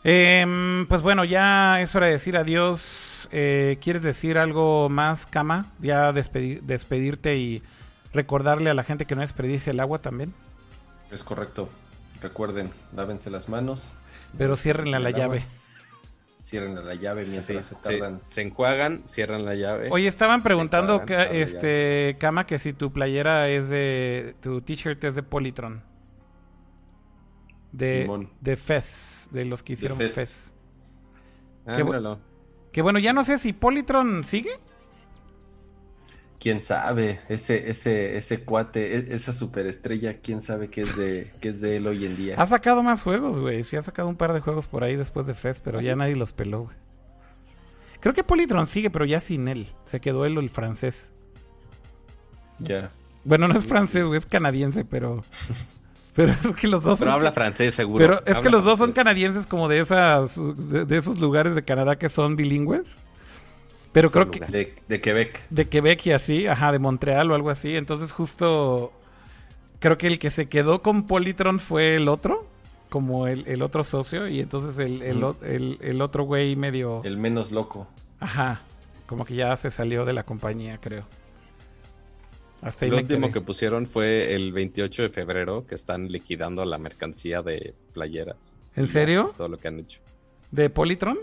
Em, 0.04 0.88
pues 0.88 1.02
bueno, 1.02 1.26
ya 1.26 1.82
es 1.82 1.94
hora 1.94 2.08
de 2.08 2.14
decir 2.14 2.38
adiós. 2.38 3.28
Eh, 3.32 3.78
¿Quieres 3.82 4.02
decir 4.02 4.38
algo 4.38 4.88
más, 4.90 5.26
Cama? 5.26 5.72
Ya 5.80 6.14
despedirte 6.14 7.38
y 7.38 7.62
recordarle 8.14 8.70
a 8.70 8.74
la 8.74 8.84
gente 8.84 9.06
que 9.06 9.16
no 9.16 9.22
desperdicie 9.22 9.72
el 9.72 9.80
agua 9.80 10.00
también. 10.00 10.34
Es 11.12 11.24
correcto. 11.24 11.70
Recuerden, 12.22 12.72
lávense 12.96 13.30
las 13.30 13.50
manos. 13.50 13.94
Pero 14.38 14.56
ciérrenle 14.56 15.00
la 15.00 15.12
llave 15.12 15.46
cierran 16.60 16.86
la 16.86 16.96
llave 16.96 17.26
mientras 17.26 17.66
se 17.66 17.76
tardan. 17.76 18.20
Se, 18.24 18.42
enjuagan, 18.42 19.08
cierran 19.08 19.46
la 19.46 19.56
llave. 19.56 19.90
Oye, 19.92 20.08
estaban 20.08 20.44
preguntando, 20.44 21.06
que, 21.06 21.42
este, 21.42 22.18
Kama, 22.20 22.46
que 22.46 22.58
si 22.58 22.74
tu 22.74 22.92
playera 22.92 23.50
es 23.50 23.70
de. 23.70 24.36
Tu 24.42 24.62
t-shirt 24.62 25.04
es 25.04 25.16
de 25.16 25.24
Polytron. 25.24 25.84
De, 27.72 28.28
de 28.40 28.56
Fez, 28.56 29.28
de 29.32 29.46
los 29.46 29.62
que 29.62 29.74
hicieron 29.74 29.98
Fez. 29.98 30.54
Ah, 31.66 31.76
qué, 31.76 31.84
que 32.72 32.82
bueno, 32.82 33.00
ya 33.00 33.12
no 33.12 33.24
sé 33.24 33.38
si 33.38 33.54
Polytron 33.54 34.24
sigue 34.24 34.60
quién 36.46 36.62
sabe, 36.62 37.20
ese, 37.28 37.72
ese, 37.72 38.18
ese 38.18 38.42
cuate, 38.42 38.96
e, 38.96 39.16
esa 39.16 39.34
superestrella, 39.34 40.20
quién 40.20 40.44
sabe 40.44 40.70
qué 40.70 40.84
es 40.84 40.96
de, 40.96 41.32
qué 41.42 41.50
es 41.50 41.60
de 41.60 41.78
él 41.78 41.88
hoy 41.88 42.06
en 42.06 42.16
día. 42.16 42.36
Ha 42.38 42.46
sacado 42.46 42.84
más 42.84 43.02
juegos, 43.02 43.40
güey. 43.40 43.64
Sí, 43.64 43.78
ha 43.78 43.82
sacado 43.82 44.08
un 44.08 44.16
par 44.16 44.32
de 44.32 44.42
juegos 44.42 44.68
por 44.68 44.84
ahí 44.84 44.96
después 44.96 45.26
de 45.26 45.34
Fest, 45.34 45.64
pero 45.64 45.80
¿Ah, 45.80 45.82
ya 45.82 45.96
nadie 45.96 46.16
los 46.16 46.34
peló, 46.34 46.66
güey. 46.66 46.76
Creo 48.00 48.14
que 48.14 48.24
Polytron 48.24 48.68
sigue, 48.68 48.92
pero 48.92 49.06
ya 49.06 49.22
sin 49.22 49.48
él. 49.48 49.74
Se 49.86 50.00
quedó 50.00 50.24
él 50.24 50.38
el 50.38 50.52
francés. 50.52 51.12
Ya. 52.60 52.92
Bueno, 53.24 53.48
no 53.48 53.58
es 53.58 53.66
francés, 53.66 54.06
güey, 54.06 54.20
es 54.20 54.28
canadiense, 54.28 54.86
pero. 54.86 55.24
Pero 56.16 56.32
es 56.32 56.56
que 56.56 56.70
los 56.70 56.82
dos. 56.82 57.00
Pero 57.00 57.12
habla 57.12 57.34
francés, 57.34 57.74
seguro. 57.74 57.98
Pero 57.98 58.26
es 58.26 58.40
que 58.40 58.50
los 58.50 58.64
dos 58.64 58.80
son 58.80 58.94
canadienses, 58.94 59.46
como 59.46 59.68
de 59.68 59.80
esas. 59.80 60.38
de, 60.38 60.98
esos 60.98 61.20
lugares 61.20 61.56
de 61.56 61.66
Canadá 61.66 61.98
que 61.98 62.08
son 62.08 62.38
bilingües. 62.38 62.96
Pero 63.96 64.12
creo 64.12 64.30
que... 64.30 64.42
De, 64.42 65.00
Quebec. 65.00 65.48
De 65.50 65.70
Quebec 65.70 66.06
y 66.08 66.12
así, 66.12 66.48
ajá, 66.48 66.74
de 66.74 66.80
Montreal 66.80 67.32
o 67.32 67.36
algo 67.36 67.50
así. 67.50 67.78
Entonces 67.78 68.12
justo... 68.12 68.92
Creo 69.80 69.98
que 69.98 70.08
el 70.08 70.20
que 70.20 70.30
se 70.30 70.50
quedó 70.50 70.82
con 70.82 71.08
Polytron 71.08 71.62
fue 71.62 71.96
el 71.96 72.10
otro, 72.10 72.46
como 72.90 73.28
el, 73.28 73.62
otro 73.62 73.86
socio, 73.86 74.28
y 74.28 74.42
entonces 74.42 74.80
el, 74.80 75.02
el, 75.02 76.02
otro 76.02 76.24
güey 76.26 76.58
medio... 76.58 77.00
El 77.06 77.18
menos 77.18 77.54
loco. 77.54 77.88
Ajá, 78.20 78.64
como 79.06 79.24
que 79.24 79.36
ya 79.36 79.56
se 79.56 79.72
salió 79.72 80.04
de 80.04 80.12
la 80.12 80.24
compañía, 80.24 80.78
creo. 80.82 81.06
Hasta 82.62 82.88
Lo 82.88 82.98
último 82.98 83.32
que 83.32 83.40
pusieron 83.40 83.88
fue 83.88 84.36
el 84.36 84.52
28 84.52 85.04
de 85.04 85.10
febrero, 85.10 85.66
que 85.66 85.76
están 85.76 86.12
liquidando 86.12 86.66
la 86.66 86.78
mercancía 86.78 87.42
de 87.42 87.76
playeras. 87.94 88.58
¿En 88.76 88.90
serio? 88.90 89.34
todo 89.38 89.48
lo 89.48 89.58
que 89.58 89.70
han 89.70 89.80
hecho. 89.80 90.02
¿De 90.52 90.70
Polytron? 90.70 91.18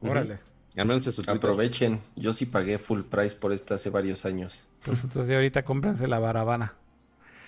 Órale. 0.00 0.47
Aprovechen. 1.26 2.00
Yo 2.16 2.32
sí 2.32 2.46
pagué 2.46 2.78
full 2.78 3.02
price 3.02 3.36
por 3.36 3.52
esto 3.52 3.74
hace 3.74 3.90
varios 3.90 4.24
años. 4.24 4.64
Pues 4.84 5.02
entonces 5.04 5.34
ahorita 5.34 5.64
cómprense 5.64 6.06
la 6.06 6.18
baravana. 6.18 6.74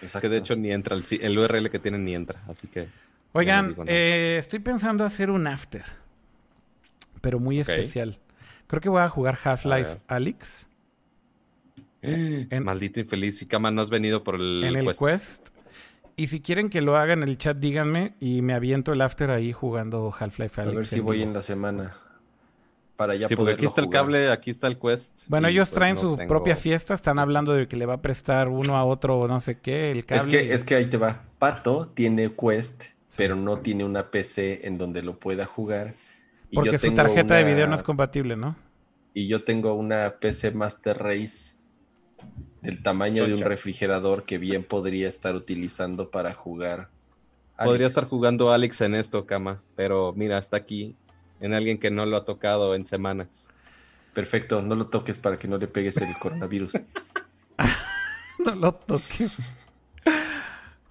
Exacto. 0.02 0.20
Que 0.20 0.28
de 0.28 0.38
hecho 0.38 0.56
ni 0.56 0.72
entra, 0.72 0.96
el, 0.96 1.38
URL 1.38 1.70
que 1.70 1.78
tienen 1.78 2.04
ni 2.04 2.14
entra, 2.14 2.40
así 2.48 2.66
que... 2.66 2.88
Oigan, 3.32 3.76
eh, 3.86 4.36
estoy 4.38 4.58
pensando 4.58 5.04
hacer 5.04 5.30
un 5.30 5.46
after, 5.46 5.84
pero 7.20 7.38
muy 7.38 7.60
especial. 7.60 8.18
Creo 8.66 8.80
que 8.80 8.88
voy 8.88 9.02
a 9.02 9.08
jugar 9.08 9.38
Half-Life 9.42 9.98
Alyx. 10.08 10.66
Maldito 12.60 13.00
infeliz. 13.00 13.42
Y 13.42 13.46
Kama, 13.46 13.70
no 13.70 13.82
has 13.82 13.90
venido 13.90 14.24
por 14.24 14.36
el, 14.36 14.64
en 14.64 14.76
el 14.76 14.96
quest. 14.96 15.50
Y 16.16 16.26
si 16.26 16.40
quieren 16.40 16.68
que 16.68 16.80
lo 16.80 16.96
haga 16.96 17.12
en 17.12 17.22
el 17.22 17.38
chat, 17.38 17.56
díganme 17.56 18.14
y 18.20 18.42
me 18.42 18.52
aviento 18.52 18.92
el 18.92 19.00
after 19.00 19.30
ahí 19.30 19.52
jugando 19.52 20.12
Half-Life 20.18 20.60
A 20.60 20.64
Alyx. 20.64 20.76
ver 20.76 20.86
si 20.86 20.96
en 20.96 21.04
voy 21.04 21.18
vivo. 21.18 21.28
en 21.28 21.34
la 21.34 21.42
semana. 21.42 21.96
Para 23.00 23.14
ya 23.14 23.28
sí, 23.28 23.34
porque 23.34 23.52
poder. 23.52 23.54
aquí 23.56 23.64
está 23.64 23.80
el 23.80 23.88
cable, 23.88 24.30
aquí 24.30 24.50
está 24.50 24.66
el 24.66 24.78
Quest. 24.78 25.22
Bueno, 25.28 25.48
ellos 25.48 25.70
pues, 25.70 25.74
traen 25.74 25.94
no 25.94 26.00
su 26.02 26.16
tengo- 26.16 26.28
propia 26.28 26.54
fiesta, 26.54 26.92
están 26.92 27.18
hablando 27.18 27.54
de 27.54 27.66
que 27.66 27.74
le 27.76 27.86
va 27.86 27.94
a 27.94 28.02
prestar 28.02 28.48
uno 28.48 28.76
a 28.76 28.84
otro 28.84 29.26
no 29.26 29.40
sé 29.40 29.58
qué, 29.58 29.90
el 29.90 30.00
Es 30.00 30.04
cable. 30.04 30.30
que, 30.30 30.52
es 30.52 30.64
que 30.64 30.74
ahí 30.74 30.84
te 30.90 30.98
va. 30.98 31.22
Pato 31.38 31.88
tiene 31.94 32.30
Quest, 32.34 32.82
pero 33.16 33.36
no 33.36 33.60
tiene 33.60 33.84
una 33.84 34.10
PC 34.10 34.66
en 34.66 34.76
donde 34.76 35.02
lo 35.02 35.18
pueda 35.18 35.46
jugar. 35.46 35.94
Y 36.50 36.56
porque 36.56 36.72
yo 36.72 36.76
su 36.78 36.82
tengo 36.88 36.96
tarjeta 36.96 37.36
de 37.36 37.44
video 37.44 37.66
no 37.66 37.74
es 37.74 37.82
compatible, 37.82 38.36
¿no? 38.36 38.54
Y 39.14 39.28
yo 39.28 39.44
tengo 39.44 39.72
una 39.72 40.16
PC 40.20 40.50
Master 40.50 40.98
Race 40.98 41.54
del 42.60 42.82
tamaño 42.82 43.26
de 43.26 43.32
un 43.32 43.40
refrigerador 43.40 44.24
que 44.24 44.36
bien 44.36 44.62
podría 44.62 45.08
estar 45.08 45.34
utilizando 45.34 46.10
para 46.10 46.34
jugar. 46.34 46.90
Podría 47.56 47.86
Alex. 47.86 47.96
estar 47.96 48.04
jugando 48.10 48.52
Alex 48.52 48.82
en 48.82 48.94
esto, 48.94 49.24
cama. 49.24 49.62
Pero 49.74 50.12
mira, 50.14 50.36
está 50.36 50.58
aquí. 50.58 50.96
En 51.40 51.54
alguien 51.54 51.78
que 51.78 51.90
no 51.90 52.06
lo 52.06 52.16
ha 52.16 52.24
tocado 52.24 52.74
en 52.74 52.84
semanas. 52.84 53.50
Perfecto, 54.12 54.62
no 54.62 54.74
lo 54.74 54.88
toques 54.88 55.18
para 55.18 55.38
que 55.38 55.48
no 55.48 55.56
le 55.56 55.68
pegues 55.68 55.96
el 55.98 56.16
coronavirus. 56.18 56.72
No 58.42 58.54
lo 58.54 58.72
toques. 58.72 59.36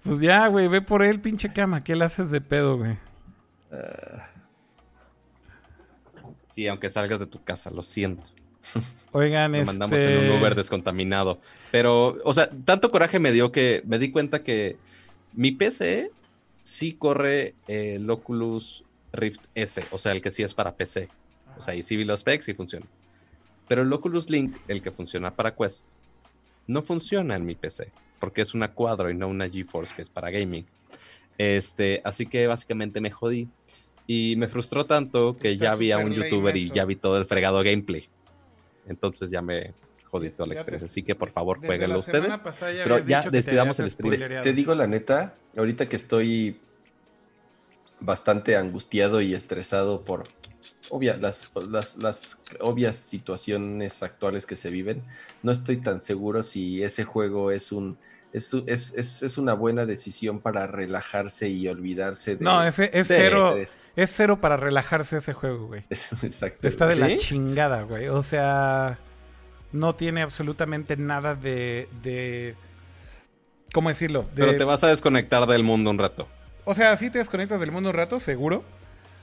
Pues 0.04 0.20
ya, 0.20 0.46
güey, 0.46 0.68
ve 0.68 0.80
por 0.80 1.02
él, 1.02 1.20
pinche 1.20 1.52
cama. 1.52 1.82
¿Qué 1.82 1.96
le 1.96 2.04
haces 2.04 2.30
de 2.30 2.40
pedo, 2.40 2.78
güey? 2.78 2.96
Sí, 6.46 6.66
aunque 6.68 6.88
salgas 6.88 7.18
de 7.20 7.26
tu 7.26 7.42
casa, 7.42 7.70
lo 7.70 7.82
siento. 7.82 8.24
Oigan, 9.12 9.52
Lo 9.52 9.58
este... 9.58 9.66
mandamos 9.66 9.98
en 9.98 10.30
un 10.30 10.38
Uber 10.38 10.54
descontaminado. 10.54 11.40
Pero, 11.70 12.18
o 12.24 12.32
sea, 12.32 12.50
tanto 12.64 12.90
coraje 12.90 13.18
me 13.18 13.32
dio 13.32 13.52
que 13.52 13.82
me 13.86 13.98
di 13.98 14.10
cuenta 14.10 14.42
que 14.42 14.76
mi 15.32 15.52
PC 15.52 16.10
sí 16.62 16.94
corre 16.94 17.54
el 17.68 18.08
Oculus 18.10 18.84
Rift 19.12 19.46
S, 19.54 19.84
o 19.90 19.98
sea, 19.98 20.12
el 20.12 20.22
que 20.22 20.30
sí 20.30 20.42
es 20.42 20.54
para 20.54 20.74
PC. 20.74 21.08
O 21.58 21.62
sea, 21.62 21.74
y 21.74 21.82
sí 21.82 21.96
vi 21.96 22.04
los 22.04 22.20
specs 22.20 22.48
y 22.48 22.54
funciona. 22.54 22.86
Pero 23.68 23.82
el 23.82 23.92
Oculus 23.92 24.30
Link, 24.30 24.56
el 24.68 24.82
que 24.82 24.90
funciona 24.90 25.34
para 25.34 25.54
Quest, 25.54 25.92
no 26.66 26.82
funciona 26.82 27.36
en 27.36 27.44
mi 27.44 27.54
PC, 27.54 27.90
porque 28.18 28.42
es 28.42 28.54
una 28.54 28.72
cuadro 28.72 29.10
y 29.10 29.14
no 29.14 29.28
una 29.28 29.48
GeForce 29.48 29.94
que 29.94 30.02
es 30.02 30.10
para 30.10 30.30
gaming. 30.30 30.66
Este, 31.38 32.00
así 32.04 32.26
que 32.26 32.46
básicamente 32.46 33.00
me 33.00 33.10
jodí. 33.10 33.48
Y 34.06 34.34
me 34.36 34.48
frustró 34.48 34.86
tanto 34.86 35.36
que 35.36 35.52
Está 35.52 35.66
ya 35.66 35.74
vi 35.76 35.92
a 35.92 35.98
un 35.98 36.12
youtuber 36.12 36.56
y 36.56 36.70
ya 36.70 36.84
vi 36.84 36.96
todo 36.96 37.16
el 37.16 37.26
fregado 37.26 37.62
gameplay. 37.62 38.08
Entonces 38.88 39.30
ya 39.30 39.40
me 39.40 39.72
jodí 40.10 40.30
toda 40.30 40.48
la 40.48 40.54
experiencia. 40.54 40.86
Así 40.86 41.04
que 41.04 41.14
por 41.14 41.30
favor, 41.30 41.64
jueguenlo 41.64 42.00
ustedes. 42.00 42.42
pero 42.82 42.98
ya 42.98 43.22
despidamos 43.30 43.78
el 43.78 43.90
stream. 43.90 44.42
Te 44.42 44.52
digo 44.52 44.74
la 44.74 44.88
neta, 44.88 45.34
ahorita 45.56 45.88
que 45.88 45.94
estoy 45.96 46.56
bastante 48.00 48.56
angustiado 48.56 49.20
y 49.20 49.34
estresado 49.34 50.02
por 50.04 50.24
obvia- 50.88 51.16
las, 51.18 51.50
las, 51.68 51.96
las 51.98 52.38
obvias 52.60 52.96
situaciones 52.96 54.02
actuales 54.02 54.46
que 54.46 54.56
se 54.56 54.70
viven, 54.70 55.02
no 55.42 55.52
estoy 55.52 55.76
tan 55.76 56.00
seguro 56.00 56.42
si 56.42 56.82
ese 56.82 57.04
juego 57.04 57.50
es 57.50 57.72
un 57.72 57.98
es, 58.32 58.54
es, 58.68 58.94
es, 58.96 59.22
es 59.24 59.38
una 59.38 59.54
buena 59.54 59.86
decisión 59.86 60.38
para 60.38 60.68
relajarse 60.68 61.48
y 61.48 61.66
olvidarse 61.66 62.36
de... 62.36 62.44
No, 62.44 62.62
ese 62.62 62.84
es 62.94 63.08
de 63.08 63.16
cero. 63.16 63.56
Es 63.96 64.12
cero 64.14 64.40
para 64.40 64.56
relajarse 64.56 65.16
ese 65.16 65.32
juego, 65.32 65.66
güey. 65.66 65.84
Exacto. 65.90 66.68
Está 66.68 66.86
de 66.86 66.94
¿Sí? 66.94 67.00
la 67.00 67.16
chingada, 67.16 67.82
güey. 67.82 68.06
O 68.06 68.22
sea, 68.22 68.98
no 69.72 69.96
tiene 69.96 70.22
absolutamente 70.22 70.96
nada 70.96 71.34
de... 71.34 71.88
de... 72.04 72.54
¿Cómo 73.72 73.88
decirlo? 73.88 74.22
De- 74.32 74.44
Pero 74.44 74.56
te 74.56 74.62
vas 74.64 74.84
a 74.84 74.86
desconectar 74.88 75.44
del 75.48 75.64
mundo 75.64 75.90
un 75.90 75.98
rato. 75.98 76.28
O 76.64 76.74
sea, 76.74 76.96
sí 76.96 77.10
te 77.10 77.18
desconectas 77.18 77.60
del 77.60 77.72
mundo 77.72 77.90
un 77.90 77.96
rato, 77.96 78.20
seguro. 78.20 78.62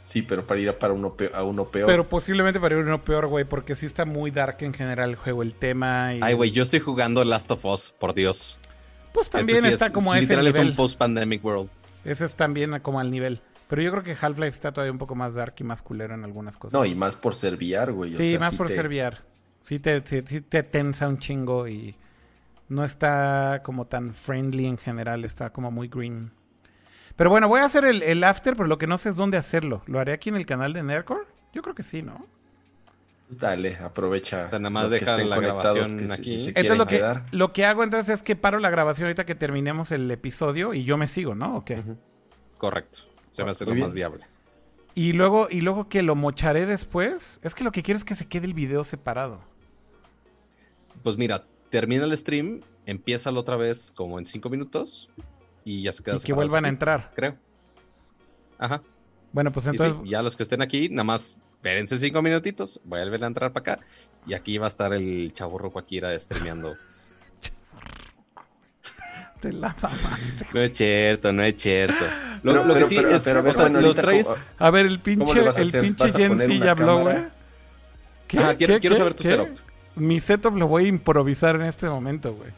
Sí, 0.03 0.21
pero 0.21 0.47
para 0.47 0.59
ir 0.61 0.69
a, 0.69 0.79
para 0.79 0.93
uno 0.93 1.13
pe- 1.15 1.31
a 1.33 1.43
uno 1.43 1.65
peor. 1.65 1.87
Pero 1.87 2.07
posiblemente 2.07 2.59
para 2.59 2.75
ir 2.75 2.81
uno 2.81 3.03
peor, 3.03 3.27
güey, 3.27 3.43
porque 3.45 3.75
sí 3.75 3.85
está 3.85 4.05
muy 4.05 4.31
dark 4.31 4.57
en 4.61 4.73
general 4.73 5.09
el 5.09 5.15
juego, 5.17 5.43
el 5.43 5.53
tema. 5.53 6.13
Y... 6.13 6.19
Ay, 6.21 6.33
güey, 6.33 6.51
yo 6.51 6.63
estoy 6.63 6.79
jugando 6.79 7.23
Last 7.25 7.51
of 7.51 7.65
Us, 7.65 7.93
por 7.99 8.13
Dios. 8.13 8.57
Pues 9.13 9.29
también 9.29 9.57
Este 9.57 9.67
sí 9.69 9.73
está 9.73 9.85
es- 9.87 9.91
como 9.91 10.13
a 10.13 10.17
ese 10.17 10.23
literal 10.27 10.47
es 10.47 10.57
un 10.57 10.75
post-pandemic 10.75 11.43
world. 11.43 11.69
Ese 12.05 12.23
es 12.25 12.35
también 12.35 12.79
como 12.79 12.99
al 13.01 13.11
nivel. 13.11 13.41
Pero 13.67 13.81
yo 13.81 13.91
creo 13.91 14.03
que 14.03 14.15
Half-Life 14.19 14.47
está 14.55 14.71
todavía 14.71 14.93
un 14.93 14.97
poco 14.97 15.13
más 15.15 15.33
dark 15.33 15.55
y 15.59 15.63
más 15.65 15.81
culero 15.81 16.13
en 16.13 16.23
algunas 16.23 16.57
cosas. 16.57 16.73
No, 16.79 16.85
y 16.85 16.95
más 16.95 17.17
por 17.17 17.35
ser 17.35 17.55
VR, 17.55 17.91
güey. 17.91 18.13
o 18.13 18.17
Sí, 18.17 18.29
sea, 18.31 18.39
más 18.39 18.51
sí 18.51 18.55
por 18.57 18.67
te- 18.67 18.75
ser 18.75 18.87
VR. 18.87 19.17
Sí 19.61 19.79
te, 19.79 20.01
sí- 20.05 20.23
sí 20.25 20.39
te 20.39 20.63
tensa 20.63 21.09
un 21.09 21.17
chingo 21.19 21.67
y 21.67 21.95
no 22.69 22.85
está 22.85 23.59
como 23.65 23.85
tan 23.87 24.13
friendly 24.13 24.67
en 24.67 24.77
general, 24.77 25.25
está 25.25 25.49
como 25.49 25.69
muy 25.69 25.89
green. 25.89 26.31
Pero 27.17 27.31
bueno, 27.31 27.47
voy 27.47 27.59
a 27.59 27.65
hacer 27.65 27.83
el, 27.83 28.03
el 28.03 28.23
after, 28.23 28.55
pero 28.55 28.67
lo 28.67 28.77
que 28.77 28.87
no 28.87 28.97
sé 28.97 29.09
es 29.09 29.15
dónde 29.15 29.37
hacerlo. 29.37 29.81
¿Lo 29.87 29.99
haré 29.99 30.13
aquí 30.13 30.29
en 30.29 30.35
el 30.35 30.45
canal 30.45 30.71
de 30.71 30.83
Nerdcore? 30.83 31.25
Yo 31.51 31.63
creo 31.63 31.73
que 31.73 31.83
sí, 31.83 32.03
¿no? 32.03 32.25
Pues 33.27 33.39
dale, 33.39 33.75
aprovecha. 33.75 34.45
O 34.45 34.49
sea, 34.49 34.59
nada 34.59 34.69
más 34.69 34.91
deja 34.91 35.17
la 35.17 35.37
grabación 35.37 35.97
que 35.97 36.13
aquí. 36.13 36.37
si 36.37 36.39
se 36.39 36.49
Entonces 36.49 36.77
lo 36.77 36.85
que, 36.85 37.21
lo 37.31 37.53
que 37.53 37.65
hago 37.65 37.83
entonces 37.83 38.15
es 38.15 38.23
que 38.23 38.35
paro 38.35 38.59
la 38.59 38.69
grabación 38.69 39.07
ahorita 39.07 39.25
que 39.25 39.35
terminemos 39.35 39.91
el 39.91 40.09
episodio 40.11 40.73
y 40.73 40.83
yo 40.83 40.95
me 40.95 41.07
sigo, 41.07 41.33
¿no? 41.35 41.57
¿O 41.57 41.65
qué? 41.65 41.83
Correcto. 42.57 42.99
Se 43.31 43.43
me 43.43 43.51
hace 43.51 43.65
Muy 43.65 43.71
lo 43.71 43.75
bien. 43.75 43.85
más 43.87 43.93
viable. 43.93 44.25
Y 44.93 45.13
luego, 45.13 45.47
y 45.49 45.61
luego 45.61 45.89
que 45.89 46.03
lo 46.03 46.15
mocharé 46.15 46.65
después. 46.65 47.39
Es 47.43 47.53
que 47.55 47.63
lo 47.63 47.71
que 47.71 47.83
quiero 47.83 47.97
es 47.97 48.05
que 48.05 48.15
se 48.15 48.27
quede 48.27 48.45
el 48.45 48.53
video 48.53 48.83
separado. 48.83 49.41
Pues 51.03 51.17
mira, 51.17 51.43
termina 51.69 52.05
el 52.05 52.15
stream, 52.17 52.61
empieza 52.85 53.31
otra 53.31 53.55
vez 53.57 53.91
como 53.95 54.19
en 54.19 54.25
cinco 54.25 54.49
minutos 54.49 55.09
y 55.69 55.81
ya 55.83 55.91
se 55.91 56.03
queda 56.03 56.15
Y 56.15 56.19
que 56.19 56.33
vuelvan 56.33 56.65
a 56.65 56.69
entrar. 56.69 57.11
Creo. 57.15 57.35
Ajá. 58.57 58.81
Bueno, 59.33 59.51
pues 59.51 59.65
Y 59.65 59.69
sí, 59.71 59.75
entonces. 59.77 60.09
ya 60.09 60.21
los 60.21 60.35
que 60.35 60.43
estén 60.43 60.61
aquí, 60.61 60.89
nada 60.89 61.03
más 61.03 61.35
espérense 61.55 61.99
cinco 61.99 62.21
minutitos, 62.21 62.79
voy 62.85 63.01
a 63.01 63.03
volver 63.03 63.23
a 63.23 63.27
entrar 63.27 63.51
para 63.51 63.73
acá 63.73 63.85
y 64.25 64.33
aquí 64.33 64.57
va 64.57 64.65
a 64.65 64.69
estar 64.69 64.93
el 64.93 65.31
chavo 65.33 65.57
rojo 65.57 65.77
Akira 65.79 66.17
streameando. 66.17 66.75
Te 69.41 69.51
la 69.53 69.75
mamaste. 69.81 70.47
No 70.53 70.61
es 70.61 70.75
cierto, 70.77 71.31
no 71.33 71.43
es 71.43 71.55
cierto. 71.57 72.05
Lo, 72.43 72.53
Pero- 72.53 72.65
lo 72.65 72.73
que 72.73 72.79
pero- 72.79 72.87
sí 72.89 72.95
pero- 72.95 73.09
es, 73.11 73.23
pero 73.23 73.39
a 73.39 73.41
ver, 73.43 73.51
o 73.51 73.53
sea, 73.53 73.63
bueno, 73.65 73.81
lo 73.81 73.87
ahorita 73.87 74.01
traes... 74.01 74.53
A 74.57 74.71
ver, 74.71 74.85
el 74.85 74.99
¿Cómo 74.99 75.03
pinche, 75.03 75.39
el 75.61 75.71
pinche 75.81 76.03
¿Vas 76.05 76.15
a 76.15 76.17
Jen 76.17 76.27
poner 76.29 76.47
sí 76.47 76.59
ya 76.59 76.71
habló, 76.71 76.99
güey. 77.01 77.17
Quiero- 78.27 78.57
¿Qué? 78.57 78.65
quiero 78.65 78.79
¿Qué? 78.79 78.95
saber 78.95 79.13
tu 79.13 79.23
¿Qué? 79.23 79.29
setup. 79.29 79.49
Mi 79.95 80.19
setup 80.19 80.55
lo 80.55 80.67
voy 80.67 80.85
a 80.85 80.87
improvisar 80.87 81.55
en 81.55 81.63
este 81.63 81.87
momento, 81.87 82.33
güey. 82.33 82.49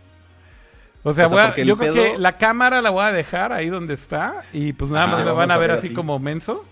O 1.04 1.14
sea, 1.14 1.28
O 1.28 1.38
a- 1.38 1.56
yo 1.56 1.78
creo 1.78 1.94
pedo- 1.94 2.04
que 2.14 2.18
la 2.18 2.38
cámara 2.38 2.82
la 2.82 2.90
voy 2.90 3.04
a 3.06 3.12
dejar 3.12 3.54
ahí 3.54 3.70
donde 3.70 3.94
está 3.94 4.44
y 4.52 4.74
pues 4.74 4.92
nada 4.92 5.06
Ah, 5.06 5.08
más 5.08 5.26
me 5.26 5.32
van 5.32 5.50
a 5.52 5.54
a 5.54 5.58
ver 5.58 5.72
así 5.72 5.88
así. 5.88 5.96
como 5.96 6.20
menso. 6.20 6.66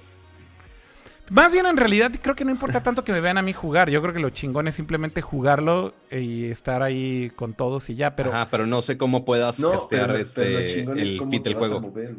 Más 1.30 1.52
bien 1.52 1.66
en 1.66 1.76
realidad 1.76 2.12
creo 2.22 2.36
que 2.36 2.46
no 2.46 2.52
importa 2.52 2.82
tanto 2.84 3.04
que 3.04 3.12
me 3.12 3.20
vean 3.20 3.38
a 3.38 3.42
mí 3.42 3.52
jugar. 3.52 3.90
Yo 3.90 4.02
creo 4.02 4.14
que 4.14 4.20
lo 4.22 4.30
chingón 4.30 4.68
es 4.70 4.76
simplemente 4.76 5.22
jugarlo 5.22 5.94
y 6.10 6.46
estar 6.46 6.82
ahí 6.84 7.32
con 7.36 7.54
todos 7.54 7.90
y 7.90 7.96
ya. 7.96 8.16
Pero 8.16 8.30
Ajá, 8.30 8.48
pero 8.50 8.66
no 8.66 8.82
sé 8.82 8.98
cómo 8.98 9.26
puedas 9.26 9.60
No, 9.60 9.72
castear 9.72 10.08
pero, 10.08 10.20
este, 10.20 10.42
pero 10.44 10.60
lo 10.62 10.68
chingón 10.68 11.00
es 11.00 11.10
el 11.10 11.18
cómo 11.18 11.32
fit 11.32 11.44
te 11.44 11.50
del 11.50 11.58
juego. 11.60 11.82
mover. 11.82 12.16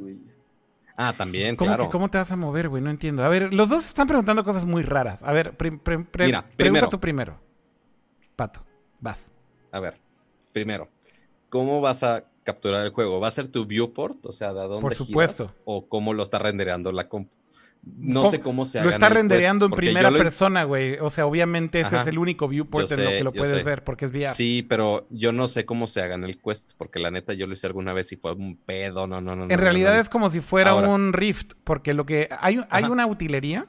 Ah, 1.01 1.15
también, 1.17 1.57
¿cómo, 1.57 1.69
claro. 1.71 1.85
que- 1.85 1.91
¿cómo 1.91 2.11
te 2.11 2.19
vas 2.19 2.33
a 2.33 2.37
mover, 2.37 2.69
güey? 2.69 2.83
No 2.83 2.91
entiendo. 2.91 3.25
A 3.25 3.29
ver, 3.29 3.55
los 3.55 3.69
dos 3.71 3.87
están 3.87 4.09
preguntando 4.09 4.45
cosas 4.45 4.65
muy 4.67 4.83
raras. 4.83 5.23
A 5.25 5.33
ver, 5.33 5.53
pre- 5.57 5.71
Mira, 5.71 6.03
pregunta 6.11 6.43
primero. 6.57 6.89
tú 6.89 7.01
primero. 7.01 7.39
Pato, 8.37 8.63
vas. 9.01 9.31
A 9.73 9.81
ver, 9.81 9.95
primero, 10.53 10.89
¿cómo 11.49 11.81
vas 11.81 12.03
a 12.03 12.25
capturar 12.45 12.85
el 12.87 12.93
juego? 12.93 13.21
¿Va 13.21 13.29
a 13.29 13.33
ser 13.33 13.49
tu 13.49 13.67
viewport? 13.67 14.25
O 14.27 14.33
sea, 14.33 14.53
¿de 14.53 14.61
dónde 14.61 14.81
Por 14.81 14.93
giras? 14.95 15.07
supuesto. 15.09 15.55
¿O 15.65 15.87
cómo 15.89 16.15
lo 16.15 16.23
está 16.23 16.39
rendereando 16.39 16.93
la 16.93 17.09
compu? 17.09 17.31
No 17.97 18.29
sé 18.29 18.41
cómo 18.41 18.65
se 18.65 18.83
Lo 18.83 18.91
está 18.91 19.09
rendereando 19.09 19.67
en 19.67 19.71
primera 19.71 20.11
lo- 20.11 20.19
persona, 20.19 20.65
güey. 20.65 20.97
O 21.01 21.11
sea, 21.11 21.27
obviamente 21.27 21.79
ese 21.79 21.95
Ajá. 21.95 22.03
es 22.03 22.07
el 22.09 22.19
único 22.19 22.49
viewport 22.49 22.91
en 22.91 23.05
lo 23.05 23.11
que 23.11 23.25
lo 23.25 23.33
puedes 23.33 23.57
sé. 23.59 23.63
ver, 23.63 23.85
porque 23.85 24.05
es 24.07 24.11
VR. 24.11 24.35
Sí, 24.35 24.67
pero 24.69 25.07
yo 25.11 25.31
no 25.31 25.47
sé 25.47 25.65
cómo 25.65 25.87
se 25.87 26.03
haga 26.03 26.17
en 26.17 26.25
el 26.25 26.39
Quest, 26.39 26.73
porque 26.77 26.99
la 26.99 27.11
neta 27.13 27.35
yo 27.35 27.47
lo 27.47 27.55
hice 27.55 27.69
alguna 27.69 27.93
vez 27.93 28.11
y 28.13 28.17
fue 28.17 28.33
un 28.33 28.57
pedo, 28.57 29.07
no, 29.07 29.21
no, 29.21 29.37
no. 29.37 29.47
no, 29.47 29.53
en 29.55 29.59
realidad 29.61 29.95
no, 29.95 30.01
es 30.01 30.09
como 30.09 30.29
si 30.29 30.41
fuera 30.41 30.73
Ahora. 30.73 30.89
un 30.89 31.13
Rift, 31.13 31.53
porque 31.65 31.95
lo 31.95 32.05
que 32.05 32.29
hay, 32.41 32.57
hay 32.69 32.83
Ajá. 32.85 32.91
una 32.93 33.07
utilería. 33.07 33.67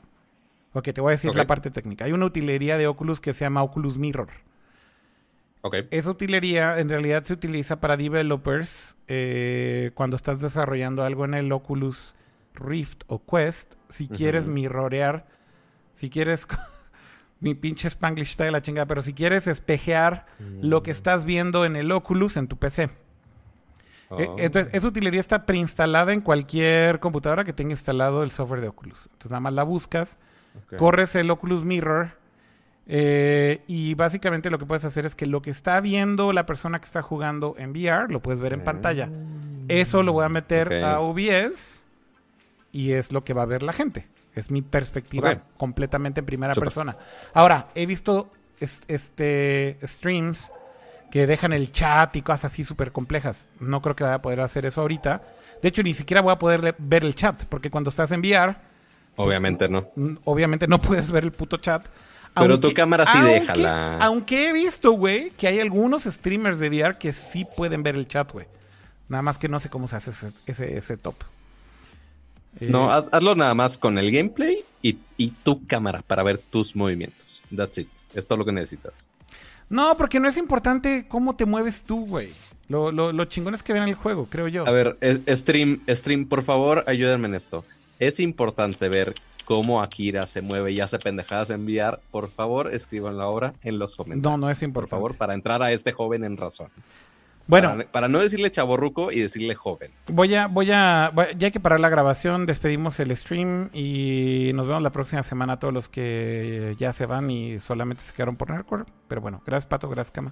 Ok, 0.74 0.90
te 0.92 1.02
voy 1.02 1.10
a 1.10 1.12
decir 1.12 1.34
la 1.36 1.46
parte 1.48 1.70
técnica. 1.72 2.06
Hay 2.06 2.12
una 2.12 2.26
utilería 2.26 2.78
de 2.78 2.88
Oculus 2.88 3.22
que 3.22 3.34
se 3.34 3.46
llama 3.46 3.62
Oculus 3.64 3.98
Mirror. 4.00 4.30
Esa 5.92 6.12
utilería 6.12 6.80
en 6.80 6.88
realidad 6.90 7.24
se 7.24 7.34
utiliza 7.34 7.80
para 7.82 7.98
developers 7.98 8.96
eh, 9.08 9.92
cuando 9.94 10.16
estás 10.16 10.40
desarrollando 10.42 11.04
algo 11.04 11.26
en 11.26 11.34
el 11.34 11.52
Oculus 11.52 12.16
Rift 12.56 13.04
o 13.08 13.24
Quest. 13.26 13.76
Si 13.90 14.08
quieres 14.08 14.46
Ujú. 14.46 14.54
mirrorear, 14.54 15.28
si 15.94 16.10
quieres... 16.10 16.48
mi 17.42 17.56
pinche 17.56 17.88
Spanglish 17.88 18.32
está 18.32 18.44
de 18.46 18.52
la 18.52 18.62
chingada, 18.62 18.86
pero 18.86 19.02
si 19.02 19.14
quieres 19.14 19.48
espejear 19.48 20.26
lo 20.62 20.80
Mm. 20.80 20.84
que 20.84 20.92
estás 20.92 21.24
viendo 21.26 21.64
en 21.66 21.76
el 21.78 21.92
Oculus 21.92 22.36
en 22.38 22.48
tu 22.48 22.58
PC. 22.58 22.84
Eh, 22.84 22.90
Oh. 24.12 24.36
Entonces, 24.40 24.74
esa 24.74 24.88
utilería 24.88 25.20
está 25.20 25.46
preinstalada 25.46 26.12
en 26.14 26.22
cualquier 26.22 27.00
computadora 27.00 27.44
que 27.44 27.54
tenga 27.54 27.72
instalado 27.72 28.24
el 28.24 28.32
software 28.32 28.60
de 28.62 28.68
Oculus. 28.70 29.06
Entonces, 29.06 29.30
nada 29.32 29.40
más 29.42 29.54
la 29.54 29.64
buscas, 29.64 30.18
corres 30.78 31.16
el 31.16 31.30
Oculus 31.30 31.64
Mirror 31.64 32.12
eh, 32.92 33.62
y 33.68 33.94
básicamente 33.94 34.50
lo 34.50 34.58
que 34.58 34.66
puedes 34.66 34.84
hacer 34.84 35.06
es 35.06 35.14
que 35.16 35.28
lo 35.28 35.42
que 35.44 35.52
está 35.52 35.80
viendo 35.80 36.34
la 36.34 36.48
persona 36.48 36.80
que 36.80 36.86
está 36.86 37.04
jugando 37.04 37.54
en 37.60 37.70
VR 37.70 38.12
lo 38.12 38.20
puedes 38.20 38.40
ver 38.40 38.54
en 38.54 38.64
pantalla. 38.64 39.08
Eso 39.68 40.02
lo 40.02 40.12
voy 40.14 40.26
a 40.26 40.30
meter 40.30 40.84
a 40.84 41.00
OBS 41.00 41.86
y 42.72 42.94
es 42.94 43.12
lo 43.12 43.24
que 43.24 43.34
va 43.34 43.44
a 43.44 43.46
ver 43.46 43.62
la 43.62 43.74
gente. 43.74 44.08
Es 44.34 44.50
mi 44.50 44.62
perspectiva 44.64 45.36
completamente 45.58 46.20
en 46.22 46.26
primera 46.26 46.54
persona. 46.56 46.98
Ahora, 47.34 47.68
he 47.76 47.86
visto 47.86 48.32
es- 48.60 48.82
este 48.88 49.78
streams 49.84 50.52
que 51.12 51.28
dejan 51.28 51.54
el 51.54 51.72
chat 51.72 52.16
y 52.16 52.22
cosas 52.24 52.46
así 52.52 52.64
súper 52.64 52.92
complejas. 52.92 53.48
No 53.60 53.82
creo 53.82 53.96
que 53.96 54.04
vaya 54.04 54.16
a 54.16 54.22
poder 54.22 54.40
hacer 54.42 54.66
eso 54.66 54.82
ahorita. 54.82 55.22
De 55.62 55.68
hecho, 55.70 55.84
ni 55.84 55.94
siquiera 55.94 56.22
voy 56.22 56.32
a 56.32 56.40
poder 56.40 56.74
ver 56.80 57.04
el 57.04 57.14
chat, 57.16 57.44
porque 57.46 57.70
cuando 57.70 57.90
estás 57.92 58.12
en 58.12 58.22
VR, 58.22 58.56
Obviamente 59.16 59.68
no. 59.68 59.86
obviamente 60.24 60.68
no 60.68 60.80
puedes 60.82 61.12
ver 61.12 61.24
el 61.24 61.32
puto 61.32 61.58
chat. 61.58 61.86
Pero 62.36 62.60
tu 62.60 62.74
cámara 62.74 63.06
sí 63.06 63.18
aunque- 63.18 63.40
déjala. 63.40 63.98
Aunque 63.98 64.50
he 64.50 64.54
visto, 64.54 64.92
güey, 64.92 65.32
que 65.32 65.48
hay 65.48 65.60
algunos 65.60 66.04
streamers 66.04 66.60
de 66.60 66.70
VR 66.70 66.98
que 66.98 67.12
sí 67.14 67.46
pueden 67.58 67.84
ver 67.84 67.96
el 67.96 68.08
chat, 68.08 68.32
güey. 68.32 68.46
Nada 69.10 69.22
más 69.22 69.38
que 69.38 69.50
no 69.50 69.60
sé 69.60 69.70
cómo 69.70 69.88
se 69.88 69.96
hace 69.96 70.12
ese, 70.12 70.32
ese, 70.46 70.78
ese 70.78 70.98
top. 70.98 71.16
Eh, 72.60 72.68
No, 72.70 72.92
haz- 72.92 73.10
hazlo 73.12 73.36
nada 73.36 73.54
más 73.54 73.78
con 73.78 73.98
el 73.98 74.12
gameplay 74.12 74.60
y, 74.82 74.98
y 75.18 75.30
tu 75.32 75.66
cámara 75.68 76.02
para 76.06 76.24
ver 76.24 76.38
tus 76.38 76.76
movimientos. 76.76 77.42
That's 77.56 77.78
it. 77.78 77.88
Es 78.14 78.26
todo 78.28 78.40
lo 78.40 78.46
que 78.46 78.52
necesitas. 78.52 79.08
no, 79.70 79.96
porque 79.98 80.20
no 80.20 80.28
es 80.28 80.38
importante 80.38 81.06
cómo 81.08 81.36
te 81.36 81.46
mueves 81.46 81.84
tú, 81.84 82.06
güey. 82.08 82.34
Lo, 82.70 82.92
lo, 82.92 83.12
lo 83.12 83.26
chingón 83.26 83.54
es 83.56 83.64
que 83.64 83.74
vean 83.74 83.88
el 83.88 83.96
juego, 83.96 84.28
creo 84.30 84.48
yo. 84.48 84.68
A 84.68 84.72
ver, 84.72 84.98
es- 85.02 85.22
stream, 85.40 85.82
stream, 85.90 86.26
por 86.28 86.44
favor, 86.44 86.84
ayúdenme 86.88 87.28
en 87.28 87.36
esto. 87.36 87.64
Es 88.00 88.20
importante 88.20 88.90
ver 88.90 89.14
cómo 89.50 89.82
Akira 89.82 90.28
se 90.28 90.44
mueve 90.44 90.72
y 90.74 90.80
hace 90.80 91.00
pendejadas 91.00 91.50
en 91.50 91.66
VR. 91.66 91.98
Por 92.12 92.30
favor, 92.30 92.72
escríbanlo 92.72 93.24
ahora 93.24 93.56
en 93.64 93.80
los 93.80 93.96
comentarios. 93.96 94.32
no, 94.32 94.38
no 94.38 94.52
es 94.52 94.60
por 94.60 94.68
importante. 94.68 94.92
favor, 94.92 95.18
para 95.18 95.34
entrar 95.34 95.64
a 95.64 95.72
este 95.72 95.92
joven 95.92 96.24
en 96.24 96.38
razón. 96.38 96.68
Bueno, 97.48 97.70
Para, 97.72 97.86
para 97.92 98.08
no 98.10 98.20
decirle 98.20 98.52
chaborruco 98.52 99.12
y 99.12 99.22
decirle 99.22 99.56
joven. 99.56 99.90
Voy 100.08 100.36
a, 100.36 100.46
voy 100.46 100.70
a, 100.70 101.12
ya 101.36 101.48
hay 101.48 101.52
que 101.52 101.60
parar 101.60 101.80
la 101.80 101.90
grabación, 101.90 102.46
despedimos 102.46 103.00
el 103.00 103.18
stream 103.18 103.72
y 103.74 104.52
nos 104.54 104.68
vemos 104.68 104.84
la 104.84 104.92
próxima 104.92 105.24
semana 105.24 105.54
a 105.54 105.60
todos 105.60 105.74
los 105.74 105.90
que 105.90 106.76
ya 106.78 106.92
se 106.92 107.08
van 107.08 107.32
y 107.32 107.58
solamente 107.58 108.04
se 108.04 108.14
quedaron 108.14 108.36
por 108.36 108.52
Nerdcore. 108.52 108.84
Pero 109.08 109.20
bueno, 109.22 109.42
gracias 109.48 109.66
Pato, 109.66 109.90
gracias 109.90 110.12
Cama. 110.12 110.32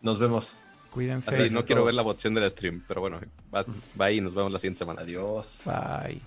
Nos 0.00 0.18
vemos. 0.18 0.56
Cuídense. 0.92 1.30
Así, 1.44 1.52
no 1.54 1.66
quiero 1.66 1.84
ver 1.84 1.92
la 1.92 2.00
votación 2.00 2.32
del 2.32 2.50
stream, 2.50 2.82
pero 2.88 3.02
bueno, 3.02 3.18
vas- 3.50 3.66
va 4.00 4.10
y 4.10 4.22
nos 4.22 4.34
vemos 4.34 4.50
la 4.50 4.58
siguiente 4.58 4.78
semana. 4.78 5.02
Adiós. 5.02 5.60
Bye. 5.66 6.22